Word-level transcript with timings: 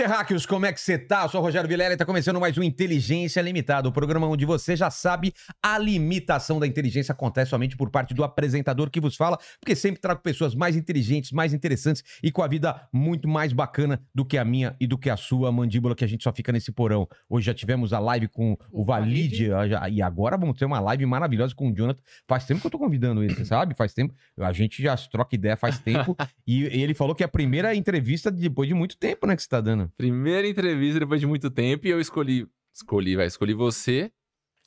Terráqueos, 0.00 0.46
como 0.46 0.64
é 0.64 0.72
que 0.72 0.80
você 0.80 0.96
tá? 0.96 1.24
Eu 1.24 1.28
sou 1.28 1.42
o 1.42 1.44
Rogério 1.44 1.68
Vilela 1.68 1.92
e 1.92 1.96
tá 1.96 2.06
começando 2.06 2.40
mais 2.40 2.56
um 2.56 2.62
Inteligência 2.62 3.38
Limitada, 3.42 3.86
o 3.86 3.92
programa 3.92 4.26
onde 4.26 4.46
você 4.46 4.74
já 4.74 4.88
sabe 4.90 5.34
a 5.62 5.76
limitação 5.76 6.58
da 6.58 6.66
inteligência 6.66 7.12
acontece 7.12 7.50
somente 7.50 7.76
por 7.76 7.90
parte 7.90 8.14
do 8.14 8.24
apresentador 8.24 8.88
que 8.88 8.98
vos 8.98 9.14
fala, 9.14 9.38
porque 9.60 9.76
sempre 9.76 10.00
trago 10.00 10.22
pessoas 10.22 10.54
mais 10.54 10.74
inteligentes, 10.74 11.32
mais 11.32 11.52
interessantes 11.52 12.02
e 12.22 12.32
com 12.32 12.42
a 12.42 12.48
vida 12.48 12.88
muito 12.90 13.28
mais 13.28 13.52
bacana 13.52 14.00
do 14.14 14.24
que 14.24 14.38
a 14.38 14.44
minha 14.44 14.74
e 14.80 14.86
do 14.86 14.96
que 14.96 15.10
a 15.10 15.18
sua 15.18 15.52
mandíbula, 15.52 15.94
que 15.94 16.02
a 16.02 16.08
gente 16.08 16.24
só 16.24 16.32
fica 16.32 16.50
nesse 16.50 16.72
porão. 16.72 17.06
Hoje 17.28 17.44
já 17.44 17.52
tivemos 17.52 17.92
a 17.92 17.98
live 17.98 18.26
com 18.28 18.52
o, 18.72 18.80
O 18.80 18.82
Valide 18.82 19.50
e 19.92 20.00
agora 20.00 20.38
vamos 20.38 20.56
ter 20.56 20.64
uma 20.64 20.80
live 20.80 21.04
maravilhosa 21.04 21.54
com 21.54 21.70
o 21.70 21.76
Jonathan. 21.76 22.00
Faz 22.26 22.46
tempo 22.46 22.62
que 22.62 22.66
eu 22.66 22.70
tô 22.70 22.78
convidando 22.78 23.22
ele, 23.22 23.44
sabe? 23.44 23.74
Faz 23.74 23.92
tempo. 23.92 24.14
A 24.38 24.50
gente 24.50 24.82
já 24.82 24.96
troca 24.96 25.34
ideia 25.34 25.58
faz 25.58 25.78
tempo 25.78 26.16
e 26.46 26.64
ele 26.64 26.94
falou 26.94 27.14
que 27.14 27.22
é 27.22 27.26
a 27.26 27.28
primeira 27.28 27.74
entrevista 27.74 28.30
depois 28.30 28.66
de 28.66 28.74
muito 28.74 28.96
tempo, 28.96 29.26
né, 29.26 29.36
que 29.36 29.42
você 29.42 29.48
tá 29.50 29.60
dando. 29.60 29.89
Primeira 29.96 30.46
entrevista 30.48 31.00
depois 31.00 31.20
de 31.20 31.26
muito 31.26 31.50
tempo 31.50 31.86
e 31.86 31.90
eu 31.90 32.00
escolhi. 32.00 32.46
Escolhi, 32.74 33.16
vai, 33.16 33.26
escolhi 33.26 33.54
você. 33.54 34.10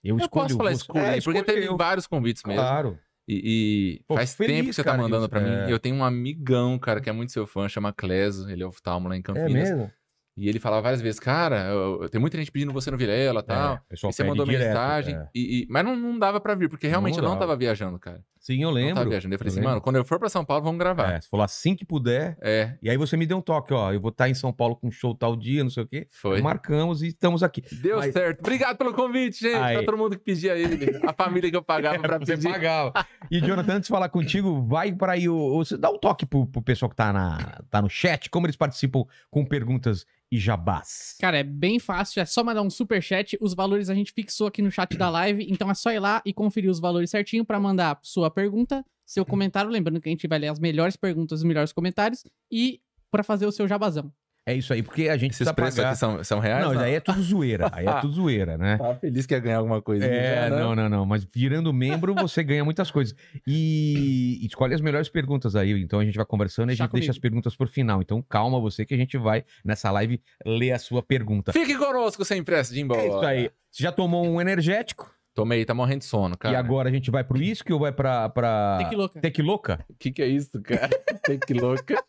Eu, 0.04 0.20
Eu 0.20 0.30
posso 0.30 0.58
falar 0.58 0.72
você. 0.72 0.76
escolhi, 0.78 1.00
É, 1.00 1.22
porque 1.22 1.44
teve 1.44 1.60
escolheu. 1.62 1.78
vários 1.78 2.06
convites 2.08 2.44
mesmo. 2.46 2.62
Claro. 2.62 3.00
E, 3.28 4.00
e 4.00 4.04
Pô, 4.06 4.16
faz 4.16 4.36
feliz, 4.36 4.54
tempo 4.58 4.68
que 4.70 4.74
você 4.76 4.84
cara, 4.84 4.98
tá 4.98 5.04
mandando 5.04 5.22
disso. 5.22 5.30
pra 5.30 5.40
mim. 5.40 5.70
É. 5.70 5.72
Eu 5.72 5.80
tenho 5.80 5.96
um 5.96 6.04
amigão, 6.04 6.78
cara, 6.78 7.00
que 7.00 7.10
é 7.10 7.14
muito 7.14 7.32
seu 7.32 7.48
fã, 7.48 7.70
chama 7.70 7.94
Cleso, 7.94 8.50
ele 8.50 8.62
é 8.64 8.66
oftalmo 8.66 9.08
lá 9.08 9.16
em 9.16 9.20
É 9.20 9.24
Campinas. 9.24 9.52
mesmo? 9.54 9.90
E 10.36 10.50
ele 10.50 10.60
falava 10.60 10.82
várias 10.82 11.00
vezes, 11.02 11.20
cara, 11.20 11.68
eu, 11.70 12.02
eu- 12.04 12.10
tem 12.10 12.20
muita 12.20 12.38
gente 12.38 12.52
pedindo 12.52 12.74
você 12.74 12.90
no 12.92 12.98
Vilela 12.98 13.40
e 13.40 13.44
tal. 13.44 13.76
É, 13.76 13.94
e 13.94 13.98
você 14.02 14.24
mandou 14.24 14.46
direto, 14.46 14.68
mensagem. 14.68 15.16
é. 15.16 15.30
e- 15.34 15.62
e- 15.62 15.68
mas 15.70 15.86
não, 15.86 15.96
não 15.96 16.18
dava 16.20 16.42
pra 16.42 16.56
vir, 16.56 16.68
porque 16.68 16.88
realmente 16.88 17.18
Não 17.18 17.24
eu 17.24 17.30
não 17.30 17.40
tava 17.40 17.56
viajando, 17.56 17.98
cara. 18.00 18.22
Sim, 18.46 18.62
eu 18.62 18.68
Não 18.68 18.74
lembro. 18.76 18.96
tava 18.96 19.10
viajando. 19.10 19.34
Eu 19.34 19.40
falei 19.40 19.48
Eu 19.50 19.52
assim, 19.54 19.60
lembro. 19.62 19.70
mano, 19.72 19.82
quando 19.82 19.96
eu 19.96 20.04
for 20.04 20.20
pra 20.20 20.28
São 20.28 20.44
Paulo, 20.44 20.64
vamos 20.66 20.78
gravar. 20.78 21.14
É, 21.14 21.22
você 21.22 21.30
falou 21.30 21.46
assim 21.46 21.74
que 21.76 21.86
puder. 21.86 22.38
É, 22.42 22.76
E 22.82 22.90
aí 22.90 22.98
você 22.98 23.16
me 23.16 23.26
deu 23.26 23.38
um 23.38 23.42
toque, 23.42 23.74
ó. 23.74 23.94
Eu 23.94 24.02
vou 24.02 24.10
estar 24.10 24.28
em 24.30 24.34
São 24.34 24.52
Paulo 24.52 24.76
com 24.76 24.92
show 24.92 25.16
tal 25.16 25.34
dia, 25.34 25.64
não 25.64 25.70
sei 25.72 25.84
o 25.84 25.88
quê. 25.88 26.08
foi. 26.12 26.42
Marcamos 26.42 27.02
e 27.02 27.08
estamos 27.08 27.42
aqui. 27.42 27.64
Deu 27.82 28.00
Mas- 28.00 28.12
certo. 28.12 28.42
Obrigado 28.42 28.76
pelo 28.78 28.94
convite, 28.94 29.40
gente. 29.40 29.56
Aí. 29.56 29.78
Pra 29.78 29.86
todo 29.86 29.98
mundo 29.98 30.18
que 30.18 30.24
pedia 30.26 30.58
ele. 30.58 31.00
A 31.08 31.14
família 31.14 31.50
que 31.50 31.56
eu 31.56 31.64
pagava 31.64 32.00
pra 32.04 32.18
você 32.20 32.36
pedir. 32.36 32.52
pagava. 32.52 33.06
E, 33.32 33.40
Jonathan, 33.40 33.76
antes 33.76 33.88
de 33.88 33.94
falar 33.94 34.10
contigo, 34.10 34.62
vai 34.68 34.92
para 34.92 35.14
aí. 35.14 35.30
O, 35.30 35.36
o- 35.38 35.64
você 35.64 35.78
dá 35.78 35.90
um 35.90 35.98
toque 35.98 36.26
pro, 36.26 36.46
pro 36.46 36.62
pessoal 36.62 36.90
que 36.90 36.98
tá, 36.98 37.14
na, 37.14 37.62
tá 37.70 37.82
no 37.82 37.90
chat, 37.90 38.30
como 38.30 38.46
eles 38.46 38.58
participam 38.58 39.06
com 39.32 39.46
perguntas 39.46 40.06
e 40.30 40.38
jabás. 40.40 41.16
Cara, 41.22 41.38
é 41.38 41.44
bem 41.44 41.78
fácil, 41.80 42.20
é 42.20 42.26
só 42.26 42.44
mandar 42.44 42.64
um 42.64 42.70
super 42.70 43.02
chat. 43.04 43.38
Os 43.40 43.54
valores 43.54 43.88
a 43.90 43.94
gente 43.94 44.12
fixou 44.12 44.48
aqui 44.48 44.64
no 44.64 44.72
chat 44.72 44.98
da 44.98 45.08
live, 45.08 45.46
então 45.48 45.70
é 45.70 45.76
só 45.76 45.92
ir 45.92 46.00
lá 46.00 46.24
e 46.26 46.34
conferir 46.34 46.72
os 46.72 46.80
valores 46.80 47.12
certinho 47.12 47.46
pra 47.46 47.60
mandar 47.60 48.00
sua 48.02 48.32
pergunta, 48.34 48.84
seu 49.06 49.26
comentário, 49.26 49.70
lembrando 49.70 50.02
que 50.02 50.10
a 50.10 50.12
gente 50.12 50.28
vai 50.28 50.40
ler 50.40 50.48
as 50.50 50.60
melhores 50.60 50.96
perguntas, 50.98 51.40
os 51.40 51.46
melhores 51.46 51.72
comentários 51.72 52.24
e 52.52 52.82
pra 53.10 53.24
fazer 53.24 53.46
o 53.46 53.52
seu 53.52 53.68
jabazão. 53.68 54.12
É 54.46 54.54
isso 54.54 54.74
aí, 54.74 54.84
porque 54.84 55.08
a 55.08 55.16
gente 55.16 55.32
Esses 55.32 55.38
precisa 55.38 55.54
preços 55.54 55.76
pagar... 55.78 55.90
aqui 55.92 56.00
são, 56.00 56.22
são 56.22 56.40
reais? 56.40 56.66
Não, 56.66 56.78
aí 56.78 56.96
é 56.96 57.00
tudo 57.00 57.22
zoeira. 57.22 57.70
Aí 57.72 57.86
é 57.88 57.94
tudo 58.02 58.14
zoeira, 58.14 58.58
né? 58.58 58.78
Tava 58.78 58.96
feliz 58.96 59.26
que 59.26 59.34
ia 59.34 59.40
ganhar 59.40 59.60
alguma 59.60 59.82
coisa. 59.82 60.06
É, 60.06 60.50
já, 60.50 60.50
né? 60.50 60.62
não, 60.62 60.76
não, 60.76 60.90
não. 60.90 61.06
Mas 61.06 61.24
virando 61.24 61.72
membro, 61.72 62.14
você 62.14 62.44
ganha 62.44 62.66
muitas 62.66 62.92
coisas. 62.92 63.16
E 63.48 64.40
e 64.42 64.46
escolhe 64.48 64.74
as 64.74 64.82
melhores 64.82 65.08
perguntas 65.08 65.56
aí. 65.56 65.72
Então 65.82 65.98
a 65.98 66.04
gente 66.04 66.16
vai 66.16 66.26
conversando 66.26 66.72
e 66.72 66.74
a 66.74 66.76
Tá 66.78 66.84
gente 66.84 66.92
deixa 66.92 67.06
comigo. 67.06 67.12
as 67.12 67.20
perguntas 67.20 67.56
por 67.56 67.70
final. 67.70 68.02
Então 68.02 68.22
calma 68.22 68.60
você 68.60 68.86
que 68.86 68.94
a 68.94 68.98
gente 68.98 69.18
vai, 69.18 69.46
nessa 69.64 69.90
live, 69.92 70.22
ler 70.46 70.74
a 70.74 70.80
sua 70.80 71.02
pergunta. 71.02 71.54
Fique 71.54 71.78
conosco 71.78 72.26
sem 72.26 72.44
pressa 72.44 72.74
de 72.74 72.80
ir 72.80 72.84
embora. 72.84 73.02
É 73.02 73.08
isso 73.08 73.20
aí. 73.20 73.52
Você 73.72 73.82
já 73.84 73.94
tomou 73.94 74.26
um 74.28 74.42
energético? 74.42 75.10
Tomei, 75.34 75.66
tá 75.66 75.74
morrendo 75.74 76.00
de 76.00 76.06
sono, 76.06 76.38
cara. 76.38 76.54
E 76.54 76.56
agora 76.58 76.90
a 76.90 76.92
gente 76.92 77.10
vai 77.10 77.24
pro 77.24 77.38
uísque 77.40 77.74
ou 77.74 77.80
vai 77.80 77.92
pra. 77.92 78.30
pra... 78.30 78.78
Tem 78.80 78.90
que 78.90 78.96
louca. 78.96 79.20
Tequiloca? 79.20 79.86
O 79.90 79.94
que 79.98 80.12
que 80.12 80.22
é 80.22 80.28
isso, 80.28 80.62
cara? 80.62 80.90
Tequiloca. 81.26 82.04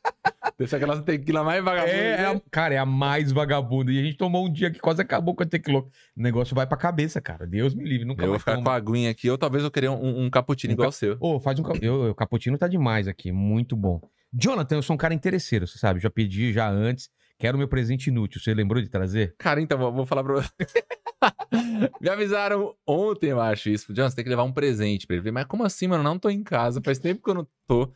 Dessa 0.58 0.76
aquela 0.76 1.00
tequila 1.02 1.42
mais 1.42 1.64
vagabunda. 1.64 1.92
É, 1.92 2.20
é 2.20 2.26
a- 2.26 2.34
né? 2.34 2.40
cara, 2.50 2.74
é 2.74 2.78
a 2.78 2.84
mais 2.86 3.32
vagabunda. 3.32 3.90
E 3.90 3.98
a 3.98 4.02
gente 4.04 4.16
tomou 4.16 4.46
um 4.46 4.52
dia 4.52 4.70
que 4.70 4.78
quase 4.78 5.00
acabou 5.00 5.34
com 5.34 5.42
a 5.42 5.46
tequiloca. 5.46 5.88
O 6.16 6.22
negócio 6.22 6.54
vai 6.54 6.66
pra 6.66 6.76
cabeça, 6.76 7.20
cara. 7.20 7.46
Deus 7.46 7.74
me 7.74 7.82
livre. 7.84 8.04
Nunca 8.04 8.22
Eu 8.22 8.26
vou 8.26 8.32
mais 8.34 8.42
ficar 8.42 8.52
tomo. 8.52 8.64
com 8.64 8.70
a 8.70 8.74
aguinha 8.74 9.10
aqui, 9.10 9.28
ou 9.30 9.38
talvez 9.38 9.64
eu 9.64 9.70
queria 9.70 9.90
um, 9.90 10.24
um 10.26 10.30
cappuccino 10.30 10.72
Um 10.72 10.74
igual 10.74 10.86
ca- 10.86 10.90
o 10.90 10.92
seu. 10.92 11.16
Ô, 11.18 11.40
faz 11.40 11.58
um. 11.58 11.64
Eu, 11.80 12.10
o 12.10 12.14
cappuccino 12.14 12.58
tá 12.58 12.68
demais 12.68 13.08
aqui. 13.08 13.32
Muito 13.32 13.74
bom. 13.74 14.00
Jonathan, 14.32 14.76
eu 14.76 14.82
sou 14.82 14.94
um 14.94 14.98
cara 14.98 15.14
interesseiro, 15.14 15.66
você 15.66 15.78
sabe. 15.78 15.98
Já 15.98 16.10
pedi 16.10 16.52
já 16.52 16.68
antes. 16.68 17.08
Quero 17.38 17.58
meu 17.58 17.68
presente 17.68 18.08
inútil. 18.08 18.40
Você 18.40 18.54
lembrou 18.54 18.82
de 18.82 18.88
trazer? 18.88 19.34
Cara, 19.38 19.60
então, 19.60 19.78
vou, 19.92 20.06
falar 20.06 20.22
pra 20.22 20.34
você. 20.34 20.50
Me 22.00 22.08
avisaram 22.08 22.74
ontem, 22.86 23.30
eu 23.30 23.40
acho 23.40 23.70
isso. 23.70 23.92
John, 23.92 24.08
você 24.08 24.16
tem 24.16 24.24
que 24.24 24.30
levar 24.30 24.44
um 24.44 24.52
presente 24.52 25.06
pra 25.06 25.16
ele. 25.16 25.28
Eu 25.28 25.32
Mas 25.32 25.46
como 25.46 25.64
assim, 25.64 25.88
mano? 25.88 26.02
Não 26.02 26.18
tô 26.18 26.30
em 26.30 26.42
casa. 26.42 26.80
Faz 26.82 26.98
tempo 26.98 27.22
que 27.22 27.30
eu 27.30 27.34
não 27.34 27.46
tô. 27.66 27.92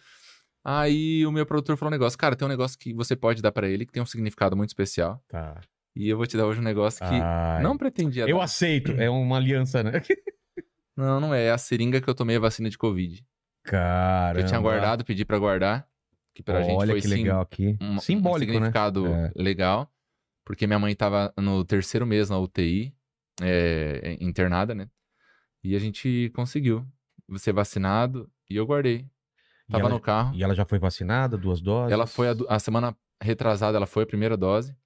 Aí 0.65 1.25
o 1.25 1.32
meu 1.32 1.47
produtor 1.47 1.76
falou 1.76 1.91
um 1.91 1.97
negócio. 1.97 2.19
Cara, 2.19 2.34
tem 2.37 2.47
um 2.47 2.50
negócio 2.50 2.78
que 2.78 2.93
você 2.93 3.15
pode 3.15 3.41
dar 3.41 3.53
pra 3.53 3.69
ele 3.69 3.87
que 3.87 3.93
tem 3.93 4.03
um 4.03 4.06
significado 4.06 4.56
muito 4.56 4.71
especial. 4.71 5.22
Tá. 5.28 5.60
E 5.94 6.09
eu 6.09 6.16
vou 6.16 6.26
te 6.26 6.37
dar 6.37 6.47
hoje 6.47 6.60
um 6.60 6.65
negócio 6.65 6.99
que 7.00 7.15
Ai. 7.15 7.62
não 7.62 7.76
pretendia 7.76 8.28
Eu 8.28 8.38
dar. 8.38 8.44
aceito. 8.44 8.93
É 8.93 9.09
uma 9.09 9.37
aliança, 9.37 9.82
né? 9.82 9.93
Não, 10.97 11.20
não 11.20 11.32
é. 11.32 11.44
É 11.44 11.53
a 11.53 11.59
seringa 11.59 12.00
que 12.00 12.10
eu 12.10 12.15
tomei 12.15 12.34
a 12.34 12.41
vacina 12.41 12.69
de 12.69 12.76
Covid. 12.76 13.25
Cara. 13.62 14.41
Eu 14.41 14.44
tinha 14.44 14.59
guardado, 14.59 15.05
pedi 15.05 15.25
pra 15.25 15.38
guardar. 15.38 15.87
Que 16.38 16.43
pra 16.44 16.62
gente 16.62 16.76
Olha 16.78 16.93
foi 16.93 17.00
que 17.00 17.09
sim, 17.09 17.15
legal 17.16 17.41
aqui. 17.41 17.76
um, 17.81 17.94
um 17.94 17.99
Simbólico, 17.99 18.53
né? 18.53 18.59
significado 18.59 19.06
É. 19.09 19.32
legal. 19.34 19.93
Porque 20.44 20.69
minha 20.69 20.78
mãe 20.78 20.94
tava 20.94 21.34
no 21.37 21.65
terceiro 21.65 22.06
mês 22.06 22.31
na 22.31 22.38
UTI, 22.38 22.94
é, 23.43 24.16
internada, 24.21 24.72
né? 24.72 24.88
E 25.65 25.75
a 25.75 25.81
gente 25.81 26.31
conseguiu 26.37 26.87
ser 27.38 27.53
vacinado 27.53 28.31
e 28.49 28.54
eu 28.54 28.65
guardei. 28.65 29.04
Tava 29.69 29.81
ela- 29.87 29.91
no 29.91 29.99
carro. 30.00 30.32
E 30.37 30.44
ela 30.44 30.54
já 30.54 30.65
foi 30.65 30.78
vacinada, 30.78 31.37
duas 31.37 31.60
doses? 31.60 31.91
Ela 31.93 32.06
foi 32.06 32.28
a, 32.28 32.37
a 32.50 32.59
semana 32.60 32.97
retrasada, 33.20 33.76
ela 33.76 33.87
foi 33.87 34.05
a 34.05 34.06
primeira 34.06 34.37
dose. 34.37 34.76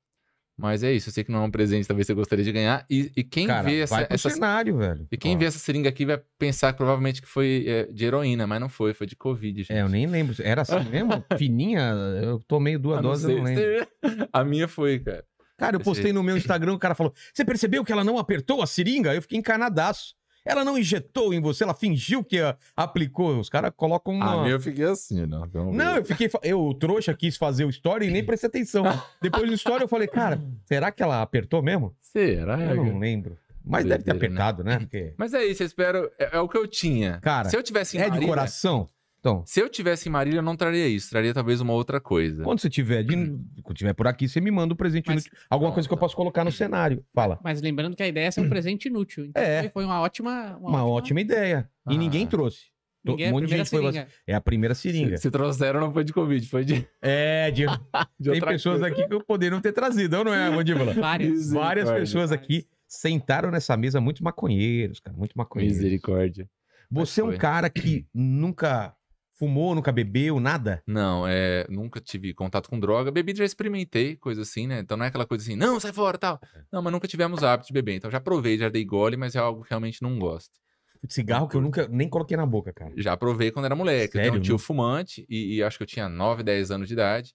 Mas 0.58 0.82
é 0.82 0.92
isso, 0.92 1.08
eu 1.08 1.12
sei 1.12 1.24
que 1.24 1.32
não 1.32 1.42
é 1.42 1.46
um 1.46 1.50
presente, 1.50 1.88
talvez 1.88 2.06
você 2.06 2.14
gostaria 2.14 2.44
de 2.44 2.52
ganhar. 2.52 2.84
E, 2.88 3.10
e 3.16 3.24
quem 3.24 3.46
Cara, 3.46 3.62
vê 3.68 3.80
essa, 3.80 4.06
essa- 4.08 4.30
cenário, 4.30 4.76
velho. 4.76 5.06
e 5.10 5.16
quem 5.16 5.34
Ó. 5.34 5.38
vê 5.38 5.46
essa 5.46 5.58
seringa 5.58 5.88
aqui 5.88 6.04
vai 6.04 6.20
pensar 6.38 6.72
que 6.72 6.76
provavelmente 6.78 7.22
que 7.22 7.28
foi 7.28 7.64
é, 7.66 7.84
de 7.86 8.04
heroína, 8.04 8.46
mas 8.46 8.60
não 8.60 8.68
foi, 8.68 8.92
foi 8.94 9.06
de 9.06 9.16
Covid, 9.16 9.60
gente. 9.62 9.72
É, 9.72 9.80
eu 9.80 9.88
nem 9.88 10.06
lembro. 10.06 10.34
Era 10.40 10.62
assim 10.62 10.78
mesmo? 10.90 11.24
Fininha? 11.38 11.92
Eu 12.22 12.38
tomei 12.46 12.76
duas 12.76 12.98
Ah, 12.98 13.02
doses, 13.02 13.28
eu 13.28 13.38
não 13.38 13.44
lembro. 13.44 13.86
A 14.32 14.44
minha 14.44 14.68
foi, 14.68 14.98
cara. 14.98 15.24
Cara, 15.56 15.76
eu 15.76 15.80
postei 15.80 16.12
no 16.12 16.22
meu 16.22 16.36
Instagram, 16.36 16.72
o 16.74 16.78
cara 16.78 16.94
falou: 16.94 17.12
Você 17.32 17.44
percebeu 17.44 17.84
que 17.84 17.92
ela 17.92 18.02
não 18.04 18.18
apertou 18.18 18.62
a 18.62 18.66
seringa? 18.66 19.14
Eu 19.14 19.22
fiquei 19.22 19.38
encanadaço. 19.38 20.14
Ela 20.44 20.64
não 20.64 20.76
injetou 20.76 21.32
em 21.32 21.40
você, 21.40 21.64
ela 21.64 21.74
fingiu 21.74 22.24
que 22.24 22.40
ah, 22.40 22.56
aplicou. 22.76 23.38
Os 23.38 23.48
caras 23.48 23.72
colocam 23.76 24.14
uma. 24.14 24.32
A 24.32 24.42
minha 24.42 24.52
eu 24.54 24.60
fiquei 24.60 24.84
assim, 24.84 25.24
não. 25.26 25.46
vamos 25.48 25.76
Não, 25.76 25.94
ver. 25.94 26.00
eu 26.00 26.04
fiquei. 26.04 26.30
Eu, 26.42 26.60
o 26.64 26.74
trouxa, 26.74 27.14
quis 27.14 27.36
fazer 27.36 27.64
o 27.64 27.70
story 27.70 28.08
e 28.08 28.10
nem 28.10 28.24
prestei 28.24 28.48
atenção. 28.48 28.84
Depois 29.20 29.48
do 29.48 29.54
story, 29.54 29.82
eu 29.82 29.88
falei, 29.88 30.08
cara, 30.08 30.40
será 30.64 30.90
que 30.90 31.02
ela 31.02 31.22
apertou 31.22 31.62
mesmo? 31.62 31.94
Será? 32.00 32.60
Eu 32.60 32.84
não 32.84 32.98
lembro. 32.98 33.38
Mas 33.64 33.84
deve 33.84 34.02
ter 34.02 34.10
né? 34.12 34.16
apertado, 34.16 34.64
né? 34.64 34.78
Porque. 34.80 35.14
Mas 35.16 35.32
é 35.34 35.44
isso, 35.44 35.62
eu 35.62 35.66
espero. 35.66 36.10
É, 36.18 36.36
é 36.36 36.40
o 36.40 36.48
que 36.48 36.58
eu 36.58 36.66
tinha. 36.66 37.20
Cara, 37.20 37.48
se 37.48 37.56
eu 37.56 37.62
tivesse 37.62 37.96
É 37.96 38.04
de 38.04 38.10
Marília, 38.10 38.28
coração. 38.28 38.88
Então, 39.24 39.44
Se 39.46 39.60
eu 39.60 39.68
tivesse 39.68 40.08
em 40.08 40.12
Marília, 40.12 40.38
eu 40.40 40.42
não 40.42 40.56
traria 40.56 40.88
isso. 40.88 41.08
Traria 41.08 41.32
talvez 41.32 41.60
uma 41.60 41.72
outra 41.72 42.00
coisa. 42.00 42.42
quando 42.42 42.58
você 42.60 42.68
tiver, 42.68 43.04
de, 43.04 43.14
quando 43.62 43.76
tiver 43.76 43.92
por 43.94 44.08
aqui, 44.08 44.28
você 44.28 44.40
me 44.40 44.50
manda 44.50 44.74
um 44.74 44.76
presente 44.76 45.06
Mas- 45.06 45.26
inútil. 45.26 45.38
Alguma 45.48 45.70
coisa 45.70 45.88
que 45.88 45.94
eu 45.94 45.98
posso 45.98 46.16
colocar 46.16 46.44
no 46.44 46.50
cenário. 46.50 47.04
Fala. 47.14 47.38
Mas 47.42 47.62
lembrando 47.62 47.94
que 47.94 48.02
a 48.02 48.08
ideia 48.08 48.26
é 48.26 48.30
ser 48.32 48.40
um 48.40 48.48
presente 48.50 48.86
inútil. 48.88 49.26
Então 49.26 49.40
É. 49.40 49.68
foi, 49.68 49.84
uma 49.84 50.00
ótima. 50.00 50.58
Uma 50.60 50.84
ótima 50.84 51.20
ideia. 51.20 51.70
E 51.88 51.94
Ah. 51.94 51.96
ninguém 51.96 52.26
trouxe. 52.26 52.72
To- 53.04 53.12
Ninguém 53.12 53.26
é 53.26 53.28
um 53.28 53.30
a 53.30 53.32
monte 53.34 53.42
de 53.42 53.46
primeira 53.48 53.64
gente 53.64 53.70
foi 53.70 53.92
seringa. 53.92 54.08
É 54.26 54.34
a 54.34 54.40
primeira 54.40 54.74
seringa. 54.74 55.16
Se, 55.16 55.22
se 55.22 55.30
trouxeram, 55.30 55.80
não 55.80 55.92
foi 55.92 56.02
de 56.04 56.12
Covid, 56.12 56.48
foi 56.48 56.64
de, 56.64 56.84
É, 57.00 57.50
de, 57.52 57.64
de 58.18 58.30
tem 58.32 58.40
pessoas 58.40 58.80
coisa. 58.80 58.86
aqui 58.94 59.08
que 59.08 59.24
poderiam 59.24 59.60
ter 59.60 59.72
trazido, 59.72 60.16
ou 60.18 60.24
não 60.24 60.34
é, 60.34 60.50
Mandíbula? 60.50 60.94
Várias. 60.98 61.50
Várias 61.52 61.88
pessoas 61.90 62.32
aqui 62.32 62.66
sentaram 62.88 63.50
nessa 63.52 63.76
mesa 63.76 64.00
muito 64.00 64.22
maconheiros, 64.24 64.98
cara, 64.98 65.16
muito 65.16 65.32
maconheiros. 65.36 65.76
Misericórdia. 65.78 66.48
Você 66.90 67.20
é 67.20 67.24
um 67.24 67.36
cara 67.36 67.70
que 67.70 68.04
nunca 68.12 68.94
fumou, 69.34 69.74
nunca 69.74 69.90
bebeu, 69.92 70.38
nada? 70.38 70.82
Não, 70.86 71.26
é, 71.26 71.66
nunca 71.68 72.00
tive 72.00 72.32
contato 72.34 72.68
com 72.68 72.78
droga. 72.78 73.10
Bebida 73.10 73.38
já 73.38 73.44
experimentei, 73.44 74.16
coisa 74.16 74.42
assim, 74.42 74.66
né? 74.66 74.80
Então 74.80 74.96
não 74.96 75.04
é 75.04 75.08
aquela 75.08 75.26
coisa 75.26 75.44
assim, 75.44 75.56
não, 75.56 75.78
sai 75.80 75.92
fora 75.92 76.18
tal. 76.18 76.40
Não, 76.72 76.80
mas 76.80 76.92
nunca 76.92 77.06
tivemos 77.06 77.42
hábito 77.42 77.68
de 77.68 77.72
beber. 77.72 77.96
Então 77.96 78.10
já 78.10 78.20
provei, 78.20 78.56
já 78.56 78.68
dei 78.68 78.84
gole, 78.84 79.16
mas 79.16 79.34
é 79.34 79.38
algo 79.38 79.62
que 79.62 79.70
realmente 79.70 80.00
não 80.00 80.18
gosto. 80.18 80.50
Cigarro 81.08 81.48
que 81.48 81.56
eu 81.56 81.60
nunca 81.60 81.88
nem 81.88 82.08
coloquei 82.08 82.36
na 82.36 82.46
boca, 82.46 82.72
cara. 82.72 82.92
Já 82.96 83.16
provei 83.16 83.50
quando 83.50 83.64
era 83.66 83.74
moleque. 83.74 84.16
eu 84.16 84.22
Sério? 84.22 84.30
tenho 84.30 84.40
um 84.40 84.42
tio 84.42 84.58
fumante 84.58 85.26
e, 85.28 85.56
e 85.56 85.62
acho 85.62 85.76
que 85.76 85.82
eu 85.82 85.86
tinha 85.86 86.08
9, 86.08 86.42
10 86.42 86.70
anos 86.70 86.88
de 86.88 86.94
idade. 86.94 87.34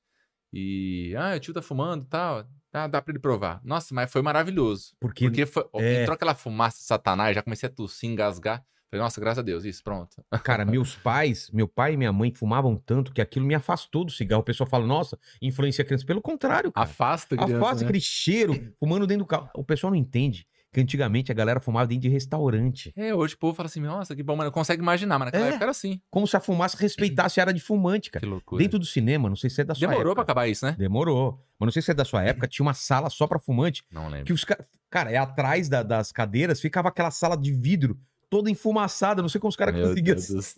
E, 0.54 1.14
ah, 1.18 1.36
o 1.36 1.40
tio 1.40 1.54
tá 1.54 1.62
fumando 1.62 2.06
e 2.06 2.08
tal. 2.08 2.48
Ah, 2.72 2.88
dá 2.88 3.02
pra 3.02 3.12
ele 3.12 3.20
provar. 3.20 3.60
Nossa, 3.64 3.94
mas 3.94 4.12
foi 4.12 4.22
maravilhoso. 4.22 4.96
Porque, 5.00 5.26
Porque 5.26 5.46
foi, 5.46 5.66
é. 5.76 6.02
entrou 6.02 6.16
aquela 6.16 6.36
fumaça 6.36 6.78
satanás, 6.82 7.36
já 7.36 7.42
comecei 7.42 7.68
a 7.68 7.72
tossir, 7.72 8.10
engasgar. 8.10 8.64
Falei, 8.90 9.04
nossa, 9.04 9.20
graças 9.20 9.40
a 9.40 9.42
Deus, 9.42 9.66
isso, 9.66 9.84
pronto. 9.84 10.24
Cara, 10.44 10.64
meus 10.66 10.96
pais, 10.96 11.50
meu 11.52 11.68
pai 11.68 11.94
e 11.94 11.98
minha 11.98 12.14
mãe 12.14 12.34
fumavam 12.34 12.76
tanto 12.76 13.12
que 13.12 13.22
aquilo 13.22 13.46
me 13.46 13.54
afastou 13.56 14.06
do 14.06 14.12
cigarro. 14.12 14.42
O 14.42 14.46
pessoal 14.46 14.70
fala, 14.70 14.86
nossa, 14.86 15.18
influencia 15.42 15.82
a 15.84 15.86
criança. 15.86 16.06
Pelo 16.06 16.22
contrário, 16.22 16.72
cara. 16.72 16.86
Afasta 16.88 17.36
criança, 17.36 17.58
Afasta 17.58 17.82
né? 17.84 17.90
aquele 17.90 18.00
cheiro, 18.02 18.74
fumando 18.80 19.06
dentro 19.06 19.24
do 19.26 19.28
carro. 19.28 19.50
O 19.56 19.64
pessoal 19.64 19.92
não 19.92 19.98
entende 19.98 20.48
que 20.72 20.82
antigamente 20.82 21.32
a 21.32 21.36
galera 21.36 21.60
fumava 21.60 21.88
dentro 21.88 22.04
de 22.04 22.10
restaurante. 22.10 22.94
É, 22.96 23.14
hoje 23.16 23.34
o 23.36 23.38
povo 23.38 23.54
fala 23.56 23.68
assim, 23.68 23.80
nossa, 23.82 24.16
que 24.16 24.22
bom, 24.24 24.36
mas 24.36 24.46
não 24.46 24.52
consegue 24.52 24.82
imaginar, 24.82 25.18
mas 25.18 25.28
naquela 25.28 25.46
É. 25.46 25.50
época 25.50 25.64
era 25.66 25.72
assim. 25.72 26.00
Como 26.10 26.28
se 26.28 26.36
a 26.38 26.40
fumaça 26.40 26.78
respeitasse 26.78 27.40
a 27.40 27.44
área 27.44 27.54
de 27.54 27.60
fumante, 27.60 28.12
cara. 28.12 28.24
Que 28.24 28.30
loucura. 28.30 28.62
Dentro 28.62 28.78
do 28.80 28.86
cinema, 28.86 29.28
não 29.28 29.36
sei 29.36 29.50
se 29.50 29.62
é 29.62 29.64
da 29.64 29.74
sua 29.74 29.88
Demorou 29.88 30.14
pra 30.14 30.22
época. 30.22 30.22
acabar 30.24 30.48
isso, 30.48 30.66
né? 30.66 30.76
Demorou. 30.78 31.44
Mas 31.60 31.68
não 31.68 31.72
sei 31.72 31.82
se 31.82 31.92
é 31.92 31.94
da 31.94 32.06
sua 32.06 32.24
época, 32.24 32.48
tinha 32.48 32.64
uma 32.66 32.74
sala 32.74 33.10
só 33.10 33.26
pra 33.28 33.40
fumante. 33.40 33.84
Não 33.92 34.08
lembro. 34.08 34.26
Que 34.26 34.34
os 34.34 34.44
caras. 34.44 34.66
Cara, 34.90 35.12
é 35.12 35.18
atrás 35.18 35.68
da- 35.68 35.84
das 35.84 36.12
cadeiras, 36.14 36.62
ficava 36.62 36.88
aquela 36.90 37.12
sala 37.12 37.36
de 37.36 37.52
vidro 37.52 37.98
toda 38.30 38.50
enfumaçada. 38.50 39.22
Não 39.22 39.30
sei 39.30 39.40
como 39.40 39.50
os 39.50 39.56
caras 39.56 39.76
conseguiam. 39.76 40.16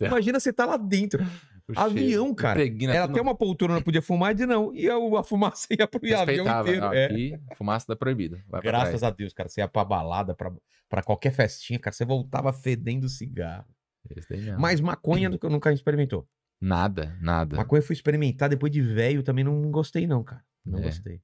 Imagina 0.08 0.40
você 0.40 0.52
tá 0.52 0.66
lá 0.66 0.76
dentro. 0.76 1.24
O 1.68 1.78
avião, 1.78 2.22
cheiro. 2.24 2.34
cara. 2.34 2.64
Impregna 2.64 2.94
Era 2.94 3.04
até 3.04 3.20
uma 3.20 3.34
poltrona 3.34 3.74
não 3.74 3.82
podia 3.82 4.02
fumar 4.02 4.32
e 4.32 4.34
dizer 4.34 4.46
não. 4.46 4.74
E 4.74 4.88
a, 4.90 5.22
fumaça 5.22 5.68
ia 5.70 5.86
pro 5.86 6.00
avião 6.16 6.60
inteiro. 6.60 6.84
É. 6.86 7.04
Aqui, 7.06 7.38
fumaça 7.56 7.86
da 7.86 7.94
proibida. 7.94 8.42
Graças 8.62 9.02
a 9.04 9.10
Deus, 9.10 9.32
cara. 9.32 9.48
Você 9.48 9.60
ia 9.60 9.68
pra 9.68 9.84
balada, 9.84 10.34
pra, 10.34 10.52
pra 10.88 11.02
qualquer 11.02 11.32
festinha, 11.32 11.78
cara. 11.78 11.94
Você 11.94 12.04
voltava 12.04 12.52
fedendo 12.52 13.08
cigarro. 13.08 13.66
Mas 14.58 14.80
maconha 14.80 15.28
nunca, 15.28 15.48
nunca 15.48 15.72
experimentou. 15.72 16.26
Nada, 16.60 17.16
nada. 17.20 17.56
Maconha 17.56 17.78
eu 17.78 17.84
fui 17.84 17.94
experimentar 17.94 18.48
depois 18.48 18.72
de 18.72 18.82
velho, 18.82 19.22
também 19.22 19.44
não 19.44 19.70
gostei, 19.70 20.06
não, 20.06 20.22
cara. 20.24 20.42
Não 20.64 20.78
É. 20.78 20.82
gostei. 20.82 21.20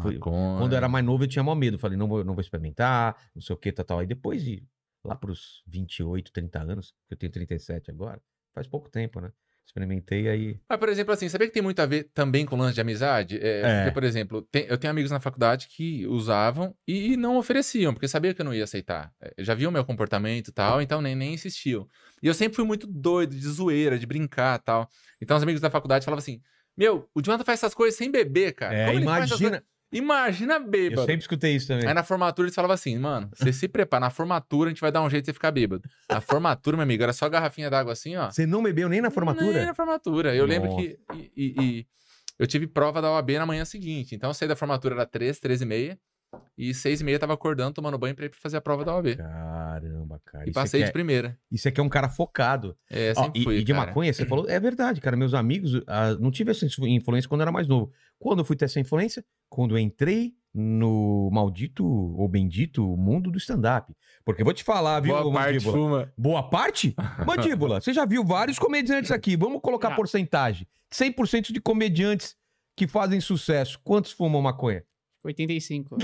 foi- 0.00 0.14
Maconha. 0.14 0.58
Quando 0.58 0.72
eu 0.72 0.76
era 0.76 0.88
mais 0.88 1.04
novo, 1.04 1.24
eu 1.24 1.28
tinha 1.28 1.42
mó 1.42 1.54
medo. 1.54 1.78
Falei, 1.78 1.96
não 1.96 2.06
vou, 2.06 2.22
não 2.24 2.34
vou 2.34 2.40
experimentar, 2.40 3.16
não 3.34 3.40
sei 3.42 3.54
o 3.54 3.58
que, 3.58 3.72
tal, 3.72 3.84
tal. 3.84 3.98
Aí 4.00 4.06
depois 4.06 4.42
de 4.44 4.62
lá 5.04 5.14
pros 5.14 5.62
28, 5.66 6.32
30 6.32 6.60
anos, 6.62 6.94
que 7.08 7.14
eu 7.14 7.18
tenho 7.18 7.32
37 7.32 7.90
agora, 7.90 8.20
faz 8.54 8.66
pouco 8.66 8.88
tempo, 8.90 9.20
né? 9.20 9.30
Experimentei 9.66 10.28
aí. 10.28 10.60
Mas, 10.68 10.78
por 10.80 10.88
exemplo, 10.88 11.14
assim, 11.14 11.28
sabia 11.28 11.46
que 11.46 11.52
tem 11.52 11.62
muito 11.62 11.78
a 11.80 11.86
ver 11.86 12.10
também 12.12 12.44
com 12.44 12.56
lance 12.56 12.74
de 12.74 12.80
amizade? 12.80 13.38
É, 13.40 13.60
É. 13.60 13.76
Porque, 13.84 13.94
por 13.94 14.02
exemplo, 14.02 14.42
tem- 14.50 14.66
eu 14.68 14.76
tenho 14.76 14.90
amigos 14.90 15.12
na 15.12 15.20
faculdade 15.20 15.68
que 15.68 16.04
usavam 16.08 16.74
e 16.88 17.16
não 17.16 17.36
ofereciam, 17.36 17.94
porque 17.94 18.08
sabia 18.08 18.34
que 18.34 18.40
eu 18.40 18.44
não 18.44 18.52
ia 18.52 18.64
aceitar. 18.64 19.12
É, 19.20 19.32
Já 19.44 19.54
viam 19.54 19.68
o 19.70 19.72
meu 19.72 19.84
comportamento 19.84 20.48
e 20.48 20.52
tal, 20.52 20.82
então 20.82 21.00
nem, 21.00 21.14
nem 21.14 21.34
insistiam. 21.34 21.86
E 22.20 22.26
eu 22.26 22.34
sempre 22.34 22.56
fui 22.56 22.64
muito 22.64 22.84
doido, 22.86 23.36
de 23.36 23.46
zoeira, 23.46 23.96
de 23.96 24.06
brincar 24.06 24.58
e 24.58 24.62
tal. 24.64 24.88
Então 25.20 25.36
os 25.36 25.42
amigos 25.42 25.60
da 25.60 25.70
faculdade 25.70 26.04
falavam 26.04 26.18
assim, 26.20 26.40
meu, 26.76 27.08
o 27.14 27.22
Jonathan 27.22 27.44
faz 27.44 27.60
essas 27.60 27.74
coisas 27.74 27.96
sem 27.96 28.10
beber, 28.10 28.52
cara. 28.54 28.74
É, 28.74 28.86
essas 29.24 29.38
imagina. 29.92 30.54
Imagina 30.54 30.54
Eu 30.54 30.64
bêbado. 30.70 31.00
sempre 31.02 31.18
escutei 31.20 31.56
isso 31.56 31.66
também. 31.68 31.86
Aí 31.86 31.94
na 31.94 32.02
formatura 32.02 32.46
eles 32.46 32.54
falavam 32.54 32.74
assim, 32.74 32.98
mano, 32.98 33.28
você 33.34 33.52
se 33.52 33.66
prepara, 33.68 34.00
na 34.00 34.10
formatura 34.10 34.68
a 34.68 34.72
gente 34.72 34.80
vai 34.80 34.90
dar 34.92 35.02
um 35.02 35.10
jeito 35.10 35.24
de 35.24 35.26
você 35.26 35.32
ficar 35.34 35.50
bêbado. 35.50 35.82
Na 36.08 36.20
formatura, 36.20 36.76
meu 36.76 36.84
amigo, 36.84 37.02
era 37.02 37.12
só 37.12 37.28
garrafinha 37.28 37.68
d'água 37.70 37.92
assim, 37.92 38.16
ó. 38.16 38.30
Você 38.30 38.46
não 38.46 38.62
bebeu 38.62 38.88
nem 38.88 39.00
na 39.00 39.10
formatura? 39.10 39.52
Nem 39.58 39.66
na 39.66 39.74
formatura. 39.74 40.34
Eu 40.34 40.46
lembro 40.46 40.70
Nossa. 40.70 40.82
que. 40.82 40.98
E, 41.14 41.32
e- 41.36 41.54
e 41.62 41.86
eu 42.38 42.46
tive 42.46 42.66
prova 42.66 43.02
da 43.02 43.10
OAB 43.10 43.30
na 43.38 43.44
manhã 43.46 43.64
seguinte. 43.64 44.14
Então 44.14 44.30
eu 44.30 44.34
saí 44.34 44.48
da 44.48 44.56
formatura 44.56 44.94
era 44.94 45.06
3, 45.06 45.38
13 45.38 45.64
e 45.64 45.66
meia. 45.66 45.98
E 46.56 46.74
6 46.74 47.00
e 47.00 47.04
meia 47.04 47.18
tava 47.18 47.32
acordando, 47.32 47.72
tomando 47.74 47.96
banho 47.98 48.14
pra 48.14 48.26
ir 48.26 48.34
fazer 48.34 48.56
a 48.58 48.60
prova 48.60 48.84
da 48.84 48.94
OAB. 48.94 49.16
Caramba, 49.16 50.20
cara. 50.24 50.48
E 50.48 50.52
passei 50.52 50.80
aqui 50.80 50.84
de 50.86 50.90
é, 50.90 50.92
primeira. 50.92 51.38
isso 51.50 51.66
aqui 51.68 51.80
é 51.80 51.82
um 51.82 51.88
cara 51.88 52.08
focado. 52.08 52.76
É, 52.90 53.12
Ó, 53.16 53.24
sempre 53.24 53.40
e, 53.40 53.44
fui, 53.44 53.56
e 53.58 53.64
de 53.64 53.72
cara. 53.72 53.86
maconha, 53.86 54.12
você 54.12 54.26
falou, 54.26 54.48
é 54.48 54.60
verdade, 54.60 55.00
cara. 55.00 55.16
Meus 55.16 55.32
amigos, 55.34 55.80
ah, 55.86 56.14
não 56.20 56.30
tive 56.30 56.50
essa 56.50 56.66
influ- 56.66 56.86
influência 56.86 57.28
quando 57.28 57.40
eu 57.40 57.44
era 57.44 57.52
mais 57.52 57.66
novo. 57.66 57.90
Quando 58.18 58.40
eu 58.40 58.44
fui 58.44 58.54
ter 58.56 58.66
essa 58.66 58.78
influência? 58.78 59.24
Quando 59.48 59.74
eu 59.74 59.78
entrei 59.78 60.34
no 60.54 61.30
maldito 61.32 61.84
ou 61.86 62.28
bendito 62.28 62.84
mundo 62.96 63.30
do 63.30 63.38
stand-up. 63.38 63.92
Porque 64.24 64.42
eu 64.42 64.44
vou 64.44 64.52
te 64.54 64.62
falar, 64.64 65.00
viu, 65.00 65.14
Boa 65.14 65.32
parte 65.32 65.52
Mandíbula? 65.54 65.76
fuma. 65.76 66.12
Boa 66.18 66.42
parte? 66.42 66.94
Mandíbula, 67.26 67.80
você 67.80 67.92
já 67.92 68.04
viu 68.04 68.24
vários 68.24 68.58
comediantes 68.58 69.10
aqui. 69.10 69.36
Vamos 69.36 69.60
colocar 69.62 69.90
Já. 69.90 69.96
porcentagem. 69.96 70.66
100% 70.92 71.52
de 71.52 71.60
comediantes 71.60 72.36
que 72.76 72.86
fazem 72.86 73.20
sucesso. 73.20 73.80
Quantos 73.82 74.12
fumam 74.12 74.42
maconha? 74.42 74.84
85. 75.24 75.96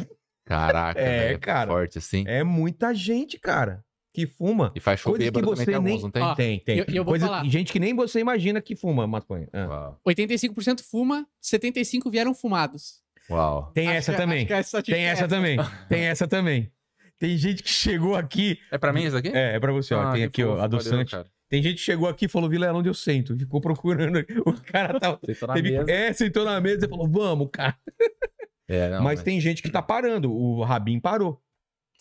Caraca, 0.46 0.98
É, 1.00 1.26
velho, 1.28 1.38
cara. 1.40 1.70
Forte 1.70 1.98
assim. 1.98 2.25
É 2.26 2.43
muita 2.44 2.94
gente, 2.94 3.38
cara, 3.38 3.84
que 4.14 4.26
fuma. 4.26 4.72
E 4.75 4.81
faz 4.81 5.00
show 5.00 5.12
Coisas 5.12 5.31
que 5.31 5.43
você 5.43 5.66
tem 5.66 5.75
nem- 5.81 5.93
alguns, 5.94 6.02
não 6.04 6.10
tem? 6.10 6.22
Ó, 6.22 6.34
Tem, 6.34 6.58
tem. 6.60 6.78
eu- 6.78 6.84
eu 6.88 7.04
vou 7.04 7.12
Coisa- 7.12 7.26
falar. 7.26 7.44
Gente 7.46 7.72
que 7.72 7.81
nem 7.81 7.94
você 7.94 8.20
imagina 8.20 8.60
que 8.62 8.75
fuma 8.76 9.06
maconha. 9.06 9.48
Ah. 9.52 9.66
Uau. 9.66 10.00
85% 10.06 10.82
fuma, 10.82 11.26
75% 11.40 12.08
vieram 12.10 12.32
fumados. 12.32 13.02
Uau. 13.28 13.72
Tem 13.75 13.88
Acho 13.88 13.96
essa 13.98 14.12
que- 14.12 14.19
também. 14.19 14.38
acho 14.38 14.46
que 14.46 14.52
é 14.54 14.58
essa 14.58 14.82
Tem 14.82 15.04
essa 15.04 15.28
também. 15.28 15.58
Tem 15.88 16.02
essa 16.04 16.28
também. 16.28 16.70
Tem 17.19 17.37
gente 17.37 17.62
que 17.62 17.69
chegou 17.70 18.14
aqui. 18.14 18.58
É 18.70 18.78
pra 18.78 18.93
mim 18.93 19.04
isso 19.04 19.16
aqui? 19.16 19.28
É, 19.28 19.56
é 19.56 19.60
pra 19.60 19.72
você, 19.72 19.94
ó. 19.94 20.00
Ah, 20.02 20.12
tem 20.12 20.22
aqui, 20.22 20.44
ó, 20.44 20.60
adoçante. 20.60 21.10
cara. 21.10 21.26
Tem 21.48 21.62
gente 21.62 21.76
que 21.76 21.81
chegou 21.82 22.08
aqui 22.08 22.26
e 22.26 22.28
falou, 22.28 22.48
Vilela, 22.50 22.76
onde 22.78 22.88
eu 22.88 22.94
sento? 22.94 23.37
Ficou 23.37 23.60
procurando. 23.60 24.19
O 24.46 24.52
cara 24.72 24.98
tava. 25.00 25.19
Sentou 25.25 25.48
na 25.48 25.54
teve- 25.54 25.70
mesa. 25.78 25.90
É, 25.90 26.12
sentou 26.12 26.44
na 26.44 26.60
mesa 26.60 26.87
e 26.87 26.88
falou, 26.88 27.08
vamos, 27.08 27.48
cara. 27.52 27.76
É, 28.68 28.90
não, 28.90 29.02
mas, 29.02 29.22
tem 29.22 29.40
gente 29.40 29.62
que 29.62 29.70
tá 29.70 29.80
parando. 29.82 30.32
O 30.32 30.62
Rabin 30.62 30.98
parou. 31.00 31.40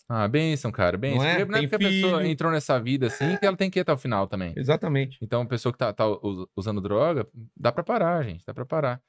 Ah, 0.08 0.26
benção, 0.28 0.70
cara. 0.70 0.96
Benção. 0.96 1.18
Não 1.18 1.24
é? 1.24 1.44
Porque 1.44 1.56
é 1.56 1.58
Tem 1.60 1.68
porque 1.68 1.84
a 1.84 1.88
pessoa 1.88 2.26
entrou 2.26 2.52
nessa 2.52 2.78
vida 2.80 3.06
assim 3.08 3.36
que 3.36 3.44
ela 3.46 3.56
tem 3.56 3.68
que 3.70 3.78
ir 3.78 3.82
até 3.82 3.92
o 3.92 3.96
final 3.98 4.26
também. 4.28 4.52
Exatamente. 4.56 5.18
Então, 5.20 5.42
a 5.42 5.46
pessoa 5.46 5.72
que 5.72 5.78
tá, 5.78 5.92
tá 5.92 6.06
us- 6.08 6.46
usando 6.56 6.80
droga, 6.80 7.26
dá 7.56 7.72
pra 7.72 7.82
parar, 7.82 8.22
gente. 8.22 8.44
Dá 8.46 8.54
pra 8.54 8.64
parar. 8.64 9.00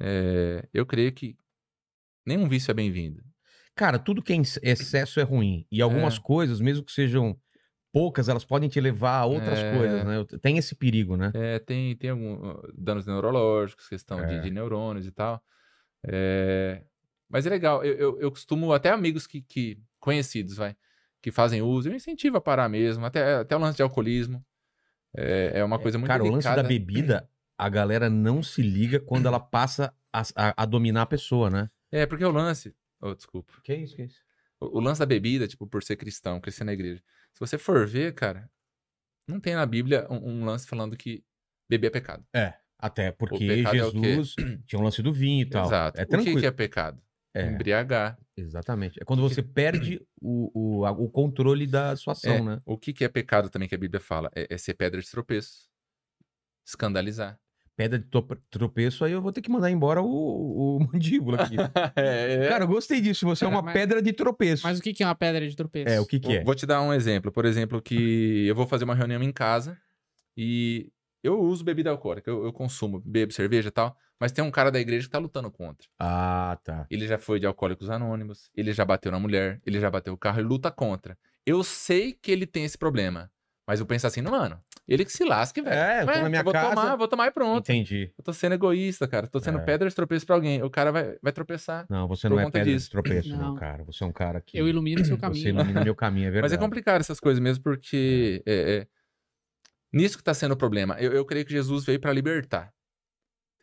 É, 0.00 0.68
eu 0.72 0.86
creio 0.86 1.12
que 1.12 1.36
nenhum 2.26 2.48
vício 2.48 2.70
é 2.70 2.74
bem-vindo. 2.74 3.22
Cara, 3.74 3.98
tudo 3.98 4.22
que 4.22 4.32
é 4.32 4.36
excesso 4.62 5.18
é 5.20 5.22
ruim. 5.22 5.66
E 5.70 5.82
algumas 5.82 6.16
É. 6.16 6.20
coisas, 6.20 6.60
mesmo 6.60 6.84
que 6.84 6.92
sejam 6.92 7.36
poucas, 7.92 8.28
elas 8.28 8.44
podem 8.44 8.68
te 8.68 8.80
levar 8.80 9.18
a 9.18 9.24
outras 9.26 9.58
É. 9.58 9.76
coisas, 9.76 10.04
né? 10.04 10.24
Tem 10.40 10.58
esse 10.58 10.74
perigo, 10.76 11.16
né? 11.16 11.32
É, 11.34 11.58
tem, 11.58 11.96
tem 11.96 12.10
alguns 12.10 12.38
danos 12.76 13.04
neurológicos, 13.06 13.88
questão 13.88 14.24
de, 14.26 14.34
É. 14.34 14.38
de 14.40 14.50
neurônios 14.50 15.06
e 15.06 15.10
tal. 15.10 15.42
É, 16.04 16.82
mas 17.28 17.46
é 17.46 17.50
legal. 17.50 17.84
Eu, 17.84 17.94
eu, 17.96 18.20
eu 18.20 18.30
costumo, 18.30 18.72
até 18.72 18.90
amigos 18.90 19.26
que, 19.26 19.40
que 19.42 19.78
conhecidos, 19.98 20.56
vai, 20.56 20.76
que 21.22 21.30
fazem 21.30 21.62
uso, 21.62 21.88
eu 21.88 21.94
incentivo 21.94 22.36
a 22.36 22.40
parar 22.40 22.68
mesmo. 22.68 23.04
Até, 23.04 23.36
até 23.36 23.56
o 23.56 23.58
lance 23.60 23.76
de 23.76 23.82
alcoolismo. 23.82 24.44
É, 25.14 25.52
é 25.60 25.64
uma 25.64 25.78
coisa 25.78 25.98
muito 25.98 26.08
Cara, 26.08 26.22
o 26.22 26.26
lance 26.26 26.44
delicada. 26.46 26.62
da 26.62 26.68
bebida, 26.68 27.30
a 27.58 27.68
galera 27.68 28.08
não 28.08 28.42
se 28.42 28.62
liga 28.62 29.00
quando 29.00 29.26
ela 29.26 29.40
passa 29.40 29.92
a, 30.12 30.22
a- 30.36 30.54
a 30.56 30.64
dominar 30.64 31.02
a 31.02 31.06
pessoa, 31.06 31.50
né? 31.50 31.68
É, 31.90 32.06
porque 32.06 32.24
o 32.24 32.30
lance. 32.30 32.74
Oh, 33.00 33.14
desculpa. 33.14 33.52
Que 33.64 33.74
isso, 33.74 33.96
que 33.96 34.02
isso? 34.04 34.20
O, 34.60 34.78
o 34.78 34.80
lance 34.80 35.00
da 35.00 35.06
bebida, 35.06 35.48
tipo, 35.48 35.66
por 35.66 35.82
ser 35.82 35.96
cristão, 35.96 36.40
crescer 36.40 36.64
na 36.64 36.72
igreja. 36.72 37.02
Se 37.32 37.40
você 37.40 37.58
for 37.58 37.86
ver, 37.86 38.14
cara, 38.14 38.48
não 39.26 39.40
tem 39.40 39.54
na 39.54 39.66
Bíblia 39.66 40.06
um, 40.10 40.30
um 40.30 40.44
lance 40.44 40.66
falando 40.66 40.96
que 40.96 41.24
beber 41.68 41.88
é 41.88 41.90
pecado. 41.90 42.24
Até 42.80 43.12
porque 43.12 43.44
é? 43.44 43.70
Jesus 43.70 44.34
tinha 44.66 44.78
um 44.80 44.82
lance 44.84 45.02
do 45.02 45.12
vinho 45.12 45.42
e 45.42 45.46
tal. 45.48 45.66
Exato. 45.66 45.98
É 46.00 46.02
o 46.02 46.06
que 46.06 46.10
tranquilo. 46.10 46.40
que 46.40 46.46
é 46.46 46.50
pecado? 46.50 47.00
É, 47.32 47.46
Embriagar. 47.46 48.18
exatamente. 48.36 49.00
É 49.00 49.04
quando 49.04 49.22
você 49.22 49.40
perde 49.42 50.00
o, 50.20 50.80
o, 50.82 50.84
o 51.04 51.08
controle 51.08 51.64
da 51.66 51.94
sua 51.94 52.12
ação, 52.12 52.32
É, 52.34 52.40
né? 52.42 52.60
O 52.64 52.76
que, 52.76 52.92
que 52.92 53.04
é 53.04 53.08
pecado 53.08 53.48
também 53.48 53.68
que 53.68 53.74
a 53.74 53.78
Bíblia 53.78 54.00
fala? 54.00 54.28
É, 54.34 54.48
é 54.50 54.58
ser 54.58 54.74
pedra 54.74 55.00
de 55.00 55.08
tropeço. 55.08 55.68
Escandalizar. 56.66 57.38
Pedra 57.76 57.98
de 57.98 58.06
tropeço, 58.50 59.04
aí 59.04 59.12
eu 59.12 59.22
vou 59.22 59.32
ter 59.32 59.40
que 59.40 59.50
mandar 59.50 59.70
embora 59.70 60.02
o, 60.02 60.76
o 60.76 60.80
mandíbula 60.92 61.42
aqui. 61.44 61.56
é, 61.96 62.46
Cara, 62.48 62.64
eu 62.64 62.68
gostei 62.68 63.00
disso. 63.00 63.24
Você 63.26 63.44
é 63.44 63.48
uma 63.48 63.62
Mas- 63.62 63.72
pedra 63.72 64.02
de 64.02 64.12
tropeço. 64.12 64.64
Mas 64.66 64.78
o 64.78 64.82
que 64.82 64.92
que 64.92 65.02
é 65.02 65.06
uma 65.06 65.14
pedra 65.14 65.48
de 65.48 65.56
tropeço? 65.56 65.88
É, 65.88 65.98
o 66.00 66.04
que 66.04 66.20
que 66.20 66.36
é? 66.36 66.44
Vou 66.44 66.54
te 66.54 66.66
dar 66.66 66.82
um 66.82 66.92
exemplo. 66.92 67.32
Por 67.32 67.44
exemplo, 67.46 67.80
que 67.80 68.44
eu 68.46 68.54
vou 68.54 68.66
fazer 68.66 68.84
uma 68.84 68.94
reunião 68.94 69.22
em 69.22 69.32
casa 69.32 69.78
e 70.36 70.90
eu 71.22 71.40
uso 71.40 71.64
bebida 71.64 71.90
alcoólica. 71.90 72.30
Eu, 72.30 72.44
eu 72.44 72.52
consumo, 72.52 73.00
bebo 73.04 73.32
cerveja 73.32 73.68
e 73.68 73.72
tal. 73.72 73.96
Mas 74.18 74.32
tem 74.32 74.44
um 74.44 74.50
cara 74.50 74.70
da 74.70 74.78
igreja 74.80 75.06
que 75.06 75.10
tá 75.12 75.18
lutando 75.18 75.50
contra. 75.50 75.88
Ah, 75.98 76.58
tá. 76.62 76.86
Ele 76.90 77.06
já 77.06 77.18
foi 77.18 77.40
de 77.40 77.46
Alcoólicos 77.46 77.88
Anônimos, 77.88 78.50
ele 78.54 78.72
já 78.72 78.84
bateu 78.84 79.10
na 79.10 79.18
mulher, 79.18 79.60
ele 79.64 79.80
já 79.80 79.90
bateu 79.90 80.12
o 80.12 80.18
carro 80.18 80.40
e 80.40 80.42
luta 80.42 80.70
contra. 80.70 81.16
Eu 81.46 81.62
sei 81.64 82.12
que 82.12 82.30
ele 82.30 82.46
tem 82.46 82.64
esse 82.64 82.76
problema. 82.76 83.30
Mas 83.66 83.78
eu 83.80 83.86
penso 83.86 84.06
assim, 84.06 84.20
não, 84.20 84.32
mano, 84.32 84.60
ele 84.88 85.04
que 85.04 85.12
se 85.12 85.24
lasque, 85.24 85.62
velho. 85.62 85.74
É, 85.74 86.02
eu 86.02 86.06
tô 86.06 86.12
Ué, 86.12 86.22
na 86.22 86.28
minha 86.28 86.42
vou 86.42 86.52
casa. 86.52 86.68
tomar, 86.74 86.96
vou 86.96 87.06
tomar 87.08 87.26
e 87.28 87.30
pronto. 87.30 87.60
Entendi. 87.70 88.12
Eu 88.18 88.24
tô 88.24 88.32
sendo 88.32 88.54
egoísta, 88.56 89.06
cara. 89.06 89.28
Tô 89.28 89.38
sendo 89.38 89.58
É. 89.60 89.62
pedra 89.64 89.88
de 89.88 89.94
tropeço 89.94 90.26
pra 90.26 90.34
alguém. 90.34 90.60
O 90.62 90.68
cara 90.68 90.90
vai, 90.90 91.16
vai 91.22 91.32
tropeçar. 91.32 91.86
Não, 91.88 92.08
você 92.08 92.28
Por 92.28 92.34
não 92.34 92.40
é 92.40 92.44
conta 92.44 92.58
pedra 92.58 92.72
disso. 92.74 92.86
de 92.86 92.90
tropeço, 92.90 93.28
não, 93.30 93.38
Não. 93.50 93.54
cara. 93.54 93.84
Você 93.84 94.02
é 94.02 94.06
um 94.06 94.12
cara 94.12 94.40
que. 94.40 94.58
Eu 94.58 94.68
ilumino 94.68 95.02
o 95.02 95.04
seu 95.04 95.16
Você 95.16 95.20
caminho. 95.20 95.48
ilumina 95.48 95.84
meu 95.84 95.94
caminho, 95.94 96.26
é 96.26 96.30
verdade. 96.30 96.52
Mas 96.52 96.52
é 96.52 96.58
complicado 96.62 97.00
essas 97.00 97.20
coisas 97.20 97.40
mesmo, 97.40 97.62
porque 97.62 98.42
é, 98.44 98.52
é, 98.78 98.86
nisso 99.92 100.18
que 100.18 100.24
tá 100.24 100.34
sendo 100.34 100.52
o 100.52 100.56
problema. 100.56 100.96
Eu, 100.98 101.12
eu 101.12 101.24
creio 101.24 101.44
que 101.44 101.52
Jesus 101.52 101.84
veio 101.84 102.00
pra 102.00 102.12
libertar. 102.12 102.72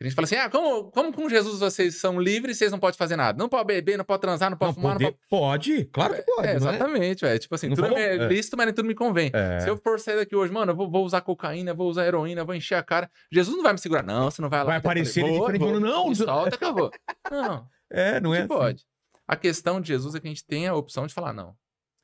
Tem 0.00 0.06
gente 0.08 0.14
fala 0.14 0.26
assim: 0.26 0.36
ah, 0.36 0.48
como, 0.48 0.92
como 0.92 1.12
com 1.12 1.28
Jesus 1.28 1.58
vocês 1.58 1.96
são 1.96 2.20
livres 2.20 2.54
e 2.54 2.58
vocês 2.60 2.70
não 2.70 2.78
podem 2.78 2.96
fazer 2.96 3.16
nada? 3.16 3.36
Não 3.36 3.48
pode 3.48 3.66
beber, 3.66 3.98
não 3.98 4.04
pode 4.04 4.20
transar, 4.20 4.48
não 4.48 4.56
pode 4.56 4.68
Não, 4.70 4.74
fumar, 4.80 4.92
poder- 4.92 5.04
não 5.06 5.12
pode. 5.28 5.70
pode. 5.72 5.84
Claro 5.86 6.14
que 6.14 6.22
pode. 6.22 6.46
É, 6.46 6.52
é? 6.52 6.54
exatamente, 6.54 7.20
velho. 7.22 7.38
Tipo 7.40 7.54
assim, 7.56 7.68
Não 7.68 7.74
tudo 7.74 7.86
falou? 7.88 7.98
é 7.98 8.14
É. 8.16 8.28
lícito, 8.28 8.56
mas 8.56 8.66
nem 8.66 8.74
tudo 8.76 8.86
me 8.86 8.94
convém. 8.94 9.30
É. 9.34 9.58
Se 9.58 9.68
eu 9.68 9.76
for 9.76 9.98
sair 9.98 10.14
daqui 10.14 10.36
hoje, 10.36 10.52
mano, 10.52 10.70
eu 10.70 10.76
vou, 10.76 10.88
vou 10.88 11.04
usar 11.04 11.20
cocaína, 11.20 11.74
vou 11.74 11.88
usar 11.90 12.06
heroína, 12.06 12.44
vou 12.44 12.54
encher 12.54 12.76
a 12.76 12.82
cara. 12.84 13.10
Jesus 13.32 13.56
não 13.56 13.64
vai 13.64 13.72
me 13.72 13.78
segurar. 13.80 14.04
Não, 14.04 14.30
você 14.30 14.40
não 14.40 14.48
vai 14.48 14.60
lá. 14.60 14.66
Vai 14.66 14.80
falei, 14.80 15.02
aparecer 15.02 15.20
ele 15.24 15.30
vou, 15.36 15.48
vou. 15.50 15.58
falando, 15.58 15.80
não, 15.80 16.08
Me 16.10 16.14
solta 16.14 16.72
vou. 16.72 16.90
Não, 17.32 17.66
É, 17.90 18.20
não 18.20 18.32
é? 18.32 18.38
assim. 18.38 18.48
pode. 18.48 18.84
A 19.26 19.34
questão 19.34 19.80
de 19.80 19.88
Jesus 19.88 20.14
é 20.14 20.20
que 20.20 20.28
a 20.28 20.30
gente 20.30 20.46
tem 20.46 20.68
a 20.68 20.74
opção 20.76 21.08
de 21.08 21.12
falar, 21.12 21.32
não. 21.32 21.54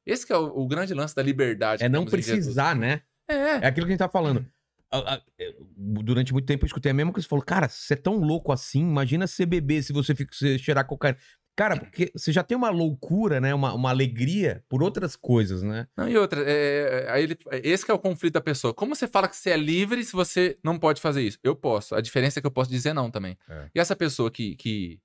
Esse 0.05 0.27
que 0.27 0.33
é 0.33 0.37
o, 0.37 0.47
o 0.47 0.67
grande 0.67 0.93
lance 0.95 1.15
da 1.15 1.23
liberdade. 1.23 1.83
É 1.85 1.89
não 1.89 2.05
precisar, 2.05 2.75
né? 2.75 3.03
É. 3.29 3.35
É 3.35 3.67
aquilo 3.67 3.87
que 3.87 3.93
a 3.93 3.95
gente 3.95 3.99
tá 3.99 4.09
falando. 4.09 4.45
A- 4.91 5.15
a- 5.15 5.23
é, 5.39 5.55
Durante 5.77 6.33
muito 6.33 6.47
tempo 6.47 6.65
eu 6.65 6.67
escutei 6.67 6.91
a 6.91 6.95
mesma 6.95 7.13
coisa. 7.13 7.25
Você 7.25 7.29
falou, 7.29 7.45
cara, 7.45 7.69
você 7.69 7.95
é 7.95 7.97
tão 7.97 8.17
louco 8.17 8.53
assim, 8.53 8.81
imagina 8.81 9.27
ser 9.27 9.47
bebê 9.47 9.83
se 9.83 9.93
você 9.93 10.15
fica, 10.15 10.35
se 10.35 10.59
cheirar 10.59 10.87
cocaína. 10.87 11.19
Cara, 11.57 11.77
porque 11.79 12.11
você 12.17 12.33
já 12.33 12.43
tem 12.43 12.57
uma 12.57 12.69
loucura, 12.69 13.41
né? 13.41 13.55
Uma, 13.55 13.73
uma 13.75 13.89
alegria 13.91 14.65
por 14.69 14.83
outras 14.83 15.15
coisas, 15.15 15.63
né? 15.63 15.87
Não, 15.97 16.09
e 16.09 16.17
outra, 16.19 16.43
é, 16.45 17.07
aí 17.11 17.23
ele, 17.23 17.39
esse 17.63 17.85
que 17.85 17.93
é 17.93 17.95
o 17.95 17.99
conflito 17.99 18.35
da 18.35 18.41
pessoa. 18.41 18.75
Como 18.75 18.95
você 18.95 19.07
fala 19.07 19.29
que 19.29 19.37
você 19.37 19.51
é 19.51 19.57
livre 19.57 20.03
se 20.05 20.13
você 20.13 20.59
não 20.65 20.77
pode 20.79 21.01
fazer 21.01 21.23
isso? 21.23 21.39
Eu 21.45 21.55
posso. 21.55 21.95
A 21.95 22.01
diferença 22.01 22.39
é 22.39 22.41
que 22.41 22.47
eu 22.47 22.51
posso 22.51 22.69
dizer 22.71 22.93
não 22.93 23.09
também. 23.09 23.39
É. 23.49 23.69
E 23.73 23.79
essa 23.79 23.95
pessoa 23.95 24.33
que, 24.33 24.57
que 24.57 24.99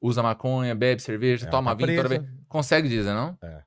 usa 0.00 0.22
maconha, 0.22 0.74
bebe 0.74 1.02
cerveja, 1.02 1.44
Ela 1.44 1.50
toma 1.50 1.70
tá 1.72 1.76
vinho 1.86 1.96
toda 1.96 2.08
presa. 2.08 2.22
vez, 2.22 2.34
consegue 2.48 2.88
dizer 2.88 3.12
não? 3.12 3.36
É. 3.42 3.62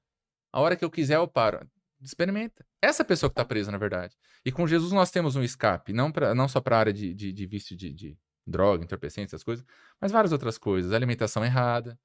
A 0.52 0.62
hora 0.62 0.75
que 0.75 0.84
eu 0.84 0.90
quiser, 0.90 1.18
eu 1.18 1.28
paro. 1.28 1.60
Experimenta. 2.02 2.66
Essa 2.82 3.04
pessoa 3.04 3.30
que 3.30 3.36
tá 3.36 3.46
presa, 3.46 3.72
na 3.72 3.78
verdade. 3.78 4.16
E 4.46 4.52
com 4.52 4.68
Jesus 4.68 4.92
nós 4.92 5.10
temos 5.12 5.36
um 5.36 5.44
escape, 5.44 5.92
não, 5.94 6.12
pra, 6.12 6.36
não 6.36 6.48
só 6.48 6.60
para 6.62 6.75
a 6.75 6.80
área 6.80 6.94
de, 6.94 7.14
de, 7.14 7.32
de 7.32 7.46
vício 7.48 7.75
de, 7.75 7.92
de 7.94 8.18
droga, 8.46 8.84
entorpecente, 8.84 9.28
essas 9.28 9.44
coisas, 9.44 9.66
mas 10.00 10.12
várias 10.12 10.32
outras 10.32 10.58
coisas. 10.58 10.92
Alimentação 10.92 11.44
errada. 11.44 11.98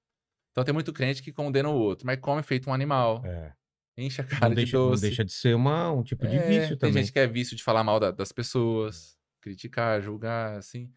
Então 0.53 0.65
tem 0.65 0.73
muito 0.75 0.93
crente 0.93 1.23
que 1.23 1.33
condena 1.33 1.69
o 1.69 1.75
outro, 1.75 2.07
mas 2.07 2.19
come 2.21 2.43
feito 2.43 2.69
um 2.71 2.75
animal, 2.75 3.23
É. 3.25 3.53
enche 3.97 4.21
a 4.21 4.25
cara 4.25 4.41
Não, 4.43 4.49
de 4.51 4.55
deixa, 4.57 4.77
não 4.79 4.89
doce. 4.91 5.03
deixa 5.03 5.25
de 5.25 5.33
ser 5.33 5.55
uma, 5.55 5.93
um 5.93 6.03
tipo 6.03 6.27
de 6.27 6.37
É, 6.37 6.49
vício 6.49 6.69
tem 6.71 6.91
também. 6.91 7.03
gente 7.05 7.13
que 7.13 7.19
é 7.19 7.27
vício 7.27 7.57
de 7.57 7.63
falar 7.63 7.85
mal 7.85 8.01
da- 8.01 8.11
das 8.11 8.33
pessoas, 8.33 9.17
criticar, 9.41 10.01
julgar, 10.01 10.57
assim. 10.57 10.91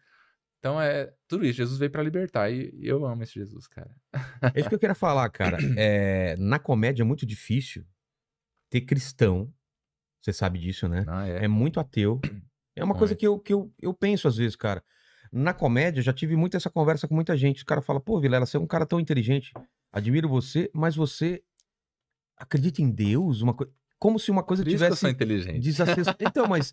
Então 0.58 0.80
é 0.80 1.12
tudo 1.28 1.44
isso. 1.44 1.58
Jesus 1.58 1.78
veio 1.78 1.90
pra 1.90 2.02
libertar 2.02 2.50
e 2.50 2.72
eu 2.80 3.04
amo 3.04 3.22
esse 3.22 3.34
Jesus, 3.34 3.66
cara. 3.66 3.90
É 4.54 4.58
isso 4.60 4.68
que 4.68 4.74
eu 4.74 4.78
queria 4.78 4.94
falar, 4.94 5.28
cara. 5.30 5.58
É, 5.78 6.34
na 6.38 6.58
comédia 6.58 7.02
é 7.02 7.04
muito 7.04 7.26
difícil 7.26 7.84
ter 8.74 8.80
cristão. 8.80 9.52
Você 10.20 10.32
sabe 10.32 10.58
disso, 10.58 10.88
né? 10.88 11.04
Não, 11.06 11.20
é. 11.20 11.44
É 11.44 11.48
muito 11.48 11.78
ateu. 11.78 12.20
É 12.74 12.82
uma 12.82 12.94
coisa 12.94 13.12
Muito. 13.12 13.20
que, 13.20 13.26
eu, 13.26 13.38
que 13.38 13.52
eu, 13.52 13.72
eu 13.80 13.94
penso 13.94 14.26
às 14.26 14.36
vezes, 14.36 14.56
cara. 14.56 14.82
Na 15.30 15.54
comédia, 15.54 16.00
eu 16.00 16.02
já 16.02 16.12
tive 16.12 16.34
muito 16.34 16.56
essa 16.56 16.68
conversa 16.68 17.06
com 17.06 17.14
muita 17.14 17.36
gente. 17.36 17.58
Os 17.58 17.62
caras 17.62 17.86
falam, 17.86 18.02
pô, 18.02 18.20
Vilela, 18.20 18.44
você 18.44 18.56
é 18.56 18.60
um 18.60 18.66
cara 18.66 18.84
tão 18.84 18.98
inteligente. 18.98 19.52
Admiro 19.92 20.28
você, 20.28 20.68
mas 20.74 20.96
você 20.96 21.40
acredita 22.36 22.82
em 22.82 22.90
Deus? 22.90 23.42
Uma 23.42 23.54
coisa. 23.54 23.72
Como 23.96 24.18
se 24.18 24.30
uma 24.32 24.42
coisa 24.42 24.64
Por 24.64 24.70
isso 24.70 24.78
sou 24.78 24.88
tivesse 24.88 25.08
inteligente. 25.08 25.60
desacesso. 25.60 26.10
Então, 26.18 26.48
mas, 26.48 26.72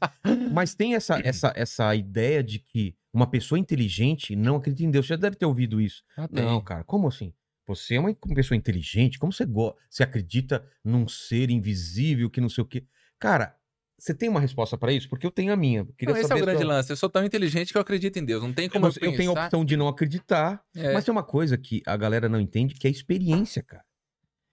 mas 0.52 0.74
tem 0.74 0.96
essa, 0.96 1.20
essa, 1.24 1.54
essa 1.56 1.96
ideia 1.96 2.44
de 2.44 2.58
que 2.58 2.96
uma 3.14 3.30
pessoa 3.30 3.60
inteligente 3.60 4.36
não 4.36 4.56
acredita 4.56 4.84
em 4.84 4.92
Deus. 4.92 5.06
Você 5.06 5.14
já 5.14 5.18
deve 5.20 5.36
ter 5.36 5.46
ouvido 5.46 5.80
isso. 5.80 6.04
Ah. 6.18 6.28
Não, 6.32 6.62
cara, 6.62 6.84
como 6.84 7.08
assim? 7.08 7.32
Você 7.76 7.96
é 7.96 8.00
uma 8.00 8.14
pessoa 8.36 8.56
inteligente, 8.58 9.18
como 9.20 9.32
você, 9.32 9.46
go 9.46 9.76
você 9.90 10.04
acredita 10.04 10.66
num 10.84 11.08
ser 11.08 11.50
invisível 11.50 12.30
que 12.30 12.42
não 12.42 12.50
sei 12.50 12.64
o 12.64 12.68
quê? 12.68 12.84
Cara, 13.20 13.56
você 13.98 14.14
tem 14.16 14.28
uma 14.30 14.40
resposta 14.40 14.78
pra 14.78 14.92
isso? 14.92 15.08
Porque 15.08 15.26
eu 15.28 15.32
tenho 15.32 15.54
a 15.54 15.56
minha. 15.56 15.82
Eu 15.82 15.94
Queria 15.98 16.14
Não, 16.16 16.22
esse 16.22 16.32
é 16.32 16.36
o 16.36 16.40
grande 16.40 16.62
sua- 16.64 16.68
lance. 16.68 16.92
Eu 16.92 16.98
sou 16.98 17.10
tão 17.10 17.24
inteligente 17.24 17.72
que 17.72 17.78
eu 17.78 17.82
acredito 17.82 18.18
em 18.18 18.26
Deus. 18.26 18.42
Não 18.42 18.52
tem 18.52 18.68
como 18.68 18.88
Eu, 18.88 18.94
eu, 19.00 19.12
eu 19.12 19.18
tenho 19.18 19.30
a 19.38 19.44
opção 19.46 19.64
de 19.64 19.78
não 19.78 19.88
acreditar, 19.88 20.64
É. 20.76 20.92
mas 20.94 21.06
tem 21.06 21.12
uma 21.12 21.24
coisa 21.24 21.58
que 21.58 21.82
a 21.86 21.96
galera 21.96 22.28
não 22.28 22.40
entende, 22.40 22.74
que 22.74 22.88
é 22.88 22.90
a 22.90 22.92
experiência, 22.92 23.62
cara. 23.62 23.84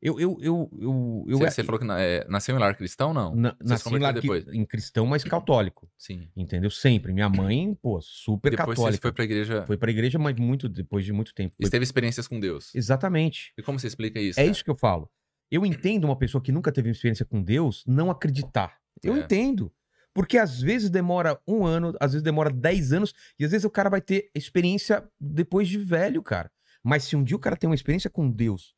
Eu, 0.01 0.21
eu, 0.21 0.39
eu, 0.41 0.71
eu, 0.81 1.25
eu, 1.27 1.39
Você, 1.39 1.51
você 1.51 1.65
falou 1.65 1.79
que 1.81 1.85
na- 1.85 2.01
é, 2.01 2.25
nasceu 2.29 2.55
em 2.55 2.59
lar 2.61 2.77
cristão, 2.77 3.13
não? 3.13 3.35
na, 3.35 3.57
nasci 3.61 3.89
lá 3.99 4.13
que- 4.15 4.21
depois? 4.21 4.47
em 4.49 4.65
cristão, 4.65 5.05
mas 5.07 5.25
católico, 5.25 5.91
Sim. 5.99 6.29
entendeu? 6.37 6.71
Sempre. 6.71 7.13
Minha 7.13 7.29
mãe, 7.29 7.75
pô, 7.83 8.01
super 8.01 8.51
Depois 8.51 8.77
católica. 8.79 8.97
você 8.97 9.01
foi 9.03 9.13
pra 9.13 9.25
igreja 9.25 9.65
Foi 9.67 9.77
pra 9.77 9.91
igreja, 9.91 10.17
mas 10.17 10.37
muito, 10.37 10.69
depois 10.69 11.05
de 11.05 11.13
muito 11.13 11.35
tempo. 11.35 11.57
e 11.59 11.65
Foi- 11.65 11.71
teve 11.71 11.83
experiências 11.83 12.29
com 12.29 12.39
Deus. 12.39 12.73
Exatamente. 12.77 13.53
E 13.59 13.63
como 13.63 13.77
você 13.79 13.89
explica 13.89 14.21
isso? 14.21 14.39
É 14.39 14.45
cara? 14.45 14.53
isso 14.53 14.63
que 14.65 14.71
eu 14.71 14.77
falo. 14.77 15.11
Eu 15.51 15.67
entendo 15.67 16.05
uma 16.05 16.17
pessoa 16.17 16.41
que 16.41 16.53
nunca 16.53 16.71
teve 16.71 16.89
uma 16.89 16.93
experiência 16.93 17.25
com 17.25 17.43
Deus 17.43 17.83
não 17.87 18.09
acreditar. 18.09 18.77
Eu 19.03 19.17
É. 19.17 19.19
entendo. 19.21 19.73
Porque 20.15 20.39
às 20.39 20.61
vezes 20.61 20.91
demora 20.91 21.41
um 21.47 21.65
ano, 21.67 21.93
às 22.01 22.13
vezes 22.13 22.23
demora 22.23 22.51
dez 22.51 22.93
anos, 22.93 23.13
e 23.39 23.45
às 23.45 23.51
vezes 23.51 23.65
o 23.65 23.71
cara 23.71 23.89
vai 23.91 24.01
ter 24.01 24.31
experiência 24.35 25.03
depois 25.21 25.69
de 25.69 25.79
velho, 25.79 26.23
cara. 26.23 26.51
Mas 26.85 27.05
se 27.05 27.17
um 27.17 27.23
dia 27.25 27.37
o 27.37 27.41
cara 27.41 27.57
tem 27.57 27.69
uma 27.69 27.75
experiência 27.75 28.09
com 28.11 28.31
Deus 28.31 28.75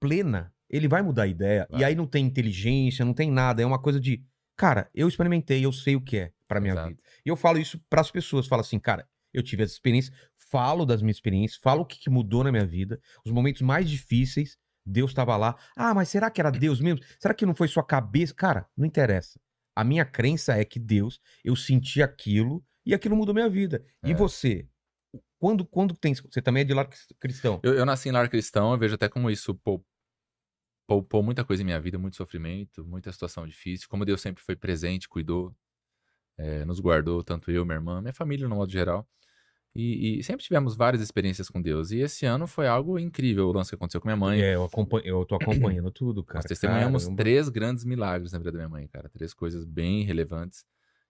plena, 0.00 0.52
ele 0.68 0.88
vai 0.88 1.02
mudar 1.02 1.22
a 1.24 1.26
ideia. 1.26 1.66
Vai. 1.70 1.80
E 1.80 1.84
aí 1.84 1.94
não 1.94 2.06
tem 2.06 2.24
inteligência, 2.26 3.04
não 3.04 3.14
tem 3.14 3.30
nada. 3.30 3.62
É 3.62 3.66
uma 3.66 3.80
coisa 3.80 4.00
de, 4.00 4.24
cara, 4.56 4.90
eu 4.94 5.08
experimentei, 5.08 5.64
eu 5.64 5.72
sei 5.72 5.96
o 5.96 6.00
que 6.00 6.16
é 6.18 6.32
pra 6.48 6.60
minha 6.60 6.72
Exato. 6.74 6.88
vida. 6.88 7.02
E 7.24 7.28
eu 7.28 7.36
falo 7.36 7.58
isso 7.58 7.80
pras 7.90 8.10
pessoas, 8.10 8.46
falo 8.46 8.60
assim, 8.60 8.78
cara, 8.78 9.06
eu 9.32 9.42
tive 9.42 9.62
essa 9.64 9.72
experiência, 9.74 10.12
falo 10.50 10.86
das 10.86 11.02
minhas 11.02 11.16
experiências, 11.16 11.60
falo 11.62 11.82
o 11.82 11.84
que, 11.86 11.98
que 11.98 12.08
mudou 12.10 12.42
na 12.44 12.50
minha 12.52 12.64
vida, 12.66 13.00
os 13.24 13.32
momentos 13.32 13.62
mais 13.62 13.88
difíceis, 13.88 14.56
Deus 14.84 15.10
estava 15.10 15.36
lá. 15.36 15.56
Ah, 15.76 15.92
mas 15.92 16.08
será 16.08 16.30
que 16.30 16.40
era 16.40 16.50
Deus 16.50 16.80
mesmo? 16.80 17.00
Será 17.18 17.34
que 17.34 17.44
não 17.44 17.54
foi 17.54 17.66
sua 17.68 17.82
cabeça? 17.84 18.32
Cara, 18.32 18.66
não 18.76 18.86
interessa. 18.86 19.38
A 19.74 19.82
minha 19.84 20.04
crença 20.04 20.54
é 20.56 20.64
que 20.64 20.78
Deus, 20.78 21.20
eu 21.44 21.54
senti 21.56 22.00
aquilo 22.02 22.64
e 22.84 22.94
aquilo 22.94 23.16
mudou 23.16 23.34
minha 23.34 23.48
vida. 23.50 23.84
E 24.04 24.12
É. 24.12 24.14
você? 24.14 24.66
Quando, 25.38 25.64
quando 25.66 25.94
tem. 25.94 26.14
Você 26.14 26.40
também 26.40 26.62
é 26.62 26.64
de 26.64 26.72
lar 26.74 26.88
cristão. 27.20 27.60
Eu, 27.62 27.74
eu 27.74 27.86
nasci 27.86 28.08
em 28.08 28.12
lar 28.12 28.28
cristão, 28.28 28.72
eu 28.72 28.78
vejo 28.78 28.94
até 28.94 29.08
como 29.08 29.30
isso 29.30 29.54
pou- 29.54 29.84
poupou 30.86 31.22
muita 31.22 31.44
coisa 31.44 31.62
em 31.62 31.66
minha 31.66 31.80
vida, 31.80 31.98
muito 31.98 32.16
sofrimento, 32.16 32.84
muita 32.84 33.12
situação 33.12 33.46
difícil. 33.46 33.88
Como 33.88 34.04
Deus 34.04 34.20
sempre 34.20 34.42
foi 34.42 34.56
presente, 34.56 35.08
cuidou, 35.08 35.54
eh, 36.38 36.64
nos 36.64 36.80
guardou, 36.80 37.22
tanto 37.22 37.50
eu, 37.50 37.64
minha 37.64 37.76
irmã, 37.76 38.00
minha 38.00 38.14
família 38.14 38.48
no 38.48 38.56
modo 38.56 38.72
geral. 38.72 39.06
E, 39.74 40.18
e 40.18 40.22
sempre 40.22 40.42
tivemos 40.42 40.74
várias 40.74 41.02
experiências 41.02 41.50
com 41.50 41.60
Deus. 41.60 41.90
E 41.90 41.98
esse 41.98 42.24
ano 42.24 42.46
foi 42.46 42.66
algo 42.66 42.98
incrível, 42.98 43.46
o 43.48 43.52
lance 43.52 43.68
que 43.68 43.74
aconteceu 43.74 44.00
com 44.00 44.08
minha 44.08 44.16
mãe. 44.16 44.40
É, 44.40 44.54
eu, 44.54 44.64
acompanho, 44.64 45.04
eu 45.04 45.22
tô 45.26 45.34
acompanhando 45.34 45.90
tudo, 45.90 46.24
cara. 46.24 46.38
Nós 46.38 46.46
testemunhamos 46.46 47.02
Caramba. 47.02 47.22
três 47.22 47.48
grandes 47.50 47.84
milagres 47.84 48.32
na 48.32 48.38
vida 48.38 48.52
da 48.52 48.58
minha 48.58 48.70
mãe, 48.70 48.88
cara. 48.88 49.10
Três 49.10 49.34
coisas 49.34 49.66
bem 49.66 50.02
relevantes 50.02 50.64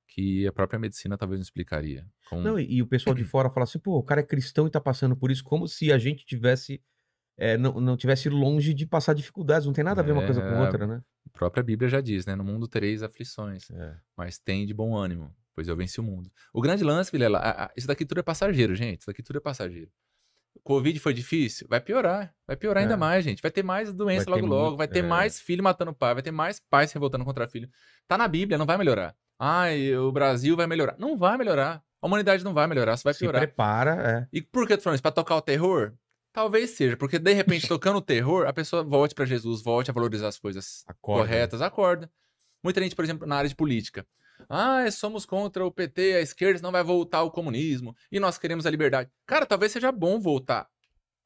que 0.08 0.46
a 0.46 0.52
própria 0.52 0.78
medicina 0.78 1.16
talvez 1.18 1.38
não 1.38 1.42
explicaria. 1.42 2.06
Com... 2.28 2.40
Não, 2.40 2.58
e, 2.58 2.76
e 2.76 2.82
o 2.82 2.86
pessoal 2.86 3.14
de 3.14 3.24
fora 3.24 3.50
fala 3.50 3.64
assim, 3.64 3.78
pô, 3.78 3.98
o 3.98 4.02
cara 4.02 4.20
é 4.20 4.24
cristão 4.24 4.66
e 4.66 4.70
tá 4.70 4.80
passando 4.80 5.16
por 5.16 5.30
isso, 5.30 5.42
como 5.44 5.66
se 5.68 5.92
a 5.92 5.98
gente 5.98 6.24
tivesse. 6.24 6.80
é, 7.38 7.56
não, 7.58 7.80
não 7.80 7.96
tivesse 7.96 8.28
longe 8.30 8.72
de 8.72 8.86
passar 8.86 9.12
dificuldades. 9.14 9.66
Não 9.66 9.72
tem 9.74 9.84
nada 9.84 10.00
a 10.00 10.04
ver 10.04 10.12
uma 10.12 10.24
coisa 10.24 10.40
com 10.40 10.48
É. 10.48 10.60
outra, 10.64 10.86
né? 10.86 11.02
A 11.26 11.38
própria 11.38 11.62
Bíblia 11.62 11.88
já 11.88 12.00
diz, 12.00 12.24
né? 12.24 12.34
No 12.34 12.44
mundo 12.44 12.66
tereis 12.66 13.02
aflições. 13.02 13.68
É. 13.70 13.96
mas 14.16 14.38
tem 14.38 14.64
de 14.66 14.72
bom 14.72 14.96
ânimo, 14.96 15.34
pois 15.54 15.68
eu 15.68 15.76
venci 15.76 16.00
o 16.00 16.02
mundo. 16.02 16.30
O 16.54 16.62
grande 16.62 16.82
lance, 16.82 17.10
Vilela, 17.12 17.38
a- 17.38 17.64
a- 17.66 17.70
isso 17.76 17.86
daqui 17.86 18.06
tudo 18.06 18.20
é 18.20 18.22
passageiro, 18.22 18.74
gente. 18.74 19.00
Isso 19.00 19.06
daqui 19.08 19.22
tudo 19.22 19.36
é 19.36 19.40
passageiro. 19.40 19.90
O 20.54 20.60
Covid 20.60 20.98
foi 20.98 21.12
difícil? 21.12 21.66
Vai 21.68 21.80
piorar. 21.82 22.34
Vai 22.46 22.56
piorar 22.56 22.82
ainda 22.82 22.94
É. 22.94 22.96
mais, 22.96 23.22
gente. 23.22 23.42
Vai 23.42 23.50
ter 23.50 23.62
mais 23.62 23.92
doença 23.92 24.24
Vai 24.30 24.40
logo 24.40 24.46
logo. 24.46 24.64
muito- 24.68 24.78
Vai 24.78 24.88
ter 24.88 25.00
é. 25.00 25.02
mais 25.02 25.38
filho 25.38 25.62
matando 25.62 25.92
pai. 25.92 26.14
Vai 26.14 26.22
ter 26.22 26.30
mais 26.30 26.58
pais 26.58 26.88
se 26.90 26.94
revoltando 26.94 27.24
contra 27.26 27.46
filho. 27.46 27.68
Tá 28.08 28.16
na 28.16 28.26
Bíblia, 28.26 28.56
não 28.56 28.64
vai 28.64 28.78
melhorar. 28.78 29.14
Ai, 29.38 29.94
o 29.96 30.10
Brasil 30.12 30.56
vai 30.56 30.66
melhorar. 30.66 30.96
Não 30.98 31.16
vai 31.16 31.36
melhorar. 31.36 31.82
A 32.00 32.06
humanidade 32.06 32.44
não 32.44 32.54
vai 32.54 32.66
melhorar, 32.66 32.96
só 32.96 33.04
vai 33.04 33.14
Se 33.14 33.20
piorar. 33.20 33.40
prepara, 33.42 33.90
é. 34.10 34.28
E 34.32 34.40
por 34.40 34.66
que 34.66 34.72
eu 34.72 34.76
tô 34.78 34.84
falando 34.84 34.96
isso? 34.96 35.02
Pra 35.02 35.10
tocar 35.12 35.36
o 35.36 35.42
terror? 35.42 35.92
Talvez 36.32 36.70
seja, 36.70 36.96
porque 36.96 37.18
de 37.18 37.32
repente, 37.32 37.66
tocando 37.68 37.96
o 37.96 38.02
terror, 38.02 38.46
a 38.46 38.52
pessoa 38.52 38.82
volte 38.82 39.14
pra 39.14 39.24
Jesus, 39.24 39.62
volte 39.62 39.90
a 39.90 39.94
valorizar 39.94 40.28
as 40.28 40.38
coisas 40.38 40.84
Acorda. 40.86 41.22
corretas, 41.22 41.62
acorda. 41.62 42.10
Muita 42.62 42.80
gente, 42.82 42.94
por 42.94 43.04
exemplo, 43.04 43.26
na 43.26 43.36
área 43.36 43.48
de 43.48 43.54
política. 43.56 44.06
Ah, 44.48 44.88
somos 44.90 45.24
contra 45.24 45.64
o 45.64 45.70
PT, 45.72 46.14
a 46.14 46.20
esquerda 46.20 46.60
não 46.62 46.70
vai 46.70 46.82
voltar 46.82 47.18
ao 47.18 47.30
comunismo 47.30 47.96
e 48.12 48.20
nós 48.20 48.36
queremos 48.36 48.66
a 48.66 48.70
liberdade. 48.70 49.10
Cara, 49.26 49.46
talvez 49.46 49.72
seja 49.72 49.90
bom 49.90 50.20
voltar 50.20 50.68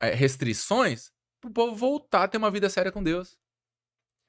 é, 0.00 0.14
restrições 0.14 1.10
pro 1.40 1.50
povo 1.50 1.74
voltar 1.74 2.24
a 2.24 2.28
ter 2.28 2.38
uma 2.38 2.50
vida 2.50 2.70
séria 2.70 2.92
com 2.92 3.02
Deus. 3.02 3.36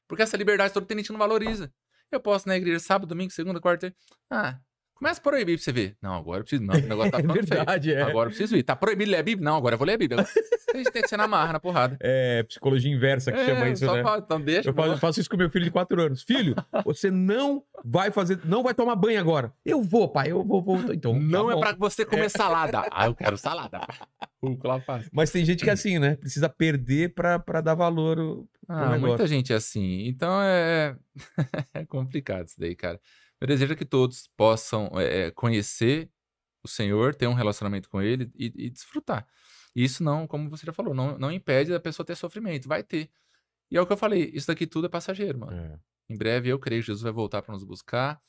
Porque 0.07 0.23
essa 0.23 0.35
liberdade 0.35 0.73
toda 0.73 0.85
tem 0.85 0.97
gente 0.97 1.07
que 1.07 1.11
não 1.13 1.19
valoriza. 1.19 1.71
Eu 2.11 2.19
posso 2.19 2.47
na 2.47 2.57
igreja 2.57 2.79
sábado, 2.79 3.09
domingo, 3.09 3.31
segunda, 3.31 3.59
quarta. 3.61 3.95
Ah, 4.29 4.59
começa 5.01 5.19
a 5.19 5.23
proibir 5.23 5.57
pra 5.57 5.63
você 5.63 5.71
ver. 5.71 5.95
Não, 6.01 6.13
agora 6.13 6.39
eu 6.39 6.43
preciso. 6.43 6.63
Não, 6.63 6.75
o 6.75 6.81
negócio 6.81 7.11
tá 7.11 7.17
É 7.19 7.21
feio. 7.23 7.33
verdade, 7.45 7.93
é. 7.93 8.01
Agora 8.03 8.27
eu 8.27 8.31
preciso 8.31 8.55
ir. 8.55 8.63
Tá 8.63 8.75
proibido 8.75 9.09
ler 9.11 9.17
a 9.17 9.23
Bíblia? 9.23 9.43
Não, 9.49 9.57
agora 9.57 9.73
eu 9.73 9.77
vou 9.77 9.85
ler 9.87 9.93
a 9.93 9.97
Bíblia. 9.97 10.21
A 10.73 10.77
gente 10.77 10.91
tem 10.91 11.01
que 11.01 11.07
ser 11.07 11.17
na 11.17 11.27
marra, 11.27 11.53
na 11.53 11.59
porrada. 11.59 11.97
É 11.99 12.43
psicologia 12.43 12.89
inversa 12.93 13.31
que 13.31 13.43
chama 13.43 13.67
isso, 13.69 13.83
só 13.85 13.95
né? 13.95 14.03
fala, 14.03 14.21
então 14.23 14.39
deixa. 14.39 14.69
Eu 14.69 14.73
faço, 14.73 14.97
faço 14.99 15.19
isso 15.19 15.29
com 15.29 15.35
meu 15.37 15.49
filho 15.49 15.65
de 15.65 15.71
4 15.71 16.01
anos. 16.01 16.23
Filho, 16.23 16.55
você 16.85 17.09
não 17.11 17.63
vai 17.83 18.11
fazer, 18.11 18.39
não 18.45 18.61
vai 18.63 18.73
tomar 18.73 18.95
banho 18.95 19.19
agora. 19.19 19.51
Eu 19.65 19.81
vou, 19.81 20.07
pai, 20.07 20.31
eu 20.31 20.43
vou, 20.43 20.61
vou. 20.61 20.77
Então, 20.93 21.13
Não 21.19 21.47
tá 21.49 21.55
é 21.55 21.59
pra 21.59 21.75
você 21.77 22.05
comer 22.05 22.29
salada. 22.29 22.81
Ah, 22.93 23.07
eu 23.07 23.15
quero 23.15 23.37
salada. 23.37 23.81
Mas 25.11 25.29
tem 25.31 25.43
gente 25.45 25.63
que 25.63 25.69
é 25.69 25.73
assim, 25.73 25.99
né? 25.99 26.15
Precisa 26.15 26.47
perder 26.49 27.13
pra, 27.13 27.39
pra 27.39 27.61
dar 27.61 27.75
valor. 27.75 28.19
o- 28.19 28.47
Ah, 28.67 28.97
muita 28.97 29.27
gente 29.27 29.51
é 29.51 29.55
assim. 29.55 30.07
Então 30.07 30.41
é... 30.41 30.95
é 31.73 31.85
complicado 31.85 32.47
isso 32.47 32.59
daí, 32.59 32.75
cara. 32.75 32.99
Meu 33.41 33.47
desejo 33.47 33.73
é 33.73 33.75
que 33.75 33.85
todos 33.85 34.27
possam 34.37 34.87
é, 34.99 35.31
conhecer 35.31 36.11
o 36.63 36.67
Senhor, 36.67 37.15
ter 37.15 37.25
um 37.25 37.33
relacionamento 37.33 37.89
com 37.89 37.99
Ele 37.99 38.31
e, 38.35 38.53
e 38.55 38.69
desfrutar. 38.69 39.27
Isso 39.75 40.03
não, 40.03 40.27
como 40.27 40.49
você 40.49 40.65
já 40.65 40.71
falou, 40.71 40.93
não, 40.93 41.17
não 41.17 41.31
impede 41.31 41.71
da 41.71 41.79
pessoa 41.79 42.05
ter 42.05 42.15
sofrimento. 42.15 42.67
Vai 42.67 42.83
ter. 42.83 43.09
E 43.71 43.77
é 43.77 43.81
o 43.81 43.87
que 43.87 43.93
eu 43.93 43.97
falei, 43.97 44.29
isso 44.33 44.47
daqui 44.47 44.67
tudo 44.67 44.85
é 44.85 44.89
passageiro, 44.89 45.39
mano. 45.39 45.57
É. 45.57 45.79
Em 46.09 46.17
breve 46.17 46.49
eu 46.49 46.59
creio 46.59 46.81
que 46.81 46.87
Jesus 46.87 47.01
vai 47.01 47.11
voltar 47.11 47.41
para 47.41 47.53
nos 47.53 47.63
buscar 47.63 48.21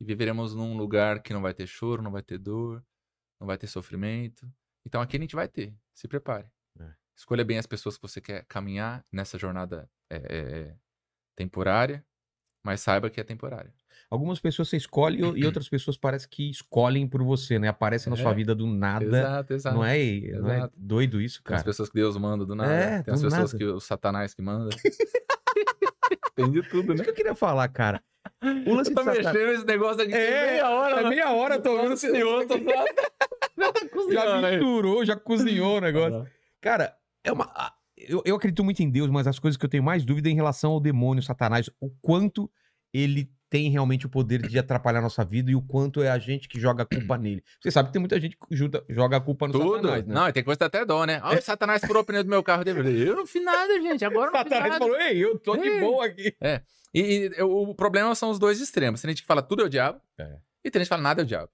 e 0.00 0.04
viveremos 0.04 0.54
num 0.54 0.76
lugar 0.76 1.22
que 1.22 1.32
não 1.32 1.40
vai 1.40 1.54
ter 1.54 1.66
choro, 1.66 2.02
não 2.02 2.10
vai 2.10 2.22
ter 2.22 2.36
dor, 2.36 2.84
não 3.40 3.46
vai 3.46 3.56
ter 3.56 3.68
sofrimento. 3.68 4.50
Então 4.84 5.00
aqui 5.00 5.16
a 5.16 5.20
gente 5.20 5.36
vai 5.36 5.48
ter. 5.48 5.74
Se 5.94 6.06
prepare. 6.08 6.50
É. 6.78 6.92
Escolha 7.16 7.44
bem 7.44 7.58
as 7.58 7.66
pessoas 7.66 7.96
que 7.96 8.02
você 8.02 8.20
quer 8.20 8.44
caminhar 8.46 9.06
nessa 9.10 9.38
jornada 9.38 9.88
é, 10.10 10.74
temporária, 11.36 12.04
mas 12.62 12.80
saiba 12.80 13.08
que 13.08 13.20
é 13.20 13.24
temporária. 13.24 13.72
Algumas 14.10 14.40
pessoas 14.40 14.68
você 14.68 14.76
escolhe 14.78 15.18
e 15.36 15.44
outras 15.46 15.68
pessoas 15.68 15.96
parece 15.96 16.26
que 16.28 16.48
escolhem 16.50 17.06
por 17.06 17.22
você, 17.22 17.58
né? 17.58 17.68
Aparece 17.68 18.08
na 18.08 18.16
É. 18.16 18.18
sua 18.22 18.32
vida 18.32 18.54
do 18.54 18.66
nada. 18.66 19.04
Exato, 19.04 19.52
exato. 19.52 19.76
Não 19.76 19.84
é, 19.84 19.96
não 20.38 20.50
é 20.50 20.56
Exato. 20.58 20.74
doido 20.76 21.20
isso, 21.20 21.42
Tem 21.42 21.54
as 21.54 21.60
cara? 21.62 21.64
pessoas 21.70 21.88
que 21.88 21.94
Deus 21.94 22.16
manda 22.16 22.46
do 22.46 22.54
nada. 22.54 22.72
É, 22.72 23.02
tem 23.02 23.12
as 23.14 23.20
pessoas 23.22 23.52
nada. 23.52 23.58
que 23.58 23.64
o 23.64 23.80
satanás 23.80 24.32
que 24.34 24.40
manda. 24.42 24.70
Tem 26.34 26.50
de 26.50 26.62
tudo, 26.62 26.92
Isso 26.94 26.98
né? 26.98 27.04
que 27.04 27.10
eu 27.10 27.14
queria 27.14 27.34
falar, 27.34 27.68
cara. 27.68 28.02
O 28.66 28.74
lance 28.74 28.90
Eu 28.90 28.94
tô 28.94 29.02
de 29.02 29.06
Satanás- 29.16 29.18
mexendo 29.26 29.48
nesse 29.52 29.66
negócio 29.66 30.02
aqui 30.02 30.12
É, 30.14 30.50
meia 30.52 30.70
hora. 30.70 31.00
É 31.00 31.02
né? 31.02 31.08
meia 31.10 31.32
hora, 31.32 31.54
eu 31.56 31.62
tô 31.62 31.76
vendo 31.82 31.96
se 31.96 32.10
Senhor, 32.10 32.46
tô 32.46 32.54
só... 32.54 32.60
Já 34.12 34.40
misturou, 34.50 35.04
já 35.04 35.16
cozinhou 35.16 35.78
o 35.78 35.80
negócio. 35.80 36.26
Cara, 36.60 36.94
é 37.24 37.32
uma. 37.32 37.50
Eu, 37.96 38.22
eu 38.24 38.36
acredito 38.36 38.62
muito 38.62 38.80
em 38.80 38.88
Deus, 38.88 39.10
mas 39.10 39.26
as 39.26 39.38
coisas 39.40 39.56
que 39.56 39.64
eu 39.66 39.68
tenho 39.68 39.82
mais 39.82 40.04
dúvida 40.04 40.28
é 40.28 40.32
em 40.32 40.36
relação 40.36 40.70
ao 40.72 40.80
demônio, 40.80 41.22
Satanás, 41.22 41.68
o 41.80 41.90
quanto 42.00 42.48
ele 42.94 43.28
tem 43.50 43.70
realmente 43.70 44.04
o 44.06 44.08
poder 44.10 44.46
de 44.46 44.58
atrapalhar 44.58 44.98
a 44.98 45.02
nossa 45.02 45.24
vida 45.24 45.50
e 45.50 45.54
o 45.54 45.62
quanto 45.62 46.02
é 46.02 46.10
a 46.10 46.18
gente 46.18 46.48
que 46.48 46.60
joga 46.60 46.82
a 46.82 46.86
culpa 46.86 47.16
nele. 47.18 47.42
Você 47.60 47.70
sabe 47.70 47.88
que 47.88 47.92
tem 47.94 48.00
muita 48.00 48.20
gente 48.20 48.36
que 48.36 48.54
juda- 48.56 48.84
joga 48.88 49.16
a 49.16 49.20
culpa 49.20 49.46
no 49.46 49.52
Tudo. 49.54 49.76
Satanás, 49.76 50.06
né? 50.06 50.14
Não, 50.14 50.28
e 50.28 50.32
tem 50.32 50.44
coisa 50.44 50.58
que 50.58 50.64
até 50.64 50.84
dó, 50.84 51.04
né? 51.04 51.20
Olha, 51.22 51.38
o 51.38 51.42
Satanás 51.42 51.82
furou 51.84 52.02
o 52.02 52.04
pneu 52.04 52.22
do 52.22 52.28
meu 52.30 52.42
carro. 52.42 52.62
Eu 52.66 53.16
não 53.16 53.26
fiz 53.26 53.42
nada, 53.42 53.80
gente. 53.80 54.04
Agora 54.04 54.28
eu 54.28 54.32
não 54.32 54.38
Satanás 54.44 54.72
nada. 54.72 54.78
falou, 54.84 55.00
ei, 55.00 55.18
eu 55.24 55.38
tô 55.38 55.56
de 55.56 55.66
Ei. 55.68 55.80
boa 55.80 56.06
aqui. 56.06 56.34
E, 56.94 57.00
e 57.00 57.30
eu- 57.36 57.50
o 57.50 57.74
problema 57.74 58.14
são 58.14 58.30
os 58.30 58.38
dois 58.38 58.60
extremos. 58.60 59.00
Tem 59.00 59.10
gente 59.10 59.22
que 59.22 59.26
fala 59.26 59.42
tudo 59.42 59.62
é 59.62 59.66
o 59.66 59.68
diabo. 59.68 60.00
É. 60.18 60.38
E 60.64 60.70
tem 60.70 60.80
gente 60.80 60.86
que 60.86 60.88
fala 60.90 61.02
nada 61.02 61.22
é 61.22 61.24
o 61.24 61.26
diabo. 61.26 61.50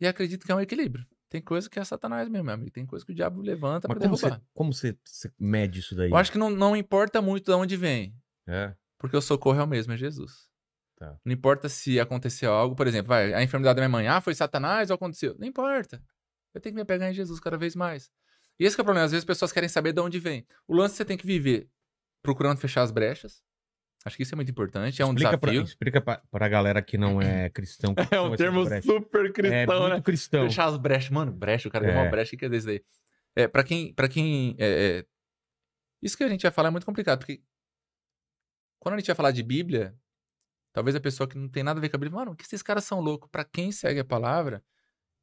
E 0.00 0.06
acredito 0.06 0.44
que 0.44 0.52
é 0.52 0.54
um 0.54 0.60
equilíbrio. 0.60 1.06
Tem 1.28 1.40
coisa 1.40 1.68
que 1.68 1.78
é 1.78 1.84
Satanás 1.84 2.28
mesmo, 2.28 2.44
meu 2.44 2.54
amigo. 2.54 2.70
Tem 2.70 2.86
coisa 2.86 3.04
que 3.04 3.12
o 3.12 3.14
diabo 3.14 3.40
levanta 3.42 3.88
Mas 3.88 3.96
pra 3.98 4.06
como 4.06 4.16
você, 4.16 4.26
derrubar. 4.26 4.46
como 4.54 4.72
você, 4.72 4.96
você 5.04 5.30
mede 5.38 5.80
isso 5.80 5.94
daí? 5.94 6.10
Eu 6.10 6.16
acho 6.16 6.30
que 6.30 6.38
não, 6.38 6.50
não 6.50 6.76
importa 6.76 7.20
muito 7.22 7.44
de 7.46 7.52
onde 7.52 7.76
vem. 7.76 8.14
É. 8.46 8.74
Porque 8.98 9.16
o 9.16 9.20
socorro 9.20 9.58
é 9.60 9.64
o 9.64 9.66
mesmo, 9.66 9.92
é 9.92 9.96
Jesus. 9.96 10.32
Tá. 10.96 11.18
Não 11.24 11.32
importa 11.32 11.68
se 11.68 12.00
aconteceu 12.00 12.52
algo, 12.52 12.74
por 12.74 12.86
exemplo, 12.86 13.08
vai, 13.08 13.34
a 13.34 13.42
enfermidade 13.42 13.76
da 13.76 13.82
minha 13.82 13.88
mãe, 13.90 14.08
ah, 14.08 14.20
foi 14.20 14.34
Satanás 14.34 14.88
ou 14.90 14.94
aconteceu? 14.94 15.36
Não 15.38 15.46
importa. 15.46 16.02
Eu 16.54 16.60
tenho 16.60 16.72
que 16.72 16.76
me 16.76 16.82
apegar 16.82 17.10
em 17.10 17.14
Jesus 17.14 17.38
cada 17.38 17.58
vez 17.58 17.76
mais. 17.76 18.10
E 18.58 18.64
esse 18.64 18.74
que 18.74 18.80
é 18.80 18.82
o 18.82 18.84
problema, 18.84 19.04
às 19.04 19.10
vezes 19.12 19.22
as 19.22 19.26
pessoas 19.26 19.52
querem 19.52 19.68
saber 19.68 19.92
de 19.92 20.00
onde 20.00 20.18
vem. 20.18 20.46
O 20.66 20.74
lance 20.74 20.94
você 20.96 21.04
tem 21.04 21.18
que 21.18 21.26
viver 21.26 21.68
procurando 22.22 22.58
fechar 22.58 22.80
as 22.82 22.90
brechas. 22.90 23.42
Acho 24.06 24.16
que 24.16 24.22
isso 24.22 24.34
é 24.34 24.36
muito 24.36 24.50
importante, 24.50 25.02
é 25.02 25.04
um 25.04 25.10
explica 25.10 25.36
pra, 25.36 25.50
desafio. 25.50 25.68
explica 25.68 26.00
pra, 26.00 26.22
pra 26.30 26.48
galera 26.48 26.80
que 26.80 26.96
não 26.96 27.20
é 27.20 27.50
cristão. 27.50 27.94
É 28.10 28.20
um 28.20 28.34
termo 28.34 28.64
super 28.80 29.26
É 29.26 29.32
cristão, 29.32 29.80
muito 29.80 29.94
né? 29.96 30.00
cristão. 30.00 30.44
Fechar 30.44 30.66
as 30.66 30.76
brechas. 30.78 31.10
Mano, 31.10 31.32
brecha, 31.32 31.68
o 31.68 31.70
cara 31.72 31.84
deu 31.84 31.94
É. 31.94 32.00
uma 32.02 32.10
brecha, 32.10 32.28
o 32.28 32.30
que 32.30 32.36
que 32.38 32.44
é 32.46 32.48
desse 32.48 32.66
daí? 32.66 32.82
É, 33.34 33.46
pra 33.48 33.62
quem. 33.62 33.92
Pra 33.92 34.08
quem 34.08 34.56
é, 34.58 35.00
é, 35.00 35.06
Isso 36.00 36.16
que 36.16 36.24
a 36.24 36.28
gente 36.28 36.42
vai 36.42 36.52
falar 36.52 36.68
é 36.68 36.70
muito 36.70 36.86
complicado, 36.86 37.18
porque 37.18 37.42
quando 38.80 38.94
a 38.94 38.98
gente 38.98 39.08
vai 39.08 39.16
falar 39.16 39.32
de 39.32 39.42
Bíblia, 39.42 39.94
talvez 40.76 40.94
a 40.94 41.00
pessoa 41.00 41.26
que 41.26 41.38
não 41.38 41.48
tem 41.48 41.62
nada 41.62 41.78
a 41.78 41.80
ver 41.80 41.88
com 41.88 41.96
a 41.96 41.98
Bíblia, 41.98 42.18
mano, 42.18 42.36
que 42.36 42.44
esses 42.44 42.60
caras 42.60 42.84
são 42.84 43.00
loucos. 43.00 43.30
Pra 43.30 43.42
quem 43.42 43.72
segue 43.72 43.98
a 43.98 44.04
palavra, 44.04 44.62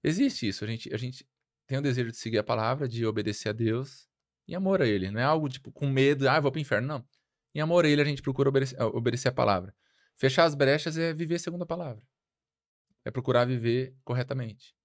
existe 0.03 0.47
isso. 0.47 0.65
A 0.65 0.67
gente, 0.67 0.91
a 0.91 0.97
gente 0.97 1.29
tem 1.67 1.77
o 1.77 1.81
desejo 1.81 2.09
de 2.09 2.17
seguir 2.17 2.39
a 2.39 2.43
palavra, 2.43 2.87
de 2.87 3.05
obedecer 3.05 3.49
a 3.49 3.51
Deus 3.51 4.09
em 4.47 4.55
amor 4.55 4.81
a 4.81 4.87
Ele. 4.87 5.11
Não 5.11 5.19
é 5.19 5.23
algo 5.23 5.47
tipo 5.47 5.71
com 5.71 5.87
medo, 5.87 6.27
ah, 6.27 6.37
eu 6.37 6.41
vou 6.41 6.51
pro 6.51 6.59
inferno. 6.59 6.87
Não. 6.87 7.05
Em 7.53 7.61
amor 7.61 7.85
a 7.85 7.87
Ele, 7.87 8.01
a 8.01 8.05
gente 8.05 8.23
procura 8.23 8.49
obedecer, 8.49 8.81
obedecer 8.81 9.27
a 9.27 9.31
palavra. 9.31 9.75
Fechar 10.15 10.45
as 10.45 10.55
brechas 10.55 10.97
é 10.97 11.13
viver 11.13 11.37
segundo 11.37 11.61
a 11.61 11.67
palavra. 11.67 12.01
É 13.05 13.11
procurar 13.11 13.45
viver 13.45 13.95
corretamente. 14.03 14.75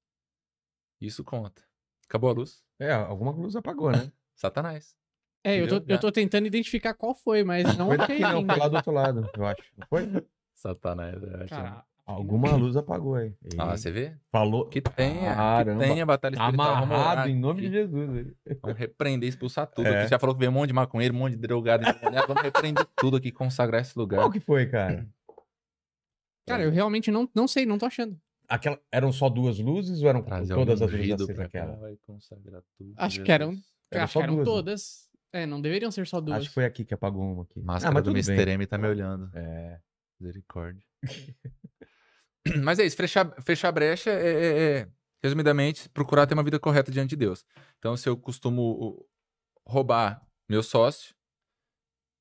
Isso 1.01 1.25
conta. 1.25 1.63
Acabou 2.05 2.29
a 2.29 2.35
luz? 2.35 2.63
É, 2.79 2.93
alguma 2.93 3.31
luz 3.33 3.57
apagou, 3.57 3.91
né? 3.91 4.13
Satanás. 4.37 4.95
É, 5.43 5.59
eu 5.59 5.67
tô, 5.67 5.83
eu 5.91 5.99
tô 5.99 6.13
tentando 6.13 6.47
identificar 6.47 6.93
qual 6.93 7.15
foi, 7.15 7.43
mas 7.43 7.65
não 7.79 7.87
Foi 7.87 7.97
achei 7.97 8.19
daqui, 8.19 8.21
não, 8.21 8.41
ainda. 8.41 8.53
foi 8.53 8.61
lá 8.61 8.69
do 8.69 8.77
outro 8.77 8.93
lado, 8.93 9.31
eu 9.35 9.47
acho. 9.47 9.63
Não 9.75 9.87
foi? 9.89 10.03
Satanás, 10.59 11.23
eu 11.23 11.37
acho. 11.37 11.50
Cara, 11.50 11.85
Alguma 12.05 12.50
luz 12.56 12.75
apagou 12.76 13.15
aí. 13.15 13.35
Ah, 13.59 13.75
E 13.75 13.78
você 13.78 13.91
vê? 13.91 14.17
Falou. 14.32 14.67
Que 14.67 14.80
tenha, 14.80 15.35
Caramba. 15.35 15.82
que 15.82 15.89
tenha 15.91 16.06
batalha 16.06 16.35
espiritual. 16.35 16.75
vamos 16.75 16.89
orar 16.89 17.00
Amarrado 17.02 17.28
em 17.28 17.39
nome 17.39 17.61
de 17.61 17.71
Jesus. 17.71 18.35
Vamos 18.63 18.78
repreender, 18.78 19.28
expulsar 19.28 19.67
tudo. 19.67 19.87
É. 19.87 20.00
aqui. 20.00 20.11
Já 20.11 20.19
falou 20.19 20.35
que 20.35 20.41
veio 20.41 20.50
um 20.50 20.54
monte 20.54 20.69
de 20.69 20.75
maconheiro, 20.75 21.15
um 21.15 21.19
monte 21.19 21.32
de 21.32 21.39
drogado. 21.39 21.85
Vamos 22.26 22.43
repreender 22.43 22.87
tudo 22.97 23.19
aqui, 23.19 23.30
consagrar 23.30 23.82
esse 23.82 23.97
lugar. 23.99 24.21
Qual 24.21 24.30
que 24.30 24.41
foi, 24.41 24.67
cara? 24.67 25.06
cara, 26.47 26.63
eu 26.63 26.71
realmente 26.71 27.11
não, 27.11 27.28
não 27.35 27.47
sei, 27.47 27.67
não 27.67 27.76
tô 27.78 27.87
achando. 27.87 28.19
Aquela, 28.49 28.80
eram 28.91 29.13
só 29.13 29.28
duas 29.28 29.59
luzes 29.59 30.02
ou 30.02 30.09
eram 30.09 30.23
Trazer 30.23 30.54
todas 30.54 30.80
as 30.80 30.91
luzes 30.91 31.13
acesas 31.13 31.37
pra 31.37 31.45
aquela? 31.45 31.75
cá, 31.75 31.80
vai 31.80 31.97
consagrar 32.06 32.63
tudo. 32.78 32.95
Acho 32.97 33.23
que 33.23 33.30
eram-. 33.30 33.54
Era 33.91 34.04
Acho 34.04 34.15
só 34.15 34.21
que 34.21 34.25
eram 34.25 34.35
duas, 34.37 34.47
né? 34.49 34.52
todas. 34.54 35.09
É, 35.30 35.45
não 35.45 35.61
deveriam 35.61 35.91
ser 35.91 36.06
só 36.06 36.23
duas. 36.23 36.39
Acho 36.39 36.49
que 36.49 36.54
foi 36.54 36.65
aqui 36.65 36.87
que 36.87 36.95
apagou 36.95 37.23
uma 37.23 37.43
aqui. 37.43 37.61
Máscara 37.61 37.91
ah, 37.91 37.95
mas 37.95 38.02
do 38.02 38.11
Mr. 38.11 38.50
M 38.50 38.67
tá 38.67 38.78
me 38.78 38.89
olhando. 38.89 39.30
É. 39.35 39.78
Misericórdia. 40.21 40.85
Mas 42.65 42.78
é 42.78 42.85
isso, 42.85 42.97
fechar, 42.97 43.31
fechar 43.43 43.71
brecha 43.73 44.11
é, 44.11 44.33
é- 44.33 44.78
é, 44.81 44.89
resumidamente, 45.23 45.89
procurar 45.91 46.26
ter 46.26 46.35
uma 46.35 46.43
vida 46.43 46.59
correta 46.59 46.91
diante 46.91 47.11
de 47.11 47.17
Deus. 47.17 47.45
Então, 47.78 47.97
se 47.97 48.09
eu 48.09 48.17
costumo 48.17 49.07
roubar 49.67 50.26
meu 50.49 50.63
sócio, 50.63 51.15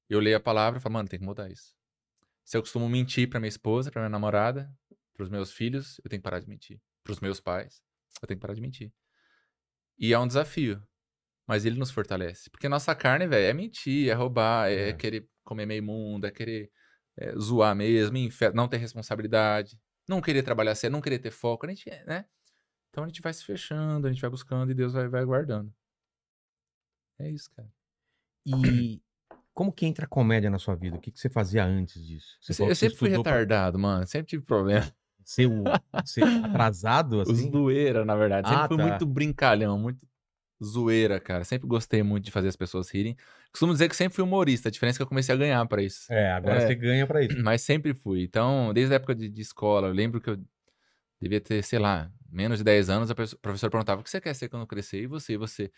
eu 0.09 0.19
leio 0.19 0.37
a 0.37 0.39
palavra 0.39 0.79
e 0.79 0.81
falo, 0.81 0.93
mano, 0.93 1.07
tem 1.09 1.19
que 1.19 1.25
mudar 1.25 1.49
isso. 1.49 1.75
Se 2.43 2.57
eu 2.57 2.61
costumo 2.61 2.87
mentir 2.89 3.29
pra 3.29 3.39
minha 3.39 3.49
esposa, 3.49 3.91
pra 3.91 4.01
minha 4.01 4.09
namorada, 4.09 4.71
pros 5.13 5.29
meus 5.29 5.51
filhos, 5.51 5.99
eu 6.03 6.09
tenho 6.09 6.21
que 6.21 6.23
parar 6.23 6.39
de 6.39 6.47
mentir. 6.47 6.79
Pros 7.03 7.19
meus 7.19 7.39
pais, 7.39 7.81
eu 8.21 8.27
tenho 8.27 8.37
que 8.37 8.41
parar 8.41 8.53
de 8.53 8.61
mentir. 8.61 8.91
E 9.97 10.13
é 10.13 10.19
um 10.19 10.27
desafio. 10.27 10.81
Mas 11.47 11.65
ele 11.65 11.79
nos 11.79 11.91
fortalece. 11.91 12.49
Porque 12.49 12.67
nossa 12.67 12.93
carne, 12.93 13.25
velho, 13.27 13.45
é 13.45 13.53
mentir, 13.53 14.09
é 14.09 14.13
roubar, 14.13 14.69
é, 14.69 14.89
É. 14.89 14.93
querer 14.93 15.29
comer 15.45 15.65
meio 15.65 15.81
mundo, 15.83 16.25
é 16.27 16.31
querer 16.31 16.69
é, 17.17 17.33
zoar 17.37 17.75
mesmo, 17.75 18.17
não 18.53 18.67
ter 18.67 18.77
responsabilidade, 18.77 19.79
não 20.07 20.21
querer 20.21 20.43
trabalhar 20.43 20.75
sério, 20.75 20.93
não 20.93 21.01
querer 21.01 21.19
ter 21.19 21.31
foco, 21.31 21.65
a 21.65 21.69
gente, 21.69 21.89
né? 22.05 22.25
Então 22.89 23.03
a 23.03 23.07
gente 23.07 23.21
vai 23.21 23.33
se 23.33 23.43
fechando, 23.43 24.07
a 24.07 24.11
gente 24.11 24.21
vai 24.21 24.29
buscando 24.29 24.71
e 24.71 24.75
Deus 24.75 24.93
vai, 24.93 25.07
vai 25.07 25.25
guardando. 25.25 25.73
É 27.19 27.29
isso, 27.29 27.49
cara. 27.51 27.69
E 28.45 29.01
como 29.53 29.73
que 29.73 29.85
entra 29.85 30.05
a 30.05 30.07
comédia 30.07 30.49
na 30.49 30.59
sua 30.59 30.75
vida? 30.75 30.97
O 30.97 31.01
que, 31.01 31.11
que 31.11 31.19
você 31.19 31.29
fazia 31.29 31.65
antes 31.65 32.05
disso? 32.05 32.37
Você 32.39 32.61
Eu, 32.61 32.69
eu 32.69 32.75
sempre 32.75 32.95
fui 32.95 33.07
estudou 33.09 33.23
pra 33.23 33.33
retardado, 33.33 33.79
mano. 33.79 34.05
Sempre 34.07 34.27
tive 34.29 34.43
problema. 34.45 34.85
Ser, 35.23 35.47
o, 35.47 35.63
ser 36.05 36.23
atrasado, 36.45 37.19
Os 37.21 37.29
assim? 37.31 37.51
zoeira, 37.51 38.05
na 38.05 38.15
verdade. 38.15 38.47
Sempre 38.47 38.63
Ah, 38.63 38.67
fui 38.67 38.77
tá. 38.77 38.83
muito 38.83 39.05
brincalhão, 39.05 39.77
muito 39.77 40.07
zoeira, 40.63 41.19
cara. 41.19 41.43
Sempre 41.43 41.67
gostei 41.67 42.01
muito 42.03 42.25
de 42.25 42.31
fazer 42.31 42.47
as 42.47 42.55
pessoas 42.55 42.89
rirem. 42.89 43.15
Costumo 43.51 43.73
dizer 43.73 43.89
que 43.89 43.95
sempre 43.95 44.15
fui 44.15 44.23
humorista. 44.23 44.69
A 44.69 44.71
diferença 44.71 44.97
é 44.97 44.99
que 44.99 45.03
eu 45.03 45.07
comecei 45.07 45.33
a 45.33 45.37
ganhar 45.37 45.65
pra 45.67 45.81
isso. 45.81 46.11
É, 46.11 46.31
agora 46.31 46.57
É. 46.61 46.67
você 46.67 46.75
ganha 46.75 47.05
pra 47.07 47.23
isso. 47.23 47.37
Mas 47.43 47.61
sempre 47.61 47.93
fui. 47.93 48.23
Então, 48.23 48.73
desde 48.73 48.93
a 48.93 48.97
época 48.97 49.15
de, 49.15 49.29
de 49.29 49.41
escola, 49.41 49.87
eu 49.87 49.93
lembro 49.93 50.19
que 50.21 50.29
eu 50.29 50.37
devia 51.21 51.41
ter, 51.41 51.63
sei 51.63 51.79
lá, 51.79 52.11
menos 52.31 52.59
de 52.59 52.63
10 52.63 52.89
anos, 52.89 53.09
a 53.11 53.15
professora 53.15 53.71
perguntava: 53.71 54.01
o 54.01 54.03
que 54.03 54.09
você 54.09 54.21
quer 54.21 54.33
ser 54.33 54.49
quando 54.49 54.67
crescer? 54.67 55.01
E 55.01 55.07
você? 55.07 55.33
E 55.33 55.37
você? 55.37 55.71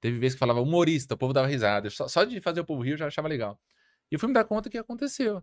Teve 0.00 0.18
vezes 0.18 0.34
que 0.34 0.40
falava 0.40 0.60
humorista, 0.60 1.14
o 1.14 1.18
povo 1.18 1.32
dava 1.32 1.46
risada. 1.48 1.88
Só, 1.90 2.08
só 2.08 2.24
de 2.24 2.40
fazer 2.40 2.60
o 2.60 2.64
povo 2.64 2.82
rir 2.82 2.92
eu 2.92 2.98
já 2.98 3.06
achava 3.06 3.28
legal. 3.28 3.58
E 4.10 4.14
eu 4.16 4.20
fui 4.20 4.28
me 4.28 4.34
dar 4.34 4.44
conta 4.44 4.68
que 4.68 4.76
aconteceu. 4.78 5.42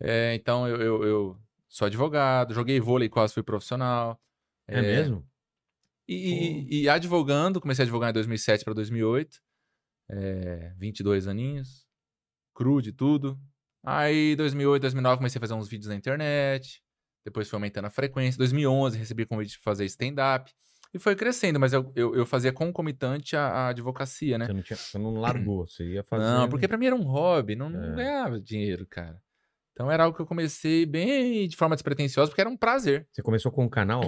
É, 0.00 0.34
então, 0.34 0.68
eu, 0.68 0.80
eu, 0.80 1.04
eu 1.04 1.38
sou 1.68 1.86
advogado, 1.86 2.54
joguei 2.54 2.78
vôlei, 2.78 3.08
quase 3.08 3.34
fui 3.34 3.42
profissional. 3.42 4.20
É, 4.68 4.80
mesmo? 4.80 5.26
E, 6.08 6.14
e- 6.68 6.82
e 6.82 6.88
advogando, 6.88 7.60
comecei 7.60 7.82
a 7.82 7.84
advogar 7.84 8.10
em 8.10 8.12
2007 8.12 8.64
para 8.64 8.74
2008. 8.74 9.38
É, 10.10 10.72
22 10.78 11.26
aninhos. 11.26 11.86
Cru 12.54 12.80
de 12.80 12.92
tudo. 12.92 13.38
Aí, 13.84 14.34
2008, 14.36 14.82
2009, 14.82 15.16
comecei 15.18 15.38
a 15.38 15.40
fazer 15.40 15.54
uns 15.54 15.68
vídeos 15.68 15.88
na 15.88 15.94
internet. 15.94 16.82
Depois 17.24 17.48
foi 17.48 17.56
aumentando 17.56 17.86
a 17.86 17.90
frequência. 17.90 18.38
2011, 18.38 18.98
recebi 18.98 19.26
convite 19.26 19.50
de 19.52 19.58
fazer 19.58 19.84
stand-up. 19.86 20.50
E 20.94 20.98
foi 20.98 21.14
crescendo, 21.16 21.58
mas 21.60 21.72
eu, 21.72 21.92
eu, 21.96 22.14
eu 22.14 22.24
fazia 22.24 22.52
concomitante 22.52 23.36
à, 23.36 23.46
à 23.48 23.68
advocacia, 23.68 24.38
né? 24.38 24.46
Você, 24.46 24.52
não 24.52 24.62
tinha, 24.62 24.76
você 24.76 24.98
não 24.98 25.10
largou, 25.14 25.66
você 25.66 25.84
ia 25.84 26.04
fazer... 26.04 26.24
Não, 26.24 26.48
porque 26.48 26.66
pra 26.68 26.78
mim 26.78 26.86
era 26.86 26.94
um 26.94 27.02
hobby, 27.02 27.54
não, 27.56 27.68
não 27.68 27.92
É. 27.92 27.96
ganhava 27.96 28.40
dinheiro, 28.40 28.86
cara. 28.86 29.20
Então 29.72 29.90
era 29.90 30.04
algo 30.04 30.16
que 30.16 30.22
eu 30.22 30.26
comecei 30.26 30.86
bem 30.86 31.46
de 31.48 31.56
forma 31.56 31.74
despretensiosa, 31.76 32.30
porque 32.30 32.40
era 32.40 32.48
um 32.48 32.56
prazer. 32.56 33.06
Você 33.12 33.22
começou 33.22 33.50
com 33.52 33.64
um 33.64 33.68
canal? 33.68 34.00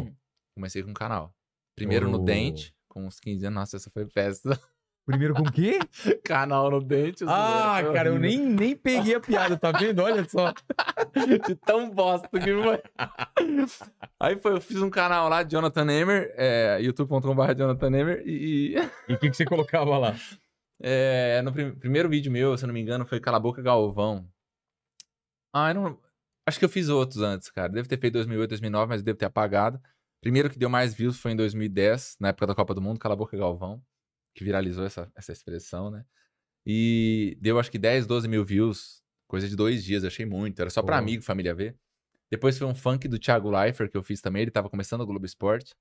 Comecei 0.54 0.82
com 0.82 0.90
um 0.90 0.94
canal. 0.94 1.34
Primeiro 1.78 2.08
no 2.10 2.18
Oh. 2.20 2.24
Dente, 2.24 2.74
com 2.88 3.06
uns 3.06 3.18
15 3.20 3.46
anos. 3.46 3.54
Nossa, 3.58 3.76
essa 3.76 3.90
foi 3.90 4.06
péssima. 4.06 4.58
Primeiro 5.06 5.32
com 5.34 5.42
o 5.42 5.50
quê? 5.50 5.78
canal 6.22 6.70
no 6.70 6.80
Dente. 6.82 7.24
Ah, 7.26 7.70
zoeira, 7.72 7.86
foi 7.86 7.94
cara, 7.94 8.08
eu 8.10 8.14
horrível. 8.16 8.38
nem, 8.44 8.54
nem 8.54 8.76
peguei 8.76 9.14
a 9.14 9.20
piada, 9.20 9.56
tá 9.56 9.72
vendo? 9.72 10.00
Olha 10.02 10.28
só. 10.28 10.52
De 11.46 11.54
tão 11.54 11.88
bosta 11.90 12.28
que 12.38 12.52
foi. 12.62 12.82
Aí 14.20 14.36
foi, 14.38 14.52
eu 14.52 14.60
fiz 14.60 14.82
um 14.82 14.90
canal 14.90 15.28
lá, 15.28 15.42
Jonathan 15.42 15.90
Emer, 15.90 16.34
é, 16.36 16.78
youtube.com.br 16.82 17.54
Jonathan 17.56 17.86
Emer, 17.96 18.22
e, 18.26 18.76
e, 18.76 18.90
E 19.08 19.14
o 19.14 19.18
que, 19.18 19.30
que 19.30 19.36
você 19.36 19.44
colocava 19.46 19.96
lá? 19.96 20.14
é, 20.82 21.40
no 21.42 21.52
prim- 21.52 21.74
primeiro 21.74 22.08
vídeo 22.08 22.30
meu, 22.30 22.56
se 22.58 22.64
eu 22.64 22.66
não 22.66 22.74
me 22.74 22.80
engano, 22.80 23.06
foi 23.06 23.18
Cala 23.18 23.38
a 23.38 23.40
Boca 23.40 23.62
Galvão. 23.62 24.28
Ah, 25.54 25.70
eu 25.70 25.74
não... 25.74 25.98
Acho 26.46 26.58
que 26.58 26.64
eu 26.64 26.68
fiz 26.68 26.88
outros 26.88 27.22
antes, 27.22 27.50
cara. 27.50 27.68
Deve 27.72 27.88
ter 27.88 27.98
feito 27.98 28.14
2008, 28.14 28.48
2009, 28.50 28.88
mas 28.90 29.02
devo 29.02 29.18
ter 29.18 29.26
apagado. 29.26 29.80
Primeiro 30.20 30.50
que 30.50 30.58
deu 30.58 30.68
mais 30.68 30.94
views 30.94 31.18
foi 31.18 31.32
em 31.32 31.36
2010, 31.36 32.16
na 32.20 32.28
época 32.28 32.46
da 32.46 32.54
Copa 32.54 32.74
do 32.74 32.80
Mundo, 32.80 32.98
Cala 32.98 33.14
a 33.14 33.16
Boca 33.16 33.36
Galvão, 33.36 33.82
que 34.34 34.42
viralizou 34.44 34.84
essa, 34.84 35.10
essa 35.14 35.32
expressão, 35.32 35.90
né? 35.90 36.04
E 36.66 37.38
deu 37.40 37.58
acho 37.58 37.70
que 37.70 37.78
10, 37.78 38.06
12 38.06 38.28
mil 38.28 38.44
views 38.44 39.02
Coisa 39.28 39.46
de 39.46 39.54
dois 39.54 39.84
dias, 39.84 40.04
achei 40.04 40.24
muito. 40.24 40.58
Era 40.58 40.70
só 40.70 40.82
pra 40.82 40.96
Pô. 40.96 41.02
amigo, 41.02 41.22
família 41.22 41.54
ver. 41.54 41.76
Depois 42.30 42.56
foi 42.56 42.66
um 42.66 42.74
funk 42.74 43.06
do 43.06 43.18
Thiago 43.18 43.50
Leifert 43.50 43.90
que 43.90 43.96
eu 43.96 44.02
fiz 44.02 44.22
também. 44.22 44.42
Ele 44.42 44.50
tava 44.50 44.70
começando 44.70 45.02
o 45.02 45.06
Globo 45.06 45.26
Esporte. 45.26 45.76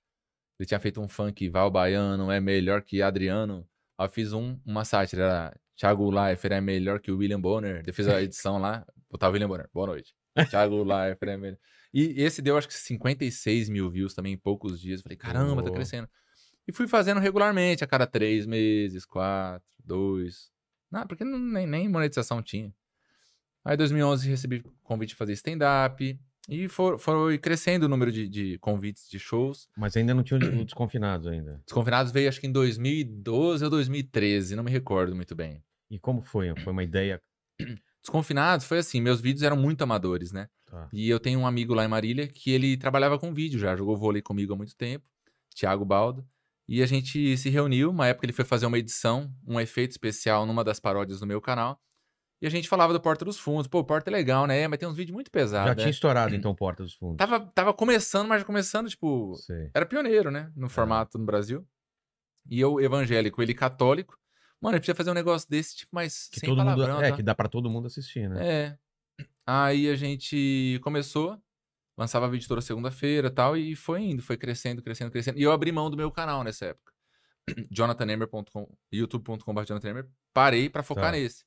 Ele 0.59 0.67
tinha 0.67 0.79
feito 0.79 0.99
um 0.99 1.07
funk 1.07 1.47
Val 1.47 1.71
Baiano 1.71 2.29
é 2.29 2.41
melhor 2.41 2.81
que 2.81 3.01
Adriano. 3.01 3.65
Aí 3.97 4.05
eu 4.05 4.11
fiz 4.11 4.33
um, 4.33 4.59
uma 4.65 4.83
sátira. 4.83 5.23
Era 5.23 5.59
Thiago 5.77 6.11
Leifert 6.11 6.55
é 6.55 6.61
melhor 6.61 6.99
que 6.99 7.09
o 7.09 7.17
William 7.17 7.39
Bonner. 7.39 7.83
Eu 7.87 7.93
fiz 7.93 8.07
a 8.09 8.19
edição 8.21 8.57
lá. 8.57 8.85
Botava 9.09 9.31
William 9.31 9.47
Bonner. 9.47 9.69
Boa 9.73 9.87
noite. 9.87 10.13
Thiago 10.49 10.83
Leifert 10.83 11.31
é 11.31 11.37
melhor. 11.37 11.59
E 11.99 12.21
esse 12.21 12.41
deu 12.41 12.57
acho 12.57 12.67
que 12.67 12.73
56 12.75 13.69
mil 13.69 13.89
views 13.89 14.13
também 14.13 14.33
em 14.33 14.37
poucos 14.37 14.79
dias. 14.79 15.01
Falei, 15.01 15.17
caramba, 15.17 15.63
tá 15.63 15.69
Pô. 15.69 15.75
crescendo. 15.75 16.07
E 16.67 16.71
fui 16.71 16.87
fazendo 16.87 17.19
regularmente, 17.19 17.83
a 17.83 17.87
cada 17.87 18.05
três 18.05 18.45
meses, 18.45 19.05
quatro, 19.05 19.65
dois. 19.83 20.51
Não, 20.91 21.07
porque 21.07 21.23
não- 21.23 21.39
nem, 21.39 21.65
nem 21.65 21.87
monetização 21.89 22.41
tinha. 22.43 22.73
Aí 23.65 23.73
em 23.73 23.77
2011 23.77 24.29
recebi 24.29 24.63
convite 24.83 25.09
de 25.09 25.15
fazer 25.15 25.33
stand-up. 25.33 26.19
E 26.49 26.67
for- 26.69 26.97
foi 26.99 27.37
crescendo 27.37 27.83
o 27.87 27.89
número 27.89 28.11
de, 28.11 28.29
de 28.29 28.57
convites 28.59 29.09
de 29.09 29.17
shows. 29.19 29.67
Mas 29.75 29.97
ainda 29.97 30.13
não 30.13 30.23
tinha 30.23 30.39
o 30.39 30.39
Desconfinados 30.65 31.25
ainda. 31.27 31.61
Desconfinados 31.65 32.11
veio 32.11 32.29
acho 32.29 32.39
que 32.39 32.47
em 32.47 32.51
2012 32.51 33.63
ou 33.63 33.69
2013, 33.69 34.55
não 34.55 34.63
me 34.63 34.71
recordo 34.71 35.15
muito 35.15 35.35
bem. 35.35 35.63
E 35.89 35.97
como 35.97 36.21
foi? 36.21 36.53
Foi 36.63 36.71
uma 36.73 36.83
ideia... 36.83 37.21
Desconfinados 38.03 38.65
foi 38.65 38.77
assim, 38.77 39.01
meus 39.01 39.19
vídeos 39.19 39.43
eram 39.43 39.57
muito 39.57 39.81
amadores, 39.81 40.31
né? 40.31 40.47
Tá. 40.67 40.89
E 40.91 41.09
eu 41.09 41.19
tenho 41.19 41.39
um 41.39 41.47
amigo 41.47 41.73
lá 41.73 41.83
em 41.85 41.87
Marília 41.87 42.27
que 42.27 42.51
ele 42.51 42.77
trabalhava 42.77 43.17
com 43.17 43.33
vídeo 43.33 43.57
já, 43.59 43.75
jogou 43.75 43.95
vôlei 43.97 44.21
comigo 44.21 44.53
há 44.53 44.55
muito 44.55 44.75
tempo, 44.75 45.05
Thiago 45.55 45.85
Baldo. 45.85 46.27
E 46.67 46.83
a 46.83 46.85
gente 46.85 47.37
se 47.37 47.49
reuniu, 47.49 47.89
uma 47.89 48.07
época 48.07 48.25
ele 48.25 48.33
foi 48.33 48.43
fazer 48.43 48.65
uma 48.65 48.77
edição, 48.77 49.33
um 49.47 49.59
efeito 49.59 49.91
especial 49.91 50.45
numa 50.45 50.63
das 50.65 50.79
paródias 50.79 51.21
do 51.21 51.25
meu 51.25 51.39
canal. 51.39 51.81
E 52.41 52.45
a 52.45 52.49
gente 52.51 52.67
falava 52.67 52.91
do 52.93 52.99
Porta 52.99 53.23
dos 53.25 53.39
Fundos. 53.39 53.67
Pô, 53.67 53.83
Porta 53.83 54.09
é 54.09 54.13
legal, 54.13 54.45
né? 54.45 54.67
Mas 54.67 54.77
tem 54.77 54.87
uns 54.87 54.95
vídeos 54.95 55.13
muito 55.15 55.31
pesados, 55.31 55.69
Já 55.69 55.75
né? 55.75 55.81
tinha 55.81 55.89
estourado, 55.89 56.35
então, 56.35 56.53
Porta 56.53 56.83
dos 56.83 56.93
Fundos. 56.93 57.17
Tava, 57.17 57.39
tava 57.39 57.73
começando, 57.73 58.27
mas 58.27 58.43
começando, 58.43 58.89
tipo... 58.89 59.33
Sei. 59.37 59.71
Era 59.73 59.85
pioneiro, 59.85 60.29
né? 60.29 60.51
No 60.55 60.69
formato 60.69 61.17
no 61.17 61.25
Brasil. 61.25 61.65
E 62.47 62.59
eu, 62.59 62.79
evangélico, 62.79 63.41
ele 63.41 63.53
católico. 63.55 64.19
Mano, 64.61 64.77
precisa 64.77 64.95
fazer 64.95 65.09
um 65.09 65.15
negócio 65.15 65.49
desse, 65.49 65.77
tipo, 65.77 65.89
mas 65.93 66.27
Que 66.29 66.41
sem 66.41 66.49
todo 66.49 66.59
mundo... 66.59 66.75
palavrão, 66.75 67.01
É, 67.01 67.09
tá? 67.09 67.15
que 67.15 67.23
dá 67.23 67.33
pra 67.33 67.47
todo 67.47 67.69
mundo 67.69 67.87
assistir, 67.87 68.29
né? 68.29 68.45
É. 68.45 68.77
Aí 69.45 69.89
a 69.89 69.95
gente 69.95 70.79
começou, 70.83 71.41
lançava 71.97 72.29
vídeo 72.29 72.47
toda 72.47 72.61
segunda-feira 72.61 73.27
e 73.27 73.31
tal, 73.31 73.55
e 73.57 73.75
foi 73.75 74.01
indo, 74.01 74.21
foi 74.21 74.37
crescendo, 74.37 74.81
crescendo, 74.81 75.09
crescendo. 75.11 75.39
E 75.39 75.43
eu 75.43 75.51
abri 75.51 75.71
mão 75.71 75.89
do 75.89 75.95
meu 75.97 76.11
canal 76.11 76.43
nessa 76.43 76.65
época. 76.65 76.91
jonathanemer.com, 77.71 78.67
youtube.com.br 78.91 79.63
jonathanemer, 79.65 80.09
parei 80.33 80.69
pra 80.69 80.83
focar 80.83 81.05
Tá. 81.05 81.11
nesse. 81.11 81.45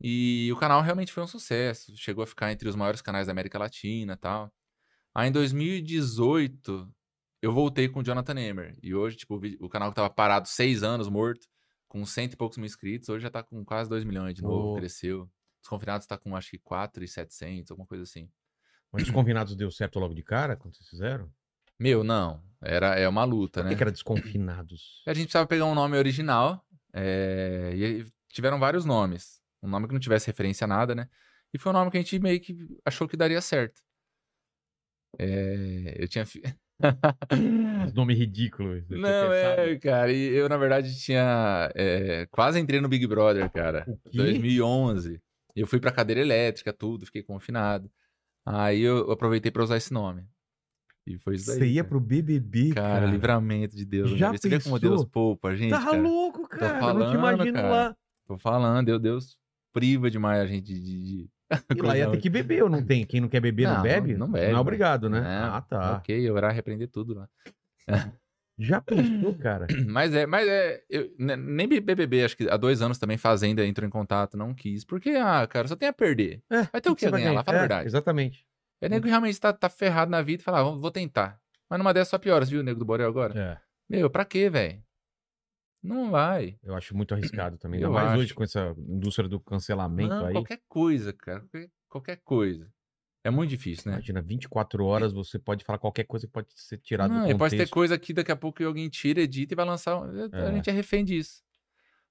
E 0.00 0.48
o 0.52 0.56
canal 0.56 0.80
realmente 0.80 1.12
foi 1.12 1.24
um 1.24 1.26
sucesso, 1.26 1.92
chegou 1.96 2.22
a 2.22 2.26
ficar 2.26 2.52
entre 2.52 2.68
os 2.68 2.76
maiores 2.76 3.02
canais 3.02 3.26
da 3.26 3.32
América 3.32 3.58
Latina 3.58 4.12
e 4.12 4.16
tal. 4.16 4.52
Aí 5.12 5.28
em 5.28 5.32
2018, 5.32 6.88
eu 7.42 7.52
voltei 7.52 7.88
com 7.88 7.98
o 7.98 8.04
Jonathan 8.04 8.38
Emer. 8.38 8.78
E 8.80 8.94
hoje, 8.94 9.16
tipo, 9.16 9.34
o, 9.34 9.40
vídeo- 9.40 9.58
o 9.60 9.68
canal 9.68 9.88
que 9.90 9.96
tava 9.96 10.08
parado 10.08 10.46
seis 10.46 10.84
anos, 10.84 11.08
morto, 11.08 11.48
com 11.88 12.04
cento 12.06 12.34
e 12.34 12.36
poucos 12.36 12.58
mil 12.58 12.66
inscritos, 12.66 13.08
hoje 13.08 13.22
já 13.24 13.30
tá 13.30 13.42
com 13.42 13.64
quase 13.64 13.90
2 13.90 14.04
milhões 14.04 14.34
de 14.34 14.42
novo, 14.42 14.74
Ô. 14.74 14.76
cresceu. 14.76 15.28
Desconfinados 15.60 16.06
tá 16.06 16.16
com 16.16 16.34
acho 16.36 16.50
que 16.50 16.58
4,700, 16.58 17.70
alguma 17.70 17.86
coisa 17.86 18.04
assim. 18.04 18.30
Mas 18.92 19.04
Desconfinados 19.04 19.54
deu 19.54 19.70
certo 19.70 19.98
logo 19.98 20.14
de 20.14 20.22
cara, 20.22 20.56
quando 20.56 20.74
vocês 20.76 20.88
fizeram? 20.88 21.30
Meu, 21.78 22.02
não. 22.02 22.42
Era, 22.60 22.98
é 22.98 23.06
uma 23.08 23.24
luta, 23.24 23.60
Por 23.60 23.64
né? 23.64 23.70
que, 23.70 23.76
que 23.76 23.82
era 23.82 23.92
Desconfinados? 23.92 25.02
A 25.06 25.12
gente 25.14 25.24
precisava 25.26 25.46
pegar 25.46 25.66
um 25.66 25.74
nome 25.74 25.96
original. 25.96 26.64
é, 26.92 27.72
E 27.74 28.06
tiveram 28.32 28.58
vários 28.58 28.84
nomes. 28.84 29.40
Um 29.62 29.68
nome 29.68 29.86
que 29.86 29.92
não 29.92 30.00
tivesse 30.00 30.26
referência 30.28 30.64
a 30.64 30.68
nada, 30.68 30.94
né? 30.94 31.08
E 31.52 31.58
foi 31.58 31.70
um 31.70 31.74
nome 31.74 31.90
que 31.90 31.96
a 31.96 32.00
gente 32.00 32.18
meio 32.18 32.40
que 32.40 32.56
achou 32.84 33.08
que 33.08 33.16
daria 33.16 33.40
certo. 33.40 33.80
É, 35.18 35.96
Eu 35.98 36.08
tinha. 36.08 36.24
Nome 37.94 38.14
ridículo. 38.14 38.84
Não, 38.88 39.32
é, 39.32 39.76
cara. 39.78 40.12
E 40.12 40.28
eu, 40.28 40.48
na 40.48 40.56
verdade, 40.56 40.96
tinha. 41.00 41.70
é, 41.74 42.26
quase 42.26 42.60
entrei 42.60 42.80
no 42.80 42.88
Big 42.88 43.06
Brother, 43.06 43.50
cara. 43.50 43.84
O 43.88 44.10
quê? 44.10 44.16
2011. 44.16 45.20
Eu 45.60 45.66
fui 45.66 45.80
pra 45.80 45.90
cadeira 45.92 46.20
elétrica, 46.20 46.72
tudo, 46.72 47.06
fiquei 47.06 47.22
confinado. 47.22 47.90
Aí 48.46 48.80
eu 48.80 49.10
aproveitei 49.10 49.50
pra 49.50 49.62
usar 49.62 49.76
esse 49.76 49.92
nome. 49.92 50.24
E 51.06 51.16
foi 51.18 51.36
isso 51.36 51.46
daí. 51.46 51.58
Você 51.58 51.66
ia 51.66 51.82
cara. 51.82 51.88
pro 51.88 52.00
BBB, 52.00 52.74
Cara, 52.74 53.00
cara. 53.00 53.06
livramento 53.10 53.74
de 53.76 53.84
Deus. 53.84 54.10
Já? 54.10 54.30
Você 54.32 54.48
vê 54.48 54.60
como? 54.60 54.78
Deus 54.78 55.04
poupa 55.06 55.48
a 55.48 55.56
gente, 55.56 55.70
Tá 55.70 55.82
cara. 55.82 55.96
louco, 55.98 56.46
cara. 56.48 56.68
não 56.72 56.78
te 56.78 56.80
falando, 56.80 57.14
imagino 57.18 57.52
cara. 57.54 57.68
lá. 57.68 57.96
Tô 58.26 58.38
falando, 58.38 58.86
Deus, 58.86 59.00
Deus 59.00 59.38
priva 59.72 60.10
demais 60.10 60.40
a 60.40 60.46
gente 60.46 60.66
de... 60.66 60.80
de- 60.80 61.30
E 61.74 61.80
lá 61.82 61.96
ia 61.96 62.10
ter 62.10 62.18
que 62.18 62.28
beber, 62.28 62.62
ou 62.64 62.68
não 62.68 62.84
tem? 62.84 63.06
Quem 63.06 63.20
não 63.22 63.28
quer 63.28 63.40
beber 63.40 63.66
não, 63.66 63.76
Não, 63.76 63.82
bebe? 63.82 64.16
não 64.16 64.30
bebe, 64.30 64.52
Não 64.52 64.58
é 64.58 64.60
obrigado, 64.60 65.08
né? 65.08 65.20
Não, 65.20 65.54
Ah, 65.54 65.60
tá. 65.62 65.96
Ok, 65.96 66.14
eu 66.28 66.36
irá 66.36 66.50
repreender 66.50 66.88
tudo 66.88 67.14
lá. 67.14 67.28
Já 68.58 68.80
pensou, 68.80 69.34
cara? 69.38 69.66
Mas 69.86 70.12
é, 70.14 70.26
mas 70.26 70.48
é, 70.48 70.82
eu, 70.90 71.14
ne- 71.18 71.36
nem 71.36 71.68
BBB, 71.68 72.24
acho 72.24 72.36
que 72.36 72.48
há 72.50 72.56
dois 72.56 72.82
anos 72.82 72.98
também 72.98 73.16
Fazenda 73.16 73.64
entrou 73.64 73.86
em 73.86 73.90
contato, 73.90 74.36
não 74.36 74.52
quis. 74.52 74.84
Porque, 74.84 75.10
ah, 75.10 75.46
cara, 75.46 75.68
só 75.68 75.76
tem 75.76 75.88
a 75.88 75.92
perder. 75.92 76.42
É, 76.50 76.62
Vai 76.64 76.80
ter 76.80 76.90
o 76.90 76.96
que 76.96 77.04
a 77.04 77.08
você 77.08 77.10
vai 77.12 77.20
ganhar 77.20 77.32
lá, 77.32 77.44
fala 77.44 77.56
a 77.56 77.60
É, 77.60 77.62
verdade. 77.62 77.86
Exatamente. 77.86 78.44
É 78.80 78.88
nego 78.88 79.02
que 79.04 79.08
realmente 79.08 79.38
tá, 79.40 79.52
tá 79.52 79.68
ferrado 79.68 80.10
na 80.10 80.22
vida 80.22 80.40
e 80.42 80.44
fala, 80.44 80.60
ah, 80.60 80.62
vou, 80.74 80.90
tentar. 80.90 81.40
Mas 81.70 81.78
numa 81.78 81.94
dessas 81.94 82.08
só 82.08 82.18
pioras, 82.18 82.48
viu, 82.50 82.62
nego 82.62 82.78
do 82.80 82.84
Borel 82.84 83.08
agora? 83.08 83.38
É. 83.38 83.58
Meu, 83.88 84.10
pra 84.10 84.24
quê, 84.24 84.50
velho? 84.50 84.82
Não 85.82 86.10
vai. 86.10 86.58
Eu 86.62 86.74
acho 86.74 86.96
muito 86.96 87.14
arriscado 87.14 87.56
também. 87.58 87.78
Ainda 87.80 87.88
Eu 87.88 87.92
mais 87.92 88.10
acho. 88.10 88.18
hoje 88.20 88.34
com 88.34 88.42
essa 88.42 88.74
indústria 88.76 89.28
do 89.28 89.38
cancelamento 89.38 90.10
Não, 90.14 90.26
aí. 90.26 90.32
qualquer 90.32 90.60
coisa, 90.68 91.12
cara. 91.12 91.40
Qualquer, 91.40 91.70
qualquer 91.88 92.16
coisa. 92.24 92.68
É 93.24 93.30
muito 93.30 93.50
difícil, 93.50 93.90
né? 93.90 93.96
Imagina, 93.98 94.22
24 94.22 94.84
horas 94.84 95.12
você 95.12 95.38
pode 95.38 95.64
falar 95.64 95.78
qualquer 95.78 96.04
coisa 96.04 96.26
que 96.26 96.32
pode 96.32 96.48
ser 96.54 96.78
tirada 96.78 97.12
do 97.12 97.20
contexto. 97.20 97.38
pode 97.38 97.56
ter 97.56 97.68
coisa 97.68 97.98
que 97.98 98.12
daqui 98.12 98.30
a 98.32 98.36
pouco 98.36 98.62
alguém 98.64 98.88
tira, 98.88 99.20
edita 99.20 99.54
e 99.54 99.56
vai 99.56 99.66
lançar. 99.66 99.96
um- 99.98 100.28
A 100.32 100.48
É. 100.48 100.52
gente 100.52 100.70
é 100.70 100.72
refém 100.72 101.04
disso. 101.04 101.42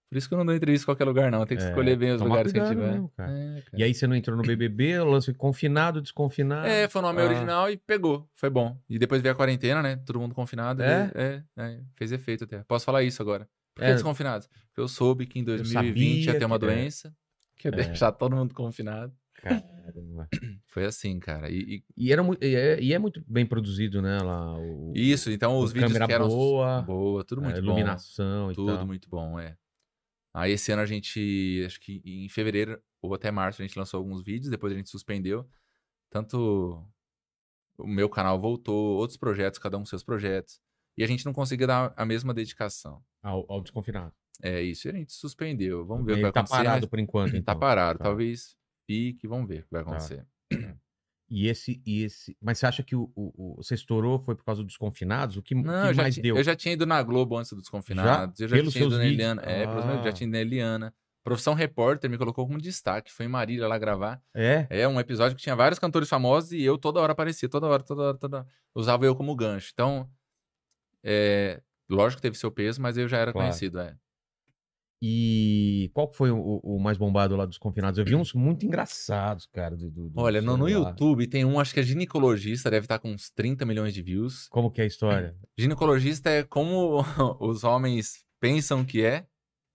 Por 0.10 0.18
isso 0.18 0.28
que 0.30 0.34
eu 0.34 0.38
não 0.38 0.46
dou 0.46 0.56
entrevista 0.56 0.84
em 0.84 0.88
qualquer 0.88 1.04
lugar, 1.06 1.30
não. 1.32 1.46
Tem 1.46 1.58
que 1.58 1.64
É, 1.64 1.68
escolher 1.68 1.98
bem 1.98 2.12
os 2.12 2.22
lugares 2.22 2.52
que 2.54 2.60
a 2.60 2.66
gente 2.66 2.78
cuidado 2.78 3.12
vai. 3.18 3.28
cara. 3.28 3.40
É, 3.40 3.62
cara. 3.62 3.66
E 3.74 3.84
aí 3.84 3.94
você 3.94 4.08
não 4.08 4.16
entrou 4.16 4.38
no 4.38 4.44
BBB, 4.44 5.02
lance 5.02 5.34
confinado, 5.34 6.02
desconfinado. 6.02 6.66
É, 6.66 6.88
foi 6.88 7.00
o 7.00 7.02
nome 7.02 7.22
Ah. 7.22 7.26
original 7.26 7.70
e 7.70 7.76
pegou. 7.76 8.26
Foi 8.34 8.50
bom. 8.50 8.78
E 8.90 8.98
depois 8.98 9.22
veio 9.22 9.34
a 9.34 9.36
quarentena, 9.36 9.82
né? 9.82 9.98
Todo 10.06 10.18
mundo 10.20 10.34
confinado. 10.34 10.82
É? 10.82 11.12
É, 11.14 11.44
é, 11.58 11.80
fez 11.98 12.14
efeito 12.14 12.46
até. 12.46 12.64
Posso 12.64 12.86
falar 12.86 13.04
isso 13.04 13.22
agora. 13.22 13.50
Por 13.76 13.82
que 13.82 13.90
É. 13.90 13.94
desconfinados? 13.94 14.48
Porque 14.70 14.80
eu 14.82 14.88
soube 14.88 15.26
que 15.26 15.40
em 15.40 15.44
2020 15.44 16.26
ia 16.28 16.40
ter 16.40 16.46
uma 16.46 16.56
é. 16.56 16.60
doença. 16.60 17.14
Que 17.58 17.68
ia 17.68 17.74
É. 17.74 17.76
deixar 17.76 18.12
todo 18.14 18.34
mundo 18.36 18.54
confinado. 18.54 19.14
Caramba. 19.94 20.28
Foi 20.68 20.86
assim, 20.86 21.20
cara. 21.20 21.50
E, 21.50 21.60
e- 21.78 21.84
E, 21.96 22.12
era, 22.14 22.22
e 22.42 22.56
é, 22.56 22.82
e 22.82 22.94
é 22.94 23.00
muito 23.00 23.24
bem 23.28 23.46
produzido, 23.46 24.02
né? 24.02 24.20
Lá, 24.20 24.58
o, 24.60 24.94
isso, 24.96 25.32
então 25.32 25.58
os 25.60 25.72
vídeos 25.72 25.92
câmera 25.92 26.08
que 26.08 26.14
eram. 26.14 26.28
boa, 26.28 26.82
Boa, 26.82 27.24
tudo 27.24 27.42
a 27.42 27.44
muito 27.46 27.56
bom. 27.62 27.66
iluminação 27.68 28.52
e 28.52 28.56
Tudo 28.56 28.76
tal. 28.76 28.86
muito 28.86 29.10
bom, 29.10 29.40
é. 29.40 29.56
Aí 30.34 30.52
esse 30.52 30.72
ano 30.72 30.82
a 30.82 30.86
gente, 30.86 31.64
acho 31.66 31.80
que 31.80 32.02
em 32.06 32.30
fevereiro 32.30 32.80
ou 33.02 33.14
até 33.14 33.32
março, 33.32 33.62
a 33.62 33.66
gente 33.66 33.78
lançou 33.80 33.98
alguns 33.98 34.22
vídeos, 34.24 34.50
depois 34.52 34.72
a 34.74 34.76
gente 34.76 34.90
suspendeu. 34.90 35.48
Tanto 36.10 36.86
o 37.78 37.88
meu 37.88 38.10
canal 38.10 38.40
voltou, 38.40 38.98
outros 38.98 39.18
projetos, 39.18 39.60
cada 39.60 39.78
um 39.78 39.82
com 39.82 39.86
seus 39.86 40.04
projetos. 40.04 40.60
E 40.98 41.04
a 41.04 41.08
gente 41.08 41.26
não 41.26 41.34
conseguia 41.34 41.68
dar 41.68 41.94
a 41.96 42.06
mesma 42.06 42.34
dedicação. 42.34 43.02
Ao, 43.22 43.46
ao 43.52 43.62
desconfinado. 43.62 44.14
É 44.42 44.62
isso, 44.62 44.88
e 44.88 44.92
a 44.92 44.94
gente 44.94 45.14
suspendeu. 45.14 45.86
Vamos 45.86 46.06
ver 46.06 46.12
o 46.12 46.16
que 46.16 46.20
Ele 46.20 46.22
vai 46.24 46.32
tá 46.32 46.40
acontecer. 46.42 46.58
parado 46.64 46.82
mas 46.82 46.90
por 46.90 47.00
enquanto, 47.00 47.30
então. 47.38 47.54
Tá 47.54 47.56
parado, 47.56 48.00
Tá. 48.00 48.06
talvez 48.06 48.56
fique, 48.88 49.28
vamos 49.28 49.48
ver 49.48 49.60
o 49.60 49.64
que 49.64 49.72
vai 49.72 49.82
acontecer. 49.82 50.26
E 51.30 51.48
esse, 51.50 51.82
e 51.86 52.04
esse. 52.04 52.38
Mas 52.42 52.58
você 52.58 52.66
acha 52.66 52.82
que 52.82 52.96
o, 52.96 53.12
o, 53.14 53.56
você 53.58 53.76
estourou 53.76 54.18
foi 54.18 54.34
por 54.34 54.46
causa 54.46 54.64
dos 54.64 54.72
desconfinados? 54.72 55.36
O 55.36 55.42
que, 55.42 55.54
Não, 55.54 55.90
que 55.90 55.94
já, 55.94 56.02
mais 56.04 56.16
ti- 56.16 56.22
deu? 56.22 56.38
eu 56.38 56.44
já 56.44 56.56
tinha 56.56 56.74
ido 56.74 56.86
na 56.86 57.04
Globo 57.04 57.38
antes 57.38 57.52
dos 57.52 57.68
Confinados. 57.68 58.40
Eu 58.40 58.48
já 58.48 58.56
Pelos 58.56 58.72
tinha 58.74 58.86
ido 58.86 58.92
seus 58.92 59.02
na 59.04 59.10
vídeos? 59.10 59.20
Eliana. 59.20 59.42
É, 59.42 59.68
pelos 59.68 59.86
meus, 59.86 60.04
já 60.04 60.10
Ah. 60.10 60.14
tinha 60.14 60.26
ido 60.28 60.32
na 60.34 60.40
Eliana. 60.40 60.94
Profissão 61.26 61.54
Repórter 61.54 62.10
me 62.10 62.18
colocou 62.18 62.48
como 62.48 62.58
destaque. 62.62 63.12
Foi 63.12 63.26
em 63.26 63.30
Marília 63.30 63.68
lá 63.68 63.78
gravar. 63.78 64.22
É? 64.34 64.66
É 64.70 64.88
um 64.88 64.98
episódio 65.02 65.36
que 65.36 65.44
tinha 65.44 65.54
vários 65.54 65.78
cantores 65.80 66.08
famosos 66.08 66.54
e 66.54 66.62
eu 66.64 66.78
toda 66.78 67.02
hora 67.02 67.12
aparecia, 67.12 67.50
toda 67.50 67.68
hora, 67.68 67.84
toda 67.84 68.02
hora, 68.04 68.18
toda 68.18 68.38
hora. 68.38 68.48
Usava 68.74 69.06
eu 69.06 69.14
como 69.14 69.36
gancho. 69.36 69.70
Então, 69.74 70.10
é, 71.04 71.62
lógico 71.90 72.20
que 72.20 72.22
teve 72.22 72.38
seu 72.38 72.50
peso, 72.50 72.82
mas 72.82 72.98
eu 72.98 73.06
já 73.10 73.18
era 73.18 73.34
Claro. 73.34 73.48
conhecido, 73.50 73.80
é. 73.82 73.98
E 75.02 75.92
qual 75.94 76.12
foi 76.12 76.32
o, 76.32 76.60
o 76.64 76.80
mais 76.80 76.98
bombado 76.98 77.36
lá 77.36 77.46
dos 77.46 77.58
confinados? 77.58 78.00
Eu 78.00 78.06
vi 78.06 78.16
uns 78.16 78.34
muito 78.34 78.66
engraçados, 78.66 79.46
cara. 79.46 79.78
Do, 79.78 79.92
do- 79.92 80.10
do 80.10 80.20
Olha, 80.20 80.42
no, 80.42 80.58
no. 80.58 80.68
YouTube 80.68 81.28
tem 81.28 81.46
um, 81.46 81.60
acho 81.60 81.74
que 81.74 81.80
é 81.80 81.84
ginecologista, 81.84 82.72
deve 82.72 82.86
estar 82.86 82.98
com 82.98 83.12
uns 83.12 83.30
30 83.30 83.66
milhões 83.66 83.94
de 83.94 84.02
views. 84.02 84.48
Como 84.50 84.72
que 84.72 84.82
é 84.82 84.86
a 84.86 84.88
história? 84.88 85.36
Ginecologista 85.58 86.30
é 86.32 86.44
como 86.44 87.04
os 87.40 87.64
homens 87.64 88.26
pensam 88.40 88.84
que 88.84 89.04
é 89.06 89.26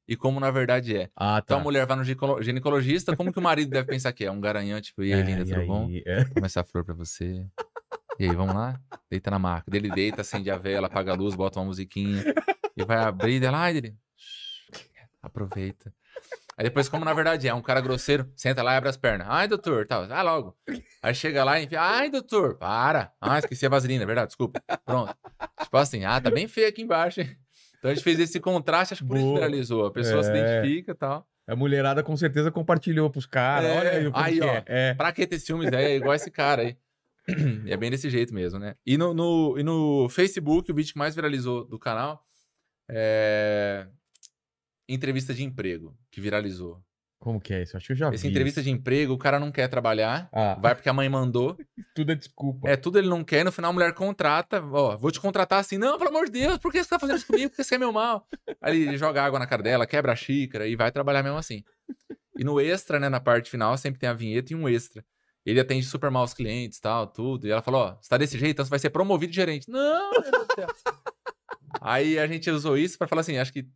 e 0.08 0.16
como 0.16 0.40
na 0.40 0.50
verdade 0.50 0.96
é. 0.96 1.10
Ah, 1.16 1.40
Então 1.42 1.56
tá. 1.58 1.60
a 1.60 1.64
mulher 1.64 1.86
vai 1.86 1.96
no 1.96 2.02
ginecolo- 2.04 2.42
ginecologista, 2.42 3.16
como 3.16 3.32
que 3.32 3.38
o 3.38 3.42
marido 3.42 3.70
deve 3.70 3.86
pensar 3.88 4.12
que 4.12 4.24
é? 4.24 4.30
Um 4.30 4.40
garanhão, 4.40 4.80
tipo, 4.80 5.04
e 5.04 5.12
aí, 5.14 5.20
É, 5.20 5.22
linda, 5.22 5.42
e 5.42 5.44
tudo 5.54 5.66
bom? 5.66 5.86
aí? 5.86 6.02
É. 6.04 6.24
Toma 6.24 6.46
essa 6.46 6.64
flor 6.64 6.84
pra 6.84 6.94
você. 6.94 7.46
E 8.18 8.24
aí, 8.24 8.34
vamos 8.34 8.54
lá? 8.54 8.78
Deita 9.08 9.30
na 9.30 9.38
maca. 9.38 9.70
Dele 9.70 9.88
deita, 9.90 10.20
acende 10.22 10.50
a 10.50 10.58
vela, 10.58 10.88
apaga 10.88 11.12
a 11.12 11.14
luz, 11.14 11.34
bota 11.36 11.60
uma 11.60 11.66
musiquinha. 11.66 12.24
E 12.76 12.84
vai 12.84 12.98
abrir 12.98 13.38
dela. 13.40 13.58
Ai, 13.58 13.72
dele. 13.74 13.96
"Shh, 15.22 15.26
Aproveita. 15.26 15.94
Aí 16.56 16.64
depois, 16.64 16.88
como 16.88 17.04
na 17.04 17.14
verdade 17.14 17.48
é 17.48 17.54
um 17.54 17.62
cara 17.62 17.80
grosseiro, 17.80 18.30
senta 18.36 18.62
lá 18.62 18.74
e 18.74 18.76
abre 18.76 18.88
as 18.90 18.96
pernas. 18.96 19.26
Ai, 19.30 19.48
doutor, 19.48 19.86
tal, 19.86 20.06
vai 20.06 20.22
logo. 20.22 20.56
Aí 21.02 21.14
chega 21.14 21.42
lá 21.44 21.58
e 21.58 21.64
enfia, 21.64 21.80
ai, 21.80 22.10
doutor, 22.10 22.56
para. 22.58 23.12
Ah, 23.20 23.38
esqueci 23.38 23.64
a 23.64 23.68
vaselina, 23.70 24.02
é 24.02 24.06
verdade, 24.06 24.28
desculpa. 24.28 24.60
Pronto. 24.84 25.14
Tipo 25.62 25.76
assim, 25.78 26.04
ah, 26.04 26.20
tá 26.20 26.30
bem 26.30 26.46
feio 26.46 26.68
aqui 26.68 26.82
embaixo, 26.82 27.20
hein? 27.20 27.36
Então 27.78 27.90
a 27.90 27.94
gente 27.94 28.04
fez 28.04 28.18
esse 28.20 28.38
contraste, 28.38 28.94
acho 28.94 29.02
que 29.02 29.08
por 29.08 29.16
isso 29.16 29.34
viralizou. 29.34 29.86
A 29.86 29.90
pessoa 29.90 30.22
se 30.22 30.30
É. 30.30 30.36
identifica 30.36 30.92
e 30.92 30.94
tal. 30.94 31.26
A 31.48 31.56
mulherada 31.56 32.02
com 32.02 32.16
certeza 32.16 32.50
compartilhou 32.50 33.10
pros 33.10 33.26
caras. 33.26 33.68
É, 33.70 33.78
Olha 33.78 33.90
aí 33.90 34.06
o 34.06 34.12
que 34.12 34.18
aí, 34.20 34.40
ó. 34.40 34.44
é. 34.46 34.64
É. 34.66 34.94
Pra 34.94 35.10
que 35.12 35.26
ter 35.26 35.38
ciúmes? 35.40 35.72
É 35.72 35.96
igual 35.96 36.14
esse 36.14 36.30
cara 36.30 36.62
aí. 36.62 36.76
E 37.66 37.72
é 37.72 37.76
bem 37.76 37.90
desse 37.90 38.10
jeito 38.10 38.34
mesmo, 38.34 38.58
né? 38.58 38.74
E 38.86 38.96
no, 38.98 39.14
no- 39.14 39.56
e 39.58 39.62
no 39.62 40.08
Facebook, 40.10 40.70
o 40.70 40.74
vídeo 40.74 40.92
que 40.92 40.98
mais 40.98 41.14
viralizou 41.14 41.64
do 41.64 41.78
canal 41.78 42.24
é. 42.88 43.86
Entrevista 44.94 45.32
de 45.34 45.42
emprego, 45.42 45.96
que 46.10 46.20
viralizou. 46.20 46.82
Como 47.18 47.40
que 47.40 47.54
é 47.54 47.62
isso? 47.62 47.76
Acho 47.76 47.86
que 47.86 47.92
eu 47.92 47.96
já 47.96 48.08
Essa 48.08 48.22
vi. 48.24 48.28
entrevista 48.30 48.58
isso. 48.60 48.68
de 48.68 48.74
emprego, 48.74 49.12
o 49.12 49.18
cara 49.18 49.38
não 49.38 49.52
quer 49.52 49.68
trabalhar, 49.68 50.28
Ah, 50.32 50.58
vai 50.60 50.74
porque 50.74 50.88
a 50.88 50.92
mãe 50.92 51.08
mandou. 51.08 51.56
tudo 51.94 52.10
é 52.10 52.14
desculpa. 52.16 52.68
É, 52.68 52.76
tudo 52.76 52.98
ele 52.98 53.08
não 53.08 53.22
quer, 53.22 53.44
no 53.44 53.52
final 53.52 53.70
a 53.70 53.72
mulher 53.72 53.94
contrata, 53.94 54.60
ó, 54.60 54.96
vou 54.96 55.12
te 55.12 55.20
contratar 55.20 55.60
assim, 55.60 55.78
não, 55.78 55.96
pelo 55.98 56.10
amor 56.10 56.26
de 56.26 56.32
Deus, 56.32 56.58
por 56.58 56.72
que 56.72 56.82
você 56.82 56.90
tá 56.90 56.98
fazendo 56.98 57.18
isso 57.18 57.26
comigo? 57.28 57.48
Porque 57.50 57.62
você 57.62 57.70
quer 57.70 57.78
meu 57.78 57.92
mal. 57.92 58.26
Aí 58.60 58.82
ele 58.82 58.96
joga 58.96 59.22
água 59.22 59.38
na 59.38 59.46
cara 59.46 59.62
dela, 59.62 59.86
quebra 59.86 60.12
a 60.12 60.16
xícara 60.16 60.66
e 60.66 60.74
vai 60.74 60.90
trabalhar 60.90 61.22
mesmo 61.22 61.38
assim. 61.38 61.62
E 62.36 62.42
no 62.42 62.60
extra, 62.60 62.98
né, 62.98 63.08
na 63.08 63.20
parte 63.20 63.48
final, 63.48 63.78
sempre 63.78 64.00
tem 64.00 64.08
a 64.08 64.12
vinheta 64.14 64.52
e 64.52 64.56
um 64.56 64.68
extra. 64.68 65.04
Ele 65.46 65.60
atende 65.60 65.86
super 65.86 66.10
mal 66.10 66.24
os 66.24 66.34
clientes 66.34 66.80
tal, 66.80 67.06
tudo. 67.06 67.46
E 67.46 67.50
ela 67.52 67.62
falou, 67.62 67.82
ó, 67.82 67.96
você 68.00 68.08
tá 68.08 68.16
desse 68.16 68.36
jeito, 68.36 68.52
então 68.52 68.64
você 68.64 68.70
vai 68.70 68.78
ser 68.80 68.90
promovido 68.90 69.30
de 69.30 69.36
gerente. 69.36 69.68
Não, 69.70 70.10
meu 70.10 70.22
Deus 70.22 70.46
do 70.48 70.54
céu. 70.54 70.66
Aí 71.80 72.18
a 72.18 72.26
gente 72.26 72.50
usou 72.50 72.76
isso 72.76 72.98
pra 72.98 73.06
falar 73.08 73.20
assim, 73.20 73.38
acho 73.38 73.52
que 73.52 73.66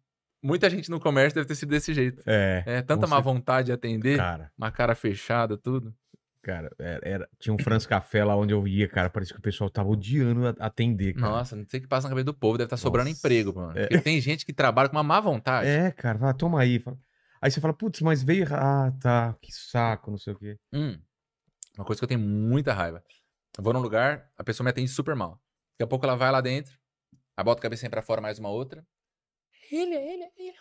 muita 0.42 0.68
gente 0.70 0.90
no 0.90 1.01
comércio 1.01 1.35
deve 1.35 1.46
ter 1.49 1.55
sido 1.55 1.70
desse 1.70 1.92
jeito. 1.94 2.22
É. 2.27 2.62
É, 2.66 2.83
tanta 2.83 3.07
má 3.07 3.16
certeza. 3.16 3.22
vontade 3.35 3.66
de 3.66 3.72
atender, 3.72 4.16
Cara, 4.16 4.53
uma 4.57 4.70
cara 4.70 4.94
fechada, 4.94 5.57
tudo. 5.57 5.94
cara, 6.42 6.70
era, 6.79 7.01
era- 7.09 7.29
tinha 7.38 7.53
um 7.53 7.59
France 7.59 7.87
Café 7.88 8.25
lá 8.25 8.37
onde 8.37 8.55
eu 8.55 8.66
ia, 8.68 8.88
cara. 8.88 9.11
Parecia 9.11 9.35
que 9.35 9.40
o 9.40 9.42
pessoal 9.42 9.68
tava 9.68 9.88
odiando 9.88 10.46
atender, 10.61 11.14
cara. 11.14 11.29
Nossa, 11.33 11.57
não 11.57 11.64
sei 11.68 11.81
o 11.81 11.83
que 11.83 11.88
passa 11.88 12.07
na 12.07 12.11
cabeça 12.11 12.25
do 12.27 12.35
povo, 12.35 12.57
deve 12.59 12.66
estar 12.66 12.77
sobrando 12.77 13.09
Nossa. 13.09 13.18
emprego, 13.18 13.55
mano. 13.55 13.77
É. 13.79 13.83
Porque 13.88 14.01
tem 14.01 14.20
gente 14.20 14.46
que 14.46 14.53
trabalha 14.53 14.88
com 14.88 14.96
uma 14.96 15.03
má 15.03 15.20
vontade. 15.20 15.68
É, 15.68 15.90
cara, 15.90 16.16
vai, 16.18 16.33
toma 16.35 16.61
aí. 16.61 16.83
Aí 17.42 17.51
você 17.51 17.61
fala, 17.61 17.75
putz, 17.75 18.01
mas 18.01 18.22
veio. 18.22 18.46
Ah, 18.53 18.92
tá, 19.01 19.37
que 19.42 19.53
saco, 19.53 20.11
não 20.11 20.18
sei 20.18 20.33
o 20.33 20.38
quê. 20.38 20.57
Hum, 20.72 20.99
uma 21.77 21.85
coisa 21.85 22.01
que 22.01 22.05
eu 22.05 22.09
tenho 22.09 22.20
muita 22.20 22.72
raiva. 22.72 23.03
Eu 23.59 23.64
vou 23.64 23.72
num 23.72 23.81
lugar, 23.81 24.31
a 24.38 24.44
pessoa 24.44 24.64
me 24.64 24.70
atende 24.70 24.88
super 24.88 25.14
mal. 25.16 25.33
Daqui 25.72 25.83
a 25.83 25.87
pouco 25.87 26.05
ela 26.07 26.14
vai 26.16 26.31
lá 26.31 26.40
dentro, 26.40 26.72
aí 27.37 27.44
bota 27.44 27.59
a 27.61 27.62
cabecinha 27.62 27.90
pra 27.90 28.03
fora 28.03 28.20
mais 28.20 28.38
uma 28.38 28.49
outra. 28.51 28.87
Ele, 29.71 29.95
ele, 29.95 30.29
ele. 30.37 30.55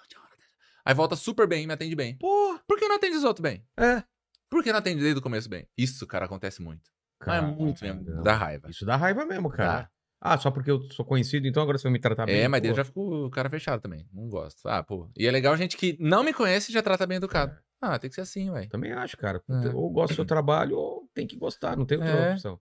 Aí 0.84 0.94
volta 0.94 1.15
super 1.15 1.48
bem 1.48 1.63
e 1.63 1.68
me 1.68 1.74
atende 1.74 1.96
bem. 1.96 2.15
Pô, 2.18 2.60
Por 2.68 2.78
que 2.78 2.88
não 2.88 2.96
atende 2.96 3.18
os 3.18 3.24
outros 3.24 3.41
bem? 3.41 3.65
é. 3.78 4.04
Por 4.48 4.63
que 4.63 4.72
não 4.72 4.80
atende 4.80 5.02
desde 5.02 5.20
o 5.20 5.22
começo 5.24 5.50
bem? 5.50 5.68
Isso, 5.78 6.06
cara, 6.06 6.26
acontece 6.26 6.62
muito. 6.62 6.89
Mas 7.26 7.38
é 7.38 7.41
muito 7.41 7.84
mesmo. 7.84 8.24
Dá 8.24 8.34
raiva. 8.36 8.70
Isso 8.70 8.86
dá 8.86 8.96
raiva 8.96 9.26
mesmo, 9.26 9.50
cara. 9.50 9.82
Dá. 9.82 9.89
Ah, 10.22 10.38
só 10.38 10.50
porque 10.52 10.70
eu 10.72 10.82
sou 10.91 11.04
conhecido, 11.04 11.48
então 11.48 11.62
agora 11.63 11.78
você 11.78 11.84
vai 11.84 11.91
me 11.94 12.00
tratar 12.00 12.26
bem. 12.28 12.39
É, 12.39 12.48
mas 12.48 12.60
Pô, 12.60 12.63
dele 12.63 12.76
já 12.76 12.86
ficou 12.86 13.26
o 13.26 13.30
cara 13.30 13.50
fechado 13.50 13.82
também. 13.82 14.08
Não 14.13 14.30
gosto. 14.30 14.68
Ah, 14.68 14.84
pô. 14.84 15.10
E 15.18 15.26
é 15.28 15.32
legal 15.32 15.58
gente 15.58 15.76
que 15.76 15.98
não 16.00 16.24
me 16.24 16.32
conhece 16.34 16.70
e 16.72 16.74
já 16.74 16.82
trata 16.82 17.06
bem 17.08 17.18
educado. 17.18 17.54
É. 17.54 17.60
Ah, 17.82 18.00
tem 18.00 18.10
que 18.10 18.15
ser 18.15 18.22
assim, 18.22 18.50
ué. 18.52 18.68
Também 18.68 18.91
acho, 18.94 19.18
cara. 19.18 19.44
É. 19.50 19.70
Ou 19.76 19.89
gosta 19.91 20.13
do 20.13 20.15
seu 20.15 20.26
trabalho, 20.26 20.78
ou 20.78 21.10
tem 21.13 21.28
que 21.28 21.36
gostar, 21.36 21.76
não 21.76 21.86
tem 21.86 21.98
outra 21.98 22.13
É. 22.13 22.34
opção. 22.34 22.60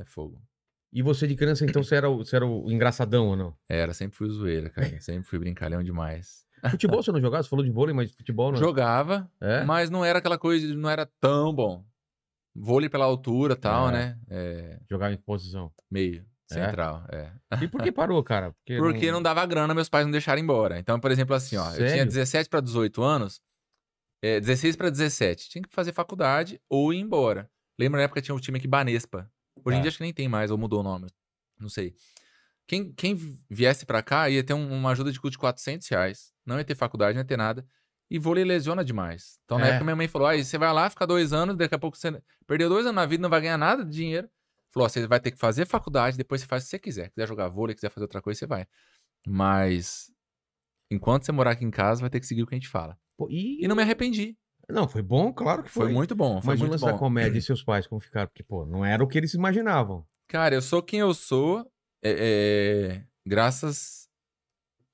É 0.00 0.04
fogo. 0.04 0.40
E 0.92 1.02
você 1.02 1.26
de 1.26 1.34
criança, 1.36 1.64
então, 1.64 1.82
você 1.82 1.96
era 1.96 2.08
o, 2.08 2.18
você 2.18 2.36
era 2.36 2.46
o 2.46 2.70
engraçadão 2.70 3.26
ou 3.28 3.36
não? 3.36 3.54
Era, 3.68 3.92
sempre 3.92 4.16
fui 4.16 4.28
zoeira, 4.30 4.70
cara. 4.70 4.86
Sempre 5.02 5.24
fui 5.24 5.38
brincalhão 5.38 5.82
demais. 5.82 6.46
Futebol 6.70 7.02
você 7.02 7.12
não 7.12 7.20
jogava? 7.20 7.42
Você 7.42 7.48
falou 7.50 7.64
de 7.64 7.70
vôlei, 7.70 7.94
mas 7.94 8.12
futebol 8.12 8.50
não. 8.50 8.58
Jogava, 8.58 9.30
É? 9.40 9.62
mas 9.64 9.90
não 9.90 10.04
era 10.04 10.18
aquela 10.20 10.38
coisa, 10.38 10.74
não 10.74 10.88
era 10.88 11.04
tão 11.20 11.54
bom. 11.54 11.84
Vôlei 12.54 12.88
pela 12.88 13.04
altura 13.04 13.52
e 13.52 13.56
tal, 13.56 13.90
É. 13.90 13.92
né? 13.92 14.18
É, 14.30 14.80
Jogava 14.90 15.12
em 15.12 15.16
que 15.18 15.22
posição. 15.22 15.70
meio, 15.90 16.24
É? 16.50 16.54
central, 16.54 17.04
é. 17.10 17.30
E 17.62 17.68
por 17.68 17.82
que 17.82 17.92
parou, 17.92 18.22
cara? 18.24 18.52
Porque, 18.52 18.78
Porque 18.80 19.12
não 19.12 19.20
dava 19.22 19.44
grana, 19.44 19.74
meus 19.74 19.88
pais 19.90 20.06
não 20.06 20.10
deixaram 20.12 20.40
embora. 20.40 20.78
Então, 20.78 20.98
por 20.98 21.10
exemplo, 21.10 21.34
assim, 21.36 21.56
ó, 21.56 21.66
eu 21.72 21.76
tinha 21.76 21.88
Sério? 21.90 22.06
17 22.06 22.48
para 22.48 22.60
18 22.60 23.02
anos, 23.02 23.40
é, 24.22 24.40
16 24.40 24.76
para 24.76 24.88
17, 24.88 25.50
tinha 25.50 25.62
que 25.62 25.74
fazer 25.74 25.92
faculdade 25.92 26.58
ou 26.70 26.94
ir 26.94 26.98
embora. 27.00 27.50
Lembra 27.78 27.98
na 27.98 28.04
época 28.04 28.22
tinha 28.22 28.34
o 28.34 28.40
time 28.40 28.56
aqui 28.58 28.66
Banespa. 28.66 29.30
Hoje 29.64 29.76
em 29.76 29.78
Tá. 29.78 29.82
dia 29.82 29.88
acho 29.88 29.98
que 29.98 30.04
nem 30.04 30.12
tem 30.12 30.28
mais, 30.28 30.50
ou 30.50 30.58
mudou 30.58 30.80
o 30.80 30.82
nome. 30.82 31.08
Não 31.58 31.68
sei. 31.68 31.94
Quem, 32.68 32.92
quem 32.92 33.14
viesse 33.48 33.86
pra 33.86 34.02
cá 34.02 34.28
ia 34.28 34.42
ter 34.42 34.52
um- 34.54 34.72
uma 34.72 34.90
ajuda 34.90 35.12
de 35.12 35.20
custo 35.20 35.32
de 35.32 35.38
400 35.38 35.86
reais. 35.88 36.32
Não 36.44 36.58
ia 36.58 36.64
ter 36.64 36.74
faculdade, 36.74 37.14
não 37.14 37.20
ia 37.22 37.26
ter 37.26 37.36
nada. 37.36 37.66
E 38.10 38.18
vôlei 38.18 38.44
lesiona 38.44 38.84
demais. 38.84 39.38
Então, 39.44 39.58
na 39.58 39.66
É. 39.66 39.70
época, 39.70 39.84
minha 39.84 39.96
mãe 39.96 40.08
falou: 40.08 40.28
aí 40.28 40.44
você 40.44 40.58
vai 40.58 40.72
lá, 40.72 40.88
fica 40.90 41.06
dois 41.06 41.32
anos, 41.32 41.56
daqui 41.56 41.74
a 41.74 41.78
pouco 41.78 41.96
você 41.96 42.20
perdeu 42.46 42.68
dois 42.68 42.84
anos 42.86 42.94
na 42.96 43.06
vida, 43.06 43.22
não 43.22 43.30
vai 43.30 43.40
ganhar 43.40 43.58
nada 43.58 43.84
de 43.84 43.90
dinheiro. 43.90 44.28
Falou: 44.72 44.88
você 44.88 45.06
vai 45.06 45.18
ter 45.20 45.30
que 45.32 45.38
fazer 45.38 45.66
faculdade, 45.66 46.16
depois 46.16 46.40
você 46.40 46.46
faz 46.46 46.62
o 46.62 46.66
que 46.66 46.70
você 46.70 46.78
quiser. 46.78 47.10
Quiser 47.10 47.26
jogar 47.26 47.48
vôlei, 47.48 47.74
quiser 47.74 47.90
fazer 47.90 48.04
outra 48.04 48.20
coisa, 48.22 48.38
você 48.38 48.46
vai. 48.46 48.66
Mas, 49.26 50.10
enquanto 50.90 51.24
você 51.24 51.32
morar 51.32 51.52
aqui 51.52 51.64
em 51.64 51.70
casa, 51.70 52.00
vai 52.00 52.10
ter 52.10 52.20
que 52.20 52.26
seguir 52.26 52.42
o 52.42 52.46
que 52.46 52.54
a 52.54 52.58
gente 52.58 52.68
fala. 52.68 52.96
Pô, 53.16 53.28
e... 53.30 53.64
E 53.64 53.66
não 53.68 53.74
me 53.74 53.82
arrependi. 53.82 54.36
Não, 54.68 54.88
foi 54.88 55.02
bom, 55.02 55.32
claro 55.32 55.62
que 55.62 55.70
foi. 55.70 55.86
Foi, 55.86 55.92
muito 55.92 56.14
bom. 56.14 56.40
Foi 56.42 56.54
Mas 56.54 56.60
o 56.60 56.62
muito 56.64 56.72
lance 56.72 56.84
bom. 56.84 56.92
da 56.92 56.98
comédia 56.98 57.38
e 57.38 57.42
seus 57.42 57.62
pais, 57.62 57.86
como 57.86 58.00
ficaram? 58.00 58.28
Porque, 58.28 58.42
pô, 58.42 58.66
não 58.66 58.84
era 58.84 59.02
o 59.02 59.06
que 59.06 59.16
eles 59.16 59.34
imaginavam. 59.34 60.04
Cara, 60.28 60.54
eu 60.54 60.62
sou 60.62 60.82
quem 60.82 61.00
eu 61.00 61.14
sou, 61.14 61.64
é, 62.02 62.10
é, 62.98 63.02
graças. 63.24 64.08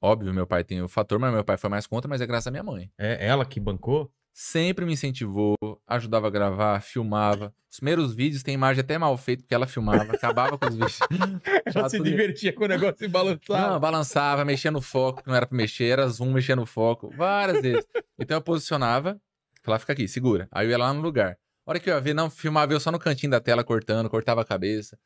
Óbvio, 0.00 0.34
meu 0.34 0.46
pai 0.46 0.64
tem 0.64 0.82
o 0.82 0.88
fator, 0.88 1.18
mas 1.18 1.32
meu 1.32 1.44
pai 1.44 1.56
foi 1.56 1.70
mais 1.70 1.86
contra, 1.86 2.08
mas 2.08 2.20
é 2.20 2.26
graças 2.26 2.48
à 2.48 2.50
minha 2.50 2.62
mãe. 2.62 2.90
É 2.98 3.26
ela 3.26 3.46
que 3.46 3.60
bancou? 3.60 4.12
Sempre 4.34 4.86
me 4.86 4.94
incentivou, 4.94 5.56
ajudava 5.86 6.26
a 6.26 6.30
gravar, 6.30 6.80
filmava. 6.80 7.54
Os 7.70 7.76
primeiros 7.76 8.14
vídeos 8.14 8.42
tem 8.42 8.54
imagem 8.54 8.80
até 8.80 8.98
mal 8.98 9.16
feita, 9.16 9.42
porque 9.42 9.54
ela 9.54 9.66
filmava, 9.66 10.12
acabava 10.12 10.58
com 10.58 10.66
os 10.66 10.74
vídeos. 10.74 10.98
Ela 11.74 11.88
se 11.88 12.00
divertia 12.00 12.52
com 12.52 12.64
o 12.64 12.68
negócio 12.68 13.04
e 13.04 13.08
balançava. 13.08 13.72
Não, 13.72 13.80
balançava, 13.80 14.44
mexia 14.44 14.70
no 14.70 14.80
foco, 14.80 15.22
que 15.22 15.28
não 15.28 15.34
era 15.34 15.46
pra 15.46 15.56
mexer, 15.56 15.84
era 15.84 16.08
zoom, 16.08 16.32
mexia 16.32 16.56
no 16.56 16.66
foco, 16.66 17.10
várias 17.16 17.62
vezes. 17.62 17.86
Então 18.18 18.38
eu 18.38 18.42
posicionava, 18.42 19.20
falava, 19.62 19.80
fica 19.80 19.92
aqui, 19.92 20.08
segura. 20.08 20.48
Aí 20.50 20.66
eu 20.66 20.70
ia 20.70 20.78
lá 20.78 20.92
no 20.92 21.00
lugar. 21.00 21.38
A 21.66 21.70
hora 21.70 21.80
que 21.80 21.88
eu 21.88 21.94
ia 21.94 22.00
ver, 22.00 22.14
não, 22.14 22.28
filmava 22.28 22.72
eu 22.72 22.80
só 22.80 22.90
no 22.90 22.98
cantinho 22.98 23.30
da 23.30 23.40
tela 23.40 23.62
cortando, 23.62 24.10
cortava 24.10 24.42
a 24.42 24.44
cabeça. 24.44 24.98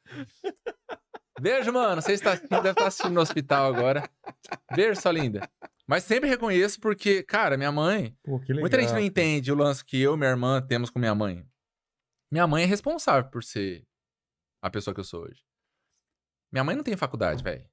Beijo, 1.40 1.72
mano. 1.72 2.00
Você 2.00 2.12
está 2.12 2.34
deve 2.34 2.70
estar 2.70 2.86
assistindo 2.86 3.12
no 3.12 3.20
hospital 3.20 3.66
agora. 3.74 4.08
Beijo, 4.74 5.00
sua 5.00 5.12
linda. 5.12 5.48
Mas 5.86 6.04
sempre 6.04 6.28
reconheço 6.28 6.80
porque, 6.80 7.22
cara, 7.22 7.56
minha 7.56 7.70
mãe. 7.70 8.16
Pô, 8.24 8.40
que 8.40 8.48
legal. 8.48 8.62
Muita 8.62 8.80
gente 8.80 8.92
não 8.92 9.00
entende 9.00 9.52
o 9.52 9.54
lance 9.54 9.84
que 9.84 10.00
eu 10.00 10.14
e 10.14 10.16
minha 10.16 10.30
irmã 10.30 10.60
temos 10.60 10.90
com 10.90 10.98
minha 10.98 11.14
mãe. 11.14 11.46
Minha 12.30 12.46
mãe 12.46 12.64
é 12.64 12.66
responsável 12.66 13.30
por 13.30 13.44
ser 13.44 13.86
a 14.62 14.70
pessoa 14.70 14.94
que 14.94 15.00
eu 15.00 15.04
sou 15.04 15.24
hoje. 15.24 15.42
Minha 16.50 16.64
mãe 16.64 16.74
não 16.74 16.82
tem 16.82 16.96
faculdade, 16.96 17.44
velho. 17.44 17.64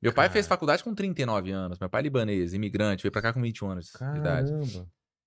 Meu 0.00 0.12
pai 0.12 0.26
Cara. 0.26 0.32
fez 0.32 0.46
faculdade 0.46 0.82
com 0.82 0.94
39 0.94 1.50
anos. 1.50 1.78
Meu 1.78 1.90
pai 1.90 2.00
é 2.00 2.04
libanês, 2.04 2.54
imigrante, 2.54 3.02
veio 3.02 3.12
pra 3.12 3.22
cá 3.22 3.32
com 3.32 3.42
21 3.42 3.70
anos 3.70 3.92
de 3.92 4.18
idade. 4.18 4.50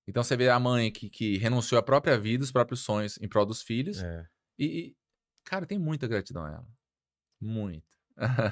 Então 0.07 0.23
você 0.23 0.37
vê 0.37 0.49
a 0.49 0.59
mãe 0.59 0.91
que, 0.91 1.09
que 1.09 1.37
renunciou 1.37 1.79
à 1.79 1.83
própria 1.83 2.17
vida, 2.17 2.43
os 2.43 2.51
próprios 2.51 2.81
sonhos 2.81 3.17
em 3.21 3.27
prol 3.27 3.45
dos 3.45 3.61
filhos. 3.61 4.01
É. 4.01 4.27
E, 4.57 4.65
e, 4.65 4.97
cara, 5.43 5.65
tem 5.65 5.79
muita 5.79 6.07
gratidão 6.07 6.45
a 6.45 6.49
ela. 6.49 6.67
Muito. 7.41 7.97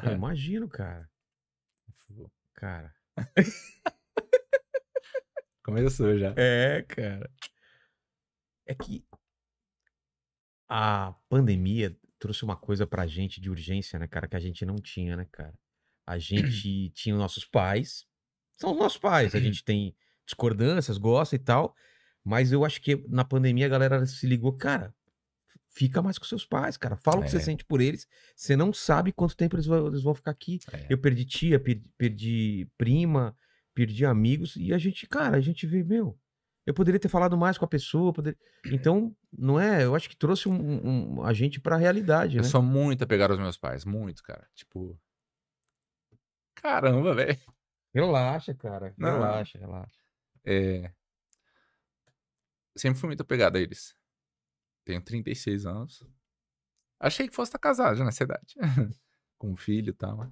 Eu 0.03 0.13
imagino, 0.13 0.67
cara. 0.67 1.09
Cara. 2.53 2.93
Começou 5.63 6.17
já. 6.17 6.33
É, 6.37 6.81
cara. 6.83 7.29
É 8.65 8.73
que 8.75 9.05
a 10.67 11.13
pandemia 11.29 11.95
trouxe 12.17 12.43
uma 12.43 12.55
coisa 12.55 12.87
pra 12.87 13.05
gente 13.05 13.39
de 13.39 13.49
urgência, 13.49 13.99
né, 13.99 14.07
cara, 14.07 14.27
que 14.27 14.35
a 14.35 14.39
gente 14.39 14.65
não 14.65 14.75
tinha, 14.75 15.15
né, 15.15 15.27
cara? 15.31 15.53
A 16.05 16.17
gente 16.17 16.89
tinha 16.95 17.13
os 17.13 17.21
nossos 17.21 17.45
pais, 17.45 18.07
são 18.57 18.71
os 18.71 18.77
nossos 18.77 18.97
pais, 18.97 19.35
a 19.35 19.39
gente 19.39 19.63
tem 19.63 19.95
discordâncias, 20.25 20.97
gosta 20.97 21.35
e 21.35 21.39
tal, 21.39 21.75
mas 22.23 22.51
eu 22.51 22.63
acho 22.65 22.81
que 22.81 23.03
na 23.09 23.25
pandemia 23.25 23.65
a 23.65 23.69
galera 23.69 24.05
se 24.05 24.25
ligou, 24.25 24.53
cara, 24.53 24.93
fica 25.69 26.01
mais 26.01 26.17
com 26.17 26.25
seus 26.25 26.45
pais, 26.45 26.77
cara, 26.77 26.95
fala 26.95 27.19
o 27.21 27.23
que 27.23 27.29
você 27.31 27.37
É. 27.37 27.41
sente 27.41 27.65
por 27.65 27.81
eles, 27.81 28.07
você 28.35 28.55
não 28.55 28.71
sabe 28.71 29.11
quanto 29.11 29.35
tempo 29.35 29.55
eles 29.55 29.65
vão, 29.65 29.87
eles 29.87 30.03
vão 30.03 30.13
ficar 30.13 30.31
aqui. 30.31 30.59
É. 30.71 30.87
Eu 30.89 30.97
perdi 30.97 31.25
tia, 31.25 31.59
perdi, 31.59 31.89
perdi 31.97 32.67
prima, 32.77 33.35
perdi 33.73 34.05
amigos, 34.05 34.55
e 34.55 34.73
a 34.73 34.77
gente, 34.77 35.07
cara, 35.07 35.35
a 35.37 35.41
gente 35.41 35.65
vê, 35.65 35.83
meu, 35.83 36.17
eu 36.65 36.73
poderia 36.73 36.99
ter 36.99 37.09
falado 37.09 37.35
mais 37.35 37.57
com 37.57 37.65
a 37.65 37.67
pessoa, 37.67 38.13
poder... 38.13 38.37
então, 38.71 39.13
não 39.37 39.59
é, 39.59 39.83
eu 39.83 39.95
acho 39.95 40.07
que 40.07 40.15
trouxe 40.15 40.47
um, 40.47 40.53
um- 40.53 41.15
um- 41.19 41.23
a 41.23 41.33
gente 41.33 41.59
pra 41.59 41.75
realidade, 41.75 42.37
Eu 42.37 42.43
né? 42.43 42.47
sou 42.47 42.61
muito 42.61 43.03
apegado 43.03 43.31
aos 43.31 43.39
meus 43.39 43.57
pais. 43.57 43.83
Muito, 43.83 44.23
cara. 44.23 44.47
Tipo. 44.55 44.97
Caramba, 46.55 47.13
velho. 47.15 47.37
Relaxa, 47.93 48.53
cara, 48.53 48.93
Não. 48.97 49.11
relaxa, 49.13 49.57
relaxa. 49.59 50.02
É... 50.45 50.93
Sempre 52.75 52.99
fui 52.99 53.07
muito 53.07 53.21
apegado 53.21 53.55
a 53.55 53.59
eles. 53.59 53.95
Tenho 54.83 55.01
36 55.01 55.65
anos. 55.65 56.05
Achei 56.99 57.27
que 57.27 57.35
fosse 57.35 57.49
estar 57.49 57.59
casado 57.59 57.97
já 57.97 58.03
nessa 58.03 58.23
idade. 58.23 58.55
Com 59.37 59.51
um 59.51 59.57
filho 59.57 59.89
e 59.89 59.93
tal. 59.93 60.31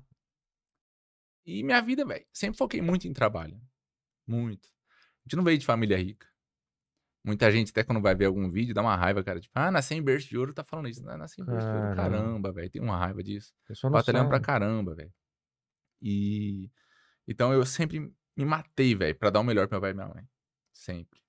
E 1.46 1.64
minha 1.64 1.82
vida, 1.82 2.06
velho, 2.06 2.26
sempre 2.32 2.58
foquei 2.58 2.82
muito 2.82 3.08
em 3.08 3.14
trabalho. 3.14 3.60
Muito. 4.28 4.70
gente 5.24 5.36
não 5.36 5.44
veio 5.44 5.58
de 5.58 5.66
família 5.66 5.98
rica. 5.98 6.28
Muita 7.24 7.52
gente, 7.52 7.70
até 7.70 7.84
quando 7.84 8.02
vai 8.02 8.16
ver 8.16 8.26
algum 8.26 8.50
vídeo, 8.50 8.74
dá 8.74 8.82
uma 8.82 8.96
raiva, 8.96 9.24
cara. 9.24 9.40
Tipo, 9.40 9.54
ah, 9.56 9.70
nasceu 9.70 9.96
em 9.96 10.02
berço 10.02 10.28
de 10.28 10.38
ouro, 10.38 10.54
tá 10.54 10.64
falando 10.64 10.88
isso. 10.90 11.04
Não, 11.04 11.18
nasceu 11.18 11.44
em 11.44 11.46
berço 11.48 11.68
de 11.68 11.74
ouro. 11.74 11.96
Caramba. 11.96 12.52
Velho. 12.52 12.70
Tem 12.70 12.82
uma 12.82 12.98
raiva 12.98 13.22
disso. 13.22 13.54
Batalhando 13.92 14.30
pra 14.30 14.40
caramba, 14.40 14.96
velho. 14.96 15.14
E. 16.02 16.72
Então 17.28 17.54
eu 17.54 17.64
sempre 17.64 18.12
me 18.42 18.50
matei, 18.50 18.96
velho, 18.96 19.16
pra 19.16 19.30
dar 19.30 19.40
o 19.40 19.44
melhor 19.44 19.68
pro 19.68 19.76
meu 19.76 19.82
pai 19.82 19.92
e 19.92 19.94
minha 19.94 20.08
mãe. 20.08 20.24
Sempre. 20.74 21.20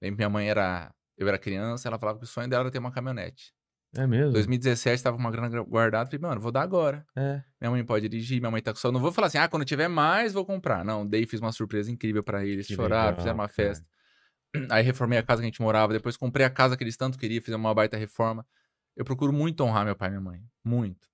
Lembro 0.00 0.16
que 0.16 0.20
minha 0.20 0.30
mãe 0.30 0.48
era. 0.48 0.94
Eu 1.16 1.28
era 1.28 1.38
criança, 1.38 1.88
ela 1.88 1.98
falava 1.98 2.18
que 2.18 2.24
o 2.24 2.26
sonho 2.26 2.48
dela 2.48 2.64
era 2.64 2.70
ter 2.70 2.78
uma 2.78 2.90
caminhonete. 2.90 3.54
É 3.96 4.06
mesmo? 4.06 4.32
2017, 4.32 5.02
tava 5.02 5.16
com 5.16 5.22
uma 5.22 5.30
grana 5.30 5.48
guardada. 5.62 6.10
Falei, 6.10 6.20
mano, 6.20 6.40
vou 6.40 6.50
dar 6.50 6.62
agora. 6.62 7.06
É. 7.16 7.42
Minha 7.60 7.70
mãe 7.70 7.84
pode 7.84 8.08
dirigir, 8.08 8.40
minha 8.40 8.50
mãe 8.50 8.60
tá 8.60 8.72
com 8.72 8.78
sono. 8.78 8.94
Não 8.94 9.00
vou 9.00 9.12
falar 9.12 9.28
assim, 9.28 9.38
ah, 9.38 9.48
quando 9.48 9.64
tiver 9.64 9.86
mais, 9.86 10.32
vou 10.32 10.44
comprar. 10.44 10.84
Não, 10.84 11.06
dei, 11.06 11.26
fiz 11.26 11.40
uma 11.40 11.52
surpresa 11.52 11.90
incrível 11.90 12.22
pra 12.22 12.44
eles. 12.44 12.66
Que 12.66 12.74
choraram, 12.74 13.10
legal, 13.10 13.16
fizeram 13.16 13.36
uma 13.36 13.48
cara. 13.48 13.68
festa. 13.68 13.86
Aí 14.70 14.82
reformei 14.82 15.18
a 15.18 15.22
casa 15.22 15.40
que 15.40 15.46
a 15.46 15.48
gente 15.48 15.62
morava. 15.62 15.92
Depois 15.92 16.16
comprei 16.16 16.44
a 16.44 16.50
casa 16.50 16.76
que 16.76 16.82
eles 16.82 16.96
tanto 16.96 17.16
queriam, 17.16 17.40
fizemos 17.40 17.64
uma 17.64 17.74
baita 17.74 17.96
reforma. 17.96 18.44
Eu 18.96 19.04
procuro 19.04 19.32
muito 19.32 19.62
honrar 19.62 19.84
meu 19.84 19.94
pai 19.94 20.08
e 20.08 20.10
minha 20.10 20.20
mãe. 20.20 20.42
Muito. 20.64 21.08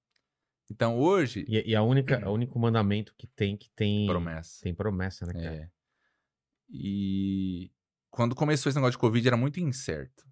Então 0.71 0.97
hoje, 0.97 1.45
E, 1.49 1.71
e 1.71 1.75
a 1.77 1.83
única, 1.83 2.17
o 2.31 2.33
único 2.33 2.59
mandamento 2.59 3.13
que 3.19 3.27
tem 3.27 3.57
que 3.57 3.69
tem 3.75 4.07
promessa. 4.07 4.61
tem 4.63 4.73
promessa, 4.75 5.27
né, 5.27 5.33
cara? 5.33 5.55
É. 5.57 5.69
E 6.69 7.71
quando 8.11 8.35
começou 8.35 8.71
esse 8.71 8.77
negócio 8.79 8.93
de 8.93 8.99
Covid 8.99 9.27
era 9.27 9.37
muito 9.37 9.59
incerto. 9.61 10.29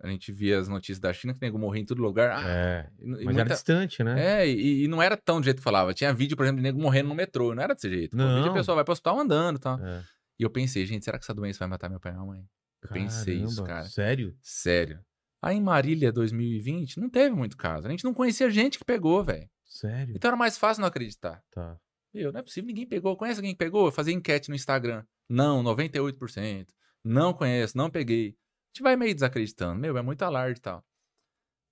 A 0.00 0.08
gente 0.08 0.32
via 0.32 0.58
as 0.58 0.66
notícias 0.68 0.98
da 0.98 1.12
China 1.12 1.32
que 1.32 1.40
nego 1.40 1.56
morria 1.58 1.80
em 1.80 1.86
todo 1.86 2.02
lugar. 2.02 2.32
Ah, 2.32 2.48
É. 2.50 2.90
e- 2.98 3.04
e 3.04 3.08
Mas 3.08 3.22
muita- 3.24 3.40
era 3.42 3.50
distante, 3.50 4.02
né? 4.02 4.42
É, 4.42 4.48
e, 4.48 4.82
e 4.84 4.88
não 4.88 5.00
era 5.00 5.16
tão 5.16 5.40
do 5.40 5.44
jeito 5.44 5.58
que 5.58 5.62
falava. 5.62 5.94
Tinha 5.94 6.12
vídeo, 6.12 6.36
por 6.36 6.42
exemplo, 6.42 6.58
de 6.58 6.64
nego 6.64 6.80
morrendo 6.80 7.08
no 7.08 7.14
metrô. 7.14 7.54
Não 7.54 7.62
era 7.62 7.72
desse 7.74 7.88
jeito. 7.88 8.16
No 8.16 8.26
vídeo 8.26 8.42
a 8.42 8.46
Não. 8.46 8.54
pessoa 8.54 8.74
vai 8.74 8.84
pro 8.84 8.92
hospital 8.92 9.20
andando 9.20 9.56
e 9.58 9.60
tal. 9.60 9.78
É. 9.78 10.02
E 10.40 10.42
eu 10.42 10.50
pensei, 10.50 10.84
gente, 10.86 11.04
será 11.04 11.18
que 11.18 11.24
essa 11.24 11.32
doença 11.34 11.60
vai 11.60 11.68
matar 11.68 11.88
meu 11.88 12.00
pai 12.00 12.10
e 12.10 12.14
minha 12.16 12.26
mãe? 12.26 12.44
Eu 12.82 12.88
pensei 12.88 13.36
isso, 13.36 13.62
Caramba, 13.62 13.68
cara. 13.74 13.84
Sério? 13.88 14.36
Sério. 14.42 14.98
Aí 15.40 15.56
em 15.56 15.62
Marília 15.62 16.10
2020, 16.12 16.98
não 16.98 17.08
teve 17.08 17.34
muito 17.34 17.56
caso. 17.56 17.86
A 17.86 17.90
gente 17.90 18.02
não 18.02 18.12
conhecia 18.12 18.50
gente 18.50 18.78
que 18.78 18.84
pegou, 18.84 19.22
velho. 19.22 19.48
Sério? 19.72 20.14
Então 20.14 20.28
era 20.28 20.36
mais 20.36 20.58
fácil 20.58 20.82
não 20.82 20.88
acreditar. 20.88 21.42
Tá. 21.50 21.80
Meu, 22.12 22.30
não 22.30 22.40
é 22.40 22.42
possível, 22.42 22.68
ninguém 22.68 22.86
pegou. 22.86 23.16
Conhece 23.16 23.40
alguém 23.40 23.52
que 23.52 23.58
pegou? 23.58 23.86
Eu 23.86 23.92
fazia 23.92 24.12
enquete 24.12 24.50
no 24.50 24.54
Instagram. 24.54 25.02
Não, 25.28 25.62
98%. 25.64 26.68
Não 27.02 27.32
conheço, 27.32 27.76
não 27.76 27.90
peguei. 27.90 28.28
A 28.28 28.68
gente 28.74 28.82
vai 28.82 28.96
meio 28.96 29.14
desacreditando. 29.14 29.80
Meu, 29.80 29.96
é 29.96 30.02
muito 30.02 30.22
alarde 30.22 30.58
e 30.58 30.62
tal. 30.62 30.84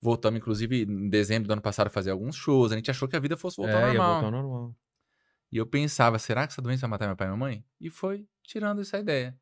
Voltamos, 0.01 0.39
inclusive, 0.39 0.85
em 0.85 1.11
dezembro 1.11 1.47
do 1.47 1.53
ano 1.53 1.61
passado 1.61 1.89
a 1.89 1.91
fazer 1.91 2.11
alguns 2.11 2.37
shows. 2.37 2.73
A 2.73 2.77
gente 2.77 2.91
achou 2.91 3.07
que 3.07 3.17
a 3.17 3.21
vida 3.21 3.37
fosse 3.37 3.59
voltar 3.59 3.83
ao 3.83 3.89
é, 3.91 3.93
ia 3.93 3.99
normal. 3.99 4.13
voltar 4.13 4.27
ao 4.27 4.43
normal. 4.43 4.77
E 5.53 5.59
eu 5.59 5.67
pensava, 5.67 6.19
será 6.19 6.47
que 6.47 6.55
essa 6.55 6.63
doença 6.63 6.83
vai 6.83 6.91
matar 6.91 7.07
meu 7.07 7.17
pai 7.17 7.27
e 7.27 7.31
minha 7.31 7.39
mãe? 7.39 7.65
E 7.79 7.91
foi 7.91 8.27
tirando 8.43 8.81
essa 8.81 8.99
ideia. 8.99 9.39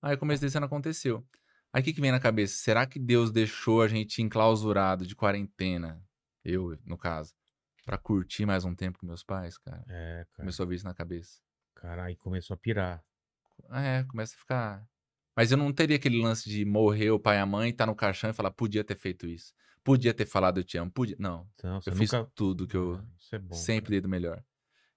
Aí 0.00 0.16
começo 0.16 0.40
desse 0.40 0.56
ano 0.56 0.66
aconteceu. 0.66 1.26
Aí 1.72 1.82
o 1.82 1.84
que, 1.84 1.92
que 1.92 2.00
vem 2.00 2.12
na 2.12 2.20
cabeça? 2.20 2.54
Será 2.54 2.86
que 2.86 3.00
Deus 3.00 3.32
deixou 3.32 3.82
a 3.82 3.88
gente 3.88 4.22
enclausurado 4.22 5.04
de 5.04 5.16
quarentena? 5.16 6.00
Eu, 6.44 6.78
no 6.84 6.96
caso. 6.96 7.34
Pra 7.86 7.96
curtir 7.96 8.44
mais 8.44 8.64
um 8.64 8.74
tempo 8.74 8.98
com 8.98 9.06
meus 9.06 9.22
pais, 9.22 9.56
cara? 9.56 9.84
É, 9.88 10.16
cara. 10.16 10.26
Começou 10.38 10.64
a 10.64 10.68
vir 10.68 10.74
isso 10.74 10.84
na 10.84 10.92
cabeça. 10.92 11.38
Cara, 11.76 12.02
aí 12.06 12.16
começou 12.16 12.54
a 12.54 12.56
pirar. 12.56 13.00
É, 13.70 14.02
começa 14.08 14.34
a 14.34 14.38
ficar. 14.38 14.84
Mas 15.36 15.52
eu 15.52 15.56
não 15.56 15.72
teria 15.72 15.94
aquele 15.94 16.20
lance 16.20 16.50
de 16.50 16.64
morrer 16.64 17.12
o 17.12 17.20
pai 17.20 17.36
e 17.36 17.40
a 17.40 17.46
mãe, 17.46 17.72
tá 17.72 17.86
no 17.86 17.94
caixão 17.94 18.28
e 18.28 18.32
falar, 18.32 18.50
podia 18.50 18.82
ter 18.82 18.96
feito 18.96 19.24
isso. 19.28 19.54
Podia 19.84 20.12
ter 20.12 20.26
falado 20.26 20.58
eu 20.58 20.64
te 20.64 20.76
amo. 20.76 20.90
Podia... 20.90 21.14
Não. 21.16 21.46
Eu 21.62 21.80
fiz 21.94 22.10
nunca... 22.10 22.28
tudo 22.34 22.66
que 22.66 22.76
eu 22.76 23.00
Isso 23.20 23.36
é 23.36 23.38
bom. 23.38 23.54
sempre 23.54 23.90
dei 23.90 24.00
do 24.00 24.08
melhor. 24.08 24.42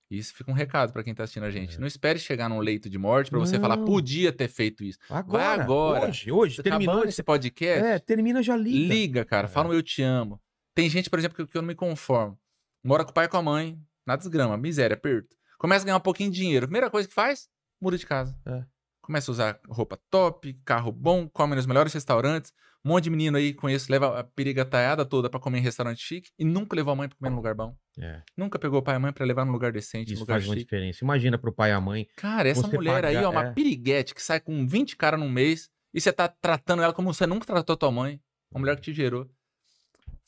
Isso 0.10 0.34
fica 0.34 0.50
um 0.50 0.56
recado 0.56 0.92
pra 0.92 1.04
quem 1.04 1.14
tá 1.14 1.26
assistindo 1.26 1.44
a 1.44 1.52
gente. 1.52 1.76
É. 1.76 1.80
Não 1.80 1.86
espere 1.86 2.18
chegar 2.18 2.50
num 2.50 2.58
leito 2.58 2.90
de 2.90 2.98
morte 2.98 3.30
pra 3.30 3.38
você 3.38 3.60
falar, 3.60 3.78
podia 3.78 4.34
ter 4.34 4.48
feito 4.48 4.84
isso. 4.84 4.98
Agora, 5.08 5.62
agora. 5.62 6.10
Hoje, 6.10 6.32
hoje. 6.32 6.56
Você 6.56 6.64
terminou 6.64 6.94
acabando 6.94 7.10
esse... 7.10 7.22
esse 7.22 7.24
podcast, 7.24 7.86
É, 7.86 8.00
termina 8.00 8.42
já 8.42 8.58
liga. 8.58 8.92
liga, 8.92 9.26
cara. 9.26 9.46
É. 9.46 9.48
Fala 9.48 9.70
um 9.70 9.74
eu 9.74 9.84
te 9.84 10.02
amo. 10.02 10.42
Tem 10.74 10.90
gente, 10.90 11.08
por 11.08 11.20
exemplo, 11.20 11.36
que, 11.38 11.52
que 11.52 11.56
eu 11.56 11.62
não 11.62 11.68
me 11.68 11.76
conformo. 11.76 12.36
Mora 12.84 13.04
com 13.04 13.12
o 13.12 13.14
pai 13.14 13.26
e 13.26 13.28
com 13.28 13.38
a 13.38 13.42
mãe, 13.42 13.80
na 14.06 14.16
desgrama, 14.16 14.58
miséria, 14.58 14.96
aperto. 14.96 15.36
Começa 15.58 15.84
a 15.84 15.86
ganhar 15.86 15.98
um 15.98 16.02
pouquinho 16.02 16.32
de 16.32 16.38
dinheiro. 16.38 16.68
Primeira 16.68 16.90
coisa 16.90 17.08
que 17.08 17.14
faz, 17.14 17.50
muda 17.82 17.98
de 17.98 18.06
casa. 18.06 18.38
É. 18.46 18.64
Começa 19.02 19.30
a 19.30 19.34
usar 19.34 19.60
roupa 19.68 20.00
top, 20.10 20.54
carro 20.64 20.92
bom, 20.92 21.28
come 21.28 21.56
nos 21.56 21.66
melhores 21.66 21.94
restaurantes. 21.94 22.54
Um 22.86 22.90
monte 22.90 23.06
de 23.06 23.10
menino 23.10 23.38
aí 23.38 23.54
conheço, 23.54 23.92
leva 23.92 24.20
a 24.20 24.24
periga 24.24 24.64
taiada 24.64 25.06
toda 25.06 25.30
pra 25.30 25.40
comer 25.40 25.58
em 25.58 25.62
restaurante 25.62 26.02
chique 26.02 26.30
e 26.40 26.46
nunca 26.46 26.76
levou 26.76 26.94
a 26.94 26.96
mãe 26.96 27.10
pra 27.10 27.18
comer 27.18 27.30
num 27.30 27.36
lugar 27.36 27.54
bom. 27.54 27.76
É, 28.00 28.22
Nunca 28.38 28.58
pegou 28.58 28.80
o 28.80 28.82
pai 28.82 28.96
e 28.96 28.98
a 28.98 29.00
mãe 29.00 29.12
pra 29.12 29.26
levar 29.26 29.44
num 29.44 29.52
lugar 29.52 29.74
decente, 29.74 30.14
isso 30.14 30.22
lugar 30.22 30.36
faz 30.36 30.46
uma 30.46 30.54
chique. 30.54 30.64
diferença. 30.64 31.04
Imagina 31.04 31.38
pro 31.38 31.52
pai 31.52 31.72
e 31.72 31.74
a 31.74 31.82
mãe. 31.82 32.08
Cara, 32.16 32.48
essa 32.48 32.66
mulher 32.68 33.04
aí, 33.04 33.18
ó, 33.18 33.32
uma 33.32 33.48
é. 33.48 33.52
piriguete 33.52 34.16
que 34.16 34.24
sai 34.24 34.40
com 34.40 34.66
20 34.66 34.96
caras 34.96 35.20
num 35.20 35.30
mês 35.30 35.70
e 35.94 36.00
você 36.00 36.14
tá 36.14 36.30
tratando 36.30 36.82
ela 36.82 36.94
como 36.94 37.14
você 37.14 37.28
nunca 37.28 37.46
tratou 37.46 37.76
tua 37.76 37.92
mãe. 37.92 38.22
Uma 38.50 38.62
mulher 38.62 38.76
que 38.78 38.82
te 38.84 38.94
gerou. 38.94 39.30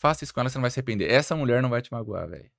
Faça 0.02 0.24
isso 0.24 0.34
com 0.34 0.40
ela, 0.40 0.50
você 0.50 0.58
não 0.58 0.64
vai 0.64 0.72
se 0.72 0.80
arrepender. 0.80 1.12
Essa 1.12 1.36
mulher 1.36 1.62
não 1.62 1.70
vai 1.70 1.80
te 1.82 1.92
magoar, 1.92 2.28
velho. 2.28 2.50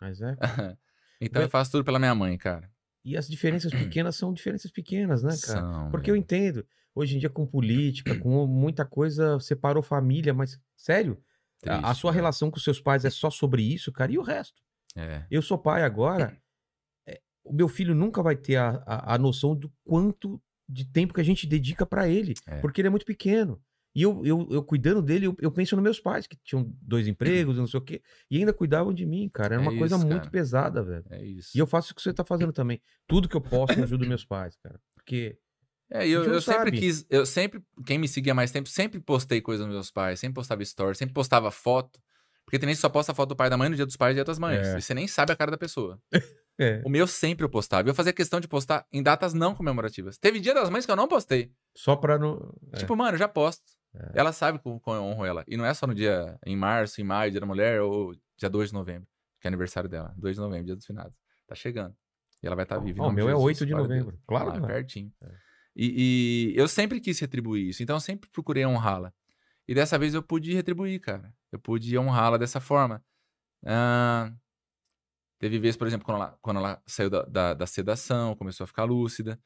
Mas 0.00 0.20
é. 0.22 0.36
Então 1.20 1.40
Bem- 1.40 1.46
eu 1.46 1.50
faço 1.50 1.70
tudo 1.72 1.84
pela 1.84 1.98
minha 1.98 2.14
mãe, 2.14 2.36
cara. 2.38 2.70
E 3.04 3.16
as 3.16 3.28
diferenças 3.28 3.72
pequenas 3.72 4.14
são 4.16 4.32
diferenças 4.32 4.70
pequenas, 4.70 5.22
né, 5.22 5.30
cara? 5.44 5.60
São, 5.60 5.90
Porque 5.90 6.10
eu 6.10 6.16
entendo. 6.16 6.64
Hoje 6.94 7.16
em 7.16 7.18
dia, 7.18 7.30
com 7.30 7.44
política, 7.46 8.16
com 8.18 8.46
muita 8.46 8.84
coisa, 8.84 9.38
separou 9.40 9.82
família, 9.82 10.32
mas, 10.34 10.60
sério, 10.76 11.20
a- 11.66 11.76
a, 11.76 11.82
Triste, 11.82 12.00
sua 12.00 12.10
velho. 12.12 12.22
relação 12.22 12.50
com 12.50 12.58
seus 12.60 12.80
pais 12.80 13.04
é 13.04 13.10
só 13.10 13.30
sobre 13.30 13.62
isso, 13.62 13.90
cara, 13.92 14.12
e 14.12 14.18
o 14.18 14.22
resto? 14.22 14.60
É. 14.96 15.24
Eu 15.30 15.42
sou 15.42 15.56
pai 15.58 15.82
agora, 15.84 16.36
é, 17.06 17.20
o 17.44 17.52
meu 17.52 17.68
filho 17.68 17.94
nunca 17.94 18.22
vai 18.22 18.36
ter 18.36 18.56
a, 18.56 18.82
a, 18.86 19.14
a 19.14 19.18
noção 19.18 19.54
do 19.56 19.72
quanto 19.84 20.40
de 20.68 20.84
tempo 20.84 21.14
que 21.14 21.20
a 21.20 21.24
gente 21.24 21.46
dedica 21.46 21.86
pra 21.86 22.08
ele, 22.08 22.34
É. 22.46 22.58
porque 22.60 22.80
ele 22.80 22.88
é 22.88 22.90
muito 22.90 23.06
pequeno. 23.06 23.60
E 23.94 24.02
eu, 24.02 24.24
eu, 24.24 24.48
eu 24.50 24.62
cuidando 24.62 25.02
dele, 25.02 25.26
eu, 25.26 25.36
eu 25.40 25.50
penso 25.50 25.76
nos 25.76 25.82
meus 25.82 26.00
pais, 26.00 26.26
que 26.26 26.36
tinham 26.42 26.70
dois 26.80 27.06
empregos, 27.06 27.58
não 27.58 27.66
sei 27.66 27.78
o 27.78 27.82
quê, 27.82 28.02
e 28.30 28.38
ainda 28.38 28.52
cuidavam 28.52 28.92
de 28.92 29.04
mim, 29.04 29.28
cara. 29.28 29.54
Era 29.54 29.62
É 29.62 29.68
uma 29.68 29.76
coisa 29.76 29.96
isso, 29.96 30.06
muito 30.06 30.30
pesada, 30.30 30.82
velho. 30.82 31.04
É 31.10 31.22
isso. 31.22 31.50
E 31.54 31.58
eu 31.58 31.66
faço 31.66 31.92
o 31.92 31.94
que 31.94 32.00
você 32.00 32.12
tá 32.12 32.24
fazendo 32.24 32.52
também. 32.52 32.80
Tudo 33.06 33.28
que 33.28 33.36
eu 33.36 33.40
posso, 33.40 33.78
eu 33.78 33.84
ajudo 33.84 34.06
meus 34.06 34.24
pais, 34.24 34.56
cara. 34.62 34.80
Porque. 34.94 35.36
É, 35.90 36.08
e 36.08 36.12
eu, 36.12 36.24
eu 36.24 36.40
sempre 36.40 36.70
quis, 36.70 37.04
eu 37.10 37.26
sempre, 37.26 37.62
quem 37.84 37.98
me 37.98 38.08
seguia 38.08 38.32
mais 38.32 38.50
tempo, 38.50 38.66
sempre 38.66 38.98
postei 38.98 39.42
coisas 39.42 39.66
dos 39.66 39.74
meus 39.74 39.90
pais, 39.90 40.18
sempre 40.18 40.34
postava 40.34 40.64
stories, 40.64 40.96
sempre 40.96 41.12
postava 41.12 41.50
foto. 41.50 42.00
Porque 42.46 42.58
tem 42.58 42.68
gente 42.68 42.76
que 42.76 42.80
só 42.80 42.88
posta 42.88 43.14
foto 43.14 43.30
do 43.30 43.36
pai 43.36 43.50
da 43.50 43.58
mãe 43.58 43.68
no 43.68 43.76
dia 43.76 43.84
dos 43.86 43.96
pais 43.96 44.12
e 44.12 44.14
dia 44.14 44.24
das 44.24 44.38
mães. 44.38 44.66
É. 44.66 44.78
E 44.78 44.80
você 44.82 44.94
nem 44.94 45.06
sabe 45.06 45.32
a 45.32 45.36
cara 45.36 45.50
da 45.50 45.58
pessoa. 45.58 46.00
É. 46.60 46.82
O 46.84 46.90
meu 46.90 47.06
sempre 47.06 47.44
eu 47.44 47.48
postava. 47.48 47.88
E 47.88 47.90
eu 47.90 47.94
fazia 47.94 48.12
questão 48.12 48.38
de 48.38 48.46
postar 48.46 48.86
em 48.92 49.02
datas 49.02 49.32
não 49.32 49.54
comemorativas. 49.54 50.18
Teve 50.18 50.38
dia 50.38 50.52
das 50.52 50.68
mães 50.68 50.84
que 50.84 50.92
eu 50.92 50.96
não 50.96 51.08
postei. 51.08 51.50
Só 51.74 51.96
pra 51.96 52.18
não. 52.18 52.54
é. 52.72 52.76
Tipo, 52.76 52.94
mano, 52.94 53.14
eu 53.14 53.18
já 53.18 53.26
posto. 53.26 53.64
É. 53.94 54.12
Ela 54.14 54.32
sabe 54.32 54.58
como, 54.58 54.80
eu 54.86 55.02
honro 55.02 55.24
ela. 55.24 55.44
E 55.46 55.56
não 55.56 55.64
é 55.64 55.74
só 55.74 55.86
no 55.86 55.94
dia, 55.94 56.38
em 56.46 56.56
março, 56.56 57.00
em 57.00 57.04
maio, 57.04 57.30
dia 57.30 57.40
da 57.40 57.46
mulher, 57.46 57.80
ou 57.82 58.14
dia 58.36 58.48
2 58.48 58.70
de 58.70 58.74
novembro, 58.74 59.08
que 59.40 59.46
é 59.46 59.48
aniversário 59.48 59.88
dela. 59.88 60.14
2 60.16 60.36
de 60.36 60.40
novembro, 60.40 60.66
dia 60.66 60.76
dos 60.76 60.86
finados. 60.86 61.14
Tá 61.46 61.54
chegando. 61.54 61.94
E 62.42 62.46
ela 62.46 62.56
vai 62.56 62.64
estar 62.64 62.78
viva. 62.78 62.98
em 62.98 63.02
Ó, 63.02 63.08
o 63.08 63.12
meu 63.12 63.28
é 63.28 63.32
Jesus, 63.32 63.44
8 63.44 63.66
de 63.66 63.72
a 63.72 63.76
Deus. 63.76 63.88
novembro. 63.88 64.18
Claro 64.26 64.60
Lá, 64.60 64.66
pertinho. 64.66 65.12
É. 65.22 65.30
E, 65.76 66.52
e 66.54 66.58
eu 66.58 66.66
sempre 66.68 67.00
quis 67.00 67.18
retribuir 67.18 67.68
isso. 67.68 67.82
Então 67.82 67.96
eu 67.96 68.00
sempre 68.00 68.28
procurei 68.30 68.66
honrá-la. 68.66 69.12
E 69.66 69.74
dessa 69.74 69.98
vez 69.98 70.14
eu 70.14 70.22
pude 70.22 70.52
retribuir, 70.52 71.00
cara. 71.00 71.32
Eu 71.50 71.58
pude 71.58 71.96
honrá-la 71.96 72.36
dessa 72.36 72.60
forma. 72.60 73.02
Ah, 73.64 74.32
teve 75.38 75.58
vezes, 75.58 75.76
por 75.76 75.86
exemplo, 75.86 76.04
quando 76.04 76.16
ela, 76.16 76.38
quando 76.42 76.56
ela 76.58 76.82
saiu 76.86 77.08
da, 77.08 77.22
da, 77.22 77.54
da 77.54 77.66
sedação, 77.66 78.34
começou 78.34 78.64
a 78.64 78.66
ficar 78.66 78.84
lúcida. 78.84 79.38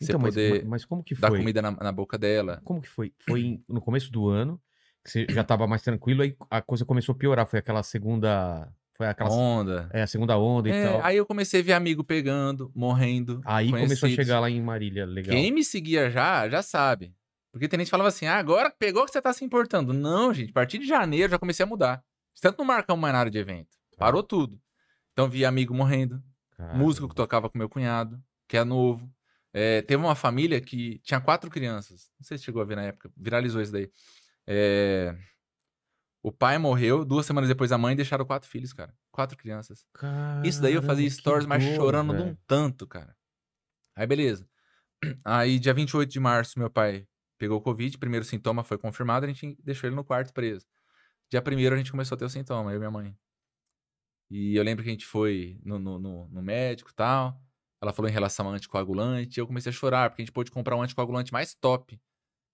Você 0.00 0.12
Então, 0.12 0.20
mas, 0.20 0.34
poder 0.34 0.64
mas 0.64 0.84
como 0.84 1.02
que 1.02 1.14
dar 1.14 1.28
foi? 1.28 1.38
comida 1.38 1.60
na, 1.62 1.70
na 1.72 1.92
boca 1.92 2.16
dela. 2.18 2.60
Como 2.64 2.80
que 2.80 2.88
foi? 2.88 3.12
Foi 3.28 3.60
no 3.68 3.80
começo 3.80 4.10
do 4.12 4.28
ano, 4.28 4.60
que 5.04 5.10
você 5.10 5.26
já 5.30 5.42
tava 5.42 5.66
mais 5.66 5.82
tranquilo, 5.82 6.22
aí 6.22 6.36
a 6.50 6.62
coisa 6.62 6.84
começou 6.84 7.14
a 7.14 7.18
piorar. 7.18 7.46
Foi 7.46 7.58
aquela 7.58 7.82
segunda. 7.82 8.72
Foi 8.96 9.06
aquela. 9.06 9.30
Onda. 9.30 9.88
É, 9.92 10.02
a 10.02 10.06
segunda 10.06 10.36
onda 10.38 10.68
e 10.68 10.72
É, 10.72 10.88
tal. 10.88 11.04
aí 11.04 11.16
eu 11.16 11.26
comecei 11.26 11.60
a 11.60 11.64
ver 11.64 11.72
amigo 11.72 12.02
pegando, 12.04 12.70
morrendo. 12.74 13.40
Aí 13.44 13.66
começou 13.70 13.84
a 13.84 14.00
conhecidos. 14.00 14.14
chegar 14.14 14.40
lá 14.40 14.50
em 14.50 14.60
Marília, 14.60 15.04
legal. 15.06 15.30
Quem 15.34 15.50
me 15.52 15.62
seguia 15.64 16.10
já, 16.10 16.48
já 16.48 16.62
sabe. 16.62 17.14
Porque 17.52 17.66
tem 17.66 17.78
gente 17.78 17.86
que 17.86 17.90
falava 17.90 18.08
assim, 18.08 18.26
ah, 18.26 18.36
agora 18.36 18.70
pegou 18.70 19.04
que 19.04 19.10
você 19.10 19.22
tá 19.22 19.32
se 19.32 19.44
importando. 19.44 19.92
Não, 19.92 20.32
gente, 20.34 20.50
a 20.50 20.52
partir 20.52 20.78
de 20.78 20.86
janeiro 20.86 21.30
já 21.30 21.38
comecei 21.38 21.64
a 21.64 21.66
mudar. 21.66 22.04
Tanto 22.40 22.58
não 22.58 22.64
marcamos 22.64 23.00
mais 23.00 23.12
nada 23.14 23.30
de 23.30 23.38
evento. 23.38 23.68
Parou 23.96 24.22
tudo. 24.22 24.60
Então 25.12 25.28
vi 25.28 25.44
amigo 25.44 25.74
morrendo, 25.74 26.22
Caramba. 26.56 26.78
músico 26.78 27.08
que 27.08 27.14
tocava 27.14 27.48
com 27.50 27.58
meu 27.58 27.68
cunhado, 27.68 28.20
que 28.46 28.56
é 28.56 28.62
novo. 28.64 29.10
É, 29.52 29.82
teve 29.82 30.02
uma 30.02 30.14
família 30.14 30.60
que 30.60 30.98
tinha 31.00 31.20
quatro 31.20 31.50
crianças. 31.50 32.10
Não 32.18 32.24
sei 32.26 32.38
se 32.38 32.44
chegou 32.44 32.62
a 32.62 32.64
ver 32.64 32.76
na 32.76 32.84
época, 32.84 33.10
viralizou 33.16 33.60
isso 33.62 33.72
daí. 33.72 33.90
É, 34.46 35.16
O 36.22 36.32
pai 36.32 36.58
morreu, 36.58 37.04
duas 37.04 37.26
semanas 37.26 37.48
depois 37.48 37.70
a 37.72 37.78
mãe 37.78 37.94
deixaram 37.94 38.24
quatro 38.24 38.48
filhos, 38.48 38.72
cara. 38.72 38.92
Quatro 39.10 39.36
crianças. 39.36 39.86
Isso 40.44 40.60
daí 40.60 40.74
eu 40.74 40.82
fazia 40.82 41.04
Caramba, 41.04 41.20
stories, 41.20 41.46
mas 41.46 41.62
chorando 41.62 42.14
de 42.14 42.22
um 42.22 42.36
tanto, 42.46 42.86
cara. 42.86 43.16
Aí 43.96 44.06
beleza. 44.06 44.48
Aí 45.24 45.58
dia 45.58 45.74
28 45.74 46.10
de 46.10 46.20
março 46.20 46.58
meu 46.58 46.70
pai 46.70 47.06
pegou 47.38 47.60
Covid, 47.60 47.98
primeiro 47.98 48.24
sintoma 48.24 48.64
foi 48.64 48.78
confirmado, 48.78 49.26
a 49.26 49.28
gente 49.28 49.56
deixou 49.62 49.88
ele 49.88 49.96
no 49.96 50.04
quarto 50.04 50.32
preso. 50.34 50.66
Dia 51.30 51.42
primeiro 51.42 51.74
a 51.74 51.78
gente 51.78 51.90
começou 51.92 52.16
a 52.16 52.18
ter 52.18 52.24
o 52.26 52.30
sintoma, 52.30 52.72
eu 52.72 52.76
e 52.76 52.78
minha 52.78 52.90
mãe. 52.90 53.16
E 54.30 54.56
eu 54.56 54.62
lembro 54.62 54.84
que 54.84 54.90
a 54.90 54.92
gente 54.92 55.06
foi 55.06 55.58
no, 55.64 55.78
no, 55.78 55.98
no- 55.98 56.28
no 56.28 56.42
médico 56.42 56.90
e 56.90 56.94
tal. 56.94 57.40
Ela 57.80 57.92
falou 57.92 58.08
em 58.08 58.12
relação 58.12 58.46
ao 58.46 58.52
anticoagulante. 58.54 59.38
Eu 59.38 59.46
comecei 59.46 59.70
a 59.70 59.72
chorar, 59.72 60.10
porque 60.10 60.22
a 60.22 60.24
gente 60.24 60.32
pôde 60.32 60.50
comprar 60.50 60.76
um 60.76 60.82
anticoagulante 60.82 61.32
mais 61.32 61.54
top. 61.54 61.94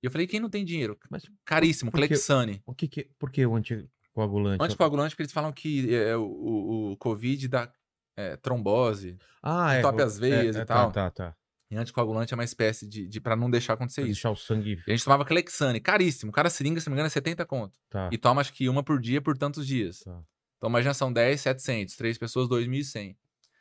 E 0.02 0.06
eu 0.06 0.10
falei, 0.10 0.26
quem 0.26 0.38
não 0.40 0.50
tem 0.50 0.64
dinheiro? 0.64 0.98
Mas 1.10 1.22
Caríssimo, 1.44 1.90
por 1.90 1.98
que- 2.00 2.08
Clexane. 2.08 2.62
o 2.66 2.74
que 2.74 2.86
que, 2.86 3.08
por 3.18 3.30
que 3.30 3.44
o 3.46 3.56
anticoagulante? 3.56 4.62
Anticoagulante, 4.62 5.10
porque 5.14 5.22
eles 5.22 5.32
falam 5.32 5.50
que 5.52 5.94
é, 5.94 6.14
o, 6.16 6.22
o, 6.24 6.92
o 6.92 6.96
Covid 6.98 7.48
dá 7.48 7.72
é, 8.16 8.36
trombose. 8.36 9.16
Ah, 9.42 9.74
é. 9.74 9.84
o- 9.84 10.02
as 10.02 10.18
veias 10.18 10.56
é, 10.56 10.58
e 10.58 10.62
é, 10.62 10.64
tal. 10.66 10.92
Tá, 10.92 11.10
tá, 11.10 11.30
tá. 11.30 11.36
E 11.70 11.76
anticoagulante 11.76 12.34
é 12.34 12.36
uma 12.36 12.44
espécie 12.44 12.86
de, 12.86 13.08
de 13.08 13.20
para 13.20 13.34
não 13.34 13.50
deixar 13.50 13.72
acontecer 13.72 14.02
Pra 14.02 14.10
isso. 14.10 14.18
deixar 14.18 14.30
o 14.30 14.36
sangue. 14.36 14.78
E 14.86 14.90
a 14.92 14.94
gente 14.94 15.04
tomava 15.04 15.24
Clexane, 15.24 15.80
caríssimo. 15.80 16.30
Cada 16.30 16.50
seringa, 16.50 16.78
se 16.80 16.86
não 16.86 16.92
me 16.92 16.96
engano, 16.96 17.06
é 17.06 17.10
70 17.10 17.44
conto. 17.46 17.78
Tá. 17.88 18.10
E 18.12 18.18
toma 18.18 18.42
acho 18.42 18.52
que 18.52 18.68
uma 18.68 18.82
por 18.82 19.00
dia 19.00 19.22
por 19.22 19.36
tantos 19.38 19.66
dias. 19.66 20.00
Tá. 20.00 20.22
Então 20.58 20.68
imagina, 20.68 20.92
são 20.94 21.10
10, 21.10 21.40
700. 21.40 21.96
Três 21.96 22.18
pessoas, 22.18 22.46
2.100. 22.48 23.16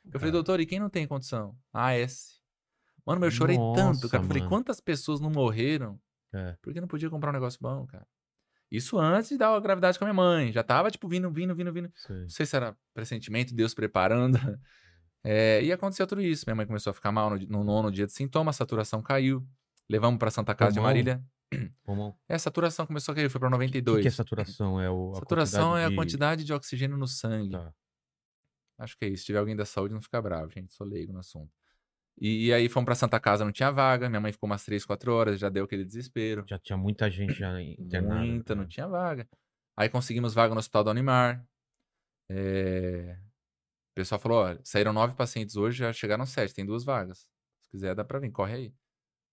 Eu 0.06 0.12
falei, 0.20 0.32
Cara. 0.32 0.32
doutor, 0.32 0.60
e 0.60 0.66
quem 0.66 0.80
não 0.80 0.90
tem 0.90 1.08
condição? 1.08 1.56
AS. 1.72 2.40
Mano, 3.06 3.20
mas 3.22 3.34
eu 3.34 3.38
chorei 3.38 3.58
Nossa, 3.58 3.82
tanto, 3.82 4.10
cara. 4.10 4.24
Eu 4.24 4.28
falei, 4.28 4.42
mano. 4.44 4.50
quantas 4.50 4.80
pessoas 4.80 5.20
não 5.20 5.30
morreram 5.30 6.00
É. 6.34 6.56
porque 6.62 6.80
não 6.82 6.88
podia 6.88 7.10
comprar 7.10 7.30
um 7.30 7.34
negócio 7.34 7.60
bom, 7.62 7.86
cara? 7.86 8.06
Isso 8.72 8.98
antes 8.98 9.30
de 9.30 9.38
dar 9.38 9.54
a 9.56 9.60
gravidade 9.60 10.00
com 10.00 10.06
a 10.06 10.08
minha 10.08 10.14
mãe. 10.16 10.52
Já 10.52 10.64
tava, 10.64 10.90
tipo, 10.90 11.08
vindo, 11.08 11.30
vindo, 11.32 11.54
vindo, 11.56 11.72
vindo. 11.72 11.92
Sei. 11.96 12.22
Não 12.22 12.30
sei 12.30 12.46
se 12.46 12.56
era 12.56 12.76
pressentimento, 12.94 13.54
Deus 13.54 13.74
preparando. 13.74 14.38
É, 15.26 15.64
e 15.64 15.72
aconteceu 15.72 16.06
tudo 16.06 16.22
isso. 16.22 16.44
Minha 16.46 16.56
mãe 16.56 16.66
começou 16.68 16.92
a 16.92 16.94
ficar 16.94 17.10
mal 17.10 17.30
no, 17.30 17.38
no 17.48 17.64
nono 17.64 17.90
dia 17.90 18.06
de 18.06 18.12
sintoma, 18.12 18.50
a 18.50 18.54
saturação 18.54 19.02
caiu. 19.02 19.42
Levamos 19.90 20.20
pra 20.20 20.30
Santa 20.30 20.54
Casa 20.54 20.72
de 20.74 20.80
Pulmão? 20.80 20.90
Marília. 20.90 21.24
Vamos- 21.86 22.14
É, 22.28 22.36
a 22.36 22.40
saturação 22.40 22.86
começou 22.86 23.14
a 23.14 23.16
cair, 23.16 23.30
foi 23.30 23.40
pra 23.40 23.48
O 23.48 23.52
que, 23.52 23.56
92. 23.58 24.02
que 24.02 24.08
é 24.10 24.12
saturação? 24.12 24.82
É 24.82 24.90
o, 24.90 25.12
a 25.14 25.16
saturação 25.20 25.78
é 25.78 25.86
a 25.86 25.90
de- 25.90 25.96
quantidade 25.96 26.44
de 26.44 26.52
oxigênio 26.52 26.98
no 26.98 27.08
sangue. 27.08 27.52
Tá. 27.52 27.74
Acho 28.78 28.98
que 28.98 29.06
é 29.06 29.08
isso. 29.10 29.20
Se 29.22 29.26
tiver 29.28 29.40
alguém 29.40 29.56
da 29.56 29.66
saúde, 29.66 29.94
não 29.94 30.02
fica 30.02 30.22
bravo, 30.22 30.50
gente. 30.52 30.74
Sou 30.74 30.86
leigo 30.86 31.14
no 31.14 31.20
assunto. 31.20 31.52
E, 32.20 32.48
e 32.48 32.54
aí 32.54 32.70
fomos 32.70 32.86
pra 32.86 32.96
Santa 32.96 33.20
Casa, 33.20 33.44
não 33.44 33.52
tinha 33.52 33.72
vaga. 33.72 34.10
Minha 34.10 34.22
mãe 34.22 34.32
ficou 34.32 34.48
umas 34.48 34.64
3, 34.64 34.86
4 34.86 35.12
horas, 35.14 35.40
já 35.40 35.50
deu 35.50 35.66
aquele 35.66 35.84
desespero. 35.84 36.44
Já 36.48 36.60
tinha 36.60 36.78
muita 36.78 37.10
gente 37.10 37.34
já 37.34 37.60
internada. 37.62 38.16
Muita, 38.22 38.56
não 38.56 38.64
tá. 38.64 38.70
tinha 38.70 38.88
vaga. 38.88 39.28
Aí 39.76 39.90
conseguimos 39.90 40.34
vaga 40.34 40.54
no 40.54 40.60
Hospital 40.60 40.84
do 40.84 40.90
Animar. 40.92 41.44
É, 42.30 43.18
O 43.92 43.96
pessoal 43.96 44.20
falou: 44.20 44.40
olha, 44.44 44.60
saíram 44.64 44.94
nove 44.94 45.16
pacientes 45.16 45.56
hoje, 45.56 45.80
já 45.80 45.92
chegaram 45.94 46.26
sete, 46.26 46.54
tem 46.54 46.66
duas 46.66 46.84
vagas. 46.84 47.28
Se 47.62 47.70
quiser, 47.72 47.96
dá 47.96 48.04
pra 48.04 48.20
vir, 48.20 48.32
corre 48.32 48.54
aí. 48.54 48.74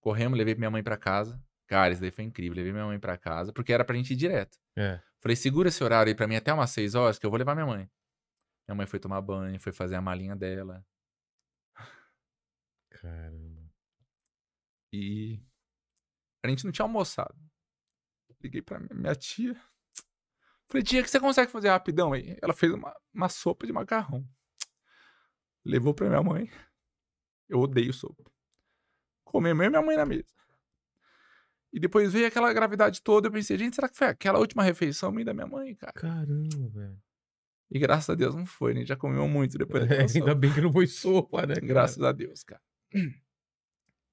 Corremos, 0.01 0.38
levei 0.38 0.55
minha 0.55 0.70
mãe 0.70 0.82
pra 0.82 0.97
casa. 0.97 1.41
Cara, 1.66 1.93
isso 1.93 2.01
daí 2.01 2.11
foi 2.11 2.24
incrível. 2.24 2.57
Levei 2.57 2.72
minha 2.72 2.86
mãe 2.86 2.99
pra 2.99 3.16
casa, 3.16 3.53
porque 3.53 3.72
era 3.72 3.84
pra 3.84 3.95
gente 3.95 4.12
ir 4.12 4.16
direto. 4.16 4.59
É. 4.76 5.01
Falei, 5.20 5.36
segura 5.36 5.68
esse 5.68 5.84
horário 5.84 6.11
aí 6.11 6.14
pra 6.14 6.26
mim 6.26 6.36
até 6.36 6.53
umas 6.53 6.70
6 6.70 6.95
horas, 6.95 7.18
que 7.18 7.26
eu 7.26 7.30
vou 7.30 7.38
levar 7.38 7.55
minha 7.55 7.66
mãe. 7.66 7.88
Minha 8.71 8.77
mãe 8.77 8.87
foi 8.87 9.01
tomar 9.01 9.21
banho, 9.21 9.59
foi 9.59 9.73
fazer 9.73 9.97
a 9.97 10.01
malinha 10.01 10.37
dela. 10.37 10.87
Caramba. 12.89 13.68
E 14.93 15.43
a 16.41 16.49
gente 16.49 16.64
não 16.64 16.71
tinha 16.71 16.85
almoçado. 16.85 17.35
Liguei 18.41 18.62
pra 18.62 18.79
minha 18.79 19.16
tia. 19.16 19.61
Falei, 20.68 20.85
tia, 20.85 21.01
o 21.01 21.03
que 21.03 21.11
você 21.11 21.18
consegue 21.18 21.51
fazer 21.51 21.68
rapidão 21.68 22.12
aí? 22.12 22.39
Ela 22.41 22.55
fez 22.55 22.73
uma, 22.73 22.97
uma 23.12 23.29
sopa 23.29 23.66
de 23.66 23.73
macarrão. 23.73 24.25
Levou 25.64 25.93
pra 25.93 26.09
minha 26.09 26.23
mãe. 26.23 26.49
Eu 27.49 27.59
odeio 27.59 27.93
sopa. 27.93 28.31
Comemos 29.25 29.64
eu 29.64 29.66
e 29.66 29.71
minha 29.71 29.83
mãe 29.83 29.97
na 29.97 30.07
mesa. 30.07 30.33
E 31.73 31.81
depois 31.81 32.12
veio 32.12 32.29
aquela 32.29 32.53
gravidade 32.53 33.03
toda. 33.03 33.27
Eu 33.27 33.33
pensei, 33.33 33.59
gente, 33.59 33.75
será 33.75 33.89
que 33.89 33.99
foi 33.99 34.07
aquela 34.07 34.39
última 34.39 34.62
refeição 34.62 35.11
minha 35.11 35.25
da 35.25 35.35
minha 35.35 35.49
mãe, 35.49 35.75
cara? 35.75 35.93
Caramba, 35.93 36.68
velho. 36.68 37.09
E 37.71 37.79
graças 37.79 38.11
a 38.11 38.14
Deus 38.14 38.35
não 38.35 38.45
foi, 38.45 38.75
né? 38.75 38.85
Já 38.85 38.97
comeu 38.97 39.29
muito 39.29 39.57
depois 39.57 39.89
É, 39.89 40.07
ainda 40.18 40.35
bem 40.35 40.53
que 40.53 40.61
não 40.61 40.73
foi 40.73 40.87
sopa, 40.87 41.47
né? 41.47 41.55
cara? 41.55 41.66
Graças 41.66 42.03
a 42.03 42.12
Deus, 42.12 42.43
cara. 42.43 42.61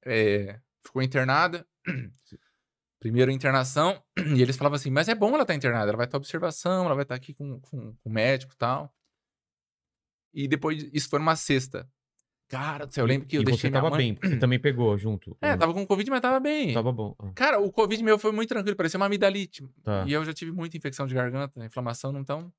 É, 0.10 0.62
ficou 0.86 1.02
internada. 1.02 1.68
Primeiro 3.00 3.30
internação. 3.30 4.02
E 4.38 4.42
eles 4.42 4.56
falavam 4.56 4.78
assim, 4.78 4.90
mas 4.90 5.10
é 5.10 5.16
bom 5.16 5.34
ela 5.34 5.42
estar 5.42 5.54
internada. 5.54 5.90
Ela 5.90 5.98
vai 5.98 6.06
estar 6.06 6.18
observação, 6.18 6.86
ela 6.86 6.96
vai 6.96 7.04
estar 7.04 7.16
aqui 7.16 7.34
com, 7.34 7.60
com, 7.60 7.94
com 7.94 8.10
o 8.10 8.14
médico 8.14 8.54
e 8.54 8.58
tal. 8.58 8.94
E 10.34 10.48
depois, 10.48 10.88
isso 10.94 11.10
foi 11.10 11.20
numa 11.20 11.36
sexta. 11.36 11.90
Cara 12.48 12.86
do 12.86 12.94
céu, 12.94 13.04
eu 13.04 13.08
lembro 13.08 13.28
que 13.28 13.36
eu 13.36 13.42
e 13.42 13.46
deixei 13.46 13.70
você 13.70 13.74
tava 13.74 13.90
mãe... 13.90 13.98
bem, 13.98 14.14
porque 14.14 14.30
você 14.30 14.38
também 14.38 14.60
pegou 14.60 14.98
junto. 14.98 15.36
É, 15.42 15.58
tava 15.58 15.74
com 15.74 15.86
Covid, 15.86 16.10
mas 16.10 16.22
tava 16.22 16.40
bem. 16.40 16.74
Tava 16.74 16.94
bom. 16.94 17.14
Ah, 17.20 17.32
Cara, 17.36 17.60
o 17.60 17.70
Covid 17.70 18.02
meu 18.02 18.18
foi 18.18 18.32
muito 18.32 18.48
tranquilo, 18.48 18.78
parecia 18.78 18.98
uma 18.98 19.08
amidalite. 19.08 19.68
Tá. 19.84 20.06
E 20.08 20.14
eu 20.14 20.24
já 20.24 20.34
tive 20.34 20.54
muita 20.54 20.78
infecção 20.78 21.06
de 21.06 21.14
garganta, 21.14 21.66
inflamação, 21.66 22.18
então... 22.18 22.54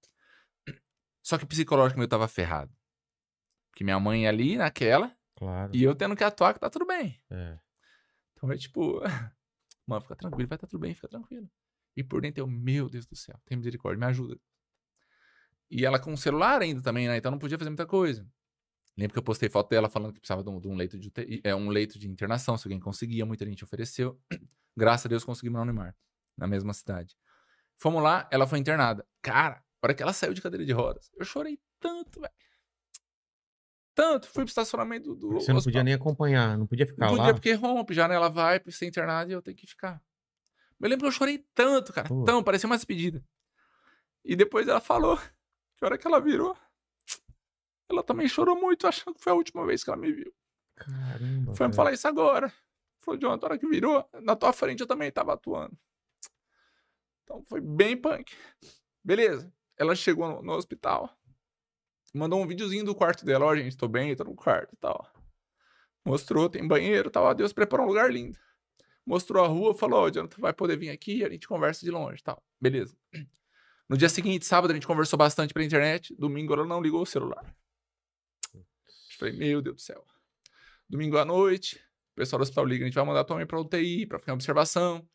Só 1.29 1.37
que 1.37 1.45
o 1.45 1.47
psicológico 1.47 1.99
meu 1.99 2.09
tava 2.09 2.26
ferrado. 2.26 2.74
Porque 3.70 3.85
minha 3.85 4.01
mãe 4.01 4.26
ali, 4.26 4.57
naquela, 4.57 5.14
Claro. 5.37 5.70
e 5.76 5.83
eu 5.83 5.95
tendo 5.95 6.16
que 6.16 6.24
atuar 6.24 6.55
que 6.55 6.59
tá 6.59 6.70
tudo 6.70 6.87
bem. 6.87 7.20
É. 7.29 7.59
Então 8.33 8.51
é 8.51 8.57
tipo, 8.57 8.99
mano, 9.87 10.01
fica 10.01 10.16
tranquilo, 10.16 10.49
vai 10.49 10.57
estar 10.57 10.66
tudo 10.66 10.81
bem, 10.81 10.95
fica 10.95 11.07
tranquilo. 11.07 11.47
E 11.95 12.03
por 12.03 12.22
dentro 12.22 12.41
eu, 12.41 12.47
meu 12.47 12.89
Deus 12.89 13.05
do 13.05 13.14
céu, 13.14 13.39
tem 13.45 13.59
misericórdia, 13.59 14.01
me 14.01 14.07
ajuda. 14.07 14.41
E 15.70 15.85
ela 15.85 15.99
com 15.99 16.14
o 16.14 16.16
celular 16.16 16.62
ainda 16.62 16.81
também, 16.81 17.07
né? 17.07 17.18
Então 17.18 17.31
não 17.31 17.39
podia 17.39 17.59
fazer 17.59 17.68
muita 17.68 17.85
coisa. 17.85 18.26
Lembro 18.97 19.12
que 19.12 19.18
eu 19.18 19.22
postei 19.22 19.51
foto 19.51 19.68
dela 19.68 19.91
falando 19.91 20.14
que 20.14 20.20
precisava 20.20 20.43
de 20.43 20.49
um, 20.49 20.59
de 20.59 20.66
um 20.66 20.74
leito 20.76 20.99
de 20.99 21.09
UTI, 21.09 21.43
é 21.45 21.55
um 21.55 21.68
leito 21.68 21.99
de 21.99 22.09
internação, 22.09 22.57
se 22.57 22.66
alguém 22.66 22.81
conseguia, 22.81 23.26
muita 23.26 23.45
gente 23.45 23.62
ofereceu. 23.62 24.18
Graças 24.74 25.05
a 25.05 25.09
Deus 25.11 25.24
conseguimos 25.24 25.59
na 25.59 25.62
Unimar, 25.62 25.95
na 26.39 26.47
mesma 26.47 26.72
cidade. 26.72 27.18
Fomos 27.76 28.03
lá, 28.03 28.26
ela 28.33 28.47
foi 28.47 28.59
internada. 28.59 29.07
Cara, 29.20 29.62
hora 29.87 29.95
que 29.95 30.03
ela 30.03 30.12
saiu 30.12 30.35
de 30.35 30.43
cadeira 30.43 30.64
de 30.64 30.72
rodas, 30.72 31.11
eu 31.16 31.24
chorei 31.24 31.59
tanto, 31.81 32.20
velho. 32.20 32.33
Tanto, 33.95 34.29
fui 34.29 34.45
pro 34.45 34.49
estacionamento 34.49 35.14
do. 35.14 35.33
Você 35.33 35.51
não 35.51 35.59
hospital. 35.59 35.62
podia 35.64 35.83
nem 35.85 35.95
acompanhar, 35.95 36.57
não 36.57 36.66
podia 36.66 36.87
ficar 36.87 37.07
Não 37.07 37.16
podia 37.16 37.26
lá. 37.26 37.35
porque 37.35 37.53
rompe, 37.53 37.95
já 37.95 38.07
né? 38.07 38.14
Ela 38.14 38.29
vai 38.29 38.61
pra 38.61 38.70
ser 38.70 38.87
internada 38.87 39.31
e 39.31 39.35
eu 39.35 39.43
tenho 39.43 39.57
que 39.57 39.66
ficar. 39.66 40.01
Eu 40.81 40.89
lembro 40.89 41.03
que 41.03 41.09
eu 41.09 41.12
chorei 41.12 41.45
tanto, 41.55 41.93
cara. 41.93 42.07
Pô. 42.09 42.22
Tão, 42.24 42.43
parecia 42.43 42.68
uma 42.68 42.76
despedida. 42.76 43.24
E 44.24 44.37
depois 44.37 44.68
ela 44.68 44.81
falou 44.81 45.16
que 45.16 45.85
a 45.85 45.87
hora 45.87 45.99
que 45.99 46.07
ela 46.07 46.20
virou, 46.20 46.57
ela 47.91 48.05
também 48.05 48.29
chorou 48.29 48.55
muito, 48.61 48.87
achando 48.87 49.14
que 49.14 49.20
foi 49.20 49.33
a 49.33 49.37
última 49.37 49.66
vez 49.66 49.83
que 49.83 49.91
ela 49.91 49.97
me 49.97 50.12
viu. 50.12 50.33
Caramba. 50.76 51.55
Foi 51.57 51.66
me 51.66 51.74
falar 51.74 51.93
isso 51.93 52.07
agora. 52.07 52.53
Falou, 53.01 53.18
John, 53.18 53.33
a 53.33 53.45
hora 53.45 53.59
que 53.59 53.66
virou, 53.66 54.09
na 54.22 54.37
tua 54.37 54.53
frente 54.53 54.81
eu 54.81 54.87
também 54.87 55.11
tava 55.11 55.33
atuando. 55.33 55.76
Então 57.24 57.43
foi 57.49 57.61
bem 57.61 57.97
punk. 57.97 58.33
Beleza. 59.03 59.53
Ela 59.79 59.95
chegou 59.95 60.29
no, 60.29 60.43
no 60.43 60.53
hospital, 60.53 61.16
mandou 62.14 62.41
um 62.41 62.47
videozinho 62.47 62.85
do 62.85 62.95
quarto 62.95 63.24
dela. 63.24 63.47
Ó, 63.47 63.57
gente, 63.57 63.76
tô 63.76 63.87
bem, 63.87 64.14
tô 64.16 64.24
no 64.24 64.35
quarto 64.35 64.74
e 64.74 64.76
tal. 64.76 65.11
Mostrou, 66.05 66.49
tem 66.49 66.66
banheiro 66.66 67.09
e 67.09 67.12
tal. 67.12 67.24
Ó, 67.24 67.35
Deus 67.35 67.53
preparou 67.53 67.87
um 67.87 67.89
lugar 67.89 68.11
lindo. 68.11 68.39
Mostrou 69.07 69.45
a 69.45 69.49
rua, 69.49 69.74
falou, 69.74 70.01
ó, 70.01 70.11
Jonathan 70.11 70.41
vai 70.41 70.53
poder 70.53 70.76
vir 70.76 70.91
aqui, 70.91 71.24
a 71.24 71.31
gente 71.31 71.49
conversa 71.49 71.85
de 71.85 71.91
longe 71.91 72.20
e 72.20 72.22
tal. 72.22 72.43
Beleza. 72.61 72.95
No 73.89 73.97
dia 73.97 74.09
seguinte, 74.09 74.45
sábado, 74.45 74.70
a 74.70 74.74
gente 74.74 74.87
conversou 74.87 75.18
bastante 75.18 75.55
pela 75.55 75.64
internet. 75.64 76.14
Domingo, 76.18 76.53
ela 76.53 76.66
não 76.66 76.83
ligou 76.83 77.01
o 77.01 77.07
celular. 77.07 77.57
Eu 78.55 78.62
falei, 79.18 79.35
meu 79.35 79.62
Deus 79.62 79.76
do 79.76 79.81
céu. 79.81 80.05
Domingo 80.87 81.16
à 81.16 81.24
noite, 81.24 81.76
o 82.12 82.16
pessoal 82.16 82.39
do 82.39 82.43
hospital 82.43 82.66
liga, 82.66 82.85
a 82.85 82.87
gente 82.87 82.95
vai 82.95 83.05
mandar 83.05 83.24
tua 83.24 83.37
mãe 83.37 83.47
pra 83.47 83.59
UTI, 83.59 84.07
pra 84.07 84.18
ficar 84.18 84.33
em 84.33 84.35
observação. 84.35 85.09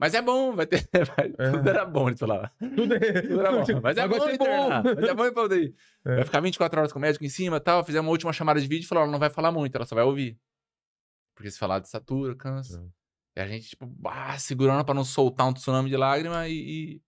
Mas 0.00 0.14
é 0.14 0.22
bom, 0.22 0.54
vai 0.54 0.66
ter. 0.66 0.88
vai- 1.16 1.34
É. 1.38 1.50
Tudo 1.50 1.68
era 1.68 1.84
bom, 1.84 2.08
eles 2.08 2.20
falavam. 2.20 2.48
Tudo 2.76 2.94
é... 2.94 3.22
Tudo 3.22 3.40
era 3.40 3.50
bom. 3.52 3.80
Mas 3.82 3.96
é 3.96 4.00
Agora 4.02 4.20
bom 4.20 4.26
você 4.26 4.34
internar. 4.34 4.84
Mas 4.84 4.98
é 5.08 5.14
bom 5.14 5.24
ir 5.26 5.32
pra 5.32 5.42
UTI. 5.44 5.74
É. 6.04 6.14
Vai 6.16 6.24
ficar 6.24 6.40
24 6.40 6.78
horas 6.78 6.92
com 6.92 6.98
o 6.98 7.02
médico 7.02 7.24
em 7.24 7.28
cima 7.28 7.56
e 7.56 7.60
tal. 7.60 7.84
Fizemos 7.84 8.06
uma 8.06 8.12
última 8.12 8.32
chamada 8.32 8.60
de 8.60 8.68
vídeo 8.68 8.84
e 8.84 8.88
falou: 8.88 9.02
ela 9.02 9.10
não 9.12 9.18
vai 9.18 9.28
falar 9.30 9.50
muito, 9.50 9.74
ela 9.74 9.84
só 9.84 9.94
vai 9.96 10.04
ouvir. 10.04 10.38
Porque 11.34 11.50
se 11.50 11.58
falar 11.58 11.80
de 11.80 11.88
satura, 11.88 12.34
cansa. 12.36 12.80
É. 13.36 13.40
E 13.40 13.42
a 13.42 13.46
gente, 13.48 13.68
tipo, 13.70 13.86
bah, 13.86 14.38
segurando 14.38 14.84
pra 14.84 14.94
não 14.94 15.04
soltar 15.04 15.46
um 15.48 15.52
tsunami 15.52 15.90
de 15.90 15.96
lágrima 15.96 16.48
e. 16.48 17.00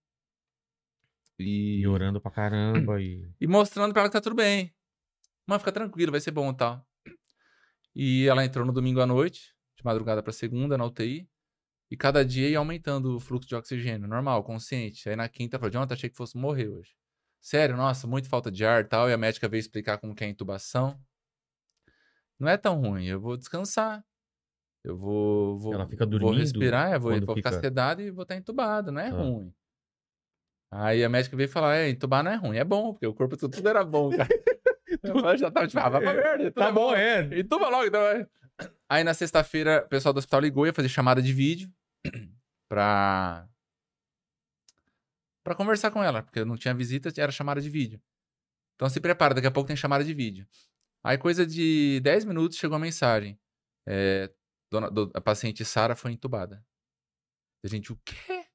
E, 1.38 1.80
E 1.80 1.86
orando 1.86 2.20
pra 2.20 2.30
caramba 2.30 3.00
e... 3.00 3.26
e 3.40 3.46
mostrando 3.46 3.92
pra 3.92 4.02
ela 4.02 4.08
que 4.10 4.12
tá 4.14 4.20
tudo 4.20 4.34
bem. 4.36 4.74
Mas 5.46 5.58
fica 5.58 5.72
tranquilo, 5.72 6.10
vai 6.12 6.20
ser 6.20 6.32
bom 6.32 6.50
e 6.50 6.56
tal. 6.56 6.84
E 7.94 8.26
ela 8.26 8.44
entrou 8.44 8.64
no 8.66 8.72
domingo 8.72 9.00
à 9.00 9.06
noite, 9.06 9.54
de 9.76 9.84
madrugada 9.84 10.22
pra 10.22 10.32
segunda, 10.32 10.76
na 10.76 10.84
UTI. 10.84 11.28
E 11.90 11.96
cada 11.96 12.24
dia 12.24 12.48
ia 12.48 12.58
aumentando 12.58 13.16
o 13.16 13.20
fluxo 13.20 13.48
de 13.48 13.54
oxigênio, 13.56 14.06
normal, 14.06 14.44
consciente. 14.44 15.08
Aí 15.08 15.16
na 15.16 15.28
quinta, 15.28 15.58
falou, 15.58 15.72
Jonathan, 15.72 15.94
achei 15.94 16.08
que 16.08 16.16
fosse 16.16 16.36
morrer 16.36 16.68
hoje. 16.68 16.94
Sério, 17.40 17.76
nossa, 17.76 18.06
muito 18.06 18.28
falta 18.28 18.50
de 18.50 18.64
ar 18.64 18.82
e 18.82 18.84
tal. 18.84 19.08
E 19.10 19.12
a 19.12 19.16
médica 19.18 19.48
veio 19.48 19.60
explicar 19.60 19.98
como 19.98 20.14
que 20.14 20.22
é 20.22 20.26
a 20.26 20.30
intubação. 20.30 21.00
Não 22.38 22.48
é 22.48 22.56
tão 22.56 22.80
ruim, 22.80 23.06
eu 23.06 23.20
vou 23.20 23.36
descansar. 23.36 24.04
Eu 24.84 24.96
vou, 24.96 25.58
vou, 25.58 25.74
Ela 25.74 25.86
fica 25.88 26.06
vou 26.06 26.18
dormindo 26.18 26.38
respirar, 26.40 26.92
é, 26.92 26.98
vou, 26.98 27.12
quando 27.12 27.26
vou 27.26 27.34
ficar 27.34 27.50
fica- 27.50 27.60
sedado 27.60 28.00
e 28.00 28.10
vou 28.10 28.22
estar 28.22 28.36
entubado, 28.36 28.90
não 28.92 29.00
é 29.00 29.08
Ah. 29.08 29.10
ruim. 29.10 29.52
Aí 30.72 31.02
a 31.04 31.08
médica 31.08 31.36
veio 31.36 31.48
falar, 31.48 31.76
é, 31.76 31.90
entubar 31.90 32.22
não 32.22 32.30
é 32.30 32.36
ruim, 32.36 32.56
é 32.56 32.64
bom, 32.64 32.92
porque 32.92 33.06
o 33.06 33.12
corpo 33.12 33.36
tudo, 33.36 33.56
tudo 33.56 33.68
era 33.68 33.84
bom, 33.84 34.10
cara. 34.10 34.28
eu 35.02 35.36
já 35.36 35.50
tava 35.50 35.66
tipo, 35.66 35.80
ah, 35.80 35.88
vai 35.88 36.00
pra 36.02 36.14
merda. 36.14 36.44
tudo 36.44 36.52
Tá 36.54 36.68
é 36.68 36.72
bom, 36.72 36.94
é. 36.94 37.38
Entuba 37.40 37.68
logo, 37.68 37.84
então. 37.86 38.00
Aí 38.88 39.02
na 39.04 39.12
sexta-feira, 39.14 39.82
o 39.84 39.88
pessoal 39.88 40.12
do 40.12 40.18
hospital 40.18 40.40
ligou, 40.40 40.66
ia 40.66 40.72
fazer 40.72 40.88
chamada 40.88 41.20
de 41.20 41.32
vídeo 41.32 41.70
pra... 42.68 43.48
pra 45.44 45.54
conversar 45.54 45.90
com 45.90 46.02
ela, 46.02 46.22
porque 46.22 46.44
não 46.44 46.56
tinha 46.56 46.74
visita, 46.74 47.10
era 47.16 47.32
chamada 47.32 47.60
de 47.60 47.68
vídeo. 47.70 48.00
Então 48.76 48.88
se 48.88 49.00
prepara, 49.00 49.34
daqui 49.34 49.46
a 49.46 49.50
pouco 49.50 49.66
tem 49.68 49.76
chamada 49.76 50.04
de 50.04 50.14
vídeo. 50.14 50.46
Aí, 51.04 51.16
coisa 51.18 51.46
de 51.46 52.00
10 52.00 52.24
minutos, 52.24 52.58
chegou 52.58 52.76
a 52.76 52.80
mensagem. 52.80 53.38
É, 53.86 54.30
dona- 54.70 54.90
do- 54.90 55.10
a 55.14 55.20
paciente 55.20 55.64
Sara 55.64 55.96
foi 55.96 56.12
entubada. 56.12 56.64
A 57.64 57.68
gente, 57.68 57.92
o 57.92 57.96
quê? 58.04 58.46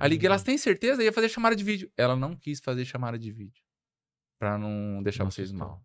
Aí 0.00 0.08
liguei, 0.08 0.26
elas 0.26 0.42
têm 0.42 0.58
certeza? 0.58 1.02
Ia 1.02 1.12
fazer 1.12 1.28
chamada 1.28 1.54
de 1.56 1.62
vídeo. 1.64 1.90
Ela 1.96 2.16
não 2.16 2.36
quis 2.36 2.60
fazer 2.60 2.84
chamada 2.84 3.18
de 3.18 3.30
vídeo. 3.30 3.62
Pra 4.38 4.58
não 4.58 5.02
deixar 5.02 5.24
Não 5.24 5.30
vocês 5.30 5.52
mal. 5.52 5.82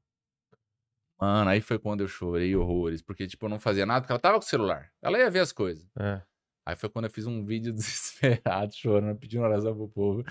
Mano, 1.20 1.50
aí 1.50 1.62
foi 1.62 1.78
quando 1.78 2.02
eu 2.02 2.08
chorei 2.08 2.56
horrores. 2.56 3.02
Porque, 3.02 3.28
tipo, 3.28 3.46
eu 3.46 3.50
não 3.50 3.60
fazia 3.60 3.86
nada, 3.86 4.02
porque 4.02 4.12
ela 4.12 4.20
tava 4.20 4.40
com 4.40 4.46
o 4.46 4.48
celular. 4.50 4.92
Ela 5.02 5.20
ia 5.20 5.30
ver 5.30 5.40
as 5.40 5.52
coisas. 5.52 5.90
É. 5.98 6.22
Aí 6.70 6.76
foi 6.76 6.90
quando 6.90 7.06
eu 7.06 7.12
fiz 7.12 7.26
um 7.26 7.44
vídeo 7.44 7.74
desesperado, 7.74 8.74
chorando, 8.74 9.18
pedindo 9.18 9.44
oração 9.44 9.76
pro 9.76 9.88
povo. 9.88 10.24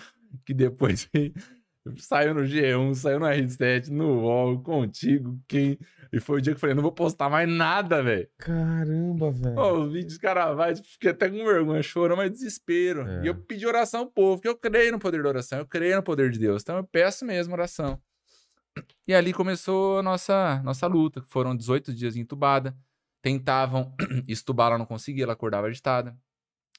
Que 0.45 0.55
depois 0.55 1.09
saiu 1.99 2.35
no 2.35 2.43
G1, 2.43 2.95
saiu 2.95 3.19
na 3.19 3.35
R7, 3.35 3.89
no 3.89 4.21
UOL, 4.21 4.63
contigo, 4.63 5.41
quem. 5.49 5.79
E 6.13 6.21
foi 6.21 6.39
o 6.39 6.41
dia 6.41 6.53
que 6.53 6.57
eu 6.57 6.61
falei, 6.61 6.75
não 6.75 6.83
vou 6.83 6.93
postar 6.93 7.29
mais 7.29 7.49
nada, 7.49 8.03
velho. 8.03 8.29
Caramba, 8.39 9.31
velho. 9.31 9.61
Os 9.61 9.93
vídeos 9.93 10.19
caravaggio, 10.19 10.85
fiquei 10.85 11.11
até 11.11 11.29
com 11.29 11.45
vergonha, 11.45 11.83
chorando, 11.83 12.19
mas 12.19 12.31
desespero. 12.31 13.03
É. 13.09 13.25
E 13.25 13.27
eu 13.27 13.35
pedi 13.35 13.67
oração 13.67 14.01
ao 14.01 14.07
povo, 14.07 14.37
porque 14.37 14.49
eu 14.49 14.57
creio 14.57 14.93
no 14.93 14.99
poder 14.99 15.23
da 15.23 15.29
oração, 15.29 15.59
eu 15.59 15.67
creio 15.67 15.97
no 15.97 16.03
poder 16.03 16.31
de 16.31 16.39
Deus. 16.39 16.63
Então 16.63 16.77
eu 16.77 16.85
peço 16.85 17.25
mesmo 17.25 17.53
oração. 17.53 18.01
E 19.07 19.15
ali 19.15 19.33
começou 19.33 19.99
a 19.99 20.03
nossa, 20.03 20.63
nossa 20.63 20.87
luta, 20.87 21.21
que 21.21 21.29
foram 21.29 21.57
18 21.57 21.93
dias 21.93 22.17
entubada. 22.17 22.77
Tentavam 23.21 23.93
estubar, 24.29 24.69
ela 24.69 24.79
não 24.79 24.87
conseguia, 24.87 25.25
ela 25.25 25.33
acordava 25.33 25.67
agitada. 25.67 26.17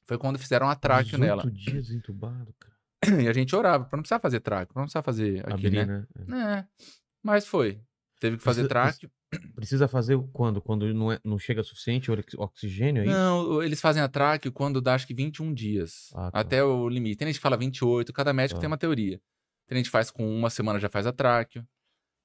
Foi 0.09 0.17
quando 0.17 0.39
fizeram 0.39 0.67
a 0.67 0.75
tráqueo 0.75 1.19
18 1.19 1.21
nela. 1.21 1.51
dias 1.51 1.91
entubado, 1.91 2.51
cara. 2.59 3.21
E 3.21 3.27
a 3.27 3.33
gente 3.33 3.55
orava, 3.55 3.85
pra 3.85 3.95
não 3.95 4.01
precisar 4.01 4.19
fazer 4.19 4.39
tráqueo, 4.39 4.73
pra 4.73 4.81
não 4.81 4.85
precisar 4.87 5.03
fazer 5.03 5.39
aqui, 5.41 5.67
Abrir, 5.67 5.85
né? 5.87 6.05
né? 6.27 6.57
É, 6.59 6.85
mas 7.23 7.45
foi. 7.45 7.79
Teve 8.19 8.37
que 8.37 8.43
fazer 8.43 8.67
tráqueo. 8.67 9.09
Precisa 9.55 9.87
fazer 9.87 10.17
quando? 10.33 10.59
Quando 10.59 10.91
não, 10.93 11.11
é, 11.11 11.19
não 11.23 11.37
chega 11.37 11.61
suficiente 11.61 12.11
ox- 12.11 12.33
oxigênio, 12.35 13.03
é? 13.03 13.05
Não, 13.05 13.61
eles 13.61 13.79
fazem 13.79 14.01
a 14.01 14.07
tráqueo 14.07 14.51
quando 14.51 14.81
dá 14.81 14.95
acho 14.95 15.05
que 15.05 15.13
21 15.13 15.53
dias. 15.53 16.09
Ah, 16.15 16.31
tá. 16.31 16.39
Até 16.39 16.63
o 16.63 16.89
limite. 16.89 17.17
Tem 17.17 17.27
gente 17.27 17.35
que 17.37 17.41
fala 17.43 17.55
28, 17.55 18.11
cada 18.11 18.33
médico 18.33 18.57
Tá. 18.57 18.61
tem 18.61 18.67
uma 18.67 18.77
teoria. 18.77 19.21
Tem 19.67 19.77
gente 19.77 19.85
que 19.85 19.91
faz 19.91 20.09
com 20.09 20.27
uma 20.27 20.49
semana 20.49 20.79
já 20.79 20.89
faz 20.89 21.05
a 21.05 21.13
tráqueo. 21.13 21.63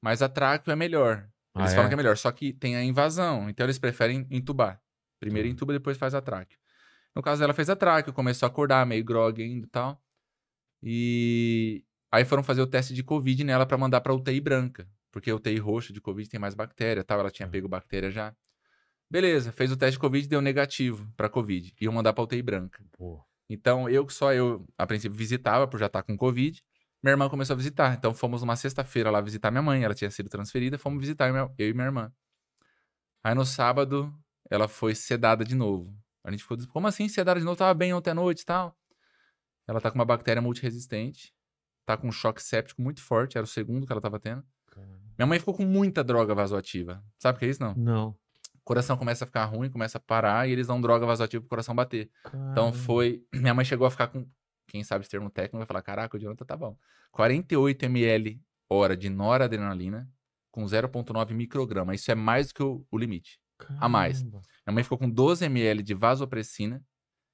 Mas 0.03 0.23
a 0.23 0.29
tráqueo 0.31 0.71
é 0.73 0.77
melhor. 0.77 1.29
Eles 1.55 1.71
Ah, 1.73 1.75
falam 1.75 1.85
é? 1.85 1.89
que 1.89 1.95
é 1.95 1.97
melhor, 1.99 2.17
só 2.17 2.33
que 2.33 2.55
tem 2.55 2.75
a 2.77 2.83
invasão. 2.83 3.49
Então 3.51 3.67
eles 3.67 3.79
preferem 3.79 4.27
entubar. 4.31 4.81
Primeiro 5.21 5.47
entuba, 5.47 5.73
depois 5.75 5.97
faz 5.99 6.15
a 6.15 6.21
tráqueo. 6.23 6.59
No 7.15 7.23
caso 7.23 7.41
dela, 7.41 7.55
fez 7.55 7.71
a 7.71 7.77
tráqueo, 7.77 8.13
começou 8.13 8.47
a 8.47 8.51
acordar 8.51 8.85
meio 8.87 9.05
grog 9.05 9.43
ainda 9.43 9.67
e 9.67 9.71
tal. 9.71 10.03
E 10.83 11.85
aí 12.13 12.25
foram 12.25 12.43
fazer 12.43 12.63
o 12.63 12.67
teste 12.67 12.95
de 12.95 13.03
Covid 13.03 13.45
nela 13.45 13.67
pra 13.67 13.79
mandar 13.79 14.01
pra 14.01 14.13
UTI 14.15 14.41
branca. 14.41 14.89
Porque 15.13 15.33
UTI 15.33 15.59
roxa 15.59 15.93
de 15.93 16.01
Covid 16.01 16.29
tem 16.29 16.41
mais 16.41 16.55
bactéria 16.55 17.01
e 17.01 17.05
tal. 17.05 17.21
Ela 17.21 17.31
tinha 17.31 17.47
Tá. 17.47 17.53
pego 17.53 17.69
bactéria 17.69 18.11
já. 18.11 18.35
Beleza, 19.11 19.53
fez 19.53 19.71
o 19.71 19.77
teste 19.77 19.93
de 19.93 19.99
Covid, 20.01 20.27
deu 20.29 20.41
negativo 20.41 21.09
pra 21.17 21.29
Covid. 21.29 21.73
Iam 21.81 21.93
mandar 21.93 22.13
pra 22.13 22.25
UTI 22.25 22.43
branca. 22.43 22.85
Pô. 22.93 23.23
Então, 23.49 23.89
eu 23.89 24.05
que 24.07 24.13
só 24.13 24.33
eu, 24.33 24.67
a 24.77 24.87
princípio, 24.87 25.17
visitava 25.17 25.69
por 25.69 25.79
já 25.79 25.87
estar 25.87 26.03
com 26.03 26.17
Covid. 26.17 26.63
Minha 27.03 27.13
irmã 27.13 27.29
começou 27.29 27.55
a 27.55 27.57
visitar. 27.57 27.95
Então, 27.95 28.13
fomos 28.15 28.41
numa 28.43 28.57
sexta-feira 28.57 29.11
lá 29.11 29.21
visitar 29.21 29.51
minha 29.51 29.63
mãe. 29.63 29.85
Ela 29.85 29.95
tinha 29.95 30.11
sido 30.11 30.29
transferida. 30.29 30.79
Fomos 30.79 31.01
visitar 31.01 31.29
eu 31.59 31.69
e 31.69 31.73
minha 31.75 31.87
irmã. 31.87 32.13
Aí, 33.23 33.35
no 33.35 33.45
sábado, 33.45 34.13
ela 34.51 34.69
foi 34.69 34.95
sedada 34.95 35.45
de 35.45 35.55
novo. 35.55 35.95
A 36.25 36.31
gente 36.31 36.43
ficou, 36.43 36.57
como 36.69 36.87
assim 36.87 37.07
sedada 37.07 37.39
de 37.39 37.45
novo? 37.45 37.57
Tava 37.57 37.75
bem 37.75 37.93
ontem 37.93 38.11
à 38.11 38.15
noite 38.15 38.41
e 38.41 38.45
tal. 38.47 38.75
Ela 39.69 39.81
tá 39.81 39.91
com 39.91 39.99
uma 39.99 40.05
bactéria 40.05 40.41
multiresistente. 40.41 41.33
Tá 41.85 41.97
com 41.97 42.09
um 42.09 42.13
choque 42.13 42.43
séptico 42.43 42.81
muito 42.81 43.03
forte. 43.03 43.37
Era 43.37 43.45
o 43.45 43.49
segundo 43.49 43.87
que 43.87 43.93
ela 43.93 44.01
tava 44.01 44.19
tendo. 44.19 44.43
Caramba. 44.67 45.01
Minha 45.19 45.27
mãe 45.27 45.39
ficou 45.39 45.55
com 45.55 45.65
muita 45.65 46.03
droga 46.03 46.35
vasoativa. 46.35 47.05
Sabe 47.19 47.37
o 47.37 47.39
que 47.39 47.45
é 47.45 47.49
isso, 47.49 47.63
não? 47.63 47.75
Não. 47.75 48.09
O 48.55 48.65
coração 48.65 48.97
começa 48.97 49.25
a 49.25 49.27
ficar 49.27 49.45
ruim, 49.45 49.69
começa 49.71 49.99
a 49.99 50.01
parar 50.01 50.49
e 50.49 50.53
eles 50.53 50.69
dão 50.69 50.81
droga 50.81 51.05
vasoativa 51.05 51.43
pro 51.43 51.51
coração 51.51 51.75
bater. 51.75 52.11
Então 52.27 52.71
Caramba. 52.71 52.73
foi. 52.73 53.23
Minha 53.35 53.53
mãe 53.53 53.65
chegou 53.65 53.87
a 53.87 53.91
ficar 53.91 54.09
com. 54.09 54.27
Quem 54.67 54.83
sabe 54.83 55.03
esse 55.03 55.11
termo 55.11 55.29
técnico 55.29 55.59
vai 55.59 55.67
falar: 55.67 55.83
caraca, 55.83 56.17
o 56.17 56.21
Jonathan 56.21 56.45
tá 56.47 56.57
bom. 56.57 56.77
48 57.13 57.85
ml 57.85 58.43
hora 58.69 58.97
de 58.97 59.11
noradrenalina 59.11 60.11
com 60.51 60.65
0,9 60.65 61.33
micrograma. 61.33 61.95
Isso 61.95 62.11
é 62.11 62.15
mais 62.15 62.49
do 62.49 62.55
que 62.55 62.63
o, 62.63 62.87
o 62.91 62.97
limite. 62.97 63.39
A 63.79 63.89
mais. 63.89 64.19
Caramba. 64.19 64.43
Minha 64.67 64.75
mãe 64.75 64.83
ficou 64.83 64.99
com 64.99 65.11
12 65.11 65.45
ml 65.45 65.83
de 65.83 65.95
vasopressina, 65.95 66.85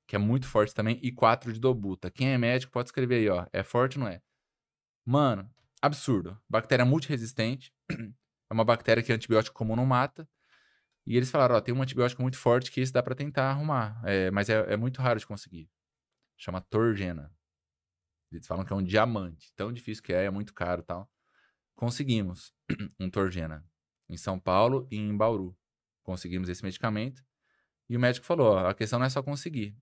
que 0.06 0.16
é 0.16 0.18
muito 0.18 0.46
forte 0.46 0.74
também, 0.74 0.98
e 1.02 1.12
4 1.12 1.52
de 1.52 1.60
dobuta. 1.60 2.10
Quem 2.10 2.32
é 2.32 2.38
médico 2.38 2.72
pode 2.72 2.88
escrever 2.88 3.16
aí, 3.16 3.28
ó. 3.28 3.46
É 3.52 3.62
forte 3.62 3.98
ou 3.98 4.04
não 4.04 4.10
é? 4.10 4.20
Mano, 5.04 5.48
absurdo. 5.80 6.38
Bactéria 6.48 6.84
multiresistente. 6.84 7.72
É 8.48 8.52
uma 8.52 8.64
bactéria 8.64 9.00
que 9.00 9.12
antibiótico 9.12 9.56
comum 9.56 9.76
não 9.76 9.86
mata. 9.86 10.28
E 11.06 11.16
eles 11.16 11.30
falaram, 11.30 11.54
ó, 11.54 11.60
tem 11.60 11.72
um 11.72 11.80
antibiótico 11.80 12.20
muito 12.20 12.36
forte 12.36 12.72
que 12.72 12.80
esse 12.80 12.92
dá 12.92 13.00
pra 13.00 13.14
tentar 13.14 13.48
arrumar. 13.48 14.02
É, 14.04 14.28
mas 14.32 14.48
é, 14.48 14.72
é 14.72 14.76
muito 14.76 15.00
raro 15.00 15.20
de 15.20 15.26
conseguir. 15.26 15.70
Chama 16.36 16.60
Torgena. 16.60 17.32
Eles 18.32 18.46
falam 18.48 18.64
que 18.64 18.72
é 18.72 18.76
um 18.76 18.82
diamante. 18.82 19.52
Tão 19.54 19.72
difícil 19.72 20.02
que 20.02 20.12
é, 20.12 20.24
é 20.24 20.30
muito 20.30 20.52
caro 20.52 20.80
e 20.80 20.84
tal. 20.84 21.08
Conseguimos 21.76 22.52
um 22.98 23.08
Torgena. 23.08 23.64
Em 24.08 24.16
São 24.16 24.38
Paulo 24.38 24.88
e 24.90 24.96
em 24.96 25.16
Bauru. 25.16 25.56
Conseguimos 26.02 26.48
esse 26.48 26.62
medicamento. 26.62 27.24
E 27.88 27.96
o 27.96 28.00
médico 28.00 28.26
falou, 28.26 28.52
ó, 28.52 28.68
a 28.68 28.74
questão 28.74 28.98
não 28.98 29.06
é 29.06 29.10
só 29.10 29.22
conseguir. 29.22 29.76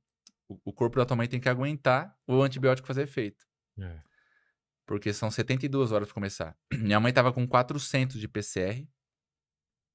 O, 0.48 0.58
o 0.64 0.72
corpo 0.72 0.96
da 0.98 1.04
tua 1.04 1.16
mãe 1.16 1.28
tem 1.28 1.40
que 1.40 1.48
aguentar 1.48 2.16
o 2.26 2.42
antibiótico 2.42 2.88
fazer 2.88 3.02
efeito. 3.02 3.44
É. 3.78 4.00
Porque 4.86 5.12
são 5.12 5.30
72 5.30 5.92
horas 5.92 6.08
pra 6.08 6.14
começar. 6.14 6.56
Minha 6.72 6.98
mãe 6.98 7.12
tava 7.12 7.32
com 7.32 7.46
400 7.46 8.18
de 8.18 8.26
PCR. 8.26 8.88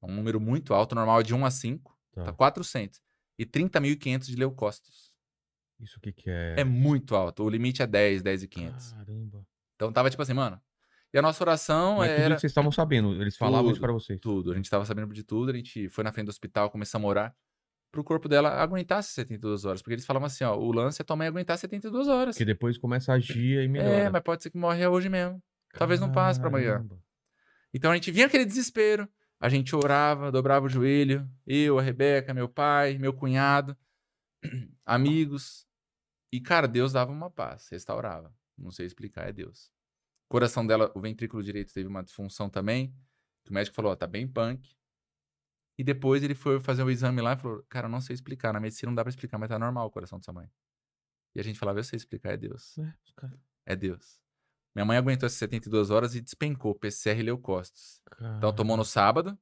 Um 0.01 0.13
número 0.13 0.39
muito 0.39 0.73
alto, 0.73 0.93
normal 0.93 1.21
é 1.21 1.23
de 1.23 1.33
1 1.33 1.45
a 1.45 1.51
5. 1.51 1.99
Tá. 2.11 2.23
Tá 2.25 2.33
400. 2.33 3.01
E 3.39 3.45
30.500 3.45 4.25
de 4.25 4.35
leucócitos. 4.35 5.13
Isso 5.79 5.97
o 5.97 6.01
que 6.01 6.13
que 6.13 6.29
é? 6.29 6.55
É 6.59 6.63
muito 6.63 7.15
alto. 7.15 7.43
O 7.43 7.49
limite 7.49 7.81
é 7.81 7.87
10, 7.87 8.21
10 8.21 8.43
e 8.43 8.47
500. 8.47 8.91
Caramba. 8.91 9.47
Então 9.75 9.91
tava 9.91 10.09
tipo 10.09 10.21
assim, 10.21 10.33
mano. 10.33 10.61
E 11.13 11.17
a 11.19 11.21
nossa 11.21 11.43
oração 11.43 11.97
Mas 11.97 12.09
tudo 12.11 12.21
era 12.21 12.35
que 12.35 12.41
vocês 12.41 12.49
estavam 12.51 12.71
sabendo, 12.71 13.21
eles 13.21 13.37
falavam 13.37 13.65
isso 13.67 13.75
Tudo, 13.75 13.81
pra 13.83 13.93
vocês. 13.93 14.19
tudo. 14.19 14.51
A 14.51 14.55
gente 14.55 14.69
tava 14.69 14.83
sabendo 14.83 15.13
de 15.13 15.23
tudo. 15.23 15.51
A 15.51 15.55
gente 15.55 15.87
foi 15.89 16.03
na 16.03 16.11
frente 16.11 16.25
do 16.25 16.29
hospital, 16.29 16.71
começamos 16.71 17.05
a 17.05 17.09
orar. 17.09 17.35
Pro 17.91 18.03
corpo 18.03 18.27
dela 18.27 18.49
aguentar 18.49 18.97
essas 18.97 19.13
72 19.13 19.65
horas. 19.65 19.83
Porque 19.83 19.93
eles 19.93 20.05
falavam 20.05 20.25
assim, 20.25 20.43
ó. 20.43 20.57
O 20.57 20.71
lance 20.71 20.99
é 20.99 21.05
tua 21.05 21.15
mãe 21.15 21.27
aguentar 21.27 21.55
72 21.55 22.07
horas. 22.07 22.35
Porque 22.35 22.45
depois 22.45 22.79
começa 22.79 23.11
a 23.11 23.15
agir 23.15 23.63
e 23.63 23.67
melhora. 23.67 23.91
É, 23.93 24.09
mas 24.09 24.23
pode 24.23 24.41
ser 24.41 24.49
que 24.49 24.57
morre 24.57 24.87
hoje 24.87 25.07
mesmo. 25.07 25.39
talvez 25.73 25.99
não 25.99 26.11
passe 26.11 26.39
pra 26.39 26.49
amanhã. 26.49 26.73
Caramba. 26.77 26.99
Então 27.71 27.91
a 27.91 27.93
gente 27.95 28.09
vinha 28.09 28.25
aquele 28.25 28.45
desespero. 28.45 29.07
A 29.39 29.49
gente 29.49 29.75
orava, 29.75 30.31
dobrava 30.31 30.65
o 30.65 30.69
joelho. 30.69 31.29
Eu, 31.45 31.77
a 31.77 31.81
Rebeca, 31.83 32.33
meu 32.33 32.49
pai, 32.49 32.97
meu 32.97 33.13
cunhado, 33.13 33.77
amigos. 34.83 35.67
E, 36.31 36.41
cara, 36.41 36.67
Deus 36.67 36.91
dava 36.93 37.11
uma 37.11 37.29
paz, 37.29 37.67
restaurava. 37.69 38.33
Não 38.57 38.71
sei 38.71 38.87
explicar, 38.87 39.29
é 39.29 39.31
Deus. 39.31 39.71
O 40.33 40.35
coração 40.35 40.65
dela, 40.65 40.91
o 40.95 40.99
ventrículo 40.99 41.43
direito 41.43 41.71
teve 41.71 41.87
uma 41.87 42.01
disfunção 42.01 42.49
também. 42.49 42.91
O 43.47 43.53
médico 43.53 43.75
falou, 43.75 43.91
ó, 43.91 43.95
tá 43.95 44.07
bem 44.07 44.27
punk. 44.27 44.75
E 45.77 45.83
depois 45.83 46.23
ele 46.23 46.33
foi 46.33 46.59
fazer 46.59 46.81
o 46.81 46.89
exame 46.89 47.21
lá 47.21 47.33
e 47.33 47.37
falou, 47.37 47.63
cara, 47.69 47.87
não 47.87 48.01
sei 48.01 48.15
explicar. 48.15 48.51
Na 48.51 48.59
medicina 48.59 48.89
não 48.89 48.95
dá 48.95 49.03
pra 49.03 49.11
explicar, 49.11 49.37
mas 49.37 49.47
tá 49.47 49.59
normal 49.59 49.85
o 49.85 49.91
coração 49.91 50.17
da 50.17 50.23
sua 50.23 50.33
mãe. 50.33 50.49
E 51.35 51.39
a 51.39 51.43
gente 51.43 51.59
falava, 51.59 51.77
eu 51.77 51.83
sei 51.83 51.97
explicar, 51.97 52.31
é 52.33 52.37
Deus. 52.37 52.75
É, 52.79 52.93
É 53.67 53.75
Deus. 53.75 54.19
Minha 54.73 54.85
mãe 54.85 54.97
aguentou 54.97 55.27
essas 55.27 55.37
72 55.37 55.91
horas 55.91 56.15
e 56.15 56.19
despencou 56.21 56.73
PCR 56.73 57.19
e 57.19 57.23
leucócitos. 57.25 58.01
Então 58.39 58.51
tomou 58.55 58.75
no 58.75 58.83
sábado. 58.83 59.37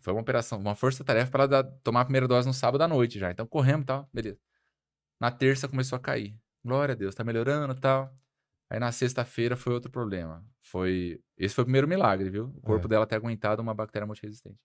Foi 0.00 0.12
uma 0.12 0.22
operação, 0.22 0.58
uma 0.58 0.74
força-tarefa 0.74 1.30
para 1.30 1.44
ela 1.44 1.62
dar- 1.62 1.70
tomar 1.84 2.00
a 2.00 2.04
primeira 2.04 2.26
dose 2.26 2.48
no 2.48 2.54
sábado 2.54 2.82
à 2.82 2.88
noite 2.88 3.16
já. 3.16 3.30
Então 3.30 3.46
corremos 3.46 3.84
e 3.84 3.86
tal, 3.86 4.10
beleza. 4.12 4.40
Na 5.20 5.30
terça 5.30 5.68
começou 5.68 5.94
a 5.94 6.00
cair. 6.00 6.36
Glória 6.64 6.94
a 6.94 6.96
Deus, 6.96 7.14
tá 7.14 7.22
melhorando 7.22 7.74
e 7.74 7.80
tal. 7.80 8.12
Aí 8.72 8.78
na 8.80 8.90
sexta-feira 8.90 9.54
foi 9.54 9.74
outro 9.74 9.90
problema. 9.90 10.42
Foi. 10.62 11.20
Esse 11.36 11.54
foi 11.54 11.60
o 11.60 11.66
primeiro 11.66 11.86
milagre, 11.86 12.30
viu? 12.30 12.46
O 12.56 12.60
corpo 12.62 12.86
É. 12.86 12.88
dela 12.88 13.06
ter 13.06 13.16
aguentado 13.16 13.60
uma 13.60 13.74
bactéria 13.74 14.06
multiresistente. 14.06 14.58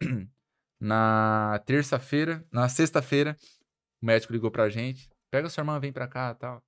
Na 0.78 1.58
terça-feira, 1.64 2.46
na 2.52 2.68
sexta-feira, 2.68 3.34
o 4.02 4.04
médico 4.04 4.30
ligou 4.30 4.50
pra 4.50 4.68
gente. 4.68 5.08
Pega 5.30 5.48
sua 5.48 5.62
irmã, 5.62 5.80
vem 5.80 5.90
pra 5.90 6.06
cá 6.06 6.32
e 6.32 6.38
tal. 6.38 6.62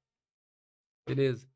Beleza. 1.07 1.47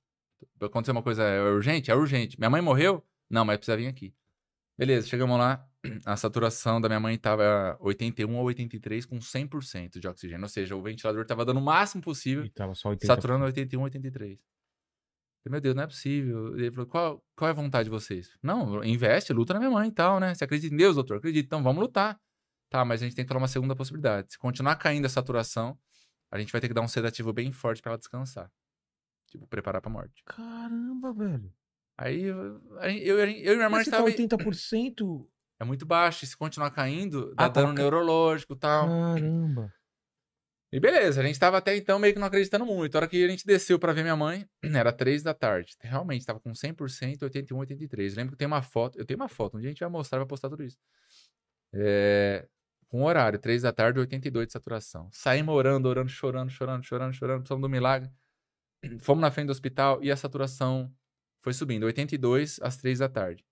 Aconteceu 0.60 0.92
uma 0.92 1.02
coisa, 1.02 1.22
é 1.22 1.40
urgente? 1.40 1.90
É 1.90 1.94
urgente. 1.94 2.38
Minha 2.38 2.50
mãe 2.50 2.60
morreu? 2.60 3.02
Não, 3.30 3.42
mas 3.42 3.56
precisa 3.56 3.78
vir 3.78 3.86
aqui. 3.86 4.14
Beleza, 4.76 5.06
chegamos 5.06 5.38
lá. 5.38 5.66
A 6.04 6.14
saturação 6.14 6.78
da 6.78 6.90
minha 6.90 7.00
mãe 7.00 7.16
tava 7.16 7.74
81 7.80 8.36
ou 8.36 8.44
83 8.44 9.06
com 9.06 9.18
100% 9.18 9.98
de 9.98 10.06
oxigênio. 10.06 10.42
Ou 10.42 10.48
seja, 10.50 10.76
o 10.76 10.82
ventilador 10.82 11.24
tava 11.24 11.46
dando 11.46 11.58
o 11.58 11.62
máximo 11.62 12.02
possível, 12.02 12.44
E 12.44 12.50
tava 12.50 12.74
só 12.74 12.90
80. 12.90 13.06
saturando 13.06 13.44
81, 13.46 13.80
83. 13.82 14.38
Meu 15.48 15.60
Deus, 15.60 15.74
não 15.74 15.82
é 15.82 15.86
possível. 15.86 16.56
Ele 16.56 16.70
falou, 16.70 16.86
qual, 16.86 17.24
qual 17.36 17.48
é 17.48 17.50
a 17.50 17.54
vontade 17.54 17.84
de 17.84 17.90
vocês? 17.90 18.30
Não, 18.42 18.82
investe, 18.84 19.32
luta 19.32 19.52
na 19.52 19.58
minha 19.58 19.70
mãe 19.72 19.88
e 19.88 19.92
tal, 19.92 20.20
né? 20.20 20.34
Você 20.34 20.44
acredita 20.44 20.72
em 20.72 20.76
Deus, 20.78 20.94
doutor? 20.94 21.16
Acredito. 21.18 21.44
Então 21.46 21.62
vamos 21.62 21.82
lutar. 21.82 22.18
Tá, 22.70 22.84
mas 22.84 23.02
a 23.02 23.04
gente 23.04 23.14
tem 23.16 23.24
que 23.24 23.28
falar 23.28 23.40
uma 23.40 23.48
segunda 23.48 23.74
possibilidade. 23.76 24.32
Se 24.32 24.38
continuar 24.38 24.76
caindo 24.76 25.04
a 25.04 25.08
saturação, 25.08 25.76
a 26.30 26.38
gente 26.38 26.50
vai 26.52 26.60
ter 26.60 26.68
que 26.68 26.74
dar 26.74 26.80
um 26.80 26.88
sedativo 26.88 27.32
bem 27.32 27.50
forte 27.52 27.82
pra 27.82 27.90
ela 27.92 27.98
descansar. 27.98 28.50
Tipo, 29.28 29.46
preparar 29.46 29.82
pra 29.82 29.90
morte. 29.90 30.22
Caramba, 30.24 31.12
velho. 31.12 31.52
Aí 31.98 32.22
eu, 32.22 32.60
eu, 32.80 33.18
eu 33.18 33.24
e 33.24 33.26
minha 33.34 33.50
irmã 33.64 33.68
Mas 33.68 33.84
você 33.86 33.90
tá 33.90 33.98
estava... 34.08 34.10
80%. 34.44 35.26
é 35.60 35.64
muito 35.64 35.84
baixo. 35.84 36.24
E 36.24 36.28
se 36.28 36.36
continuar 36.36 36.70
caindo, 36.70 37.34
dá 37.34 37.46
Ah, 37.46 37.50
tava 37.50 37.66
dano 37.66 37.76
ca- 37.76 37.82
neurológico 37.82 38.54
e 38.54 38.58
tal. 38.58 38.86
Caramba. 38.86 39.72
E 40.72 40.80
beleza, 40.80 41.20
a 41.20 41.24
gente 41.24 41.38
tava 41.38 41.58
até 41.58 41.76
então 41.76 41.98
meio 41.98 42.14
que 42.14 42.18
não 42.18 42.26
acreditando 42.26 42.64
muito. 42.64 42.94
A 42.94 43.00
hora 43.00 43.08
que 43.08 43.22
a 43.22 43.28
gente 43.28 43.44
desceu 43.44 43.78
pra 43.78 43.92
ver 43.92 44.02
minha 44.02 44.16
mãe, 44.16 44.48
era 44.74 44.90
três 44.90 45.22
da 45.22 45.34
tarde. 45.34 45.76
Realmente, 45.80 46.24
tava 46.24 46.40
com 46.40 46.52
100%, 46.52 47.22
81, 47.22 47.58
83. 47.58 48.16
Lembro 48.16 48.32
que 48.32 48.38
tem 48.38 48.46
uma 48.46 48.62
foto, 48.62 48.98
eu 48.98 49.04
tenho 49.04 49.20
uma 49.20 49.28
foto, 49.28 49.58
um 49.58 49.60
dia 49.60 49.68
a 49.68 49.72
gente 49.72 49.80
vai 49.80 49.90
mostrar, 49.90 50.18
vai 50.18 50.26
postar 50.26 50.48
tudo 50.48 50.64
isso. 50.64 50.78
É, 51.74 52.48
com 52.88 53.04
horário, 53.04 53.38
três 53.38 53.62
da 53.62 53.72
tarde, 53.72 53.98
82 53.98 54.46
de 54.46 54.52
saturação. 54.54 55.10
Saímos 55.12 55.54
orando, 55.54 55.88
orando, 55.88 56.08
chorando, 56.10 56.50
chorando, 56.50 56.82
chorando, 56.82 57.12
chorando, 57.12 57.40
precisamos 57.40 57.62
do 57.62 57.68
milagre. 57.68 58.10
Fomos 59.00 59.20
na 59.20 59.30
frente 59.30 59.48
do 59.48 59.52
hospital 59.52 60.02
e 60.02 60.10
a 60.10 60.16
saturação 60.16 60.90
foi 61.42 61.52
subindo. 61.52 61.84
82 61.84 62.60
às 62.62 62.78
três 62.78 63.00
da 63.00 63.10
tarde. 63.10 63.44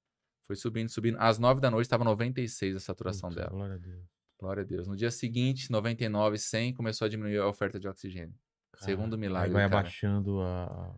Foi 0.46 0.56
subindo, 0.56 0.88
subindo. 0.88 1.18
Às 1.20 1.38
nove 1.38 1.60
da 1.60 1.70
noite 1.70 1.84
estava 1.84 2.02
96 2.02 2.76
a 2.76 2.80
saturação 2.80 3.28
Putz, 3.28 3.42
dela. 3.42 3.50
Glória 3.50 3.74
a 3.74 3.78
Deus. 3.78 4.19
Glória 4.40 4.62
a 4.62 4.66
Deus. 4.66 4.88
No 4.88 4.96
dia 4.96 5.10
seguinte, 5.10 5.70
99, 5.70 6.38
100, 6.38 6.72
começou 6.74 7.04
a 7.04 7.08
diminuir 7.08 7.38
a 7.38 7.46
oferta 7.46 7.78
de 7.78 7.86
oxigênio. 7.86 8.34
Segundo 8.76 9.10
Cara, 9.10 9.20
milagre, 9.20 9.48
Aí 9.48 9.52
vai 9.52 9.64
abaixando 9.64 10.40
a. 10.40 10.96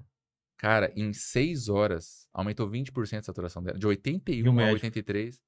Cara, 0.56 0.92
em 0.94 1.12
6 1.12 1.68
horas, 1.68 2.28
aumentou 2.32 2.70
20% 2.70 3.18
a 3.18 3.22
saturação 3.22 3.60
dela. 3.60 3.76
De 3.76 3.84
E 3.84 3.88
81 3.88 4.46
o 4.46 4.50
a 4.50 4.52
médico? 4.54 4.74
83. 4.76 5.42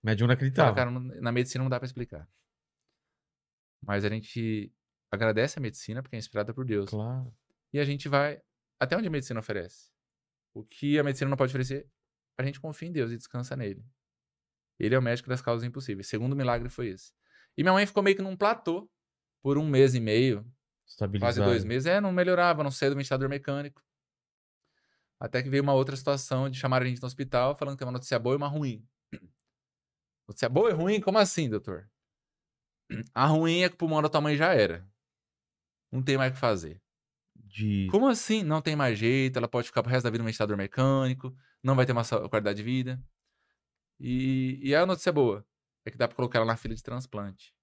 Médium 0.00 0.28
não 0.28 0.34
acreditava. 0.34 0.76
cara, 0.76 0.90
na 0.92 1.32
medicina 1.32 1.64
não 1.64 1.68
dá 1.70 1.80
pra 1.80 1.86
explicar. 1.86 2.28
Mas 3.82 4.04
a 4.04 4.08
gente 4.08 4.72
agradece 5.10 5.58
a 5.58 5.62
medicina 5.62 6.02
porque 6.02 6.14
é 6.14 6.18
inspirada 6.18 6.54
por 6.54 6.64
Deus. 6.64 6.88
Claro. 6.88 7.34
E 7.72 7.80
a 7.80 7.84
gente 7.84 8.08
vai 8.08 8.40
até 8.78 8.96
onde 8.96 9.08
a 9.08 9.10
medicina 9.10 9.40
oferece. 9.40 9.90
O 10.52 10.62
que 10.62 11.00
a 11.00 11.02
medicina 11.02 11.28
não 11.28 11.36
pode 11.36 11.50
oferecer, 11.50 11.88
a 12.38 12.44
gente 12.44 12.60
confia 12.60 12.88
em 12.88 12.92
Deus 12.92 13.10
e 13.10 13.16
descansa 13.16 13.56
nele. 13.56 13.84
Ele 14.78 14.94
é 14.94 14.98
o 14.98 15.02
médico 15.02 15.28
das 15.28 15.42
causas 15.42 15.66
impossíveis. 15.66 16.06
Segundo 16.06 16.36
milagre 16.36 16.68
foi 16.68 16.88
esse. 16.88 17.12
E 17.56 17.62
minha 17.62 17.72
mãe 17.72 17.86
ficou 17.86 18.02
meio 18.02 18.16
que 18.16 18.22
num 18.22 18.36
platô 18.36 18.90
por 19.42 19.58
um 19.58 19.68
mês 19.68 19.94
e 19.94 20.00
meio, 20.00 20.44
quase 21.20 21.40
dois 21.46 21.64
meses. 21.64 21.86
É, 21.86 22.00
não 22.00 22.12
melhorava, 22.12 22.62
não 22.64 22.70
saía 22.70 22.90
do 22.90 22.96
ventilador 22.96 23.28
mecânico. 23.28 23.82
Até 25.20 25.42
que 25.42 25.48
veio 25.48 25.62
uma 25.62 25.72
outra 25.74 25.96
situação 25.96 26.50
de 26.50 26.58
chamar 26.58 26.82
a 26.82 26.84
gente 26.84 27.00
no 27.00 27.06
hospital 27.06 27.56
falando 27.56 27.74
que 27.74 27.78
tem 27.78 27.86
uma 27.86 27.92
notícia 27.92 28.18
boa 28.18 28.34
e 28.34 28.36
uma 28.36 28.48
ruim. 28.48 28.86
Notícia 30.28 30.48
boa 30.48 30.70
e 30.70 30.72
ruim? 30.72 31.00
Como 31.00 31.18
assim, 31.18 31.48
doutor? 31.48 31.88
A 33.14 33.26
ruim 33.26 33.62
é 33.62 33.68
que 33.68 33.74
o 33.74 33.78
pulmão 33.78 34.02
da 34.02 34.08
tua 34.08 34.20
mãe 34.20 34.36
já 34.36 34.52
era. 34.52 34.86
Não 35.92 36.02
tem 36.02 36.16
mais 36.18 36.30
o 36.30 36.34
que 36.34 36.40
fazer. 36.40 36.82
De... 37.36 37.86
Como 37.90 38.08
assim? 38.08 38.42
Não 38.42 38.60
tem 38.60 38.74
mais 38.74 38.98
jeito, 38.98 39.38
ela 39.38 39.48
pode 39.48 39.68
ficar 39.68 39.82
pro 39.82 39.90
resto 39.92 40.04
da 40.04 40.10
vida 40.10 40.22
no 40.22 40.26
ventilador 40.26 40.56
mecânico, 40.56 41.34
não 41.62 41.76
vai 41.76 41.86
ter 41.86 41.92
mais 41.92 42.06
sa- 42.06 42.28
qualidade 42.28 42.56
de 42.56 42.62
vida. 42.62 43.02
E, 44.00 44.58
e 44.62 44.74
a 44.74 44.84
notícia 44.84 45.12
boa 45.12 45.46
é 45.84 45.90
que 45.90 45.98
dá 45.98 46.08
pra 46.08 46.16
colocar 46.16 46.38
ela 46.38 46.46
na 46.46 46.56
fila 46.56 46.74
de 46.74 46.82
transplante. 46.82 47.54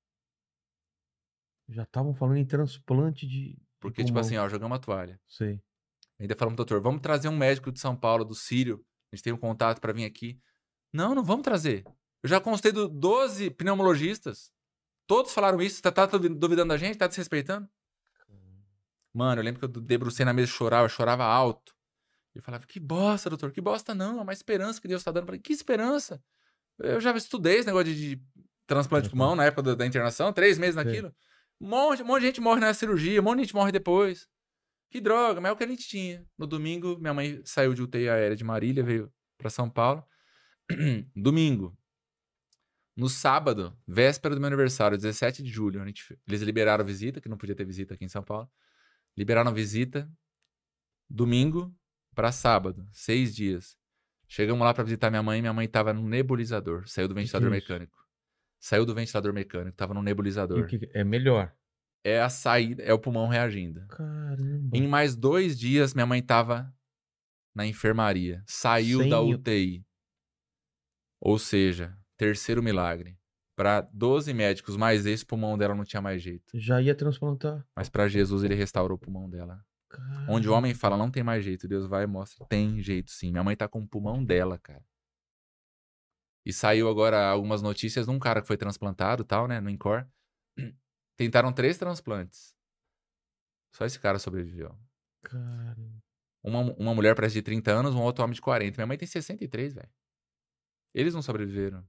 Já 1.67 1.84
estavam 1.84 2.13
falando 2.13 2.38
em 2.38 2.45
transplante 2.45 3.26
de. 3.28 3.53
de 3.53 3.59
Porque, 3.80 4.03
tipo 4.03 4.13
pulmão. 4.13 4.22
assim, 4.22 4.38
ó, 4.38 4.47
jogamos 4.49 4.76
a 4.76 4.80
toalha. 4.80 5.19
Sei. 5.28 5.61
Ainda 6.19 6.36
falamos, 6.36 6.57
doutor, 6.57 6.82
vamos 6.82 7.01
trazer 7.01 7.30
um 7.30 7.38
médico 7.38 7.72
de 7.72 7.80
São 7.80 7.95
Paulo, 7.95 8.24
do 8.24 8.36
Sírio. 8.36 8.86
A 9.11 9.15
gente 9.15 9.24
tem 9.24 9.34
um 9.34 9.38
contato 9.38 9.80
pra 9.80 9.93
vir 9.93 10.05
aqui. 10.05 10.39
Não, 10.93 11.15
não 11.15 11.24
vamos 11.24 11.43
trazer. 11.43 11.84
Eu 12.22 12.30
já 12.30 12.39
consultei 12.39 12.72
do 12.72 12.88
12 12.88 13.49
pneumologistas. 13.51 14.51
Todos 15.07 15.34
falaram 15.34 15.61
isso. 15.61 15.82
Tá, 15.82 15.91
tá 15.91 16.05
duvidando 16.05 16.69
da 16.69 16.78
gente? 16.78 16.97
Tá 16.97 17.07
desrespeitando? 17.07 17.67
Mano, 19.13 19.41
eu 19.41 19.45
lembro 19.45 19.59
que 19.59 19.65
eu 19.65 19.82
debrucei 19.82 20.26
na 20.26 20.32
mesa 20.34 20.49
e 20.49 20.53
chorava, 20.53 20.86
eu 20.86 20.89
chorava 20.89 21.26
alto. 21.26 21.76
E 22.34 22.38
eu 22.38 22.43
falava, 22.43 22.65
que 22.65 22.80
bosta, 22.80 23.30
doutor, 23.30 23.51
que 23.51 23.59
bosta 23.59 23.93
não, 23.93 24.19
é 24.19 24.22
uma 24.22 24.32
esperança 24.32 24.80
que 24.80 24.88
Deus 24.88 25.03
tá 25.03 25.11
dando 25.11 25.26
pra 25.26 25.34
mim. 25.34 25.41
Que 25.41 25.51
esperança? 25.51 26.24
Eu 26.84 26.99
já 27.01 27.15
estudei 27.15 27.57
esse 27.57 27.67
negócio 27.67 27.93
de, 27.93 28.15
de 28.15 28.23
transplante 28.67 29.03
de 29.05 29.09
pulmão 29.09 29.36
na 29.36 29.45
época 29.45 29.61
da, 29.63 29.75
da 29.75 29.86
internação, 29.86 30.32
três 30.34 30.57
meses 30.57 30.75
naquilo. 30.75 31.13
Um 31.59 31.67
monte, 31.69 32.01
um 32.01 32.05
monte 32.05 32.21
de 32.21 32.27
gente 32.27 32.41
morre 32.41 32.59
na 32.59 32.73
cirurgia, 32.73 33.19
um 33.21 33.23
monte 33.23 33.38
de 33.38 33.43
gente 33.43 33.55
morre 33.55 33.71
depois. 33.71 34.27
Que 34.89 34.99
droga, 34.99 35.39
mas 35.39 35.49
é 35.49 35.53
o 35.53 35.55
que 35.55 35.63
a 35.63 35.67
gente 35.67 35.88
tinha. 35.88 36.25
No 36.38 36.45
domingo, 36.47 36.97
minha 36.99 37.13
mãe 37.13 37.41
saiu 37.45 37.73
de 37.73 37.82
UTI 37.82 38.09
aérea 38.09 38.36
de 38.36 38.43
Marília, 38.43 38.84
veio 38.84 39.13
pra 39.38 39.49
São 39.49 39.69
Paulo. 39.69 40.03
domingo. 41.15 41.77
No 42.95 43.07
sábado, 43.07 43.77
véspera 43.88 44.36
do 44.36 44.41
meu 44.41 44.47
aniversário, 44.47 44.97
17 44.97 45.41
de 45.43 45.49
julho, 45.49 45.82
a 45.82 45.86
gente- 45.86 46.17
eles 46.27 46.41
liberaram 46.41 46.84
visita, 46.84 47.21
que 47.21 47.29
não 47.29 47.38
podia 47.38 47.55
ter 47.55 47.63
visita 47.65 47.93
aqui 47.93 48.03
em 48.03 48.09
São 48.09 48.21
Paulo. 48.23 48.49
Liberaram 49.17 49.53
visita. 49.53 50.11
Domingo 51.09 51.73
pra 52.15 52.32
sábado, 52.32 52.88
seis 52.91 53.34
dias. 53.36 53.77
Chegamos 54.32 54.63
lá 54.63 54.73
pra 54.73 54.86
visitar 54.86 55.09
minha 55.09 55.21
mãe, 55.21 55.41
minha 55.41 55.51
mãe 55.51 55.67
tava 55.67 55.91
no 55.91 56.07
nebulizador. 56.07 56.88
Saiu 56.88 57.05
do 57.05 57.13
ventilador 57.13 57.51
é 57.51 57.57
isso? 57.57 57.67
mecânico. 57.67 58.07
Saiu 58.61 58.86
do 58.86 58.95
ventilador 58.95 59.34
mecânico, 59.34 59.75
tava 59.75 59.93
no 59.93 60.01
nebulizador. 60.01 60.65
que... 60.67 60.89
É 60.93 61.03
melhor. 61.03 61.53
É 62.01 62.21
a 62.21 62.29
saída, 62.29 62.82
é 62.82 62.93
o 62.93 62.97
pulmão 62.97 63.27
reagindo. 63.27 63.86
Caramba. 63.88 64.69
Em 64.77 64.88
mais 64.88 65.17
dois 65.17 65.59
dias, 65.59 65.93
minha 65.93 66.05
mãe 66.05 66.21
tava 66.21 66.73
na 67.53 67.65
enfermaria. 67.65 68.41
Saiu 68.47 69.01
Sem 69.01 69.09
da 69.09 69.19
UTI. 69.19 69.86
Ou 71.19 71.38
seja, 71.38 71.93
terceiro 72.15 72.63
milagre. 72.63 73.19
Para 73.53 73.82
12 73.82 74.34
médicos, 74.34 74.77
mais 74.77 75.05
esse 75.05 75.25
pulmão 75.25 75.57
dela 75.57 75.75
não 75.75 75.84
tinha 75.84 76.01
mais 76.01 76.21
jeito. 76.21 76.57
Já 76.57 76.82
ia 76.82 76.95
transplantar. 76.95 77.67
Mas 77.75 77.89
para 77.89 78.07
Jesus, 78.07 78.45
ele 78.45 78.55
restaurou 78.55 78.95
o 78.95 78.99
pulmão 78.99 79.29
dela. 79.29 79.61
Onde 80.27 80.47
o 80.47 80.53
homem 80.53 80.73
fala, 80.73 80.97
não 80.97 81.11
tem 81.11 81.23
mais 81.23 81.43
jeito, 81.43 81.67
Deus 81.67 81.87
vai 81.87 82.03
e 82.03 82.07
mostra. 82.07 82.45
Tem 82.47 82.81
jeito 82.81 83.11
sim. 83.11 83.31
Minha 83.31 83.43
mãe 83.43 83.55
tá 83.55 83.67
com 83.67 83.81
o 83.81 83.87
pulmão 83.87 84.23
dela, 84.23 84.57
cara. 84.57 84.83
E 86.45 86.51
saiu 86.51 86.89
agora 86.89 87.29
algumas 87.29 87.61
notícias 87.61 88.05
de 88.05 88.11
um 88.11 88.19
cara 88.19 88.41
que 88.41 88.47
foi 88.47 88.57
transplantado 88.57 89.23
tal, 89.23 89.47
né? 89.47 89.59
No 89.59 89.69
INCOR. 89.69 90.07
Tentaram 91.15 91.53
três 91.53 91.77
transplantes. 91.77 92.55
Só 93.73 93.85
esse 93.85 93.99
cara 93.99 94.17
sobreviveu. 94.17 94.77
Caramba. 95.23 96.01
Uma, 96.43 96.59
uma 96.73 96.95
mulher 96.95 97.15
parece 97.15 97.35
de 97.35 97.41
30 97.43 97.71
anos, 97.71 97.93
um 97.93 98.01
outro 98.01 98.23
homem 98.23 98.33
de 98.33 98.41
40. 98.41 98.77
Minha 98.77 98.87
mãe 98.87 98.97
tem 98.97 99.07
63, 99.07 99.75
velho. 99.75 99.89
Eles 100.93 101.13
não 101.13 101.21
sobreviveram. 101.21 101.87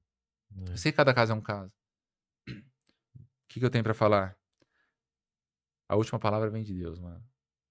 É. 0.68 0.72
Eu 0.72 0.76
sei 0.76 0.92
que 0.92 0.96
cada 0.96 1.14
caso 1.14 1.32
é 1.32 1.34
um 1.34 1.40
caso. 1.40 1.72
O 2.48 2.52
que, 3.48 3.58
que 3.58 3.64
eu 3.64 3.70
tenho 3.70 3.84
pra 3.84 3.94
falar? 3.94 4.36
A 5.88 5.96
última 5.96 6.18
palavra 6.18 6.50
vem 6.50 6.62
de 6.62 6.74
Deus, 6.74 6.98
mano. 6.98 7.24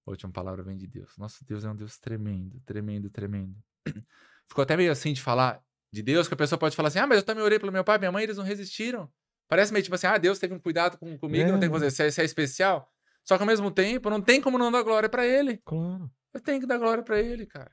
A 0.06 0.10
última 0.10 0.32
palavra 0.32 0.62
vem 0.62 0.76
de 0.76 0.86
Deus. 0.86 1.16
Nosso 1.16 1.44
Deus 1.44 1.64
é 1.64 1.70
um 1.70 1.76
Deus 1.76 1.98
tremendo, 1.98 2.60
tremendo, 2.60 3.08
tremendo. 3.10 3.56
Ficou 4.48 4.62
até 4.62 4.76
meio 4.76 4.90
assim 4.90 5.12
de 5.12 5.22
falar 5.22 5.62
de 5.92 6.02
Deus, 6.02 6.26
que 6.28 6.34
a 6.34 6.36
pessoa 6.36 6.58
pode 6.58 6.74
falar 6.74 6.88
assim: 6.88 6.98
ah, 6.98 7.06
mas 7.06 7.18
eu 7.18 7.22
também 7.24 7.44
orei 7.44 7.58
pelo 7.58 7.70
meu 7.72 7.84
pai, 7.84 7.98
minha 7.98 8.10
mãe, 8.12 8.22
eles 8.24 8.36
não 8.36 8.44
resistiram. 8.44 9.10
Parece 9.48 9.72
meio 9.72 9.82
tipo 9.82 9.94
assim: 9.94 10.06
ah, 10.06 10.18
Deus 10.18 10.38
teve 10.38 10.54
um 10.54 10.58
cuidado 10.58 10.98
com, 10.98 11.16
comigo, 11.18 11.44
É, 11.48 11.52
não 11.52 11.60
tem 11.60 11.68
que 11.68 11.72
mano. 11.72 11.84
fazer, 11.84 12.10
você 12.10 12.20
é- 12.20 12.24
é 12.24 12.26
especial. 12.26 12.90
Só 13.24 13.36
que 13.36 13.42
ao 13.42 13.46
mesmo 13.46 13.70
tempo, 13.70 14.10
não 14.10 14.20
tem 14.20 14.40
como 14.40 14.58
não 14.58 14.72
dar 14.72 14.82
glória 14.82 15.08
pra 15.08 15.24
ele. 15.24 15.58
Claro. 15.64 16.10
Eu 16.34 16.40
tenho 16.40 16.60
que 16.60 16.66
dar 16.66 16.78
glória 16.78 17.04
pra 17.04 17.20
ele, 17.20 17.46
cara. 17.46 17.70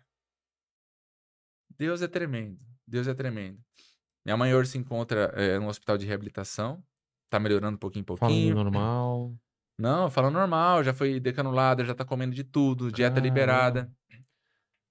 Deus 1.77 2.01
é 2.01 2.07
tremendo. 2.07 2.59
Deus 2.85 3.07
é 3.07 3.13
tremendo. 3.13 3.59
Minha 4.25 4.35
mãe 4.37 4.53
hoje 4.53 4.71
se 4.71 4.77
encontra 4.77 5.31
é, 5.35 5.57
no 5.57 5.67
hospital 5.67 5.97
de 5.97 6.05
reabilitação. 6.05 6.83
Tá 7.29 7.39
melhorando 7.39 7.75
um 7.75 7.79
pouquinho 7.79 8.03
em 8.03 8.05
Falando 8.05 8.19
pouquinho. 8.19 8.55
normal. 8.55 9.33
Não, 9.79 10.09
falando 10.11 10.33
normal. 10.33 10.83
Já 10.83 10.93
foi 10.93 11.19
decanulada, 11.19 11.85
já 11.85 11.95
tá 11.95 12.03
comendo 12.03 12.35
de 12.35 12.43
tudo. 12.43 12.91
Dieta 12.91 13.15
Caramba. 13.15 13.27
liberada. 13.27 13.91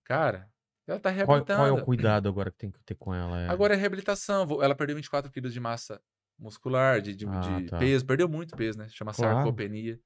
Cara, 0.04 0.50
ela 0.86 0.98
tá 0.98 1.10
Qual, 1.10 1.14
reabilitando. 1.14 1.58
qual 1.60 1.66
é 1.68 1.72
o 1.72 1.84
cuidado 1.84 2.28
agora 2.28 2.50
que 2.50 2.56
tem 2.56 2.70
que 2.70 2.80
ter 2.82 2.94
com 2.94 3.14
ela? 3.14 3.40
É... 3.42 3.48
Agora 3.48 3.74
é 3.74 3.76
reabilitação. 3.76 4.46
Ela 4.62 4.74
perdeu 4.74 4.96
24 4.96 5.30
quilos 5.30 5.52
de 5.52 5.60
massa 5.60 6.00
muscular, 6.38 7.02
de, 7.02 7.14
de- 7.14 7.26
Ah, 7.26 7.40
de 7.60 7.66
tá. 7.66 7.78
peso. 7.78 8.06
Perdeu 8.06 8.28
muito 8.28 8.56
peso, 8.56 8.78
né? 8.78 8.88
Chama 8.88 9.12
Claro. 9.12 9.34
sarcopenia. 9.36 10.00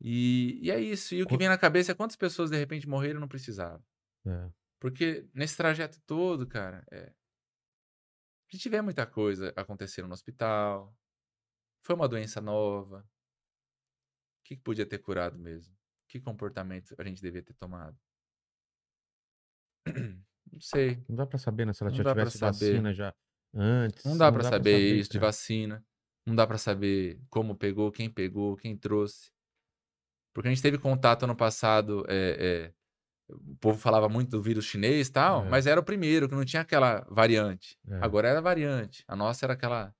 E, 0.00 0.60
e 0.62 0.70
é 0.70 0.78
isso. 0.78 1.14
E 1.14 1.22
o 1.22 1.26
que 1.26 1.34
Qu- 1.34 1.38
vem 1.38 1.48
na 1.48 1.58
cabeça 1.58 1.92
é 1.92 1.94
quantas 1.94 2.16
pessoas 2.16 2.50
de 2.50 2.56
repente 2.56 2.88
morreram 2.88 3.16
e 3.18 3.20
não 3.20 3.28
precisavam. 3.28 3.82
É. 4.26 4.50
Porque 4.80 5.26
nesse 5.34 5.56
trajeto 5.56 5.98
todo, 6.06 6.46
cara, 6.46 6.84
é... 6.92 7.06
a 7.10 8.52
gente 8.56 8.68
vê 8.68 8.80
muita 8.82 9.06
coisa 9.06 9.52
acontecendo 9.56 10.06
no 10.06 10.14
hospital. 10.14 10.94
Foi 11.84 11.94
uma 11.96 12.06
doença 12.08 12.40
nova. 12.40 13.04
O 14.44 14.46
que, 14.46 14.56
podia 14.58 14.84
ter 14.84 14.98
curado 14.98 15.38
mesmo? 15.38 15.74
Que 16.06 16.20
comportamento 16.20 16.94
a 16.98 17.04
gente 17.04 17.22
devia 17.22 17.42
ter 17.42 17.54
tomado? 17.54 17.96
Não 20.52 20.60
sei. 20.60 21.02
Não 21.08 21.16
dá 21.16 21.26
pra 21.26 21.38
saber, 21.38 21.64
né? 21.66 21.72
Se 21.72 21.82
ela 21.82 21.90
Não 21.90 21.96
já 21.96 22.04
tivesse 22.04 22.36
saber. 22.38 22.52
vacina 22.52 22.92
já 22.92 23.14
antes. 23.54 24.04
Não 24.04 24.18
dá 24.18 24.30
pra 24.30 24.44
saber 24.44 24.78
isso 24.96 25.10
de 25.10 25.18
vacina. 25.18 25.82
Não 26.26 26.34
dá 26.34 26.46
pra 26.46 26.58
saber 26.58 27.18
como 27.30 27.56
pegou, 27.56 27.90
quem 27.90 28.10
pegou, 28.10 28.54
quem 28.56 28.76
trouxe. 28.76 29.32
Porque 30.34 30.48
a 30.48 30.50
gente 30.50 30.62
teve 30.62 30.76
contato 30.78 31.22
ano 31.24 31.34
passado. 31.36 32.04
é, 32.08 32.70
é, 32.70 33.32
o 33.32 33.56
povo 33.56 33.78
falava 33.78 34.08
muito 34.10 34.30
do 34.30 34.42
vírus 34.42 34.66
chinês 34.66 35.08
e 35.08 35.12
tal, 35.12 35.46
É. 35.46 35.48
mas 35.48 35.66
era 35.66 35.80
o 35.80 35.84
primeiro, 35.84 36.28
que 36.28 36.34
não 36.34 36.44
tinha 36.44 36.60
aquela 36.60 37.00
variante. 37.10 37.78
É. 37.88 37.96
Agora 38.04 38.28
era 38.28 38.38
a 38.40 38.42
variante. 38.42 39.02
A 39.08 39.16
nossa 39.16 39.46
era 39.46 39.54
aquela 39.54 39.94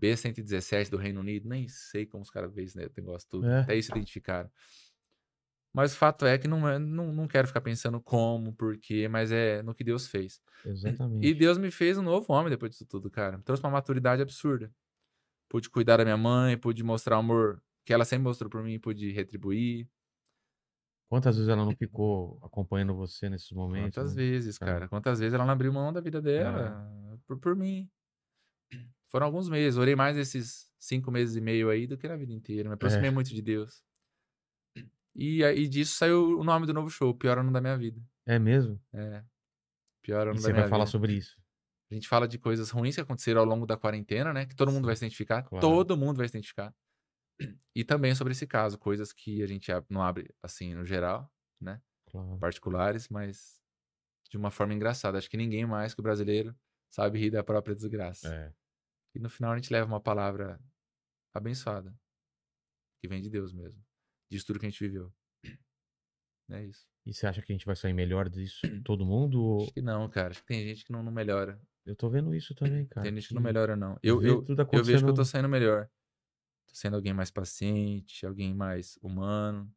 B117 0.00 0.90
do 0.90 0.96
Reino 0.96 1.20
Unido. 1.20 1.48
Nem 1.48 1.68
sei 1.68 2.06
como 2.06 2.22
os 2.22 2.30
caras 2.30 2.52
veem 2.54 2.66
esse 2.66 2.76
negócio 2.76 3.28
tudo. 3.28 3.46
É. 3.46 3.60
Até 3.60 3.76
isso 3.76 3.90
identificaram. 3.92 4.50
Mas 5.74 5.92
o 5.92 5.96
fato 5.98 6.24
é 6.24 6.38
que 6.38 6.48
não, 6.48 6.66
é- 6.66 6.78
não, 6.78 7.12
não 7.12 7.28
quero 7.28 7.46
ficar 7.46 7.60
pensando 7.60 8.00
como, 8.00 8.54
por 8.54 8.78
quê, 8.78 9.08
mas 9.08 9.30
é 9.30 9.62
no 9.62 9.74
que 9.74 9.84
Deus 9.84 10.06
fez. 10.08 10.40
Exatamente. 10.64 11.26
E 11.26 11.34
Deus 11.34 11.58
me 11.58 11.70
fez 11.70 11.98
um 11.98 12.02
novo 12.02 12.32
homem 12.32 12.48
depois 12.48 12.70
disso 12.72 12.86
tudo, 12.86 13.10
cara. 13.10 13.36
Me 13.36 13.42
trouxe 13.44 13.62
uma 13.62 13.70
maturidade 13.70 14.22
absurda. 14.22 14.72
Pude 15.50 15.68
cuidar 15.68 15.98
da 15.98 16.04
minha 16.04 16.16
mãe, 16.16 16.56
pude 16.56 16.82
mostrar 16.82 17.16
o 17.16 17.20
amor 17.20 17.62
que 17.84 17.92
ela 17.92 18.04
sempre 18.04 18.24
mostrou 18.24 18.50
por 18.50 18.62
mim, 18.62 18.80
pude 18.80 19.12
retribuir. 19.12 19.86
Quantas 21.08 21.36
vezes 21.36 21.48
ela 21.48 21.64
não 21.64 21.76
ficou 21.76 22.38
acompanhando 22.42 22.94
você 22.96 23.28
nesses 23.28 23.52
momentos? 23.52 23.94
Quantas 23.94 24.16
né? 24.16 24.22
vezes, 24.22 24.56
É. 24.60 24.64
cara? 24.64 24.88
Quantas 24.88 25.20
vezes 25.20 25.34
ela 25.34 25.44
não 25.44 25.52
abriu 25.52 25.72
mão 25.72 25.92
da 25.92 26.00
vida 26.00 26.20
dela 26.20 26.90
por, 27.26 27.38
por 27.38 27.54
mim. 27.54 27.88
Foram 29.08 29.26
alguns 29.26 29.48
meses. 29.48 29.78
Orei 29.78 29.94
mais 29.96 30.16
esses 30.16 30.70
cinco 30.78 31.10
meses 31.10 31.36
e 31.36 31.40
meio 31.40 31.70
aí 31.70 31.86
do 31.86 31.96
que 31.96 32.08
na 32.08 32.16
vida 32.16 32.32
inteira. 32.32 32.68
Me 32.68 32.74
aproximei 32.74 33.08
É. 33.08 33.12
muito 33.12 33.30
de 33.34 33.40
Deus. 33.42 33.82
E, 35.14 35.42
aí 35.44 35.66
disso 35.66 35.96
saiu 35.96 36.38
o 36.38 36.44
nome 36.44 36.66
do 36.66 36.74
novo 36.74 36.90
show, 36.90 37.14
Pior 37.14 37.38
Ano 37.38 37.50
da 37.50 37.60
Minha 37.60 37.76
Vida. 37.78 38.00
É 38.26 38.38
mesmo? 38.38 38.78
É. 38.92 39.24
Pior 40.02 40.26
E 40.26 40.30
Ano 40.30 40.34
da 40.34 40.40
você 40.40 40.52
Minha 40.52 40.62
vai 40.62 40.68
falar 40.70 40.84
Vida. 40.84 40.90
sobre 40.92 41.12
isso. 41.14 41.40
A 41.90 41.94
gente 41.94 42.08
fala 42.08 42.26
de 42.28 42.38
coisas 42.38 42.70
ruins 42.70 42.96
que 42.96 43.00
aconteceram 43.00 43.40
ao 43.40 43.46
longo 43.46 43.64
da 43.64 43.76
quarentena, 43.76 44.32
né? 44.32 44.44
Que 44.44 44.54
todo 44.54 44.72
mundo 44.72 44.86
vai 44.86 44.96
se 44.96 45.04
identificar. 45.04 45.42
Claro. 45.44 45.60
Todo 45.66 45.96
mundo 45.96 46.16
vai 46.18 46.28
se 46.28 46.32
identificar. 46.36 46.74
E 47.74 47.84
também 47.84 48.14
sobre 48.14 48.32
esse 48.32 48.46
caso, 48.46 48.76
coisas 48.78 49.12
que 49.12 49.42
a 49.42 49.46
gente 49.46 49.70
não 49.88 50.02
abre 50.02 50.34
assim 50.42 50.74
no 50.74 50.84
geral, 50.84 51.32
né? 51.60 51.80
Claro. 52.10 52.38
Particulares, 52.38 53.08
mas 53.08 53.60
de 54.30 54.36
uma 54.36 54.50
forma 54.50 54.74
engraçada. 54.74 55.16
Acho 55.16 55.30
que 55.30 55.36
ninguém 55.36 55.64
mais 55.64 55.94
que 55.94 56.00
o 56.00 56.02
brasileiro 56.02 56.54
sabe 56.90 57.18
rir 57.18 57.30
da 57.30 57.44
própria 57.44 57.74
desgraça. 57.74 58.28
É. 58.34 58.52
E 59.16 59.18
no 59.18 59.30
final 59.30 59.52
a 59.52 59.56
gente 59.56 59.72
leva 59.72 59.90
uma 59.90 60.00
palavra 60.00 60.60
abençoada, 61.32 61.98
que 63.00 63.08
vem 63.08 63.22
de 63.22 63.30
Deus 63.30 63.50
mesmo, 63.50 63.82
disso 64.30 64.46
tudo 64.46 64.60
que 64.60 64.66
a 64.66 64.68
gente 64.68 64.86
viveu. 64.86 65.10
É 66.50 66.62
isso. 66.62 66.86
E 67.06 67.14
você 67.14 67.26
acha 67.26 67.40
que 67.40 67.50
a 67.50 67.54
gente 67.54 67.64
vai 67.64 67.74
sair 67.74 67.94
melhor 67.94 68.28
disso? 68.28 68.60
Todo 68.84 69.06
mundo? 69.06 69.42
Ou... 69.42 69.62
Acho 69.62 69.72
que 69.72 69.80
não, 69.80 70.06
cara. 70.10 70.32
Acho 70.32 70.40
que 70.42 70.46
tem 70.46 70.62
gente 70.68 70.84
que 70.84 70.92
não, 70.92 71.02
não 71.02 71.10
melhora. 71.10 71.58
Eu 71.86 71.96
tô 71.96 72.10
vendo 72.10 72.34
isso 72.34 72.54
também, 72.54 72.84
cara. 72.86 73.06
tem 73.06 73.14
gente 73.14 73.28
que 73.28 73.34
não 73.34 73.40
melhora, 73.40 73.74
não. 73.74 73.98
Eu, 74.02 74.22
eu, 74.22 74.42
tudo 74.42 74.68
eu 74.70 74.84
vejo 74.84 75.02
que 75.02 75.10
eu 75.10 75.14
tô 75.14 75.24
saindo 75.24 75.48
melhor. 75.48 75.88
Tô 76.66 76.74
sendo 76.74 76.96
alguém 76.96 77.14
mais 77.14 77.30
paciente, 77.30 78.26
alguém 78.26 78.52
mais 78.54 78.98
humano. 79.00 79.74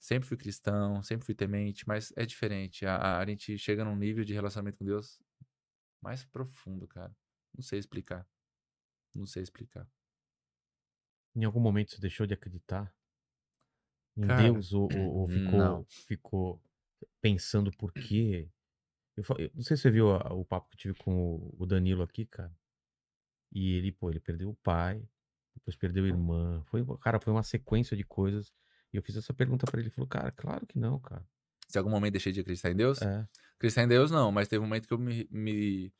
Sempre 0.00 0.26
fui 0.26 0.38
cristão, 0.38 1.02
sempre 1.02 1.26
fui 1.26 1.34
temente, 1.34 1.86
mas 1.86 2.14
é 2.16 2.24
diferente. 2.24 2.86
A, 2.86 3.18
a 3.18 3.26
gente 3.26 3.58
chega 3.58 3.84
num 3.84 3.96
nível 3.96 4.24
de 4.24 4.32
relacionamento 4.32 4.78
com 4.78 4.86
Deus 4.86 5.20
mais 6.00 6.24
profundo, 6.24 6.88
cara. 6.88 7.14
Não 7.54 7.62
sei 7.62 7.78
explicar. 7.78 8.26
Não 9.14 9.26
sei 9.26 9.42
explicar. 9.42 9.88
Em 11.34 11.44
algum 11.44 11.60
momento 11.60 11.92
você 11.92 12.00
deixou 12.00 12.26
de 12.26 12.34
acreditar 12.34 12.92
em 14.16 14.22
Cara, 14.26 14.52
Deus 14.52 14.72
ou, 14.72 14.90
ou- 14.92 15.14
ou 15.18 15.26
ficou, 15.28 15.84
ficou 16.06 16.62
pensando 17.20 17.70
por 17.72 17.92
quê? 17.92 18.48
Eu, 19.16 19.24
eu 19.38 19.50
não 19.54 19.62
sei 19.62 19.76
se 19.76 19.82
você 19.82 19.90
viu 19.90 20.10
a- 20.12 20.32
o 20.32 20.44
papo 20.44 20.68
que 20.70 20.74
eu 20.76 20.78
tive 20.78 20.94
com 20.94 21.36
o, 21.36 21.54
o 21.58 21.66
Danilo 21.66 22.02
aqui, 22.02 22.24
cara. 22.26 22.52
E 23.52 23.74
ele, 23.74 23.92
pô, 23.92 24.10
ele 24.10 24.20
perdeu 24.20 24.50
o 24.50 24.54
pai, 24.56 25.02
depois 25.54 25.76
perdeu 25.76 26.04
a 26.04 26.08
irmã. 26.08 26.62
Foi, 26.66 26.84
cara, 27.00 27.20
foi 27.20 27.32
uma 27.32 27.42
sequência 27.42 27.96
de 27.96 28.04
coisas. 28.04 28.52
E 28.92 28.96
eu 28.96 29.02
fiz 29.02 29.16
essa 29.16 29.32
pergunta 29.34 29.66
pra 29.66 29.80
ele. 29.80 29.88
Ele 29.88 29.94
falou, 29.94 30.08
cara, 30.08 30.30
claro 30.32 30.66
que 30.66 30.78
não, 30.78 30.98
cara. 30.98 31.26
Se 31.68 31.78
em 31.78 31.80
algum 31.80 31.90
momento 31.90 32.12
deixei 32.12 32.32
de 32.32 32.40
acreditar 32.40 32.70
em 32.70 32.76
Deus, 32.76 33.00
É, 33.02 33.26
acreditar 33.56 33.82
em 33.82 33.88
Deus 33.88 34.10
não, 34.10 34.32
mas 34.32 34.48
teve 34.48 34.60
um 34.60 34.66
momento 34.66 34.86
que 34.88 34.94
eu 34.94 34.98
me. 34.98 35.26
me- 35.30 35.92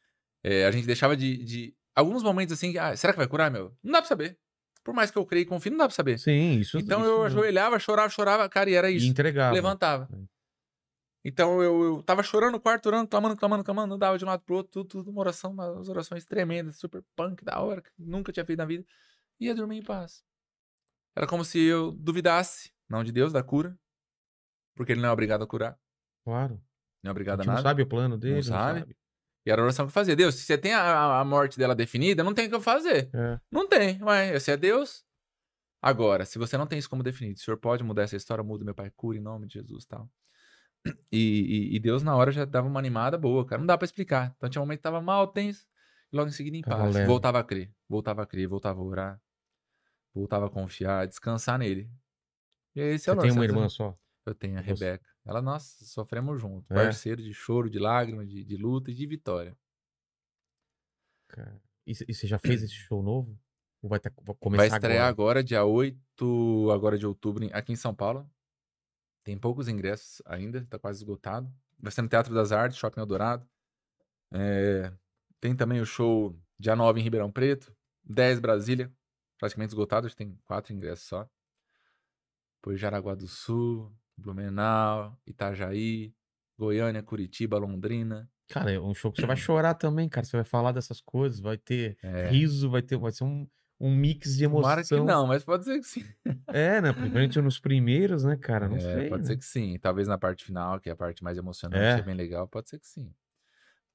é, 0.43 0.67
a 0.67 0.71
gente 0.71 0.87
deixava 0.87 1.17
de, 1.17 1.43
de- 1.45 1.77
Alguns 1.99 2.23
momentos 2.23 2.53
assim, 2.55 2.77
ah, 2.79 2.97
será 2.97 3.13
que 3.13 3.19
vai 3.19 3.27
curar, 3.27 3.51
meu? 3.51 3.77
Não 3.83 3.93
dá 3.93 3.99
pra 4.01 4.09
saber. 4.09 4.39
Por 4.85 4.95
mais 4.95 5.11
que 5.11 5.19
eu 5.19 5.27
creia 5.27 5.43
e 5.43 5.47
confie, 5.47 5.71
não 5.71 5.79
dá 5.79 5.87
pra 5.89 5.95
saber. 5.95 6.19
sim, 6.19 6.53
isso 6.61 6.79
então 6.79 7.01
isso 7.01 7.09
eu 7.11 7.17
não. 7.19 7.25
ajoelhava, 7.25 7.79
chorava, 7.79 8.09
chorava, 8.09 8.49
cara, 8.49 8.71
e 8.71 8.75
era 8.75 8.91
E 8.91 8.97
isso. 8.97 9.07
entregava. 9.07 9.55
Levantava. 9.55 10.09
É. 10.13 10.17
Então 11.25 11.61
eu, 11.63 11.83
eu 11.83 12.03
tava 12.03 12.23
chorando 12.23 12.53
no 12.53 12.61
quarto, 12.61 12.87
orando, 12.87 13.09
clamando, 13.09 13.37
clamando, 13.37 13.65
clamando, 13.65 13.89
não 13.89 13.99
dava 13.99 14.17
de 14.17 14.25
um 14.25 14.29
lado 14.29 14.43
pro 14.45 14.55
outro, 14.57 14.71
tudo, 14.85 14.89
tudo 14.89 15.11
uma 15.11 15.21
oração, 15.21 15.51
umas 15.51 15.89
orações 15.89 16.25
tremendas, 16.25 16.77
super 16.79 17.03
punk, 17.17 17.45
da 17.45 17.61
hora, 17.61 17.83
que 17.83 17.91
nunca 17.99 18.33
tinha 18.33 18.47
feito 18.47 18.59
na 18.59 18.65
vida. 18.65 18.85
E 19.41 19.47
ia 19.47 19.55
dormir 19.55 19.79
em 19.79 19.83
paz. 19.83 20.23
Era 21.17 21.27
como 21.27 21.45
se 21.45 21.59
eu 21.61 21.91
duvidasse, 21.93 22.71
não 22.89 23.03
de 23.03 23.11
Deus, 23.13 23.33
da 23.33 23.43
cura, 23.43 23.77
porque 24.77 24.93
ele 24.93 25.01
não 25.01 25.09
é 25.09 25.13
obrigado 25.13 25.43
a 25.43 25.47
curar, 25.47 25.77
Claro. 26.25 26.55
não 27.03 27.09
é 27.09 27.11
A 27.11 27.11
obrigado 27.11 27.41
a 27.41 27.45
não 27.45 27.55
nada. 27.55 27.63
sabe 27.69 27.83
o 27.83 27.87
plano 27.87 28.17
dele. 28.17 28.37
Não 28.37 28.43
sabe. 28.45 28.81
sabe. 28.81 28.97
E 29.49 29.51
era 29.51 29.63
a 29.63 29.65
oração 29.65 29.87
que 29.87 29.89
eu 29.89 29.95
fazia. 29.95 30.15
Deus, 30.15 30.35
se 30.35 30.43
você 30.45 30.59
tem 30.59 30.75
a, 30.75 31.21
a 31.21 31.25
morte 31.25 31.59
dela 31.59 31.75
definida, 31.75 32.23
não 32.23 32.35
tem 32.35 32.45
o 32.47 32.49
que 32.51 32.55
eu 32.55 32.61
fazer. 32.61 33.09
É. 33.15 33.41
Não 33.51 33.67
tem, 33.67 33.99
mas 33.99 34.31
esse 34.35 34.51
é 34.51 34.59
Deus. 34.59 35.07
Agora, 35.81 36.27
se 36.27 36.39
você 36.39 36.59
não 36.59 36.67
tem 36.67 36.79
isso 36.79 36.91
como 36.91 37.03
definido, 37.03 37.39
o 37.39 37.41
senhor 37.43 37.57
pode 37.57 37.83
mudar 37.83 38.03
essa 38.03 38.15
história, 38.15 38.45
muda 38.45 38.63
meu 38.63 38.75
pai, 38.75 38.93
cura 38.95 39.17
em 39.17 39.23
nome 39.23 39.47
de 39.47 39.55
Jesus 39.55 39.87
tal. 39.87 40.07
E, 41.11 41.71
e, 41.73 41.77
e 41.77 41.81
Deus 41.81 42.03
na 42.03 42.15
hora 42.15 42.31
já 42.31 42.45
dava 42.45 42.69
uma 42.69 42.79
animada 42.79 43.17
boa, 43.17 43.45
cara. 43.47 43.59
Não 43.59 43.67
dá 43.67 43.77
pra 43.79 43.87
explicar. 43.87 44.35
Então 44.37 44.51
tinha 44.51 44.61
um 44.61 44.65
momento 44.67 44.79
que 44.81 44.83
tava 44.83 45.01
mal, 45.01 45.27
tenso, 45.27 45.67
e 46.13 46.17
logo 46.17 46.29
em 46.29 46.33
seguida 46.33 46.57
em 46.59 46.61
paz. 46.61 46.95
Voltava 47.07 47.39
a 47.39 47.45
crer, 47.45 47.71
voltava 47.89 48.23
a 48.23 48.27
crer, 48.27 48.47
voltava 48.47 48.81
a 48.81 48.85
orar, 48.85 49.21
voltava 50.15 50.47
a 50.47 50.51
confiar, 50.51 51.07
descansar 51.07 51.59
nele. 51.59 51.91
E 52.77 52.81
esse 52.81 53.09
é 53.09 53.13
o 53.13 53.17
Você 53.17 53.23
tem 53.23 53.31
uma 53.33 53.45
irmã 53.45 53.67
só. 53.69 53.99
Eu 54.27 54.35
tenho 54.35 54.59
a 54.59 54.63
Você- 54.63 54.69
Rebeca. 54.85 55.09
Ela, 55.29 55.43
nossa, 55.43 55.85
sofremos 55.85 56.41
junto. 56.41 56.73
É? 56.73 56.75
Parceiro 56.75 57.23
de 57.23 57.35
choro, 57.35 57.69
de 57.69 57.79
lágrimas, 57.79 58.27
de, 58.27 58.43
de 58.43 58.57
luta 58.57 58.91
e 58.91 58.95
de 58.95 59.07
vitória. 59.07 59.55
Cara. 61.29 61.61
E, 61.87 61.93
e 61.93 62.15
você 62.15 62.27
já 62.27 62.39
fez 62.39 62.63
esse 62.63 62.73
show 62.89 63.03
novo? 63.03 63.39
Ou 63.83 63.91
vai, 63.91 64.01
tá, 64.01 64.11
vai 64.23 64.35
começar 64.41 64.69
Vai 64.71 64.79
estrear 64.79 65.07
agora? 65.07 65.41
agora, 65.41 65.45
dia 65.45 65.65
8 65.67 66.71
agora 66.73 66.97
de 66.97 67.07
outubro, 67.07 67.47
aqui 67.53 67.73
em 67.73 67.77
São 67.77 67.95
Paulo. 67.95 68.29
Tem 69.23 69.37
poucos 69.37 69.69
ingressos 69.69 70.23
ainda, 70.25 70.65
tá 70.65 70.79
quase 70.79 71.01
esgotado. 71.01 71.53
Vai 71.79 71.93
ser 71.93 72.01
no 72.01 72.09
Teatro 72.09 72.35
das 72.35 72.51
Artes, 72.51 72.79
Shopping 72.79 73.01
Eldorado. 73.01 73.47
É, 74.33 74.91
tem 75.39 75.55
também 75.55 75.79
o 75.79 75.87
show 75.87 76.35
dia 76.59 76.75
9 76.75 77.01
em 77.01 77.03
Ribeirão 77.03 77.31
Preto, 77.31 77.77
10 78.03 78.41
Brasília, 78.41 78.91
praticamente 79.39 79.71
esgotado, 79.71 80.07
acho 80.07 80.17
que 80.17 80.25
tem 80.25 80.39
quatro 80.47 80.73
ingressos 80.73 81.07
só. 81.07 81.29
Depois 82.57 82.81
Jaraguá 82.81 83.15
do 83.15 83.29
Sul, 83.29 83.95
Blumenau, 84.19 85.17
Itajaí, 85.27 86.13
Goiânia, 86.59 87.03
Curitiba, 87.03 87.59
Londrina. 87.59 88.29
Cara, 88.49 88.73
é 88.73 88.81
um 88.81 88.95
show 88.95 89.13
que 89.13 89.21
você 89.21 89.27
vai 89.27 89.37
chorar 89.37 89.75
também, 89.75 90.09
cara. 90.09 90.27
Você 90.27 90.37
vai 90.37 90.45
falar 90.45 90.73
dessas 90.73 91.01
coisas, 91.01 91.39
vai 91.41 91.57
ter 91.57 91.97
É, 92.03 92.29
riso, 92.31 92.69
vai 92.71 92.83
ter, 92.83 92.97
vai 92.97 93.13
ser 93.13 93.25
um, 93.25 93.47
um 93.79 93.95
mix 93.95 94.37
de 94.37 94.45
emoção. 94.45 94.63
tomara 94.63 94.85
que 94.85 95.01
não, 95.01 95.27
mas 95.27 95.45
pode 95.45 95.65
ser 95.65 95.79
que 95.79 95.87
sim. 95.87 96.05
É, 96.49 96.81
né? 96.81 96.93
Principalmente 96.93 97.41
nos 97.41 97.59
primeiros, 97.61 98.25
né, 98.25 98.37
cara? 98.37 98.69
Não 98.69 98.77
É, 98.77 98.81
sei. 98.81 99.09
pode 99.11 99.23
né? 99.23 99.29
ser 99.29 99.37
que 99.37 99.45
sim. 99.45 99.79
Talvez 99.79 100.09
na 100.09 100.17
parte 100.19 100.45
final, 100.45 100.81
que 100.81 100.89
é 100.89 100.93
a 100.93 100.97
parte 100.97 101.23
mais 101.23 101.37
emocionante, 101.37 101.85
É. 101.85 101.99
é, 101.99 102.03
bem 102.03 102.15
legal, 102.15 102.49
pode 102.49 102.71
ser 102.71 102.79
que 102.79 102.87
sim. 102.87 103.13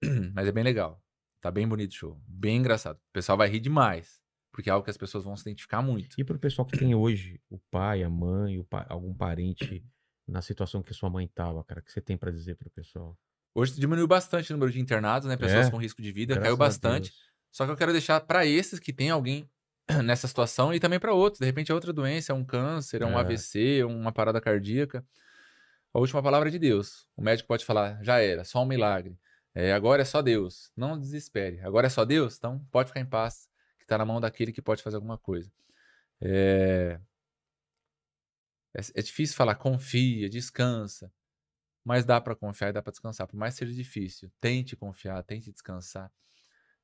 Mas 0.33 0.47
é 0.47 0.51
bem 0.51 0.63
legal. 0.63 1.01
Tá 1.41 1.51
bem 1.51 1.67
bonito 1.67 1.91
o 1.91 1.95
show. 1.95 2.21
Bem 2.27 2.57
engraçado. 2.57 2.97
O 2.97 3.11
pessoal 3.11 3.37
vai 3.37 3.49
rir 3.49 3.59
demais. 3.59 4.21
Porque 4.51 4.69
é 4.69 4.73
algo 4.73 4.83
que 4.83 4.91
as 4.91 4.97
pessoas 4.97 5.23
vão 5.23 5.35
se 5.35 5.41
identificar 5.41 5.81
muito. 5.81 6.15
E 6.19 6.23
pro 6.23 6.37
pessoal 6.37 6.65
que 6.65 6.77
tem 6.77 6.93
hoje 6.93 7.41
o 7.49 7.57
pai, 7.71 8.03
a 8.03 8.09
mãe, 8.09 8.59
o 8.59 8.63
pa- 8.63 8.85
algum 8.87 9.13
parente 9.13 9.83
na 10.27 10.41
situação 10.41 10.81
que 10.81 10.93
sua 10.93 11.09
mãe 11.09 11.27
tava, 11.27 11.63
cara, 11.63 11.79
o 11.79 11.83
que 11.83 11.91
você 11.91 12.01
tem 12.01 12.17
pra 12.17 12.31
dizer 12.31 12.55
pro 12.55 12.69
pessoal? 12.69 13.17
Hoje 13.55 13.73
diminuiu 13.79 14.07
bastante 14.07 14.51
o 14.51 14.53
número 14.55 14.71
de 14.71 14.79
internados, 14.79 15.27
né? 15.27 15.37
Pessoas 15.37 15.67
É. 15.67 15.71
com 15.71 15.77
risco 15.77 16.01
de 16.01 16.11
vida, 16.11 16.39
caiu 16.39 16.57
bastante. 16.57 17.13
Só 17.51 17.65
que 17.65 17.71
eu 17.71 17.77
quero 17.77 17.91
deixar 17.91 18.19
pra 18.21 18.45
esses 18.45 18.79
que 18.79 18.91
tem 18.91 19.09
alguém 19.11 19.47
nessa 20.03 20.27
situação 20.27 20.73
e 20.73 20.79
também 20.79 20.99
pra 20.99 21.13
outros. 21.13 21.39
De 21.39 21.45
repente 21.45 21.71
é 21.71 21.75
outra 21.75 21.93
doença, 21.93 22.31
é 22.31 22.35
um 22.35 22.43
câncer, 22.43 23.01
é 23.01 23.05
um 23.05 23.11
É. 23.17 23.21
AVC, 23.21 23.83
uma 23.83 24.11
parada 24.11 24.41
cardíaca. 24.41 25.05
A 25.93 25.99
última 25.99 26.23
palavra 26.23 26.49
é 26.49 26.51
de 26.51 26.57
Deus. 26.57 27.07
O 27.15 27.21
médico 27.21 27.47
pode 27.47 27.63
falar, 27.63 28.01
já 28.03 28.17
era, 28.19 28.43
só 28.43 28.63
um 28.63 28.65
milagre. 28.65 29.19
É, 29.53 29.71
agora 29.73 30.01
é 30.01 30.05
só 30.05 30.19
Deus. 30.23 30.71
Não 30.75 30.97
desespere. 30.99 31.59
Agora 31.61 31.85
é 31.85 31.89
só 31.91 32.03
Deus? 32.03 32.35
Então 32.37 32.65
pode 32.71 32.87
ficar 32.87 33.01
em 33.01 33.05
paz, 33.05 33.47
que 33.77 33.85
tá 33.85 33.99
na 33.99 34.05
mão 34.05 34.19
daquele 34.19 34.51
que 34.51 34.63
pode 34.63 34.81
fazer 34.81 34.95
alguma 34.95 35.17
coisa. 35.19 35.51
É, 36.19 36.99
é, 38.75 38.81
é 38.95 39.01
difícil 39.01 39.35
falar 39.35 39.55
confia, 39.55 40.29
descansa. 40.29 41.11
Mas 41.85 42.05
dá 42.05 42.19
pra 42.21 42.35
confiar 42.35 42.69
e 42.69 42.73
dá 42.73 42.81
pra 42.81 42.91
descansar. 42.91 43.27
Por 43.27 43.35
mais 43.35 43.53
que 43.53 43.59
seja 43.59 43.73
difícil, 43.73 44.31
tente 44.39 44.75
confiar, 44.75 45.21
tente 45.23 45.51
descansar. 45.51 46.11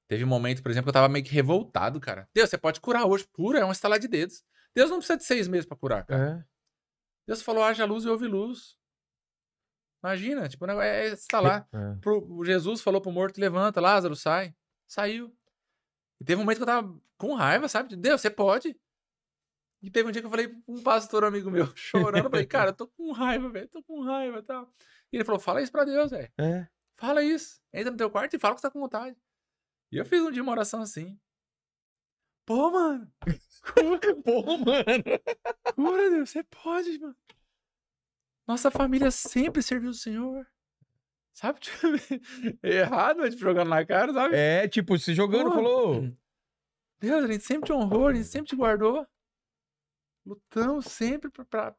Teve 0.07 0.23
um 0.23 0.27
momento, 0.27 0.61
por 0.61 0.71
exemplo, 0.71 0.85
que 0.85 0.89
eu 0.89 0.93
tava 0.93 1.07
meio 1.07 1.23
que 1.23 1.31
revoltado, 1.31 1.99
cara. 1.99 2.27
Deus, 2.33 2.49
você 2.49 2.57
pode 2.57 2.81
curar 2.81 3.05
hoje. 3.05 3.25
Cura, 3.31 3.59
é 3.59 3.65
um 3.65 3.71
estalar 3.71 3.99
de 3.99 4.07
dedos. 4.07 4.43
Deus 4.75 4.89
não 4.89 4.97
precisa 4.97 5.17
de 5.17 5.23
seis 5.23 5.47
meses 5.47 5.65
pra 5.65 5.77
curar, 5.77 6.05
cara. 6.05 6.39
É, 6.39 6.45
Deus 7.27 7.41
falou, 7.41 7.63
haja 7.63 7.85
luz 7.85 8.03
e 8.05 8.09
houve 8.09 8.27
luz. 8.27 8.77
Imagina, 10.03 10.47
tipo, 10.49 10.63
o 10.63 10.67
negócio 10.67 10.89
é 10.89 11.07
estalar. 11.09 11.67
é. 11.71 11.95
Pro, 12.01 12.43
Jesus 12.43 12.81
falou 12.81 12.99
pro 13.01 13.11
morto, 13.11 13.39
levanta, 13.39 13.79
Lázaro, 13.79 14.15
sai. 14.15 14.55
Saiu. 14.87 15.31
E 16.19 16.25
teve 16.25 16.41
um 16.41 16.43
momento 16.43 16.57
que 16.57 16.63
eu 16.63 16.67
tava 16.67 16.99
com 17.17 17.35
raiva, 17.35 17.67
sabe? 17.67 17.95
Deus, 17.95 18.19
você 18.19 18.29
pode. 18.29 18.75
E 19.81 19.89
teve 19.89 20.09
um 20.09 20.11
dia 20.11 20.21
que 20.21 20.25
eu 20.25 20.29
falei 20.29 20.47
pra 20.47 20.57
um 20.67 20.83
pastor 20.83 21.23
amigo 21.23 21.49
meu, 21.49 21.65
chorando, 21.75 22.25
eu 22.25 22.29
falei, 22.29 22.45
cara, 22.45 22.71
eu 22.71 22.75
tô 22.75 22.87
com 22.87 23.11
raiva, 23.11 23.49
velho, 23.49 23.67
tô 23.69 23.81
com 23.83 24.01
raiva 24.01 24.39
e 24.39 24.43
tal. 24.43 24.73
E 25.11 25.17
ele 25.17 25.23
falou, 25.23 25.39
fala 25.39 25.61
isso 25.61 25.71
pra 25.71 25.85
Deus, 25.85 26.11
velho. 26.11 26.31
É. 26.37 26.67
Fala 26.97 27.23
isso. 27.23 27.61
Entra 27.73 27.91
no 27.91 27.97
teu 27.97 28.09
quarto 28.09 28.35
e 28.35 28.39
fala 28.39 28.55
que 28.55 28.61
você 28.61 28.67
tá 28.67 28.71
com 28.71 28.79
vontade. 28.79 29.15
E 29.91 29.97
eu 29.97 30.05
fiz 30.05 30.21
um 30.21 30.31
dia 30.31 30.43
uma 30.43 30.51
oração 30.51 30.81
assim. 30.81 31.17
Pô, 32.45 32.71
mano. 32.71 33.11
Pô, 34.23 34.57
mano. 34.57 35.73
cura, 35.75 36.09
Deus. 36.09 36.29
Você 36.29 36.43
pode, 36.43 36.99
mano. 36.99 37.15
Nossa 38.47 38.69
família 38.69 39.11
sempre 39.11 39.61
serviu 39.61 39.91
o 39.91 39.93
Senhor. 39.93 40.45
Sabe? 41.33 41.59
Tipo, 41.61 41.87
errado, 42.61 43.19
mas 43.19 43.29
tipo, 43.29 43.45
jogando 43.45 43.69
na 43.69 43.85
cara, 43.85 44.11
sabe? 44.11 44.35
É, 44.35 44.67
tipo, 44.67 44.97
se 44.97 45.13
jogando, 45.13 45.49
Pô. 45.49 45.55
falou. 45.55 46.11
Deus, 46.99 47.23
a 47.23 47.27
gente 47.27 47.45
sempre 47.45 47.67
te 47.67 47.73
honrou, 47.73 48.07
a 48.07 48.13
gente 48.13 48.27
sempre 48.27 48.49
te 48.49 48.55
guardou. 48.55 49.07
Lutamos 50.29 50.85
sempre 50.85 51.31
pra, 51.31 51.43
pra 51.43 51.75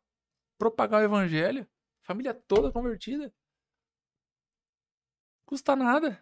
propagar 0.59 1.01
o 1.01 1.05
evangelho. 1.05 1.64
Família 2.03 2.34
toda 2.34 2.72
convertida. 2.72 3.32
Custa 5.46 5.76
nada. 5.76 6.20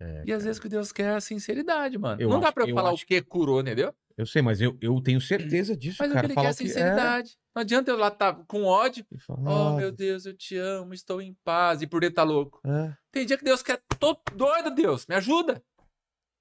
É, 0.00 0.24
E 0.26 0.32
às 0.32 0.44
vezes 0.44 0.60
que 0.60 0.68
Deus 0.68 0.90
quer 0.92 1.12
é 1.12 1.14
a 1.16 1.20
sinceridade, 1.20 1.98
mano. 1.98 2.20
Eu 2.20 2.28
não 2.28 2.40
dá 2.40 2.46
acho- 2.48 2.54
pra 2.54 2.68
eu 2.68 2.74
falar 2.74 2.90
acho 2.92 3.04
o 3.04 3.06
que 3.06 3.22
curou, 3.22 3.60
entendeu? 3.60 3.94
Eu 4.16 4.26
sei, 4.26 4.42
mas 4.42 4.60
eu, 4.60 4.76
eu 4.80 5.00
tenho 5.00 5.20
certeza 5.20 5.76
disso, 5.76 5.98
Mas 6.00 6.08
o 6.08 6.10
que 6.10 6.14
cara. 6.16 6.26
ele 6.26 6.34
quer 6.34 6.46
é 6.46 6.52
sinceridade. 6.52 7.38
Não 7.54 7.62
adianta 7.62 7.90
eu 7.92 7.96
lá 7.96 8.08
estar 8.08 8.34
com 8.46 8.64
ódio. 8.64 9.06
É, 9.12 9.18
falar, 9.20 9.50
Oh, 9.72 9.76
meu 9.76 9.92
Deus, 9.92 10.26
eu 10.26 10.36
te 10.36 10.56
amo, 10.56 10.92
estou 10.92 11.22
em 11.22 11.34
paz. 11.44 11.80
E 11.82 11.86
por 11.86 12.00
dentro 12.00 12.16
tá 12.16 12.24
louco. 12.24 12.60
é. 12.66 12.96
Tem 13.12 13.24
dia 13.24 13.38
que 13.38 13.44
Deus 13.44 13.62
quer. 13.62 13.80
Tô 14.00 14.20
doido, 14.34 14.72
Deus, 14.74 15.06
me 15.06 15.14
ajuda. 15.14 15.64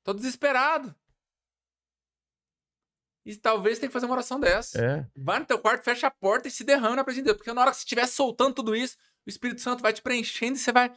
Tô 0.03 0.13
desesperado. 0.13 0.95
E 3.27 3.35
talvez 3.35 3.77
tenha 3.77 3.89
que 3.89 3.93
fazer 3.93 4.05
uma 4.05 4.15
oração 4.15 4.39
dessa. 4.39 4.79
É, 4.81 5.05
Vai 5.15 5.39
no 5.39 5.45
teu 5.45 5.59
quarto, 5.59 5.83
fecha 5.83 6.07
a 6.07 6.11
porta 6.11 6.47
e 6.47 6.51
se 6.51 6.63
derrama 6.63 6.95
na 6.95 7.03
presença 7.03 7.23
de 7.23 7.25
Deus. 7.25 7.37
Porque 7.37 7.51
na 7.51 7.59
hora 7.61 7.71
que 7.71 7.77
você 7.77 7.83
estiver 7.83 8.07
soltando 8.07 8.55
tudo 8.55 8.73
isso, 8.73 8.95
o 9.25 9.29
Espírito 9.29 9.59
Santo 9.59 9.81
vai 9.81 9.91
te 9.91 10.01
preenchendo 10.01 10.55
e 10.55 10.59
você 10.59 10.71
vai 10.71 10.93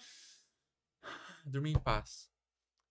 dormir 1.44 1.72
em 1.72 1.78
paz. 1.78 2.28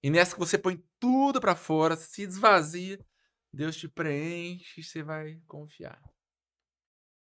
E 0.03 0.09
nessa 0.09 0.33
que 0.33 0.39
você 0.39 0.57
põe 0.57 0.83
tudo 0.99 1.39
pra 1.39 1.55
fora, 1.55 1.95
se 1.95 2.21
esvazia, 2.23 2.99
Deus 3.53 3.75
te 3.77 3.87
preenche 3.87 4.81
e 4.81 4.83
você 4.83 5.01
vai 5.03 5.39
confiar. 5.47 6.01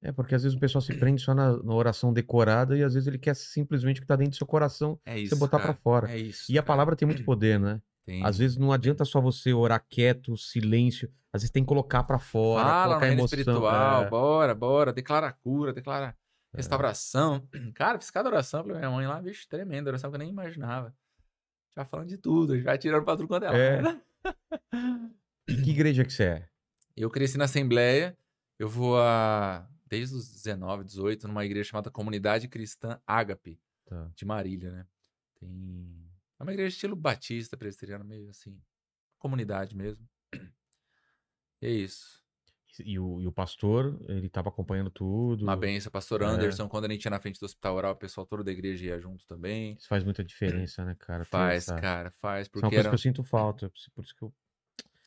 é, 0.03 0.13
porque 0.13 0.35
às 0.35 0.43
vezes 0.43 0.57
o 0.57 0.61
pessoal 0.61 0.83
se 0.83 0.95
prende 0.99 1.23
só 1.23 1.35
na, 1.35 1.57
na 1.63 1.75
oração 1.75 2.13
decorada 2.13 2.77
e 2.77 2.83
às 2.83 2.93
vezes 2.93 3.07
ele 3.07 3.19
quer 3.19 3.35
simplesmente 3.35 3.99
o 4.01 4.03
que 4.03 4.07
tá 4.07 4.17
dentro 4.17 4.33
do 4.33 4.37
seu 4.37 4.47
coração 4.47 5.01
É 5.07 5.19
isso. 5.19 5.35
você 5.35 5.41
botar 5.41 5.59
pra 5.59 5.73
fora. 5.75 6.11
É 6.13 6.19
isso. 6.19 6.51
E 6.53 6.59
a 6.59 6.63
cara. 6.63 6.67
palavra 6.67 6.97
tem 6.97 7.07
muito 7.07 7.25
poder, 7.25 7.59
né? 7.59 7.81
Tem. 8.05 8.25
Às 8.25 8.39
vezes 8.39 8.57
não 8.57 8.71
adianta 8.73 9.05
só 9.05 9.21
você 9.21 9.53
orar 9.53 9.85
quieto, 9.89 10.37
silêncio. 10.37 11.11
Às 11.33 11.43
vezes 11.43 11.51
tem 11.51 11.63
que 11.63 11.69
colocar 11.69 12.05
pra 12.05 12.19
fora, 12.19 12.65
Fala 12.65 12.87
colocar 12.89 13.07
emoção. 13.09 13.25
espiritual, 13.25 14.03
é. 14.05 14.09
bora, 14.11 14.55
bora, 14.55 14.93
declara 14.93 15.33
cura, 15.33 15.73
declara 15.73 16.17
restauração. 16.55 17.49
Cara, 17.75 17.99
fiz 17.99 18.11
cada 18.11 18.29
oração 18.29 18.63
pra 18.63 18.79
minha 18.79 18.91
mãe 18.91 19.07
lá, 19.07 19.21
bicho, 19.21 19.47
tremendo, 19.49 19.89
oração 19.89 20.11
que 20.11 20.17
eu 20.17 20.19
nem 20.21 20.29
imaginava. 20.29 20.95
Já 21.77 21.85
falando 21.85 22.09
de 22.09 22.19
tudo, 22.19 22.57
já 22.61 22.79
tirando 22.79 23.05
pra 23.05 23.17
tudo 23.17 23.27
quanto 23.27 23.47
é. 23.47 23.79
É. 23.79 23.83
Que 25.47 25.71
igreja 25.71 26.05
que 26.05 26.13
você 26.13 26.25
é? 26.25 26.49
Eu 26.97 27.11
cresci 27.11 27.37
na 27.37 27.45
Assembleia, 27.45 28.17
eu 28.59 28.69
vou 28.69 28.99
a, 28.99 29.67
desde 29.87 30.15
os 30.15 30.31
19, 30.31 30.85
18, 30.85 31.27
numa 31.29 31.45
igreja 31.45 31.71
chamada 31.71 31.91
Comunidade 31.91 32.49
Cristã 32.49 32.99
Ágape, 33.07 33.61
Tá. 33.87 34.11
de 34.15 34.25
Marília, 34.25 34.71
né? 34.71 34.87
Tem... 35.39 36.04
É 36.45 36.47
uma 36.47 36.53
igreja 36.53 36.75
estilo 36.75 36.95
batista, 36.95 37.57
presbiteriano, 37.57 38.05
meio 38.05 38.29
assim, 38.29 38.61
comunidade 39.19 39.75
mesmo. 39.77 40.07
E 41.63 41.67
é 41.67 41.71
isso. 41.71 42.23
E 42.81 42.99
o, 42.99 43.21
e 43.21 43.27
o 43.27 43.33
pastor, 43.33 43.99
ele 44.09 44.29
tava 44.29 44.49
acompanhando 44.49 44.91
tudo. 44.91 45.45
Uma 45.45 45.57
benção, 45.57 45.91
pastor 45.93 46.23
É. 46.23 46.27
Anderson, 46.27 46.69
quando 46.69 46.87
a 46.87 46.89
gente 46.89 47.05
ia 47.05 47.11
na 47.11 47.21
frente 47.21 47.39
do 47.39 47.47
hospital 47.47 47.77
oral, 47.77 47.93
o 47.93 47.97
pessoal 47.97 48.27
todo 48.27 48.43
da 48.43 48.51
igreja 48.51 48.87
ia 48.87 49.01
junto 49.01 49.25
também. 49.27 49.75
Isso 49.79 49.87
faz 49.89 50.03
muita 50.03 50.25
diferença, 50.25 50.85
né, 50.85 50.95
cara? 50.99 51.25
Faz, 51.25 51.69
essa- 51.69 51.81
cara, 51.81 52.11
faz, 52.11 52.47
Isso 52.49 52.51
é 52.53 52.59
uma 52.59 52.61
porque 52.63 52.75
coisa 52.77 52.81
era 52.81 52.89
que 52.91 52.95
eu 52.95 52.99
sinto 52.99 53.23
falta. 53.23 53.71
Por 53.95 54.05
isso 54.05 54.15
que 54.15 54.23
eu. 54.23 54.35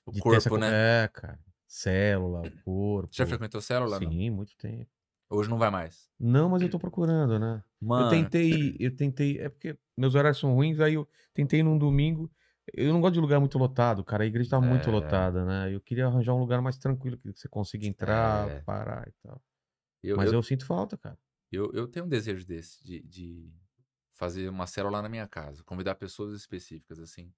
o 0.05 0.11
de 0.11 0.17
essa 0.19 0.49
corpo, 0.49 0.49
co- 0.49 0.57
né? 0.57 1.03
É, 1.03 1.07
cara. 1.09 1.39
Célula, 1.67 2.41
o 2.47 2.51
corpo. 2.63 3.13
Você 3.13 3.23
já 3.23 3.27
frequentou 3.27 3.59
célula? 3.61 3.99
não? 3.99 4.09
Sim, 4.09 4.29
muito 4.29 4.55
tempo. 4.55 4.89
Hoje 5.29 5.49
não 5.49 5.57
vai 5.57 5.69
mais. 5.69 6.07
Não, 6.19 6.49
mas 6.49 6.61
eu 6.61 6.69
tô 6.69 6.79
procurando, 6.79 7.37
né? 7.37 7.63
Mano, 7.81 8.05
Eu 8.05 8.09
tentei, 8.09 8.75
eu 8.79 8.95
tentei. 8.95 9.39
É 9.39 9.49
porque 9.49 9.77
meus 9.97 10.15
horários 10.15 10.39
são 10.39 10.53
ruins, 10.53 10.79
aí 10.79 10.93
eu 10.93 11.07
tentei 11.33 11.61
num 11.61 11.77
domingo. 11.77 12.31
Eu 12.73 12.91
não 12.93 12.99
gosto 13.01 13.13
de 13.13 13.19
lugar 13.21 13.39
muito 13.39 13.57
lotado, 13.57 14.03
cara. 14.03 14.23
A 14.23 14.27
igreja 14.27 14.49
tá 14.51 14.59
muito 14.61 14.89
É. 14.89 14.91
lotada, 14.91 15.45
né? 15.45 15.73
Eu 15.73 15.79
queria 15.81 16.05
arranjar 16.07 16.33
um 16.33 16.39
lugar 16.39 16.61
mais 16.61 16.77
tranquilo, 16.77 17.17
que 17.17 17.31
você 17.33 17.47
consiga 17.47 17.85
entrar, 17.85 18.49
É. 18.49 18.59
parar 18.61 19.07
e 19.07 19.11
tal. 19.23 19.41
eu, 20.03 20.17
Mas 20.17 20.31
eu, 20.31 20.39
eu... 20.39 20.43
sinto 20.43 20.65
falta, 20.65 20.97
cara. 20.97 21.17
eu, 21.51 21.71
eu 21.73 21.87
tenho 21.87 22.05
um 22.05 22.09
desejo 22.09 22.45
desse, 22.45 22.83
de, 22.83 23.01
de 23.01 23.53
fazer 24.13 24.49
uma 24.49 24.67
célula 24.67 24.97
lá 24.97 25.01
na 25.03 25.09
minha 25.09 25.27
casa, 25.27 25.63
convidar 25.63 25.95
pessoas 25.95 26.33
específicas, 26.33 26.99
assim. 26.99 27.31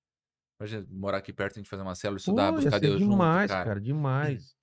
Imagina, 0.60 0.86
morar 0.90 1.18
aqui 1.20 1.32
perto, 1.34 1.56
a 1.56 1.60
gente 1.60 1.70
fazer 1.70 1.84
uma 1.84 1.96
célula, 1.96 2.18
estudar, 2.18 2.50
Pô, 2.52 2.58
buscar 2.58 2.80
Deus 2.80 3.00
demais, 3.00 3.42
junto, 3.44 3.54
cara. 3.54 3.66
cara, 3.66 3.82
demais. 3.82 4.56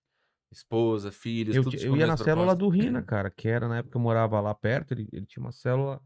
Esposa, 0.57 1.12
filhos, 1.12 1.54
Eu, 1.54 1.62
tudo 1.64 1.76
eu 1.76 1.96
ia 1.96 2.07
na 2.07 2.16
célula 2.16 2.57
do 2.57 2.66
Rina, 2.68 3.02
cara, 3.04 3.30
que 3.30 3.46
era 3.46 3.68
na 3.68 3.78
época 3.78 3.90
que 3.90 3.96
eu 3.98 4.00
morava 4.00 4.40
lá 4.40 4.54
perto. 4.54 4.92
Ele, 4.94 5.07
ele 5.12 5.26
tinha 5.26 5.44
uma 5.44 5.52
célula 5.52 6.00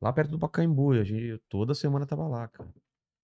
lá 0.00 0.10
perto 0.12 0.30
do 0.30 0.38
Pacaembu. 0.38 0.94
E 0.94 1.00
a 1.00 1.04
gente, 1.04 1.24
eu 1.24 1.38
toda 1.46 1.74
semana 1.74 2.06
tava 2.06 2.26
lá, 2.26 2.48
cara. 2.48 2.72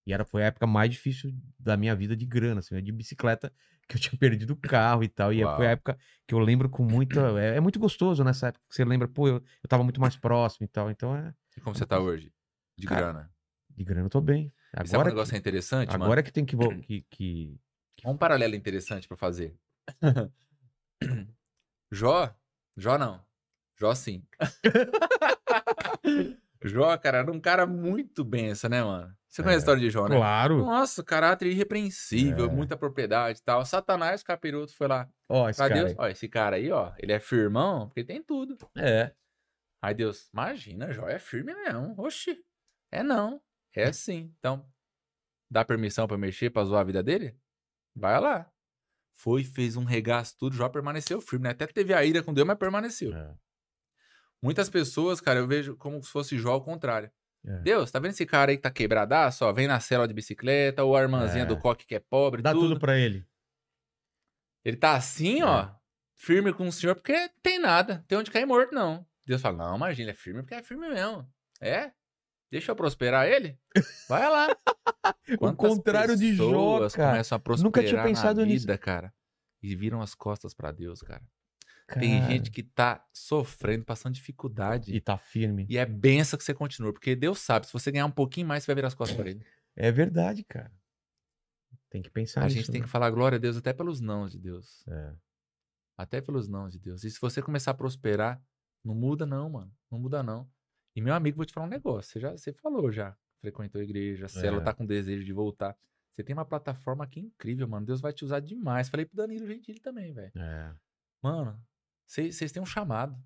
E 0.07 0.13
era, 0.13 0.27
foi 0.27 0.43
a 0.43 0.47
época 0.47 0.67
mais 0.67 0.91
difícil 0.91 1.33
da 1.59 1.75
minha 1.75 1.95
vida 1.95 2.15
de 2.15 2.27
grana, 2.27 2.61
assim, 2.61 2.83
de 2.83 2.93
bicicleta, 2.93 3.51
que 3.89 3.97
eu 3.97 4.01
tinha 4.01 4.19
perdido 4.19 4.53
o 4.53 4.57
carro 4.57 5.03
e 5.03 5.09
tal. 5.09 5.33
E 5.33 5.43
Uau. 5.43 5.57
foi 5.57 5.67
a 5.67 5.71
época 5.71 5.99
que 6.27 6.35
eu 6.35 6.39
lembro 6.39 6.69
com 6.69 6.85
muita. 6.85 7.41
É, 7.41 7.57
é 7.57 7.61
muito 7.61 7.79
gostoso 7.79 8.23
nessa 8.23 8.49
época 8.49 8.63
que 8.69 8.75
você 8.75 8.85
lembra, 8.85 9.09
pô, 9.09 9.27
eu, 9.27 9.37
eu 9.37 9.69
tava 9.69 9.83
muito 9.83 10.03
mais 10.03 10.17
próximo 10.17 10.67
e 10.67 10.69
tal. 10.69 10.91
Então 10.91 11.17
é. 11.17 11.33
E 11.57 11.61
como 11.63 11.75
você 11.75 11.87
tá 11.87 11.99
hoje? 11.99 12.31
De 12.77 12.87
Cara, 12.87 13.01
grana. 13.01 13.31
De 13.75 13.85
grana 13.85 14.05
eu 14.07 14.11
tô 14.11 14.21
bem. 14.21 14.53
E 14.75 14.87
sabe 14.87 14.91
um 14.91 15.01
Agora, 15.01 15.09
negócio 15.09 15.33
que, 15.33 15.39
interessante, 15.39 15.91
mano? 15.93 16.05
agora 16.05 16.21
é 16.21 16.23
que 16.23 16.31
tem 16.31 16.45
que, 16.45 16.57
que, 16.83 17.07
que. 17.11 17.59
Um 18.05 18.17
paralelo 18.17 18.55
interessante 18.55 19.09
pra 19.09 19.17
fazer. 19.17 19.57
Jó? 21.93 22.35
Jó 22.77 22.99
não. 22.99 23.25
Jó 23.81 23.95
sim. 23.95 24.27
Jó, 26.65 26.97
cara, 26.99 27.19
era 27.19 27.31
um 27.33 27.41
cara 27.41 27.67
muito 27.67 28.25
benção, 28.25 28.69
né, 28.69 28.83
mano? 28.83 29.17
Você 29.29 29.43
conhece 29.43 29.57
a 29.57 29.59
É, 29.59 29.61
história 29.61 29.81
de 29.81 29.91
Jó, 29.91 30.09
né? 30.09 30.17
Claro. 30.17 30.59
Nossa, 30.59 31.05
caráter 31.05 31.47
irrepreensível, 31.47 32.47
É. 32.47 32.49
muita 32.49 32.77
propriedade 32.77 33.39
e 33.39 33.43
tal. 33.43 33.65
Satanás, 33.65 34.23
capiroto, 34.23 34.75
foi 34.75 34.89
lá. 34.89 35.09
Ó, 35.29 35.49
esse 35.49 35.59
Pra 35.59 35.69
cara. 35.69 35.85
Deus, 35.85 35.95
ó, 35.99 36.09
esse 36.09 36.29
cara 36.29 36.57
aí, 36.57 36.71
ó, 36.73 36.93
ele 36.99 37.13
é 37.13 37.21
firmão, 37.21 37.89
porque 37.89 38.03
tem 38.03 38.23
tudo. 38.23 38.57
É. 38.77 39.13
Aí 39.81 39.95
Deus, 39.95 40.29
imagina, 40.33 40.93
Jó 40.93 41.07
é 41.09 41.19
firme 41.21 41.55
mesmo. 41.55 41.95
Oxi, 41.99 42.43
é 42.91 43.03
não. 43.05 43.41
É 43.77 43.93
sim. 43.93 44.35
Então, 44.39 44.67
dá 45.49 45.65
permissão 45.65 46.09
pra 46.09 46.19
mexer, 46.19 46.51
pra 46.51 46.65
zoar 46.65 46.81
a 46.81 46.85
vida 46.85 47.03
dele? 47.03 47.39
Vai 47.95 48.19
lá. 48.21 48.51
Foi, 49.21 49.43
fez 49.43 49.77
um 49.77 49.83
regaço, 49.85 50.37
tudo, 50.39 50.55
Jó 50.55 50.69
permaneceu 50.69 51.21
firme, 51.21 51.45
né? 51.45 51.51
Até 51.51 51.67
teve 51.67 51.93
a 51.93 52.05
ira 52.05 52.23
com 52.23 52.33
Deus, 52.33 52.47
mas 52.47 52.57
permaneceu. 52.57 53.13
é. 53.15 53.35
Muitas 54.41 54.71
pessoas, 54.71 55.21
cara, 55.21 55.41
eu 55.41 55.47
vejo 55.49 55.77
como 55.77 56.01
se 56.03 56.09
fosse 56.09 56.39
Jó 56.39 56.53
ao 56.53 56.63
contrário. 56.63 57.11
É. 57.45 57.59
Deus, 57.61 57.91
tá 57.91 57.99
vendo 57.99 58.13
esse 58.13 58.25
cara 58.25 58.53
aí 58.53 58.57
que 58.57 58.63
tá 58.63 58.71
quebradaço, 58.71 59.45
ó? 59.45 59.53
Vem 59.53 59.67
na 59.67 59.81
cela 59.81 60.07
de 60.07 60.15
bicicleta, 60.15 60.85
ou 60.85 60.97
a 60.97 61.03
irmãzinha 61.03 61.43
É. 61.43 61.47
do 61.47 61.59
coque 61.59 61.85
que 61.87 61.97
é 61.97 61.99
pobre, 62.01 62.43
Dá 62.43 62.53
tudo. 62.53 62.69
tudo 62.69 62.81
pra 62.81 62.97
ele. 62.97 63.27
Ele 64.65 64.77
tá 64.77 64.95
assim, 64.95 65.41
É. 65.41 65.45
ó, 65.45 65.71
firme 66.15 66.53
com 66.53 66.69
o 66.69 66.73
senhor, 66.73 66.95
porque 66.95 67.29
tem 67.43 67.59
nada, 67.59 68.05
tem 68.07 68.17
onde 68.19 68.31
cair 68.31 68.47
morto, 68.47 68.73
não. 68.73 69.05
Deus 69.27 69.43
fala, 69.43 69.57
não, 69.57 69.77
imagina, 69.77 70.05
ele 70.05 70.11
é 70.13 70.15
firme 70.15 70.43
porque 70.43 70.55
é 70.55 70.63
firme 70.63 70.89
mesmo. 70.89 71.29
É? 71.61 71.91
Deixa 72.51 72.71
eu 72.71 72.77
prosperar 72.77 73.27
ele? 73.27 73.59
Vai 74.09 74.29
lá. 74.31 74.47
O 75.41 75.55
contrário 75.55 76.17
de 76.17 76.35
Jó, 76.35 76.89
cara. 76.91 77.13
começam 77.13 77.37
a 77.37 77.39
prosperar 77.39 77.65
Nunca 77.65 77.85
tinha 77.85 78.03
pensado 78.03 78.41
na 78.41 78.47
nisso. 78.47 78.67
vida, 78.67 78.79
cara. 78.79 79.13
E 79.63 79.75
viram 79.75 80.01
as 80.01 80.15
costas 80.15 80.55
pra 80.55 80.73
Deus, 80.73 81.01
cara. 81.03 81.23
Tem 81.95 82.21
Cara, 82.21 82.33
gente 82.33 82.51
que 82.51 82.63
tá 82.63 83.03
sofrendo, 83.15 83.85
passando 83.85 84.15
dificuldade. 84.15 84.95
E 84.95 85.01
tá 85.01 85.17
firme. 85.17 85.67
E 85.71 85.79
é 85.79 85.87
benção 85.87 86.39
que 86.39 86.45
você 86.45 86.53
continua, 86.53 86.93
porque 86.93 87.17
Deus 87.17 87.39
sabe, 87.39 87.67
se 87.67 87.73
você 87.73 87.91
ganhar 87.91 88.05
um 88.05 88.11
pouquinho 88.11 88.47
mais, 88.47 88.63
você 88.63 88.67
vai 88.67 88.75
virar 88.75 88.89
as 88.89 88.95
costas 88.95 89.17
pra 89.17 89.31
ele. 89.31 89.43
É 89.75 89.91
verdade, 89.91 90.45
cara. 90.45 90.71
Tem 91.89 92.03
que 92.03 92.11
pensar 92.11 92.43
a 92.43 92.45
nisso. 92.45 92.57
gente 92.57 92.71
tem 92.71 92.81
né? 92.83 92.87
que 92.87 92.91
falar 92.91 93.09
glória 93.11 93.37
a 93.37 93.39
Deus 93.39 93.57
até 93.57 93.73
pelos 93.73 94.01
nãos 94.01 94.33
de 94.33 94.39
Deus. 94.39 94.87
É. 94.87 95.15
Até 95.97 96.21
pelos 96.21 96.47
nãos 96.47 96.73
de 96.73 96.79
Deus. 96.79 97.05
E 97.05 97.11
se 97.11 97.19
você 97.19 97.41
começar 97.41 97.71
a 97.71 97.75
prosperar, 97.75 98.43
não 98.85 98.95
muda 98.95 99.25
não, 99.25 99.49
mano. 99.49 99.73
Não 99.91 99.99
muda 99.99 100.23
não. 100.23 100.47
E 100.95 101.01
meu 101.01 101.15
amigo, 101.15 101.39
vou 101.39 101.47
te 101.47 101.55
falar 101.55 101.67
um 101.67 101.71
negócio. 101.71 102.13
Você 102.13 102.21
já 102.21 102.33
você 102.33 102.53
falou 102.53 102.93
já. 102.93 103.17
Frequentou 103.41 103.81
a 103.81 103.85
igreja, 103.85 104.27
a 104.27 104.29
célula 104.29 104.63
É. 104.63 104.65
tá 104.65 104.73
com 104.75 104.85
desejo 104.85 105.25
de 105.25 105.33
voltar. 105.33 105.77
Você 106.15 106.25
tem 106.25 106.35
uma 106.35 106.45
plataforma 106.45 107.05
aqui 107.05 107.21
incrível, 107.21 107.69
mano. 107.69 107.87
Deus 107.87 108.01
vai 108.01 108.13
te 108.13 108.25
usar 108.25 108.41
demais. 108.41 108.89
Falei 108.89 109.07
pro 109.07 109.17
Danilo 109.17 109.47
Gentili 109.47 109.79
também, 109.79 110.13
velho. 110.13 110.33
É. 110.37 110.75
Mano, 111.23 111.61
vocês 112.05 112.51
têm 112.53 112.61
um 112.63 112.67
chamado. 112.67 113.17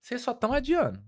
Vocês 0.00 0.22
só 0.22 0.30
estão 0.32 0.52
adiando. 0.52 1.02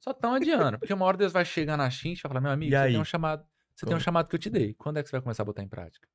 Só 0.00 0.10
estão 0.10 0.34
adiando. 0.34 0.78
Porque 0.78 0.92
uma 0.92 1.04
hora 1.06 1.16
Deus 1.16 1.32
vai 1.32 1.44
chegar 1.44 1.76
na 1.76 1.88
chincha 1.88 2.20
e 2.20 2.22
vai 2.24 2.30
falar, 2.30 2.40
meu 2.40 2.50
amigo, 2.50 2.70
você 2.70 2.92
tem 2.92 3.00
um 3.00 3.04
chamado. 3.04 3.46
Você 3.74 3.86
tem 3.86 3.96
um 3.96 4.00
chamado 4.00 4.28
que 4.28 4.34
eu 4.34 4.38
te 4.38 4.50
dei. 4.50 4.74
Quando 4.74 4.98
é 4.98 5.02
que 5.02 5.08
você 5.08 5.12
vai 5.16 5.22
começar 5.22 5.42
a 5.42 5.46
botar 5.46 5.62
em 5.62 5.68
prática? 5.68 6.08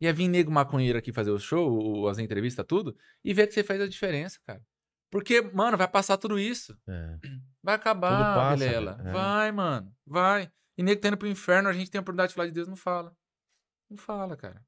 Ia 0.00 0.12
vir 0.12 0.28
nego 0.28 0.50
maconheiro 0.50 0.96
aqui 0.98 1.12
fazer 1.12 1.30
o 1.32 1.38
show, 1.38 2.06
as 2.08 2.18
entrevistas, 2.18 2.64
tudo, 2.66 2.96
e 3.24 3.34
ver 3.34 3.46
que 3.48 3.54
você 3.54 3.64
fez 3.64 3.80
a 3.80 3.88
diferença, 3.88 4.38
cara. 4.46 4.62
Porque, 5.10 5.40
mano, 5.40 5.76
vai 5.76 5.88
passar 5.88 6.16
tudo 6.16 6.38
isso. 6.38 6.78
É. 6.86 7.18
Vai 7.68 7.74
acabar, 7.74 8.34
passa, 8.34 8.64
Vilela. 8.64 8.98
É. 9.04 9.12
Vai, 9.12 9.52
mano. 9.52 9.92
Vai. 10.06 10.50
E 10.78 10.82
nego 10.82 11.02
tá 11.02 11.08
indo 11.08 11.18
pro 11.18 11.28
inferno, 11.28 11.68
a 11.68 11.72
gente 11.74 11.90
tem 11.90 11.98
a 11.98 12.00
oportunidade 12.00 12.30
de 12.30 12.34
falar 12.34 12.48
de 12.48 12.54
Deus, 12.54 12.66
não 12.66 12.76
fala. 12.76 13.14
Não 13.90 13.98
fala, 13.98 14.36
cara. 14.38 14.62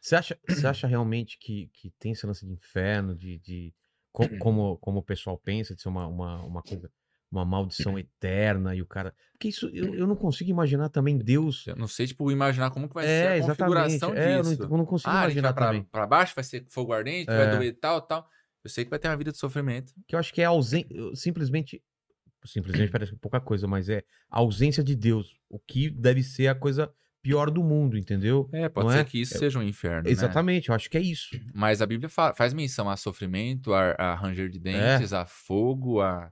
Você 0.00 0.16
acha, 0.16 0.36
você 0.48 0.66
acha 0.66 0.88
realmente 0.88 1.38
que, 1.38 1.68
que 1.72 1.90
tem 1.98 2.10
esse 2.10 2.26
lance 2.26 2.44
de 2.44 2.52
inferno, 2.52 3.14
de, 3.14 3.38
de 3.38 3.72
co- 4.12 4.28
como, 4.40 4.76
como 4.78 4.98
o 4.98 5.02
pessoal 5.04 5.38
pensa, 5.38 5.72
de 5.74 5.82
ser 5.82 5.88
uma, 5.88 6.06
uma, 6.08 6.42
uma 6.44 6.62
coisa, 6.64 6.90
uma 7.30 7.44
maldição 7.44 7.96
eterna 7.96 8.74
e 8.74 8.82
o 8.82 8.86
cara. 8.86 9.14
Porque 9.32 9.46
isso 9.46 9.68
eu, 9.72 9.94
eu 9.94 10.06
não 10.08 10.16
consigo 10.16 10.50
imaginar 10.50 10.88
também 10.88 11.16
Deus. 11.16 11.64
Eu 11.68 11.76
não 11.76 11.86
sei, 11.86 12.08
tipo, 12.08 12.28
imaginar 12.30 12.72
como 12.72 12.88
que 12.88 12.94
vai 12.94 13.06
ser 13.06 13.10
É, 13.12 13.28
a 13.28 13.36
exatamente. 13.36 13.58
configuração 13.58 14.14
É, 14.16 14.36
eu 14.38 14.42
disso. 14.42 14.62
não, 14.62 14.70
eu 14.70 14.76
não 14.78 14.84
consigo 14.86 15.10
ah, 15.10 15.20
imaginar 15.22 15.48
vai 15.48 15.54
pra, 15.54 15.66
também. 15.66 15.84
pra 15.84 16.06
baixo, 16.08 16.34
vai 16.34 16.42
ser 16.42 16.66
fogo 16.68 16.92
ardente, 16.92 17.30
É. 17.30 17.36
vai 17.36 17.56
doer 17.56 17.78
tal, 17.78 18.02
tal. 18.02 18.28
Eu 18.64 18.70
sei 18.70 18.84
que 18.84 18.90
vai 18.90 18.98
ter 18.98 19.08
uma 19.08 19.16
vida 19.16 19.30
de 19.30 19.38
sofrimento. 19.38 19.92
Que 20.08 20.14
eu 20.14 20.18
acho 20.18 20.32
que 20.32 20.40
é 20.40 20.46
ausência. 20.46 20.88
Simplesmente. 21.14 21.82
Simplesmente 22.46 22.90
parece 22.90 23.14
pouca 23.16 23.40
coisa, 23.40 23.66
mas 23.66 23.88
é 23.88 24.02
a 24.30 24.38
ausência 24.38 24.82
de 24.84 24.94
Deus. 24.94 25.38
O 25.48 25.58
que 25.58 25.88
deve 25.90 26.22
ser 26.22 26.48
a 26.48 26.54
coisa 26.54 26.92
pior 27.22 27.50
do 27.50 27.64
mundo, 27.64 27.96
entendeu? 27.96 28.48
É, 28.52 28.68
pode 28.68 28.86
Não 28.88 28.92
ser 28.94 29.00
é? 29.00 29.04
que 29.04 29.18
isso 29.18 29.34
É- 29.34 29.38
seja 29.38 29.58
um 29.58 29.62
inferno, 29.62 30.02
né? 30.04 30.10
Exatamente, 30.10 30.68
eu 30.68 30.74
acho 30.74 30.90
que 30.90 30.98
é 30.98 31.00
isso. 31.00 31.28
Mas 31.54 31.80
a 31.80 31.86
Bíblia 31.86 32.10
fa- 32.10 32.34
faz 32.34 32.52
menção 32.52 32.88
a 32.90 32.98
sofrimento, 32.98 33.72
a, 33.72 33.92
a 33.92 34.14
ranger 34.14 34.50
de 34.50 34.58
dentes, 34.58 35.12
É. 35.12 35.16
a 35.16 35.24
fogo, 35.24 36.02
a... 36.02 36.30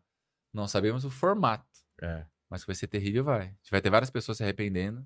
Não 0.53 0.69
sabemos 0.69 1.03
o 1.07 1.11
formato, 1.11 1.65
É. 2.03 2.27
mas 2.51 2.61
que 2.63 2.67
vai 2.67 2.77
ser 2.77 2.89
terrível, 2.89 3.25
vai. 3.25 3.55
Vai 3.71 3.81
ter 3.81 3.89
várias 3.89 4.11
pessoas 4.11 4.37
se 4.37 4.43
arrependendo, 4.43 5.03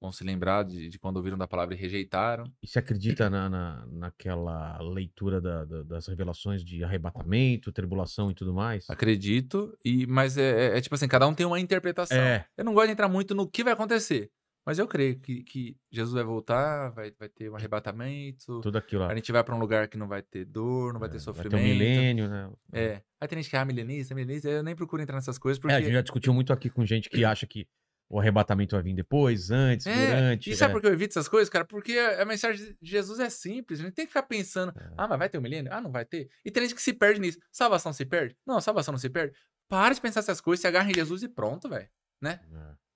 vão 0.00 0.12
se 0.12 0.22
lembrar 0.24 0.62
de, 0.64 0.88
de 0.88 0.98
quando 0.98 1.16
ouviram 1.16 1.36
da 1.36 1.48
palavra 1.48 1.74
e 1.74 1.78
rejeitaram. 1.78 2.44
E 2.62 2.66
você 2.68 2.78
acredita 2.78 3.28
na, 3.28 3.48
na, 3.48 3.86
naquela 3.90 4.78
leitura 4.80 5.40
da- 5.40 5.64
da- 5.64 5.82
das 5.82 6.06
revelações 6.06 6.64
de 6.64 6.84
arrebatamento, 6.84 7.72
tribulação 7.72 8.30
e 8.30 8.34
tudo 8.34 8.54
mais? 8.54 8.88
Acredito, 8.88 9.76
e 9.84 10.06
mas 10.06 10.36
é, 10.38 10.74
é- 10.74 10.78
é 10.78 10.80
tipo 10.80 10.94
assim, 10.94 11.08
cada 11.08 11.26
um 11.26 11.34
tem 11.34 11.46
uma 11.46 11.58
interpretação. 11.60 12.16
É. 12.16 12.46
Eu 12.56 12.64
não 12.64 12.74
gosto 12.74 12.86
de 12.86 12.92
entrar 12.92 13.08
muito 13.08 13.34
no 13.34 13.48
que 13.48 13.64
vai 13.64 13.72
acontecer, 13.72 14.30
mas 14.64 14.78
eu 14.78 14.86
creio 14.86 15.18
que, 15.18 15.42
que 15.42 15.76
Jesus 15.90 16.14
vai 16.14 16.22
voltar, 16.24 16.90
vai, 16.90 17.10
vai 17.18 17.28
ter 17.28 17.50
um 17.50 17.56
arrebatamento, 17.56 18.60
Tudo 18.60 18.78
aquilo 18.78 19.02
lá. 19.02 19.10
a 19.10 19.14
gente 19.16 19.32
vai 19.32 19.42
pra 19.42 19.54
um 19.54 19.58
lugar 19.58 19.88
que 19.88 19.96
não 19.96 20.06
vai 20.06 20.22
ter 20.22 20.44
dor, 20.44 20.92
não 20.92 21.00
vai 21.00 21.08
ter 21.08 21.16
É, 21.16 21.20
sofrimento. 21.20 21.52
Vai 21.52 21.60
ter 21.60 21.66
um 21.66 21.72
milênio, 21.74 22.28
né? 22.28 22.50
É. 22.72 23.02
Aí 23.20 23.26
tem 23.28 23.38
gente 23.42 23.50
que 23.50 23.56
é 23.56 23.58
ah, 23.58 23.64
milenista, 23.64 24.14
milenista, 24.14 24.48
eu 24.48 24.62
nem 24.62 24.76
procuro 24.76 25.02
entrar 25.02 25.16
nessas 25.16 25.38
coisas, 25.38 25.58
porque... 25.58 25.72
É, 25.74 25.76
a 25.78 25.80
gente 25.80 25.92
já 25.92 26.02
discutiu 26.02 26.32
muito 26.32 26.52
aqui 26.52 26.70
com 26.70 26.84
gente 26.84 27.08
que 27.10 27.24
acha 27.24 27.46
que 27.46 27.66
o 28.10 28.18
arrebatamento 28.18 28.74
vai 28.74 28.82
vir 28.82 28.94
depois, 28.94 29.50
antes, 29.50 29.86
É, 29.86 30.06
durante. 30.06 30.50
E 30.50 30.56
sabe 30.56 30.70
é. 30.70 30.74
por 30.74 30.80
que 30.80 30.86
eu 30.86 30.92
evito 30.92 31.12
essas 31.12 31.28
coisas, 31.28 31.48
cara? 31.50 31.64
Porque 31.64 31.92
a 31.98 32.24
mensagem 32.24 32.74
de 32.80 32.90
Jesus 32.90 33.18
é 33.20 33.28
simples. 33.28 33.80
A 33.80 33.82
gente 33.84 33.94
tem 33.94 34.06
que 34.06 34.10
ficar 34.10 34.22
pensando, 34.22 34.72
É. 34.78 34.90
ah, 34.96 35.06
mas 35.08 35.18
vai 35.18 35.28
ter 35.28 35.38
um 35.38 35.42
milênio? 35.42 35.72
Ah, 35.72 35.80
não 35.80 35.92
vai 35.92 36.04
ter? 36.04 36.28
E 36.44 36.50
tem 36.50 36.62
gente 36.62 36.74
que 36.74 36.82
se 36.82 36.92
perde 36.92 37.20
nisso. 37.20 37.38
Salvação 37.52 37.92
se 37.92 38.04
perde? 38.06 38.36
Não, 38.46 38.60
salvação 38.60 38.92
não 38.92 38.98
se 38.98 39.10
perde. 39.10 39.34
Para 39.68 39.94
de 39.94 40.00
pensar 40.00 40.20
essas 40.20 40.40
coisas, 40.40 40.60
se 40.62 40.66
agarra 40.66 40.90
em 40.90 40.94
Jesus 40.94 41.22
e 41.22 41.28
pronto, 41.28 41.68
velho. 41.68 41.88
É. 42.24 42.38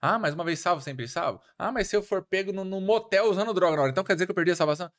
Ah, 0.00 0.18
mas 0.18 0.34
uma 0.34 0.42
vez 0.44 0.58
salvo, 0.58 0.82
sempre 0.82 1.06
salvo? 1.06 1.40
Ah, 1.58 1.70
mas 1.70 1.86
se 1.88 1.94
eu 1.94 2.02
for 2.02 2.22
pego 2.24 2.52
no, 2.52 2.64
no 2.64 2.80
motel 2.80 3.30
usando 3.30 3.52
droga 3.54 3.76
na 3.76 3.82
hora, 3.82 3.90
então 3.92 4.02
quer 4.02 4.14
dizer 4.14 4.26
que 4.26 4.32
eu 4.32 4.34
perdi 4.34 4.50
a 4.50 4.56
salvação? 4.56 4.90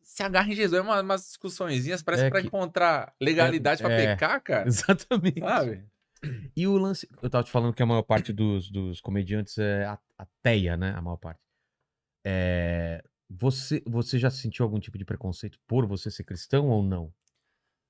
Se 0.00 0.22
agarra 0.22 0.48
em 0.50 0.54
Jesus. 0.54 0.78
É 0.78 0.80
uma, 0.80 1.02
umas 1.02 1.22
discussõezinhas, 1.26 2.02
parece 2.02 2.24
É 2.24 2.30
pra 2.30 2.40
que- 2.40 2.46
encontrar 2.46 3.12
legalidade 3.20 3.82
pra 3.82 3.92
é. 3.92 4.06
pecar, 4.14 4.40
cara. 4.42 4.66
Exatamente. 4.68 5.40
Sabe? 5.40 5.84
E 6.56 6.66
o 6.66 6.76
lance. 6.76 7.08
Eu 7.22 7.30
tava 7.30 7.44
te 7.44 7.50
falando 7.50 7.72
que 7.74 7.82
a 7.82 7.86
maior 7.86 8.02
parte 8.02 8.32
dos, 8.32 8.70
dos 8.70 9.00
comediantes 9.00 9.56
é 9.58 9.84
a- 9.86 9.98
ateia, 10.16 10.76
né? 10.76 10.92
A 10.96 11.00
maior 11.00 11.16
parte. 11.16 11.40
É, 12.24 13.02
Você, 13.30 13.82
você 13.86 14.18
já 14.18 14.30
sentiu 14.30 14.64
algum 14.64 14.80
tipo 14.80 14.98
de 14.98 15.04
preconceito 15.04 15.58
por 15.66 15.86
você 15.86 16.10
ser 16.10 16.24
cristão 16.24 16.68
ou 16.68 16.82
não? 16.82 17.12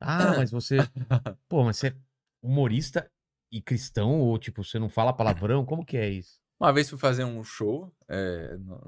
Ah, 0.01 0.35
mas 0.37 0.51
você. 0.51 0.79
Pô, 1.49 1.65
mas 1.65 1.77
você 1.77 1.89
é 1.89 1.97
humorista 2.43 3.11
e 3.53 3.61
cristão? 3.63 4.21
Ou, 4.21 4.39
tipo, 4.39 4.63
você 4.63 4.79
não 4.79 4.89
fala 4.89 5.13
palavrão? 5.13 5.65
Como 5.65 5.85
que 5.85 5.97
é 5.97 6.09
isso? 6.09 6.41
Uma 6.61 6.73
vez 6.73 6.89
fui 6.91 6.99
fazer 6.99 7.25
um 7.25 7.43
show. 7.43 7.93
É... 8.09 8.57
Não... 8.59 8.81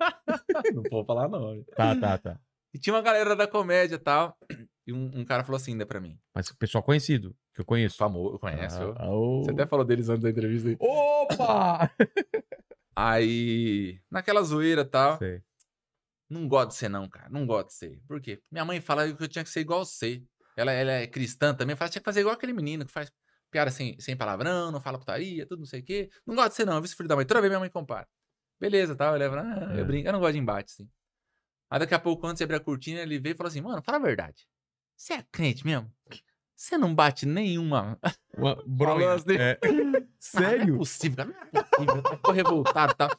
não 0.74 0.82
vou 0.90 1.04
falar 1.04 1.28
nome. 1.28 1.64
Tá, 1.76 1.94
tá, 1.98 2.18
tá. 2.18 2.40
E 2.74 2.78
tinha 2.78 2.94
uma 2.94 3.02
galera 3.02 3.34
da 3.34 3.46
comédia 3.46 3.94
e 3.94 3.98
tal. 3.98 4.36
E 4.86 4.92
um, 4.92 5.20
um 5.20 5.24
cara 5.24 5.42
falou 5.42 5.56
assim 5.56 5.72
ainda 5.72 5.86
pra 5.86 6.00
mim. 6.00 6.18
Mas 6.34 6.52
pessoal 6.52 6.82
conhecido, 6.82 7.34
que 7.56 7.62
eu 7.62 7.64
conheço. 7.64 7.96
Famoso, 7.96 8.38
conhece? 8.38 8.80
eu? 8.80 8.94
Ah, 8.98 9.10
ô. 9.10 9.42
Você 9.42 9.50
até 9.50 9.66
falou 9.66 9.84
deles 9.84 10.08
antes 10.08 10.22
da 10.22 10.30
entrevista. 10.30 10.68
aí. 10.68 10.76
Opa! 10.78 11.90
Aí, 12.98 14.00
naquela 14.10 14.42
zoeira 14.42 14.80
e 14.80 14.84
tal. 14.86 15.18
Sei. 15.18 15.42
Não 16.30 16.48
gosto 16.48 16.68
de 16.70 16.74
ser, 16.76 16.88
não, 16.88 17.06
cara. 17.08 17.28
Não 17.28 17.46
gosto 17.46 17.68
de 17.68 17.74
ser. 17.74 18.00
Por 18.08 18.20
quê? 18.22 18.42
Minha 18.50 18.64
mãe 18.64 18.80
fala 18.80 19.12
que 19.12 19.22
eu 19.22 19.28
tinha 19.28 19.44
que 19.44 19.50
ser 19.50 19.60
igual 19.60 19.84
você. 19.84 20.22
Ela, 20.56 20.72
ela 20.72 20.92
é 20.92 21.06
cristã 21.06 21.54
também. 21.54 21.76
Fala, 21.76 21.90
tinha 21.90 22.00
que 22.00 22.04
fazer 22.06 22.20
igual 22.20 22.34
aquele 22.34 22.54
menino 22.54 22.86
que 22.86 22.92
faz 22.92 23.12
piada 23.50 23.70
sem, 23.70 24.00
sem 24.00 24.16
palavrão, 24.16 24.72
não 24.72 24.80
fala 24.80 24.98
putaria, 24.98 25.46
tudo 25.46 25.58
não 25.60 25.66
sei 25.66 25.80
o 25.80 25.84
quê. 25.84 26.10
Não 26.26 26.34
gosto 26.34 26.48
de 26.50 26.54
ser, 26.54 26.64
não. 26.64 26.74
Viu 26.76 26.84
esse 26.86 26.96
filho 26.96 27.08
da 27.08 27.16
mãe? 27.16 27.26
Toda 27.26 27.40
vez 27.42 27.50
minha 27.50 27.60
mãe 27.60 27.68
compara. 27.70 28.08
Beleza, 28.58 28.96
tal. 28.96 29.12
Eu 29.12 29.18
levo, 29.18 29.36
ah, 29.36 29.74
É. 29.76 29.80
eu 29.80 29.84
brinco. 29.84 30.08
Eu 30.08 30.12
não 30.14 30.20
gosto 30.20 30.32
de 30.32 30.38
embate, 30.38 30.72
assim. 30.72 30.88
Aí 31.70 31.78
daqui 31.78 31.94
a 31.94 31.98
pouco, 31.98 32.26
antes 32.26 32.38
de 32.38 32.44
abrir 32.44 32.56
a 32.56 32.60
cortina, 32.60 33.00
ele 33.00 33.18
veio 33.18 33.34
e 33.34 33.36
falou 33.36 33.48
assim: 33.48 33.60
Mano, 33.60 33.82
fala 33.82 33.98
a 33.98 34.00
verdade. 34.00 34.46
Você 34.96 35.12
é 35.12 35.22
crente 35.30 35.66
mesmo? 35.66 35.92
Você 36.56 36.78
não 36.78 36.94
bate 36.94 37.26
nenhuma. 37.26 37.98
Uma 38.36 38.56
bronha. 38.66 39.12
assim. 39.14 39.36
É. 39.36 39.58
Ah, 39.62 39.68
Não 39.72 39.98
é 39.98 40.06
Sério? 40.18 40.78
possível, 40.78 41.16
cara. 41.16 41.28
Não 41.52 41.60
é 41.60 41.64
possível. 41.64 41.96
Eu 42.12 42.18
tô 42.18 42.32
revoltado 42.32 42.94
tal. 42.94 43.10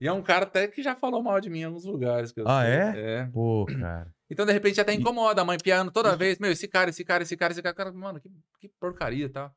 E 0.00 0.06
é 0.06 0.12
um 0.12 0.22
cara 0.22 0.44
até 0.44 0.68
que 0.68 0.82
já 0.82 0.94
falou 0.94 1.22
mal 1.22 1.40
de 1.40 1.48
mim 1.50 1.60
em 1.60 1.64
alguns 1.64 1.84
lugares. 1.84 2.30
que 2.32 2.40
eu 2.40 2.48
Ah, 2.48 2.62
sei. 2.62 2.72
é? 2.72 3.20
É. 3.20 3.26
Pô, 3.26 3.66
cara. 3.80 4.12
Então, 4.30 4.44
de 4.44 4.52
repente, 4.52 4.80
até 4.80 4.92
incomoda 4.92 5.40
a 5.42 5.44
mãe 5.44 5.58
piano 5.58 5.90
toda 5.90 6.16
vez. 6.16 6.38
Meu, 6.38 6.50
esse 6.52 6.68
cara, 6.68 6.90
esse 6.90 7.04
cara, 7.04 7.22
esse 7.22 7.36
cara, 7.36 7.52
esse 7.52 7.62
cara. 7.62 7.92
Mano, 7.92 8.20
que, 8.20 8.30
que 8.60 8.68
porcaria 8.80 9.28
tal. 9.28 9.54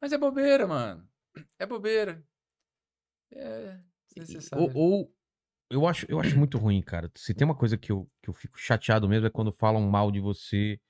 Mas 0.00 0.12
é 0.12 0.18
bobeira, 0.18 0.66
mano. 0.66 1.06
É 1.58 1.66
bobeira. 1.66 2.22
É 3.32 3.78
desnecessário. 4.16 4.64
Ou, 4.64 4.72
ou- 4.74 5.14
eu, 5.70 5.86
acho, 5.86 6.06
eu 6.08 6.18
acho 6.20 6.36
muito 6.38 6.56
ruim, 6.56 6.80
cara. 6.80 7.10
Se 7.16 7.34
tem 7.34 7.44
uma 7.44 7.54
coisa 7.56 7.76
que 7.76 7.92
eu, 7.92 8.08
que 8.22 8.30
eu 8.30 8.34
fico 8.34 8.58
chateado 8.58 9.06
mesmo 9.08 9.26
é 9.26 9.30
quando 9.30 9.52
falam 9.52 9.82
mal 9.88 10.10
de 10.10 10.18
você 10.20 10.80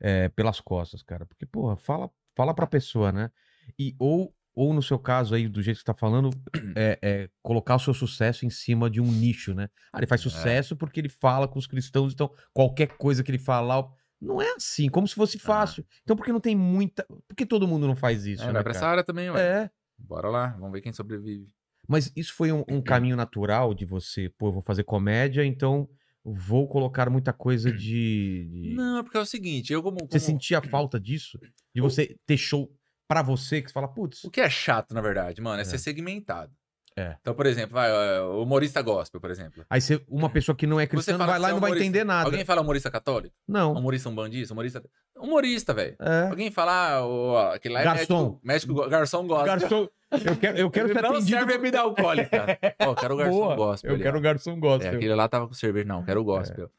é, 0.00 0.28
pelas 0.28 0.60
costas, 0.60 1.02
cara. 1.02 1.26
Porque, 1.26 1.46
porra, 1.46 1.76
fala, 1.76 2.10
fala 2.36 2.54
pra 2.54 2.66
pessoa, 2.66 3.10
né? 3.12 3.30
E, 3.78 3.94
ou, 3.98 4.34
ou 4.54 4.72
no 4.72 4.82
seu 4.82 4.98
caso 4.98 5.34
aí, 5.34 5.48
do 5.48 5.62
jeito 5.62 5.76
que 5.76 5.80
você 5.82 5.86
tá 5.86 5.94
falando, 5.94 6.30
é, 6.76 6.98
é 7.02 7.28
colocar 7.42 7.76
o 7.76 7.78
seu 7.78 7.94
sucesso 7.94 8.46
em 8.46 8.50
cima 8.50 8.88
de 8.90 9.00
um 9.00 9.06
nicho, 9.06 9.54
né? 9.54 9.68
Ah, 9.92 9.98
ele 9.98 10.06
faz 10.06 10.20
É. 10.20 10.24
sucesso 10.24 10.76
porque 10.76 11.00
ele 11.00 11.08
fala 11.08 11.46
com 11.48 11.58
os 11.58 11.66
cristãos, 11.66 12.12
então 12.12 12.30
qualquer 12.52 12.88
coisa 12.96 13.22
que 13.22 13.30
ele 13.30 13.38
falar. 13.38 13.84
Não 14.20 14.42
é 14.42 14.52
assim, 14.56 14.88
como 14.88 15.06
se 15.06 15.14
fosse 15.14 15.38
fácil. 15.38 15.86
Então 16.02 16.16
por 16.16 16.24
que 16.26 16.32
não 16.32 16.40
tem 16.40 16.56
muita. 16.56 17.04
Por 17.28 17.36
que 17.36 17.46
todo 17.46 17.68
mundo 17.68 17.86
não 17.86 17.94
faz 17.94 18.26
isso? 18.26 18.42
É, 18.42 18.46
né, 18.48 18.52
vai 18.54 18.62
pra 18.64 18.72
essa 18.72 18.80
cara? 18.80 18.92
área 18.92 19.04
também, 19.04 19.30
ué. 19.30 19.40
É. 19.40 19.70
Bora 19.96 20.28
lá, 20.28 20.48
vamos 20.58 20.72
ver 20.72 20.80
quem 20.80 20.92
sobrevive. 20.92 21.48
Mas 21.86 22.12
isso 22.16 22.34
foi 22.34 22.50
um, 22.52 22.64
um 22.68 22.80
caminho 22.82 23.14
natural 23.16 23.72
de 23.74 23.84
você, 23.86 24.28
pô, 24.36 24.48
eu 24.48 24.52
vou 24.54 24.62
fazer 24.62 24.82
comédia, 24.82 25.44
então 25.44 25.88
vou 26.34 26.68
colocar 26.68 27.08
muita 27.10 27.32
coisa 27.32 27.70
de. 27.72 28.48
de- 28.50 28.74
Não, 28.74 28.98
é 28.98 29.02
porque 29.02 29.16
é 29.16 29.20
o 29.20 29.26
seguinte, 29.26 29.72
eu 29.72 29.82
como... 29.82 29.98
Você 29.98 30.06
como- 30.08 30.20
sentia 30.20 30.60
falta 30.62 30.98
disso? 31.00 31.38
De 31.74 31.80
você 31.80 32.16
ter 32.26 32.36
show 32.36 32.70
pra 33.08 33.22
você, 33.22 33.62
que 33.62 33.68
você 33.68 33.72
fala, 33.74 33.88
putz, 33.88 34.22
O 34.24 34.30
que 34.30 34.40
é 34.40 34.50
chato, 34.50 34.92
na 34.94 35.00
verdade, 35.00 35.40
mano, 35.40 35.58
é, 35.58 35.62
É. 35.62 35.64
ser 35.64 35.78
segmentado. 35.78 36.52
É. 36.98 37.16
Então, 37.20 37.34
por 37.34 37.46
exemplo, 37.46 37.74
vai, 37.74 37.90
ó, 37.92 38.42
humorista 38.42 38.82
gospel, 38.82 39.20
por 39.20 39.30
exemplo. 39.30 39.64
aí 39.70 39.80
você, 39.80 40.02
uma 40.08 40.28
pessoa 40.28 40.56
que 40.56 40.66
não 40.66 40.80
é 40.80 40.86
cristã 40.86 41.16
vai 41.16 41.38
lá 41.38 41.48
e 41.48 41.50
é 41.50 41.54
não 41.54 41.60
vai 41.60 41.70
humorista. 41.70 41.84
entender 41.86 42.04
nada. 42.04 42.24
Alguém 42.28 42.44
fala 42.44 42.60
humorista 42.60 42.90
católico? 42.90 43.34
Não. 43.46 43.72
Humorista 43.72 44.08
umbandista? 44.08 44.52
Humorista... 44.52 44.82
Humorista, 45.16 45.74
velho. 45.74 45.96
É. 46.00 46.28
Alguém 46.28 46.50
fala, 46.50 46.96
ah, 46.96 47.06
ó, 47.06 47.52
aquele 47.54 47.74
lá 47.74 47.80
é 47.80 47.84
Garçom. 47.84 48.40
médico, 48.42 48.88
garçom 48.88 49.26
gospel. 49.26 49.46
Garçom, 49.46 49.88
eu 50.24 50.36
quero, 50.36 50.58
eu 50.58 50.70
quero 50.70 50.88
ser 50.88 51.02
não 51.02 51.10
atendido. 51.10 51.30
serve 51.38 51.52
bebida 51.52 51.80
alcoólica. 51.80 52.58
Ó, 52.80 52.94
quero 52.94 53.14
o 53.14 53.16
garçom 53.18 53.38
Boa, 53.38 53.54
gospel. 53.56 53.90
Eu 53.90 53.94
ali, 53.94 54.02
quero 54.04 54.18
o 54.18 54.20
garçom 54.20 54.58
gospel. 54.60 54.92
É, 54.92 54.96
aquele 54.96 55.14
lá 55.14 55.28
tava 55.28 55.46
com 55.46 55.54
cerveja. 55.54 55.86
Não, 55.86 56.02
quero 56.04 56.20
o 56.20 56.24
gospel. 56.24 56.70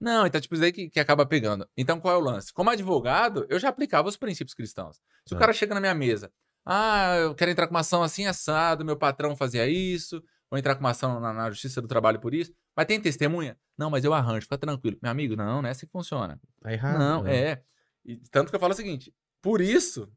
Não, 0.00 0.26
então, 0.26 0.40
tipo, 0.40 0.54
isso 0.54 0.62
aí 0.62 0.70
que, 0.72 0.88
que 0.88 1.00
acaba 1.00 1.26
pegando. 1.26 1.66
Então, 1.76 1.98
qual 1.98 2.14
é 2.14 2.18
o 2.18 2.20
lance? 2.20 2.52
Como 2.52 2.70
advogado, 2.70 3.44
eu 3.48 3.58
já 3.58 3.68
aplicava 3.68 4.08
os 4.08 4.16
princípios 4.16 4.54
cristãos. 4.54 5.00
Se 5.26 5.34
o 5.34 5.36
Ah. 5.36 5.40
cara 5.40 5.52
chega 5.52 5.74
na 5.74 5.80
minha 5.80 5.94
mesa, 5.94 6.30
ah, 6.70 7.16
eu 7.16 7.34
quero 7.34 7.50
entrar 7.50 7.66
com 7.66 7.72
uma 7.72 7.80
ação 7.80 8.02
assim, 8.02 8.26
assado, 8.26 8.84
meu 8.84 8.94
patrão 8.94 9.34
fazia 9.34 9.66
isso, 9.66 10.22
vou 10.50 10.58
entrar 10.58 10.74
com 10.74 10.80
uma 10.80 10.90
ação 10.90 11.18
na, 11.18 11.32
na 11.32 11.50
Justiça 11.50 11.80
do 11.80 11.88
Trabalho 11.88 12.20
por 12.20 12.34
isso, 12.34 12.52
mas 12.76 12.84
tem 12.84 13.00
testemunha? 13.00 13.58
Não, 13.76 13.88
mas 13.88 14.04
eu 14.04 14.12
arranjo, 14.12 14.42
fica 14.42 14.58
tranquilo. 14.58 14.98
Meu 15.00 15.10
amigo, 15.10 15.34
não, 15.34 15.62
não 15.62 15.68
é 15.68 15.72
assim 15.72 15.86
que 15.86 15.92
funciona. 15.92 16.38
Tá 16.60 16.70
errado. 16.70 16.98
não, 16.98 17.22
né? 17.22 17.36
é. 17.36 17.62
E 18.04 18.16
tanto 18.30 18.50
que 18.50 18.56
eu 18.56 18.60
falo 18.60 18.74
o 18.74 18.76
seguinte, 18.76 19.14
por 19.40 19.62
isso, 19.62 20.12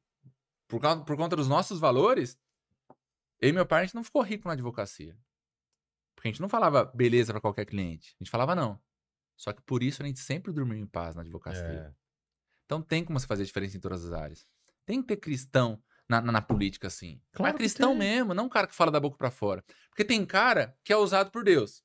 por, 0.68 0.82
causa, 0.82 1.02
por 1.06 1.16
conta 1.16 1.38
dos 1.38 1.48
nossos 1.48 1.80
valores, 1.80 2.38
eu 3.40 3.48
e 3.48 3.54
meu 3.54 3.66
pai, 3.66 3.84
a 3.84 3.86
gente 3.86 3.96
não 3.96 4.04
ficou 4.04 4.22
rico 4.22 4.48
na 4.48 4.54
advocacia. 4.54 5.18
Porque 6.14 6.28
a 6.28 6.32
gente 6.32 6.42
não 6.42 6.50
falava 6.50 6.84
beleza 6.84 7.32
pra 7.32 7.40
qualquer 7.40 7.66
cliente. 7.66 8.14
A 8.20 8.24
gente 8.24 8.30
falava 8.30 8.54
não. 8.54 8.78
Só 9.38 9.54
que 9.54 9.62
por 9.62 9.82
isso 9.82 10.04
a 10.04 10.06
gente 10.06 10.20
sempre 10.20 10.52
dormiu 10.52 10.78
em 10.78 10.86
paz 10.86 11.16
na 11.16 11.22
advocacia. 11.22 11.64
É. 11.64 11.94
Então 12.66 12.82
tem 12.82 13.06
como 13.06 13.18
se 13.20 13.26
fazer 13.26 13.46
diferença 13.46 13.78
em 13.78 13.80
todas 13.80 14.06
as 14.06 14.12
áreas. 14.12 14.46
Tem 14.86 15.02
que 15.02 15.08
ter 15.08 15.18
cristão 15.18 15.82
na, 16.12 16.22
na, 16.22 16.32
na 16.34 16.42
política, 16.42 16.88
assim. 16.88 17.20
Claro 17.32 17.54
Mas 17.54 17.58
cristão 17.58 17.96
mesmo, 17.96 18.34
não 18.34 18.46
um 18.46 18.50
cara 18.50 18.68
que 18.68 18.76
fala 18.76 18.92
da 18.92 19.00
boca 19.00 19.18
pra 19.18 19.32
fora. 19.32 19.64
Porque 19.90 20.04
tem 20.04 20.26
cara 20.26 20.76
que 20.84 20.92
é 20.92 20.98
usado 20.98 21.32
por 21.32 21.44
Deus. 21.44 21.82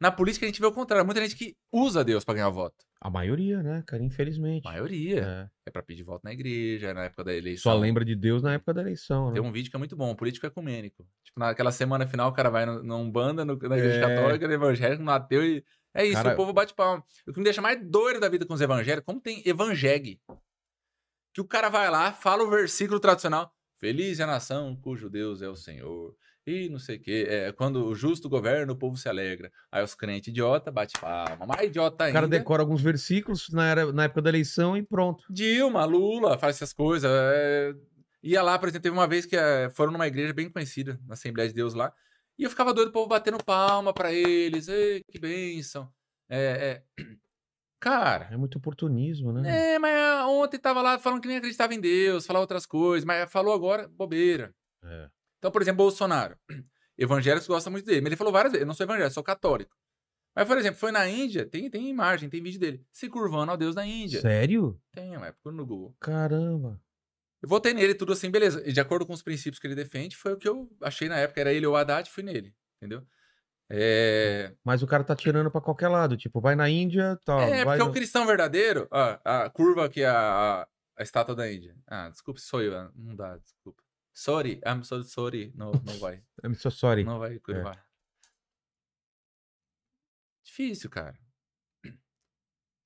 Na 0.00 0.12
política 0.12 0.44
a 0.44 0.48
gente 0.48 0.60
vê 0.60 0.66
o 0.66 0.72
contrário. 0.72 1.04
Muita 1.04 1.20
gente 1.22 1.34
que 1.34 1.56
usa 1.72 2.04
Deus 2.04 2.22
pra 2.24 2.34
ganhar 2.34 2.50
voto. 2.50 2.76
A 3.00 3.08
maioria, 3.10 3.62
né, 3.62 3.82
cara? 3.86 4.02
Infelizmente. 4.02 4.66
A 4.66 4.70
maioria. 4.70 5.48
É. 5.64 5.68
É 5.68 5.70
pra 5.70 5.82
pedir 5.82 6.02
voto 6.02 6.22
na 6.22 6.32
igreja, 6.32 6.92
na 6.94 7.04
época 7.04 7.24
da 7.24 7.34
eleição. 7.34 7.72
Só 7.72 7.78
lembra 7.78 8.04
de 8.04 8.14
Deus 8.14 8.42
na 8.42 8.54
época 8.54 8.74
da 8.74 8.82
eleição, 8.82 9.28
né? 9.28 9.34
Tem 9.34 9.42
um 9.42 9.50
vídeo 9.52 9.70
que 9.70 9.76
é 9.76 9.78
muito 9.78 9.96
bom, 9.96 10.14
político 10.14 10.46
ecumênico. 10.46 11.06
Tipo, 11.24 11.40
naquela 11.40 11.72
semana 11.72 12.06
final, 12.06 12.30
o 12.30 12.32
cara 12.34 12.50
vai 12.50 12.66
na 12.66 12.94
Umbanda, 12.96 13.44
no, 13.44 13.56
na 13.56 13.76
igreja 13.78 13.98
É. 13.98 14.00
católica, 14.16 14.46
no 14.46 14.52
evangélico, 14.54 15.02
no 15.02 15.10
ateu 15.10 15.44
e. 15.44 15.64
É 15.94 16.04
isso, 16.04 16.14
Cara- 16.14 16.34
o 16.34 16.36
povo 16.36 16.52
bate 16.52 16.74
palma. 16.74 17.02
O 17.26 17.32
que 17.32 17.38
me 17.38 17.44
deixa 17.44 17.62
mais 17.62 17.80
doido 17.82 18.20
da 18.20 18.28
vida 18.28 18.44
com 18.44 18.52
os 18.52 18.60
evangélicos, 18.60 19.06
como 19.06 19.18
tem 19.20 19.42
evangegue. 19.46 20.20
Que 21.32 21.40
o 21.40 21.44
cara 21.44 21.68
vai 21.70 21.90
lá, 21.90 22.12
fala 22.12 22.44
o 22.44 22.50
versículo 22.50 23.00
tradicional. 23.00 23.50
Feliz 23.78 24.20
é 24.20 24.24
a 24.24 24.26
nação 24.26 24.74
cujo 24.76 25.08
Deus 25.10 25.42
é 25.42 25.48
o 25.48 25.56
Senhor. 25.56 26.14
E 26.46 26.68
não 26.68 26.78
sei 26.78 26.96
o 26.96 27.00
quê. 27.00 27.26
É, 27.28 27.50
quando 27.52 27.84
o 27.86 27.94
justo 27.94 28.28
governa, 28.28 28.72
o 28.72 28.76
povo 28.76 28.96
se 28.96 29.08
alegra. 29.08 29.50
Aí 29.70 29.82
os 29.82 29.94
crentes 29.96 30.28
idiota 30.28 30.70
bate 30.70 30.98
palma. 31.00 31.44
Mais 31.44 31.66
idiota 31.68 32.04
O 32.04 32.06
ainda. 32.06 32.14
cara 32.20 32.28
decora 32.28 32.62
alguns 32.62 32.80
versículos 32.80 33.48
na, 33.50 33.68
era- 33.68 33.92
na 33.92 34.04
época 34.04 34.22
da 34.22 34.28
eleição 34.30 34.76
e 34.76 34.82
pronto. 34.82 35.24
Dilma, 35.28 35.84
Lula, 35.84 36.38
faz 36.38 36.56
essas 36.56 36.72
coisas. 36.72 37.10
é, 37.12 37.74
Ia 38.22 38.42
lá, 38.42 38.58
por 38.58 38.68
exemplo, 38.68 38.82
teve 38.84 38.94
uma 38.96 39.06
vez 39.08 39.26
que 39.26 39.36
é, 39.36 39.68
foram 39.70 39.92
numa 39.92 40.06
igreja 40.06 40.32
bem 40.32 40.48
conhecida, 40.48 40.98
na 41.06 41.14
Assembleia 41.14 41.48
de 41.48 41.54
Deus 41.54 41.74
lá, 41.74 41.92
e 42.38 42.42
eu 42.44 42.50
ficava 42.50 42.72
doido, 42.74 42.88
o 42.88 42.92
povo 42.92 43.08
batendo 43.08 43.42
palma 43.44 43.92
pra 43.92 44.12
eles. 44.12 44.68
Ei, 44.68 45.02
que 45.10 45.18
bênção. 45.18 45.88
É, 46.28 46.82
é... 46.98 47.04
Cara, 47.78 48.28
É 48.32 48.36
muito 48.36 48.58
oportunismo, 48.58 49.32
né? 49.32 49.74
é, 49.74 49.78
mas 49.78 49.94
ah, 49.94 50.26
ontem 50.28 50.58
tava 50.58 50.80
lá 50.82 50.98
falando 50.98 51.20
que 51.20 51.28
nem 51.28 51.36
acreditava 51.36 51.74
em 51.74 51.80
Deus, 51.80 52.26
falar 52.26 52.40
outras 52.40 52.64
coisas, 52.66 53.04
mas 53.04 53.30
falou 53.30 53.54
agora 53.54 53.86
bobeira. 53.88 54.54
É. 54.82 55.10
Então, 55.38 55.50
por 55.50 55.62
exemplo, 55.62 55.78
Bolsonaro. 55.84 56.36
Evangélicos 56.98 57.46
gostam 57.46 57.70
muito 57.70 57.84
dele, 57.84 58.00
mas 58.00 58.06
ele 58.08 58.16
falou 58.16 58.32
várias 58.32 58.52
vezes: 58.52 58.62
eu 58.62 58.66
não 58.66 58.74
sou 58.74 58.84
evangélico, 58.84 59.12
sou 59.12 59.22
católico. 59.22 59.76
Mas, 60.34 60.46
por 60.46 60.58
exemplo, 60.58 60.78
foi 60.78 60.92
na 60.92 61.08
Índia, 61.08 61.46
tem, 61.46 61.70
tem 61.70 61.88
imagem, 61.88 62.28
tem 62.28 62.42
vídeo 62.42 62.60
dele, 62.60 62.84
se 62.92 63.08
curvando 63.08 63.52
ao 63.52 63.56
Deus 63.56 63.74
da 63.74 63.86
Índia. 63.86 64.20
Sério? 64.20 64.80
Tem, 64.92 65.16
mas 65.18 65.32
procura 65.32 65.54
no 65.56 65.66
Google. 65.66 65.96
Caramba. 66.00 66.80
Eu 67.42 67.48
votei 67.48 67.72
nele, 67.72 67.94
tudo 67.94 68.12
assim, 68.12 68.30
beleza. 68.30 68.62
E 68.66 68.72
de 68.72 68.80
acordo 68.80 69.06
com 69.06 69.12
os 69.12 69.22
princípios 69.22 69.58
que 69.58 69.66
ele 69.66 69.74
defende, 69.74 70.16
foi 70.16 70.32
o 70.32 70.36
que 70.36 70.48
eu 70.48 70.70
achei 70.82 71.08
na 71.08 71.16
época. 71.16 71.40
Era 71.40 71.52
ele 71.52 71.66
ou 71.66 71.74
o 71.74 71.76
Haddad, 71.76 72.10
fui 72.10 72.22
nele. 72.22 72.54
Entendeu? 72.76 73.06
É, 73.68 74.54
Mas 74.64 74.82
o 74.82 74.86
cara 74.86 75.02
tá 75.02 75.16
tirando 75.16 75.50
pra 75.50 75.60
qualquer 75.60 75.88
lado. 75.88 76.16
Tipo, 76.16 76.40
vai 76.40 76.54
na 76.54 76.68
Índia, 76.68 77.18
tá. 77.24 77.40
é 77.42 77.64
porque 77.64 77.78
no- 77.78 77.86
o 77.90 77.92
cristão 77.92 78.24
verdadeiro, 78.26 78.86
ó, 78.90 79.18
a 79.24 79.50
curva 79.50 79.84
aqui, 79.86 80.04
a, 80.04 80.12
a, 80.62 80.68
a 80.96 81.02
estátua 81.02 81.34
da 81.34 81.50
Índia. 81.52 81.76
Ah, 81.86 82.08
desculpe, 82.08 82.40
sou 82.40 82.62
eu. 82.62 82.76
ah, 82.76 82.90
Não 82.94 83.14
dá, 83.16 83.36
desculpa. 83.38 83.82
Sorry, 84.12 84.60
I'm 84.64 84.82
so 84.84 85.02
sorry. 85.02 85.52
Não, 85.54 85.72
não 85.84 85.98
vai. 85.98 86.22
I'm 86.44 86.54
so 86.54 86.70
sorry. 86.70 87.04
Não 87.04 87.18
vai 87.18 87.38
curvar. 87.40 87.84
Difícil, 90.42 90.88
cara. 90.88 91.18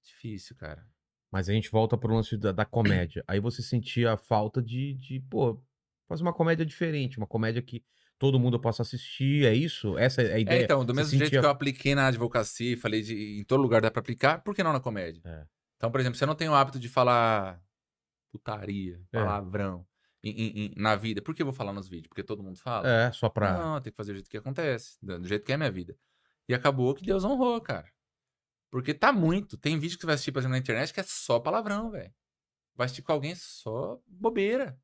Difícil, 0.02 0.56
cara. 0.56 0.86
Mas 1.30 1.48
a 1.48 1.52
gente 1.52 1.70
volta 1.70 1.96
pro 1.96 2.12
lance 2.14 2.36
da, 2.36 2.50
da 2.52 2.64
comédia. 2.64 3.22
Aí 3.28 3.38
você 3.38 3.62
sentia 3.62 4.14
a 4.14 4.16
falta 4.16 4.60
de, 4.60 4.94
de, 4.94 5.20
pô, 5.20 5.62
fazer 6.08 6.22
uma 6.22 6.32
comédia 6.32 6.66
diferente, 6.66 7.18
uma 7.18 7.26
comédia 7.26 7.62
que 7.62 7.84
todo 8.20 8.38
mundo 8.38 8.60
possa 8.60 8.82
assistir, 8.82 9.46
é 9.46 9.54
isso? 9.54 9.96
Essa 9.98 10.20
é 10.22 10.34
a 10.34 10.36
É, 10.36 10.40
ideia? 10.42 10.62
então, 10.62 10.84
do 10.84 10.92
Você 10.92 11.00
mesmo 11.00 11.10
jeito 11.12 11.24
sentia- 11.24 11.40
que 11.40 11.46
eu 11.46 11.50
apliquei 11.50 11.94
na 11.94 12.06
advocacia 12.06 12.74
e 12.74 12.76
falei 12.76 13.00
de 13.02 13.40
em 13.40 13.44
todo 13.44 13.60
lugar 13.62 13.80
dá 13.80 13.90
pra 13.90 14.00
aplicar, 14.00 14.42
por 14.44 14.54
que 14.54 14.62
não 14.62 14.72
na 14.74 14.78
comédia? 14.78 15.22
É. 15.24 15.46
Então, 15.76 15.90
por 15.90 15.98
exemplo, 15.98 16.18
se 16.18 16.22
eu 16.22 16.28
não 16.28 16.34
tenho 16.34 16.52
o 16.52 16.54
hábito 16.54 16.78
de 16.78 16.88
falar 16.88 17.60
putaria, 18.30 19.00
É. 19.10 19.18
palavrão 19.18 19.86
em- 20.22 20.30
em- 20.30 20.58
em- 20.66 20.74
na 20.76 20.94
vida, 20.94 21.22
por 21.22 21.34
que 21.34 21.40
eu 21.40 21.46
vou 21.46 21.54
falar 21.54 21.72
nos 21.72 21.88
vídeos? 21.88 22.08
Porque 22.08 22.22
todo 22.22 22.42
mundo 22.42 22.58
fala? 22.58 22.86
É, 22.86 23.10
só 23.10 23.30
pra... 23.30 23.56
Não, 23.58 23.80
tem 23.80 23.90
que 23.90 23.96
fazer 23.96 24.12
do 24.12 24.16
jeito 24.16 24.28
que 24.30 24.36
acontece, 24.36 24.98
do 25.02 25.26
jeito 25.26 25.44
que 25.44 25.50
é 25.52 25.54
a 25.54 25.58
minha 25.58 25.70
vida. 25.70 25.96
E 26.46 26.52
acabou 26.54 26.94
que 26.94 27.02
Deus 27.04 27.24
honrou, 27.24 27.58
cara. 27.60 27.90
Porque 28.70 28.92
tá 28.92 29.10
muito. 29.12 29.56
Tem 29.56 29.78
vídeo 29.78 29.96
que 29.96 30.02
você 30.02 30.06
vai 30.06 30.14
assistir, 30.16 30.30
por 30.30 30.40
exemplo, 30.40 30.52
na 30.52 30.58
internet 30.58 30.92
que 30.92 31.00
é 31.00 31.04
só 31.04 31.40
palavrão, 31.40 31.90
velho. 31.90 32.12
Vai 32.76 32.84
assistir 32.84 33.00
com 33.02 33.12
alguém 33.12 33.34
só 33.34 33.98
bobeira. 34.06 34.78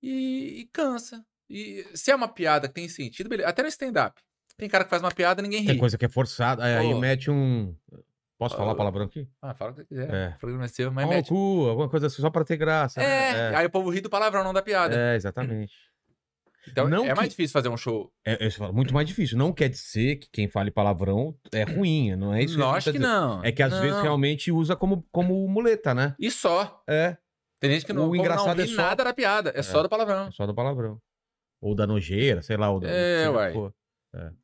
E, 0.00 0.60
e 0.60 0.66
cansa. 0.72 1.26
E 1.52 1.84
se 1.94 2.10
é 2.10 2.14
uma 2.14 2.28
piada 2.28 2.66
que 2.68 2.74
tem 2.74 2.88
sentido, 2.88 3.28
beleza. 3.28 3.48
Até 3.48 3.62
no 3.62 3.68
stand-up. 3.68 4.20
Tem 4.56 4.68
cara 4.68 4.84
que 4.84 4.90
faz 4.90 5.02
uma 5.02 5.10
piada 5.10 5.40
e 5.40 5.44
ninguém 5.44 5.64
Tem 5.64 5.74
ri. 5.74 5.78
coisa 5.80 5.98
que 5.98 6.04
é 6.04 6.08
forçada. 6.08 6.64
Aí, 6.64 6.76
aí 6.76 6.94
mete 6.94 7.30
um... 7.30 7.74
Posso 8.38 8.56
falar 8.56 8.72
Ô. 8.72 8.76
palavrão 8.76 9.04
aqui? 9.04 9.28
Ah, 9.40 9.54
fala 9.54 9.70
o 9.70 9.74
que 9.74 9.84
quiser. 9.84 10.12
É. 10.12 10.34
O 10.36 10.38
programa 10.40 10.64
é 10.64 10.68
seu, 10.68 10.90
mas 10.90 11.08
mete. 11.08 11.28
cu, 11.28 11.66
alguma 11.68 11.88
coisa 11.88 12.06
assim, 12.08 12.20
só 12.22 12.28
pra 12.30 12.44
ter 12.44 12.56
graça. 12.56 13.00
É, 13.00 13.50
né? 13.50 13.56
aí 13.56 13.66
o 13.66 13.70
povo 13.70 13.88
ri 13.90 14.00
do 14.00 14.10
palavrão, 14.10 14.42
não 14.42 14.52
da 14.52 14.62
piada. 14.62 14.96
É, 14.96 15.14
exatamente. 15.16 15.72
Então 16.68 16.88
Não 16.88 17.04
é 17.04 17.08
que- 17.08 17.14
mais 17.16 17.28
difícil 17.30 17.52
fazer 17.52 17.68
um 17.68 17.76
show. 17.76 18.12
É, 18.24 18.48
falo, 18.50 18.72
muito 18.72 18.94
mais 18.94 19.08
difícil. 19.08 19.36
Não 19.36 19.52
quer 19.52 19.68
dizer 19.68 20.14
que 20.14 20.28
quem 20.30 20.48
fale 20.48 20.70
palavrão 20.70 21.36
é 21.52 21.64
ruim, 21.64 22.14
não 22.14 22.32
é 22.32 22.40
isso? 22.44 22.54
que 22.54 22.60
Lógico 22.60 22.84
tá 22.84 22.92
que 22.92 22.98
dizendo. 22.98 23.10
não. 23.20 23.44
É 23.44 23.50
que 23.50 23.64
às 23.64 23.72
vezes 23.80 23.96
Não. 23.96 24.02
realmente 24.02 24.52
usa 24.52 24.76
como, 24.76 25.04
como 25.10 25.48
muleta, 25.48 25.92
né? 25.92 26.14
E 26.20 26.30
só. 26.30 26.80
É, 26.88 27.16
Tem 27.58 27.68
gente 27.72 27.84
que 27.84 27.92
não, 27.92 28.08
O 28.08 28.14
engraçado 28.14 28.56
não 28.58 28.62
é 28.64 28.66
só- 28.68 28.76
nada 28.76 29.02
da 29.02 29.12
piada. 29.12 29.52
É, 29.56 29.60
só 29.60 29.82
do 29.82 29.88
palavrão. 29.88 30.28
é 30.28 30.30
só 30.30 30.46
do 30.46 30.54
palavrão. 30.54 31.00
Ou 31.62 31.74
da 31.74 31.86
nojeira, 31.86 32.42
sei 32.42 32.56
lá. 32.56 32.68
Ou 32.70 32.80
do, 32.80 32.86
É, 32.86 33.30
uai. 33.30 33.52
for. 33.52 33.72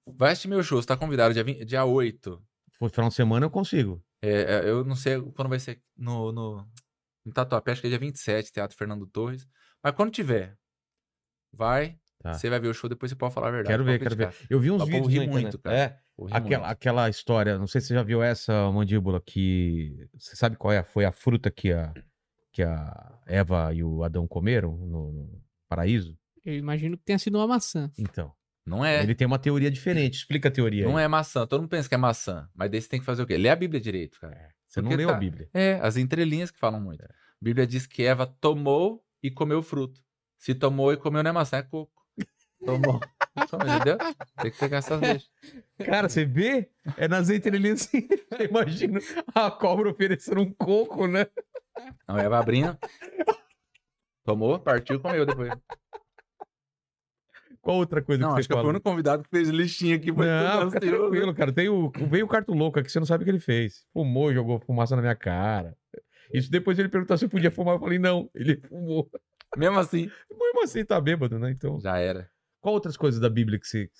Vai 0.07 0.33
assistir 0.33 0.49
meu 0.49 0.63
show, 0.63 0.81
você 0.81 0.87
tá 0.87 0.97
convidado 0.97 1.35
dia, 1.35 1.45
20, 1.45 1.65
dia 1.65 1.85
8. 1.85 2.43
For 2.73 2.89
final 2.91 3.11
de 3.11 3.17
semana 3.17 3.45
eu 3.45 3.51
consigo. 3.51 4.03
É, 4.23 4.31
é, 4.31 4.71
eu 4.71 4.85
não 4.85 4.97
sei 4.97 5.21
quando 5.33 5.49
vai 5.49 5.59
ser 5.59 5.83
no, 5.97 6.33
no, 6.33 6.67
no 7.27 7.33
Tatuapé, 7.33 7.73
acho 7.73 7.81
que 7.81 7.89
é 7.89 7.91
dia 7.91 7.99
27, 7.99 8.53
Teatro 8.53 8.77
Fernando 8.77 9.07
Torres. 9.07 9.47
Mas 9.83 9.95
quando 9.95 10.11
tiver, 10.13 10.57
vai, 11.53 11.99
Tá. 12.21 12.35
você 12.35 12.51
vai 12.51 12.59
ver 12.59 12.69
o 12.69 12.75
show, 12.75 12.89
depois 12.89 13.11
você 13.11 13.17
pode 13.17 13.33
falar 13.33 13.49
a 13.49 13.51
verdade. 13.53 13.73
Quero 13.73 13.85
ver, 13.85 13.99
quero 14.01 14.17
ver. 14.17 14.35
Eu 14.51 14.59
vi 14.59 14.71
uns 14.71 14.79
Mas 14.79 14.89
o 14.89 14.91
povo 14.91 15.09
vídeos 15.09 15.25
ri 15.25 15.31
muito, 15.31 15.59
cara. 15.59 15.77
É, 15.77 15.99
aquela, 16.33 16.41
muito. 16.41 16.73
aquela 16.73 17.09
história, 17.09 17.59
não 17.59 17.67
sei 17.69 17.81
se 17.81 17.89
você 17.89 17.95
já 17.95 18.03
viu 18.03 18.23
essa, 18.23 18.73
mandíbula, 18.73 19.21
que... 19.21 20.09
Você 20.15 20.35
sabe 20.35 20.57
qual 20.57 20.73
é? 20.73 20.83
Foi 20.83 21.05
a 21.05 21.13
fruta 21.13 21.49
que 21.49 21.73
a, 21.73 21.95
que 22.53 22.63
a 22.63 23.21
Eva 23.25 23.73
e 23.73 23.85
o 23.85 24.03
Adão 24.03 24.27
comeram 24.27 24.77
no, 24.77 25.13
no 25.13 25.43
paraíso? 25.69 26.19
Eu 26.49 26.55
imagino 26.57 26.97
que 26.97 27.05
tenha 27.05 27.19
sido 27.19 27.37
uma 27.37 27.47
maçã. 27.47 27.91
Então, 27.99 28.33
Não 28.65 28.83
é, 28.85 29.03
ele 29.03 29.15
tem 29.15 29.27
uma 29.27 29.39
teoria 29.39 29.71
diferente. 29.71 30.15
Explica 30.19 30.49
a 30.49 30.53
teoria 30.53 30.85
não 30.87 30.97
aí. 30.97 31.05
é 31.05 31.09
maçã. 31.09 31.47
Todo 31.47 31.61
mundo 31.61 31.71
pensa 31.71 31.89
que 31.89 31.95
é 31.95 31.99
maçã. 31.99 32.49
Mas 32.55 32.71
daí 32.71 32.81
você 32.81 32.89
tem 32.89 33.01
que 33.01 33.05
fazer 33.07 33.23
o 33.23 33.27
quê? 33.27 33.37
Lê 33.37 33.49
a 33.51 33.57
Bíblia 33.57 33.81
direito, 33.81 34.19
cara. 34.19 34.49
Você 34.67 34.81
não 34.81 34.89
porque 34.89 34.97
leu 34.97 35.11
a 35.11 35.13
tá- 35.13 35.19
Bíblia. 35.19 35.49
É, 35.53 35.75
as 35.83 35.97
entrelinhas 35.99 36.51
que 36.51 36.59
falam 36.59 36.81
muito. 36.81 37.05
A 37.05 37.09
Bíblia 37.41 37.67
diz 37.67 37.87
que 37.87 38.03
Eva 38.03 38.27
tomou 38.27 39.05
e 39.23 39.31
comeu 39.31 39.59
o 39.59 39.63
fruto. 39.63 40.01
Se 40.39 40.55
tomou 40.55 40.93
e 40.93 40.97
comeu, 40.97 41.23
não 41.23 41.31
é 41.31 41.33
maçã, 41.33 41.59
é 41.59 41.63
coco. 41.63 41.93
Tomou. 42.65 42.99
Só, 43.49 43.57
entendeu? 43.59 43.99
Tem 44.43 44.51
que 44.51 44.59
pegar 44.59 44.79
essas 44.79 45.01
deixas. 45.01 45.31
Cara, 45.85 46.09
você 46.09 46.25
vê? 46.25 46.71
É 46.97 47.07
nas 47.07 47.29
entrelinhas 47.31 47.83
assim. 47.83 48.09
Eu 48.39 48.47
imagino 48.47 48.99
a 49.35 49.51
cobra 49.51 49.91
oferecendo 49.91 50.41
um 50.41 50.53
coco, 50.53 51.07
né? 51.07 51.27
Não, 52.09 52.19
Eva 52.19 52.39
abrindo. 52.39 52.77
Tomou, 54.25 54.59
partiu, 54.59 55.01
comeu 55.01 55.25
depois. 55.25 55.51
Qual 57.69 57.77
outra 57.77 58.01
coisa 58.01 58.23
Não, 58.23 58.31
que 58.31 58.35
acho 58.41 58.45
você 58.45 58.49
que 58.49 58.55
fui 58.55 58.61
o 58.61 58.63
fala? 58.63 58.71
único 58.71 58.83
convidado 58.91 59.23
que 59.25 59.29
fez 59.29 59.51
listinha 59.51 59.97
aqui. 59.97 60.11
foi 60.11 60.25
Não, 60.27 60.71
fica 60.71 60.87
ansioso. 60.87 61.11
tranquilo, 61.11 61.35
cara. 61.35 61.53
Tem 61.53 61.69
o, 61.69 61.93
veio 62.09 62.25
o 62.25 62.29
carto 62.29 62.55
louco 62.55 62.79
aqui, 62.81 62.91
você 62.91 62.99
não 62.99 63.05
sabe 63.05 63.23
o 63.23 63.25
que 63.27 63.31
ele 63.31 63.39
fez. 63.41 63.85
Fumou, 63.93 64.33
jogou 64.33 64.59
fumaça 64.59 64.97
na 64.97 65.03
minha 65.03 65.15
cara. 65.15 65.77
Isso 66.33 66.51
depois 66.51 66.79
ele 66.79 66.89
perguntou 66.89 67.19
se 67.19 67.27
eu 67.27 67.29
podia 67.29 67.51
fumar. 67.51 67.75
Eu 67.75 67.81
falei, 67.81 67.99
não, 67.99 68.31
ele 68.35 68.57
fumou. 68.57 69.11
Mesmo 69.55 69.79
assim, 69.79 70.11
Mesmo 70.31 70.63
assim, 70.65 70.83
tá 70.83 70.99
bêbado, 70.99 71.39
né? 71.39 71.51
Então, 71.51 71.79
já 71.79 71.99
era. 71.99 72.31
qual 72.59 72.73
outras 72.75 72.97
coisas 72.97 73.21
da 73.21 73.29
Bíblia 73.29 73.59
que 73.59 73.67
você. 73.69 73.91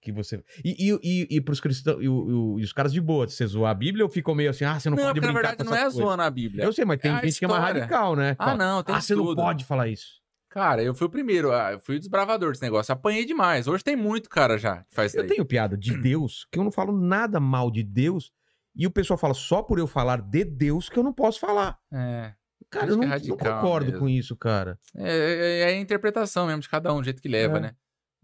que 0.00 0.12
você- 0.12 0.36
você... 0.36 0.44
E, 0.64 0.90
e, 0.92 0.98
e, 1.02 1.36
e 1.36 1.40
pros 1.40 1.58
cristãos, 1.58 2.00
e, 2.00 2.04
e 2.04 2.62
os 2.62 2.72
caras 2.72 2.92
de 2.92 3.00
boa, 3.00 3.26
você 3.28 3.44
zoar 3.44 3.72
a 3.72 3.74
Bíblia 3.74 4.04
ou 4.04 4.08
ficam 4.10 4.36
meio 4.36 4.50
assim, 4.50 4.64
ah, 4.64 4.78
você 4.78 4.88
não, 4.88 4.96
Não, 4.96 5.02
pode 5.02 5.14
porque 5.20 5.26
na 5.26 5.32
brincar 5.32 5.48
verdade 5.48 5.64
com 5.64 5.70
não 5.70 5.76
é 5.76 5.82
coisas? 5.82 5.98
zoando 6.00 6.22
a 6.22 6.30
Bíblia. 6.30 6.64
Eu 6.64 6.72
sei, 6.72 6.84
mas 6.84 7.00
tem 7.00 7.10
É 7.10 7.14
gente 7.22 7.38
que 7.40 7.44
é 7.44 7.48
mais 7.48 7.60
história. 7.60 7.80
radical, 7.82 8.14
né? 8.14 8.36
Ah, 8.38 8.44
Fala, 8.44 8.56
não, 8.56 8.82
tem 8.84 8.94
ah, 8.94 9.00
você 9.00 9.16
não 9.16 9.34
pode 9.34 9.64
falar 9.64 9.88
isso. 9.88 10.19
Cara, 10.50 10.82
eu 10.82 10.92
fui 10.94 11.06
o 11.06 11.10
primeiro. 11.10 11.52
ah, 11.52 11.72
Eu 11.72 11.80
fui 11.80 11.96
o 11.96 11.98
desbravador 11.98 12.50
desse 12.50 12.62
negócio. 12.62 12.92
Apanhei 12.92 13.24
demais. 13.24 13.66
Hoje 13.68 13.82
tem 13.84 13.94
muito 13.96 14.28
cara 14.28 14.58
já 14.58 14.82
que 14.82 14.94
faz 14.94 15.12
isso 15.12 15.18
Eu 15.18 15.22
daí. 15.22 15.30
tenho 15.36 15.46
piada 15.46 15.76
de 15.78 15.96
Deus, 16.02 16.46
que 16.50 16.58
eu 16.58 16.64
não 16.64 16.72
falo 16.72 16.92
nada 16.92 17.38
mal 17.40 17.70
de 17.70 17.82
Deus, 17.82 18.32
e 18.74 18.86
o 18.86 18.90
pessoal 18.90 19.16
fala 19.16 19.32
só 19.34 19.62
por 19.62 19.78
eu 19.78 19.86
falar 19.86 20.20
de 20.20 20.44
Deus 20.44 20.88
que 20.88 20.98
eu 20.98 21.02
não 21.02 21.12
posso 21.12 21.38
falar. 21.40 21.78
É. 21.92 22.34
Cara, 22.68 22.88
eu 22.88 22.96
não, 22.96 23.04
é 23.04 23.18
não 23.18 23.36
concordo 23.36 23.86
mesmo. 23.86 24.00
com 24.00 24.08
isso, 24.08 24.36
cara. 24.36 24.78
É, 24.94 25.08
é- 25.08 25.60
é 25.60 25.64
a 25.66 25.80
interpretação 25.80 26.46
mesmo 26.46 26.60
de 26.62 26.68
cada 26.68 26.92
um, 26.92 26.98
do 26.98 27.04
jeito 27.04 27.22
que 27.22 27.28
leva, 27.28 27.56
É. 27.58 27.60
né? 27.60 27.74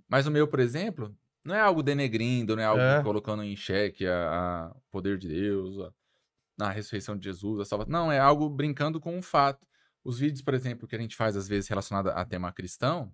Mas 0.09 0.27
o 0.27 0.31
meu, 0.31 0.47
por 0.47 0.61
exemplo, 0.61 1.13
não 1.45 1.55
é 1.55 1.61
algo 1.61 1.83
denegrindo, 1.83 2.55
não 2.55 2.63
é 2.63 2.67
algo 2.67 2.81
É. 2.81 3.03
colocando 3.03 3.43
em 3.43 3.57
xeque 3.57 4.05
o 4.07 4.81
poder 4.91 5.19
de 5.19 5.27
Deus, 5.29 5.91
a, 6.61 6.67
a 6.67 6.71
ressurreição 6.71 7.17
de 7.17 7.25
Jesus, 7.25 7.61
a 7.61 7.65
salvação. 7.65 7.93
Não, 7.93 8.11
é 8.13 8.19
algo 8.21 8.49
brincando 8.49 9.01
com 9.01 9.17
um 9.17 9.23
fato. 9.23 9.67
Os 10.07 10.19
vídeos, 10.21 10.43
por 10.43 10.55
exemplo, 10.55 10.87
que 10.87 10.95
a 10.95 10.99
gente 10.99 11.17
faz 11.17 11.37
às 11.37 11.49
vezes 11.49 11.69
relacionado 11.69 12.09
a 12.09 12.25
tema 12.25 12.53
cristão, 12.53 13.13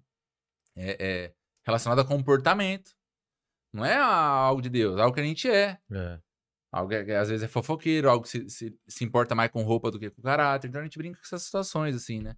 é, 0.76 0.96
é 1.00 1.32
relacionado 1.64 2.00
a 2.00 2.04
comportamento. 2.04 2.92
Não 3.72 3.84
é 3.84 3.96
algo 3.96 4.60
de 4.60 4.68
Deus, 4.68 4.98
é 4.98 5.02
algo 5.02 5.14
que 5.14 5.20
a 5.20 5.24
gente 5.24 5.48
é. 5.50 5.78
É. 5.90 6.18
Algo 6.70 6.88
que, 6.90 7.12
às 7.12 7.28
vezes 7.28 7.42
é 7.42 7.48
fofoqueiro, 7.48 8.08
algo 8.10 8.24
que 8.24 8.28
se, 8.30 8.48
se, 8.50 8.78
se 8.86 9.04
importa 9.04 9.34
mais 9.34 9.50
com 9.50 9.62
roupa 9.62 9.90
do 9.90 9.98
que 9.98 10.10
com 10.10 10.20
caráter. 10.22 10.68
Então 10.68 10.80
a 10.80 10.84
gente 10.84 10.98
brinca 10.98 11.18
com 11.18 11.24
essas 11.24 11.42
situações, 11.42 11.94
assim, 11.94 12.20
né? 12.20 12.36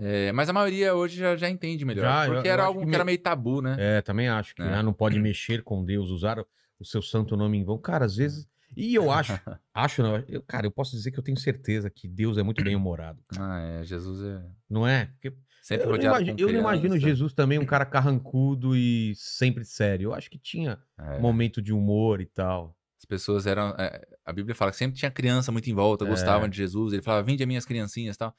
É, 0.00 0.30
mas 0.32 0.48
a 0.48 0.52
maioria 0.52 0.94
hoje 0.94 1.16
já, 1.18 1.34
já 1.36 1.48
entende 1.50 1.84
melhor. 1.84 2.02
Já, 2.02 2.26
eu- 2.26 2.32
porque 2.34 2.48
eu 2.48 2.52
era 2.52 2.62
acho 2.62 2.68
algo 2.68 2.80
que 2.80 2.86
me- 2.86 2.94
era 2.94 3.04
meio 3.04 3.18
tabu, 3.18 3.60
né? 3.62 3.76
É, 3.78 4.02
também 4.02 4.28
acho 4.28 4.54
que 4.54 4.62
É. 4.62 4.74
ah, 4.74 4.82
não 4.82 4.92
pode 4.92 5.18
mexer 5.18 5.62
com 5.62 5.84
Deus, 5.84 6.10
usar 6.10 6.38
o, 6.38 6.46
o 6.78 6.84
seu 6.84 7.02
santo 7.02 7.36
nome 7.36 7.58
em 7.58 7.64
vão. 7.64 7.78
Cara, 7.78 8.04
às 8.04 8.16
vezes. 8.16 8.46
E 8.76 8.94
eu 8.94 9.10
acho, 9.10 9.32
acho 9.74 10.02
não, 10.02 10.16
eu, 10.28 10.42
cara, 10.42 10.66
eu 10.66 10.70
posso 10.70 10.92
dizer 10.92 11.10
que 11.10 11.18
eu 11.18 11.22
tenho 11.22 11.36
certeza 11.38 11.88
que 11.90 12.06
Deus 12.06 12.36
é 12.38 12.42
muito 12.42 12.62
bem 12.62 12.76
humorado, 12.76 13.22
Ah, 13.38 13.60
é. 13.60 13.84
Jesus 13.84 14.22
é 14.22 14.44
não 14.68 14.86
é? 14.86 15.06
Porque 15.06 15.36
sempre 15.62 15.84
eu, 15.84 15.88
não 15.90 15.96
rodeado 15.96 16.16
imagino, 16.22 16.38
eu 16.40 16.52
não 16.52 16.60
imagino. 16.60 16.98
Jesus 16.98 17.32
também 17.32 17.58
um 17.58 17.64
cara 17.66 17.84
carrancudo 17.86 18.76
e 18.76 19.14
sempre 19.16 19.64
sério. 19.64 20.08
Eu 20.08 20.14
acho 20.14 20.30
que 20.30 20.38
tinha 20.38 20.78
É. 20.98 21.18
momento 21.18 21.60
de 21.62 21.72
humor 21.72 22.20
e 22.20 22.26
tal. 22.26 22.76
As 22.98 23.04
pessoas 23.04 23.46
eram. 23.46 23.74
é, 23.78 24.06
a 24.24 24.32
Bíblia 24.32 24.54
fala 24.54 24.70
que 24.70 24.76
sempre 24.76 24.98
tinha 24.98 25.10
criança 25.10 25.50
muito 25.52 25.70
em 25.70 25.74
volta, 25.74 26.04
É. 26.04 26.08
gostavam 26.08 26.48
de 26.48 26.56
Jesus. 26.56 26.92
Ele 26.92 27.02
falava, 27.02 27.22
vinde 27.24 27.42
as 27.42 27.46
minhas 27.46 27.64
criancinhas 27.64 28.16
e 28.16 28.18
tal. 28.18 28.36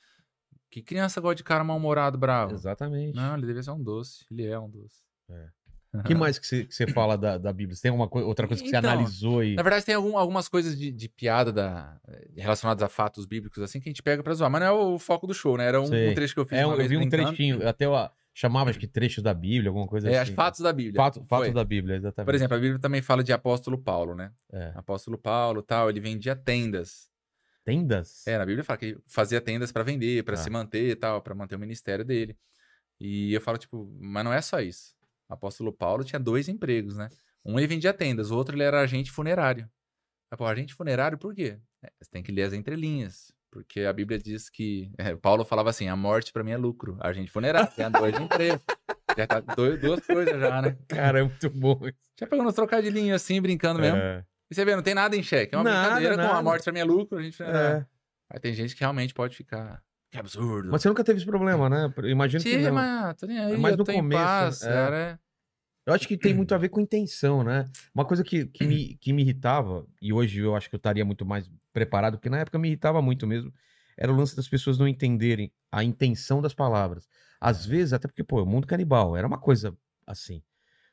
Que 0.70 0.84
criança 0.84 1.20
gosta 1.20 1.36
de 1.36 1.44
cara 1.44 1.64
mal-humorado, 1.64 2.18
bravo? 2.18 2.54
Exatamente. 2.54 3.16
Não, 3.16 3.36
ele 3.36 3.48
devia 3.48 3.64
ser 3.64 3.72
um 3.72 3.82
doce. 3.82 4.26
Ele 4.30 4.46
é 4.46 4.60
um 4.60 4.70
doce. 4.70 5.02
O 5.92 6.04
que 6.04 6.14
mais 6.14 6.38
que 6.38 6.46
você, 6.70 6.86
fala 6.88 7.18
da, 7.18 7.38
da 7.40 7.52
Bíblia? 7.52 7.76
Você 7.76 7.82
tem 7.82 7.90
alguma 7.90 8.08
coi- 8.08 8.22
outra 8.24 8.48
coisa 8.48 8.62
que 8.62 8.70
você 8.70 8.78
Então, 8.78 8.92
analisou 8.92 9.44
e. 9.44 9.56
Na 9.56 9.64
verdade, 9.64 9.84
tem 9.86 9.96
algum- 9.96 10.18
algumas 10.18 10.48
coisas 10.48 10.78
de, 10.78 10.92
de 10.92 11.10
piada 11.10 11.52
da, 11.52 12.00
relacionadas 12.38 12.84
a 12.84 12.88
fatos 12.88 13.26
bíblicos, 13.26 13.62
assim, 13.64 13.80
que 13.80 13.90
a 13.90 13.92
gente 13.92 14.04
pega 14.04 14.22
pra 14.22 14.34
zoar. 14.36 14.52
Mas 14.52 14.62
não 14.62 14.68
é 14.68 14.72
o 14.72 15.00
foco 15.00 15.26
do 15.26 15.34
show, 15.34 15.58
né? 15.58 15.66
Era 15.66 15.82
um, 15.82 15.86
um 15.86 16.14
trecho 16.14 16.36
que 16.36 16.40
eu 16.40 16.46
fiz 16.46 16.60
É, 16.60 16.66
uma 16.66 16.74
eu 16.74 16.78
vez 16.78 16.90
vi 16.90 16.96
um 16.98 17.00
brincando. 17.02 17.24
trechinho, 17.30 17.68
até 17.68 17.86
eu 17.86 17.94
chamava 18.36 18.72
que 18.72 18.88
trechos 18.88 19.24
da 19.24 19.34
Bíblia, 19.34 19.70
alguma 19.70 19.88
coisa 19.88 20.08
É, 20.10 20.20
assim. 20.20 20.30
as 20.32 20.36
fatos 20.36 20.60
da 20.60 20.72
Bíblia. 20.72 20.96
Fato- 20.96 21.26
fatos 21.28 21.52
da 21.54 21.64
Bíblia, 21.64 21.96
exatamente. 21.96 22.26
Por 22.28 22.36
exemplo, 22.36 22.56
a 22.56 22.60
Bíblia 22.60 22.80
também 22.80 23.02
fala 23.02 23.24
de 23.24 23.34
apóstolo 23.34 23.78
Paulo, 23.78 24.14
né? 24.14 24.32
É. 24.54 24.72
Apóstolo 24.76 25.18
Paulo, 25.18 25.64
tal, 25.64 25.90
ele 25.90 26.00
vendia 26.00 26.36
tendas. 26.36 27.10
Tendas? 27.66 28.26
É, 28.28 28.38
na 28.38 28.46
Bíblia 28.46 28.64
fala 28.64 28.78
que 28.78 28.86
ele 28.86 28.98
fazia 29.08 29.42
tendas 29.42 29.72
pra 29.72 29.84
vender, 29.84 30.24
pra 30.24 30.36
Ah. 30.36 30.38
se 30.38 30.50
manter 30.52 30.90
e 30.92 30.96
tal, 30.96 31.20
pra 31.22 31.34
manter 31.36 31.56
o 31.56 31.60
ministério 31.60 32.06
dele. 32.06 32.38
E 33.00 33.34
eu 33.34 33.42
falo, 33.42 33.58
tipo, 33.58 33.92
mas 34.00 34.24
não 34.24 34.32
é 34.34 34.42
só 34.42 34.60
isso. 34.62 34.94
O 35.30 35.34
apóstolo 35.34 35.72
Paulo 35.72 36.04
tinha 36.04 36.20
dois 36.20 36.48
empregos, 36.50 36.98
né? 36.98 37.10
Um 37.46 37.58
ele 37.58 37.68
vendia 37.68 37.94
tendas, 37.94 38.32
o 38.32 38.36
outro 38.38 38.56
ele 38.56 38.64
era 38.64 38.82
agente 38.82 39.12
funerário. 39.12 39.70
Ah, 40.32 40.38
pô, 40.38 40.46
agente 40.46 40.74
funerário 40.74 41.18
por 41.18 41.34
quê? 41.34 41.58
É, 41.84 41.90
você 42.02 42.10
tem 42.12 42.22
que 42.24 42.32
ler 42.32 42.44
as 42.44 42.54
entrelinhas. 42.54 43.32
Porque 43.52 43.82
a 43.82 43.94
Bíblia 43.94 44.20
diz 44.20 44.48
que. 44.50 44.92
é, 44.98 45.16
Paulo 45.16 45.44
falava 45.44 45.72
assim: 45.72 45.88
a 45.88 45.96
morte 45.96 46.32
pra 46.32 46.44
mim 46.44 46.52
é 46.52 46.58
lucro. 46.58 46.98
Agente 47.00 47.32
funerário, 47.32 47.72
tem 47.76 47.90
dois 47.90 48.16
empregos. 48.20 48.62
Já 49.18 49.26
tá 49.26 49.40
dois, 49.40 49.82
duas 49.82 50.06
coisas 50.06 50.40
já, 50.40 50.62
né? 50.62 50.78
Cara, 50.88 51.20
é 51.20 51.24
muito 51.24 51.50
bom. 51.50 51.80
isso. 51.84 51.98
Já 52.18 52.28
pegando 52.28 52.48
uns 52.48 52.54
trocadilhinhos 52.56 53.16
assim, 53.22 53.42
brincando 53.42 53.80
mesmo. 53.80 53.98
É. 53.98 54.24
E 54.50 54.56
você 54.56 54.64
vê, 54.64 54.76
não 54.76 54.84
tem 54.84 54.94
nada 54.94 55.16
em 55.18 55.24
xeque. 55.24 55.54
É 55.56 55.58
uma 55.58 55.64
Nada, 55.64 55.82
brincadeira 55.88 56.16
com 56.16 56.22
a 56.22 56.26
nada. 56.26 56.42
morte 56.44 56.64
pra 56.64 56.72
mim 56.72 56.80
é 56.80 56.84
lucro, 56.84 57.18
a 57.18 57.22
gente 57.22 57.36
funerário. 57.36 57.80
É. 57.82 57.86
Aí 58.30 58.40
tem 58.40 58.54
gente 58.54 58.76
que 58.76 58.80
realmente 58.82 59.14
pode 59.14 59.36
ficar. 59.36 59.84
Que 60.12 60.18
absurdo. 60.18 60.70
Mas 60.72 60.82
você 60.82 60.90
nunca 60.90 61.04
teve 61.04 61.18
esse 61.18 61.26
problema, 61.26 61.70
né? 61.70 61.94
Imagino 62.06 62.44
que 62.44 62.50
Sim, 62.50 62.72
mas 62.72 63.16
tô 63.16 63.28
nem 63.28 63.40
aí, 63.40 63.58
Mas 63.58 63.72
eu 63.74 63.78
no 63.78 63.86
começo, 63.86 64.24
paz, 64.24 64.64
é. 64.64 64.74
cara. 64.74 64.98
é. 64.98 65.20
Eu 65.86 65.94
acho 65.94 66.08
que 66.08 66.18
tem 66.18 66.34
muito 66.34 66.54
a 66.54 66.58
ver 66.58 66.70
com 66.70 66.80
intenção, 66.80 67.44
né? 67.44 67.66
Uma 67.94 68.06
coisa 68.06 68.24
que, 68.24 68.46
que, 68.46 68.66
me, 68.66 68.96
que 68.98 69.12
me 69.12 69.24
irritava, 69.24 69.88
e 70.02 70.14
hoje 70.14 70.40
eu 70.40 70.56
acho 70.56 70.70
que 70.70 70.76
eu 70.76 70.78
estaria 70.78 71.04
muito 71.04 71.26
mais 71.26 71.50
preparado, 71.74 72.18
porque 72.18 72.30
na 72.30 72.40
época 72.40 72.60
me 72.60 72.68
irritava 72.68 73.02
muito 73.02 73.26
mesmo, 73.26 73.52
era 73.98 74.12
o 74.12 74.16
lance 74.16 74.36
das 74.36 74.48
pessoas 74.48 74.78
não 74.78 74.88
entenderem 74.88 75.52
a 75.72 75.84
intenção 75.84 76.42
das 76.42 76.54
palavras. 76.54 77.08
Às 77.42 77.66
vezes, 77.66 77.94
até 77.94 78.08
porque, 78.08 78.24
pô, 78.24 78.42
o 78.44 78.46
mundo 78.46 78.68
canibal 78.68 79.16
era 79.16 79.26
uma 79.26 79.40
coisa 79.40 79.76
assim. 80.06 80.44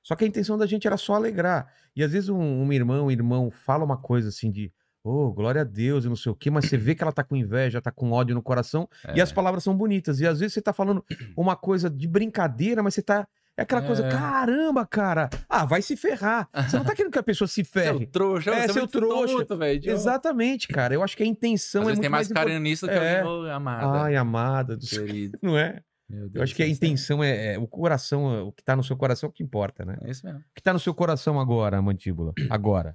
Só 0.02 0.14
que 0.14 0.24
a 0.24 0.26
intenção 0.28 0.56
da 0.56 0.66
gente 0.66 0.86
era 0.86 0.96
só 0.96 1.14
alegrar. 1.14 1.72
E 1.94 2.02
às 2.02 2.12
vezes 2.12 2.28
um, 2.28 2.38
um 2.40 2.72
irmão, 2.72 3.06
um 3.06 3.10
irmão 3.10 3.50
fala 3.50 3.84
uma 3.84 3.96
coisa 3.96 4.28
assim 4.28 4.50
de, 4.50 4.72
oh, 5.08 5.32
glória 5.32 5.60
a 5.60 5.64
Deus 5.64 6.04
e 6.04 6.08
não 6.08 6.16
sei 6.16 6.32
o 6.32 6.34
quê, 6.34 6.50
mas 6.50 6.66
você 6.66 6.76
vê 6.76 6.94
que 6.94 7.02
ela 7.02 7.12
tá 7.12 7.22
com 7.24 7.36
inveja, 7.36 7.80
tá 7.80 7.90
com 7.90 8.10
ódio 8.12 8.34
no 8.34 8.42
coração, 8.42 8.88
e 9.14 9.20
É. 9.20 9.22
as 9.22 9.32
palavras 9.32 9.62
são 9.62 9.76
bonitas. 9.76 10.20
E 10.20 10.26
às 10.26 10.40
vezes 10.40 10.54
você 10.54 10.62
tá 10.62 10.72
falando 10.72 11.04
uma 11.36 11.54
coisa 11.56 11.88
de 11.90 12.06
brincadeira, 12.08 12.82
mas 12.82 12.94
você 12.94 13.02
tá. 13.02 13.26
É 13.58 13.62
aquela 13.62 13.80
coisa, 13.80 14.04
É. 14.04 14.10
caramba, 14.10 14.84
cara. 14.84 15.30
Ah, 15.48 15.64
vai 15.64 15.80
se 15.80 15.96
ferrar. 15.96 16.46
Você 16.68 16.76
não 16.76 16.84
tá 16.84 16.94
querendo 16.94 17.10
que 17.12 17.18
a 17.18 17.22
pessoa 17.22 17.48
se 17.48 17.54
Seu 17.54 17.64
ferre. 17.64 18.04
trouxa, 18.06 18.50
É, 18.50 18.66
você 18.66 18.72
seu 18.74 18.82
muito 18.82 18.92
trouxa. 18.98 19.34
tonto, 19.38 19.56
velho. 19.56 19.76
idiota. 19.76 19.98
Exatamente, 19.98 20.68
cara. 20.68 20.92
Eu 20.92 21.02
acho 21.02 21.16
que 21.16 21.22
a 21.22 21.26
intenção 21.26 21.80
Às 21.82 21.86
é 21.86 21.90
vezes 21.92 21.98
muito 21.98 22.02
tem 22.02 22.10
mais 22.10 22.28
mais 22.28 22.34
carinho 22.38 22.60
nisso 22.60 22.84
do 22.86 22.92
que 22.92 22.98
É. 22.98 23.20
alguém, 23.20 23.46
"Ô, 23.48 23.50
amada. 23.50 24.02
Ai, 24.02 24.14
amada 24.16 24.76
do 24.76 24.84
querido. 24.86 25.38
Não 25.42 25.56
é? 25.56 25.80
Meu 26.08 26.24
Deus 26.28 26.34
Eu 26.34 26.42
acho 26.42 26.54
que 26.54 26.62
a 26.62 26.66
céu. 26.66 26.74
intenção 26.74 27.24
é, 27.24 27.54
é 27.54 27.58
o 27.58 27.66
coração, 27.66 28.30
é 28.34 28.42
o 28.42 28.52
que 28.52 28.62
tá 28.62 28.76
no 28.76 28.84
seu 28.84 28.94
coração 28.96 29.26
é 29.26 29.30
o 29.30 29.32
que 29.32 29.42
importa, 29.42 29.86
né? 29.86 29.96
É 30.02 30.10
isso 30.10 30.24
mesmo. 30.26 30.40
O 30.40 30.42
que 30.54 30.62
tá 30.62 30.72
no 30.74 30.78
seu 30.78 30.92
coração 30.94 31.40
agora, 31.40 31.80
mandíbula? 31.80 32.32
Agora. 32.50 32.94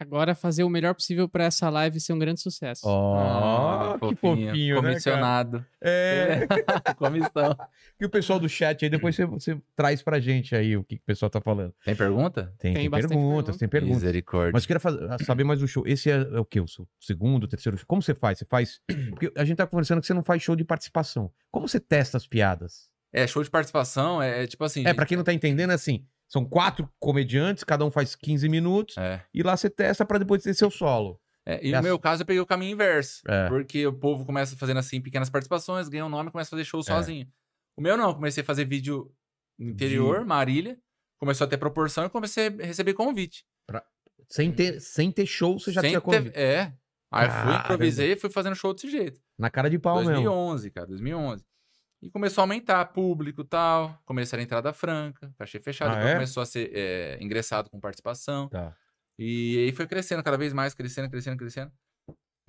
Agora 0.00 0.34
fazer 0.34 0.64
o 0.64 0.68
melhor 0.70 0.94
possível 0.94 1.28
pra 1.28 1.44
essa 1.44 1.68
live 1.68 2.00
ser 2.00 2.14
um 2.14 2.18
grande 2.18 2.40
sucesso. 2.40 2.80
Ó, 2.86 3.18
Ah, 3.94 3.98
que 4.08 4.16
fofinho, 4.16 4.76
né, 4.76 4.80
cara? 4.80 4.88
Comissionado. 4.92 5.66
É. 5.80 6.46
Comissão. 6.96 7.54
E 8.00 8.04
o 8.06 8.08
pessoal 8.08 8.40
do 8.40 8.48
chat 8.48 8.82
aí, 8.82 8.90
depois 8.90 9.14
você, 9.14 9.26
você 9.26 9.60
traz 9.76 10.02
pra 10.02 10.18
gente 10.18 10.56
aí 10.56 10.74
o 10.74 10.82
que, 10.82 10.96
que 10.96 11.02
o 11.02 11.06
pessoal 11.06 11.28
tá 11.28 11.38
falando. 11.40 11.74
Tem 11.84 11.94
pergunta? 11.94 12.44
Tem, 12.58 12.72
Tem 12.72 12.82
tem 12.84 12.90
perguntas, 12.90 13.10
pergunta. 13.10 13.58
tem 13.58 13.68
perguntas. 13.68 13.96
Misericórdia. 13.96 14.52
Mas 14.54 14.62
eu 14.62 14.66
queria 14.68 14.80
fazer- 14.80 15.24
saber 15.24 15.44
mais 15.44 15.60
do 15.60 15.68
show. 15.68 15.86
Esse 15.86 16.10
é, 16.10 16.14
é 16.14 16.40
o 16.40 16.44
quê? 16.46 16.60
O 16.60 16.66
seu 16.66 16.88
segundo, 16.98 17.46
terceiro 17.46 17.76
show? 17.76 17.86
Como 17.86 18.00
você 18.00 18.14
faz? 18.14 18.38
Você 18.38 18.46
faz. 18.46 18.80
Porque 19.10 19.30
a 19.36 19.44
gente 19.44 19.58
tá 19.58 19.66
conversando 19.66 20.00
que 20.00 20.06
você 20.06 20.14
não 20.14 20.22
faz 20.24 20.42
show 20.42 20.56
de 20.56 20.64
participação. 20.64 21.30
Como 21.50 21.68
você 21.68 21.78
testa 21.78 22.16
as 22.16 22.26
piadas? 22.26 22.88
É, 23.12 23.26
show 23.26 23.42
de 23.44 23.50
participação 23.50 24.22
é, 24.22 24.44
é 24.44 24.46
tipo 24.46 24.64
assim. 24.64 24.86
É, 24.86 24.94
pra 24.94 25.04
quem 25.04 25.16
não 25.16 25.24
tá 25.24 25.32
entendendo, 25.34 25.70
é 25.72 25.74
assim: 25.74 26.06
são 26.30 26.44
quatro 26.44 26.88
comediantes, 26.98 27.64
cada 27.64 27.84
um 27.84 27.90
faz 27.90 28.14
15 28.14 28.48
minutos, 28.48 28.96
É. 28.96 29.22
e 29.34 29.42
lá 29.42 29.56
você 29.56 29.68
testa 29.68 30.04
pra 30.04 30.16
depois 30.18 30.42
ter 30.42 30.54
seu 30.54 30.70
solo. 30.70 31.20
É, 31.44 31.62
e 31.66 31.70
É 31.70 31.72
no 31.72 31.78
a- 31.78 31.82
meu 31.82 31.98
caso, 31.98 32.22
eu 32.22 32.26
peguei 32.26 32.40
o 32.40 32.46
caminho 32.46 32.72
inverso. 32.74 33.20
É. 33.26 33.48
Porque 33.48 33.86
o 33.86 33.92
povo 33.92 34.24
começa 34.24 34.56
fazendo 34.56 34.78
assim 34.78 35.00
pequenas 35.00 35.28
participações, 35.28 35.88
ganha 35.88 36.06
um 36.06 36.08
nome 36.08 36.28
e 36.28 36.32
começa 36.32 36.48
a 36.48 36.52
fazer 36.52 36.64
show 36.64 36.80
É. 36.80 36.84
sozinho. 36.84 37.26
O 37.76 37.82
meu 37.82 37.96
não, 37.96 38.14
comecei 38.14 38.42
a 38.42 38.46
fazer 38.46 38.64
vídeo 38.66 39.10
no 39.58 39.70
interior, 39.70 40.24
Marília. 40.24 40.78
Começou 41.18 41.46
a 41.46 41.48
ter 41.48 41.56
proporção 41.58 42.04
e 42.06 42.10
comecei 42.10 42.46
a 42.48 42.66
receber 42.66 42.94
convite. 42.94 43.44
Sem 44.28 44.52
ter, 44.52 44.78
sem 44.80 45.10
ter 45.10 45.26
show, 45.26 45.58
você 45.58 45.72
já 45.72 45.80
Sem 45.80 45.90
tinha 45.90 46.00
ter- 46.00 46.04
convite. 46.04 46.36
É. 46.38 46.72
Aí 47.12 47.26
eu 47.26 47.32
fui, 47.32 47.54
improvisei 47.56 48.12
e 48.12 48.16
fui 48.16 48.30
fazendo 48.30 48.54
show 48.54 48.72
desse 48.72 48.88
jeito. 48.88 49.20
Na 49.36 49.50
cara 49.50 49.68
de 49.68 49.76
pau 49.78 49.96
mesmo. 49.96 50.12
2011, 50.12 50.70
cara, 50.70 50.86
2011. 50.86 51.44
E 52.02 52.08
começou 52.10 52.40
a 52.40 52.44
aumentar 52.44 52.84
público 52.86 53.42
e 53.42 53.44
tal. 53.44 53.98
Começaram 54.06 54.40
a 54.40 54.44
entrada 54.44 54.72
franca, 54.72 55.32
cachê 55.38 55.60
fechado. 55.60 55.90
Ah, 55.90 55.94
depois 55.94 56.10
é? 56.10 56.14
começou 56.14 56.42
a 56.42 56.46
ser 56.46 56.70
é, 56.74 57.18
ingressado 57.22 57.68
com 57.68 57.78
participação. 57.78 58.48
Tá. 58.48 58.74
E 59.18 59.58
aí 59.58 59.72
foi 59.72 59.86
crescendo 59.86 60.22
cada 60.22 60.38
vez 60.38 60.52
mais, 60.54 60.72
crescendo, 60.72 61.10
crescendo, 61.10 61.36
crescendo. 61.36 61.70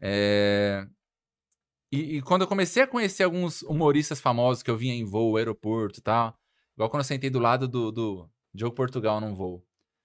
É, 0.01 0.87
E, 1.91 2.17
e 2.17 2.21
quando 2.21 2.43
eu 2.43 2.47
comecei 2.47 2.81
a 2.81 2.87
conhecer 2.87 3.23
alguns 3.23 3.61
humoristas 3.63 4.21
famosos 4.21 4.63
que 4.63 4.71
eu 4.71 4.77
vinha 4.77 4.93
em 4.95 5.03
voo, 5.03 5.35
aeroporto 5.35 5.99
e 5.99 6.01
tal, 6.01 6.33
igual 6.75 6.89
quando 6.89 7.01
eu 7.01 7.05
sentei 7.07 7.29
do 7.29 7.39
lado 7.39 7.67
do, 7.67 7.91
do 7.91 8.29
Diogo 8.53 8.73
Portugal 8.75 9.19
num 9.19 9.35
voo. 9.35 9.61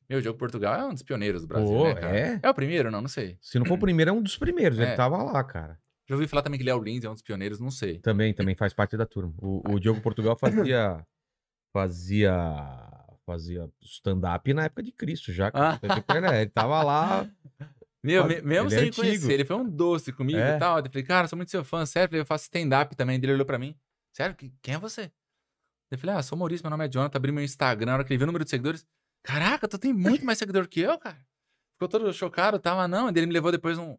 Meu, 0.08 0.18
o 0.18 0.22
Diogo 0.22 0.38
Portugal 0.38 0.74
é 0.74 0.84
um 0.84 0.92
dos 0.92 1.02
pioneiros 1.02 1.42
do 1.42 1.48
Brasil, 1.48 1.68
Pô, 1.68 1.84
né, 1.84 1.94
cara? 1.94 2.16
é? 2.18 2.40
É 2.42 2.50
o 2.50 2.54
primeiro? 2.54 2.90
Não, 2.90 3.00
não 3.00 3.08
sei. 3.08 3.38
Se 3.40 3.58
não 3.58 3.66
for 3.66 3.74
o 3.74 3.78
primeiro, 3.78 4.10
é 4.10 4.12
um 4.12 4.22
dos 4.22 4.36
primeiros. 4.36 4.78
Ele 4.78 4.90
É. 4.90 4.94
tava 4.96 5.20
lá, 5.22 5.42
cara. 5.44 5.78
Já 6.08 6.14
ouvi 6.14 6.28
falar 6.28 6.42
também 6.42 6.58
que 6.58 6.64
Léo 6.64 6.80
Lins 6.82 7.04
é 7.04 7.10
um 7.10 7.14
dos 7.14 7.22
pioneiros, 7.22 7.58
não 7.58 7.70
sei. 7.70 7.98
Também, 7.98 8.32
também 8.32 8.54
faz 8.54 8.72
parte 8.72 8.96
da 8.96 9.04
turma. 9.06 9.34
O, 9.38 9.62
o 9.74 9.80
Diogo 9.80 10.00
Portugal 10.00 10.36
fazia. 10.38 11.04
Fazia. 11.72 12.32
Fazia 13.26 13.68
stand-up 13.82 14.54
na 14.54 14.64
época 14.64 14.82
de 14.82 14.92
Cristo 14.92 15.32
já. 15.32 15.50
cara. 15.50 15.78
Tipo, 15.78 16.12
ele, 16.14 16.26
é, 16.26 16.46
tava 16.46 16.82
lá. 16.82 17.28
Meu, 18.02 18.24
mesmo 18.26 18.52
ele 18.52 18.56
é 18.66 18.68
sem 18.70 18.78
antigo. 18.88 18.96
conhecer, 19.04 19.32
ele 19.32 19.44
foi 19.44 19.56
um 19.56 19.68
doce 19.68 20.12
comigo 20.12 20.38
É. 20.38 20.54
e 20.56 20.58
tal. 20.60 20.78
Eu 20.78 20.84
falei, 20.86 21.02
cara, 21.02 21.26
sou 21.26 21.36
muito 21.36 21.50
seu 21.50 21.64
fã, 21.64 21.84
sério. 21.84 22.16
Eu 22.16 22.24
faço 22.24 22.44
stand-up 22.44 22.94
também. 22.94 23.16
Ele 23.16 23.32
olhou 23.32 23.44
pra 23.44 23.58
mim, 23.58 23.76
sério, 24.16 24.36
que- 24.36 24.54
quem 24.62 24.74
é 24.74 24.78
você? 24.78 25.10
Eu 25.90 25.98
falei, 25.98 26.14
ah, 26.14 26.22
sou 26.22 26.38
Maurício, 26.38 26.62
meu 26.64 26.70
nome 26.70 26.86
é 26.86 26.88
Jonathan. 26.88 27.18
Abri 27.18 27.32
meu 27.32 27.42
Instagram, 27.42 27.86
na 27.86 27.94
hora 27.94 28.04
que 28.04 28.12
ele 28.12 28.18
viu 28.18 28.24
o 28.26 28.28
número 28.28 28.44
de 28.44 28.50
seguidores. 28.50 28.86
Caraca, 29.24 29.66
tu 29.66 29.76
tem 29.76 29.92
muito 29.92 30.24
mais 30.24 30.38
seguidor 30.38 30.68
que 30.68 30.80
eu, 30.80 30.96
cara. 30.98 31.18
Ficou 31.74 31.88
todo 31.88 32.12
chocado, 32.12 32.60
tava, 32.60 32.86
não. 32.86 33.08
Ele 33.08 33.26
me 33.26 33.32
levou 33.32 33.50
depois 33.50 33.76
um, 33.76 33.98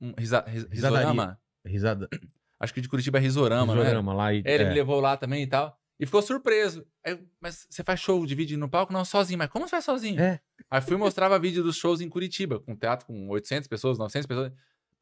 um 0.00 0.14
risa, 0.18 0.44
ris- 0.46 0.66
risorama. 0.70 1.38
Risada. 1.64 2.08
Acho 2.60 2.74
que 2.74 2.80
de 2.80 2.88
Curitiba 2.88 3.18
é 3.18 3.20
risorama, 3.20 3.74
né? 3.74 3.82
Risorama 3.82 4.12
lá 4.14 4.34
e. 4.34 4.42
É, 4.44 4.54
ele 4.54 4.64
é. 4.64 4.68
me 4.68 4.74
levou 4.74 5.00
lá 5.00 5.16
também 5.16 5.42
e 5.42 5.46
tal. 5.46 5.76
E 5.98 6.06
ficou 6.06 6.22
surpreso. 6.22 6.86
Aí 7.04 7.12
eu, 7.12 7.20
mas 7.40 7.66
você 7.68 7.82
faz 7.84 8.00
show 8.00 8.24
de 8.24 8.34
vídeo 8.34 8.58
no 8.58 8.68
palco? 8.68 8.92
Não, 8.92 9.04
sozinho. 9.04 9.38
Mas 9.38 9.48
como 9.50 9.66
você 9.66 9.70
faz 9.70 9.84
sozinho? 9.84 10.20
É. 10.20 10.40
Aí 10.70 10.80
fui 10.80 10.94
e 10.94 10.98
mostrava 10.98 11.38
vídeo 11.38 11.62
dos 11.62 11.76
shows 11.76 12.00
em 12.00 12.08
Curitiba, 12.08 12.58
com 12.60 12.74
teatro 12.74 13.06
com 13.06 13.28
800 13.28 13.68
pessoas, 13.68 13.98
900 13.98 14.26
pessoas. 14.26 14.52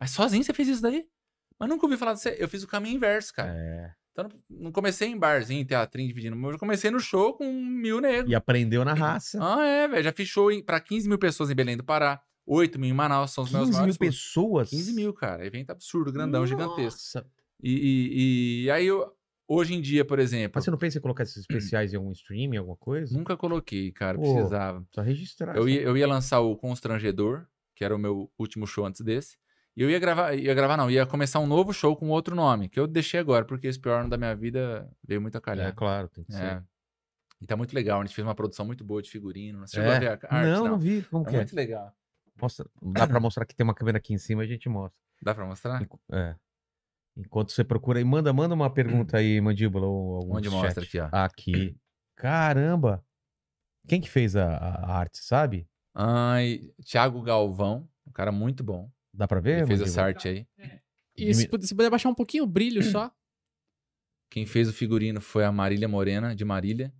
Mas 0.00 0.10
sozinho 0.10 0.42
você 0.42 0.52
fez 0.52 0.68
isso 0.68 0.82
daí? 0.82 1.06
Mas 1.58 1.68
nunca 1.68 1.86
ouvi 1.86 1.96
falar 1.96 2.14
disso. 2.14 2.28
Eu 2.28 2.48
fiz 2.48 2.62
o 2.62 2.68
caminho 2.68 2.96
inverso, 2.96 3.32
cara. 3.34 3.52
É. 3.52 3.92
Então 4.12 4.28
não- 4.50 4.72
comecei 4.72 5.08
em 5.08 5.16
barzinho, 5.18 5.64
teatrinho, 5.64 6.08
dividindo. 6.08 6.36
Eu 6.50 6.58
comecei 6.58 6.90
no 6.90 6.98
show 7.00 7.34
com 7.34 7.44
mil 7.52 8.00
negros. 8.00 8.30
E 8.30 8.34
aprendeu 8.34 8.84
na 8.84 8.94
raça. 8.94 9.38
Ah, 9.40 9.64
é, 9.64 9.86
velho. 9.88 10.02
Já 10.02 10.12
fiz 10.12 10.28
show 10.28 10.50
em, 10.50 10.62
pra 10.62 10.80
15 10.80 11.08
mil 11.08 11.18
pessoas 11.18 11.50
em 11.50 11.54
Belém 11.54 11.76
do 11.76 11.84
Pará. 11.84 12.20
8 12.48 12.78
mil 12.78 12.90
em 12.90 12.92
Manaus, 12.92 13.30
são 13.32 13.44
os 13.44 13.50
meus 13.52 13.64
15 13.66 13.70
mil 13.72 13.78
maiores. 13.80 13.96
pessoas. 13.98 14.70
15 14.70 14.92
mil, 14.94 15.12
cara. 15.12 15.44
Evento 15.46 15.70
absurdo, 15.70 16.10
grandão, 16.12 16.46
gigantesco. 16.46 16.98
Nossa. 17.00 17.26
E, 17.62 17.72
e- 17.72 18.64
e 18.64 18.70
aí 18.70 18.86
eu, 18.86 19.12
hoje 19.46 19.74
em 19.74 19.80
dia, 19.80 20.04
por 20.04 20.18
exemplo, 20.18 20.52
Mas 20.54 20.64
você 20.64 20.70
não 20.70 20.78
pensa 20.78 20.98
em 20.98 21.00
colocar 21.00 21.24
esses 21.24 21.36
especiais 21.38 21.92
em 21.92 21.96
algum 21.96 22.12
stream, 22.12 22.56
alguma 22.58 22.76
coisa? 22.76 23.16
nunca 23.16 23.36
coloquei, 23.36 23.90
cara. 23.92 24.16
Pô, 24.16 24.34
Precisava. 24.34 24.86
Só 24.94 25.00
registrar. 25.02 25.56
Eu 25.56 25.68
ia, 25.68 25.80
eu 25.82 25.96
ia 25.96 26.06
lançar 26.06 26.40
o 26.40 26.56
Constrangedor, 26.56 27.46
que 27.74 27.84
era 27.84 27.94
o 27.94 27.98
meu 27.98 28.30
último 28.38 28.66
show 28.66 28.86
antes 28.86 29.00
desse. 29.00 29.36
E 29.76 29.82
eu 29.82 29.88
ia 29.90 29.98
gravar, 30.00 30.34
ia 30.34 30.54
gravar 30.54 30.76
não, 30.76 30.90
ia 30.90 31.06
começar 31.06 31.38
um 31.38 31.46
novo 31.46 31.72
show 31.72 31.94
com 31.94 32.08
outro 32.08 32.34
nome, 32.34 32.68
que 32.68 32.80
eu 32.80 32.86
deixei 32.86 33.20
agora, 33.20 33.44
porque 33.44 33.68
esse 33.68 33.78
pior 33.78 34.00
ano 34.00 34.10
da 34.10 34.16
minha 34.16 34.34
vida 34.34 34.90
veio 35.06 35.20
muito 35.20 35.36
a 35.36 35.38
É, 35.38 35.40
calhar. 35.40 35.74
claro, 35.74 36.08
tem 36.08 36.24
que 36.24 36.32
É. 36.34 36.36
ser. 36.36 36.64
E 37.40 37.46
tá 37.46 37.56
muito 37.56 37.72
legal, 37.72 38.00
a 38.00 38.04
gente 38.04 38.14
fez 38.14 38.26
uma 38.26 38.34
produção 38.34 38.66
muito 38.66 38.82
boa 38.82 39.00
de 39.00 39.08
figurino. 39.08 39.60
Você 39.60 39.76
chegou 39.76 39.92
É. 39.92 39.96
a 39.96 40.00
ver 40.00 40.08
a 40.08 40.12
arte? 40.36 40.50
não, 40.50 40.64
não, 40.70 40.78
vi. 40.78 41.02
Como 41.02 41.24
É 41.24 41.30
que 41.30 41.34
é? 41.36 41.38
muito 41.38 41.54
legal. 41.54 41.92
Mostra, 42.40 42.66
dá 42.82 43.06
pra 43.06 43.20
mostrar 43.20 43.44
que 43.44 43.54
tem 43.54 43.64
uma 43.64 43.74
câmera 43.74 43.98
aqui 43.98 44.12
em 44.14 44.18
cima, 44.18 44.42
a 44.42 44.46
gente 44.46 44.68
mostra. 44.68 44.98
Dá 45.22 45.34
pra 45.34 45.44
mostrar? 45.46 45.82
Enqu- 45.82 46.00
É. 46.12 46.36
Enquanto 47.16 47.50
você 47.50 47.64
procura 47.64 47.98
aí, 47.98 48.04
manda, 48.04 48.32
manda 48.32 48.54
uma 48.54 48.72
pergunta 48.72 49.16
aí, 49.16 49.40
mandíbula. 49.40 49.86
Ou 49.86 50.16
algum 50.18 50.36
Onde 50.36 50.48
chat. 50.48 50.56
mostra 50.56 50.84
aqui, 50.84 51.00
ó? 51.00 51.08
Aqui. 51.10 51.76
Caramba! 52.16 53.04
Quem 53.88 54.00
que 54.00 54.08
fez 54.08 54.36
a, 54.36 54.46
a- 54.56 54.98
arte, 54.98 55.18
sabe? 55.18 55.68
Ai, 55.94 56.70
Thiago 56.84 57.20
Galvão. 57.22 57.88
Um 58.06 58.12
cara 58.12 58.30
muito 58.30 58.62
bom. 58.62 58.88
Dá 59.12 59.26
pra 59.26 59.40
ver? 59.40 59.58
Ele 59.58 59.66
fez 59.66 59.80
Mandíbula? 59.80 59.90
essa 59.90 60.02
arte 60.02 60.28
aí. 60.28 60.46
E 61.16 61.34
se 61.34 61.48
se 61.66 61.74
puder 61.74 61.90
baixar 61.90 62.08
um 62.08 62.14
pouquinho 62.14 62.44
o 62.44 62.46
brilho 62.46 62.82
só. 62.84 63.10
Quem 64.30 64.46
fez 64.46 64.68
o 64.68 64.72
figurino 64.72 65.20
foi 65.20 65.44
a 65.44 65.50
Marília 65.50 65.88
Morena, 65.88 66.36
de 66.36 66.44
Marília. 66.44 66.92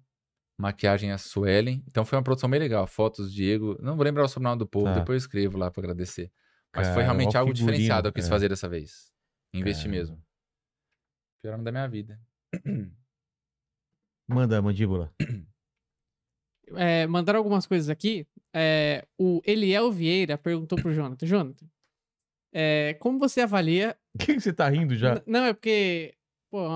Maquiagem 0.59 1.13
a 1.13 1.19
Suelen. 1.19 1.85
Então 1.87 2.05
foi 2.05 2.19
uma 2.19 2.25
produção 2.25 2.51
bem 2.51 2.59
legal. 2.59 2.87
Fotos, 2.87 3.33
Diego. 3.33 3.77
Não 3.81 3.95
vou 3.97 4.05
lembrar 4.05 4.25
o 4.25 4.29
sobrenome 4.29 4.59
do 4.59 4.67
povo, 4.67 4.87
Tá. 4.87 4.95
depois 4.99 5.15
eu 5.23 5.27
escrevo 5.27 5.57
lá 5.57 5.71
pra 5.71 5.81
agradecer. 5.81 6.33
Mas 6.75 6.87
Cara, 6.89 6.95
foi 6.95 7.03
realmente 7.05 7.37
algo 7.37 7.53
figurino, 7.53 7.73
diferenciado 7.73 8.09
eu 8.09 8.13
quis 8.13 8.27
é. 8.27 8.29
fazer 8.29 8.49
dessa 8.49 8.69
vez. 8.69 9.13
Investi 9.55 9.85
Caramba. 9.85 9.99
mesmo. 9.99 10.23
Pior 11.43 11.55
ano 11.55 11.65
da 11.65 11.71
minha 11.73 11.89
vida. 11.89 12.21
Manda, 14.29 14.61
mandíbula. 14.61 15.13
É, 16.77 17.07
mandaram 17.07 17.39
algumas 17.39 17.65
coisas 17.67 17.89
aqui. 17.89 18.27
É, 18.55 19.07
o 19.19 19.41
Eliel 19.47 19.91
Vieira 19.91 20.37
perguntou 20.37 20.79
pro 20.81 20.93
Jonathan. 20.93 21.25
Jonathan, 21.27 21.67
é, 22.53 22.95
como 22.95 23.19
você 23.19 23.41
avalia... 23.41 23.97
O 24.15 24.19
que, 24.19 24.35
que 24.35 24.41
você 24.41 24.53
tá 24.53 24.69
rindo 24.69 24.95
já? 24.97 25.15
N- 25.15 25.23
Não, 25.27 25.45
é 25.45 25.53
porque... 25.55 26.15
Pô, 26.51 26.67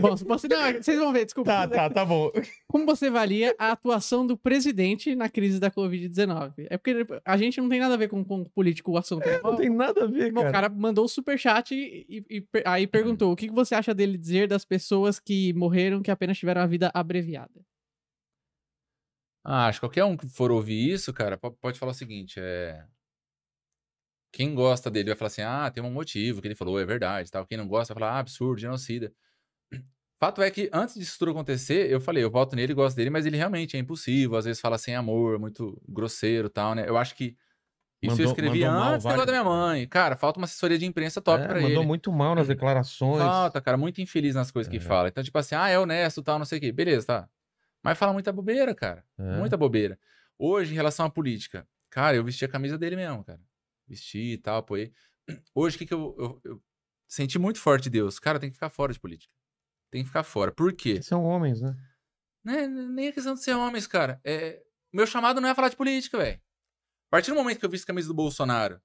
Bom, 0.00 0.16
você, 0.16 0.48
não, 0.48 0.72
vocês 0.72 0.98
vão 0.98 1.12
ver, 1.12 1.26
desculpa. 1.26 1.50
Tá, 1.50 1.68
tá, 1.68 1.90
tá 1.90 2.04
bom. 2.04 2.30
Como 2.66 2.86
você 2.86 3.08
avalia 3.08 3.54
a 3.58 3.72
atuação 3.72 4.26
do 4.26 4.36
presidente 4.36 5.14
na 5.14 5.28
crise 5.28 5.60
da 5.60 5.70
Covid-19? 5.70 6.66
É 6.70 6.78
porque 6.78 7.06
a 7.24 7.36
gente 7.36 7.60
não 7.60 7.68
tem 7.68 7.78
nada 7.78 7.92
a 7.92 7.96
ver 7.98 8.08
com, 8.08 8.24
com 8.24 8.44
político 8.44 8.92
o 8.92 8.96
assunto. 8.96 9.26
né? 9.26 9.38
Não 9.42 9.54
tem 9.54 9.68
nada 9.68 10.04
a 10.04 10.06
ver, 10.06 10.32
Bom, 10.32 10.40
o 10.40 10.44
cara. 10.44 10.52
cara 10.52 10.68
mandou 10.70 11.04
o 11.04 11.08
superchat 11.08 11.74
e, 11.74 12.06
e, 12.08 12.38
e 12.38 12.46
aí 12.64 12.86
perguntou: 12.86 13.32
o 13.32 13.36
que 13.36 13.48
que 13.48 13.54
você 13.54 13.74
acha 13.74 13.94
dele 13.94 14.16
dizer 14.16 14.48
das 14.48 14.64
pessoas 14.64 15.20
que 15.20 15.52
morreram 15.52 16.02
que 16.02 16.10
apenas 16.10 16.38
tiveram 16.38 16.62
a 16.62 16.66
vida 16.66 16.90
abreviada? 16.94 17.60
Ah, 19.44 19.66
acho 19.68 19.78
que 19.78 19.86
qualquer 19.86 20.04
um 20.04 20.16
que 20.16 20.26
for 20.26 20.50
ouvir 20.50 20.90
isso, 20.92 21.12
cara, 21.12 21.36
po- 21.36 21.52
pode 21.52 21.78
falar 21.78 21.92
o 21.92 21.94
seguinte, 21.94 22.40
é... 22.40 22.84
Quem 24.32 24.54
gosta 24.54 24.90
dele 24.90 25.10
vai 25.10 25.16
falar 25.16 25.28
assim, 25.28 25.42
ah, 25.42 25.70
tem 25.70 25.82
um 25.82 25.90
motivo 25.92 26.42
que 26.42 26.48
ele 26.48 26.54
falou, 26.54 26.80
é 26.80 26.84
verdade, 26.84 27.30
tal. 27.30 27.46
Quem 27.46 27.56
não 27.56 27.66
gosta 27.68 27.94
vai 27.94 28.00
falar, 28.00 28.16
ah, 28.16 28.18
absurdo, 28.18 28.60
genocida. 28.60 29.12
Fato 30.18 30.40
é 30.42 30.50
que 30.50 30.70
antes 30.72 30.94
disso 30.94 31.18
tudo 31.18 31.32
acontecer, 31.32 31.90
eu 31.90 32.00
falei, 32.00 32.24
eu 32.24 32.30
voto 32.30 32.56
nele, 32.56 32.72
gosto 32.72 32.96
dele, 32.96 33.10
mas 33.10 33.26
ele 33.26 33.36
realmente 33.36 33.76
é 33.76 33.80
impulsivo, 33.80 34.36
às 34.36 34.46
vezes 34.46 34.60
fala 34.60 34.78
sem 34.78 34.94
amor, 34.94 35.38
muito 35.38 35.80
grosseiro, 35.86 36.48
tal, 36.48 36.74
né? 36.74 36.88
Eu 36.88 36.96
acho 36.96 37.14
que 37.14 37.36
isso 38.02 38.12
Mandou- 38.12 38.24
eu 38.24 38.30
escrevi 38.30 38.60
mandou 38.60 38.80
mal 38.80 38.92
antes 38.94 39.02
do 39.04 39.08
negócio 39.10 39.26
da 39.26 39.32
minha 39.32 39.44
mãe. 39.44 39.86
Cara, 39.88 40.16
falta 40.16 40.38
uma 40.38 40.44
assessoria 40.46 40.78
de 40.78 40.86
imprensa 40.86 41.20
top 41.20 41.42
É, 41.42 41.46
pra 41.46 41.60
mandou 41.60 41.80
ele. 41.82 41.86
muito 41.86 42.10
mal 42.12 42.34
nas 42.34 42.46
declarações. 42.48 43.22
Falta, 43.22 43.60
cara, 43.60 43.76
muito 43.76 44.00
infeliz 44.00 44.34
nas 44.34 44.50
coisas 44.50 44.70
que 44.70 44.76
É. 44.78 44.80
fala. 44.80 45.08
Então, 45.08 45.22
tipo 45.22 45.36
assim, 45.38 45.54
ah, 45.54 45.68
é 45.68 45.78
honesto, 45.78 46.22
tal, 46.22 46.38
não 46.38 46.46
sei 46.46 46.58
o 46.58 46.60
quê. 46.62 46.72
Beleza, 46.72 47.06
tá. 47.06 47.28
Mas 47.82 47.98
fala 47.98 48.12
muita 48.12 48.32
bobeira, 48.32 48.74
cara. 48.74 49.04
É. 49.18 49.36
Muita 49.38 49.56
bobeira. 49.56 49.98
Hoje, 50.38 50.72
em 50.72 50.76
relação 50.76 51.04
à 51.06 51.10
política, 51.10 51.66
cara, 51.90 52.16
eu 52.16 52.24
vesti 52.24 52.44
a 52.44 52.48
camisa 52.48 52.78
dele 52.78 52.96
mesmo, 52.96 53.22
cara. 53.24 53.40
Vesti 53.86 54.32
e 54.32 54.38
tal, 54.38 54.58
apoiei. 54.58 54.92
Hoje, 55.54 55.76
o 55.76 55.78
que, 55.78 55.86
que 55.86 55.94
eu, 55.94 56.14
eu- 56.18 56.40
eu 56.44 56.62
senti 57.06 57.38
muito 57.38 57.58
forte 57.60 57.84
de 57.84 57.90
Deus? 57.90 58.18
Cara, 58.18 58.38
tem 58.38 58.48
que 58.50 58.54
ficar 58.56 58.70
fora 58.70 58.92
de 58.92 59.00
política. 59.00 59.32
Tem 59.96 60.02
que 60.02 60.10
ficar 60.10 60.24
fora. 60.24 60.52
Por 60.52 60.74
quê? 60.74 61.02
São 61.02 61.24
homens, 61.24 61.62
né? 61.62 61.74
Não 62.44 62.52
é 62.52 62.68
nem 62.68 63.08
a 63.08 63.12
questão 63.14 63.32
de 63.32 63.42
ser 63.42 63.54
homens, 63.54 63.86
cara. 63.86 64.20
É... 64.22 64.62
Meu 64.92 65.06
chamado 65.06 65.40
não 65.40 65.48
é 65.48 65.54
falar 65.54 65.70
de 65.70 65.76
política, 65.76 66.18
velho. 66.18 66.36
A 66.36 67.10
partir 67.10 67.30
do 67.30 67.34
momento 67.34 67.58
que 67.58 67.64
eu 67.64 67.70
visto 67.70 67.84
a 67.84 67.86
camisa 67.86 68.06
do 68.06 68.12
Bolsonaro 68.12 68.78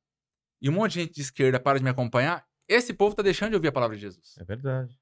e 0.61 0.69
um 0.69 0.71
monte 0.71 0.93
de 0.93 0.99
gente 1.01 1.15
de 1.15 1.21
esquerda 1.21 1.59
para 1.59 1.79
de 1.79 1.83
me 1.83 1.89
acompanhar, 1.89 2.47
esse 2.65 2.93
povo 2.93 3.13
tá 3.13 3.21
deixando 3.21 3.49
de 3.49 3.55
ouvir 3.55 3.67
a 3.67 3.71
palavra 3.73 3.97
de 3.97 4.03
Jesus. 4.03 4.37
É 4.39 4.45
verdade. 4.45 4.97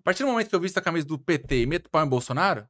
A 0.00 0.02
partir 0.02 0.22
do 0.22 0.30
momento 0.30 0.48
que 0.48 0.54
eu 0.54 0.60
visto 0.60 0.78
a 0.78 0.82
camisa 0.82 1.06
do 1.06 1.18
PT 1.18 1.60
e 1.60 1.66
meto 1.66 1.90
pau 1.90 2.02
em 2.02 2.08
Bolsonaro, 2.08 2.66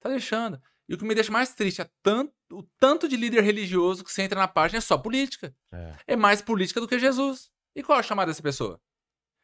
tá 0.00 0.08
deixando. 0.08 0.58
E 0.88 0.94
o 0.94 0.98
que 0.98 1.04
me 1.04 1.14
deixa 1.14 1.30
mais 1.30 1.52
triste 1.54 1.82
é 1.82 1.90
tanto, 2.02 2.32
o 2.50 2.62
tanto 2.80 3.06
de 3.06 3.16
líder 3.18 3.42
religioso 3.42 4.02
que 4.02 4.10
você 4.10 4.22
entra 4.22 4.40
na 4.40 4.48
página 4.48 4.78
é 4.78 4.80
só 4.80 4.96
política. 4.96 5.54
É. 5.70 5.96
É 6.06 6.16
mais 6.16 6.40
política 6.40 6.80
do 6.80 6.88
que 6.88 6.98
Jesus. 6.98 7.50
E 7.74 7.82
qual 7.82 7.98
é 7.98 8.00
a 8.00 8.02
chamada 8.02 8.30
dessa 8.30 8.42
pessoa? 8.42 8.80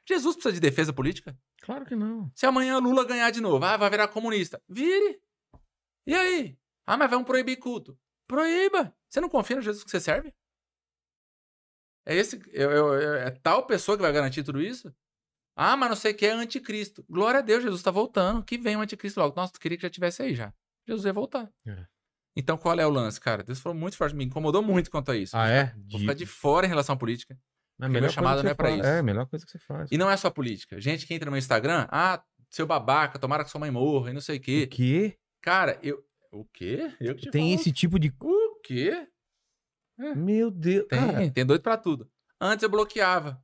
Jesus 0.08 0.36
precisa 0.36 0.54
de 0.54 0.60
defesa 0.60 0.90
política? 0.90 1.36
Claro 1.62 1.86
que 1.86 1.94
não. 1.96 2.30
Se 2.34 2.44
amanhã 2.44 2.78
Lula 2.78 3.04
ganhar 3.04 3.30
de 3.30 3.40
novo, 3.40 3.64
ah, 3.64 3.76
vai 3.76 3.88
virar 3.88 4.08
comunista. 4.08 4.60
Vire. 4.68 5.20
E 6.06 6.14
aí? 6.14 6.58
Ah, 6.84 6.96
mas 6.96 7.08
vamos 7.08 7.26
proibir 7.26 7.56
culto. 7.56 7.96
Proíba. 8.26 8.94
Você 9.08 9.20
não 9.20 9.28
confia 9.28 9.56
no 9.56 9.62
Jesus 9.62 9.84
que 9.84 9.90
você 9.90 10.00
serve? 10.00 10.34
É 12.04 12.16
esse, 12.16 12.36
é, 12.52 12.62
é- 12.64 13.28
é 13.28 13.30
tal 13.30 13.64
pessoa 13.66 13.96
que 13.96 14.02
vai 14.02 14.12
garantir 14.12 14.42
tudo 14.42 14.60
isso? 14.60 14.92
Ah, 15.54 15.76
mas 15.76 15.88
não 15.90 15.96
sei 15.96 16.12
o 16.12 16.16
que 16.16 16.26
é 16.26 16.32
anticristo. 16.32 17.04
Glória 17.08 17.38
a 17.38 17.42
Deus, 17.42 17.62
Jesus 17.62 17.82
tá 17.82 17.90
voltando. 17.90 18.42
Que 18.42 18.58
vem 18.58 18.76
o 18.76 18.80
anticristo 18.80 19.20
logo. 19.20 19.36
Nossa, 19.36 19.52
tu 19.52 19.60
queria 19.60 19.76
que 19.78 19.82
já 19.82 19.90
tivesse 19.90 20.22
aí 20.22 20.34
já. 20.34 20.52
Jesus 20.88 21.04
ia 21.04 21.12
voltar. 21.12 21.48
É. 21.66 21.86
Então 22.34 22.56
qual 22.56 22.78
é 22.80 22.86
o 22.86 22.90
lance, 22.90 23.20
cara? 23.20 23.44
Deus 23.44 23.60
falou 23.60 23.78
muito 23.78 23.96
forte, 23.96 24.16
me 24.16 24.24
incomodou 24.24 24.62
muito 24.62 24.90
quanto 24.90 25.12
a 25.12 25.16
isso. 25.16 25.36
Ah, 25.36 25.48
é? 25.48 25.74
Vou 25.90 26.00
ficar 26.00 26.14
de 26.14 26.26
fora 26.26 26.66
em 26.66 26.68
relação 26.68 26.94
à 26.94 26.98
política. 26.98 27.38
É 27.82 27.86
a 27.86 27.88
melhor 27.88 28.10
que 28.10 28.20
não 28.20 28.30
é 28.30 28.54
pra 28.54 28.68
faz. 28.68 28.78
isso. 28.78 28.88
É, 28.88 28.98
a 28.98 29.02
melhor 29.02 29.26
coisa 29.26 29.44
que 29.44 29.50
você 29.50 29.58
faz. 29.58 29.90
E 29.90 29.98
não 29.98 30.08
é 30.08 30.16
só 30.16 30.30
política. 30.30 30.80
Gente 30.80 31.04
que 31.04 31.12
entra 31.12 31.26
no 31.26 31.32
meu 31.32 31.38
Instagram, 31.38 31.88
ah, 31.90 32.22
seu 32.48 32.64
babaca, 32.66 33.18
tomara 33.18 33.42
que 33.42 33.50
sua 33.50 33.58
mãe 33.58 33.70
morra 33.72 34.10
e 34.10 34.12
não 34.12 34.20
sei 34.20 34.36
o 34.36 34.40
quê. 34.40 34.64
O 34.66 34.74
quê? 34.74 35.18
Cara, 35.40 35.78
eu. 35.82 36.02
O 36.30 36.44
quê? 36.44 36.94
Eu 37.00 37.14
que 37.16 37.22
te 37.22 37.30
Tem 37.30 37.50
falo. 37.50 37.60
esse 37.60 37.72
tipo 37.72 37.98
de. 37.98 38.14
O 38.20 38.60
quê? 38.62 39.08
Meu 40.16 40.50
Deus. 40.50 40.86
Tem, 40.88 40.98
Cara, 41.00 41.30
tem 41.30 41.44
doido 41.44 41.60
pra 41.60 41.76
tudo. 41.76 42.08
Antes 42.40 42.62
eu 42.62 42.70
bloqueava. 42.70 43.42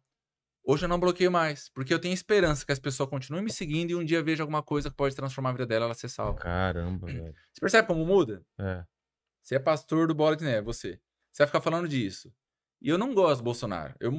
Hoje 0.64 0.84
eu 0.84 0.88
não 0.88 1.00
bloqueio 1.00 1.32
mais. 1.32 1.68
Porque 1.70 1.92
eu 1.92 1.98
tenho 1.98 2.14
esperança 2.14 2.64
que 2.64 2.72
as 2.72 2.78
pessoas 2.78 3.08
continuem 3.08 3.44
me 3.44 3.50
seguindo 3.52 3.90
e 3.90 3.94
um 3.96 4.04
dia 4.04 4.22
veja 4.22 4.42
alguma 4.42 4.62
coisa 4.62 4.88
que 4.90 4.96
pode 4.96 5.16
transformar 5.16 5.50
a 5.50 5.52
vida 5.52 5.66
dela, 5.66 5.86
ela 5.86 5.94
ser 5.94 6.08
salva. 6.08 6.38
Caramba, 6.38 7.06
velho. 7.06 7.34
Você 7.52 7.60
percebe 7.60 7.88
como 7.88 8.04
muda? 8.04 8.44
É. 8.58 8.84
Você 9.42 9.56
é 9.56 9.58
pastor 9.58 10.06
do 10.06 10.14
Bola 10.14 10.36
de 10.36 10.44
Neve, 10.44 10.62
você. 10.64 11.00
Você 11.32 11.42
vai 11.42 11.46
ficar 11.46 11.60
falando 11.60 11.88
disso. 11.88 12.32
E 12.80 12.88
eu 12.88 12.98
não 12.98 13.12
gosto 13.14 13.40
do 13.40 13.44
Bolsonaro. 13.44 13.94
Eu. 14.00 14.12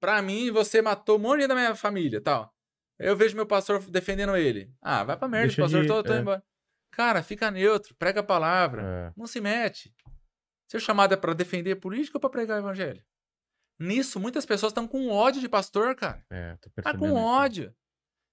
Pra 0.00 0.22
mim, 0.22 0.50
você 0.50 0.80
matou 0.80 1.16
um 1.16 1.20
monte 1.20 1.46
da 1.46 1.54
minha 1.54 1.74
família 1.74 2.20
tal. 2.20 2.54
Eu 2.98 3.16
vejo 3.16 3.34
meu 3.36 3.46
pastor 3.46 3.80
defendendo 3.90 4.36
ele. 4.36 4.72
Ah, 4.80 5.04
vai 5.04 5.16
pra 5.16 5.28
merda, 5.28 5.46
Deixa 5.48 5.62
pastor, 5.62 5.82
de- 5.82 5.88
tô, 5.88 6.02
tô 6.02 6.12
é. 6.12 6.18
embora. 6.20 6.44
Cara, 6.92 7.22
fica 7.22 7.50
neutro, 7.50 7.94
prega 7.96 8.20
a 8.20 8.24
palavra. 8.24 8.82
É. 8.82 9.12
Não 9.16 9.26
se 9.26 9.40
mete. 9.40 9.94
Seu 10.70 10.80
chamado 10.80 11.14
é 11.14 11.16
pra 11.16 11.32
defender 11.32 11.76
política 11.76 12.16
ou 12.16 12.20
pra 12.20 12.30
pregar 12.30 12.56
o 12.56 12.60
evangelho? 12.64 13.02
Nisso, 13.78 14.18
muitas 14.18 14.44
pessoas 14.44 14.70
estão 14.70 14.86
com 14.88 15.08
ódio 15.08 15.40
de 15.40 15.48
pastor, 15.48 15.94
cara. 15.94 16.24
É, 16.30 16.56
tô 16.56 16.68
Tá 16.70 16.92
percebendo. 16.92 16.98
com 17.00 17.06
isso. 17.06 17.16
ódio. 17.16 17.76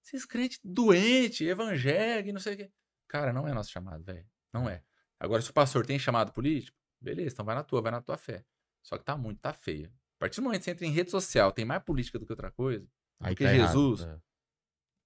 Esses 0.04 0.26
crentes 0.26 0.60
doentes, 0.64 1.48
evangélicos, 1.48 2.34
não 2.34 2.40
sei 2.40 2.54
o 2.56 2.58
quê. 2.58 2.72
Cara, 3.08 3.32
não 3.32 3.48
é 3.48 3.54
nosso 3.54 3.72
chamado, 3.72 4.04
velho. 4.04 4.26
Não 4.54 4.68
é. 4.70 4.84
Agora, 5.20 5.42
se 5.42 5.50
o 5.50 5.54
pastor 5.54 5.86
tem 5.86 5.98
chamado 6.00 6.32
político, 6.32 6.78
beleza, 7.00 7.34
então 7.34 7.46
vai 7.46 7.56
na 7.56 7.64
tua, 7.64 7.82
vai 7.82 7.92
na 7.92 8.02
tua 8.02 8.18
fé. 8.18 8.44
Só 8.86 8.98
que 8.98 9.03
tá 9.03 9.18
muito, 9.18 9.40
tá 9.40 9.52
feia. 9.52 9.88
A 9.88 10.20
partir 10.20 10.38
do 10.38 10.44
momento 10.44 10.60
que 10.60 10.66
você 10.66 10.72
entra 10.72 10.86
em 10.86 10.91
rede 10.91 11.10
social, 11.10 11.52
tem 11.52 11.66
mais 11.66 11.84
política 11.84 12.20
do 12.20 12.26
que 12.26 12.32
outra 12.32 12.52
coisa. 12.52 12.88
Aí 13.20 13.34
Porque 13.34 13.44
tá 13.44 13.53
errado. 13.53 13.68
Jesus- 13.72 14.07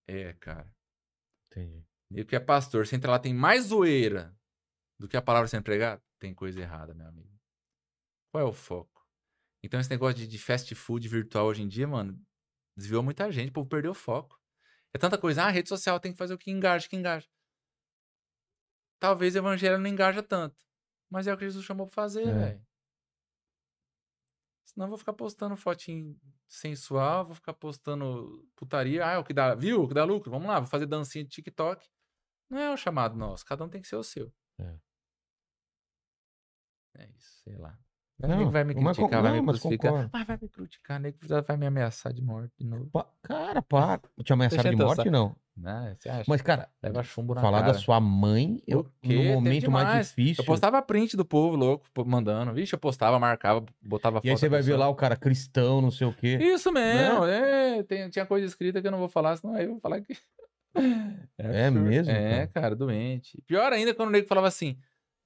É, 0.08 0.34
cara. 0.34 0.76
entendi. 1.52 1.86
E 2.12 2.22
o 2.22 2.26
que 2.26 2.36
é 2.36 2.40
pastor, 2.40 2.86
você 2.86 2.96
entra 2.96 3.12
lá, 3.12 3.20
tem 3.20 3.34
mais 3.34 3.66
zoeira 3.68 4.36
do 5.00 5.08
que 5.08 5.16
a 5.16 5.22
palavra 5.22 5.48
sendo 5.48 5.64
pregada, 5.64 6.04
tem 6.20 6.34
coisa 6.34 6.60
errada, 6.60 6.94
meu 6.94 7.08
amigo. 7.08 7.40
Qual 8.34 8.46
é 8.46 8.50
o 8.50 8.54
foco? 8.54 9.08
Então, 9.64 9.80
esse 9.80 9.90
negócio 9.90 10.18
de, 10.18 10.28
de 10.28 10.38
fast 10.40 10.74
food 10.76 11.08
virtual 11.08 11.46
hoje 11.48 11.62
em 11.62 11.68
dia, 11.68 11.88
mano, 11.88 12.20
desviou 12.76 13.02
muita 13.04 13.32
gente, 13.32 13.50
o 13.50 13.54
povo 13.54 13.70
perdeu 13.70 13.92
o 13.92 13.96
foco. 13.96 14.40
É 14.94 14.98
tanta 14.98 15.18
coisa, 15.18 15.44
ah, 15.44 15.50
rede 15.50 15.70
social 15.70 16.00
tem 16.00 16.12
que 16.12 16.18
fazer 16.18 16.34
o 16.34 16.38
que 16.38 16.50
engaja, 16.52 16.88
que 16.90 16.96
engaja. 16.96 17.28
Talvez 19.00 19.36
o 19.36 19.38
evangelho 19.38 19.78
não 19.78 19.88
engaja 19.90 20.22
tanto. 20.24 20.58
Mas 21.10 21.28
é 21.28 21.34
o 21.34 21.38
que 21.38 21.46
Jesus 21.46 21.64
chamou 21.66 21.86
pra 21.88 21.94
fazer, 21.96 22.28
É. 22.28 22.34
velho. 22.34 22.68
Senão 24.70 24.86
eu 24.86 24.90
vou 24.90 24.98
ficar 25.00 25.14
postando 25.14 25.56
fotinho 25.58 26.16
sensual, 26.48 27.26
vou 27.26 27.34
ficar 27.34 27.54
postando 27.54 28.48
putaria. 28.56 29.04
Ah, 29.06 29.12
é 29.14 29.18
o 29.18 29.24
que 29.24 29.34
dá, 29.34 29.56
viu? 29.56 29.84
O 29.84 29.88
que 29.88 29.96
dá 29.96 30.04
lucro? 30.04 30.30
Vamos 30.30 30.48
lá, 30.48 30.60
vou 30.60 30.70
fazer 30.70 30.86
dancinha 30.86 31.24
de 31.24 31.32
TikTok. 31.32 31.90
Não 32.50 32.60
é 32.60 32.72
o 32.72 32.78
chamado 32.78 33.16
nosso, 33.16 33.44
cada 33.46 33.64
um 33.64 33.70
tem 33.70 33.82
que 33.82 33.88
ser 33.88 33.96
o 33.96 34.04
seu. 34.04 34.32
É. 34.60 34.80
É 36.96 37.10
isso, 37.16 37.42
sei 37.44 37.58
lá. 37.58 37.78
Não, 38.28 38.38
nego 38.38 38.52
vai 38.52 38.64
me 38.64 38.74
mas 38.76 38.98
criticar, 38.98 39.22
vai 39.22 39.32
não, 39.32 39.40
me 39.40 39.46
mas 39.46 39.60
crucificar. 39.60 39.92
concordo. 39.92 40.10
Mas 40.14 40.28
vai 40.28 40.38
me 40.42 40.50
criticar, 40.50 41.00
nego 41.00 41.18
vai 41.48 41.58
me 41.58 41.66
ameaçar 41.68 42.14
de 42.14 42.22
morte 42.22 42.52
de 42.60 42.66
novo. 42.66 42.90
Pa- 42.92 43.08
Cara, 43.24 43.62
para. 43.62 44.02
Te 44.24 44.34
ameaçaram 44.34 44.64
Deixa 44.64 44.76
de 44.78 44.84
morte, 44.84 44.98
dançar. 44.98 45.12
não. 45.12 45.36
Né? 45.56 45.96
Você 46.00 46.08
acha? 46.10 46.24
Mas, 46.26 46.42
cara, 46.42 46.70
Leva 46.82 47.04
chumbo 47.04 47.36
na 47.36 47.42
falar 47.42 47.60
cara. 47.62 47.74
da 47.74 47.78
sua 47.80 48.00
mãe, 48.00 48.64
eu, 48.66 48.90
no 49.04 49.24
momento 49.24 49.70
mais 49.70 50.08
difícil. 50.08 50.42
Eu 50.42 50.46
postava 50.46 50.82
print 50.82 51.18
do 51.18 51.26
povo 51.26 51.58
louco, 51.58 51.86
mandando. 52.06 52.54
Vixe, 52.54 52.74
eu 52.74 52.80
postava, 52.80 53.20
marcava, 53.20 53.66
botava 53.82 54.18
foto. 54.20 54.26
E 54.26 54.30
aí 54.30 54.38
você 54.38 54.48
vai 54.48 54.62
ver 54.62 54.78
lá 54.78 54.88
o 54.88 54.96
cara 54.96 55.18
cristão, 55.18 55.82
não 55.82 55.92
sei 55.92 56.08
o 56.08 56.14
quê. 56.14 56.38
Isso 56.42 56.72
mesmo, 56.72 57.26
é. 57.26 57.84
tem- 57.84 58.10
tinha 58.10 58.26
coisa 58.26 58.46
escrita 58.46 58.82
que 58.82 58.88
eu 58.88 58.92
não 58.92 59.00
vou 59.00 59.10
falar, 59.10 59.36
senão 59.36 59.54
aí 59.54 59.66
eu 59.66 59.72
vou 59.72 59.80
falar 59.82 60.00
que. 60.02 60.16
É 61.38 61.66
absurdo. 61.68 61.90
mesmo, 61.90 62.12
É, 62.12 62.48
cara, 62.48 62.76
doente. 62.76 63.42
Pior 63.46 63.74
ainda 63.74 63.94
quando 63.94 64.10
o 64.10 64.12
nego 64.12 64.28
falava 64.28 64.48
assim: 64.48 64.78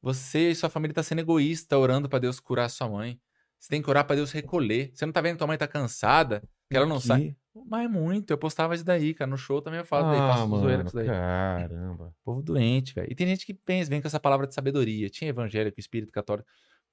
você 0.04 0.52
e 0.52 0.56
sua 0.56 0.70
família 0.70 0.94
tá 0.94 1.02
sendo 1.02 1.20
egoísta 1.20 1.78
orando 1.78 2.08
pra 2.10 2.20
Deus 2.20 2.40
curar 2.40 2.70
sua 2.70 2.88
mãe. 2.90 3.20
Você 3.58 3.70
tem 3.70 3.82
que 3.82 3.90
orar 3.90 4.06
pra 4.06 4.16
Deus 4.18 4.32
recolher. 4.32 4.92
Você 4.94 5.06
não 5.06 5.14
tá 5.14 5.22
vendo 5.22 5.34
que 5.34 5.38
tua 5.38 5.48
mãe 5.48 5.58
tá 5.58 5.68
cansada, 5.68 6.44
que 6.70 6.76
ela 6.78 6.86
não 6.86 7.00
Que- 7.00 7.08
sai. 7.08 7.36
Mas 7.68 7.90
muito, 7.90 8.32
eu 8.32 8.38
postava 8.38 8.76
isso 8.76 8.84
daí, 8.84 9.14
cara. 9.14 9.30
No 9.30 9.38
show 9.38 9.62
também 9.62 9.80
eu 9.80 9.86
falo 9.86 10.10
daí, 10.12 10.20
Ah, 10.20 10.34
faço 10.34 10.48
zoeira 10.50 10.60
com 10.60 10.68
mano, 10.80 10.88
isso 10.88 10.96
daí. 10.96 11.06
caramba. 11.08 12.16
Povo 12.24 12.42
doente, 12.42 12.94
velho. 12.94 13.08
E 13.12 13.16
tem 13.16 13.26
gente 13.28 13.46
que 13.46 13.54
pensa, 13.54 13.90
vem 13.90 14.02
com 14.02 14.08
essa 14.08 14.20
palavra 14.20 14.46
de 14.48 14.54
sabedoria. 14.54 15.10
Tinha 15.10 15.30
evangélico, 15.30 15.80
espírito 15.80 16.12
católico. 16.12 16.48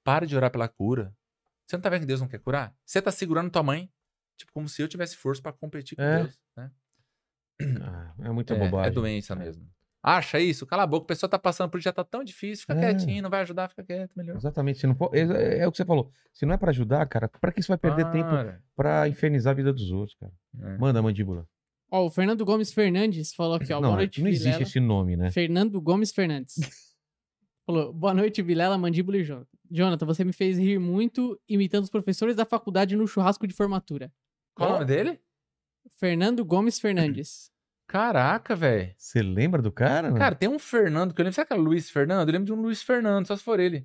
Para 0.04 0.26
de 0.26 0.36
orar 0.36 0.50
pela 0.52 0.68
cura. 0.68 1.12
Você 1.66 1.76
não 1.76 1.80
tá 1.82 1.88
vendo 1.90 2.00
que 2.02 2.06
Deus 2.06 2.20
não 2.20 2.28
quer 2.28 2.38
curar? 2.40 2.74
Você 2.84 3.00
tá 3.02 3.10
segurando 3.10 3.50
tua 3.50 3.62
mãe, 3.62 3.90
tipo, 4.36 4.52
como 4.52 4.68
se 4.68 4.80
eu 4.82 4.86
tivesse 4.88 5.16
força 5.16 5.40
pra 5.42 5.52
competir 5.52 5.96
com 5.96 6.02
É. 6.02 6.22
Deus, 6.24 6.38
né? 6.56 6.70
Ah, 7.82 8.14
é 8.20 8.30
muita 8.30 8.54
É, 8.54 8.58
bobagem. 8.58 8.88
é 8.88 8.94
doença 8.94 9.34
mesmo. 9.34 9.66
Acha 10.02 10.40
isso? 10.40 10.66
Cala 10.66 10.84
a 10.84 10.86
boca, 10.86 11.04
a 11.04 11.08
pessoa 11.08 11.28
tá 11.28 11.38
passando 11.38 11.68
por 11.70 11.76
isso, 11.78 11.84
já 11.84 11.92
tá 11.92 12.02
tão 12.02 12.24
difícil, 12.24 12.62
fica 12.66 12.72
É. 12.74 12.94
quietinho, 12.94 13.22
não 13.22 13.28
vai 13.28 13.42
ajudar, 13.42 13.68
fica 13.68 13.84
quieto, 13.84 14.12
melhor. 14.16 14.36
Exatamente. 14.36 14.78
Se 14.78 14.86
não 14.86 14.94
for, 14.94 15.10
é, 15.14 15.58
é 15.58 15.68
o 15.68 15.70
que 15.70 15.76
você 15.76 15.84
falou. 15.84 16.10
Se 16.32 16.46
não 16.46 16.54
é 16.54 16.56
pra 16.56 16.70
ajudar, 16.70 17.04
cara, 17.06 17.28
pra 17.28 17.52
que 17.52 17.62
você 17.62 17.68
vai 17.68 17.76
perder 17.78 18.10
tempo 18.10 18.30
Para. 18.30 18.62
pra 18.74 19.08
infernizar 19.08 19.50
a 19.50 19.54
vida 19.54 19.72
dos 19.72 19.90
outros, 19.90 20.16
cara? 20.18 20.32
É. 20.58 20.78
Manda, 20.78 21.02
mandíbula. 21.02 21.46
Ó, 21.92 22.06
o 22.06 22.10
Fernando 22.10 22.44
Gomes 22.44 22.72
Fernandes 22.72 23.34
falou 23.34 23.56
aqui, 23.56 23.72
ó. 23.72 23.80
não, 23.80 23.90
boa 23.90 23.96
noite, 23.96 24.22
não 24.22 24.28
existe 24.28 24.44
Vilela. 24.44 24.62
esse 24.62 24.80
nome, 24.80 25.16
né? 25.16 25.30
Fernando 25.30 25.80
Gomes 25.80 26.12
Fernandes. 26.12 26.54
Falou, 27.66 27.92
boa 27.92 28.14
noite, 28.14 28.40
Vilela, 28.42 28.78
Mandíbula 28.78 29.18
e 29.18 29.22
Jonathan. 29.24 29.46
Jonathan, 29.70 30.06
você 30.06 30.24
me 30.24 30.32
fez 30.32 30.58
rir 30.58 30.78
muito 30.80 31.38
imitando 31.48 31.84
os 31.84 31.90
professores 31.90 32.34
da 32.34 32.44
faculdade 32.44 32.96
no 32.96 33.06
churrasco 33.06 33.46
de 33.46 33.54
formatura. 33.54 34.10
Qual 34.54 34.70
o 34.70 34.72
nome 34.74 34.86
dele? 34.86 35.20
Fernando 35.98 36.44
Gomes 36.44 36.80
Fernandes. 36.80 37.50
Caraca, 37.90 38.54
velho. 38.54 38.94
Você 38.96 39.20
lembra 39.20 39.60
do 39.60 39.72
cara? 39.72 40.12
Cara, 40.12 40.36
tem 40.36 40.48
um 40.48 40.60
Fernando 40.60 41.12
que 41.12 41.20
eu 41.20 41.24
lembro. 41.24 41.34
Será 41.34 41.44
que 41.44 41.52
é 41.52 41.56
Luiz 41.56 41.90
Fernando? 41.90 42.28
Eu 42.28 42.32
lembro 42.32 42.46
de 42.46 42.52
um 42.52 42.62
Luiz 42.62 42.84
Fernando, 42.84 43.26
só 43.26 43.34
se 43.34 43.42
for 43.42 43.58
ele. 43.58 43.84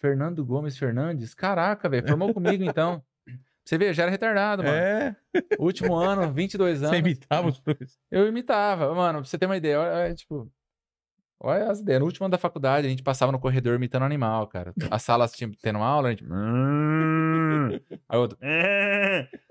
Fernando 0.00 0.44
Gomes 0.44 0.76
Fernandes. 0.76 1.34
Caraca, 1.34 1.88
velho. 1.88 2.04
Formou 2.08 2.34
comigo 2.34 2.64
então. 2.64 3.00
Você 3.64 3.78
vê, 3.78 3.94
já 3.94 4.02
era 4.02 4.10
retardado, 4.10 4.64
mano. 4.64 4.76
É, 4.76 5.16
Último 5.56 5.94
ano, 5.94 6.32
22 6.32 6.80
você 6.80 6.86
anos. 6.86 6.98
imitava 6.98 7.46
os 7.46 7.60
professores. 7.60 7.96
Eu 8.10 8.26
imitava. 8.26 8.92
Mano, 8.92 9.20
pra 9.20 9.28
você 9.28 9.38
ter 9.38 9.46
uma 9.46 9.56
ideia, 9.56 9.78
olha, 9.78 9.92
olha, 9.92 10.14
tipo. 10.16 10.50
Olha 11.38 11.70
as 11.70 11.78
ideias. 11.78 12.00
No 12.00 12.06
último 12.06 12.26
ano 12.26 12.32
da 12.32 12.38
faculdade, 12.38 12.88
a 12.88 12.90
gente 12.90 13.04
passava 13.04 13.30
no 13.30 13.38
corredor 13.38 13.76
imitando 13.76 14.02
animal, 14.02 14.48
cara. 14.48 14.74
As 14.90 15.02
salas 15.04 15.30
tinham 15.30 15.52
tendo 15.62 15.76
uma 15.76 15.86
aula, 15.86 16.08
a 16.08 16.10
gente. 16.10 16.24
Aí 18.08 18.18
outro. 18.18 18.36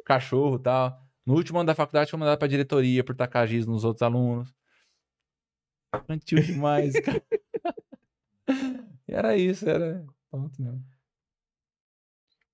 Cachorro 0.05 0.57
e 0.57 0.59
tal. 0.59 1.01
No 1.25 1.35
último 1.35 1.59
ano 1.59 1.67
da 1.67 1.75
faculdade, 1.75 2.09
foi 2.11 2.19
mandado 2.19 2.37
pra 2.37 2.47
diretoria 2.47 3.03
por 3.03 3.15
tacar 3.15 3.47
giz 3.47 3.65
nos 3.65 3.83
outros 3.83 4.01
alunos. 4.01 4.53
Infantil 5.95 6.41
demais, 6.41 6.93
cara. 6.99 7.23
E 9.07 9.13
era 9.13 9.37
isso, 9.37 9.67
era. 9.69 10.05
Pronto 10.29 10.61
mesmo. 10.61 10.83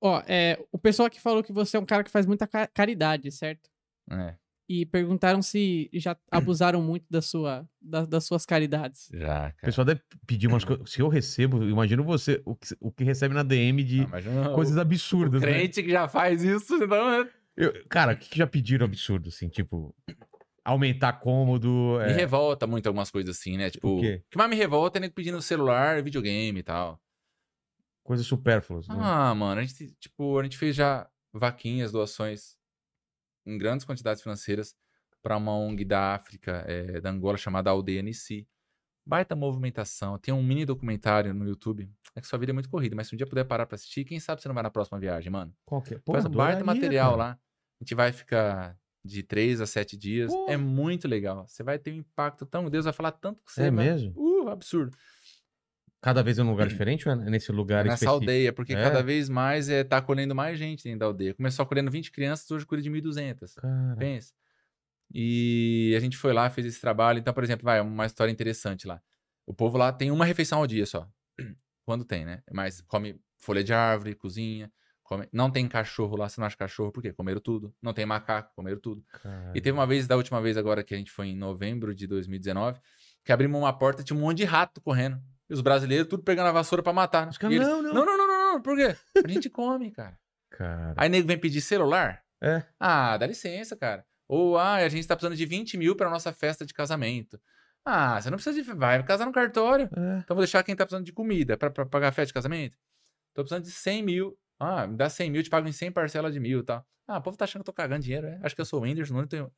Ó, 0.02 0.22
é, 0.28 0.58
o 0.72 0.78
pessoal 0.78 1.08
aqui 1.08 1.20
falou 1.20 1.44
que 1.44 1.52
você 1.52 1.76
é 1.78 1.80
um 1.80 1.86
cara 1.86 2.04
que 2.04 2.12
faz 2.12 2.26
muita 2.26 2.48
ca- 2.48 2.68
caridade, 2.68 3.32
certo? 3.32 3.70
É, 4.10 4.36
E 4.68 4.86
perguntaram 4.86 5.42
se 5.42 5.90
já 5.94 6.16
abusaram 6.32 6.82
muito 6.82 7.06
da 7.10 7.22
sua, 7.22 7.68
da- 7.82 8.06
das 8.06 8.24
suas 8.26 8.46
caridades. 8.46 9.10
já, 9.14 9.26
O 9.50 9.54
cara. 9.54 9.56
pessoal 9.62 9.86
deve 9.86 10.02
pedir 10.26 10.48
umas 10.48 10.64
coisas. 10.64 10.90
Se 10.92 11.02
eu 11.02 11.08
recebo, 11.10 11.64
imagino 11.64 12.04
você, 12.04 12.42
o 12.46 12.56
que, 12.56 12.76
o 12.80 12.92
que 12.92 13.04
recebe 13.04 13.34
na 13.34 13.44
DM 13.44 13.84
de 13.84 14.02
Ah, 14.02 14.22
não- 14.22 14.54
coisas 14.54 14.78
o 14.78 14.80
absurdas, 14.80 15.42
né? 15.42 15.48
crente 15.48 15.82
que 15.84 15.90
já 15.92 16.08
faz 16.08 16.44
isso, 16.44 16.78
não 16.88 17.10
é. 17.22 17.30
Eu- 17.60 17.86
cara, 17.90 18.14
o 18.14 18.18
que, 18.18 18.30
que 18.30 18.38
já 18.38 18.48
pediram 18.48 18.86
absurdo, 18.86 19.28
assim? 19.30 19.50
Tipo, 19.50 19.94
aumentar 20.64 21.14
cômodo. 21.14 21.98
Me 22.00 22.12
É, 22.12 22.16
revolta 22.16 22.66
muito 22.66 22.88
algumas 22.88 23.12
coisas 23.12 23.36
assim, 23.38 23.58
né? 23.58 23.70
Tipo, 23.70 23.98
O 23.98 24.02
quê? 24.02 24.24
que 24.32 24.38
mais 24.38 24.50
me 24.50 24.56
revolta 24.56 24.98
é 24.98 25.02
nego 25.02 25.14
pedindo 25.14 25.42
celular, 25.42 26.02
videogame 26.02 26.60
e 26.60 26.64
tal. 26.64 27.02
coisas 28.04 28.26
supérfluas. 28.26 28.88
né? 28.88 28.96
Ah, 28.98 29.36
mano, 29.36 29.62
a 29.62 29.64
gente, 29.64 29.94
tipo, 30.00 30.40
a 30.40 30.44
gente 30.44 30.58
fez 30.58 30.76
já 30.76 31.08
vaquinhas, 31.34 31.92
doações 31.92 32.56
em 33.46 33.58
grandes 33.58 33.86
quantidades 33.86 34.24
financeiras 34.24 34.76
pra 35.22 35.38
uma 35.38 35.56
ONG 35.56 35.86
da 35.86 36.16
África, 36.16 36.64
eh, 36.68 37.00
da 37.02 37.10
Angola, 37.12 37.38
chamada 37.38 37.70
Aldeia 37.70 38.02
Nissi. 38.02 38.48
Baita 39.06 39.36
movimentação. 39.36 40.18
Tem 40.18 40.34
um 40.34 40.42
mini 40.42 40.66
documentário 40.66 41.34
no 41.34 41.46
YouTube. 41.48 41.92
É 42.16 42.22
que 42.22 42.28
sua 42.28 42.40
vida 42.40 42.52
é 42.52 42.54
muito 42.54 42.70
corrida, 42.70 42.96
mas 42.96 43.08
se 43.08 43.16
um 43.16 43.18
dia 43.18 43.28
puder 43.28 43.44
parar 43.44 43.66
pra 43.66 43.76
assistir, 43.76 44.06
quem 44.06 44.20
sabe 44.20 44.42
você 44.42 44.48
não 44.48 44.56
vai 44.56 44.64
na 44.64 44.70
próxima 44.72 45.00
viagem, 45.00 45.32
mano. 45.32 45.54
Qual 45.66 45.82
que 45.82 45.96
é? 45.96 46.02
Faz 46.12 46.26
um 46.26 46.30
baita 46.30 46.64
material 46.64 47.12
cara. 47.12 47.24
lá. 47.24 47.40
A 47.80 47.84
gente 47.84 47.96
vai 47.96 48.12
ficar 48.12 48.78
de 49.04 49.24
três 49.24 49.62
a 49.62 49.66
sete 49.66 49.96
dias. 49.98 50.32
Pô. 50.32 50.48
É 50.50 50.58
muito 50.58 51.08
legal. 51.08 51.48
Você 51.48 51.64
vai 51.64 51.80
ter 51.80 51.92
um 51.92 51.96
impacto 51.96 52.46
tão. 52.46 52.70
Deus 52.70 52.86
vai 52.86 52.94
falar 52.94 53.12
tanto 53.14 53.42
com 53.42 53.50
você. 53.50 53.64
É 53.64 53.72
vai- 53.72 53.86
mesmo? 53.86 54.14
Uh, 54.16 54.50
absurdo. 54.50 54.96
Cada 56.02 56.24
vez 56.24 56.40
é 56.40 56.44
um 56.44 56.50
lugar 56.50 56.68
diferente 56.70 57.08
ou 57.08 57.14
é 57.14 57.30
nesse 57.30 57.52
lugar 57.52 57.84
nessa 57.84 57.96
específico? 57.96 58.14
aldeia, 58.16 58.54
porque 58.54 58.74
É? 58.74 58.82
cada 58.84 59.02
vez 59.04 59.30
mais 59.30 59.70
é, 59.70 59.84
tá 59.84 59.98
acolhendo 59.98 60.34
mais 60.36 60.58
gente 60.60 60.84
dentro 60.84 61.00
da 61.00 61.06
aldeia. 61.06 61.34
Começou 61.34 61.64
acolhendo 61.64 61.90
20 61.92 62.12
crianças, 62.12 62.50
hoje 62.52 62.66
cuida 62.66 62.82
de 62.82 62.90
1.200. 62.90 63.54
Cara, 63.56 63.96
Pensa. 63.98 64.34
E 65.14 65.94
a 65.98 66.00
gente 66.00 66.18
foi 66.18 66.34
lá, 66.34 66.50
fez 66.50 66.68
esse 66.68 66.80
trabalho. 66.80 67.20
Então, 67.20 67.34
por 67.34 67.44
exemplo, 67.44 67.64
vai, 67.66 67.82
uma 67.82 68.06
história 68.06 68.32
interessante 68.32 68.86
lá. 68.86 69.02
O 69.46 69.54
povo 69.54 69.78
lá 69.78 69.92
tem 69.92 70.12
uma 70.12 70.24
refeição 70.26 70.60
ao 70.60 70.68
dia 70.68 70.86
só. 70.86 71.10
Quando 71.86 72.06
tem, 72.06 72.26
né? 72.26 72.44
Mas 72.52 72.82
come 72.82 73.20
folha 73.38 73.64
de 73.64 73.74
árvore, 73.74 74.14
cozinha. 74.14 74.72
Come- 75.10 75.28
Não 75.34 75.50
tem 75.50 75.68
cachorro 75.68 76.16
lá, 76.16 76.30
você 76.30 76.40
não 76.40 76.46
acha 76.46 76.56
cachorro, 76.56 76.92
por 76.92 77.02
quê? 77.02 77.12
Comeram 77.12 77.42
tudo. 77.42 77.74
Não 77.82 77.94
tem 77.94 78.06
macaco, 78.06 78.54
comeram 78.56 78.80
tudo. 78.80 79.04
cara. 79.24 79.52
E 79.56 79.60
teve 79.60 79.72
uma 79.72 79.88
vez, 79.88 80.08
da 80.08 80.16
última 80.16 80.40
vez 80.40 80.56
agora, 80.56 80.84
que 80.84 80.94
a 80.94 80.98
gente 80.98 81.12
foi 81.12 81.28
em 81.28 81.36
novembro 81.36 81.94
de 81.96 82.06
2019, 82.08 82.80
que 83.26 83.32
abrimos 83.32 83.60
uma 83.60 83.74
porta 83.78 84.04
tinha 84.04 84.16
um 84.16 84.22
monte 84.22 84.38
de 84.38 84.46
rato 84.46 84.80
correndo. 84.82 85.20
E 85.50 85.54
os 85.54 85.62
brasileiros 85.62 86.08
tudo 86.08 86.22
pegando 86.24 86.48
a 86.48 86.52
vassoura 86.52 86.84
pra 86.84 86.94
matar. 86.94 87.26
né? 87.26 87.32
Eles, 87.42 87.68
não, 87.68 87.82
não. 87.82 87.94
não, 87.94 88.06
não, 88.06 88.18
não, 88.18 88.28
não, 88.28 88.54
não, 88.54 88.62
por 88.62 88.78
quê? 88.78 88.96
A 89.26 89.28
gente 89.28 89.50
come, 89.52 89.90
cara. 89.92 90.18
Cara. 90.52 90.94
Aí 90.96 91.10
nego 91.10 91.28
vem 91.28 91.38
pedir 91.40 91.60
celular. 91.62 92.22
É. 92.42 92.64
Ah, 92.80 93.18
dá 93.18 93.26
licença, 93.26 93.76
cara. 93.76 94.06
Ou, 94.28 94.58
ah, 94.58 94.76
a 94.76 94.90
gente 94.90 95.08
tá 95.08 95.16
precisando 95.16 95.36
de 95.38 95.46
20 95.46 95.76
mil 95.78 95.96
pra 95.96 96.10
nossa 96.10 96.32
festa 96.32 96.66
de 96.66 96.74
casamento. 96.74 97.40
Ah, 97.84 98.22
você 98.22 98.30
não 98.30 98.38
precisa 98.38 98.62
de. 98.62 98.74
Vai 98.74 99.02
casar 99.04 99.26
no 99.26 99.32
cartório. 99.32 99.86
É. 99.86 100.20
Então 100.20 100.36
vou 100.36 100.44
deixar 100.44 100.62
quem 100.64 100.76
tá 100.76 100.86
precisando 100.86 101.06
de 101.06 101.12
comida 101.14 101.58
pra, 101.58 101.72
pra 101.72 101.86
pagar 101.86 102.10
a 102.10 102.12
festa 102.12 102.28
de 102.28 102.34
casamento. 102.34 102.78
Tô 103.34 103.42
precisando 103.42 103.64
de 103.64 103.72
100 103.72 104.04
mil. 104.04 104.38
Ah, 104.60 104.86
me 104.86 104.98
dá 104.98 105.10
100 105.10 105.32
mil, 105.32 105.42
te 105.44 105.50
pago 105.50 105.68
em 105.68 105.72
100 105.72 105.92
parcelas 105.92 106.34
de 106.34 106.40
mil 106.40 106.60
e 106.60 106.64
tal. 106.64 106.86
Ah, 107.08 107.18
o 107.18 107.22
povo 107.22 107.38
tá 107.38 107.46
achando 107.46 107.64
que 107.64 107.70
eu 107.70 107.74
tô 107.74 107.74
cagando 107.74 108.04
dinheiro, 108.04 108.28
é? 108.28 108.40
Acho 108.44 108.54
que 108.54 108.62
eu 108.62 108.66
sou 108.66 108.80
o 108.80 108.84
Whindersson, 108.84 109.14
não 109.16 109.26
tenho. 109.28 109.52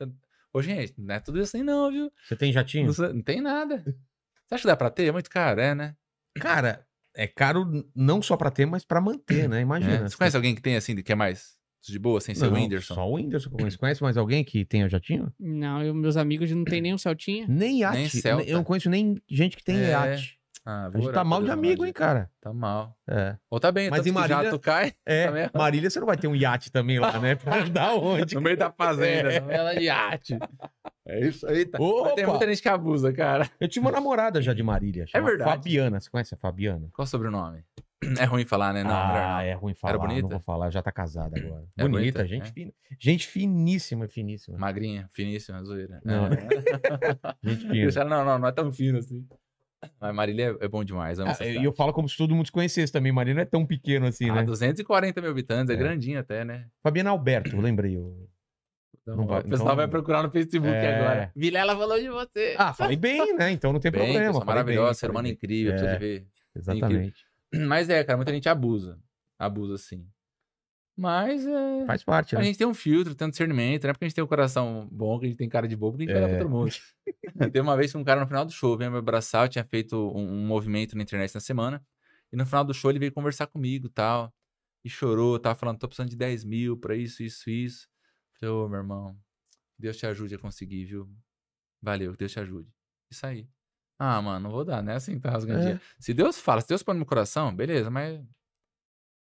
Ô, 0.54 0.62
gente, 0.62 0.94
não 0.98 1.16
é 1.16 1.20
tudo 1.20 1.40
isso 1.42 1.56
assim, 1.56 1.64
não, 1.64 1.92
viu? 1.92 2.12
Você 2.28 2.36
tem 2.36 2.52
jatinho? 2.54 2.92
Não, 2.98 3.14
não 3.14 3.22
tem 3.22 3.42
nada. 3.42 3.80
Você 4.46 4.56
acha 4.56 4.62
que 4.62 4.68
dá 4.68 4.76
pra 4.78 4.90
ter? 4.90 5.06
É 5.08 5.12
muito 5.12 5.30
caro, 5.30 5.60
é, 5.60 5.74
né? 5.74 5.96
Cara, 6.40 6.86
é 7.16 7.28
caro 7.28 7.66
não 7.96 8.22
só 8.22 8.38
pra 8.38 8.52
ter, 8.52 8.66
mas 8.66 8.86
pra 8.86 9.02
manter, 9.02 9.50
né? 9.50 9.60
É. 9.60 9.62
Imagina. 9.62 10.08
Você 10.10 10.16
conhece 10.16 10.36
alguém 10.36 10.54
que 10.56 10.62
tem 10.62 10.76
assim, 10.76 10.96
que 10.96 11.12
é 11.12 11.16
mais 11.16 11.58
de 11.84 11.98
boa, 11.98 12.22
sem 12.22 12.36
ser 12.36 12.46
o 12.46 12.52
Não, 12.52 12.58
Whindersson? 12.62 12.94
Só 12.94 13.10
o 13.10 13.16
Whindersson 13.16 13.50
conheço. 13.50 13.80
Conhece 13.80 14.04
mais 14.04 14.16
alguém 14.18 14.44
que 14.44 14.64
tenha 14.64 14.88
jatinho? 14.88 15.34
Não, 15.40 15.82
eu, 15.84 15.94
meus 15.96 16.16
amigos 16.16 16.52
não 16.52 16.64
tem 16.64 16.80
nem 16.80 16.94
um 16.94 16.98
Celtinha. 16.98 17.48
Nem 17.50 17.80
iate. 17.80 17.98
Nem 17.98 18.10
Celta. 18.10 18.44
Eu 18.44 18.58
não 18.58 18.64
conheço 18.64 18.90
nem 18.90 19.20
gente 19.28 19.58
que 19.58 19.64
tem 19.64 19.78
É. 19.78 19.90
iate. 19.90 20.40
Ah, 20.66 20.92
A 20.94 20.98
gente 21.00 21.12
tá 21.12 21.24
mal 21.24 21.44
de 21.44 21.50
amigo, 21.50 21.84
hein, 21.86 21.92
cara? 21.94 22.30
Tá 22.40 22.54
mal. 22.54 22.96
É. 23.10 23.36
Ou 23.50 23.60
tá 23.60 23.72
bem, 23.72 23.90
Mas 23.90 24.06
em 24.06 24.12
Marília- 24.12 24.44
jato 24.44 24.60
cai 24.60 24.94
É, 25.06 25.48
Tá? 25.50 25.58
Marília, 25.58 25.90
você 25.90 26.00
não 26.00 26.06
vai 26.06 26.18
ter 26.18 26.28
um 26.28 26.36
iate 26.36 26.72
também 26.72 27.00
lá, 27.00 27.18
né? 27.20 27.36
Pra 27.36 27.56
ajudar 27.84 27.96
onde? 27.96 28.36
no 28.36 28.42
meio 28.42 28.56
da 28.58 28.70
fazenda, 28.72 29.34
É. 29.34 29.40
no 29.40 29.48
meio 29.48 29.74
de 29.80 29.86
iate. 29.86 30.38
É 31.08 31.20
isso 31.28 31.48
aí. 31.48 31.66
Tá. 31.66 31.80
Tem 32.16 32.26
muita 32.28 32.48
gente 32.48 32.62
que 32.62 32.70
abusa, 32.70 33.12
cara. 33.12 33.50
Eu 33.60 33.68
tinha 33.68 33.82
uma 33.82 33.92
namorada 33.92 34.40
já 34.42 34.54
de 34.54 34.62
Marília. 34.62 35.08
chama 35.08 35.26
verdade. 35.28 35.50
Fabiana. 35.50 36.00
Você 36.00 36.10
conhece 36.12 36.34
a 36.36 36.38
Fabiana? 36.38 36.90
Qual 36.94 37.04
o 37.06 37.08
sobrenome? 37.08 37.64
É 38.20 38.26
ruim 38.26 38.46
falar, 38.46 38.74
né? 38.74 38.84
Não, 38.84 38.90
ah, 38.96 39.08
não. 39.36 39.40
é 39.42 39.54
ruim 39.54 39.76
falar. 39.76 39.96
bonita? 40.00 40.24
Não 40.24 40.30
vou 40.30 40.40
falar. 40.40 40.72
Já 40.72 40.82
tá 40.82 40.92
casada 40.92 41.40
agora. 41.40 41.66
É 41.78 41.84
bonita, 41.88 42.24
bonita, 42.24 42.28
gente 42.28 42.50
é? 42.50 42.52
fina. 42.52 42.72
Gente 43.00 43.28
finíssima, 43.28 44.08
finíssima. 44.08 44.58
Magrinha, 44.58 45.08
finíssima, 45.12 45.64
zoeira. 45.64 46.02
Não. 46.04 46.26
É. 46.26 46.38
Gente 47.44 47.68
fina. 47.92 48.06
Não, 48.06 48.26
não, 48.26 48.40
não 48.40 48.48
é 48.48 48.52
tão 48.52 48.72
fino 48.74 48.98
assim. 48.98 49.24
Mas 50.00 50.16
Marília 50.16 50.56
é, 50.62 50.66
é 50.66 50.68
bom 50.68 50.84
demais. 50.84 51.20
Ah, 51.20 51.32
e 51.32 51.36
cidade. 51.36 51.64
eu 51.66 51.74
falo 51.74 51.92
como 51.94 52.08
se 52.08 52.16
todo 52.18 52.36
mundo 52.36 52.46
se 52.46 52.52
conhecesse 52.52 52.92
também. 52.94 53.12
Marília 53.12 53.36
não 53.36 53.42
é 53.42 53.46
tão 53.46 53.66
pequeno 53.66 54.06
assim, 54.08 54.30
Ah, 54.30 54.36
né? 54.36 54.44
240 54.44 55.22
mil 55.22 55.32
habitantes, 55.32 55.70
é, 55.70 55.74
É. 55.74 55.78
grandinho 55.78 56.20
até, 56.20 56.46
né? 56.46 56.68
Fabiana 56.84 57.10
Alberto, 57.10 57.56
eu 57.56 57.62
lembrei. 57.62 57.98
o- 57.98 58.28
Então, 59.02 59.16
Não 59.18 59.26
vai- 59.26 59.40
o 59.40 59.44
pessoal 59.44 59.62
então- 59.70 59.76
vai 59.78 59.88
procurar 59.88 60.22
no 60.22 60.30
Facebook 60.30 60.70
É. 60.72 60.96
agora. 60.96 61.32
Vilela 61.36 61.76
falou 61.76 62.00
de 62.00 62.08
você. 62.10 62.56
Ah, 62.58 62.72
falei 62.72 62.96
bem, 62.96 63.36
né? 63.36 63.50
Então 63.50 63.74
não 63.74 63.80
tem 63.80 63.92
Bem, 63.92 64.02
problema. 64.14 64.46
maravilhosa, 64.46 64.94
ser 64.94 65.10
humano 65.10 65.28
incrível, 65.28 65.72
É. 65.74 65.76
precisa 65.76 65.94
de 65.94 66.00
ver. 66.00 66.28
Exatamente. 66.56 67.26
Mas 67.68 67.90
é, 67.90 68.04
cara, 68.04 68.18
muita 68.18 68.32
gente 68.32 68.48
abusa. 68.48 69.00
Abusa 69.40 69.78
sim. 69.80 70.06
Mas 71.02 71.48
é. 71.48 71.86
Faz 71.88 72.04
parte, 72.04 72.36
A 72.36 72.40
né? 72.40 72.46
gente 72.46 72.58
tem 72.60 72.68
um 72.68 72.74
filtro, 72.76 73.16
tem 73.16 73.28
um 73.28 73.32
discernimento, 73.32 73.84
não 73.86 73.90
é 73.90 73.94
porque 73.94 74.06
a 74.06 74.08
gente 74.08 74.14
tem 74.16 74.24
um 74.24 74.28
coração 74.28 74.88
bom, 74.92 75.18
que 75.20 75.26
a 75.26 75.30
gente 75.30 75.38
tem 75.38 75.50
cara 75.50 75.68
de 75.68 75.76
bobo, 75.76 75.98
que 75.98 76.04
a 76.04 76.06
gente 76.06 76.14
vai 76.14 76.22
dar 76.22 76.28
pra 76.28 76.38
É. 76.38 76.40
todo 76.42 76.50
mundo. 76.52 76.72
Teve 77.52 77.60
uma 77.60 77.76
vez 77.76 77.92
que 77.92 77.98
um 77.98 78.04
cara 78.04 78.22
no 78.22 78.28
final 78.28 78.46
do 78.46 78.52
show 78.52 78.78
veio 78.78 78.92
me 78.92 78.98
abraçar, 78.98 79.46
eu 79.46 79.50
tinha 79.50 79.64
feito 79.66 79.96
um, 80.16 80.22
um 80.44 80.46
movimento 80.46 80.96
na 80.96 81.02
internet 81.02 81.34
na 81.34 81.40
semana, 81.42 81.84
e 82.32 82.36
no 82.38 82.46
final 82.46 82.64
do 82.64 82.74
show 82.74 82.92
ele 82.92 83.00
veio 83.00 83.12
conversar 83.12 83.48
comigo 83.48 83.88
e 83.88 83.90
tal, 83.90 84.32
e 84.86 84.90
chorou, 84.90 85.40
tava 85.40 85.56
falando, 85.56 85.80
tô 85.80 85.88
precisando 85.88 86.10
de 86.10 86.16
10 86.16 86.44
mil 86.44 86.78
pra 86.78 86.96
isso, 86.96 87.24
isso, 87.24 87.50
isso. 87.50 87.88
Falei, 88.40 88.54
ô 88.54 88.70
meu 88.70 88.80
irmão, 88.80 89.18
Deus 89.80 89.98
te 89.98 90.06
ajude 90.06 90.36
a 90.36 90.40
conseguir, 90.40 90.86
viu? 90.86 91.10
Valeu, 91.82 92.16
Deus 92.16 92.32
te 92.32 92.40
ajude. 92.40 92.70
Isso 93.12 93.26
aí. 93.26 93.48
Ah, 94.00 94.22
mano, 94.22 94.40
não 94.40 94.52
vou 94.52 94.64
dar, 94.64 94.82
né? 94.84 94.96
Assim, 94.96 95.20
tá 95.20 95.32
rasgando 95.32 95.68
É. 95.68 95.80
Se 96.00 96.14
Deus 96.14 96.40
fala, 96.40 96.62
se 96.62 96.68
Deus 96.68 96.84
põe 96.84 96.94
no 96.94 97.00
meu 97.00 97.06
coração, 97.08 97.56
beleza, 97.56 97.90
mas 97.90 98.22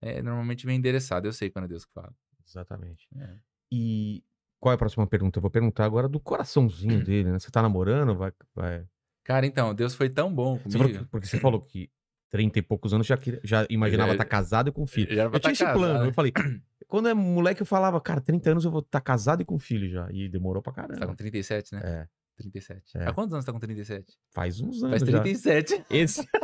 é, 0.01 0.21
normalmente 0.21 0.65
vem 0.65 0.77
endereçado, 0.77 1.27
eu 1.27 1.33
sei 1.33 1.49
quando 1.49 1.65
é 1.65 1.67
Deus 1.67 1.85
que 1.85 1.93
fala. 1.93 2.13
Exatamente. 2.47 3.07
É. 3.17 3.35
E 3.71 4.23
qual 4.59 4.71
é 4.71 4.75
a 4.75 4.77
próxima 4.77 5.07
pergunta? 5.07 5.37
Eu 5.37 5.41
vou 5.41 5.51
perguntar 5.51 5.85
agora 5.85 6.07
do 6.09 6.19
coraçãozinho 6.19 7.01
dele, 7.05 7.31
né? 7.31 7.39
Você 7.39 7.49
tá 7.51 7.61
namorando? 7.61 8.15
Vai. 8.15 8.31
vai... 8.55 8.85
Cara, 9.23 9.45
então, 9.45 9.73
Deus 9.73 9.95
foi 9.95 10.09
tão 10.09 10.33
bom 10.33 10.57
Você 10.57 10.77
falou 10.77 10.87
comigo. 10.87 11.03
que- 11.05 11.11
porque 11.11 11.27
você 11.27 11.39
falou 11.39 11.61
que 11.61 11.89
30 12.29 12.59
e 12.59 12.61
poucos 12.61 12.93
anos, 12.93 13.05
já, 13.05 13.17
já 13.43 13.65
imaginava 13.69 14.13
estar 14.13 14.25
casado 14.25 14.69
e 14.69 14.71
com 14.71 14.87
filho. 14.87 15.13
Já 15.13 15.23
Eu 15.25 15.31
tinha 15.31 15.39
tá 15.41 15.51
esse 15.51 15.63
casado, 15.63 15.77
plano. 15.79 16.05
Eu 16.05 16.13
falei, 16.13 16.31
quando 16.87 17.07
é 17.09 17.13
moleque, 17.13 17.61
eu 17.61 17.65
falava, 17.65 17.99
cara, 18.01 18.21
30 18.21 18.51
anos 18.51 18.65
eu 18.65 18.71
vou 18.71 18.79
estar 18.79 19.01
casado 19.01 19.41
e 19.41 19.45
com 19.45 19.59
filho 19.59 19.89
já. 19.89 20.07
E 20.11 20.27
demorou 20.29 20.61
pra 20.61 20.71
Você 20.73 20.81
tá 20.81 20.87
caramba. 20.87 21.07
com 21.07 21.15
37, 21.15 21.75
né? 21.75 21.81
É, 21.83 22.07
37. 22.41 22.97
É. 22.97 23.07
Há 23.07 23.13
quantos 23.13 23.33
anos 23.33 23.45
você 23.45 23.51
tá 23.51 23.53
com 23.53 23.59
37? 23.59 24.17
faz 24.33 24.59
uns 24.61 24.83
anos 24.83 24.99
Faz 24.99 25.11
já. 25.11 25.21
37. 25.21 25.85
Esse... 25.89 26.27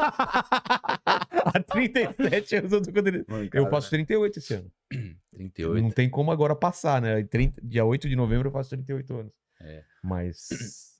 Há 1.47 1.63
37 1.63 2.55
anos 2.57 2.71
eu 2.71 2.81
tô 2.81 2.91
com 2.91 3.03
30. 3.03 3.25
Eu 3.53 3.69
faço 3.69 3.89
38 3.89 4.39
esse 4.39 4.53
ano. 4.53 4.71
38. 5.31 5.81
Não 5.81 5.91
tem 5.91 6.09
como 6.09 6.31
agora 6.31 6.55
passar, 6.55 7.01
né? 7.01 7.19
Em 7.19 7.25
30 7.25 7.61
Dia 7.63 7.85
8 7.85 8.09
de 8.09 8.15
novembro 8.15 8.49
eu 8.49 8.51
faço 8.51 8.69
38 8.71 9.13
anos. 9.15 9.33
É. 9.61 9.83
Mas 10.03 10.49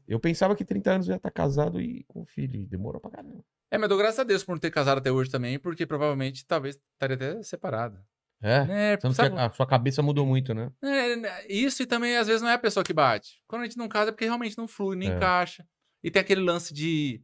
eu 0.07 0.19
pensava 0.19 0.56
que 0.56 0.64
30 0.64 0.91
anos 0.91 1.07
eu 1.07 1.14
ia 1.14 1.18
estar 1.18 1.32
casado 1.32 1.82
e 1.82 2.03
com 2.07 2.26
filho. 2.26 2.60
E 2.60 2.65
demorou 2.65 3.02
pra 3.02 3.11
caramba. 3.11 3.44
É, 3.69 3.78
mas 3.78 3.84
eu 3.84 3.90
dou 3.90 3.98
graças 3.98 4.19
a 4.19 4.24
Deus 4.24 4.44
por 4.44 4.53
não 4.53 4.60
ter 4.60 4.72
casado 4.72 4.99
até 4.99 5.11
hoje 5.11 5.30
também, 5.30 5.60
porque 5.60 5.86
provavelmente 5.86 6.45
talvez 6.45 6.80
estaria 6.94 7.15
até 7.15 7.44
separado. 7.44 7.99
É? 8.42 8.94
É, 8.94 9.14
sabe- 9.14 9.38
a 9.40 9.50
sua 9.52 9.66
cabeça 9.66 10.02
mudou 10.04 10.26
muito, 10.26 10.54
né? 10.54 10.72
É, 10.84 11.52
isso 11.52 11.82
e 11.82 11.86
também 11.88 12.16
às 12.18 12.28
vezes 12.28 12.42
não 12.42 12.50
é 12.50 12.54
a 12.54 12.60
pessoa 12.60 12.84
que 12.84 12.94
bate. 12.94 13.42
Quando 13.48 13.64
a 13.64 13.66
gente 13.66 13.78
não 13.78 13.88
casa 13.88 14.10
é 14.10 14.12
porque 14.12 14.26
realmente 14.26 14.58
não 14.58 14.68
flui, 14.68 14.96
nem 14.96 15.10
É. 15.12 15.16
encaixa. 15.16 15.66
E 16.04 16.12
tem 16.12 16.22
aquele 16.22 16.42
lance 16.42 16.74
de 16.74 17.22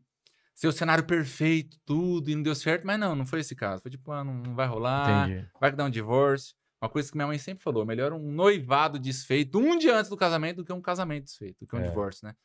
ser 0.55 0.67
o 0.67 0.71
cenário 0.71 1.03
perfeito, 1.03 1.77
tudo, 1.85 2.29
e 2.29 2.35
não 2.35 2.41
deu 2.43 2.55
certo, 2.55 2.85
mas 2.87 2.99
não, 2.99 3.15
não 3.15 3.25
foi 3.25 3.41
esse 3.41 3.55
caso. 3.55 3.81
Foi 3.83 3.91
tipo, 3.91 4.11
ah, 4.11 4.23
não 4.23 4.33
não 4.33 4.55
vai 4.55 4.67
rolar, 4.67 5.29
Entendi. 5.29 5.47
vai 5.59 5.71
dar 5.71 5.85
um 5.85 5.89
divórcio. 5.89 6.55
Uma 6.81 6.89
coisa 6.89 7.09
que 7.09 7.15
minha 7.17 7.27
mãe 7.27 7.37
sempre 7.37 7.63
falou: 7.63 7.85
melhor 7.85 8.11
um 8.11 8.31
noivado 8.31 8.97
desfeito 8.99 9.57
um 9.59 9.77
dia 9.77 9.95
antes 9.95 10.09
do 10.09 10.17
casamento 10.17 10.57
do 10.57 10.65
que 10.65 10.73
um 10.73 10.81
casamento 10.81 11.25
desfeito, 11.25 11.57
do 11.61 11.67
que 11.67 11.75
um 11.75 11.79
É. 11.79 11.83
divórcio, 11.83 12.27
né? 12.27 12.35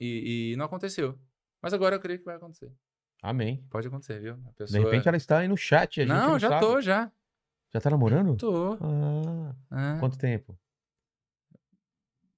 E, 0.00 0.52
e 0.52 0.56
não 0.56 0.64
aconteceu. 0.64 1.18
Mas 1.62 1.72
agora 1.74 1.96
eu 1.96 2.00
creio 2.00 2.18
que 2.18 2.24
vai 2.24 2.36
acontecer. 2.36 2.70
Amém. 3.22 3.64
Pode 3.70 3.86
acontecer, 3.88 4.20
viu? 4.20 4.32
A 4.34 4.48
De 4.50 4.54
pessoa... 4.56 4.84
repente 4.84 5.06
ela 5.08 5.16
está 5.16 5.38
aí 5.38 5.48
no 5.48 5.56
chat. 5.56 6.00
A 6.00 6.04
gente 6.04 6.12
Não, 6.14 6.30
não, 6.30 6.38
já 6.38 6.48
sabe. 6.48 6.60
tô, 6.60 6.80
já. 6.80 7.10
Já 7.74 7.80
tá 7.80 7.90
namorando? 7.90 8.36
Tô. 8.36 8.74
Ah, 8.80 9.54
Ah, 9.70 9.96
quanto 10.00 10.18
tempo? 10.18 10.58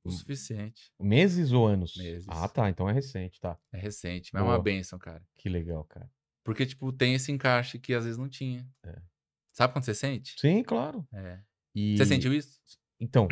o 0.05 0.11
suficiente. 0.11 0.91
Meses 0.99 1.53
ou 1.53 1.67
anos? 1.67 1.95
Meses. 1.97 2.27
Ah, 2.29 2.49
tá. 2.49 2.69
Então 2.71 2.89
é 2.89 2.93
recente, 2.93 3.39
tá. 3.41 3.59
É 3.73 3.79
recente, 3.79 4.31
mas 4.33 4.41
é 4.41 4.45
Boa. 4.45 4.57
uma 4.57 4.63
benção, 4.63 4.99
cara. 4.99 5.23
Que 5.37 5.49
legal, 5.49 5.85
cara. 5.85 6.11
Porque, 6.43 6.65
tipo, 6.65 6.91
tem 6.93 7.15
esse 7.15 7.31
encaixe 7.31 7.79
que 7.79 7.93
às 7.93 8.05
vezes 8.05 8.19
não 8.19 8.29
tinha. 8.29 8.67
É. 8.85 8.99
Sabe 9.53 9.73
quando 9.73 9.85
você 9.85 9.95
sente? 9.95 10.35
Sim, 10.39 10.63
claro. 10.63 11.07
É. 11.13 11.41
E... 11.75 11.97
Você 11.97 12.07
sentiu 12.07 12.33
isso? 12.33 12.59
Então, 12.99 13.29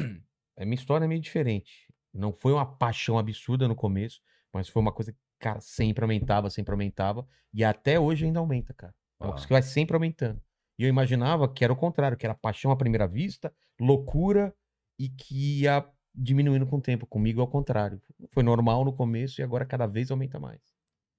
a 0.57 0.65
minha 0.65 0.75
história 0.75 1.05
é 1.05 1.09
meio 1.09 1.21
diferente. 1.21 1.87
Não 2.13 2.33
foi 2.33 2.53
uma 2.53 2.67
paixão 2.67 3.19
absurda 3.19 3.67
no 3.67 3.75
começo, 3.75 4.21
mas 4.53 4.69
foi 4.69 4.83
uma 4.83 4.93
coisa 4.93 5.13
que, 5.13 5.19
cara, 5.39 5.61
sempre 5.61 6.05
aumentava, 6.05 6.51
sempre 6.51 6.73
aumentava. 6.73 7.27
E 7.55 7.65
até 7.65 7.99
hoje 7.99 8.27
ainda 8.27 8.39
aumenta, 8.39 8.75
cara. 8.75 8.95
É 9.21 9.25
uma 9.25 9.33
coisa 9.33 9.47
que 9.47 9.53
vai 9.53 9.63
sempre 9.63 9.95
aumentando. 9.97 10.43
E 10.79 10.85
eu 10.85 10.89
imaginava 10.89 11.49
que 11.49 11.65
era 11.65 11.73
o 11.73 11.77
contrário, 11.77 12.17
que 12.17 12.27
era 12.27 12.35
paixão 12.35 12.71
à 12.71 12.77
primeira 12.77 13.07
vista, 13.07 13.53
loucura 13.81 14.55
e 14.99 15.09
que 15.09 15.63
ia 15.63 15.87
diminuindo 16.15 16.67
com 16.67 16.77
o 16.77 16.81
tempo. 16.81 17.07
Comigo 17.07 17.41
é 17.41 17.45
o 17.45 17.49
contrário. 17.49 18.01
Foi 18.33 18.43
normal 18.43 18.85
no 18.85 18.93
começo 18.93 19.41
e 19.41 19.45
agora 19.45 19.65
cada 19.65 19.87
vez 19.87 20.11
aumenta 20.11 20.39
mais. 20.39 20.61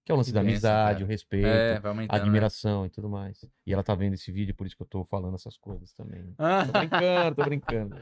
Que 0.05 0.11
é 0.11 0.15
o 0.15 0.17
lance 0.17 0.29
Que 0.29 0.35
da 0.35 0.41
amizade, 0.41 0.99
cara. 0.99 1.05
o 1.05 1.07
respeito, 1.07 1.47
É, 1.47 1.77
a 1.77 1.93
né? 1.93 2.07
admiração 2.09 2.85
e 2.85 2.89
tudo 2.89 3.09
mais. 3.09 3.43
E 3.65 3.73
ela 3.73 3.83
tá 3.83 3.93
vendo 3.93 4.13
esse 4.13 4.31
vídeo, 4.31 4.55
por 4.55 4.65
isso 4.65 4.75
que 4.77 4.81
eu 4.83 4.87
tô 4.87 5.03
falando 5.05 5.35
essas 5.35 5.57
coisas 5.57 5.91
também. 5.93 6.23
Né? 6.23 6.33
Tô 6.71 6.71
brincando, 6.79 7.35
tô 7.35 7.43
brincando. 7.43 7.95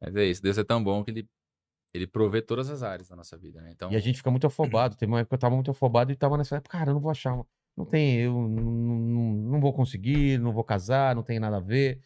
Mas 0.00 0.14
é 0.16 0.24
isso. 0.24 0.42
Deus 0.42 0.58
é 0.58 0.64
tão 0.64 0.82
bom 0.84 1.02
que 1.02 1.10
ele, 1.10 1.28
ele 1.92 2.06
provê 2.06 2.40
todas 2.40 2.70
as 2.70 2.82
áreas 2.82 3.08
da 3.08 3.16
nossa 3.16 3.36
vida, 3.36 3.60
né? 3.60 3.70
Então, 3.72 3.90
E 3.90 3.96
a 3.96 4.00
gente 4.00 4.18
fica 4.18 4.30
muito 4.30 4.46
afobado. 4.46 4.96
Teve 4.96 5.10
uma 5.10 5.20
época 5.20 5.30
que 5.30 5.34
eu 5.34 5.40
tava 5.40 5.54
muito 5.56 5.70
afobado 5.72 6.12
e 6.12 6.16
tava 6.16 6.36
nessa 6.38 6.56
época, 6.56 6.78
cara, 6.78 6.90
eu 6.90 6.94
não 6.94 7.00
vou 7.00 7.10
achar. 7.10 7.34
uma- 7.34 7.46
Não 7.76 7.84
tem, 7.84 8.20
eu 8.20 8.32
não, 8.32 8.48
não, 8.48 9.32
não 9.52 9.60
vou 9.60 9.72
conseguir, 9.72 10.38
não 10.38 10.52
vou 10.52 10.62
casar, 10.64 11.14
não 11.14 11.22
tem 11.22 11.40
nada 11.40 11.56
a 11.56 11.60
ver. 11.60 12.00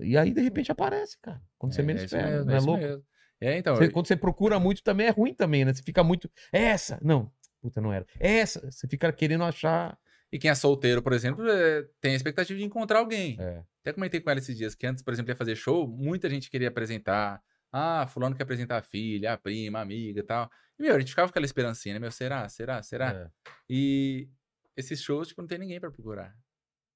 E 0.00 0.16
aí, 0.18 0.32
de 0.32 0.40
repente, 0.40 0.72
aparece, 0.72 1.16
cara. 1.20 1.40
Quando 1.58 1.72
você 1.74 1.80
é, 1.82 1.84
menos 1.84 2.02
é 2.02 2.04
espera, 2.06 2.30
mesmo, 2.30 2.44
não 2.46 2.52
é 2.52 2.56
é 2.56 2.60
louco? 2.60 2.82
mesmo. 2.82 3.04
É, 3.40 3.58
então, 3.58 3.76
Você- 3.76 3.90
quando 3.90 4.06
você 4.06 4.16
procura 4.16 4.58
muito 4.58 4.82
também 4.82 5.06
é 5.06 5.10
ruim 5.10 5.34
também, 5.34 5.64
né? 5.64 5.72
Você 5.72 5.82
fica 5.82 6.02
muito. 6.02 6.28
Essa! 6.52 6.98
Não, 7.02 7.30
puta, 7.60 7.80
não 7.80 7.92
era. 7.92 8.06
Essa! 8.18 8.70
Você 8.70 8.88
fica 8.88 9.12
querendo 9.12 9.44
achar. 9.44 9.96
e 10.32 10.38
quem 10.38 10.50
é 10.50 10.54
solteiro, 10.54 11.00
por 11.00 11.12
exemplo, 11.12 11.48
é, 11.48 11.84
tem 12.00 12.12
a 12.12 12.16
expectativa 12.16 12.58
de 12.58 12.64
encontrar 12.64 12.98
alguém. 12.98 13.36
É. 13.38 13.62
Até 13.82 13.92
comentei 13.92 14.20
com 14.20 14.30
ela 14.30 14.40
esses 14.40 14.56
dias 14.56 14.74
que 14.74 14.84
antes, 14.84 15.00
por 15.04 15.12
exemplo, 15.14 15.30
ia 15.30 15.36
fazer 15.36 15.54
show, 15.54 15.86
muita 15.86 16.28
gente 16.28 16.50
queria 16.50 16.68
apresentar. 16.68 17.40
Ah, 17.70 18.04
fulano 18.08 18.34
quer 18.34 18.42
apresentar 18.42 18.78
a 18.78 18.82
filha, 18.82 19.32
a 19.34 19.38
prima, 19.38 19.78
a 19.78 19.82
amiga 19.82 20.18
e 20.20 20.22
tal. 20.24 20.50
E, 20.78 20.82
meu, 20.82 20.96
a 20.96 20.98
gente 20.98 21.10
ficava 21.10 21.28
com 21.28 21.30
aquela 21.30 21.44
esperancinha, 21.46 21.94
né? 21.94 22.00
Meu, 22.00 22.10
será? 22.10 22.48
Será? 22.48 22.82
Será? 22.82 23.12
É. 23.12 23.28
E 23.68 24.28
esses 24.76 25.00
shows, 25.02 25.28
tipo, 25.28 25.40
não 25.42 25.48
tem 25.48 25.58
ninguém 25.58 25.80
pra 25.80 25.90
procurar. 25.90 26.36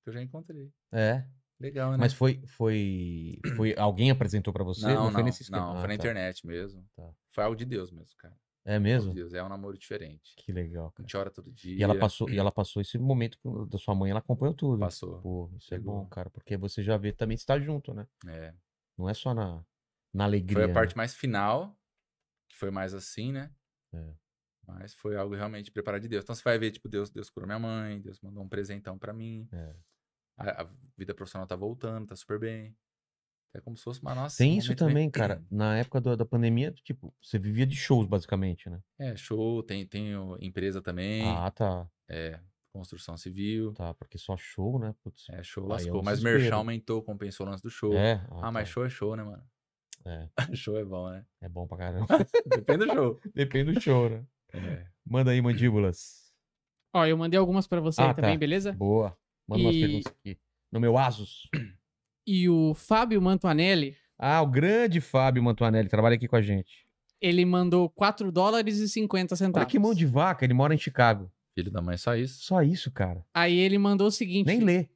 Eu 0.07 0.13
já 0.13 0.23
encontrei. 0.23 0.73
É. 0.93 1.25
Legal, 1.61 1.91
né? 1.93 1.97
Mas 1.99 2.13
foi. 2.13 2.41
Foi. 2.47 3.41
Foi. 3.57 3.75
Alguém 3.77 4.11
apresentou 4.11 4.53
pra 4.53 4.63
você? 4.65 4.87
não, 4.87 5.05
não, 5.07 5.13
foi 5.13 5.23
nesse 5.25 5.43
esquema. 5.43 5.61
não, 5.61 5.73
Ah, 5.73 5.79
foi 5.81 5.89
na 5.89 5.89
tá. 5.89 5.95
internet 5.95 6.47
mesmo. 6.47 6.87
Tá. 6.95 7.11
Foi 7.35 7.45
algo 7.45 7.57
de 7.57 7.65
Deus 7.65 7.91
mesmo, 7.91 8.17
cara. 8.17 8.37
É 8.65 8.79
mesmo? 8.79 9.15
Deus, 9.15 9.33
é 9.33 9.43
um 9.43 9.49
namoro 9.49 9.79
diferente. 9.79 10.35
Que 10.37 10.53
legal, 10.53 10.89
A 10.89 10.93
cara. 10.93 11.03
gente 11.03 11.17
ora 11.17 11.31
todo 11.31 11.51
dia. 11.51 11.75
E 11.79 11.83
ela 11.83 11.99
passou, 11.99 12.29
e 12.29 12.37
ela 12.39 12.53
passou 12.53 12.83
esse 12.83 12.99
momento 12.99 13.39
da 13.67 13.79
sua 13.79 13.95
mãe, 13.95 14.11
ela 14.11 14.21
acompanhou 14.21 14.55
tudo. 14.55 14.79
Passou. 14.79 15.21
Pô, 15.23 15.51
isso 15.59 15.73
é 15.75 15.79
Pegou. 15.79 16.03
bom, 16.03 16.07
cara, 16.07 16.29
porque 16.29 16.57
você 16.57 16.83
já 16.83 16.97
vê 16.99 17.11
também 17.13 17.35
está 17.35 17.59
junto, 17.59 17.95
né? 17.95 18.07
É. 18.27 18.55
Não 18.97 19.09
é 19.09 19.15
só 19.15 19.33
na, 19.33 19.65
na 20.13 20.25
alegria. 20.25 20.55
Foi 20.55 20.65
a 20.65 20.69
né? 20.69 20.75
parte 20.75 20.97
mais 20.97 21.15
final, 21.15 21.77
que 22.51 22.57
foi 22.57 22.71
mais 22.71 22.93
assim, 22.93 23.33
né? 23.33 23.51
É. 23.95 24.15
Mas 24.69 24.93
foi 24.95 25.17
algo 25.17 25.35
realmente 25.35 25.71
preparado 25.71 26.03
de 26.03 26.09
Deus. 26.09 26.23
Então 26.23 26.35
você 26.35 26.43
vai 26.43 26.59
ver, 26.59 26.71
tipo, 26.71 26.89
Deus, 26.89 27.11
Deus 27.11 27.31
curou 27.31 27.47
minha 27.47 27.59
mãe, 27.59 28.01
Deus 28.03 28.21
mandou 28.21 28.43
um 28.45 28.49
presentão 28.49 28.99
pra 28.99 29.15
mim. 29.15 29.49
É. 29.51 29.75
A, 30.37 30.63
a 30.63 30.69
vida 30.97 31.15
profissional 31.15 31.47
tá 31.47 31.57
voltando, 31.57 32.07
tá 32.07 32.15
super 32.15 32.39
bem. 32.39 32.77
É 33.55 33.61
como 33.63 33.77
se 33.79 33.83
fosse 33.83 34.03
uma 34.03 34.15
nossa. 34.15 34.37
Tem 34.37 34.53
um 34.53 34.59
isso 34.59 34.67
momento 34.69 34.79
bem- 34.85 34.89
também, 34.89 35.11
cara. 35.11 35.43
Na 35.51 35.79
época 35.79 36.01
do- 36.03 36.15
da 36.17 36.25
pandemia, 36.27 36.71
tipo, 36.85 37.13
você 37.21 37.39
vivia 37.39 37.67
de 37.67 37.75
shows, 37.75 38.07
basicamente, 38.07 38.69
né? 38.69 38.79
É, 38.99 39.17
show, 39.17 39.63
tem, 39.63 39.87
tem 39.87 40.13
empresa 40.41 40.83
também, 40.83 41.23
Ah, 41.27 41.51
tá. 41.51 41.89
é, 42.07 42.39
construção 42.71 43.17
civil. 43.17 43.73
Tá, 43.73 43.95
porque 43.95 44.19
só 44.19 44.37
show, 44.37 44.79
né? 44.79 44.95
Putz. 45.03 45.27
É, 45.31 45.43
show 45.43 45.65
Aí 45.65 45.71
é 45.71 45.73
um 45.73 45.73
lascou. 45.73 46.03
mas 46.03 46.23
merchan 46.23 46.57
aumentou, 46.57 47.03
compensou 47.03 47.47
o 47.47 47.51
lance 47.51 47.63
do 47.63 47.71
show. 47.71 47.95
É. 47.95 48.23
Ah, 48.43 48.53
mas 48.53 48.69
tá. 48.69 48.73
show 48.75 48.85
é 48.85 48.91
show, 48.91 49.17
né, 49.17 49.23
mano? 49.25 49.43
É, 50.05 50.29
show 50.55 50.77
é 50.77 50.85
bom, 50.85 51.11
né? 51.11 51.25
é 51.41 51.49
bom 51.49 51.67
pra 51.67 51.79
caramba. 51.79 52.07
Depende 52.47 52.85
do 52.87 52.93
show. 52.95 53.21
Depende 53.35 53.73
do 53.73 53.81
show, 53.81 54.11
né? 54.11 54.25
É. 54.53 54.87
Manda 55.07 55.31
aí, 55.31 55.41
mandíbulas. 55.41 56.33
Ó, 56.95 57.05
eu 57.07 57.17
mandei 57.17 57.39
algumas 57.39 57.67
pra 57.67 57.81
você 57.81 58.01
Ah, 58.01 58.09
aí 58.09 58.15
também, 58.15 58.33
tá. 58.33 58.39
beleza? 58.39 58.73
Boa. 58.73 59.17
Manda 59.47 59.63
umas 59.65 59.75
E- 59.77 59.81
perguntas 59.81 60.13
aqui. 60.13 60.39
No 60.73 60.81
meu 60.81 60.97
Asus. 60.99 61.49
E 62.27 62.49
o 62.49 62.75
Fábio 62.75 63.21
Mantuanelli, 63.23 63.97
Ah, 64.19 64.43
o 64.43 64.47
grande 64.47 65.01
Fábio 65.01 65.43
Mantuanelli 65.43 65.89
trabalha 65.89 66.17
aqui 66.17 66.27
com 66.29 66.37
a 66.37 66.43
gente. 66.43 66.87
ele 67.21 67.45
mandou 67.45 67.89
4 67.91 68.31
dólares 68.31 68.79
e 68.79 68.89
50 68.89 69.33
Olha 69.35 69.39
centavos. 69.39 69.71
que 69.73 69.79
mão 69.79 69.95
de 69.95 70.05
vaca, 70.07 70.45
ele 70.45 70.55
mora 70.55 70.75
em 70.75 70.79
Chicago. 70.79 71.31
Filho 71.55 71.71
da 71.71 71.81
mãe, 71.83 71.97
só 71.97 72.15
isso. 72.15 72.43
Só 72.45 72.63
isso, 72.63 72.91
cara. 72.93 73.25
Aí 73.35 73.57
ele 73.59 73.77
mandou 73.79 74.07
o 74.09 74.11
seguinte. 74.13 74.47
Nem 74.47 74.61
lê. 74.61 74.89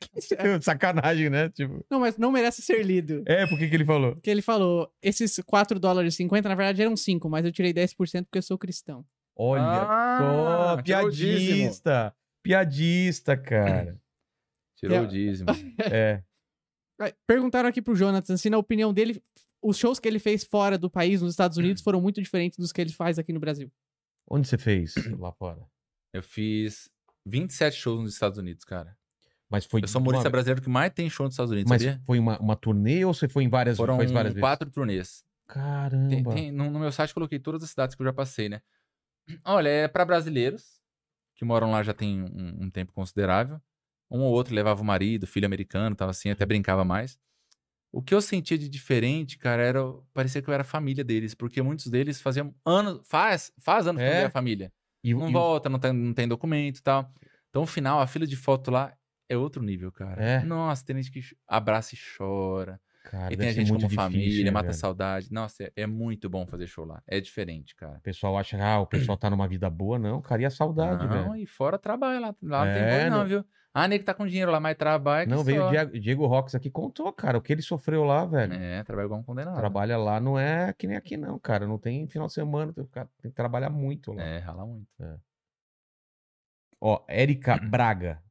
Sacanagem, 0.62 1.28
né? 1.30 1.48
Tipo. 1.50 1.84
Não, 1.90 2.00
mas 2.00 2.16
não 2.16 2.30
merece 2.32 2.62
ser 2.62 2.84
lido. 2.84 3.22
É, 3.26 3.46
por 3.46 3.58
que 3.58 3.68
que 3.68 3.74
ele 3.74 3.84
falou? 3.84 4.12
Porque 4.14 4.30
ele 4.30 4.42
falou, 4.42 4.92
esses 5.02 5.38
4 5.46 5.78
dólares 5.80 6.14
e 6.14 6.16
50, 6.18 6.48
na 6.48 6.54
verdade 6.54 6.82
eram 6.82 6.96
5, 6.96 7.28
mas 7.28 7.44
eu 7.44 7.52
tirei 7.52 7.72
10% 7.72 8.24
porque 8.24 8.38
eu 8.38 8.42
sou 8.42 8.56
cristão. 8.58 9.04
Olha 9.36 9.62
Ah, 9.62 10.76
só, 10.76 10.82
piadista. 10.82 12.14
Piadista, 12.42 13.36
cara. 13.36 13.98
Tirou 14.78 14.96
É. 14.98 15.00
o 15.00 15.06
dízimo. 15.06 15.48
É. 15.92 16.22
Perguntaram 17.26 17.68
aqui 17.68 17.80
pro 17.80 17.94
Jonathan 17.94 18.36
se, 18.36 18.50
na 18.50 18.58
opinião 18.58 18.92
dele, 18.92 19.22
os 19.62 19.76
shows 19.78 20.00
que 20.00 20.08
ele 20.08 20.18
fez 20.18 20.42
fora 20.42 20.76
do 20.76 20.90
país, 20.90 21.22
nos 21.22 21.30
Estados 21.32 21.56
Unidos, 21.56 21.82
foram 21.84 22.00
muito 22.00 22.20
diferentes 22.20 22.58
dos 22.58 22.72
que 22.72 22.80
ele 22.80 22.92
faz 22.92 23.18
aqui 23.18 23.32
no 23.32 23.38
Brasil. 23.40 23.70
Onde 24.28 24.48
você 24.48 24.58
fez 24.58 24.94
lá 25.18 25.30
fora? 25.32 25.64
Eu 26.12 26.22
fiz 26.22 26.90
27 27.26 27.76
shows 27.76 28.00
nos 28.02 28.14
Estados 28.14 28.38
Unidos, 28.38 28.64
cara. 28.64 28.96
Mas 29.50 29.64
foi. 29.64 29.80
Eu 29.82 29.88
sou 29.88 30.00
o 30.00 30.02
de 30.02 30.08
uma- 30.08 30.10
humorista 30.12 30.30
brasileiro 30.30 30.60
que 30.62 30.68
mais 30.68 30.92
tem 30.92 31.08
show 31.08 31.24
nos 31.24 31.34
Estados 31.34 31.52
Unidos, 31.52 31.70
Mas 31.70 31.82
sabia? 31.82 32.00
foi 32.04 32.18
uma, 32.18 32.38
uma 32.38 32.54
turnê 32.56 33.04
ou 33.04 33.14
você 33.14 33.28
foi 33.28 33.44
em 33.44 33.48
várias, 33.48 33.76
Foram 33.76 33.96
várias 33.96 34.14
vezes? 34.34 34.40
quatro 34.40 34.70
turnês. 34.70 35.24
Caramba. 35.46 36.08
Tem- 36.10 36.24
tem- 36.24 36.52
no, 36.52 36.70
no 36.70 36.78
meu 36.78 36.92
site 36.92 37.14
coloquei 37.14 37.38
todas 37.38 37.62
as 37.62 37.70
cidades 37.70 37.94
que 37.96 38.02
eu 38.02 38.06
já 38.06 38.12
passei, 38.12 38.48
né? 38.48 38.60
Olha, 39.44 39.68
é 39.68 39.88
pra 39.88 40.04
brasileiros 40.04 40.78
que 41.34 41.44
moram 41.44 41.70
lá 41.70 41.82
já 41.82 41.94
tem 41.94 42.20
um, 42.22 42.64
um 42.64 42.70
tempo 42.70 42.92
considerável. 42.92 43.60
Um 44.10 44.20
ou 44.20 44.32
outro 44.32 44.54
levava 44.54 44.80
o 44.80 44.84
marido, 44.84 45.26
filho 45.26 45.46
americano, 45.46 45.94
tava 45.94 46.10
assim, 46.10 46.30
até 46.30 46.44
brincava 46.44 46.84
mais. 46.84 47.18
O 47.92 48.02
que 48.02 48.14
eu 48.14 48.20
sentia 48.20 48.58
de 48.58 48.68
diferente, 48.68 49.38
cara, 49.38 49.62
era. 49.62 49.80
Parecia 50.12 50.42
que 50.42 50.48
eu 50.50 50.52
era 50.54 50.64
família 50.64 51.02
deles, 51.04 51.34
porque 51.34 51.62
muitos 51.62 51.86
deles 51.86 52.20
faziam 52.20 52.54
anos. 52.66 53.00
Faz, 53.06 53.50
faz 53.58 53.86
anos 53.86 54.02
que 54.02 54.08
É? 54.08 54.20
não 54.20 54.26
é 54.26 54.30
família. 54.30 54.72
E, 55.02 55.14
Não 55.14 55.28
e- 55.28 55.32
volta, 55.32 55.68
não 55.70 55.78
tem, 55.78 55.92
não 55.92 56.12
tem 56.12 56.26
documento 56.28 56.78
e 56.78 56.82
tal. 56.82 57.10
Então, 57.48 57.62
o 57.62 57.66
final, 57.66 58.00
a 58.00 58.06
fila 58.06 58.26
de 58.26 58.36
foto 58.36 58.70
lá 58.70 58.92
é 59.28 59.36
outro 59.36 59.62
nível, 59.62 59.90
cara. 59.92 60.22
É? 60.22 60.42
Nossa, 60.44 60.84
tem 60.84 60.96
gente 60.96 61.10
que 61.10 61.20
abraça 61.46 61.94
e 61.94 61.98
chora. 62.16 62.80
Cara, 63.04 63.32
E 63.32 63.36
tem 63.36 63.48
a 63.48 63.52
gente 63.52 63.68
como 63.68 63.78
difícil, 63.78 63.96
família, 63.96 64.44
né, 64.44 64.50
mata 64.50 64.66
velho? 64.68 64.78
saudade. 64.78 65.32
Nossa, 65.32 65.64
é, 65.64 65.72
é 65.76 65.86
muito 65.86 66.28
bom 66.28 66.46
fazer 66.46 66.66
show 66.66 66.84
lá. 66.84 67.02
É 67.06 67.18
diferente, 67.20 67.74
cara. 67.74 67.96
O 67.98 68.02
pessoal 68.02 68.36
acha, 68.36 68.62
ah, 68.62 68.80
o 68.80 68.86
pessoal 68.86 69.16
tá 69.16 69.30
numa 69.30 69.48
vida 69.48 69.70
boa. 69.70 69.98
Não, 69.98 70.20
cara, 70.20 70.42
e 70.42 70.44
a 70.44 70.50
saudade, 70.50 71.06
não, 71.06 71.30
velho? 71.30 71.36
e 71.36 71.46
fora 71.46 71.78
trabalho 71.78 72.20
lá. 72.20 72.34
Lá 72.42 72.66
não 72.66 72.72
tem 72.74 72.82
É, 72.82 73.00
boi 73.00 73.10
não, 73.10 73.18
não- 73.20 73.26
viu? 73.26 73.44
Ah, 73.72 73.86
nego 73.86 74.04
tá 74.04 74.12
com 74.12 74.26
dinheiro 74.26 74.50
lá, 74.50 74.58
mas 74.58 74.76
trabalha 74.76 75.24
que 75.24 75.30
Não, 75.32 75.44
veio 75.44 75.60
só. 75.60 75.68
o 75.68 75.70
Diego, 75.70 76.00
Diego 76.00 76.26
Rox 76.26 76.54
aqui, 76.54 76.68
contou, 76.70 77.12
cara, 77.12 77.38
o 77.38 77.40
que 77.40 77.52
ele 77.52 77.62
sofreu 77.62 78.02
lá, 78.02 78.26
velho. 78.26 78.52
É, 78.54 78.82
trabalha 78.82 79.06
igual 79.06 79.20
um 79.20 79.22
condenado. 79.22 79.56
Trabalha 79.56 79.96
lá 79.96 80.18
não 80.18 80.38
é 80.38 80.72
que 80.72 80.86
nem 80.86 80.96
aqui, 80.96 81.16
não, 81.16 81.38
cara. 81.38 81.66
Não 81.66 81.78
tem 81.78 82.06
final 82.08 82.26
de 82.26 82.32
semana, 82.32 82.72
tem 82.72 82.84
que 82.84 82.90
tem 82.92 83.30
que 83.30 83.36
trabalhar 83.36 83.70
muito 83.70 84.12
lá. 84.12 84.22
É, 84.22 84.38
rala 84.38 84.66
muito. 84.66 84.88
Ó, 86.80 87.04
Érica 87.08 87.56
Braga. 87.62 88.22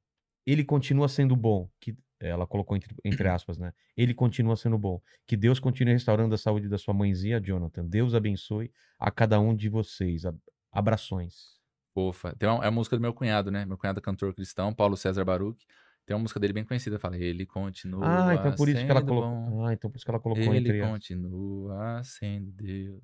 Ele 0.48 0.64
continua 0.64 1.08
sendo 1.10 1.36
bom. 1.36 1.70
Que 1.80 1.96
ela 2.20 2.48
colocou 2.48 2.76
entre, 2.76 2.96
entre 3.06 3.28
aspas, 3.28 3.60
né? 3.60 3.72
Ele 3.96 4.14
continua 4.14 4.56
sendo 4.56 4.78
bom. 4.78 5.00
Que 5.28 5.38
Deus 5.38 5.60
continue 5.60 5.94
restaurando 5.94 6.34
a 6.34 6.38
saúde 6.38 6.68
da 6.68 6.78
sua 6.80 6.94
mãezinha, 6.94 7.40
Jonathan. 7.40 7.86
Deus 7.86 8.16
abençoe 8.16 8.72
a 8.98 9.12
cada 9.12 9.40
um 9.40 9.56
de 9.56 9.70
vocês. 9.70 10.26
Ab- 10.26 10.40
Abrações. 10.72 11.58
Fofa. 11.94 12.36
Tem 12.40 12.48
uma, 12.50 12.64
é 12.64 12.68
a 12.68 12.72
música 12.72 12.96
do 12.96 13.02
meu 13.02 13.14
cunhado, 13.14 13.52
né? 13.52 13.66
Meu 13.66 13.78
cunhado 13.78 14.00
é 14.00 14.02
cantor 14.02 14.34
cristão, 14.34 14.74
Paulo 14.74 14.96
César 14.98 15.26
Baruch. 15.26 15.64
Tem 16.06 16.16
uma 16.16 16.22
música 16.22 16.40
dele 16.40 16.54
bem 16.54 16.64
conhecida. 16.64 16.98
Fala, 16.98 17.18
ele 17.18 17.46
continua 17.46 18.30
Ah, 18.30 18.36
então 18.36 18.56
por 18.56 18.70
isso 18.70 18.84
que 18.86 18.90
ela 18.92 19.02
colocou. 19.04 19.30
bom. 19.30 19.66
Ah, 19.66 19.74
então 19.74 19.90
por 19.92 19.98
isso 19.98 20.06
que 20.06 20.12
ela 20.12 20.20
colocou 20.20 20.44
Ele 20.44 20.58
entre 20.70 20.80
aspas. 20.82 20.92
continua 20.94 22.02
sendo 22.04 22.50
Deus. 22.52 23.04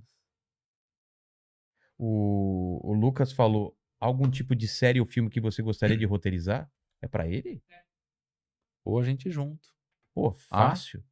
O, 1.98 2.80
o 2.84 2.94
Lucas 2.94 3.32
falou: 3.32 3.76
algum 4.00 4.30
tipo 4.30 4.56
de 4.56 4.68
série 4.68 5.00
ou 5.00 5.06
filme 5.06 5.30
que 5.30 5.42
você 5.42 5.62
gostaria 5.62 5.98
de 5.98 6.06
roteirizar? 6.06 6.70
É 7.04 7.08
pra 7.08 7.28
ele? 7.28 7.62
Ou 8.86 8.98
a 8.98 9.04
gente 9.04 9.30
junto. 9.30 9.68
Pô, 10.14 10.30
Ah. 10.30 10.70
fácil. 10.70 11.04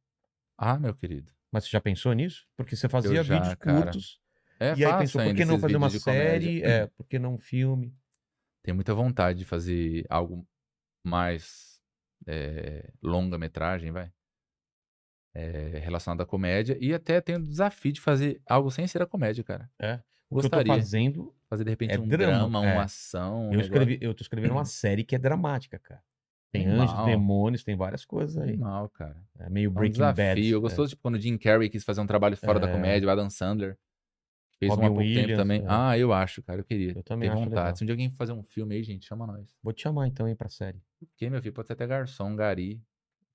Ah, 0.56 0.78
meu 0.78 0.94
querido. 0.94 1.30
Mas 1.50 1.64
você 1.64 1.70
já 1.70 1.82
pensou 1.82 2.14
nisso? 2.14 2.48
Porque 2.56 2.74
você 2.74 2.88
fazia 2.88 3.18
Eu 3.18 3.22
já, 3.22 3.34
vídeos 3.38 3.54
cara. 3.56 3.82
curtos. 3.82 4.18
É 4.58 4.74
e 4.74 4.84
aí 4.86 4.96
pensou, 4.98 5.22
por 5.22 5.34
que 5.34 5.44
não 5.44 5.58
fazer 5.58 5.76
uma 5.76 5.90
série? 5.90 6.62
É, 6.62 6.86
por 6.86 7.06
que 7.06 7.18
não 7.18 7.34
um 7.34 7.38
filme? 7.38 7.94
Tenho 8.62 8.74
muita 8.74 8.94
vontade 8.94 9.40
de 9.40 9.44
fazer 9.44 10.06
algo 10.08 10.48
mais 11.04 11.82
é, 12.26 12.90
longa-metragem, 13.02 13.90
vai. 13.92 14.10
É, 15.34 15.78
relacionado 15.78 16.22
à 16.22 16.26
comédia. 16.26 16.78
E 16.80 16.94
até 16.94 17.20
tenho 17.20 17.38
o 17.38 17.46
desafio 17.46 17.92
de 17.92 18.00
fazer 18.00 18.40
algo 18.46 18.70
sem 18.70 18.86
ser 18.86 19.02
a 19.02 19.06
comédia, 19.06 19.44
cara. 19.44 19.70
É. 19.78 19.94
O 20.30 20.38
que 20.40 20.46
eu 20.46 20.50
tô 20.50 20.56
Gostaria. 20.56 20.74
fazendo, 20.74 21.34
Fazer, 21.52 21.64
de 21.64 21.70
repente, 21.70 21.92
É 21.92 21.98
um 22.00 22.08
drama, 22.08 22.38
drama, 22.38 22.66
é. 22.66 22.72
uma 22.72 22.84
ação. 22.84 23.50
um 23.50 23.52
eu, 23.52 23.60
escrevi, 23.60 23.98
eu 24.00 24.14
tô 24.14 24.22
escrevendo 24.22 24.52
uma 24.52 24.64
série 24.64 25.04
que 25.04 25.14
é 25.14 25.18
dramática, 25.18 25.78
cara. 25.78 26.02
Tem 26.50 26.66
anjos, 26.66 27.04
demônios, 27.04 27.62
tem 27.62 27.76
várias 27.76 28.06
coisas 28.06 28.38
aí. 28.38 28.56
Mal, 28.56 28.88
cara. 28.88 29.22
É 29.38 29.50
meio 29.50 29.66
É 29.66 29.70
um 29.70 29.74
Breaking. 29.74 30.00
Bad. 30.00 30.48
Eu 30.48 30.58
é. 30.58 30.60
gostoso, 30.62 30.88
tipo, 30.88 31.02
quando 31.02 31.16
o 31.16 31.20
Jim 31.20 31.36
Carrey 31.36 31.68
quis 31.68 31.84
fazer 31.84 32.00
um 32.00 32.06
trabalho 32.06 32.38
fora 32.38 32.58
da 32.58 32.70
É. 32.70 32.72
comédia, 32.72 33.06
o 33.06 33.10
Adam 33.10 33.28
Sandler. 33.28 33.76
Fez 34.58 34.70
Robin 34.70 34.84
um 34.84 34.86
há 34.86 34.88
pouco 34.94 35.02
tempo 35.12 35.36
também. 35.36 35.60
é. 35.60 35.64
Ah, 35.68 35.98
eu 35.98 36.10
acho, 36.10 36.42
cara. 36.42 36.60
Eu 36.60 36.64
queria. 36.64 36.92
Eu 36.96 37.02
também 37.02 37.28
Tenho 37.28 37.32
acho 37.34 37.44
vontade. 37.50 37.60
legal. 37.60 37.76
Se 37.76 37.82
um 37.84 37.86
dia 37.86 37.92
alguém 37.92 38.10
fazer 38.12 38.32
um 38.32 38.42
filme 38.42 38.74
aí, 38.74 38.82
gente, 38.82 39.04
chama 39.04 39.26
nós. 39.26 39.46
Vou 39.62 39.74
te 39.74 39.82
chamar 39.82 40.06
então 40.06 40.24
aí 40.24 40.34
pra 40.34 40.48
série. 40.48 40.80
Porque, 41.00 41.28
meu 41.28 41.42
filho, 41.42 41.52
pode 41.52 41.66
ser 41.66 41.74
até 41.74 41.86
garçom, 41.86 42.34
gari, 42.34 42.80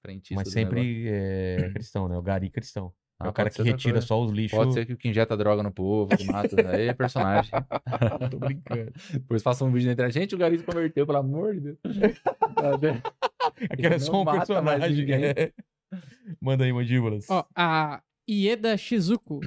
frentista 0.01 0.35
Mas 0.35 0.51
sempre 0.51 1.07
é, 1.07 1.69
cristão, 1.71 2.07
né? 2.07 2.17
O 2.17 2.21
Gari 2.23 2.49
cristão. 2.49 2.91
É 3.19 3.25
Ah, 3.25 3.29
o 3.29 3.33
cara 3.33 3.49
que 3.49 3.61
retira 3.63 3.93
coisa. 3.95 4.07
só 4.07 4.21
os 4.23 4.31
lixos. 4.31 4.57
Pode 4.57 4.73
ser 4.73 4.85
que 4.85 4.93
o 4.93 4.97
que 4.97 5.09
injeta 5.09 5.35
droga 5.35 5.63
no 5.63 5.71
povo, 5.71 6.15
que 6.15 6.25
mata. 6.25 6.55
Aí 6.69 6.87
é 6.87 6.93
personagem. 6.93 7.51
Tô 8.31 8.37
brincando. 8.39 8.91
Depois 9.11 9.41
faça 9.41 9.63
um 9.65 9.71
vídeo 9.71 9.87
na 9.87 9.93
internet. 9.93 10.13
Gente, 10.13 10.35
o 10.35 10.37
Gari 10.37 10.59
se 10.59 10.63
converteu, 10.63 11.05
pelo 11.05 11.17
amor 11.17 11.53
de 11.55 11.61
Deus. 11.61 11.79
Aquele 13.69 13.95
é 13.95 13.99
só 13.99 14.21
um 14.21 14.25
personagem. 14.25 14.95
ninguém. 14.97 15.23
é. 15.25 15.53
Manda 16.41 16.63
aí, 16.65 16.73
mandíbulas. 16.73 17.25
Ó, 17.29 17.45
a 17.55 18.01
Ieda 18.29 18.75
Shizuko 18.77 19.39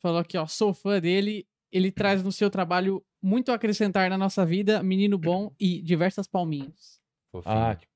falou 0.00 0.18
aqui, 0.20 0.36
ó, 0.36 0.46
sou 0.46 0.72
fã 0.74 1.00
dele. 1.00 1.46
Ele 1.72 1.90
traz 1.90 2.22
no 2.22 2.30
seu 2.30 2.48
trabalho 2.50 3.04
muito 3.22 3.50
a 3.50 3.54
acrescentar 3.54 4.08
na 4.08 4.16
nossa 4.16 4.46
vida, 4.46 4.82
menino 4.82 5.18
bom 5.18 5.52
e 5.58 5.82
diversas 5.82 6.26
palminhas. 6.28 7.00
Fofinho. 7.32 7.54
Ah, 7.56 7.74
que 7.74 7.86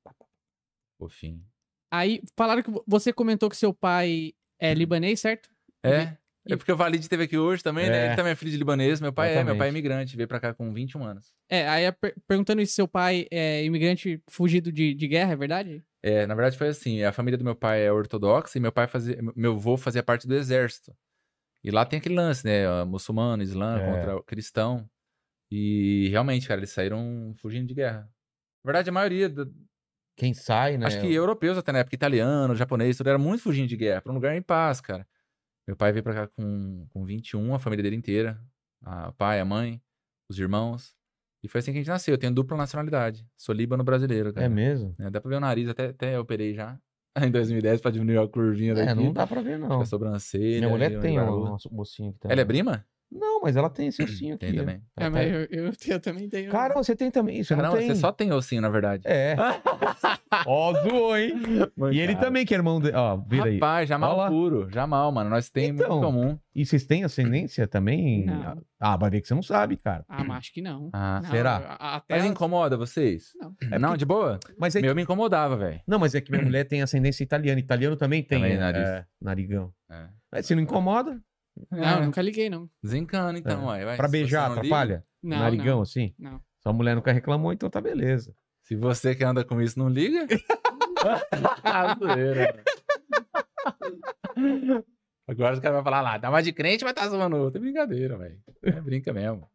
fofinho. 0.99 1.45
Aí, 1.93 2.21
falaram 2.37 2.63
que 2.63 2.71
você 2.87 3.13
comentou 3.13 3.49
que 3.49 3.57
seu 3.57 3.73
pai 3.73 4.33
é 4.61 4.75
libanês, 4.75 5.21
certo? 5.21 5.49
É. 5.83 6.03
E- 6.47 6.53
É 6.53 6.57
porque 6.57 6.73
o 6.73 6.77
Valide 6.77 7.05
esteve 7.05 7.25
aqui 7.25 7.37
hoje 7.37 7.63
também, 7.63 7.89
né? 7.89 7.99
É. 7.99 8.07
Ele 8.07 8.17
também 8.17 8.33
é 8.33 8.35
filho 8.35 8.51
de 8.51 8.57
libanês. 8.57 9.01
Meu 9.01 9.13
pai 9.13 9.29
é, 9.33 9.35
meu 9.37 9.45
pai 9.45 9.45
é 9.45 9.53
Exatamente. 9.53 9.73
imigrante. 9.79 10.17
Veio 10.17 10.27
pra 10.29 10.41
cá 10.41 10.55
com 10.55 10.73
21 10.73 11.05
anos. 11.05 11.33
É, 11.51 11.69
aí 11.69 11.85
é 11.85 11.93
per- 11.93 12.15
perguntando 12.27 12.65
se 12.65 12.73
seu 12.73 12.89
pai 12.89 13.27
é 13.31 13.63
imigrante 13.65 14.23
fugido 14.29 14.73
de, 14.73 14.95
de 14.95 15.07
guerra, 15.09 15.33
é 15.33 15.37
verdade? 15.37 15.85
É, 16.03 16.27
na 16.27 16.35
verdade 16.35 16.57
foi 16.57 16.69
assim, 16.69 17.03
a 17.05 17.13
família 17.13 17.37
do 17.37 17.45
meu 17.45 17.55
pai 17.55 17.85
é 17.85 17.93
ortodoxa 17.93 18.57
e 18.57 18.61
meu 18.61 18.73
pai 18.73 18.89
fazia, 18.89 19.19
meu 19.37 19.53
avô 19.53 19.77
fazia 19.77 20.03
parte 20.03 20.27
do 20.27 20.35
exército. 20.35 20.95
E 21.63 21.71
lá 21.71 21.85
tem 21.85 21.99
aquele 21.99 22.15
lance, 22.15 22.43
né, 22.45 22.85
muçulmano, 22.85 23.43
islã 23.43 23.79
É. 23.79 23.85
contra 23.85 24.17
o 24.17 24.23
cristão. 24.23 24.89
E 25.53 26.09
realmente, 26.09 26.49
cara, 26.49 26.61
eles 26.61 26.71
saíram 26.71 27.35
fugindo 27.37 27.67
de 27.67 27.75
guerra. 27.75 28.01
Na 28.65 28.69
verdade, 28.73 28.89
a 28.89 28.93
maioria, 28.93 29.29
do- 29.29 29.53
Quem 30.21 30.35
sai, 30.35 30.77
né? 30.77 30.85
acho 30.87 31.01
que 31.01 31.11
europeus 31.11 31.57
até 31.57 31.73
na 31.73 31.79
época, 31.79 31.95
italiano, 31.97 32.55
japonês, 32.55 32.95
tudo 32.99 33.09
era 33.09 33.19
muito 33.19 33.43
fugindo 33.43 33.67
de 33.69 33.77
guerra, 33.77 34.03
pra 34.03 34.13
um 34.13 34.15
lugar 34.15 34.37
em 34.37 34.43
paz, 34.43 34.79
cara. 34.79 35.07
Meu 35.67 35.75
pai 35.77 35.93
veio 35.93 36.03
pra 36.03 36.13
cá 36.13 36.27
com, 36.29 36.87
com 36.91 37.05
21, 37.07 37.55
a 37.55 37.59
família 37.59 37.83
dele 37.83 37.97
inteira, 37.97 38.39
a- 38.83 39.09
o 39.09 39.13
pai, 39.15 39.41
a 39.41 39.45
mãe, 39.47 39.81
os 40.29 40.39
irmãos. 40.39 40.95
E 41.43 41.49
foi 41.49 41.61
assim 41.61 41.73
que 41.73 41.79
a 41.79 41.81
gente 41.81 41.89
nasceu, 41.89 42.13
eu 42.15 42.19
tenho 42.19 42.35
dupla 42.35 42.57
nacionalidade, 42.57 43.27
sou 43.35 43.55
líbano 43.55 43.83
brasileiro, 43.83 44.33
cara. 44.35 44.45
É 44.45 44.49
mesmo? 44.51 44.95
É, 44.99 45.09
dá 45.09 45.21
pra 45.23 45.31
ver 45.31 45.37
o 45.37 45.41
nariz, 45.41 45.69
até, 45.71 45.87
até 45.87 46.17
eu 46.17 46.21
operei 46.21 46.53
já. 46.55 46.79
Em 47.17 47.31
2010 47.31 47.81
pra 47.81 47.91
diminuir 47.91 48.19
a 48.19 48.29
curvinha 48.29 48.75
daqui. 48.75 48.91
É, 48.91 48.95
não 48.95 49.13
dá 49.13 49.27
pra 49.27 49.41
ver, 49.41 49.59
não. 49.59 49.81
A 49.81 49.85
sobrancelha. 49.87 50.59
Minha 50.59 50.69
mulher 50.69 51.01
tem 51.01 51.19
uma, 51.19 51.31
uma 51.51 51.57
mocinha 51.73 52.11
aqui 52.11 52.19
também. 52.19 52.33
Ela 52.35 52.43
é 52.43 52.45
prima? 52.45 52.87
Não, 53.13 53.41
mas 53.43 53.57
ela 53.57 53.69
tem 53.69 53.89
esse 53.89 54.03
ossinho 54.03 54.37
aqui. 54.37 54.47
Tem 54.47 54.55
também. 54.55 54.83
Ela 54.97 55.07
é, 55.07 55.11
tá- 55.11 55.11
mas 55.11 55.33
eu, 55.33 55.65
eu, 55.67 55.73
eu 55.95 56.01
também 56.01 56.29
tenho. 56.29 56.51
Cara, 56.51 56.75
você 56.75 56.95
tem 56.95 57.11
também, 57.11 57.43
você 57.43 57.55
não 57.55 57.63
Caramba, 57.63 57.79
tem. 57.79 57.89
você 57.89 57.97
só 57.97 58.13
tem 58.13 58.33
ossinho, 58.33 58.63
na 58.63 58.69
verdade. 58.69 59.03
É. 59.07 59.35
Ó, 60.47 60.73
zoou, 60.83 61.17
hein? 61.17 61.35
E 61.93 62.01
ele 62.01 62.15
também, 62.17 62.47
que 62.47 62.55
é 62.55 62.57
irmão 62.57 62.81
dele. 62.81 62.97
Ó, 62.97 63.17
vira 63.17 63.47
aí. 63.47 63.55
Rapaz, 63.55 63.89
Jamal 63.89 64.11
Olha 64.13 64.19
lá. 64.23 64.29
puro. 64.29 64.69
Jamal, 64.73 65.11
mano. 65.13 65.29
Nós 65.31 65.51
temos 65.51 65.81
Então. 65.81 66.01
muito 66.01 66.05
comum. 66.07 66.39
E 66.55 66.65
vocês 66.65 66.85
têm 66.87 67.05
ascendência 67.05 67.67
também? 67.67 68.27
Não. 68.27 68.63
Ah, 68.79 68.97
vai 68.97 69.11
ver 69.11 69.21
que 69.21 69.29
você 69.29 69.35
não 69.35 69.43
sabe, 69.43 69.77
cara. 69.77 70.05
Ah, 70.09 70.25
mas 70.25 70.39
acho 70.39 70.53
que 70.53 70.63
não. 70.63 70.91
Ah, 70.93 71.21
Não, 71.23 71.31
será? 71.31 71.57
Até 71.79 72.15
Mas 72.17 72.25
as- 72.25 72.31
incomoda 72.31 72.77
vocês? 72.77 73.31
Não. 73.41 73.55
É 73.71 73.79
não, 73.79 73.97
de 73.97 74.05
boa? 74.05 74.39
Mas 74.59 74.75
é 74.75 74.81
que... 74.81 74.87
Meu 74.87 74.95
me 74.95 75.03
incomodava, 75.03 75.57
velho. 75.57 75.81
Não, 75.87 75.99
mas 75.99 76.15
é 76.15 76.21
que 76.21 76.31
minha 76.31 76.43
mulher 76.43 76.65
tem 76.65 76.83
ascendência 76.83 77.23
italiana. 77.23 77.61
Italiano 77.61 77.97
também 77.97 78.23
tem. 78.23 78.39
Também, 78.41 78.57
é, 78.57 78.59
nariz. 78.59 78.83
é, 78.89 79.05
narigão. 79.21 79.73
É. 79.91 80.07
Mas 80.33 80.47
se 80.47 80.55
não 80.55 80.63
incomoda, 80.63 81.21
Não, 81.71 82.05
nunca 82.07 82.23
liguei, 82.23 82.49
não. 82.51 82.69
Desencana, 82.83 83.39
então, 83.39 83.67
ué. 83.67 83.85
vai. 83.85 83.97
pra 83.97 84.07
Se 84.09 84.13
beijar, 84.13 84.43
você 84.43 84.57
não 84.57 84.63
liga- 84.63 84.77
atrapalha? 84.77 85.05
Não, 85.23 85.39
narigão, 85.39 85.77
não. 85.77 85.83
assim? 85.83 86.15
Não. 86.19 86.41
Sua 86.63 86.73
mulher 86.73 86.95
nunca 86.95 87.13
reclamou, 87.13 87.53
então 87.53 87.69
tá 87.71 87.81
beleza. 87.81 88.35
Se 88.65 88.77
você 88.77 89.15
que 89.15 89.25
anda 89.25 89.45
com 89.45 89.61
isso 89.61 89.79
não 89.79 89.89
liga. 89.89 90.27
Ah, 91.65 91.95
zoeira, 91.99 92.63
mano. 94.37 94.85
Agora 95.27 95.55
os 95.55 95.61
caras 95.61 95.77
vão 95.77 95.85
falar 95.85 96.01
lá, 96.01 96.19
dá 96.19 96.29
uma 96.29 96.43
de 96.43 96.53
crente, 96.53 96.83
vai 96.85 96.93
estar 96.93 97.03
tá 97.03 97.09
zoando 97.09 97.37
outro. 97.37 97.59
É 97.59 97.61
brincadeira, 97.61 98.17
velho. 98.19 98.39
É 98.63 98.73
brinca 98.81 99.13
mesmo. 99.13 99.49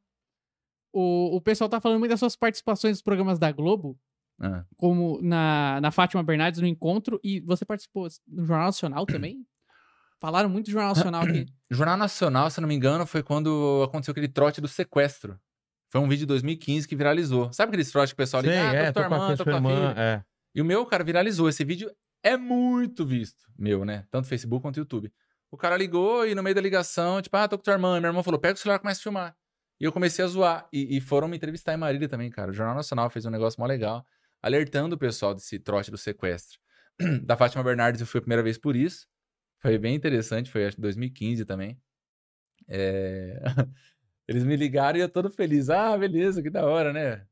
O, 0.93 1.35
o 1.35 1.41
pessoal 1.41 1.69
tá 1.69 1.81
falando 1.81 1.99
muito 1.99 2.11
das 2.11 2.19
suas 2.19 2.35
participações 2.35 2.93
nos 2.93 3.01
programas 3.01 3.37
da 3.37 3.51
Globo, 3.51 3.97
Ah. 4.39 4.63
como 4.77 5.19
na, 5.21 5.79
na 5.81 5.91
Fátima 5.91 6.23
Bernardes 6.23 6.61
no 6.61 6.67
Encontro, 6.67 7.19
e 7.23 7.41
você 7.41 7.65
participou 7.65 8.07
no 8.27 8.45
Jornal 8.45 8.67
Nacional 8.67 9.05
também? 9.05 9.45
Falaram 10.19 10.49
muito 10.49 10.65
do 10.65 10.71
Jornal 10.71 10.95
Nacional 10.95 11.23
aqui. 11.23 11.45
Jornal 11.69 11.97
Nacional, 11.97 12.49
se 12.49 12.59
eu 12.59 12.61
não 12.61 12.67
me 12.67 12.75
engano, 12.75 13.05
foi 13.05 13.21
quando 13.21 13.83
aconteceu 13.87 14.11
aquele 14.11 14.27
trote 14.27 14.61
do 14.61 14.67
sequestro. 14.67 15.39
Foi 15.89 16.01
um 16.01 16.07
vídeo 16.07 16.21
de 16.21 16.27
2015 16.27 16.87
que 16.87 16.95
viralizou. 16.95 17.51
Sabe 17.53 17.69
aqueles 17.69 17.91
trotes 17.91 18.11
que 18.11 18.15
o 18.15 18.17
pessoal 18.17 18.41
liga? 18.41 18.53
Ah, 18.53 18.73
é, 18.73 18.91
tô 18.91 19.01
tô 19.01 19.07
com 19.07 19.13
a 19.13 19.17
irmã, 19.17 19.35
tô 19.35 19.43
com 19.43 19.49
tua 19.49 19.57
irmã, 19.57 19.93
filha. 19.93 20.01
é. 20.01 20.23
E 20.53 20.61
o 20.61 20.65
meu, 20.65 20.85
cara, 20.85 21.03
viralizou. 21.03 21.49
Esse 21.49 21.63
vídeo 21.63 21.91
é 22.23 22.37
muito 22.37 23.05
visto, 23.05 23.43
meu, 23.57 23.85
né? 23.85 24.05
Tanto 24.09 24.27
Facebook 24.27 24.61
quanto 24.61 24.77
YouTube. 24.77 25.11
O 25.51 25.57
cara 25.57 25.77
ligou 25.77 26.25
e 26.25 26.33
no 26.33 26.41
meio 26.41 26.55
da 26.55 26.61
ligação, 26.61 27.21
tipo, 27.21 27.35
ah, 27.37 27.47
tô 27.47 27.57
com 27.57 27.63
tua 27.63 27.73
irmã. 27.73 27.99
Minha 27.99 28.09
irmã 28.09 28.23
falou, 28.23 28.39
pega 28.39 28.55
o 28.55 28.57
celular 28.57 28.77
e 28.77 28.79
começa 28.79 28.99
a 28.99 29.03
filmar. 29.03 29.35
E 29.79 29.83
eu 29.83 29.91
comecei 29.91 30.23
a 30.23 30.27
zoar. 30.27 30.67
E, 30.71 30.97
e 30.97 31.01
foram 31.01 31.27
me 31.27 31.37
entrevistar 31.37 31.73
em 31.73 31.77
Marília 31.77 32.09
também, 32.09 32.29
cara. 32.29 32.51
O 32.51 32.53
Jornal 32.53 32.75
Nacional 32.75 33.09
fez 33.09 33.25
um 33.25 33.29
negócio 33.29 33.59
mó 33.59 33.65
legal, 33.67 34.05
alertando 34.41 34.95
o 34.95 34.97
pessoal 34.97 35.33
desse 35.33 35.59
trote 35.59 35.91
do 35.91 35.97
sequestro. 35.97 36.59
da 37.23 37.35
Fátima 37.35 37.63
Bernardes 37.63 38.01
eu 38.01 38.07
fui 38.07 38.19
a 38.19 38.21
primeira 38.21 38.41
vez 38.41 38.57
por 38.57 38.75
isso. 38.75 39.05
Foi 39.65 39.77
bem 39.77 39.95
interessante, 39.95 40.51
foi 40.51 40.65
acho 40.65 40.75
que 40.75 40.81
2015 40.81 41.45
também. 41.45 41.77
É... 42.67 43.41
Eles 44.27 44.43
me 44.43 44.55
ligaram 44.55 44.97
e 44.97 45.01
eu 45.01 45.09
todo 45.09 45.29
feliz. 45.29 45.69
Ah, 45.69 45.97
beleza, 45.97 46.41
que 46.41 46.49
da 46.49 46.65
hora, 46.65 46.91
né? 46.91 47.25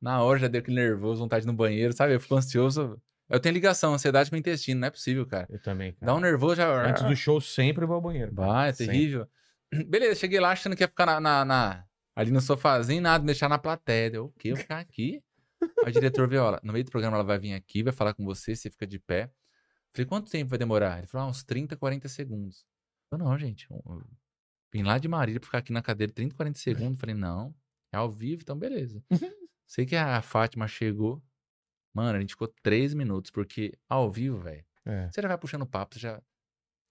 Na 0.00 0.22
hora 0.22 0.38
já 0.38 0.48
deu 0.48 0.60
aquele 0.60 0.76
nervoso, 0.76 1.20
vontade 1.20 1.46
no 1.46 1.52
banheiro, 1.52 1.92
sabe? 1.92 2.14
Eu 2.14 2.20
fico 2.20 2.34
ansioso. 2.34 3.00
Eu 3.28 3.38
tenho 3.38 3.52
ligação, 3.52 3.94
ansiedade 3.94 4.30
com 4.30 4.36
o 4.36 4.38
intestino, 4.38 4.80
não 4.80 4.88
é 4.88 4.90
possível, 4.90 5.24
cara. 5.24 5.46
Eu 5.48 5.60
também, 5.60 5.92
cara. 5.92 6.06
Dá 6.06 6.16
um 6.16 6.20
nervoso 6.20 6.56
já. 6.56 6.88
Antes 6.88 7.04
do 7.04 7.14
show, 7.14 7.40
sempre 7.40 7.86
vou 7.86 7.96
ao 7.96 8.00
banheiro. 8.00 8.34
cara. 8.34 8.48
Vai, 8.48 8.70
é 8.70 8.72
Sempre. 8.72 8.92
terrível. 8.94 9.28
Beleza, 9.86 10.16
cheguei 10.16 10.40
lá 10.40 10.50
achando 10.50 10.74
que 10.74 10.82
ia 10.82 10.88
ficar 10.88 11.06
na, 11.06 11.20
na- 11.20 11.44
na- 11.44 11.84
ali 12.16 12.32
no 12.32 12.40
sofazinho, 12.40 13.00
nada, 13.00 13.20
me 13.22 13.26
deixar 13.26 13.48
na 13.48 13.58
plateia. 13.58 14.10
Deu, 14.10 14.24
o 14.24 14.32
quê? 14.32 14.48
Eu 14.48 14.54
vou 14.56 14.62
ficar 14.62 14.78
aqui? 14.80 15.22
Aí 15.84 15.90
o 15.90 15.92
diretor 15.92 16.28
Viola, 16.28 16.58
no 16.64 16.72
meio 16.72 16.84
do 16.84 16.90
programa 16.90 17.16
ela 17.16 17.24
vai 17.24 17.38
vir 17.38 17.52
aqui, 17.54 17.82
vai 17.82 17.92
falar 17.92 18.14
com 18.14 18.24
você, 18.24 18.56
você 18.56 18.68
fica 18.70 18.86
de 18.86 18.98
pé. 18.98 19.30
Falei, 19.94 20.06
quanto 20.06 20.30
tempo 20.30 20.50
vai 20.50 20.58
demorar? 20.58 20.98
Ele 20.98 21.06
falou, 21.06 21.26
ah, 21.26 21.30
uns 21.30 21.42
30, 21.42 21.76
40 21.76 22.08
segundos. 22.08 22.64
Eu, 23.12 23.18
não, 23.18 23.36
gente. 23.38 23.66
eu- 23.70 23.82
eu 23.86 24.02
vim 24.72 24.82
lá 24.82 24.98
de 24.98 25.08
Marília 25.08 25.40
pra 25.40 25.46
ficar 25.46 25.58
aqui 25.58 25.72
na 25.72 25.82
cadeira 25.82 26.12
30, 26.12 26.34
40 26.36 26.58
segundos. 26.58 27.00
Falei, 27.00 27.14
não, 27.14 27.54
é 27.92 27.96
ao 27.96 28.08
vivo, 28.10 28.42
então 28.42 28.56
beleza. 28.56 29.02
Sei 29.66 29.84
que 29.86 29.96
a 29.96 30.20
Fátima 30.22 30.66
chegou. 30.68 31.22
Mano, 31.94 32.18
a 32.18 32.20
gente 32.20 32.30
ficou 32.34 32.46
três 32.62 32.94
minutos, 32.94 33.30
porque 33.32 33.72
ao 33.88 34.10
vivo, 34.10 34.38
velho, 34.38 34.64
É. 34.86 35.08
você 35.10 35.20
já 35.20 35.26
vai 35.28 35.36
puxando 35.38 35.66
papo, 35.66 35.94
você 35.94 36.00
já. 36.00 36.22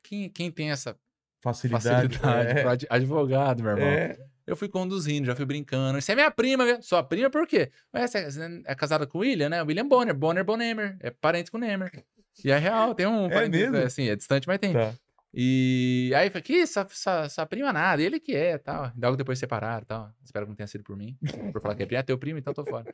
Quem, 0.04 0.30
quem 0.30 0.52
tem 0.52 0.72
essa 0.72 0.98
Facilidade. 1.42 2.18
facilidade 2.18 2.86
é. 2.86 2.94
advogado, 2.94 3.64
meu 3.64 3.72
irmão? 3.72 3.88
É. 3.88 4.18
Eu 4.46 4.58
fui 4.58 4.68
conduzindo, 4.68 5.26
já 5.26 5.36
fui 5.36 5.46
brincando. 5.46 6.02
Você 6.02 6.12
é 6.12 6.16
minha 6.16 6.32
prima, 6.32 6.66
viu? 6.66 6.82
Sua 6.82 7.02
prima 7.04 7.30
por 7.30 7.48
quê? 7.48 7.72
Você 7.94 8.18
é- 8.18 8.30
você 8.32 8.62
é 8.66 8.76
casada 8.76 9.08
com 9.08 9.20
o 9.20 9.22
William, 9.22 9.48
né? 9.48 9.62
William 9.62 9.88
Bonner, 9.88 10.14
Bonner 10.14 10.44
Bonnemer. 10.44 10.98
É 11.00 11.12
parente 11.12 11.50
com 11.52 11.58
o 11.58 11.60
Nemer. 11.62 12.06
E 12.48 12.52
é 12.52 12.58
real, 12.58 12.94
tem 12.96 13.06
um 13.08 13.26
É 13.30 13.48
mesmo? 13.50 13.76
é, 13.76 13.84
assim, 13.86 14.08
é 14.10 14.16
distante, 14.16 14.48
mas 14.48 14.60
tem. 14.60 14.74
Tá. 14.74 14.94
E 15.34 16.12
aí 16.16 16.30
foi 16.32 16.42
que 16.42 16.66
sua, 16.66 16.88
sua, 16.90 17.30
sua 17.30 17.46
prima 17.46 17.72
nada, 17.72 18.02
ele 18.02 18.20
que 18.20 18.36
é, 18.36 18.58
tal. 18.58 18.92
Logo 19.00 19.16
depois 19.16 19.38
separaram, 19.38 19.86
tal. 19.86 20.12
Espero 20.24 20.46
que 20.46 20.50
não 20.50 20.56
tenha 20.56 20.66
sido 20.68 20.84
por 20.84 20.98
mim. 20.98 21.16
Por 21.54 21.62
falar 21.62 21.76
que 21.76 21.84
é 21.84 21.86
prima, 21.86 22.00
é 22.00 22.04
teu 22.04 22.18
primo, 22.18 22.40
então 22.40 22.54
tô 22.54 22.66
fora. 22.66 22.92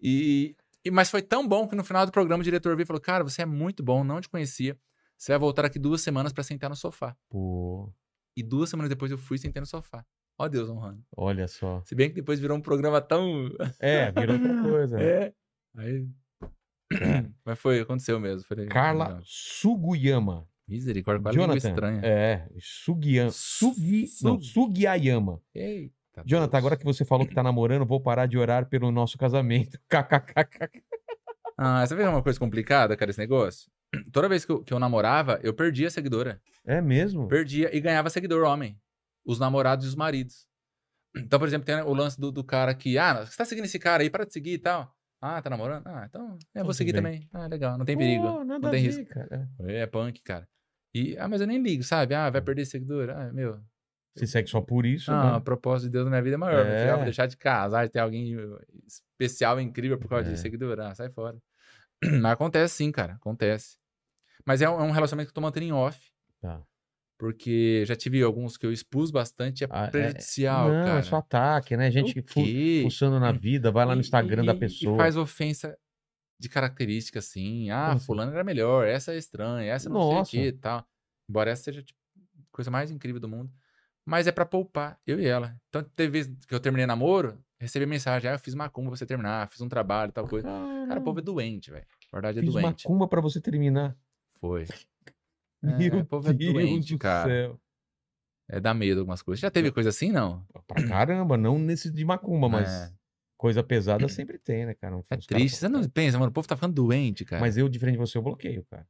E, 0.00 0.54
e- 0.84 0.90
mas 0.90 1.10
foi 1.10 1.22
tão 1.22 1.46
bom 1.46 1.66
que 1.66 1.74
no 1.74 1.82
final 1.82 2.06
do 2.06 2.12
programa 2.12 2.40
o 2.40 2.44
diretor 2.44 2.76
veio 2.76 2.84
e 2.84 2.86
falou: 2.86 3.00
Cara, 3.00 3.24
você 3.24 3.42
é 3.42 3.46
muito 3.46 3.82
bom, 3.82 4.04
não 4.04 4.20
te 4.20 4.28
conhecia. 4.28 4.78
Você 5.18 5.32
vai 5.32 5.38
voltar 5.38 5.64
aqui 5.64 5.78
duas 5.78 6.00
semanas 6.02 6.32
pra 6.32 6.44
sentar 6.44 6.70
no 6.70 6.76
sofá. 6.76 7.16
Pô, 7.28 7.92
E 8.36 8.42
duas 8.42 8.68
semanas 8.70 8.88
depois 8.90 9.10
eu 9.10 9.18
fui 9.18 9.38
sentei 9.38 9.58
no 9.60 9.66
sofá. 9.66 10.04
Ó 10.38 10.46
Deus 10.48 10.68
honrando. 10.68 11.02
olha 11.16 11.48
só. 11.48 11.82
Se 11.86 11.94
bem 11.94 12.10
que 12.10 12.14
depois 12.16 12.38
virou 12.38 12.56
um 12.56 12.60
programa 12.60 13.00
tão. 13.00 13.50
É, 13.80 14.12
virou 14.12 14.36
outra 14.36 14.62
coisa. 14.62 14.98
É. 15.02 15.32
Aí. 15.78 16.06
Mas 17.44 17.58
foi, 17.58 17.80
aconteceu 17.80 18.18
mesmo. 18.20 18.46
Falei, 18.46 18.66
Carla 18.68 19.06
legal. 19.08 19.22
Sugiyama. 19.24 20.48
Misericórdia, 20.68 21.22
quase 21.22 21.38
língua 21.38 21.54
Jonathan. 21.54 21.68
estranha. 21.68 22.00
É, 22.04 22.48
Sugiyama. 22.60 23.30
Sugi, 23.32 24.06
não, 24.22 24.40
Su- 24.40 24.52
Sugiyama. 24.52 25.40
Eita. 25.54 25.94
Jonathan, 26.24 26.50
Deus. 26.50 26.58
agora 26.58 26.76
que 26.76 26.84
você 26.84 27.04
falou 27.04 27.26
que 27.26 27.34
tá 27.34 27.42
namorando, 27.42 27.84
vou 27.86 28.00
parar 28.00 28.26
de 28.26 28.36
orar 28.38 28.66
pelo 28.68 28.90
nosso 28.90 29.16
casamento. 29.18 29.78
KKKK. 29.88 30.82
Ah, 31.58 31.86
você 31.86 31.94
vê 31.94 32.04
uma 32.04 32.22
coisa 32.22 32.38
complicada, 32.38 32.96
cara, 32.96 33.10
esse 33.10 33.18
negócio? 33.20 33.70
Toda 34.12 34.28
vez 34.28 34.44
que 34.44 34.52
eu, 34.52 34.62
que 34.62 34.72
eu 34.74 34.78
namorava, 34.78 35.38
eu 35.42 35.54
perdia 35.54 35.88
seguidora. 35.90 36.40
É 36.64 36.80
mesmo? 36.80 37.28
Perdia 37.28 37.74
e 37.74 37.80
ganhava 37.80 38.10
seguidor 38.10 38.44
homem. 38.44 38.78
Os 39.24 39.38
namorados 39.38 39.84
e 39.84 39.88
os 39.88 39.94
maridos. 39.94 40.46
Então, 41.16 41.38
por 41.38 41.46
exemplo, 41.48 41.64
tem 41.64 41.76
o 41.76 41.94
lance 41.94 42.20
do, 42.20 42.30
do 42.32 42.42
cara 42.44 42.74
que, 42.74 42.98
ah, 42.98 43.24
você 43.24 43.36
tá 43.36 43.44
seguindo 43.44 43.64
esse 43.64 43.78
cara 43.78 44.02
aí, 44.02 44.10
para 44.10 44.26
de 44.26 44.32
seguir 44.32 44.52
e 44.54 44.58
tal. 44.58 44.94
Ah, 45.20 45.40
tá 45.40 45.48
namorando? 45.50 45.86
Ah, 45.86 46.04
então 46.08 46.28
eu 46.30 46.38
Então, 46.50 46.64
vou 46.64 46.74
seguir 46.74 46.92
bem. 46.92 47.02
também. 47.02 47.28
Ah, 47.32 47.46
legal, 47.46 47.78
não 47.78 47.84
tem 47.84 47.96
perigo. 47.96 48.26
Pô, 48.32 48.44
nada 48.44 48.58
não 48.60 48.70
tem 48.70 48.82
risco. 48.82 49.04
cara. 49.06 49.48
É 49.60 49.86
punk, 49.86 50.20
cara. 50.22 50.48
E, 50.94 51.16
ah, 51.18 51.28
mas 51.28 51.40
eu 51.40 51.46
nem 51.46 51.60
ligo, 51.62 51.82
sabe? 51.82 52.14
Ah, 52.14 52.30
vai 52.30 52.40
perder 52.40 52.64
seguidor. 52.66 53.10
Ah, 53.10 53.32
meu. 53.32 53.60
Você 54.14 54.26
segue 54.26 54.48
só 54.48 54.60
por 54.62 54.86
isso, 54.86 55.10
Ah, 55.12 55.32
né? 55.32 55.36
o 55.36 55.40
propósito 55.42 55.86
de 55.88 55.92
Deus 55.92 56.04
na 56.04 56.10
minha 56.10 56.22
vida 56.22 56.36
é 56.36 56.38
maior. 56.38 56.64
É. 56.66 56.86
É. 56.86 56.90
Eu 56.92 56.96
vou 56.96 57.04
deixar 57.04 57.26
de 57.26 57.36
casar, 57.36 57.84
de 57.86 57.92
ter 57.92 57.98
alguém 57.98 58.34
especial, 58.86 59.60
incrível 59.60 59.98
por 59.98 60.08
causa 60.08 60.28
É. 60.30 60.32
de 60.32 60.38
seguidor. 60.38 60.80
Ah, 60.80 60.94
sai 60.94 61.10
fora. 61.10 61.36
Mas 62.22 62.32
acontece 62.32 62.74
sim, 62.76 62.90
cara. 62.92 63.14
Acontece. 63.14 63.76
Mas 64.44 64.62
é 64.62 64.70
um, 64.70 64.80
é 64.80 64.82
um 64.84 64.90
relacionamento 64.90 65.28
que 65.28 65.30
eu 65.32 65.34
tô 65.34 65.40
mantendo 65.42 65.66
em 65.66 65.72
off. 65.72 65.98
Tá. 66.40 66.62
Porque 67.18 67.82
já 67.86 67.96
tive 67.96 68.22
alguns 68.22 68.56
que 68.58 68.66
eu 68.66 68.72
expus 68.72 69.10
bastante, 69.10 69.64
é 69.64 69.68
Ah, 69.70 69.86
é- 69.86 69.90
prejudicial, 69.90 70.68
Não, 70.68 70.84
cara. 70.84 70.98
é 70.98 71.02
só 71.02 71.16
ataque, 71.16 71.76
né? 71.76 71.90
Gente 71.90 72.22
que 72.22 72.82
fuçando 72.82 73.18
na 73.18 73.32
vida, 73.32 73.70
vai 73.72 73.86
lá 73.86 73.94
no 73.94 74.00
Instagram 74.02 74.42
e- 74.42 74.46
da 74.46 74.54
pessoa. 74.54 74.94
E 74.94 74.98
faz 74.98 75.16
ofensa 75.16 75.76
de 76.38 76.48
característica, 76.50 77.18
assim. 77.18 77.70
Ah, 77.70 77.86
Como 77.86 77.96
assim? 77.96 78.04
fulano 78.06 78.32
era 78.32 78.44
melhor, 78.44 78.86
essa 78.86 79.14
é 79.14 79.16
estranha, 79.16 79.72
essa 79.72 79.88
não 79.88 79.96
Nossa. 80.00 80.30
sei 80.30 80.40
o 80.40 80.42
que 80.44 80.48
e 80.48 80.52
tal. 80.52 80.86
Embora 81.28 81.50
essa 81.50 81.62
seja 81.64 81.82
tipo, 81.82 81.98
a 82.38 82.42
coisa 82.52 82.70
mais 82.70 82.90
incrível 82.90 83.20
do 83.20 83.28
mundo. 83.28 83.50
Mas 84.04 84.26
é 84.26 84.32
pra 84.32 84.44
poupar, 84.44 85.00
eu 85.06 85.18
e 85.18 85.26
ela. 85.26 85.56
Então, 85.68 85.82
teve 85.96 86.10
vezes 86.12 86.44
que 86.44 86.54
eu 86.54 86.60
terminei 86.60 86.86
namoro, 86.86 87.42
recebi 87.58 87.86
mensagem, 87.86 88.30
ah, 88.30 88.34
eu 88.34 88.38
fiz 88.38 88.54
macumba 88.54 88.90
pra 88.90 88.96
você 88.98 89.06
terminar, 89.06 89.48
fiz 89.48 89.60
um 89.62 89.68
trabalho, 89.68 90.12
tal 90.12 90.28
coisa. 90.28 90.46
Cara, 90.86 91.00
o 91.00 91.02
povo 91.02 91.18
é 91.18 91.22
doente, 91.22 91.70
velho. 91.70 91.84
Na 92.12 92.16
verdade, 92.20 92.38
é 92.38 92.42
Fiz 92.42 92.52
doente. 92.52 92.84
macumba 92.84 93.08
pra 93.08 93.20
você 93.22 93.40
terminar. 93.40 93.96
Foi. 94.38 94.66
Meu 95.62 95.98
o 96.00 96.04
povo 96.04 96.28
é 96.28 96.32
Deus 96.32 96.52
doente, 96.52 96.94
do 96.94 96.98
cara. 96.98 97.28
céu. 97.28 97.60
É 98.48 98.60
dar 98.60 98.74
medo 98.74 99.00
algumas 99.00 99.22
coisas. 99.22 99.40
Já 99.40 99.50
teve 99.50 99.72
coisa 99.72 99.88
assim, 99.88 100.12
não? 100.12 100.46
Pra 100.66 100.82
caramba, 100.86 101.36
não 101.36 101.58
nesse 101.58 101.90
de 101.90 102.04
macumba, 102.04 102.48
mas 102.48 102.68
É. 102.68 102.92
coisa 103.36 103.62
pesada 103.62 104.06
sempre 104.08 104.38
tem, 104.38 104.66
né, 104.66 104.74
cara? 104.74 105.00
É 105.10 105.16
triste. 105.16 105.56
Você 105.58 105.68
não 105.68 105.82
pensa, 105.88 106.18
mano, 106.18 106.30
o 106.30 106.32
povo 106.32 106.46
tá 106.46 106.54
ficando 106.54 106.74
doente, 106.74 107.24
cara. 107.24 107.40
Mas 107.40 107.56
eu, 107.56 107.68
diferente 107.68 107.94
de 107.94 107.98
você, 108.00 108.16
eu 108.18 108.22
bloqueio, 108.22 108.64
cara. 108.70 108.86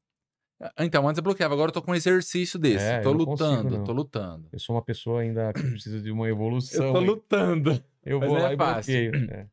Então, 0.79 1.07
antes 1.07 1.19
eu 1.19 1.23
bloqueava, 1.25 1.53
agora 1.55 1.69
eu 1.69 1.73
tô 1.75 1.83
com 1.83 1.91
um 1.91 1.95
exercício 1.95 2.59
desse. 2.59 2.85
É, 2.85 3.01
tô 3.01 3.11
eu 3.13 3.25
consigo, 3.27 3.51
lutando, 3.51 3.77
não. 3.79 3.85
tô 3.85 3.93
lutando. 3.93 4.49
Eu 4.53 4.59
sou 4.59 4.75
uma 4.75 4.83
pessoa 4.83 5.21
ainda 5.21 5.53
que 5.53 5.61
precisa 5.71 6.01
de 6.01 6.11
uma 6.11 6.27
evolução. 6.29 6.97
hein? 6.99 7.07
lutando. 7.07 7.83
Eu 8.03 8.21
vou 8.21 8.29
não 8.35 8.43
lá 8.43 8.51
é 8.51 8.55
e 8.55 8.57
fácil. 8.57 9.11
bloqueio. 9.13 9.31
é. 9.33 9.47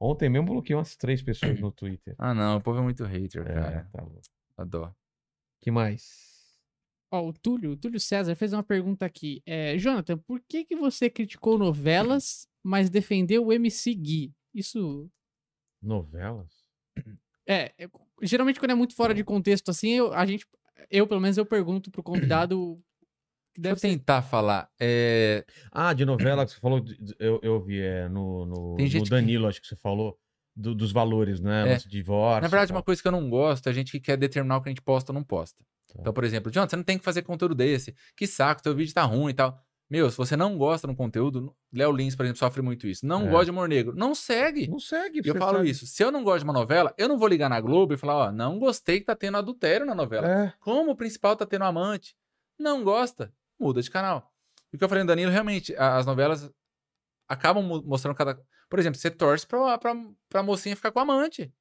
Ontem 0.00 0.28
mesmo 0.28 0.46
bloqueei 0.46 0.76
umas 0.76 0.96
três 0.96 1.22
pessoas 1.22 1.60
no 1.60 1.70
Twitter. 1.70 2.14
Ah, 2.18 2.34
não, 2.34 2.56
o 2.56 2.60
povo 2.60 2.78
é 2.80 2.82
muito 2.82 3.04
hater, 3.04 3.42
É, 3.46 3.54
cara. 3.54 3.88
tá 3.92 4.02
louco. 4.02 4.22
A 4.56 4.64
dó. 4.64 4.92
Que 5.62 5.70
mais? 5.70 6.20
Ó, 7.10 7.28
o 7.28 7.32
Túlio, 7.32 7.72
o 7.72 7.76
Túlio 7.76 8.00
César 8.00 8.34
fez 8.34 8.52
uma 8.52 8.62
pergunta 8.62 9.06
aqui. 9.06 9.42
É, 9.46 9.76
Jonathan, 9.78 10.18
por 10.18 10.40
que, 10.40 10.64
que 10.64 10.74
você 10.76 11.08
criticou 11.08 11.56
novelas, 11.58 12.48
mas 12.62 12.90
defendeu 12.90 13.46
o 13.46 13.52
MC 13.52 13.94
Gui? 13.94 14.32
Isso. 14.54 15.08
Novelas? 15.80 16.50
É, 17.46 17.72
é, 17.78 17.88
geralmente 18.22 18.58
quando 18.58 18.70
é 18.70 18.74
muito 18.74 18.94
fora 18.94 19.14
de 19.14 19.24
contexto 19.24 19.70
assim, 19.70 19.90
eu, 19.90 20.12
a 20.12 20.24
gente. 20.26 20.46
Eu, 20.90 21.06
pelo 21.06 21.20
menos, 21.20 21.36
eu 21.36 21.46
pergunto 21.46 21.90
pro 21.90 22.02
convidado. 22.02 22.80
que 23.54 23.60
Deixa 23.60 23.72
eu 23.72 23.74
Deve 23.74 23.80
ser. 23.80 23.88
tentar 23.98 24.22
falar. 24.22 24.70
É... 24.80 25.44
Ah, 25.70 25.92
de 25.92 26.04
novela 26.04 26.44
que 26.46 26.52
você 26.52 26.60
falou, 26.60 26.82
eu, 27.18 27.40
eu 27.42 27.62
vi 27.62 27.80
é, 27.80 28.08
no, 28.08 28.46
no, 28.46 28.76
no 28.76 28.86
gente 28.86 29.04
que- 29.04 29.10
Danilo, 29.10 29.46
acho 29.46 29.60
que 29.60 29.66
você 29.66 29.76
falou, 29.76 30.18
do- 30.54 30.74
dos 30.74 30.92
valores, 30.92 31.40
né? 31.40 31.74
É. 31.74 31.76
Divórcio. 31.78 32.42
Na 32.42 32.48
verdade, 32.48 32.68
tal. 32.68 32.76
uma 32.76 32.82
coisa 32.82 33.00
que 33.00 33.08
eu 33.08 33.12
não 33.12 33.28
gosto 33.30 33.66
é 33.66 33.70
a 33.70 33.72
gente 33.72 33.92
que 33.92 34.00
quer 34.00 34.16
determinar 34.16 34.56
o 34.58 34.62
que 34.62 34.68
a 34.68 34.72
gente 34.72 34.82
posta 34.82 35.12
ou 35.12 35.14
não 35.14 35.24
posta. 35.24 35.62
Tá. 35.88 35.96
Então, 36.00 36.12
por 36.12 36.24
exemplo, 36.24 36.50
Jonathan, 36.50 36.70
você 36.70 36.76
não 36.76 36.84
tem 36.84 36.98
que 36.98 37.04
fazer 37.04 37.22
conteúdo 37.22 37.54
desse. 37.54 37.94
Que 38.16 38.26
saco, 38.26 38.62
teu 38.62 38.74
vídeo 38.74 38.94
tá 38.94 39.02
ruim 39.02 39.30
e 39.30 39.34
tal. 39.34 39.58
Meu, 39.90 40.10
se 40.10 40.16
você 40.16 40.36
não 40.36 40.56
gosta 40.56 40.86
do 40.86 40.94
conteúdo, 40.94 41.54
Léo 41.70 41.92
Lins, 41.92 42.16
por 42.16 42.24
exemplo, 42.24 42.38
sofre 42.38 42.62
muito 42.62 42.86
isso. 42.86 43.04
Não 43.04 43.26
É. 43.26 43.28
gosta 43.30 43.44
de 43.46 43.50
humor 43.50 43.68
negro. 43.68 43.94
Não 43.94 44.14
segue. 44.14 44.66
Não 44.66 44.78
segue, 44.78 45.20
eu 45.22 45.34
falo 45.34 45.58
sabe. 45.58 45.68
isso. 45.68 45.86
Se 45.86 46.02
eu 46.02 46.10
não 46.10 46.24
gosto 46.24 46.38
de 46.38 46.44
uma 46.44 46.52
novela, 46.54 46.94
eu 46.96 47.08
não 47.08 47.18
vou 47.18 47.28
ligar 47.28 47.50
na 47.50 47.60
Globo 47.60 47.92
e 47.92 47.98
falar, 47.98 48.14
ó, 48.28 48.32
não 48.32 48.58
gostei 48.58 49.00
que 49.00 49.04
tá 49.06 49.14
tendo 49.14 49.36
adultério 49.36 49.84
na 49.84 49.94
novela. 49.94 50.26
É. 50.46 50.52
Como 50.60 50.90
o 50.92 50.96
principal 50.96 51.36
tá 51.36 51.44
tendo 51.44 51.64
amante. 51.66 52.16
Não 52.58 52.82
gosta, 52.82 53.30
muda 53.60 53.82
de 53.82 53.90
canal. 53.90 54.32
E 54.72 54.76
o 54.76 54.78
que 54.78 54.84
eu 54.84 54.88
falei 54.88 55.04
Danilo, 55.04 55.30
realmente, 55.30 55.74
as 55.76 56.06
novelas 56.06 56.50
acabam 57.28 57.62
mo- 57.62 57.82
mostrando 57.82 58.14
cada. 58.16 58.40
Por 58.72 58.78
exemplo, 58.78 58.98
você 58.98 59.10
torce 59.10 59.46
pra, 59.46 59.76
pra, 59.76 59.94
pra 60.30 60.42
mocinha 60.42 60.74
ficar 60.74 60.90
com 60.90 60.98
o 60.98 61.02
amante. 61.02 61.52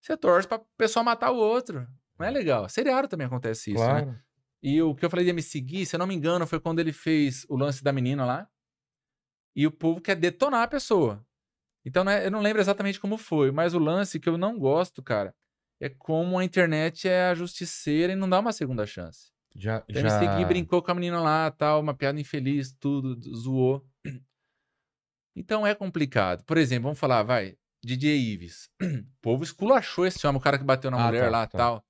Você 0.00 0.16
torce 0.16 0.48
pra 0.48 0.58
pessoa 0.78 1.04
matar 1.04 1.30
o 1.30 1.36
outro. 1.36 1.86
Não 2.18 2.24
é 2.24 2.30
legal. 2.30 2.66
Seriado 2.66 3.08
também 3.08 3.26
acontece 3.26 3.72
isso, 3.72 3.84
né? 3.84 4.04
claro. 4.04 4.18
E 4.62 4.80
o 4.80 4.94
que 4.94 5.04
eu 5.04 5.10
falei 5.10 5.26
de 5.26 5.34
me 5.34 5.42
seguir, 5.42 5.84
se 5.84 5.94
eu 5.94 5.98
não 5.98 6.06
me 6.06 6.14
engano, 6.14 6.46
foi 6.46 6.58
quando 6.58 6.78
ele 6.78 6.94
fez 6.94 7.44
o 7.50 7.56
lance 7.58 7.84
da 7.84 7.92
menina 7.92 8.24
lá. 8.24 8.48
E 9.54 9.66
o 9.66 9.70
povo 9.70 10.00
quer 10.00 10.16
detonar 10.16 10.62
a 10.62 10.66
pessoa. 10.66 11.22
Então, 11.84 12.02
né, 12.02 12.24
eu 12.24 12.30
não 12.30 12.40
lembro 12.40 12.62
exatamente 12.62 12.98
como 12.98 13.18
foi, 13.18 13.50
mas 13.50 13.74
o 13.74 13.78
lance 13.78 14.18
que 14.18 14.26
eu 14.26 14.38
não 14.38 14.58
gosto, 14.58 15.02
cara, 15.02 15.34
é 15.78 15.90
como 15.90 16.38
a 16.38 16.44
internet 16.44 17.06
é 17.06 17.26
a 17.26 17.34
justiceira 17.34 18.14
e 18.14 18.16
não 18.16 18.30
dá 18.30 18.40
uma 18.40 18.52
segunda 18.54 18.86
chance. 18.86 19.30
Já, 19.54 19.84
Então, 19.86 20.00
já... 20.00 20.20
me 20.20 20.26
seguir, 20.26 20.46
brincou 20.46 20.82
com 20.82 20.90
a 20.90 20.94
menina 20.94 21.20
lá, 21.20 21.50
tal, 21.50 21.82
uma 21.82 21.92
piada 21.92 22.18
infeliz, 22.18 22.72
tudo, 22.72 23.20
zoou. 23.36 23.86
Então 25.36 25.66
é 25.66 25.74
complicado. 25.74 26.42
Por 26.44 26.56
exemplo, 26.56 26.84
vamos 26.84 26.98
falar, 26.98 27.22
vai, 27.22 27.56
DJ 27.84 28.16
Ives. 28.16 28.70
O 28.80 28.86
povo 29.20 29.44
esculachou 29.44 30.06
esse 30.06 30.26
homem, 30.26 30.38
o 30.40 30.42
cara 30.42 30.58
que 30.58 30.64
bateu 30.64 30.90
na 30.90 30.96
Ah, 30.96 31.06
mulher 31.06 31.24
tá, 31.24 31.30
lá, 31.30 31.46
tá. 31.46 31.58
tal. 31.58 31.86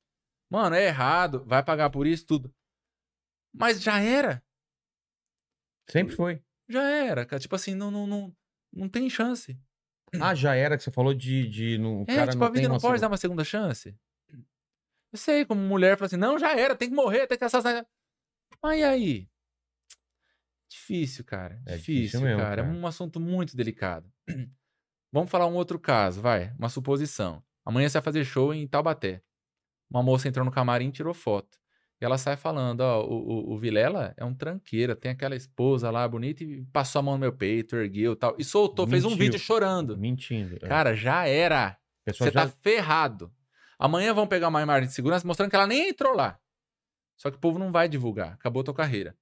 Mano, 0.51 0.74
é 0.77 0.86
errado, 0.86 1.44
vai 1.44 1.62
pagar 1.62 1.90
por 1.90 2.06
isso, 2.06 2.27
tudo. 2.27 2.52
Mas 3.55 3.81
já 3.82 4.01
era, 4.01 4.43
Sempre 5.89 6.14
foi. 6.14 6.43
já 6.68 6.82
era, 6.89 7.24
cara. 7.24 7.40
Tipo 7.40 7.55
assim, 7.55 7.74
não, 7.74 7.90
não, 7.90 8.06
não, 8.06 8.36
não 8.73 8.89
tem 8.89 9.09
chance. 9.09 9.59
Ah, 10.20 10.35
já 10.35 10.55
era 10.55 10.77
que 10.77 10.82
você 10.82 10.90
falou 10.90 11.14
de. 11.14 11.48
de 11.48 11.78
no, 11.78 12.02
É, 12.02 12.16
cara 12.16 12.27
tipo, 12.32 12.39
não 12.40 12.47
a 12.47 12.51
vida 12.51 12.68
não 12.68 12.78
pode 12.78 12.82
dar 12.94 12.98
segunda- 12.98 13.09
uma 13.09 13.16
segunda 13.16 13.44
chance. 13.44 13.97
Eu 15.12 15.18
sei, 15.18 15.44
como 15.44 15.60
mulher, 15.60 15.97
fala 15.97 16.06
assim, 16.06 16.16
não, 16.16 16.39
já 16.39 16.56
era, 16.59 16.74
tem 16.77 16.89
que 16.89 16.94
morrer, 16.94 17.27
tem 17.27 17.39
que 17.39 17.44
assassinar. 17.44 17.86
Mas 18.62 18.81
e 18.81 18.85
aí? 18.85 19.28
Difícil, 20.68 21.24
cara. 21.24 21.60
É 21.66 21.76
difícil, 21.76 21.94
difícil 21.94 22.20
mesmo, 22.20 22.40
cara. 22.40 22.62
cara. 22.62 22.68
É 22.68 22.78
um 22.78 22.86
assunto 22.86 23.20
muito 23.20 23.56
delicado. 23.56 24.10
Vamos 25.12 25.30
falar 25.30 25.47
um 25.47 25.55
outro 25.55 25.78
caso, 25.78 26.20
vai. 26.20 26.52
Uma 26.59 26.68
suposição. 26.68 27.43
Amanhã 27.64 27.88
você 27.88 27.94
vai 27.94 28.02
fazer 28.02 28.24
show 28.24 28.52
em 28.52 28.66
Taubaté. 28.66 29.22
Uma 29.90 30.02
moça 30.02 30.28
entrou 30.28 30.44
no 30.44 30.51
camarim 30.51 30.88
e 30.88 30.93
tirou 30.93 31.14
foto. 31.14 31.59
E 32.01 32.05
ela 32.05 32.18
sai 32.18 32.36
falando, 32.36 32.82
ó, 32.82 33.02
o, 33.02 33.14
o, 33.14 33.55
o 33.55 33.59
Vilela 33.59 34.12
é 34.18 34.24
um 34.24 34.34
tranqueira, 34.34 34.94
tem 34.94 35.10
aquela 35.10 35.34
esposa 35.34 35.90
lá 35.90 36.06
bonita 36.06 36.44
e 36.44 36.62
passou 36.66 36.98
a 36.98 37.02
mão 37.02 37.14
no 37.14 37.20
meu 37.20 37.32
peito, 37.32 37.76
ergueu 37.76 38.12
e 38.12 38.16
tal. 38.16 38.36
E 38.38 38.44
soltou, 38.44 38.86
fez 38.86 39.05
um 39.05 39.10
Mentiu. 39.10 39.24
vídeo 39.24 39.38
chorando. 39.38 39.97
Mentindo. 39.97 40.56
é. 40.56 40.68
Cara, 40.68 40.94
já 40.94 41.26
era. 41.26 41.78
Você 42.06 42.30
já... 42.30 42.47
tá 42.47 42.48
ferrado. 42.60 43.32
Amanhã 43.78 44.12
vão 44.12 44.26
pegar 44.26 44.48
uma 44.48 44.62
imagem 44.62 44.88
de 44.88 44.94
segurança 44.94 45.26
mostrando 45.26 45.48
que 45.48 45.56
ela 45.56 45.66
nem 45.66 45.88
entrou 45.88 46.14
lá. 46.14 46.38
Só 47.16 47.30
que 47.30 47.36
o 47.36 47.40
povo 47.40 47.59
não 47.59 47.72
vai 47.72 47.88
divulgar. 47.88 48.34
Acabou 48.34 48.60
a 48.60 48.64
tua 48.64 48.74
carreira. 48.74 49.16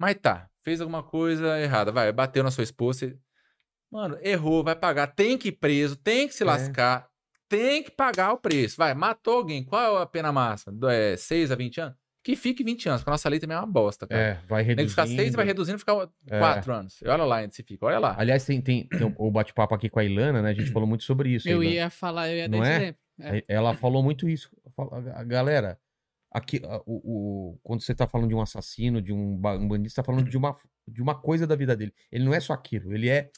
Mas 0.00 0.16
tá, 0.16 0.48
fez 0.62 0.80
alguma 0.80 1.02
coisa 1.02 1.60
errada. 1.60 1.92
Vai, 1.92 2.10
bateu 2.10 2.42
na 2.42 2.50
sua 2.50 2.64
esposa. 2.64 3.00
você- 3.00 3.16
Mano, 3.92 4.16
errou, 4.22 4.62
vai 4.64 4.74
pagar. 4.76 5.08
Tem 5.08 5.36
que 5.36 5.48
ir 5.48 5.52
preso, 5.52 5.96
tem 5.96 6.26
que 6.26 6.32
se 6.34 6.42
É. 6.42 6.46
lascar. 6.46 7.06
Tem 7.48 7.82
que 7.82 7.90
pagar 7.90 8.32
o 8.32 8.38
preço. 8.38 8.76
Vai, 8.76 8.94
matou 8.94 9.34
alguém. 9.38 9.64
Qual 9.64 9.98
é 9.98 10.02
a 10.02 10.06
pena 10.06 10.30
máxima? 10.32 10.72
É 10.92 11.16
6 11.16 11.50
a 11.50 11.56
20 11.56 11.80
anos? 11.80 11.96
Que 12.22 12.36
fique 12.36 12.62
20 12.62 12.88
anos, 12.88 13.00
porque 13.00 13.10
a 13.10 13.14
nossa 13.14 13.28
lei 13.28 13.40
também 13.40 13.56
é 13.56 13.60
uma 13.60 13.66
bosta, 13.66 14.06
cara. 14.06 14.20
É, 14.22 14.34
vai 14.46 14.64
Tem 14.64 14.76
que 14.76 14.88
ficar 14.88 15.02
reduzindo. 15.02 15.22
6 15.22 15.34
vai 15.34 15.44
reduzindo 15.44 15.76
e 15.76 15.78
ficar 15.80 16.08
É. 16.28 16.38
4 16.38 16.72
anos. 16.72 17.00
E 17.02 17.08
olha 17.08 17.24
lá 17.24 17.42
onde 17.42 17.54
se 17.54 17.62
fica, 17.64 17.84
olha 17.86 17.98
lá. 17.98 18.14
Aliás, 18.16 18.44
tem, 18.44 18.60
tem, 18.60 18.86
tem 18.86 19.14
o- 19.18 19.30
bate-papo 19.30 19.74
aqui 19.74 19.88
com 19.90 19.98
a 19.98 20.04
Ilana, 20.04 20.40
né? 20.42 20.50
A 20.50 20.54
gente 20.54 20.70
falou 20.70 20.86
muito 20.86 21.02
sobre 21.02 21.30
isso. 21.30 21.48
Eu 21.48 21.62
Ilana. 21.62 21.74
ia 21.76 21.90
falar, 21.90 22.28
eu 22.30 22.36
ia 22.36 22.48
dar 22.48 22.56
Não 22.58 22.64
é? 22.64 22.76
exemplo. 22.76 23.00
É. 23.20 23.44
Ela 23.48 23.74
falou 23.74 24.02
muito 24.02 24.28
isso. 24.28 24.50
Fala- 24.76 25.02
a- 25.14 25.20
a 25.20 25.24
Galera, 25.24 25.78
aqui, 26.30 26.60
a- 26.64 26.80
o, 26.86 27.52
o- 27.52 27.58
quando 27.62 27.82
você 27.82 27.94
tá 27.94 28.06
falando 28.06 28.28
de 28.28 28.34
um 28.34 28.40
assassino, 28.40 29.00
de 29.02 29.12
um, 29.12 29.34
um 29.34 29.68
bandido, 29.68 29.88
você 29.90 29.96
tá 29.96 30.04
falando 30.04 30.28
de 30.28 30.36
uma, 30.36 30.56
de 30.88 31.02
uma 31.02 31.14
coisa 31.14 31.46
da 31.46 31.56
vida 31.56 31.76
dele. 31.76 31.92
Ele 32.10 32.24
não 32.24 32.34
é 32.34 32.40
só 32.40 32.52
aquilo. 32.52 32.92
Ele 32.94 33.08
é. 33.08 33.30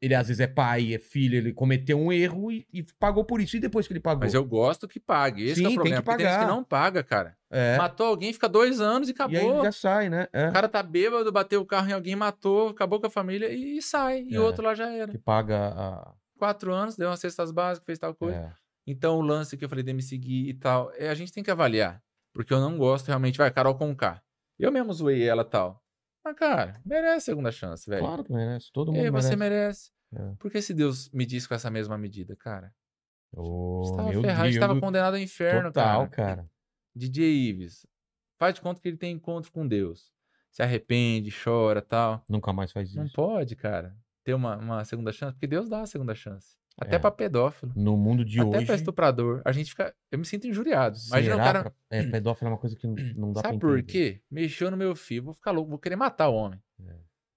Ele 0.00 0.14
às 0.14 0.28
vezes 0.28 0.38
é 0.38 0.46
pai, 0.46 0.94
é 0.94 0.98
filho, 1.00 1.36
ele 1.36 1.52
cometeu 1.52 1.98
um 1.98 2.12
erro 2.12 2.52
e, 2.52 2.64
e 2.72 2.84
pagou 3.00 3.24
por 3.24 3.40
isso. 3.40 3.56
E 3.56 3.60
depois 3.60 3.84
que 3.84 3.92
ele 3.92 3.98
pagou? 3.98 4.20
Mas 4.20 4.32
eu 4.32 4.44
gosto 4.44 4.86
que 4.86 5.00
pague. 5.00 5.42
Esse 5.42 5.56
Sim, 5.56 5.62
é 5.62 5.64
tem 5.64 5.72
o 5.72 5.74
problema. 5.74 5.96
que 5.96 6.04
porque 6.04 6.22
tem 6.22 6.26
que 6.32 6.38
pagar. 6.38 6.46
não 6.46 6.62
paga, 6.62 7.02
cara. 7.02 7.36
É. 7.50 7.76
Matou 7.76 8.06
alguém, 8.06 8.32
fica 8.32 8.48
dois 8.48 8.80
anos 8.80 9.08
e 9.08 9.10
E 9.10 9.14
acabou. 9.14 9.56
aí 9.58 9.64
já 9.64 9.72
sai, 9.72 10.08
né? 10.08 10.28
É. 10.32 10.50
O 10.50 10.52
cara 10.52 10.68
tá 10.68 10.84
bêbado, 10.84 11.32
bateu 11.32 11.60
o 11.60 11.66
carro 11.66 11.90
em 11.90 11.92
alguém, 11.94 12.14
matou, 12.14 12.68
acabou 12.68 13.00
com 13.00 13.08
a 13.08 13.10
família 13.10 13.50
e, 13.52 13.82
sai. 13.82 14.22
E 14.28 14.36
É. 14.36 14.38
o 14.38 14.44
outro 14.44 14.62
lá 14.64 14.72
já 14.72 14.88
era. 14.88 15.10
Que 15.10 15.18
paga 15.18 15.56
a. 15.74 16.14
Quatro 16.38 16.72
anos, 16.72 16.94
deu 16.96 17.08
umas 17.08 17.18
cestas 17.18 17.50
básicas, 17.50 17.84
fez 17.84 17.98
tal 17.98 18.14
coisa. 18.14 18.36
é. 18.36 18.52
Então 18.86 19.18
o 19.18 19.20
lance 19.20 19.56
que 19.56 19.64
eu 19.64 19.68
falei 19.68 19.82
de 19.82 19.92
me 19.92 20.00
seguir 20.02 20.48
e 20.48 20.54
tal, 20.54 20.92
é, 20.94 21.08
a 21.08 21.14
gente 21.14 21.32
tem 21.32 21.42
que 21.42 21.50
avaliar. 21.50 22.00
Porque 22.38 22.54
eu 22.54 22.60
não 22.60 22.78
gosto 22.78 23.08
realmente, 23.08 23.36
vai, 23.36 23.50
Carol 23.50 23.74
Conká. 23.74 24.22
Eu 24.56 24.70
mesmo 24.70 24.92
zoei 24.92 25.26
ela 25.28 25.42
e 25.42 25.44
tal. 25.44 25.82
Mas, 26.24 26.36
cara, 26.36 26.80
merece 26.86 27.26
segunda 27.26 27.50
chance, 27.50 27.90
velho. 27.90 28.00
Claro 28.06 28.22
que 28.22 28.32
merece. 28.32 28.70
Todo 28.72 28.92
mundo 28.92 29.00
E 29.02 29.06
aí 29.06 29.10
você 29.10 29.34
merece. 29.34 29.90
merece. 30.14 30.32
É. 30.32 30.36
Por 30.38 30.48
que 30.48 30.62
se 30.62 30.72
Deus 30.72 31.10
me 31.10 31.26
disse 31.26 31.48
com 31.48 31.54
essa 31.56 31.68
mesma 31.68 31.98
medida, 31.98 32.36
cara? 32.36 32.72
Ô, 33.32 33.82
Você 33.84 33.96
tava 33.96 34.12
ferrado, 34.12 34.42
a 34.42 34.50
gente 34.52 34.60
tava 34.60 34.78
condenado 34.80 35.14
ao 35.14 35.20
inferno, 35.20 35.70
Total, 35.72 36.08
cara. 36.08 36.36
cara. 36.36 36.50
DJ 36.94 37.26
Ives, 37.48 37.84
faz 38.38 38.54
de 38.54 38.60
conta 38.60 38.80
que 38.80 38.86
ele 38.86 38.96
tem 38.96 39.12
encontro 39.16 39.50
com 39.50 39.66
Deus. 39.66 40.12
Se 40.52 40.62
arrepende, 40.62 41.32
chora 41.42 41.82
tal. 41.82 42.24
Nunca 42.28 42.52
mais 42.52 42.70
faz 42.70 42.94
Não 42.94 43.04
isso. 43.04 43.14
pode, 43.16 43.56
cara, 43.56 43.96
ter 44.22 44.32
uma, 44.34 44.56
uma 44.58 44.84
segunda 44.84 45.10
chance, 45.10 45.32
porque 45.34 45.48
Deus 45.48 45.68
dá 45.68 45.80
a 45.82 45.86
segunda 45.86 46.14
chance. 46.14 46.56
Até 46.80 46.96
É. 46.96 46.98
pra 46.98 47.10
pedófilo. 47.10 47.72
No 47.74 47.96
mundo 47.96 48.24
de 48.24 48.40
até 48.40 48.58
hoje. 48.58 48.66
pra 48.66 48.74
estuprador. 48.76 49.42
A 49.44 49.50
gente 49.52 49.70
fica. 49.70 49.94
Eu 50.12 50.18
me 50.18 50.24
sinto 50.24 50.46
injuriado. 50.46 50.96
Imagina 51.08 51.34
o 51.34 51.38
cara. 51.38 51.62
pra- 51.64 51.72
É, 51.90 52.06
pedófilo 52.08 52.48
é 52.48 52.52
uma 52.52 52.58
coisa 52.58 52.76
que 52.76 52.86
não, 52.86 53.32
dá 53.32 53.40
Sabe 53.42 53.58
pra 53.58 53.68
por 53.68 53.78
entender. 53.78 53.92
quê? 54.14 54.22
Mexeu 54.30 54.70
no 54.70 54.76
meu 54.76 54.94
filho. 54.94 55.24
Vou 55.24 55.34
ficar 55.34 55.50
louco, 55.50 55.70
vou 55.70 55.78
querer 55.78 55.96
matar 55.96 56.28
o 56.28 56.34
homem. 56.34 56.62
É. 56.86 56.96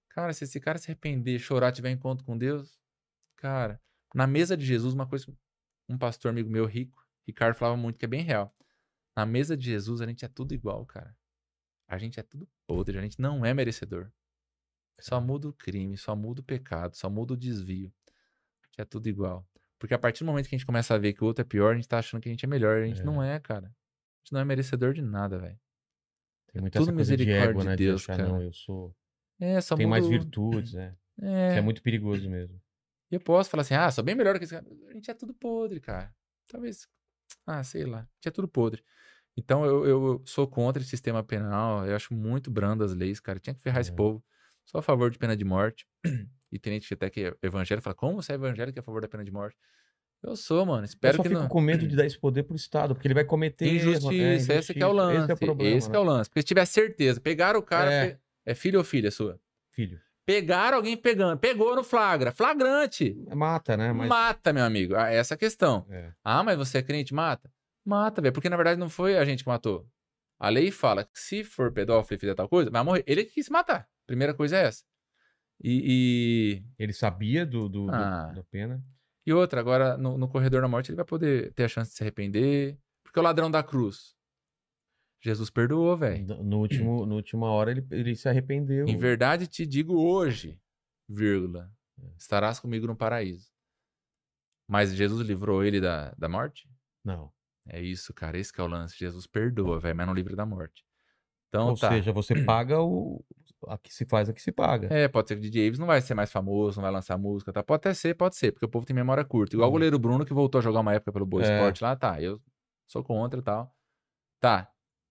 Cara, 0.10 0.32
se 0.34 0.44
esse 0.44 0.60
cara 0.60 0.78
se 0.78 0.92
arrepender, 0.92 1.40
chorar, 1.40 1.72
tiver 1.72 1.90
encontro 1.90 2.24
com 2.26 2.38
Deus, 2.38 2.78
cara, 3.38 3.82
na 4.14 4.28
mesa 4.28 4.56
de 4.56 4.66
Jesus, 4.66 4.94
uma 4.94 5.08
coisa. 5.08 5.26
Um 5.90 5.98
pastor 5.98 6.30
amigo 6.30 6.50
meu 6.50 6.66
rico, 6.66 7.04
Ricardo, 7.28 7.56
falava 7.56 7.76
muito 7.78 7.98
que 7.98 8.06
é 8.06 8.08
bem 8.08 8.22
real. 8.22 8.54
Na 9.18 9.26
mesa 9.26 9.58
de 9.58 9.66
Jesus, 9.66 10.02
a 10.02 10.06
gente 10.06 10.24
é 10.24 10.28
tudo 10.28 10.54
igual, 10.54 10.86
cara. 10.86 11.16
A 11.88 11.98
gente 11.98 12.20
é 12.20 12.24
tudo 12.24 12.48
podre, 12.68 12.98
a 12.98 13.02
gente 13.02 13.20
não 13.20 13.46
é 13.46 13.54
merecedor. 13.54 14.10
Só 15.00 15.20
muda 15.20 15.50
o 15.50 15.54
crime, 15.54 15.98
só 15.98 16.16
muda 16.16 16.42
o 16.42 16.44
pecado, 16.44 16.96
só 16.96 17.10
muda 17.10 17.34
o 17.34 17.38
desvio. 17.38 17.92
É 18.78 18.86
tudo 18.86 19.08
igual. 19.08 19.46
Porque 19.80 19.94
a 19.94 20.00
partir 20.00 20.24
do 20.24 20.28
momento 20.28 20.48
que 20.48 20.56
a 20.56 20.58
gente 20.58 20.66
começa 20.66 20.94
a 20.94 20.98
ver 20.98 21.14
que 21.14 21.24
o 21.24 21.28
outro 21.28 21.42
é 21.42 21.46
pior, 21.46 21.74
a 21.74 21.76
gente 21.76 21.88
tá 21.88 21.98
achando 22.00 22.22
que 22.22 22.30
a 22.30 22.32
gente 22.32 22.46
é 22.46 22.48
melhor. 22.48 22.82
A 22.82 22.86
gente 22.86 23.02
É. 23.02 23.04
não 23.04 23.22
é, 23.22 23.40
cara. 23.40 23.68
A 23.68 24.20
gente 24.24 24.34
não 24.34 24.40
é 24.40 24.46
merecedor 24.46 24.94
de 24.94 25.02
nada, 25.02 25.40
velho. 25.40 25.60
Tem 26.52 26.62
muita 26.62 26.80
tudo 26.80 26.90
essa 26.90 26.96
coisa 26.96 27.18
de 27.18 27.26
misericórdia 27.26 27.52
ego, 27.52 27.60
de 27.62 27.66
né? 27.68 27.76
Deus, 27.76 28.02
de 28.02 28.12
achar, 28.12 28.18
cara. 28.18 28.30
não, 28.30 28.42
eu 28.42 28.54
sou. 28.54 28.96
É, 29.40 29.60
só 29.62 29.76
Tem 29.76 29.88
mais 29.88 30.06
virtudes, 30.08 30.74
né? 30.74 30.96
É. 31.22 31.50
Isso 31.50 31.58
é 31.58 31.62
muito 31.62 31.82
perigoso 31.82 32.30
mesmo. 32.30 32.62
E 33.12 33.16
eu 33.16 33.20
posso 33.22 33.50
falar 33.50 33.62
assim, 33.62 33.74
ah, 33.74 33.90
sou 33.92 34.04
bem 34.04 34.16
melhor 34.16 34.38
que 34.38 34.44
esse 34.46 34.54
cara. 34.54 34.66
A 34.90 34.94
gente 34.94 35.10
é 35.10 35.14
tudo 35.14 35.34
podre, 35.34 35.80
cara. 35.80 36.14
Talvez. 36.48 36.88
Ah, 37.46 37.64
sei 37.64 37.86
lá. 37.86 38.00
A 38.00 38.02
gente 38.16 38.28
é 38.28 38.32
tudo 38.32 38.48
podre. 38.48 38.84
Então 39.36 39.66
eu, 39.66 39.86
eu 39.86 40.22
sou 40.26 40.46
contra 40.48 40.82
esse 40.82 40.90
sistema 40.92 41.24
penal. 41.24 41.86
Eu 41.88 41.96
acho 41.96 42.14
muito 42.14 42.52
brando 42.52 42.84
as 42.84 42.94
leis, 42.94 43.20
cara. 43.20 43.40
Tinha 43.40 43.54
que 43.56 43.62
ferrar 43.62 43.82
esse 43.82 43.92
É. 43.92 43.96
povo. 43.96 44.24
Sou 44.66 44.80
a 44.80 44.82
favor 44.84 45.10
de 45.10 45.18
pena 45.18 45.36
de 45.36 45.44
morte. 45.46 45.88
E 46.52 46.60
tem 46.60 46.74
gente 46.74 46.94
até 46.94 47.10
que 47.10 47.26
é 47.26 47.34
evangélico 47.42 47.84
fala, 47.84 47.96
como 47.96 48.22
você 48.22 48.34
é 48.34 48.36
evangélico 48.36 48.78
é 48.78 48.82
a 48.82 48.84
favor 48.84 49.02
da 49.02 49.08
pena 49.08 49.24
de 49.24 49.32
morte? 49.32 49.56
Eu 50.24 50.36
sou, 50.36 50.66
mano. 50.66 50.82
Eu 50.82 50.86
Espero 50.86 51.18
só 51.18 51.24
que 51.24 51.30
fico 51.30 51.42
não. 51.42 51.48
com 51.48 51.62
medo 51.62 51.88
de 51.88 51.96
dar 51.96 52.06
esse 52.06 52.20
poder 52.20 52.44
pro 52.44 52.56
Estado, 52.56 52.94
porque 52.94 53.08
ele 53.08 53.16
vai 53.16 53.24
cometer. 53.26 53.66
erro, 53.66 53.90
Injustiça, 53.90 54.54
esse 54.54 54.74
que 54.74 54.84
é 54.84 54.86
o 54.88 54.92
lance. 54.92 55.22
Esse 55.24 55.32
é 55.32 55.34
o 55.34 55.38
problema. 55.38 55.78
esse 55.78 55.88
que 55.88 55.94
né? 55.94 55.98
é 55.98 56.02
o 56.02 56.04
lance. 56.04 56.30
Porque 56.30 56.42
se 56.42 56.48
tiver 56.48 56.66
certeza, 56.66 57.20
pegaram 57.20 57.60
o 57.60 57.64
cara. 57.64 57.92
É. 57.92 58.10
pe- 58.12 58.20
é 58.46 58.54
filho 58.54 58.78
ou 58.80 58.86
filha 58.86 59.10
sua? 59.10 59.40
Filho. 59.72 60.00
Pegaram 60.24 60.78
alguém 60.78 60.96
pegando. 60.96 61.40
Pegou 61.40 61.76
no 61.76 61.84
flagra. 61.84 62.32
Flagrante. 62.32 63.18
Mata, 63.34 63.76
né? 63.76 63.92
Mas... 63.92 64.08
Mata, 64.08 64.54
meu 64.54 64.64
amigo. 64.64 64.96
Essa 64.96 65.34
é 65.34 65.36
a 65.36 65.38
questão. 65.38 65.86
É. 65.90 66.12
Ah, 66.24 66.44
mas 66.44 66.56
você 66.58 66.78
é 66.78 66.82
crente? 66.84 67.14
Mata. 67.16 67.52
Mata, 67.84 68.22
velho. 68.22 68.32
Porque 68.34 68.48
na 68.50 68.56
verdade 68.56 68.80
não 68.80 68.90
foi 68.90 69.18
a 69.18 69.26
gente 69.26 69.44
que 69.44 69.50
matou. 69.50 69.88
A 70.40 70.50
lei 70.50 70.70
fala 70.70 71.04
que 71.04 71.20
se 71.20 71.44
for 71.44 71.72
pedófilo 71.72 72.16
e 72.16 72.20
fizer 72.20 72.36
tal 72.36 72.48
coisa, 72.48 72.70
vai 72.70 72.84
morrer. 72.84 73.04
Ele 73.08 73.24
que 73.26 73.34
quis 73.34 73.50
matar. 73.50 73.88
Primeira 74.06 74.34
coisa 74.36 74.58
é 74.58 74.66
essa. 74.66 74.84
E, 75.64 76.64
Ele 76.80 76.94
sabia 76.94 77.46
do, 77.46 77.70
do, 77.70 77.86
do- 77.86 77.92
Ah. 77.94 78.32
da 78.34 78.44
pena. 78.44 78.84
e, 79.26 79.30
e 79.30 79.34
outra, 79.34 79.60
agora 79.60 79.96
no, 79.98 80.18
no 80.18 80.28
corredor 80.28 80.62
da 80.62 80.68
morte 80.68 80.90
ele 80.90 80.96
vai 80.96 81.06
poder 81.06 81.54
ter 81.54 81.64
a 81.66 81.68
chance 81.68 81.92
de 81.92 81.98
se 81.98 82.04
arrepender. 82.04 82.78
Porque 83.04 83.20
o 83.20 83.24
ladrão 83.24 83.50
da 83.52 83.62
cruz. 83.62 84.16
Jesus 85.24 85.50
perdoou, 85.52 85.96
velho. 85.96 86.26
No 86.44 86.60
último, 86.60 87.06
no 87.06 87.16
última 87.16 87.48
hora 87.52 87.70
ele, 87.72 87.86
ele 87.92 88.16
se 88.16 88.28
arrependeu. 88.28 88.88
Em 88.88 88.98
verdade 88.98 89.46
te 89.46 89.68
digo 89.68 89.94
hoje, 90.02 90.60
vírgula, 91.08 91.72
É. 92.02 92.08
estarás 92.18 92.60
comigo 92.60 92.88
no 92.88 92.96
paraíso. 92.96 93.52
Mas 94.68 94.94
Jesus 94.96 95.28
livrou 95.28 95.64
ele 95.64 95.80
da, 95.80 96.12
da 96.18 96.28
morte? 96.30 96.68
Não. 97.04 97.32
É 97.68 97.80
isso, 97.80 98.14
cara. 98.14 98.40
Esse 98.40 98.52
que 98.52 98.60
é 98.60 98.64
o 98.64 98.68
lance. 98.68 98.98
Jesus 98.98 99.28
perdoa, 99.28 99.80
velho, 99.80 99.96
mas 99.96 100.08
não 100.08 100.14
livra 100.14 100.36
da 100.36 100.46
morte. 100.46 100.84
Então 101.50 101.68
Ou 101.70 101.76
tá. 101.78 101.90
seja, 101.90 102.12
você 102.12 102.44
paga 102.44 102.82
o. 102.82 103.24
A 103.68 103.78
que 103.78 103.94
se 103.94 104.06
faz, 104.06 104.28
a 104.28 104.34
que 104.34 104.42
se 104.42 104.52
paga. 104.52 104.88
É, 104.92 105.08
pode 105.08 105.28
ser 105.28 105.36
que 105.36 105.40
o 105.40 105.44
DJ 105.44 105.68
Ives 105.68 105.80
não 105.80 105.86
vai 105.86 106.02
ser 106.02 106.14
mais 106.16 106.32
famoso, 106.32 106.78
não 106.78 106.84
vai 106.84 106.92
lançar 106.92 107.18
música, 107.18 107.54
tá? 107.54 107.62
Pode 107.62 107.78
até 107.82 107.94
ser, 107.94 108.16
pode 108.16 108.36
ser, 108.36 108.52
porque 108.52 108.66
o 108.66 108.70
povo 108.70 108.86
tem 108.86 108.96
memória 108.96 109.24
curta. 109.24 109.56
Igual 109.56 109.68
o 109.68 109.70
Hum. 109.70 109.74
goleiro 109.74 110.00
Bruno, 110.00 110.26
que 110.26 110.34
voltou 110.34 110.60
a 110.60 110.62
jogar 110.62 110.80
uma 110.80 110.94
época 110.94 111.12
pelo 111.12 111.26
Boa 111.26 111.44
É. 111.44 111.56
Esporte 111.58 111.84
lá, 111.84 111.96
tá. 111.96 112.20
Eu 112.22 112.42
sou 112.88 113.04
contra 113.04 113.40
e 113.40 113.44
tal. 113.44 113.72
Tá. 114.40 114.68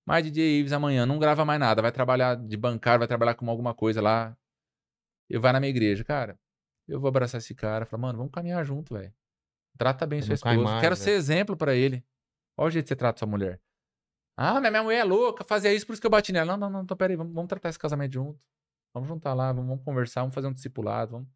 Mas 0.06 0.24
DJ 0.24 0.58
Ives 0.58 0.72
amanhã 0.72 1.06
não 1.06 1.18
grava 1.18 1.44
mais 1.44 1.60
nada, 1.60 1.80
vai 1.80 1.92
trabalhar 1.92 2.34
de 2.34 2.56
bancário, 2.56 2.98
vai 2.98 3.06
trabalhar 3.08 3.34
com 3.34 3.48
alguma 3.48 3.72
coisa 3.72 4.00
lá. 4.02 4.36
Eu 5.28 5.40
vai 5.40 5.52
na 5.52 5.60
minha 5.60 5.70
igreja, 5.70 6.02
cara. 6.02 6.36
Eu 6.88 6.98
vou 6.98 7.06
abraçar 7.08 7.38
esse 7.38 7.54
cara, 7.54 7.86
falar, 7.86 8.00
mano, 8.00 8.18
vamos 8.18 8.32
caminhar 8.32 8.64
junto, 8.64 8.92
velho. 8.94 9.12
Trata 9.78 10.04
bem 10.06 10.18
Não 10.18 10.26
sua 10.26 10.34
esposa. 10.34 10.56
mais, 10.60 10.80
Quero 10.80 10.96
velho. 10.96 11.04
ser 11.04 11.12
exemplo 11.12 11.56
pra 11.56 11.74
ele. 11.76 12.04
Olha 12.58 12.66
o 12.66 12.70
jeito 12.70 12.86
que 12.86 12.88
você 12.88 12.96
trata 12.96 13.20
sua 13.20 13.28
mulher. 13.28 13.60
Ah, 14.42 14.58
minha 14.58 14.82
mulher 14.82 15.00
é 15.00 15.04
louca, 15.04 15.44
fazia 15.44 15.70
isso, 15.70 15.86
por 15.86 15.92
isso 15.92 16.00
que 16.00 16.06
eu 16.06 16.10
bati 16.10 16.32
nela. 16.32 16.56
Não, 16.56 16.56
não, 16.56 16.70
não, 16.70 16.82
então 16.82 16.96
peraí, 16.96 17.14
vamos, 17.14 17.34
vamos 17.34 17.48
tratar 17.48 17.68
esse 17.68 17.78
casamento 17.78 18.14
junto. 18.14 18.40
Vamos 18.94 19.06
juntar 19.06 19.34
lá, 19.34 19.52
vamos, 19.52 19.68
vamos 19.68 19.84
conversar, 19.84 20.22
vamos 20.22 20.34
fazer 20.34 20.46
um 20.46 20.52
discipulado, 20.52 21.12
vamos. 21.12 21.28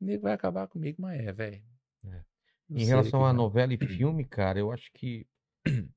O 0.00 0.04
nego 0.06 0.22
vai 0.22 0.32
acabar 0.32 0.66
comigo, 0.66 1.02
mas 1.02 1.20
é, 1.20 1.30
velho. 1.30 1.62
É. 2.06 2.22
Em 2.70 2.84
relação 2.86 3.20
vai. 3.20 3.34
novela 3.34 3.74
e 3.74 3.76
filme, 3.86 4.24
cara, 4.24 4.58
eu 4.58 4.72
acho 4.72 4.90
que. 4.94 5.26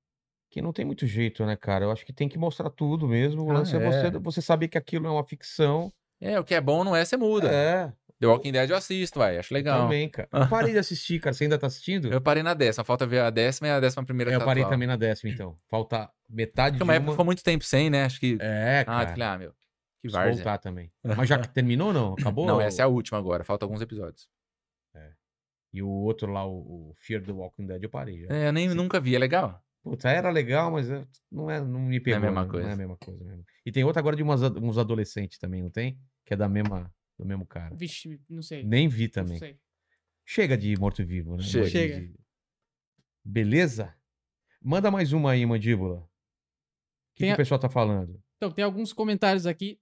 Que 0.50 0.62
não 0.62 0.72
tem 0.72 0.86
muito 0.86 1.08
jeito, 1.08 1.44
né, 1.48 1.56
cara? 1.56 1.86
Eu 1.86 1.92
acho 1.92 2.06
que 2.06 2.14
tem 2.14 2.30
que 2.30 2.38
mostrar 2.38 2.70
tudo 2.70 3.08
mesmo. 3.08 3.44
O 3.44 3.50
Ah, 3.50 3.54
lance 3.56 3.76
é, 3.76 3.80
é. 3.80 3.92
você, 3.92 4.20
você 4.20 4.40
saber 4.40 4.68
que 4.68 4.78
aquilo 4.78 5.08
é 5.08 5.10
uma 5.10 5.24
ficção. 5.24 5.92
É, 6.22 6.40
o 6.40 6.44
que 6.44 6.54
é 6.54 6.62
bom 6.62 6.84
não 6.84 6.96
é, 6.96 7.04
você 7.04 7.18
muda. 7.18 7.52
É, 7.52 7.92
The 8.24 8.28
Walking 8.28 8.52
Dead 8.54 8.70
eu 8.70 8.78
assisto, 8.78 9.20
vai, 9.20 9.38
acho 9.38 9.54
legal. 9.54 9.84
também, 9.84 10.08
cara. 10.08 10.30
Eu 10.32 10.48
parei 10.48 10.72
de 10.72 10.80
assistir, 10.80 11.20
cara. 11.20 11.34
Você 11.34 11.44
ainda 11.44 11.58
tá 11.58 11.68
assistindo? 11.68 12.08
Eu 12.08 12.22
parei 12.22 12.41
na 12.41 12.54
décima, 12.54 12.86
falta 12.86 13.06
ver 13.06 13.20
a 13.20 13.30
décima 13.30 13.68
e 13.68 13.72
a 13.72 13.80
décima 13.80 14.06
primeira 14.06 14.32
É, 14.32 14.36
eu 14.36 14.40
parei 14.45 14.64
atual. 14.64 14.74
também 14.74 14.88
na 14.88 14.95
décima, 14.95 15.32
então. 15.32 15.58
Falta 15.70 16.10
metade 16.30 16.78
Porque 16.78 16.78
de 16.78 16.84
uma 16.84 16.95
época 16.95 17.12
ficou 17.12 17.26
muito 17.26 17.44
tempo 17.44 17.66
sem, 17.66 17.90
né? 17.90 18.06
Acho 18.06 18.20
que. 18.20 18.38
É, 18.40 18.80
ah, 18.82 18.86
cara. 18.86 19.04
eu 19.04 19.08
falei, 19.10 19.28
ah, 19.28 19.38
meu. 19.38 19.54
Que 20.02 20.10
várzea. 20.10 20.36
voltar 20.36 20.58
também. 20.58 20.91
Mas 21.18 21.28
já 21.28 21.38
terminou 21.38 21.88
ou 21.88 21.94
não? 21.94 22.14
Acabou? 22.14 22.45
Não, 22.45 22.62
essa 22.62 22.82
é 22.82 22.86
a 22.86 22.88
última 22.88 23.18
agora, 23.18 23.44
falta 23.44 23.66
alguns 23.66 23.82
episódios. 23.82 24.28
E 25.74 25.82
o 25.82 25.90
outro 25.90 26.32
lá, 26.32 26.45
o, 26.45 26.91
o 26.91 26.94
Fear 26.95 27.24
the 27.24 27.32
Walking 27.32 27.66
Dead, 27.66 27.82
eu 27.82 27.90
parei. 27.90 28.22
Já. 28.22 28.28
É, 28.30 28.48
eu 28.48 28.54
nem 28.54 28.70
nunca 28.70 29.00
vi, 29.00 29.16
é 29.16 29.20
legal. 29.20 29.60
Puta, 29.82 30.08
era 30.08 30.30
legal, 30.30 30.72
mas 30.72 30.90
é- 30.90 31.04
não, 31.32 31.50
é, 31.50 31.60
não 31.60 31.80
me 31.80 32.00
pegou. 32.00 32.22
mesma 32.22 32.44
né? 32.44 32.50
coisa. 32.50 32.64
Não 32.64 32.70
é 32.70 32.74
a 32.74 32.78
mesma 32.78 32.95
coisa 32.95 33.24
mesmo. 33.26 33.44
E 33.66 33.72
tem 33.72 33.84
outra 33.84 34.00
agora 34.00 34.16
de 34.16 34.22
umas, 34.22 34.41
uns 34.44 34.78
adolescentes 34.78 35.40
também, 35.40 35.64
não 35.64 35.72
tem? 35.72 36.00
Que 36.24 36.36
é 36.36 36.38
da 36.38 36.48
mesma, 36.48 36.94
do 37.24 37.28
mesmo 37.28 37.45
cara. 37.45 37.74
Vixe, 37.76 38.20
não 38.30 38.41
sei. 38.41 38.64
Nem 38.64 38.88
vi 38.88 39.04
Não 39.06 39.10
também. 39.12 39.38
sei. 39.40 39.58
Chega 40.26 40.58
de 40.58 40.76
morto-vivo, 40.78 41.36
né? 41.38 41.44
Chega. 41.44 41.68
Chega. 41.70 42.14
Beleza? 43.26 43.94
Manda 44.62 44.90
mais 44.91 45.12
uma 45.14 45.32
aí, 45.32 45.45
mandíbula. 45.45 45.95
O 46.00 46.08
que, 47.16 47.26
que 47.26 47.30
a- 47.30 47.34
o 47.34 47.38
pessoal 47.38 47.60
tá 47.60 47.70
falando? 47.70 48.22
Então, 48.38 48.52
tem 48.52 48.64
alguns 48.64 48.94
comentários 48.94 49.45
aqui. 49.45 49.80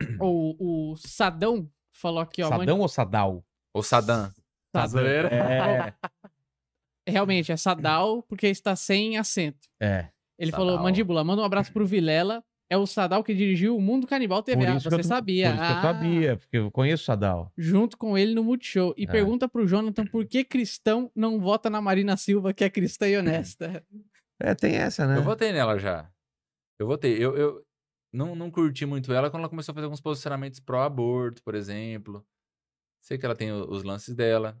O, 0.20 0.92
o 0.92 0.96
Sadão 0.96 1.70
falou 1.90 2.20
aqui, 2.20 2.42
ó. 2.42 2.48
Sadão 2.50 2.80
ou 2.80 2.88
Sadal? 2.88 3.46
O 3.72 3.82
Saddam. 3.82 4.30
Sadam. 4.74 4.88
Zoeira. 4.88 5.28
É. 5.34 5.94
realmente 7.08 7.50
é 7.50 7.56
Sadal, 7.56 8.22
porque 8.24 8.46
está 8.46 8.76
sem 8.76 9.16
acento. 9.16 9.66
É. 9.80 10.10
Ele 10.38 10.50
Sadal. 10.50 10.66
falou, 10.66 10.82
Mandíbula, 10.82 11.24
manda 11.24 11.40
um 11.40 11.44
abraço 11.46 11.72
pro 11.72 11.86
Vilela. 11.86 12.44
É 12.68 12.76
o 12.76 12.86
Sadal 12.86 13.22
que 13.22 13.32
dirigiu 13.34 13.76
o 13.76 13.80
Mundo 13.80 14.06
Canibal 14.06 14.42
TV. 14.42 14.58
Por 14.64 14.68
Ah, 14.68 14.80
você 14.80 14.94
eu 14.96 15.04
sabia. 15.04 15.46
Por 15.50 15.54
isso 15.54 15.64
que 15.64 15.72
eu 15.72 15.76
Ah, 15.76 15.82
sabia, 15.82 16.36
porque 16.36 16.56
eu 16.56 16.70
conheço 16.70 17.02
o 17.04 17.06
Sadal. 17.06 17.52
Junto 17.56 17.96
com 17.96 18.18
ele 18.18 18.34
no 18.34 18.42
Multishow. 18.42 18.92
E 18.96 19.04
É. 19.04 19.06
pergunta 19.06 19.48
pro 19.48 19.66
Jonathan 19.68 20.04
por 20.06 20.26
que 20.26 20.44
cristão 20.44 21.10
não 21.14 21.38
vota 21.40 21.70
na 21.70 21.80
Marina 21.80 22.16
Silva, 22.16 22.52
que 22.52 22.64
é 22.64 22.70
cristã 22.70 23.08
e 23.08 23.16
honesta. 23.16 23.84
É, 24.40 24.54
tem 24.54 24.74
essa, 24.74 25.06
né? 25.06 25.16
Eu 25.16 25.22
votei 25.22 25.52
nela 25.52 25.78
já. 25.78 26.10
Eu 26.78 26.86
votei. 26.88 27.16
Eu, 27.24 27.36
eu 27.36 27.64
não, 28.12 28.34
não 28.34 28.50
curti 28.50 28.84
muito 28.84 29.12
ela 29.12 29.30
quando 29.30 29.40
ela 29.42 29.48
começou 29.48 29.72
a 29.72 29.74
fazer 29.74 29.84
alguns 29.84 30.00
posicionamentos 30.00 30.58
pró-aborto, 30.60 31.42
por 31.44 31.54
exemplo. 31.54 32.26
Sei 33.00 33.16
que 33.16 33.24
ela 33.24 33.36
tem 33.36 33.52
os 33.52 33.84
lances 33.84 34.14
dela. 34.14 34.60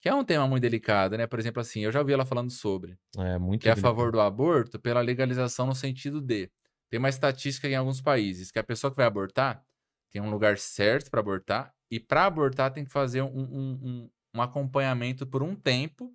Que 0.00 0.08
é 0.08 0.14
um 0.14 0.24
tema 0.24 0.46
muito 0.48 0.62
delicado, 0.62 1.16
né? 1.16 1.26
Por 1.26 1.38
exemplo, 1.38 1.60
assim, 1.60 1.80
eu 1.80 1.92
já 1.92 2.00
ouvi 2.00 2.12
ela 2.12 2.24
falando 2.26 2.50
sobre. 2.50 2.96
É 3.18 3.38
muito 3.38 3.62
Que 3.62 3.68
é 3.68 3.72
a 3.72 3.76
favor 3.76 4.10
do 4.10 4.20
aborto 4.20 4.78
pela 4.80 5.00
legalização 5.02 5.66
no 5.66 5.74
sentido 5.74 6.20
de. 6.20 6.50
Tem 6.90 6.98
uma 6.98 7.08
estatística 7.08 7.68
em 7.68 7.74
alguns 7.74 8.00
países 8.00 8.50
que 8.50 8.58
a 8.58 8.64
pessoa 8.64 8.90
que 8.90 8.96
vai 8.96 9.06
abortar 9.06 9.64
tem 10.10 10.22
um 10.22 10.30
lugar 10.30 10.56
certo 10.58 11.10
para 11.10 11.20
abortar. 11.20 11.74
E 11.90 11.98
para 11.98 12.26
abortar 12.26 12.72
tem 12.72 12.84
que 12.84 12.92
fazer 12.92 13.22
um, 13.22 13.26
um, 13.26 13.80
um, 13.82 14.10
um 14.36 14.42
acompanhamento 14.42 15.26
por 15.26 15.42
um 15.42 15.54
tempo 15.56 16.14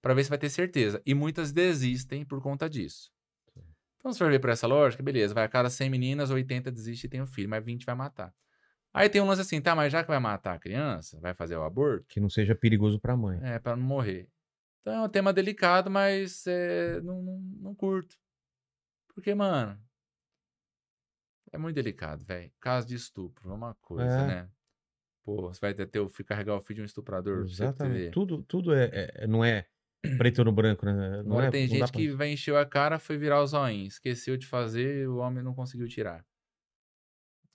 para 0.00 0.14
ver 0.14 0.24
se 0.24 0.30
vai 0.30 0.38
ter 0.38 0.50
certeza. 0.50 1.02
E 1.04 1.14
muitas 1.14 1.50
desistem 1.50 2.24
por 2.24 2.40
conta 2.40 2.68
disso. 2.68 3.10
Então, 3.98 4.12
se 4.12 4.18
for 4.18 4.30
ver 4.30 4.38
por 4.38 4.50
essa 4.50 4.66
lógica, 4.66 5.02
beleza, 5.02 5.32
vai 5.32 5.44
a 5.44 5.48
cada 5.48 5.70
100 5.70 5.88
meninas, 5.88 6.30
80 6.30 6.70
desiste 6.70 7.06
e 7.06 7.10
tem 7.10 7.22
um 7.22 7.26
filho, 7.26 7.48
mas 7.48 7.64
20 7.64 7.86
vai 7.86 7.94
matar. 7.94 8.34
Aí 8.92 9.08
tem 9.08 9.20
um 9.20 9.26
lance 9.26 9.40
assim, 9.40 9.60
tá, 9.60 9.74
mas 9.74 9.90
já 9.90 10.02
que 10.02 10.08
vai 10.08 10.20
matar 10.20 10.54
a 10.54 10.58
criança, 10.58 11.18
vai 11.20 11.34
fazer 11.34 11.56
o 11.56 11.64
aborto, 11.64 12.06
Que 12.08 12.20
não 12.20 12.28
seja 12.28 12.54
perigoso 12.54 13.00
pra 13.00 13.16
mãe. 13.16 13.40
é, 13.42 13.58
para 13.58 13.74
não 13.74 13.82
morrer. 13.82 14.28
Então 14.80 14.92
é 14.94 15.00
um 15.00 15.08
tema 15.08 15.32
delicado, 15.32 15.90
mas 15.90 16.46
é, 16.46 17.00
não, 17.00 17.22
não, 17.22 17.40
não 17.60 17.74
curto. 17.74 18.14
Porque, 19.14 19.34
mano, 19.34 19.80
é 21.54 21.58
muito 21.58 21.74
delicado, 21.76 22.24
velho. 22.24 22.50
Caso 22.60 22.86
de 22.86 22.94
estupro, 22.94 23.50
é 23.50 23.52
uma 23.54 23.74
coisa, 23.74 24.04
É. 24.20 24.26
né? 24.26 24.50
Pô, 25.24 25.48
você 25.52 25.60
vai 25.60 25.72
ter, 25.74 25.86
ter 25.86 26.06
carregar 26.24 26.54
o 26.56 26.60
filho 26.60 26.76
de 26.76 26.82
um 26.82 26.84
estuprador. 26.84 27.44
Exatamente. 27.44 28.10
Tudo, 28.10 28.42
tudo 28.42 28.74
é, 28.74 28.90
é- 28.92 29.26
não 29.26 29.42
é 29.44 29.66
preto 30.18 30.44
no 30.44 30.52
branco, 30.52 30.84
né? 30.84 30.92
Não 31.22 31.32
Agora 31.32 31.46
é, 31.46 31.50
tem 31.50 31.66
gente 31.66 31.78
pra- 31.78 31.88
que 32.00 32.10
vai 32.10 32.30
encher 32.30 32.54
a 32.56 32.66
cara, 32.66 32.98
foi 32.98 33.16
virar 33.16 33.40
o 33.40 33.46
zoinho. 33.46 33.86
Esqueceu 33.86 34.36
de 34.36 34.46
fazer, 34.46 35.08
o 35.08 35.16
homem 35.16 35.42
não 35.42 35.54
conseguiu 35.54 35.88
tirar. 35.88 36.22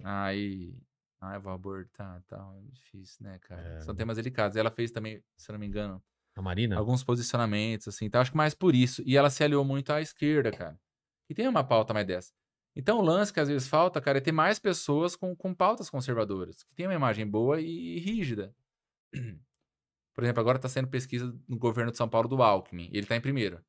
Aí. 0.04 0.74
Ah, 1.22 1.36
eu 1.36 1.42
vou 1.42 1.52
abortar 1.52 2.24
tal. 2.28 2.56
É 2.56 2.72
difícil, 2.72 3.26
né, 3.26 3.38
cara? 3.40 3.62
É. 3.62 3.80
São 3.82 3.94
temas 3.94 4.16
delicados. 4.16 4.56
Ela 4.56 4.72
fez 4.72 4.90
também, 4.92 5.22
se 5.36 5.52
eu 5.52 5.54
não 5.54 5.60
me 5.60 5.68
engano, 5.68 6.02
A 6.36 6.42
Marina? 6.42 6.78
alguns 6.78 7.04
posicionamentos, 7.04 7.90
assim, 7.90 8.10
tá? 8.10 8.22
Acho 8.22 8.32
que 8.32 8.38
mais 8.38 8.54
por 8.56 8.74
isso. 8.74 9.04
E 9.06 9.18
ela 9.18 9.30
se 9.30 9.44
aliou 9.44 9.66
muito 9.66 9.92
à 9.92 10.02
esquerda, 10.02 10.50
cara. 10.52 10.80
E 11.30 11.36
tem 11.36 11.48
uma 11.48 11.64
pauta 11.64 11.94
mais 11.94 12.08
dessa. 12.08 12.34
Então, 12.76 13.00
o 13.00 13.02
lance 13.02 13.34
que 13.34 13.40
às 13.40 13.48
vezes 13.50 13.68
falta, 13.68 14.00
cara, 14.00 14.20
é 14.20 14.22
ter 14.22 14.32
mais 14.32 14.58
pessoas 14.60 15.16
com, 15.16 15.36
com 15.36 15.54
pautas 15.54 15.90
conservadoras, 15.90 16.64
que 16.64 16.74
tem 16.76 16.86
uma 16.88 16.94
imagem 16.96 17.28
boa 17.28 17.60
e, 17.60 17.98
e 17.98 18.00
rígida. 18.00 18.56
Por 20.16 20.24
exemplo, 20.24 20.40
agora 20.42 20.60
tá 20.60 20.68
sendo 20.70 20.88
pesquisa 20.88 21.34
no 21.48 21.58
governo 21.58 21.92
de 21.92 21.98
São 21.98 22.08
Paulo 22.10 22.28
do 22.28 22.42
Alckmin, 22.42 22.90
e 22.92 22.98
ele 22.98 23.08
tá 23.08 23.16
em 23.16 23.22
primeiro. 23.22 23.64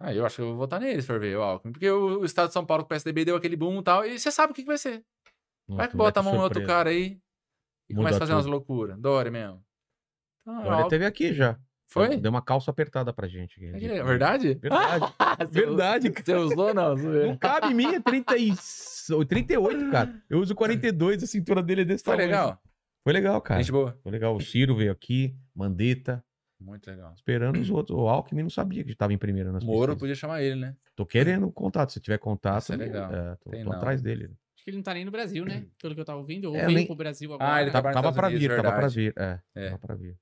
Ah, 0.00 0.12
eu 0.12 0.26
acho 0.26 0.36
que 0.36 0.42
eu 0.42 0.46
vou 0.48 0.56
votar 0.56 0.80
nele 0.80 1.00
se 1.00 1.06
for 1.06 1.20
ver 1.20 1.36
o 1.36 1.42
Alckmin. 1.42 1.72
Porque 1.72 1.88
o, 1.88 2.20
o 2.20 2.24
estado 2.24 2.48
de 2.48 2.52
São 2.54 2.66
Paulo, 2.66 2.82
com 2.82 2.86
o 2.86 2.88
PSDB, 2.88 3.24
deu 3.24 3.36
aquele 3.36 3.56
boom 3.56 3.78
e 3.80 3.82
tal, 3.84 4.04
e 4.04 4.18
você 4.18 4.30
sabe 4.32 4.52
o 4.52 4.54
que, 4.54 4.62
que 4.62 4.66
vai 4.68 4.78
ser. 4.78 5.04
Vai 5.68 5.86
que 5.88 5.94
Nossa, 5.94 5.96
bota 5.96 6.20
a 6.20 6.22
mão 6.22 6.34
no 6.34 6.42
outro 6.42 6.64
cara 6.66 6.90
aí 6.90 7.20
e 7.88 7.94
Muda 7.94 8.02
começa 8.02 8.16
a 8.16 8.20
fazer 8.20 8.32
umas 8.32 8.44
tudo. 8.44 8.52
loucuras. 8.52 8.98
Dória 8.98 9.30
mesmo. 9.30 9.64
Então, 10.40 10.58
Olha, 10.58 10.70
Alckmin- 10.72 10.88
teve 10.90 11.06
aqui 11.06 11.32
já. 11.32 11.58
Foi? 11.92 12.16
Deu 12.16 12.30
uma 12.30 12.42
calça 12.42 12.70
apertada 12.70 13.12
pra 13.12 13.28
gente. 13.28 13.62
É 13.64 13.68
é 13.98 14.02
verdade? 14.02 14.54
Verdade. 14.54 15.04
Você 15.38 15.60
Verdade, 15.60 16.08
usou- 16.08 16.22
Você 16.24 16.34
usou 16.34 16.66
ou 16.68 16.74
não? 16.74 16.94
Não 16.96 17.36
cabe 17.36 17.68
em 17.68 17.74
mim, 17.74 17.94
é 17.94 18.00
30 18.00 18.36
e... 18.38 18.52
38, 19.28 19.90
cara. 19.90 20.22
Eu 20.30 20.38
uso 20.40 20.54
42, 20.54 21.22
a 21.22 21.26
cintura 21.26 21.62
dele 21.62 21.82
é 21.82 21.84
desse 21.84 22.04
Foi 22.04 22.14
tamanho. 22.14 22.30
legal? 22.30 22.62
Foi 23.04 23.12
legal, 23.12 23.40
cara. 23.40 23.60
Gente 23.60 23.72
boa. 23.72 23.98
Foi 24.02 24.12
legal. 24.12 24.34
O 24.36 24.40
Ciro 24.40 24.76
veio 24.76 24.92
aqui, 24.92 25.34
Mandetta, 25.54 26.24
Muito 26.60 26.88
legal. 26.88 27.12
esperando 27.14 27.58
os 27.60 27.68
outros. 27.68 27.98
O 27.98 28.08
Alckmin 28.08 28.42
não 28.44 28.50
sabia 28.50 28.84
que 28.84 28.92
estava 28.92 29.12
em 29.12 29.18
primeiro 29.18 29.52
nas 29.52 29.64
Moro 29.64 29.78
pesquisas. 29.78 29.98
podia 29.98 30.14
chamar 30.14 30.42
ele, 30.42 30.54
né? 30.56 30.76
Tô 30.94 31.04
querendo 31.04 31.50
contato. 31.50 31.92
Se 31.92 32.00
tiver 32.00 32.18
contato, 32.18 32.62
Isso 32.62 32.72
é 32.72 32.76
legal. 32.76 33.12
é, 33.12 33.36
tô, 33.42 33.50
tô 33.50 33.72
atrás 33.72 34.00
dele. 34.00 34.26
Acho 34.54 34.64
que 34.64 34.70
ele 34.70 34.76
não 34.76 34.84
tá 34.84 34.94
nem 34.94 35.04
no 35.04 35.10
Brasil, 35.10 35.44
né? 35.44 35.66
Pelo 35.80 35.94
que 35.96 36.00
eu 36.00 36.04
tava 36.04 36.20
ouvindo. 36.20 36.44
Ou 36.50 36.54
É, 36.56 36.60
veio 36.66 36.76
nem- 36.78 36.86
pro 36.86 36.94
Brasil 36.94 37.32
agora. 37.34 37.52
Ah, 37.54 37.60
ele 37.62 37.72
Tava, 37.72 37.90
tava 37.92 38.12
pra 38.12 38.28
Unidos, 38.28 38.42
vir, 38.42 38.48
tava 38.50 38.62
pra 38.62 38.70
verdade. 38.72 38.94
vir. 38.94 39.14
É, 39.18 39.40
É. 39.56 39.66
tava 39.70 39.78
pra 39.80 39.94
vir. 39.96 40.16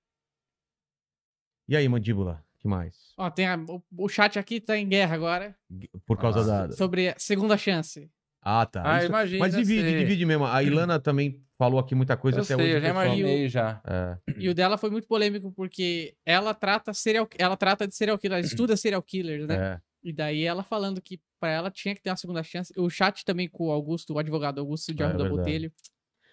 E 1.70 1.76
aí, 1.76 1.88
mandíbula? 1.88 2.44
que 2.58 2.68
mais? 2.68 2.94
Ó, 3.16 3.30
tem 3.30 3.46
a- 3.46 3.56
o, 3.56 3.82
o 3.96 4.08
chat 4.08 4.38
aqui 4.38 4.60
tá 4.60 4.76
em 4.76 4.86
guerra 4.86 5.14
agora. 5.14 5.56
Por 6.04 6.18
causa 6.18 6.40
Ah, 6.40 6.66
da. 6.66 6.72
Sobre 6.74 7.08
a 7.08 7.14
segunda 7.16 7.56
chance. 7.56 8.10
Ah, 8.42 8.66
tá. 8.66 8.82
Ah, 8.84 8.98
Isso- 8.98 9.06
imagina. 9.06 9.38
Mas 9.38 9.54
divide, 9.54 9.80
sei. 9.88 9.98
divide 10.00 10.26
mesmo. 10.26 10.44
A 10.44 10.62
Ilana 10.62 10.98
também 11.00 11.40
falou 11.56 11.78
aqui 11.80 11.94
muita 11.94 12.16
coisa 12.18 12.38
Eu 12.38 12.42
até 12.42 12.54
sei, 12.56 12.64
hoje. 12.66 12.74
eu 12.74 12.80
já 12.82 12.88
imaginei 12.90 13.48
já. 13.48 13.80
É, 13.86 14.18
E 14.36 14.48
o 14.50 14.54
dela 14.54 14.76
foi 14.76 14.90
muito 14.90 15.06
polêmico 15.06 15.50
porque 15.52 16.14
ela 16.26 16.52
trata 16.52 16.92
serial, 16.92 17.26
ela 17.38 17.56
trata 17.56 17.86
de 17.88 17.94
serial 17.94 18.18
killer, 18.18 18.38
ela 18.38 18.46
estuda 18.46 18.76
serial 18.76 19.02
killers, 19.02 19.46
né? 19.46 19.54
é. 19.56 19.80
E 20.02 20.12
daí 20.12 20.42
ela 20.44 20.62
falando 20.62 21.00
que 21.00 21.18
pra 21.38 21.50
ela 21.50 21.70
tinha 21.70 21.94
que 21.94 22.02
ter 22.02 22.10
uma 22.10 22.16
segunda 22.16 22.42
chance. 22.42 22.72
O 22.76 22.90
chat 22.90 23.24
também 23.24 23.48
com 23.48 23.68
o 23.68 23.70
Augusto, 23.70 24.12
o 24.14 24.18
advogado 24.18 24.58
Augusto 24.58 24.92
de 24.92 25.02
É 25.02 25.06
Arruda 25.06 25.24
verdade. 25.24 25.38
Botelho. 25.38 25.72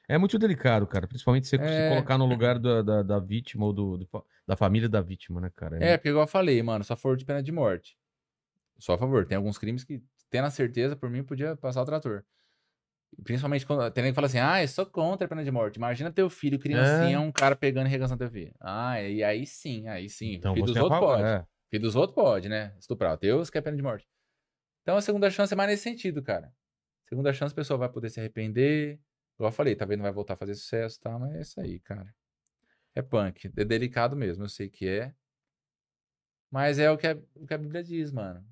É 0.08 0.18
muito 0.18 0.40
delicado, 0.40 0.88
cara. 0.88 1.08
Principalmente 1.08 1.48
você 1.48 1.58
se 1.58 1.64
É. 1.64 1.90
colocar 1.90 2.18
no 2.18 2.26
lugar 2.26 2.58
da, 2.60 2.82
da, 2.82 3.04
da 3.04 3.20
vítima 3.20 3.66
ou 3.66 3.74
do, 3.74 3.98
do 3.98 4.26
da 4.48 4.56
família 4.56 4.88
da 4.88 5.02
vítima, 5.02 5.42
né, 5.42 5.52
cara? 5.56 5.84
É, 5.84 5.98
porque 5.98 6.10
igual 6.10 6.24
eu 6.24 6.28
falei, 6.28 6.62
mano, 6.64 6.84
só 6.84 6.96
for 6.96 7.18
de 7.18 7.26
pena 7.26 7.44
de 7.44 7.52
morte. 7.52 7.98
Só 8.80 8.94
a 8.94 8.98
favor. 8.98 9.26
Tem 9.26 9.36
alguns 9.36 9.58
crimes 9.58 9.84
que, 9.84 10.02
tendo 10.30 10.46
a 10.46 10.50
certeza, 10.52 10.96
por 10.96 11.10
mim, 11.10 11.24
podia 11.24 11.56
passar 11.58 11.82
o 11.82 11.86
trator. 11.86 12.24
Principalmente 13.24 13.66
quando 13.66 13.80
tem 13.92 14.02
alguém 14.04 14.12
que 14.12 14.16
fala 14.16 14.28
assim, 14.28 14.38
ah, 14.40 14.62
eu 14.62 14.68
sou 14.68 14.86
contra 14.86 15.26
a 15.26 15.28
pena 15.30 15.44
de 15.44 15.52
morte. 15.52 15.78
Imagina 15.78 16.12
teu 16.12 16.30
filho, 16.30 16.60
criancinha, 16.60 17.16
É. 17.16 17.20
um 17.20 17.32
cara 17.32 17.56
pegando 17.56 17.88
e 17.88 17.90
regaçando 17.90 18.20
teu 18.20 18.30
filho. 18.30 18.54
Ah, 18.60 19.02
e 19.02 19.24
aí 19.24 19.46
sim, 19.46 19.88
aí 19.88 20.10
sim. 20.10 20.34
Então 20.36 20.54
filho 20.54 20.68
você 20.68 20.74
dos 20.74 20.78
é 20.80 20.84
outros 20.84 21.00
pode. 21.00 21.24
é. 21.24 21.46
Filho 21.70 21.82
dos 21.84 21.96
outros 21.96 22.16
pode, 22.16 22.48
né? 22.50 22.74
Estuprar. 22.80 23.14
O 23.16 23.18
Deus 23.18 23.50
quer 23.50 23.62
pena 23.62 23.76
de 23.76 23.84
morte. 23.84 24.08
Então 24.84 24.96
a 24.98 25.02
segunda 25.02 25.30
chance 25.30 25.54
é 25.54 25.58
mais 25.58 25.70
nesse 25.70 25.84
sentido, 25.84 26.22
cara. 26.22 26.52
Segunda 27.10 27.34
chance, 27.34 27.54
a 27.54 27.56
pessoa 27.56 27.78
vai 27.78 27.90
poder 27.90 28.10
se 28.10 28.20
arrepender. 28.20 29.00
Igual 29.38 29.52
eu 29.52 29.56
falei, 29.56 29.76
talvez 29.76 29.98
não 29.98 30.04
vai 30.04 30.12
voltar 30.12 30.34
a 30.34 30.38
fazer 30.38 30.56
sucesso, 30.56 31.00
tá? 31.00 31.18
Mas 31.18 31.36
é 31.36 31.42
isso 31.42 31.62
aí, 31.62 31.80
cara. 31.80 32.14
É 32.96 33.02
punk. 33.02 33.52
É 33.56 33.64
delicado 33.64 34.16
mesmo, 34.16 34.44
eu 34.44 34.50
sei 34.50 34.70
que 34.70 34.88
é. 34.88 35.14
Mas 36.50 36.80
é 36.80 36.90
o 36.90 36.98
que 36.98 37.06
a, 37.08 37.16
o 37.36 37.46
que 37.46 37.54
a 37.54 37.58
Bíblia 37.58 37.84
diz, 37.84 38.12
mano. 38.12 38.44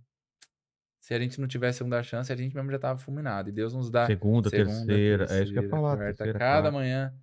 Se 0.99 1.13
a 1.13 1.19
gente 1.19 1.39
não 1.39 1.47
tivesse 1.47 1.77
segunda 1.79 2.01
chance, 2.03 2.31
a 2.31 2.35
gente 2.35 2.55
mesmo 2.55 2.71
já 2.71 2.79
tava 2.79 2.99
fulminado. 2.99 3.49
E 3.49 3.51
Deus 3.51 3.73
nos 3.73 3.89
dá 3.89 4.05
Segunda, 4.05 4.49
segunda, 4.49 4.85
terceira. 4.85 5.23
É 5.25 5.43
isso 5.43 5.53
que 5.53 5.59
eu 5.59 5.63
ia 5.63 5.69
terceira, 5.69 5.69
falar. 5.69 5.97
quarta. 5.97 6.15
Terceira, 6.17 6.39
Cada 6.39 6.61
quarta. 6.61 6.71
manhã 6.71 7.19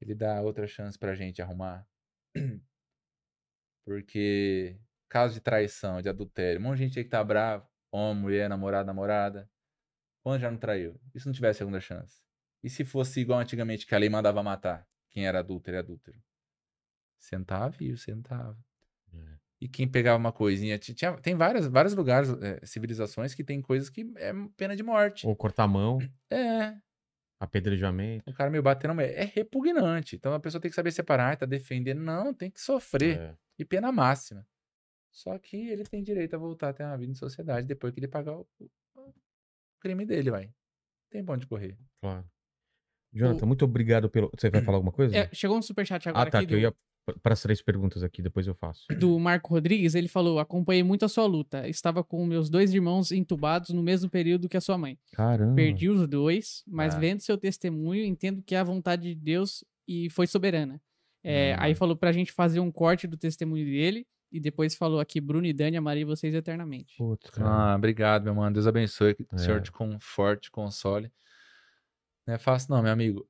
ele 0.00 0.14
dá 0.14 0.40
outra 0.40 0.66
chance 0.66 0.98
pra 0.98 1.14
gente 1.14 1.42
arrumar. 1.42 1.86
Porque 3.84 4.78
caso 5.08 5.34
de 5.34 5.40
traição, 5.40 6.00
de 6.00 6.08
adultério, 6.08 6.60
um 6.60 6.64
monte 6.64 6.78
de 6.78 6.84
gente 6.84 6.98
aí 6.98 7.04
que 7.04 7.10
tá 7.10 7.22
bravo, 7.22 7.68
homem, 7.90 8.22
mulher, 8.22 8.48
namorado, 8.48 8.86
namorada. 8.86 9.50
Quando 10.22 10.40
já 10.40 10.50
não 10.50 10.58
traiu? 10.58 11.00
E 11.14 11.20
se 11.20 11.26
não 11.26 11.32
tivesse 11.32 11.58
segunda 11.58 11.80
chance? 11.80 12.22
E 12.62 12.68
se 12.70 12.84
fosse 12.84 13.20
igual 13.20 13.40
antigamente 13.40 13.86
que 13.86 13.94
a 13.94 13.98
lei 13.98 14.08
mandava 14.08 14.42
matar 14.42 14.86
quem 15.10 15.26
era 15.26 15.38
adúltero 15.40 15.76
e 15.76 15.80
adúltero? 15.80 16.18
Sentava, 17.18 17.68
viu, 17.70 17.96
sentava. 17.96 18.58
É. 19.12 19.38
E 19.60 19.68
quem 19.68 19.86
pegava 19.88 20.18
uma 20.18 20.32
coisinha. 20.32 20.78
ti- 20.78 20.94
Tinha, 20.94 21.16
tem 21.20 21.34
várias, 21.34 21.66
vários 21.66 21.94
lugares, 21.94 22.30
eh, 22.42 22.64
civilizações, 22.64 23.34
que 23.34 23.44
tem 23.44 23.60
coisas 23.60 23.90
que 23.90 24.10
é 24.16 24.32
pena 24.56 24.74
de 24.74 24.82
morte. 24.82 25.26
Ou 25.26 25.36
cortar 25.36 25.64
a 25.64 25.68
mão, 25.68 25.98
É, 26.30 26.76
apedrejamento. 27.38 28.28
o 28.30 28.34
cara 28.34 28.50
meio 28.50 28.62
batendo. 28.62 28.98
É 29.00 29.24
repugnante. 29.24 30.16
Então 30.16 30.32
a 30.32 30.40
pessoa 30.40 30.60
tem 30.60 30.70
que 30.70 30.74
saber 30.74 30.92
separar, 30.92 31.36
tá 31.36 31.46
defendendo. 31.46 32.00
Não, 32.00 32.32
tem 32.32 32.50
que 32.50 32.60
sofrer. 32.60 33.18
É. 33.18 33.36
E 33.58 33.64
pena 33.64 33.92
máxima. 33.92 34.46
Só 35.12 35.38
que 35.38 35.56
ele 35.68 35.84
tem 35.84 36.02
direito 36.02 36.34
a 36.34 36.38
voltar 36.38 36.68
a 36.70 36.72
ter 36.72 36.84
uma 36.84 36.96
vida 36.96 37.10
em 37.12 37.16
sociedade 37.16 37.66
depois 37.66 37.92
que 37.92 38.00
ele 38.00 38.08
pagar 38.08 38.38
o, 38.38 38.48
o 38.94 39.12
crime 39.80 40.06
dele, 40.06 40.30
vai. 40.30 40.54
Tem 41.10 41.24
pra 41.24 41.34
onde 41.34 41.46
correr. 41.46 41.76
Claro. 42.00 42.24
Jonathan, 43.12 43.46
muito 43.46 43.64
obrigado 43.64 44.08
pelo. 44.08 44.30
Você 44.36 44.50
vai 44.50 44.62
falar 44.62 44.76
alguma 44.78 44.92
coisa? 44.92 45.16
É, 45.16 45.28
chegou 45.32 45.56
um 45.58 45.62
superchat 45.62 46.08
agora 46.08 46.28
ah, 46.28 46.30
tá. 46.30 46.38
aqui 46.38 46.46
Que 46.46 46.54
eu 46.54 46.58
do, 46.58 46.62
ia 46.62 46.74
para 47.22 47.32
as 47.32 47.42
três 47.42 47.60
perguntas 47.60 48.02
aqui, 48.04 48.22
depois 48.22 48.46
eu 48.46 48.54
faço. 48.54 48.84
do 48.98 49.18
Marco 49.18 49.52
Rodrigues. 49.54 49.94
Ele 49.94 50.06
falou: 50.06 50.38
acompanhei 50.38 50.82
muito 50.82 51.04
a 51.04 51.08
sua 51.08 51.26
luta. 51.26 51.66
Estava 51.68 52.04
com 52.04 52.24
meus 52.24 52.48
dois 52.48 52.72
irmãos 52.72 53.10
entubados 53.10 53.70
no 53.70 53.82
mesmo 53.82 54.08
período 54.08 54.48
que 54.48 54.56
a 54.56 54.60
sua 54.60 54.78
mãe. 54.78 54.98
Caramba. 55.12 55.54
Perdi 55.56 55.88
os 55.88 56.06
dois, 56.08 56.62
mas 56.66 56.94
Ah. 56.94 56.98
vendo 56.98 57.20
seu 57.20 57.36
testemunho, 57.36 58.04
entendo 58.04 58.42
que 58.42 58.54
é 58.54 58.58
a 58.58 58.64
vontade 58.64 59.02
de 59.12 59.14
Deus 59.14 59.64
e 59.88 60.08
foi 60.10 60.26
soberana. 60.26 60.80
É, 61.24 61.54
Hum. 61.54 61.56
Aí 61.60 61.74
falou 61.74 61.96
pra 61.96 62.12
gente 62.12 62.30
fazer 62.32 62.60
um 62.60 62.70
corte 62.70 63.06
do 63.06 63.16
testemunho 63.16 63.64
dele. 63.64 64.06
E 64.32 64.38
depois 64.38 64.76
falou 64.76 65.00
aqui, 65.00 65.20
Bruno 65.20 65.44
e 65.44 65.52
Dani, 65.52 65.76
amarei 65.76 66.04
vocês 66.04 66.32
eternamente. 66.32 66.94
Putz, 66.96 67.28
cara. 67.30 67.72
Ah, 67.72 67.74
obrigado, 67.76 68.22
meu 68.22 68.34
mano. 68.36 68.54
Deus 68.54 68.64
abençoe. 68.64 69.12
Que 69.12 69.22
o 69.24 69.26
É. 69.32 69.38
Senhor 69.38 69.60
te 69.60 69.72
conforte, 69.72 70.42
te 70.42 70.50
console. 70.52 71.10
Não 72.30 72.36
é 72.36 72.38
fácil, 72.38 72.72
não, 72.72 72.80
meu 72.80 72.92
amigo. 72.92 73.28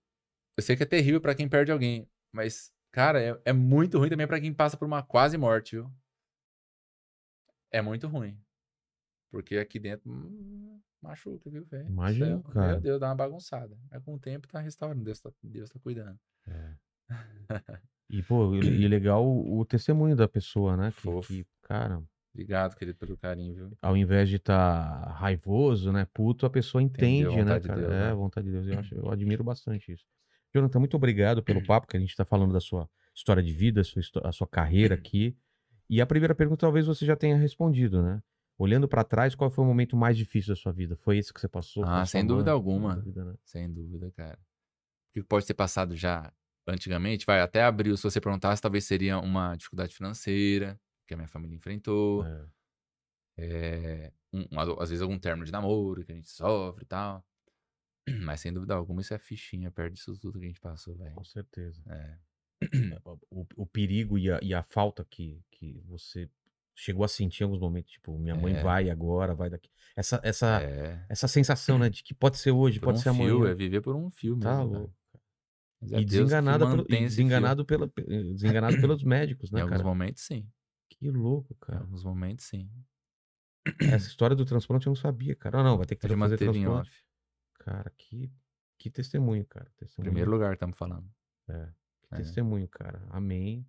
Eu 0.59 0.63
sei 0.63 0.77
que 0.77 0.83
é 0.83 0.87
terrível 0.87 1.23
pra 1.23 1.35
quem 1.35 1.49
perde 1.49 1.73
alguém, 1.73 2.07
mas, 2.31 2.71
cara, 2.93 3.19
é, 3.19 3.41
é 3.47 3.53
muito 3.53 3.99
ruim 3.99 4.11
também 4.11 4.27
pra 4.27 4.39
quem 4.39 4.53
passa 4.53 4.77
por 4.77 4.85
uma 4.85 5.03
quase 5.03 5.39
morte, 5.39 5.77
viu? 5.77 5.91
É 7.71 7.81
muito 7.81 8.07
ruim. 8.07 8.39
Porque 9.31 9.57
aqui 9.57 9.79
dentro 9.79 10.11
hum, 10.11 10.83
machuca, 11.01 11.49
viu, 11.49 11.65
velho? 11.65 11.89
Imagino, 11.89 12.43
Céu, 12.43 12.53
cara. 12.53 12.73
Meu 12.73 12.81
Deus, 12.83 13.01
dá 13.01 13.09
uma 13.09 13.15
bagunçada. 13.15 13.75
Mas 13.91 14.05
com 14.05 14.17
o 14.17 14.19
tempo 14.19 14.47
tá 14.47 14.61
restaurando. 14.61 15.03
Deus 15.03 15.19
tá, 15.19 15.33
Deus 15.43 15.71
tá 15.71 15.79
cuidando. 15.79 16.21
É. 16.47 16.77
E, 18.13 18.25
pô, 18.25 18.53
e 18.57 18.89
legal 18.89 19.25
o, 19.25 19.61
o 19.61 19.65
testemunho 19.65 20.17
da 20.17 20.27
pessoa, 20.27 20.77
né? 20.77 20.93
Que, 21.01 21.21
que, 21.29 21.47
cara, 21.63 22.03
Obrigado, 22.33 22.77
querido, 22.77 22.97
pelo 22.97 23.17
carinho, 23.17 23.55
viu? 23.55 23.79
ao 23.83 23.97
invés 23.97 24.29
de 24.29 24.37
estar 24.37 25.13
raivoso, 25.15 25.93
né, 25.93 26.07
puto, 26.15 26.47
a 26.47 26.51
pessoa 26.51 26.81
entende, 26.81 27.23
Entendeu 27.25 27.33
né, 27.33 27.43
vontade 27.43 27.63
de 27.63 27.69
cara? 27.69 27.81
Deus, 27.81 27.93
é, 27.93 27.99
né? 27.99 28.11
a 28.11 28.15
vontade 28.15 28.47
de 28.47 28.53
Deus. 28.53 28.67
Eu, 28.67 28.79
acho, 28.79 28.95
eu 28.95 29.11
admiro 29.11 29.43
bastante 29.45 29.93
isso. 29.93 30.05
Jonathan, 30.55 30.79
muito 30.79 30.97
obrigado 30.97 31.43
pelo 31.43 31.63
papo, 31.67 31.87
que 31.87 31.97
a 31.97 32.01
gente 32.01 32.15
tá 32.15 32.25
falando 32.25 32.53
da 32.53 32.61
sua 32.61 32.89
história 33.15 33.43
de 33.43 33.53
vida, 33.53 33.81
a 33.81 33.85
sua, 33.85 34.03
a 34.25 34.33
sua 34.33 34.47
carreira 34.47 34.95
aqui. 34.97 35.37
E 35.89 36.01
a 36.01 36.07
primeira 36.07 36.35
pergunta 36.35 36.61
talvez 36.61 36.87
você 36.87 37.05
já 37.05 37.17
tenha 37.17 37.37
respondido, 37.37 38.01
né? 38.01 38.23
Olhando 38.57 38.87
pra 38.87 39.03
trás, 39.03 39.35
qual 39.35 39.51
foi 39.51 39.65
o 39.65 39.69
momento 39.69 39.97
mais 39.97 40.17
difícil 40.17 40.55
da 40.55 40.61
sua 40.61 40.71
vida? 40.71 40.95
Foi 40.95 41.19
esse 41.19 41.33
que 41.33 41.41
você 41.41 41.49
passou? 41.49 41.83
Ah, 41.85 42.07
sem 42.07 42.25
dúvida 42.25 42.51
mãe? 42.51 42.55
alguma. 42.55 42.95
Sem 42.95 43.03
dúvida, 43.03 43.25
né? 43.25 43.35
Sem 43.43 43.73
dúvida, 43.73 44.13
cara. 44.13 44.39
O 45.09 45.13
que 45.15 45.23
pode 45.25 45.47
ter 45.47 45.55
passado 45.55 45.97
já 45.97 46.33
antigamente, 46.69 47.27
vai 47.27 47.41
até 47.41 47.65
abriu, 47.65 47.97
se 47.97 48.03
você 48.05 48.21
perguntasse, 48.21 48.63
talvez 48.63 48.85
seria 48.85 49.19
uma 49.19 49.57
dificuldade 49.57 49.95
financeira 49.95 50.79
que 51.11 51.15
a 51.15 51.17
minha 51.17 51.29
família 51.29 51.57
enfrentou. 51.57 52.25
É. 52.25 52.47
é, 53.39 54.13
um- 54.33 54.47
um- 54.53 54.61
às 54.81 54.91
vezes 54.91 55.03
algum 55.03 55.19
término 55.19 55.45
de 55.45 55.51
namoro 55.53 56.05
que 56.05 56.13
a 56.13 56.15
gente 56.15 56.31
sofre 56.31 56.85
e 56.85 56.87
tal. 56.87 57.25
Mas 58.37 58.41
sem 58.41 58.53
dúvida 58.53 58.75
alguma, 58.75 59.01
isso 59.01 59.13
é 59.15 59.19
fichinha 59.19 59.71
perto 59.71 59.95
disso 59.95 60.17
tudo 60.19 60.39
que 60.39 60.45
a 60.45 60.49
gente 60.49 60.61
passou, 60.61 60.95
velho. 60.97 61.15
Com 61.15 61.25
certeza. 61.25 61.83
É. 61.89 62.19
o, 63.31 63.47
o 63.57 63.67
perigo 63.67 64.19
e 64.19 64.31
a, 64.31 64.39
e 64.43 64.53
a 64.55 64.63
falta 64.63 65.05
que, 65.05 65.43
que 65.51 65.81
você 65.87 66.29
chegou 66.77 67.05
a 67.05 67.09
sentir 67.09 67.43
em 67.43 67.45
alguns 67.47 67.61
momentos, 67.61 67.91
tipo, 67.93 68.17
minha 68.19 68.35
mãe 68.35 68.55
É. 68.55 68.63
vai 68.63 68.89
agora, 68.91 69.35
vai 69.35 69.51
daqui. 69.51 69.69
Essa, 69.97 70.21
essa, 70.23 70.63
É. 70.63 71.05
essa 71.09 71.27
sensação, 71.27 71.79
né, 71.79 71.89
de 71.91 72.03
que 72.03 72.15
pode 72.15 72.39
ser 72.39 72.51
hoje, 72.53 72.79
Por 72.79 72.87
pode 72.87 72.99
um 72.99 73.03
ser 73.03 73.13
fio, 73.15 73.37
amanhã. 73.39 73.51
é 73.51 73.55
viver 73.55 73.81
por 73.81 73.97
um 73.97 74.11
fio 74.11 74.37
mesmo. 74.37 74.43
Tá 74.51 74.57
cara. 74.57 74.65
louco. 74.65 74.95
Mas 75.81 75.93
é 75.93 76.01
E 76.01 76.05
desenganada 76.05 76.67
pelo, 76.67 76.83
e 76.83 77.01
desenganado, 77.01 77.65
pela, 77.65 77.91
desenganado 78.35 78.79
pelos 78.81 79.03
médicos, 79.03 79.51
Em 79.53 79.55
né, 79.57 79.63
alguns 79.63 79.79
cara? 79.79 79.89
momentos, 79.89 80.23
sim. 80.25 80.47
Que 80.91 81.11
louco, 81.11 81.55
cara. 81.55 81.81
alguns 81.81 82.05
momentos, 82.05 82.45
sim. 82.45 82.71
Essa 83.81 84.07
história 84.09 84.35
do 84.37 84.45
transplante 84.45 84.87
eu 84.87 84.91
não 84.91 84.97
sabia, 84.97 85.35
cara. 85.35 85.61
Ah, 85.61 85.63
não, 85.65 85.77
vai 85.79 85.87
ter 85.87 85.95
que 85.97 86.07
Pode 86.07 86.19
fazer 86.19 86.35
em 86.35 86.39
transplante. 86.39 86.69
off. 86.91 87.05
Cara, 87.61 87.91
que, 87.97 88.31
que 88.79 88.91
testemunho, 88.91 89.45
cara. 89.47 89.71
Testemunho. 89.77 90.11
Primeiro 90.11 90.31
lugar, 90.31 90.53
estamos 90.55 90.77
falando. 90.77 91.09
É, 91.49 91.67
que 92.09 92.15
É. 92.15 92.17
testemunho, 92.19 92.69
cara. 92.69 93.03
Amém. 93.11 93.67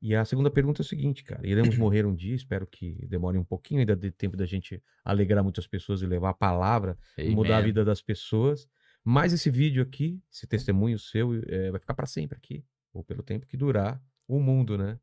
E 0.00 0.16
a 0.16 0.24
segunda 0.24 0.50
pergunta 0.50 0.80
é 0.82 0.84
o 0.84 0.86
seguinte, 0.86 1.22
cara. 1.22 1.46
Iremos 1.46 1.78
morrer 1.78 2.04
um 2.04 2.14
dia, 2.14 2.34
espero 2.34 2.66
que 2.66 3.06
demore 3.06 3.38
um 3.38 3.44
pouquinho, 3.44 3.80
ainda 3.80 3.94
dê 3.94 4.10
tempo 4.10 4.36
da 4.36 4.44
gente 4.44 4.82
alegrar 5.04 5.44
muitas 5.44 5.66
pessoas 5.66 6.02
e 6.02 6.06
levar 6.06 6.30
a 6.30 6.34
palavra, 6.34 6.98
mudar 7.30 7.54
a 7.54 7.58
Amen. 7.58 7.66
vida 7.66 7.84
das 7.84 8.02
pessoas. 8.02 8.68
Mas 9.04 9.32
esse 9.32 9.48
vídeo 9.48 9.80
aqui, 9.82 10.20
esse 10.30 10.44
testemunho 10.46 10.98
seu, 10.98 11.34
é, 11.46 11.70
vai 11.70 11.78
ficar 11.80 11.94
para 11.94 12.06
sempre 12.06 12.36
aqui, 12.36 12.64
ou 12.92 13.02
pelo 13.04 13.22
tempo 13.22 13.46
que 13.46 13.56
durar 13.56 14.02
o 14.26 14.40
mundo, 14.40 14.76
né? 14.76 14.98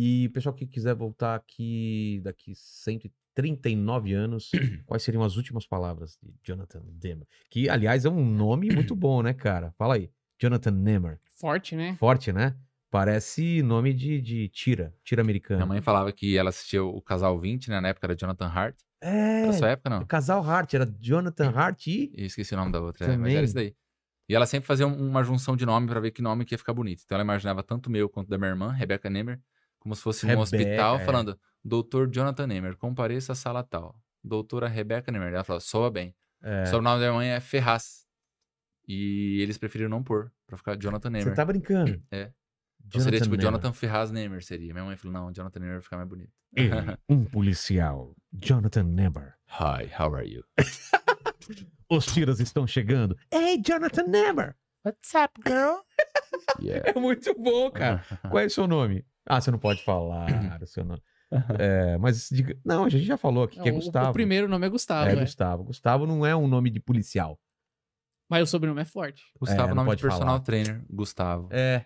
E 0.00 0.28
pessoal 0.28 0.54
que 0.54 0.64
quiser 0.64 0.94
voltar 0.94 1.34
aqui 1.34 2.20
daqui 2.22 2.52
139 2.54 4.12
anos, 4.14 4.50
quais 4.86 5.02
seriam 5.02 5.24
as 5.24 5.36
últimas 5.36 5.66
palavras 5.66 6.16
de 6.22 6.32
Jonathan 6.44 6.80
Demmer? 6.84 7.26
Que, 7.50 7.68
aliás, 7.68 8.04
é 8.04 8.08
um 8.08 8.24
nome 8.24 8.70
muito 8.70 8.94
bom, 8.96 9.22
né, 9.22 9.34
cara? 9.34 9.72
Fala 9.76 9.94
aí. 9.96 10.08
Jonathan 10.40 10.70
Nemmer. 10.70 11.20
Forte, 11.24 11.74
né? 11.74 11.96
Forte, 11.96 12.32
né? 12.32 12.54
Parece 12.90 13.60
nome 13.62 13.92
de, 13.92 14.20
de 14.20 14.48
tira, 14.48 14.94
tira 15.04 15.20
americano. 15.20 15.58
Minha 15.58 15.66
mãe 15.66 15.80
falava 15.80 16.12
que 16.12 16.38
ela 16.38 16.50
assistia 16.50 16.82
o 16.84 17.02
Casal 17.02 17.36
20, 17.38 17.68
né? 17.68 17.80
Na 17.80 17.88
época 17.88 18.06
era 18.06 18.16
Jonathan 18.16 18.46
Hart. 18.46 18.76
É, 19.00 19.42
Era 19.42 19.52
sua 19.52 19.68
época, 19.70 19.90
não? 19.90 20.06
casal 20.06 20.42
Hart, 20.42 20.74
era 20.74 20.86
Jonathan 21.00 21.50
Hart 21.50 21.86
e... 21.88 22.12
Eu 22.16 22.26
esqueci 22.26 22.54
o 22.54 22.56
nome 22.56 22.72
da 22.72 22.80
outra, 22.80 23.04
é, 23.04 23.08
mas 23.10 23.16
Também. 23.18 23.36
era 23.36 23.44
isso 23.44 23.54
daí. 23.54 23.74
E 24.28 24.34
ela 24.34 24.44
sempre 24.46 24.66
fazia 24.66 24.86
um- 24.86 25.08
uma 25.08 25.22
junção 25.22 25.56
de 25.56 25.64
nome 25.66 25.86
pra 25.86 26.00
ver 26.00 26.10
que 26.12 26.20
nome 26.22 26.44
que 26.44 26.54
ia 26.54 26.58
ficar 26.58 26.72
bonito. 26.72 27.02
Então 27.04 27.14
ela 27.16 27.24
imaginava 27.24 27.62
tanto 27.62 27.86
o 27.86 27.90
meu 27.90 28.08
quanto 28.08 28.28
da 28.28 28.36
minha 28.38 28.50
irmã, 28.50 28.72
Rebecca 28.72 29.08
Nemer, 29.10 29.40
como 29.78 29.94
se 29.94 30.02
fosse 30.02 30.26
num 30.26 30.30
Rebeca, 30.30 30.42
hospital 30.42 30.96
é. 30.96 31.04
falando: 31.04 31.38
Doutor 31.64 32.08
Jonathan 32.10 32.46
Nemer, 32.46 32.76
compareça 32.76 33.32
à 33.32 33.34
sala 33.34 33.62
tal. 33.62 33.94
Doutora 34.22 34.68
Rebecca 34.68 35.10
Nemer. 35.10 35.32
Ela 35.32 35.44
falou: 35.44 35.60
soa 35.60 35.90
bem. 35.90 36.14
É, 36.42 36.62
O 36.62 36.66
sobrenome 36.66 37.00
da 37.00 37.06
minha 37.06 37.12
mãe 37.12 37.28
é 37.30 37.40
Ferraz. 37.40 38.06
E 38.86 39.40
eles 39.42 39.58
preferiram 39.58 39.90
não 39.90 40.02
pôr, 40.02 40.32
pra 40.46 40.56
ficar 40.56 40.76
Jonathan 40.76 41.10
Nemer. 41.10 41.28
você 41.28 41.34
tá 41.34 41.44
brincando. 41.44 42.02
É. 42.10 42.32
Então 42.86 43.02
seria 43.02 43.20
tipo 43.20 43.32
Nemer. 43.32 43.44
Jonathan 43.44 43.72
Ferraz 43.72 44.10
Nemer, 44.10 44.42
seria. 44.42 44.72
Minha 44.72 44.84
mãe 44.84 44.96
falou: 44.96 45.12
não, 45.12 45.32
Jonathan 45.32 45.60
Nemer 45.60 45.74
vai 45.74 45.82
ficar 45.82 45.96
mais 45.96 46.08
bonito. 46.08 46.32
Ele, 46.54 46.70
um 47.08 47.24
policial, 47.24 48.16
Jonathan 48.32 48.84
Nemer. 48.84 49.34
Hi, 49.60 49.90
how 49.98 50.14
are 50.14 50.26
you? 50.26 50.42
Os 51.90 52.06
tiras 52.06 52.38
estão 52.40 52.66
chegando. 52.66 53.16
Ei, 53.30 53.60
Jonathan 53.62 54.04
Nemer! 54.04 54.56
What's 54.84 55.14
up, 55.14 55.40
girl? 55.46 55.78
yeah. 56.60 56.90
É 56.90 56.98
muito 56.98 57.34
bom, 57.34 57.70
cara. 57.70 58.04
Qual 58.28 58.38
é 58.38 58.46
o 58.46 58.50
seu 58.50 58.66
nome? 58.66 59.04
Ah, 59.28 59.40
você 59.40 59.50
não 59.50 59.58
pode 59.58 59.82
falar 59.84 60.26
o 60.62 60.66
seu 60.66 60.84
nome. 60.84 61.02
É, 61.58 61.98
mas 61.98 62.28
diga... 62.32 62.56
Não, 62.64 62.84
a 62.84 62.88
gente 62.88 63.04
já 63.04 63.18
falou 63.18 63.44
aqui 63.44 63.60
que 63.60 63.68
é 63.68 63.72
Não, 63.72 63.78
o- 63.78 63.82
Gustavo. 63.82 64.10
O 64.10 64.12
primeiro 64.14 64.48
nome 64.48 64.66
é 64.66 64.70
Gustavo, 64.70 65.10
é 65.10 65.12
é. 65.12 65.16
Gustavo. 65.20 65.64
Gustavo 65.64 66.06
não 66.06 66.24
é 66.24 66.34
um 66.34 66.48
nome 66.48 66.70
de 66.70 66.80
policial. 66.80 67.38
mas 68.30 68.42
o 68.42 68.46
sobrenome 68.50 68.80
é 68.80 68.84
forte. 68.86 69.22
Gustavo, 69.38 69.62
É, 69.62 69.74
não 69.74 69.84
nome 69.84 69.94
de 69.96 70.02
personal 70.02 70.26
falar. 70.26 70.40
trainer. 70.40 70.82
Gustavo. 70.90 71.48
É. 71.50 71.84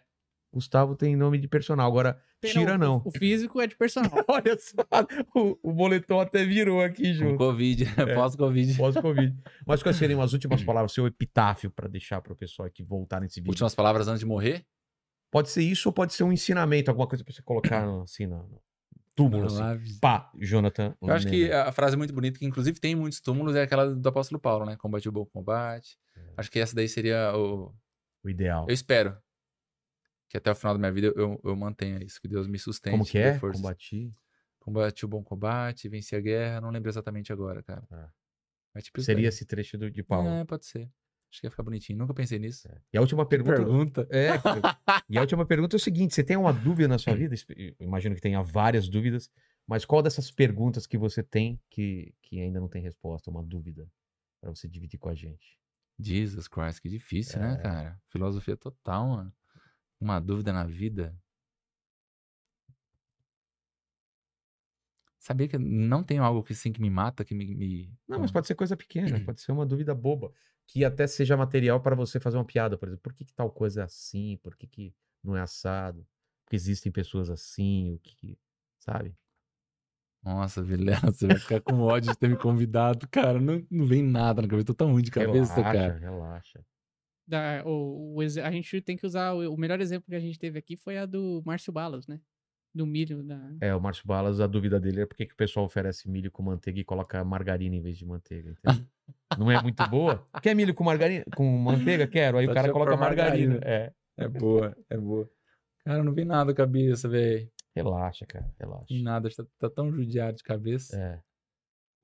Gustavo 0.54 0.94
tem 0.94 1.16
nome 1.16 1.38
de 1.38 1.48
personal. 1.48 1.86
Agora, 1.88 2.20
tira 2.44 2.74
o- 2.74 2.78
não. 2.78 3.00
O, 3.04 3.10
físico 3.10 3.60
é 3.60 3.66
de 3.66 3.74
personal. 3.74 4.10
Olha 4.28 4.56
só, 4.58 4.76
o, 5.34 5.58
o 5.62 5.72
boletom 5.72 6.20
até 6.20 6.44
virou 6.44 6.80
aqui 6.82 7.12
junto. 7.14 7.36
Covid, 7.38 7.84
É. 7.98 8.14
pós-Covid. 8.14 8.76
Pós-Covid. 8.76 9.34
Mas 9.66 9.82
quais 9.82 9.96
seriam 9.96 10.20
as 10.20 10.32
últimas 10.34 10.62
palavras, 10.64 10.92
seu 10.92 11.06
epitáfio, 11.06 11.70
pra 11.70 11.88
deixar 11.88 12.20
pro 12.20 12.36
pessoal 12.36 12.68
que 12.70 12.82
voltar 12.84 13.20
nesse 13.20 13.40
vídeo? 13.40 13.50
Últimas 13.50 13.74
palavras 13.74 14.06
antes 14.08 14.20
de 14.20 14.26
morrer? 14.26 14.64
Pode 15.32 15.48
ser 15.48 15.62
isso 15.62 15.88
ou 15.88 15.92
pode 15.94 16.12
ser 16.12 16.24
um 16.24 16.32
ensinamento, 16.32 16.90
alguma 16.90 17.06
coisa 17.08 17.24
pra 17.24 17.32
você 17.32 17.40
colocar 17.40 17.82
assim 18.04 18.26
no, 18.26 18.46
no 18.46 18.62
túmulo. 19.14 19.46
Assim. 19.46 19.98
Pá, 19.98 20.30
Jonathan. 20.38 20.94
Eu 21.00 21.10
acho 21.10 21.26
que 21.26 21.50
a 21.50 21.72
frase 21.72 21.96
muito 21.96 22.12
bonita, 22.12 22.38
que 22.38 22.44
inclusive 22.44 22.78
tem 22.78 22.92
em 22.92 22.96
muitos 22.96 23.18
túmulos, 23.18 23.56
é 23.56 23.62
aquela 23.62 23.94
do 23.94 24.06
apóstolo 24.06 24.38
Paulo, 24.38 24.66
né? 24.66 24.76
Combate 24.76 25.08
o 25.08 25.12
bom 25.12 25.24
combate. 25.24 25.98
É. 26.14 26.20
Acho 26.36 26.50
que 26.50 26.58
essa 26.58 26.76
daí 26.76 26.86
seria 26.86 27.34
o. 27.34 27.74
O 28.22 28.28
ideal. 28.28 28.66
Eu 28.68 28.74
espero 28.74 29.16
que 30.28 30.36
até 30.36 30.52
o 30.52 30.54
final 30.54 30.74
da 30.74 30.78
minha 30.78 30.92
vida 30.92 31.12
eu, 31.16 31.40
eu 31.42 31.56
mantenha 31.56 31.98
isso, 32.04 32.20
que 32.20 32.28
Deus 32.28 32.46
me 32.46 32.58
sustente. 32.58 32.92
Como 32.92 33.06
que 33.06 33.16
é? 33.16 33.38
força. 33.38 33.56
Combati. 33.56 34.14
Combate 34.60 35.04
o 35.06 35.08
bom 35.08 35.24
combate, 35.24 35.88
venci 35.88 36.14
a 36.14 36.20
guerra, 36.20 36.60
não 36.60 36.70
lembro 36.70 36.90
exatamente 36.90 37.32
agora, 37.32 37.62
cara. 37.62 37.82
Ah. 37.90 38.80
Tipo 38.82 39.00
Seria 39.00 39.22
daí. 39.22 39.28
esse 39.28 39.46
trecho 39.46 39.78
do, 39.78 39.90
de 39.90 40.02
Paulo. 40.02 40.28
É, 40.28 40.44
pode 40.44 40.66
ser. 40.66 40.90
Acho 41.32 41.40
que 41.40 41.46
ia 41.46 41.50
ficar 41.50 41.62
bonitinho. 41.62 41.98
Nunca 41.98 42.12
pensei 42.12 42.38
nisso. 42.38 42.68
E 42.92 42.98
a 42.98 43.00
última 43.00 43.24
pergunta. 43.24 43.56
Pergunta. 43.56 44.06
É, 44.12 44.32
e 45.08 45.16
a 45.16 45.22
última 45.22 45.46
pergunta 45.46 45.74
é 45.74 45.78
o 45.78 45.80
seguinte: 45.80 46.14
você 46.14 46.22
tem 46.22 46.36
uma 46.36 46.52
dúvida 46.52 46.86
na 46.86 46.98
sua 46.98 47.14
vida? 47.16 47.34
Eu 47.56 47.74
imagino 47.80 48.14
que 48.14 48.20
tenha 48.20 48.42
várias 48.42 48.86
dúvidas, 48.86 49.30
mas 49.66 49.86
qual 49.86 50.02
dessas 50.02 50.30
perguntas 50.30 50.86
que 50.86 50.98
você 50.98 51.22
tem 51.22 51.58
que, 51.70 52.14
que 52.20 52.38
ainda 52.38 52.60
não 52.60 52.68
tem 52.68 52.82
resposta, 52.82 53.30
uma 53.30 53.42
dúvida, 53.42 53.88
pra 54.42 54.50
você 54.50 54.68
dividir 54.68 54.98
com 54.98 55.08
a 55.08 55.14
gente? 55.14 55.58
Jesus 55.98 56.48
Christ, 56.48 56.80
que 56.82 56.88
difícil, 56.90 57.40
né, 57.40 57.54
É. 57.54 57.62
cara? 57.62 58.00
Filosofia 58.08 58.56
total, 58.56 59.08
mano. 59.08 59.32
Uma 59.98 60.20
dúvida 60.20 60.52
na 60.52 60.64
vida. 60.64 61.16
Sabia 65.18 65.46
que 65.48 65.56
não 65.56 66.02
tenho 66.02 66.24
algo 66.24 66.42
que 66.42 66.52
assim 66.52 66.72
que 66.72 66.80
me 66.80 66.90
mata, 66.90 67.24
que 67.24 67.34
me. 67.34 67.54
me- 67.54 67.94
Não, 68.08 68.18
mas 68.20 68.30
pode 68.32 68.46
ser 68.46 68.54
coisa 68.56 68.76
pequena, 68.76 69.06
pode 69.24 69.40
ser 69.40 69.52
uma 69.52 69.64
dúvida 69.64 69.94
boba, 69.94 70.32
que 70.66 70.84
até 70.84 71.06
seja 71.06 71.36
material 71.36 71.80
para 71.80 71.94
você 71.96 72.18
fazer 72.20 72.36
uma 72.38 72.44
piada, 72.44 72.78
por 72.78 72.88
exemplo. 72.88 73.02
Por 73.02 73.12
que, 73.14 73.24
que 73.24 73.34
tal 73.34 73.50
coisa 73.50 73.82
é 73.82 73.84
assim? 73.84 74.38
Por 74.42 74.56
que, 74.56 74.66
que 74.66 74.94
não 75.22 75.36
é 75.36 75.40
assado? 75.40 76.06
Porque 76.44 76.56
existem 76.56 76.90
pessoas 76.92 77.30
assim, 77.30 77.94
o 77.94 77.98
que, 77.98 78.38
sabe? 78.78 79.14
Nossa, 80.22 80.62
Vilela, 80.62 81.10
você 81.12 81.26
vai 81.26 81.38
ficar 81.38 81.60
com 81.60 81.80
ódio 81.80 82.12
de 82.12 82.18
ter 82.18 82.28
me 82.28 82.36
convidado. 82.36 83.08
Cara, 83.08 83.40
não, 83.40 83.66
não 83.70 83.84
vem 83.86 84.02
nada 84.02 84.40
na 84.40 84.48
cabeça. 84.48 84.66
Tô 84.66 84.74
tão 84.74 84.92
ruim 84.92 85.02
de 85.02 85.10
cabeça, 85.10 85.54
relaxa, 85.56 85.72
cara. 85.72 85.98
relaxa. 85.98 86.64
Da- 87.26 87.62
o, 87.66 88.14
o 88.16 88.22
exe- 88.22 88.40
a 88.40 88.50
gente 88.50 88.80
tem 88.82 88.96
que 88.96 89.04
usar. 89.06 89.32
O, 89.34 89.54
o 89.54 89.56
melhor 89.58 89.80
exemplo 89.80 90.08
que 90.08 90.14
a 90.14 90.20
gente 90.20 90.38
teve 90.38 90.58
aqui 90.58 90.76
foi 90.76 90.96
a 90.96 91.06
do 91.06 91.42
Márcio 91.44 91.72
Balas, 91.72 92.06
né? 92.06 92.20
Do 92.74 92.86
milho. 92.86 93.22
Da... 93.22 93.38
É, 93.60 93.74
o 93.74 93.80
Márcio 93.80 94.06
Balas, 94.06 94.40
a 94.40 94.46
dúvida 94.46 94.80
dele 94.80 95.02
é 95.02 95.06
por 95.06 95.16
que 95.16 95.26
que 95.26 95.34
o 95.34 95.36
pessoal 95.36 95.66
oferece 95.66 96.08
milho 96.08 96.30
com 96.30 96.42
manteiga 96.42 96.80
e 96.80 96.84
coloca 96.84 97.22
margarina 97.22 97.76
em 97.76 97.80
vez 97.82 97.98
de 97.98 98.06
manteiga? 98.06 98.54
Não 99.38 99.50
é 99.50 99.62
muito 99.62 99.86
boa? 99.88 100.26
Quer 100.42 100.54
milho 100.54 100.74
com 100.74 100.84
margarina? 100.84 101.24
Com 101.36 101.44
manteiga? 101.58 102.06
Quero. 102.06 102.38
Aí 102.38 102.46
o 102.46 102.54
cara 102.54 102.72
coloca 102.72 102.96
margarina. 102.96 103.54
margarina. 103.54 103.60
É. 103.62 103.92
É 104.16 104.28
boa, 104.28 104.76
é 104.90 104.96
boa. 104.96 105.28
Cara, 105.84 106.02
não 106.04 106.12
vem 106.12 106.24
nada 106.24 106.46
na 106.46 106.54
cabeça, 106.54 107.08
velho. 107.08 107.50
Relaxa, 107.74 108.26
cara, 108.26 108.50
relaxa. 108.60 108.86
Nada, 109.02 109.28
tá, 109.30 109.44
tá 109.58 109.70
tão 109.70 109.90
judiado 109.90 110.36
de 110.36 110.42
cabeça. 110.42 110.96
É. 110.96 111.20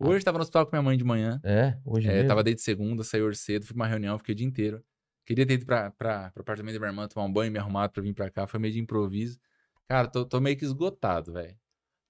Hoje 0.00 0.24
tava 0.24 0.38
no 0.38 0.42
hospital 0.42 0.64
com 0.64 0.72
minha 0.72 0.82
mãe 0.82 0.96
de 0.96 1.04
manhã. 1.04 1.40
É, 1.44 1.76
hoje 1.84 2.08
É, 2.08 2.14
mesmo. 2.14 2.28
tava 2.28 2.42
desde 2.42 2.62
segunda, 2.62 3.02
saí 3.04 3.20
hoje 3.20 3.38
cedo, 3.38 3.66
fui 3.66 3.74
pra 3.74 3.82
uma 3.84 3.88
reunião, 3.88 4.16
fiquei 4.18 4.32
o 4.32 4.36
dia 4.36 4.46
inteiro. 4.46 4.82
Queria 5.26 5.44
ter 5.46 5.54
ido 5.54 5.66
pra, 5.66 5.90
pra, 5.90 6.30
pro 6.30 6.40
apartamento 6.42 6.74
da 6.74 6.80
minha 6.80 6.90
irmã, 6.90 7.06
tomar 7.08 7.26
um 7.26 7.32
banho, 7.32 7.52
me 7.52 7.58
arrumado 7.58 7.92
pra 7.92 8.02
vir 8.02 8.14
pra 8.14 8.30
cá. 8.30 8.46
Foi 8.46 8.58
meio 8.58 8.72
de 8.72 8.80
improviso. 8.80 9.38
Cara, 9.88 10.06
tô, 10.08 10.24
tô 10.24 10.40
meio 10.40 10.56
que 10.56 10.64
esgotado, 10.64 11.32
velho. 11.32 11.56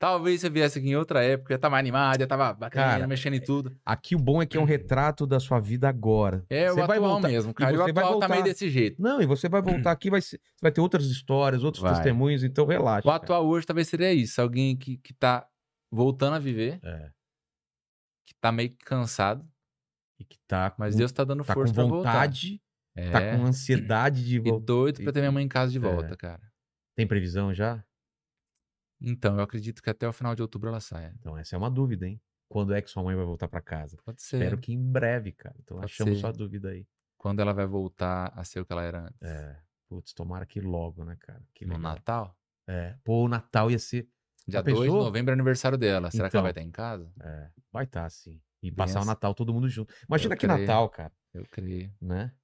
Talvez 0.01 0.41
se 0.41 0.47
eu 0.47 0.51
viesse 0.53 0.79
aqui 0.79 0.89
em 0.91 0.97
outra 0.97 1.25
época, 1.25 1.53
eu 1.53 1.57
ia 1.57 1.59
tava 1.59 1.77
animado, 1.77 2.21
eu 2.21 2.27
tava 2.29 2.53
batendo, 2.53 2.71
Cara, 2.83 3.07
mexendo 3.09 3.35
em 3.35 3.41
tudo. 3.41 3.77
Aqui 3.85 4.15
o 4.15 4.19
bom 4.19 4.41
é 4.41 4.47
que 4.47 4.57
é 4.57 4.61
um 4.61 4.65
retrato 4.65 5.27
da 5.27 5.41
sua 5.41 5.59
vida 5.59 5.89
agora. 5.89 6.45
É, 6.49 6.67
Você 6.69 6.73
o 6.81 6.87
vai 6.87 6.99
atual 6.99 7.13
voltar- 7.15 7.29
mesmo, 7.29 7.51
e 7.51 7.55
cara. 7.55 7.73
E 7.73 7.75
o 7.75 7.79
você 7.83 7.93
vai 7.93 8.05
atual 8.05 8.21
tá 8.21 8.29
meio 8.29 8.41
voltar. 8.43 8.49
desse 8.53 8.71
jeito. 8.71 9.03
Não, 9.03 9.21
e 9.21 9.27
você 9.27 9.49
vai 9.49 9.61
voltar 9.91 9.91
aqui, 9.91 10.09
vai 10.09 10.21
ser- 10.21 10.41
vai 10.63 10.71
ter 10.71 10.81
outras 10.81 11.05
histórias, 11.07 11.65
outros 11.65 11.83
Vai. 11.83 11.95
testemunhos, 11.95 12.45
então 12.45 12.65
relaxa. 12.65 13.09
O 13.09 13.11
atual 13.11 13.45
hoje 13.47 13.67
talvez 13.67 13.89
seria 13.89 14.13
isso. 14.13 14.41
Alguém 14.41 14.77
que, 14.77 14.99
que 14.99 15.13
tá 15.13 15.45
voltando 15.91 16.35
a 16.35 16.39
viver. 16.39 16.79
É. 16.85 17.11
que 18.27 18.35
tá 18.41 18.53
meio 18.53 18.71
que 18.71 18.85
cansado, 18.85 19.45
E 20.21 20.25
que 20.25 20.39
tá, 20.47 20.73
mas 20.79 20.93
com, 20.95 20.99
Deus 20.99 21.11
tá 21.13 21.25
dando 21.25 21.43
tá 21.45 21.55
com 21.55 21.61
força 21.61 21.75
pra 21.75 21.85
voltar. 21.85 22.13
vontade, 22.13 22.61
É. 22.95 23.11
tá 23.11 23.21
com 23.37 23.45
ansiedade 23.47 24.25
de 24.25 24.37
E 24.37 24.39
voltar. 24.39 24.65
doido 24.67 25.03
pra 25.03 25.13
ter 25.13 25.21
minha 25.21 25.33
mãe 25.33 25.45
em 25.45 25.49
casa 25.49 25.73
de 25.73 25.79
É. 25.79 25.81
volta, 25.81 26.15
cara. 26.17 26.43
Tem 26.99 27.07
previsão 27.07 27.55
já? 27.55 27.85
Então, 29.01 29.37
eu 29.37 29.43
acredito 29.43 29.81
que 29.81 29.89
até 29.89 30.09
o 30.09 30.13
final 30.13 30.35
de 30.35 30.43
outubro 30.43 30.69
ela 30.69 30.81
saia. 30.81 31.15
Então 31.21 31.39
essa 31.39 31.55
é 31.55 31.57
uma 31.59 31.71
dúvida, 31.71 32.09
hein? 32.09 32.21
Quando 32.49 32.75
é 32.75 32.83
que 32.83 32.91
sua 32.91 33.05
mãe 33.05 33.15
vai 33.15 33.25
voltar 33.25 33.47
pra 33.47 33.61
casa? 33.61 33.97
Pode 34.05 34.21
ser. 34.21 34.39
Espero 34.39 34.59
que 34.59 34.73
em 34.73 34.83
breve, 34.91 35.31
cara. 35.31 35.55
Então 35.61 35.77
Pode 35.77 35.93
achamos 35.93 36.15
ser. 36.15 36.21
sua 36.21 36.33
dúvida 36.33 36.71
aí. 36.71 36.85
Quando 37.17 37.39
ela 37.39 37.53
vai 37.53 37.67
voltar 37.67 38.33
a 38.35 38.43
ser 38.43 38.59
o 38.59 38.67
que 38.67 38.73
ela 38.73 38.83
era 38.83 39.05
antes. 39.05 39.23
É. 39.23 39.61
Putz, 39.89 40.13
tomara 40.13 40.45
que 40.45 40.61
logo, 40.61 41.05
né, 41.05 41.17
cara? 41.21 41.41
Que 41.55 41.65
No 41.65 41.75
legal. 41.77 41.93
Natal? 41.95 42.39
É. 42.67 42.97
Pô, 43.05 43.25
o 43.25 43.29
Natal 43.29 43.71
ia 43.71 43.79
ser. 43.79 44.03
Dia 44.49 44.59
Já 44.59 44.63
2 44.63 44.81
de 44.81 44.89
novembro 44.89 45.31
é 45.31 45.35
aniversário 45.35 45.79
dela. 45.79 46.11
Será 46.11 46.29
que 46.29 46.37
ela 46.37 46.41
Então. 46.41 46.43
vai 46.43 46.51
estar 46.51 46.63
em 46.63 46.71
casa? 46.73 47.13
É, 47.21 47.51
vai 47.71 47.85
estar, 47.85 48.11
sim. 48.11 48.41
E 48.61 48.73
passar 48.73 48.95
o 48.95 49.01
Benção. 49.03 49.05
Natal 49.13 49.35
todo 49.37 49.55
mundo 49.55 49.69
junto. 49.69 49.95
Imagina 50.09 50.35
Eu 50.35 50.39
que 50.39 50.47
creio. 50.49 50.61
Natal, 50.61 50.89
cara, 50.89 51.13
Eu 51.33 51.45
creio. 51.49 51.95
né? 52.01 52.35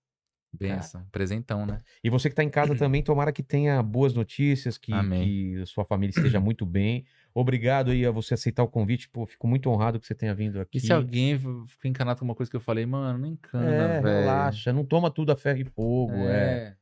Benção. 0.59 1.07
Presentão, 1.13 1.67
né? 1.67 1.79
E 2.03 2.11
você 2.11 2.29
que 2.29 2.35
tá 2.35 2.43
em 2.45 2.49
casa 2.51 2.75
também, 2.77 3.03
tomara 3.03 3.33
que 3.33 3.43
tenha 3.43 3.83
boas 3.83 4.15
notícias, 4.15 4.77
que, 4.79 4.93
que 4.93 5.63
sua 5.67 5.85
família 5.85 6.11
esteja 6.11 6.39
muito 6.41 6.65
bem. 6.67 7.05
Obrigado 7.35 7.91
aí 7.91 8.07
a 8.07 8.11
você 8.11 8.35
aceitar 8.35 8.63
o 8.63 8.69
convite. 8.69 9.09
Pô, 9.09 9.27
fico 9.27 9.47
muito 9.49 9.69
honrado 9.69 9.99
que 9.99 10.07
você 10.07 10.15
tenha 10.15 10.35
vindo 10.35 10.61
aqui. 10.61 10.79
E 10.79 10.81
se 10.81 10.93
alguém 10.93 11.39
ficar 11.67 11.89
encanado 11.89 12.19
com 12.21 12.25
uma 12.25 12.35
coisa 12.35 12.49
que 12.51 12.57
eu 12.57 12.61
falei, 12.61 12.87
mano, 12.87 13.19
não 13.19 13.29
encana, 13.29 13.67
É, 13.95 14.01
velho. 14.01 14.21
relaxa, 14.21 14.73
não 14.73 14.85
toma 14.85 15.11
tudo 15.11 15.33
a 15.33 15.37
ferro 15.37 15.59
e 15.61 15.65
fogo. 15.65 16.13
É. 16.15 16.69
É, 16.69 16.77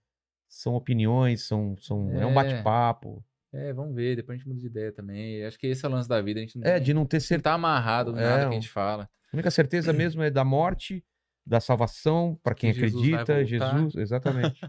São 0.49 0.74
opiniões, 0.74 1.43
são, 1.47 1.74
são, 1.78 2.11
é. 2.12 2.27
um 2.27 2.31
É. 2.31 2.35
bate-papo. 2.35 3.24
é, 3.55 3.73
vamos 3.73 3.94
ver, 3.94 4.16
depois 4.16 4.36
a 4.36 4.39
gente 4.39 4.49
muda 4.49 4.61
de 4.61 4.66
ideia 4.66 4.93
também. 4.93 5.44
Acho 5.44 5.59
que 5.59 5.66
esse 5.66 5.85
é 5.85 5.89
o 5.89 5.93
lance 5.93 6.09
da 6.09 6.20
vida, 6.20 6.40
a 6.40 6.43
gente 6.43 6.59
não 6.59 6.66
É, 6.66 6.74
tem- 6.74 6.82
de 6.85 6.94
não 6.94 7.07
ter 7.07 7.16
não 7.16 7.20
certeza. 7.20 7.43
tá 7.44 7.53
amarrado 7.55 8.11
É, 8.19 8.23
nada 8.23 8.40
que 8.43 8.47
um- 8.47 8.51
a 8.51 8.55
gente 8.55 8.69
fala. 8.69 9.05
A 9.32 9.36
única 9.36 9.51
certeza 9.51 9.93
mesmo 9.94 10.23
é 10.23 10.31
da 10.31 10.44
morte, 10.44 11.03
da 11.47 11.60
salvação, 11.60 12.39
para 12.43 12.55
quem 12.55 12.73
Que 12.73 12.81
Jesus 12.81 13.14
acredita. 13.14 13.44
Jesus, 13.44 13.97
exatamente. 13.97 14.60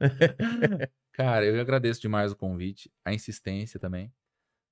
Cara, 1.12 1.44
eu 1.44 1.60
agradeço 1.60 2.00
demais 2.00 2.32
o 2.32 2.36
convite, 2.36 2.90
a 3.04 3.12
insistência 3.12 3.78
também. 3.78 4.12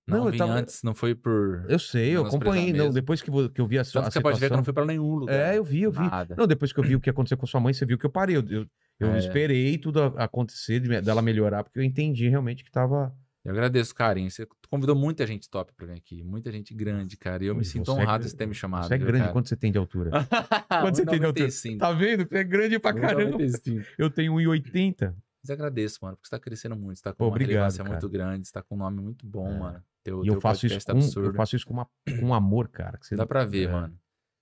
Não, 0.06 0.20
Não, 0.20 0.30
eu 0.30 0.36
tava- 0.38 0.54
antes, 0.54 0.82
não 0.82 0.94
foi 0.94 1.14
por... 1.14 1.66
Eu 1.68 1.78
sei, 1.78 2.16
eu 2.16 2.24
acompanhei. 2.24 2.72
Não, 2.72 2.90
depois 2.90 3.20
que, 3.20 3.28
eu 3.28 3.66
vi 3.66 3.78
a, 3.78 3.84
sua- 3.84 4.00
Tanto 4.00 4.06
a 4.06 4.10
que 4.10 4.12
você 4.14 4.20
pode 4.22 4.40
ver 4.40 4.48
que 4.50 4.56
não 4.56 4.64
fui 4.64 4.72
pra 4.72 4.86
nenhum 4.86 5.14
lugar. 5.16 5.34
É, 5.52 5.58
eu 5.58 5.64
vi, 5.64 5.82
eu 5.82 5.92
vi. 5.92 5.98
Nada. 6.00 6.34
Não, 6.34 6.46
depois 6.46 6.72
que 6.72 6.80
eu 6.80 6.84
vi 6.84 6.96
o 6.96 7.00
que 7.00 7.10
aconteceu 7.10 7.36
com 7.36 7.46
sua 7.46 7.60
mãe, 7.60 7.74
você 7.74 7.84
viu 7.84 7.98
que 7.98 8.06
eu 8.06 8.10
parei. 8.10 8.36
Eu, 8.36 8.44
eu, 8.48 8.66
eu 8.98 9.14
É. 9.14 9.18
esperei 9.18 9.76
tudo 9.76 10.00
acontecer, 10.16 10.80
dela 11.02 11.20
melhorar, 11.20 11.62
porque 11.62 11.78
eu 11.78 11.82
entendi 11.82 12.26
realmente 12.28 12.64
que 12.64 12.70
tava. 12.70 13.14
Eu 13.44 13.52
agradeço 13.52 13.92
o 13.92 13.94
carinho. 13.94 14.30
Você 14.30 14.46
convidou 14.70 14.94
muita 14.96 15.26
gente 15.26 15.48
top 15.50 15.72
pra 15.74 15.86
vir 15.86 15.94
aqui. 15.94 16.22
Muita 16.22 16.50
gente 16.52 16.72
grande, 16.74 17.16
cara. 17.16 17.42
E 17.42 17.46
eu 17.46 17.54
me 17.54 17.60
Pois, 17.60 17.68
sinto 17.68 17.90
é 17.90 17.94
honrado 17.94 18.22
gra- 18.24 18.30
de 18.30 18.36
ter 18.36 18.46
me 18.46 18.54
chamado. 18.54 18.86
Você 18.88 18.94
é 18.94 18.98
viu, 18.98 19.06
grande. 19.06 19.22
cara? 19.22 19.32
Quanto 19.32 19.48
você 19.48 19.56
tem 19.56 19.72
de 19.72 19.78
altura? 19.78 20.10
Quanto 20.68 20.96
você 20.96 21.06
tem 21.06 21.18
de 21.20 21.26
altura? 21.26 21.46
1,95. 21.48 21.78
Tá 21.78 21.92
vendo? 21.92 22.28
Você 22.28 22.36
é 22.38 22.44
grande 22.44 22.78
pra 22.78 22.92
caramba. 22.94 23.38
1,95. 23.38 23.86
Eu 23.98 24.10
tenho 24.10 24.34
1,80. 24.34 25.14
Mas 25.42 25.50
agradeço, 25.50 25.98
mano, 26.02 26.16
porque 26.16 26.28
você 26.28 26.36
tá 26.36 26.40
crescendo 26.40 26.76
muito. 26.76 26.96
Você 26.98 27.02
tá 27.04 27.12
com 27.12 27.18
Pô, 27.18 27.24
uma 27.26 27.30
obrigado, 27.30 27.52
relevância 27.54 27.84
cara. 27.84 27.94
muito 27.94 28.08
grande. 28.08 28.46
Você 28.48 28.52
tá 28.52 28.62
com 28.62 28.74
um 28.74 28.78
nome 28.78 29.00
muito 29.00 29.26
bom, 29.26 29.48
É. 29.50 29.58
mano. 29.58 29.82
Teu, 30.04 30.24
E 30.24 30.28
eu 30.28 30.40
faço, 30.40 30.66
isso 30.66 30.78
tá 30.84 30.92
com, 30.92 30.98
absurdo. 30.98 31.28
eu 31.30 31.34
faço 31.34 31.56
isso 31.56 31.66
com, 31.66 31.74
uma, 31.74 31.88
com 32.20 32.34
amor, 32.34 32.68
cara. 32.68 32.98
que 32.98 33.06
você 33.06 33.14
Dá 33.16 33.26
pra 33.26 33.44
ver, 33.44 33.68
é. 33.68 33.72
mano. 33.72 33.98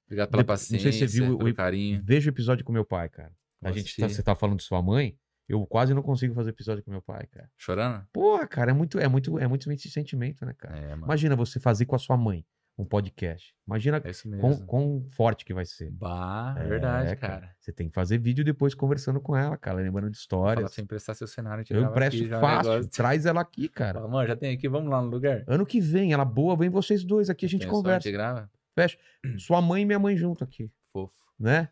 Obrigado 0.06 0.30
pela 0.30 0.42
Depois- 0.42 0.60
paciência, 0.60 0.86
não 0.86 0.92
sei 0.92 1.08
se 1.08 1.14
você 1.14 1.20
viu 1.24 1.34
o- 1.34 1.38
pelo 1.38 1.50
o- 1.50 1.54
carinho. 1.54 2.00
Veja 2.04 2.30
o 2.30 2.32
episódio 2.32 2.64
com 2.64 2.72
meu 2.72 2.84
pai, 2.84 3.08
cara. 3.08 3.32
A 3.62 3.72
gente 3.72 3.96
tá, 4.00 4.08
você 4.08 4.22
tá 4.22 4.34
falando 4.34 4.58
de 4.58 4.64
sua 4.64 4.80
mãe. 4.80 5.16
Eu 5.48 5.64
quase 5.66 5.94
não 5.94 6.02
consigo 6.02 6.34
fazer 6.34 6.50
episódio 6.50 6.82
com 6.82 6.90
meu 6.90 7.02
pai, 7.02 7.26
cara. 7.26 7.48
Chorando? 7.56 8.04
Porra, 8.12 8.46
cara, 8.46 8.70
é 8.72 8.74
muito, 8.74 8.98
é 8.98 9.06
muito, 9.08 9.38
é 9.38 9.46
muito 9.46 9.70
esse 9.72 9.88
sentimento, 9.90 10.44
né, 10.44 10.52
cara? 10.54 10.76
É. 10.76 10.92
Imagina 10.94 11.36
você 11.36 11.60
fazer 11.60 11.86
com 11.86 11.94
a 11.94 11.98
sua 11.98 12.16
mãe 12.16 12.44
um 12.78 12.84
podcast. 12.84 13.54
Imagina 13.66 14.02
É 14.04 14.10
quão, 14.38 15.06
forte 15.10 15.44
que 15.46 15.54
vai 15.54 15.64
ser. 15.64 15.90
Bah, 15.90 16.54
é 16.58 16.62
É, 16.62 16.68
verdade, 16.68 17.16
cara. 17.16 17.40
cara. 17.40 17.56
Você 17.58 17.72
tem 17.72 17.88
que 17.88 17.94
fazer 17.94 18.18
vídeo 18.18 18.44
depois 18.44 18.74
conversando 18.74 19.18
com 19.20 19.34
ela, 19.36 19.56
cara, 19.56 19.78
lembrando 19.78 20.10
de 20.10 20.18
Fala 20.18 20.20
histórias. 20.20 20.64
pra 20.64 20.74
você 20.74 20.82
emprestar 20.82 21.14
seu 21.16 21.26
cenário. 21.26 21.64
Eu 21.70 21.82
empresto 21.82 22.16
aqui 22.22 22.26
o 22.26 22.40
fácil, 22.40 22.70
negócio. 22.72 22.90
traz 22.90 23.24
ela 23.24 23.40
aqui, 23.40 23.68
cara. 23.70 24.00
Fala, 24.00 24.10
mano, 24.10 24.28
já 24.28 24.36
tem 24.36 24.52
aqui, 24.54 24.68
vamos 24.68 24.90
lá 24.90 25.00
no 25.00 25.08
lugar. 25.08 25.42
Ano 25.46 25.64
que 25.64 25.80
vem, 25.80 26.12
ela 26.12 26.24
boa, 26.24 26.54
vem 26.56 26.68
vocês 26.68 27.02
dois 27.04 27.30
aqui, 27.30 27.46
a 27.46 27.48
gente 27.48 27.62
Tem 27.62 27.70
conversa. 27.70 28.08
A 28.08 28.10
gente 28.10 28.12
grava? 28.12 28.50
Fecha. 28.74 28.98
Sua 29.38 29.62
mãe 29.62 29.82
e 29.82 29.86
minha 29.86 29.98
mãe 29.98 30.14
junto 30.16 30.44
aqui, 30.44 30.70
Fofo. 30.92 31.14
né? 31.38 31.70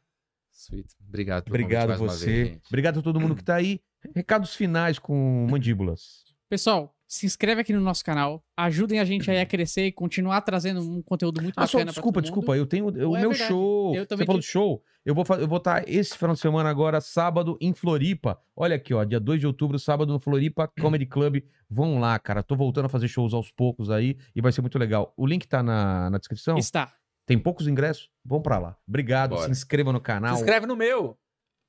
Sweet. 0.54 0.94
Obrigado 1.08 1.44
pelo 1.44 1.54
Obrigado 1.54 1.86
convite 1.88 1.98
mais 1.98 2.00
uma 2.00 2.16
você. 2.18 2.26
vez, 2.26 2.48
gente. 2.48 2.66
Obrigado 2.68 2.98
a 3.00 3.02
todo 3.02 3.20
mundo 3.20 3.34
que 3.34 3.44
tá 3.44 3.56
aí. 3.56 3.80
Recados 4.14 4.54
finais 4.54 4.98
com 4.98 5.46
mandíbulas. 5.50 6.24
Pessoal, 6.48 6.94
se 7.06 7.26
inscreve 7.26 7.60
aqui 7.62 7.72
no 7.72 7.80
nosso 7.80 8.04
canal. 8.04 8.44
Ajudem 8.56 9.00
a 9.00 9.04
gente 9.04 9.30
aí 9.30 9.40
a 9.40 9.46
crescer 9.46 9.86
e 9.86 9.92
continuar 9.92 10.40
trazendo 10.42 10.80
um 10.80 11.02
conteúdo 11.02 11.42
muito 11.42 11.54
Ah, 11.56 11.66
só, 11.66 11.78
bacana 11.78 11.92
desculpa, 11.92 12.22
desculpa. 12.22 12.56
Eu 12.56 12.66
tenho 12.66 12.86
o 12.86 13.16
é 13.16 13.20
meu 13.20 13.30
verdade. 13.30 13.48
show. 13.48 13.94
Eu 13.94 14.02
Você 14.02 14.06
também 14.06 14.26
falou 14.26 14.40
tive- 14.40 14.46
de 14.48 14.52
show? 14.52 14.82
Eu 15.04 15.14
vou, 15.14 15.24
eu 15.38 15.46
vou 15.48 15.58
estar 15.58 15.86
esse 15.86 16.16
final 16.16 16.34
de 16.34 16.40
semana 16.40 16.70
agora, 16.70 16.98
sábado, 16.98 17.58
em 17.60 17.74
Floripa. 17.74 18.38
Olha 18.56 18.76
aqui, 18.76 18.94
ó, 18.94 19.04
dia 19.04 19.20
2 19.20 19.38
de 19.38 19.46
outubro, 19.46 19.78
sábado 19.78 20.10
no 20.10 20.18
Floripa 20.18 20.66
Comedy 20.80 21.04
Club. 21.04 21.42
Vão 21.68 21.98
lá, 21.98 22.18
cara. 22.18 22.42
Tô 22.42 22.56
voltando 22.56 22.86
a 22.86 22.88
fazer 22.88 23.08
shows 23.08 23.34
aos 23.34 23.50
poucos 23.52 23.90
aí 23.90 24.16
e 24.34 24.40
vai 24.40 24.50
ser 24.50 24.62
muito 24.62 24.78
legal. 24.78 25.12
O 25.16 25.26
link 25.26 25.46
tá 25.46 25.62
na, 25.62 26.08
na 26.08 26.16
descrição. 26.18 26.56
Está. 26.56 26.90
Tem 27.26 27.38
poucos 27.38 27.66
ingressos? 27.66 28.10
Vão 28.24 28.42
pra 28.42 28.58
lá. 28.58 28.76
Obrigado. 28.86 29.30
Bora. 29.30 29.44
Se 29.46 29.50
inscreva 29.50 29.92
no 29.92 30.00
canal. 30.00 30.36
Se 30.36 30.42
inscreve 30.42 30.66
no 30.66 30.76
meu. 30.76 31.18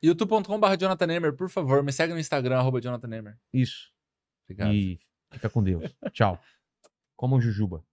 youtube.com.br 0.03 0.75
Jonathan 0.77 1.07
Nemer, 1.07 1.33
por 1.33 1.49
favor. 1.49 1.81
Me 1.81 1.91
segue 1.91 2.13
no 2.13 2.19
Instagram, 2.19 2.57
arroba 2.57 2.81
Jonathan. 2.81 3.37
Isso. 3.53 3.91
Obrigado. 4.45 4.73
E 4.73 4.99
fica 5.31 5.49
com 5.49 5.63
Deus. 5.63 5.95
Tchau. 6.11 6.39
Como 7.15 7.35
um 7.37 7.41
jujuba. 7.41 7.83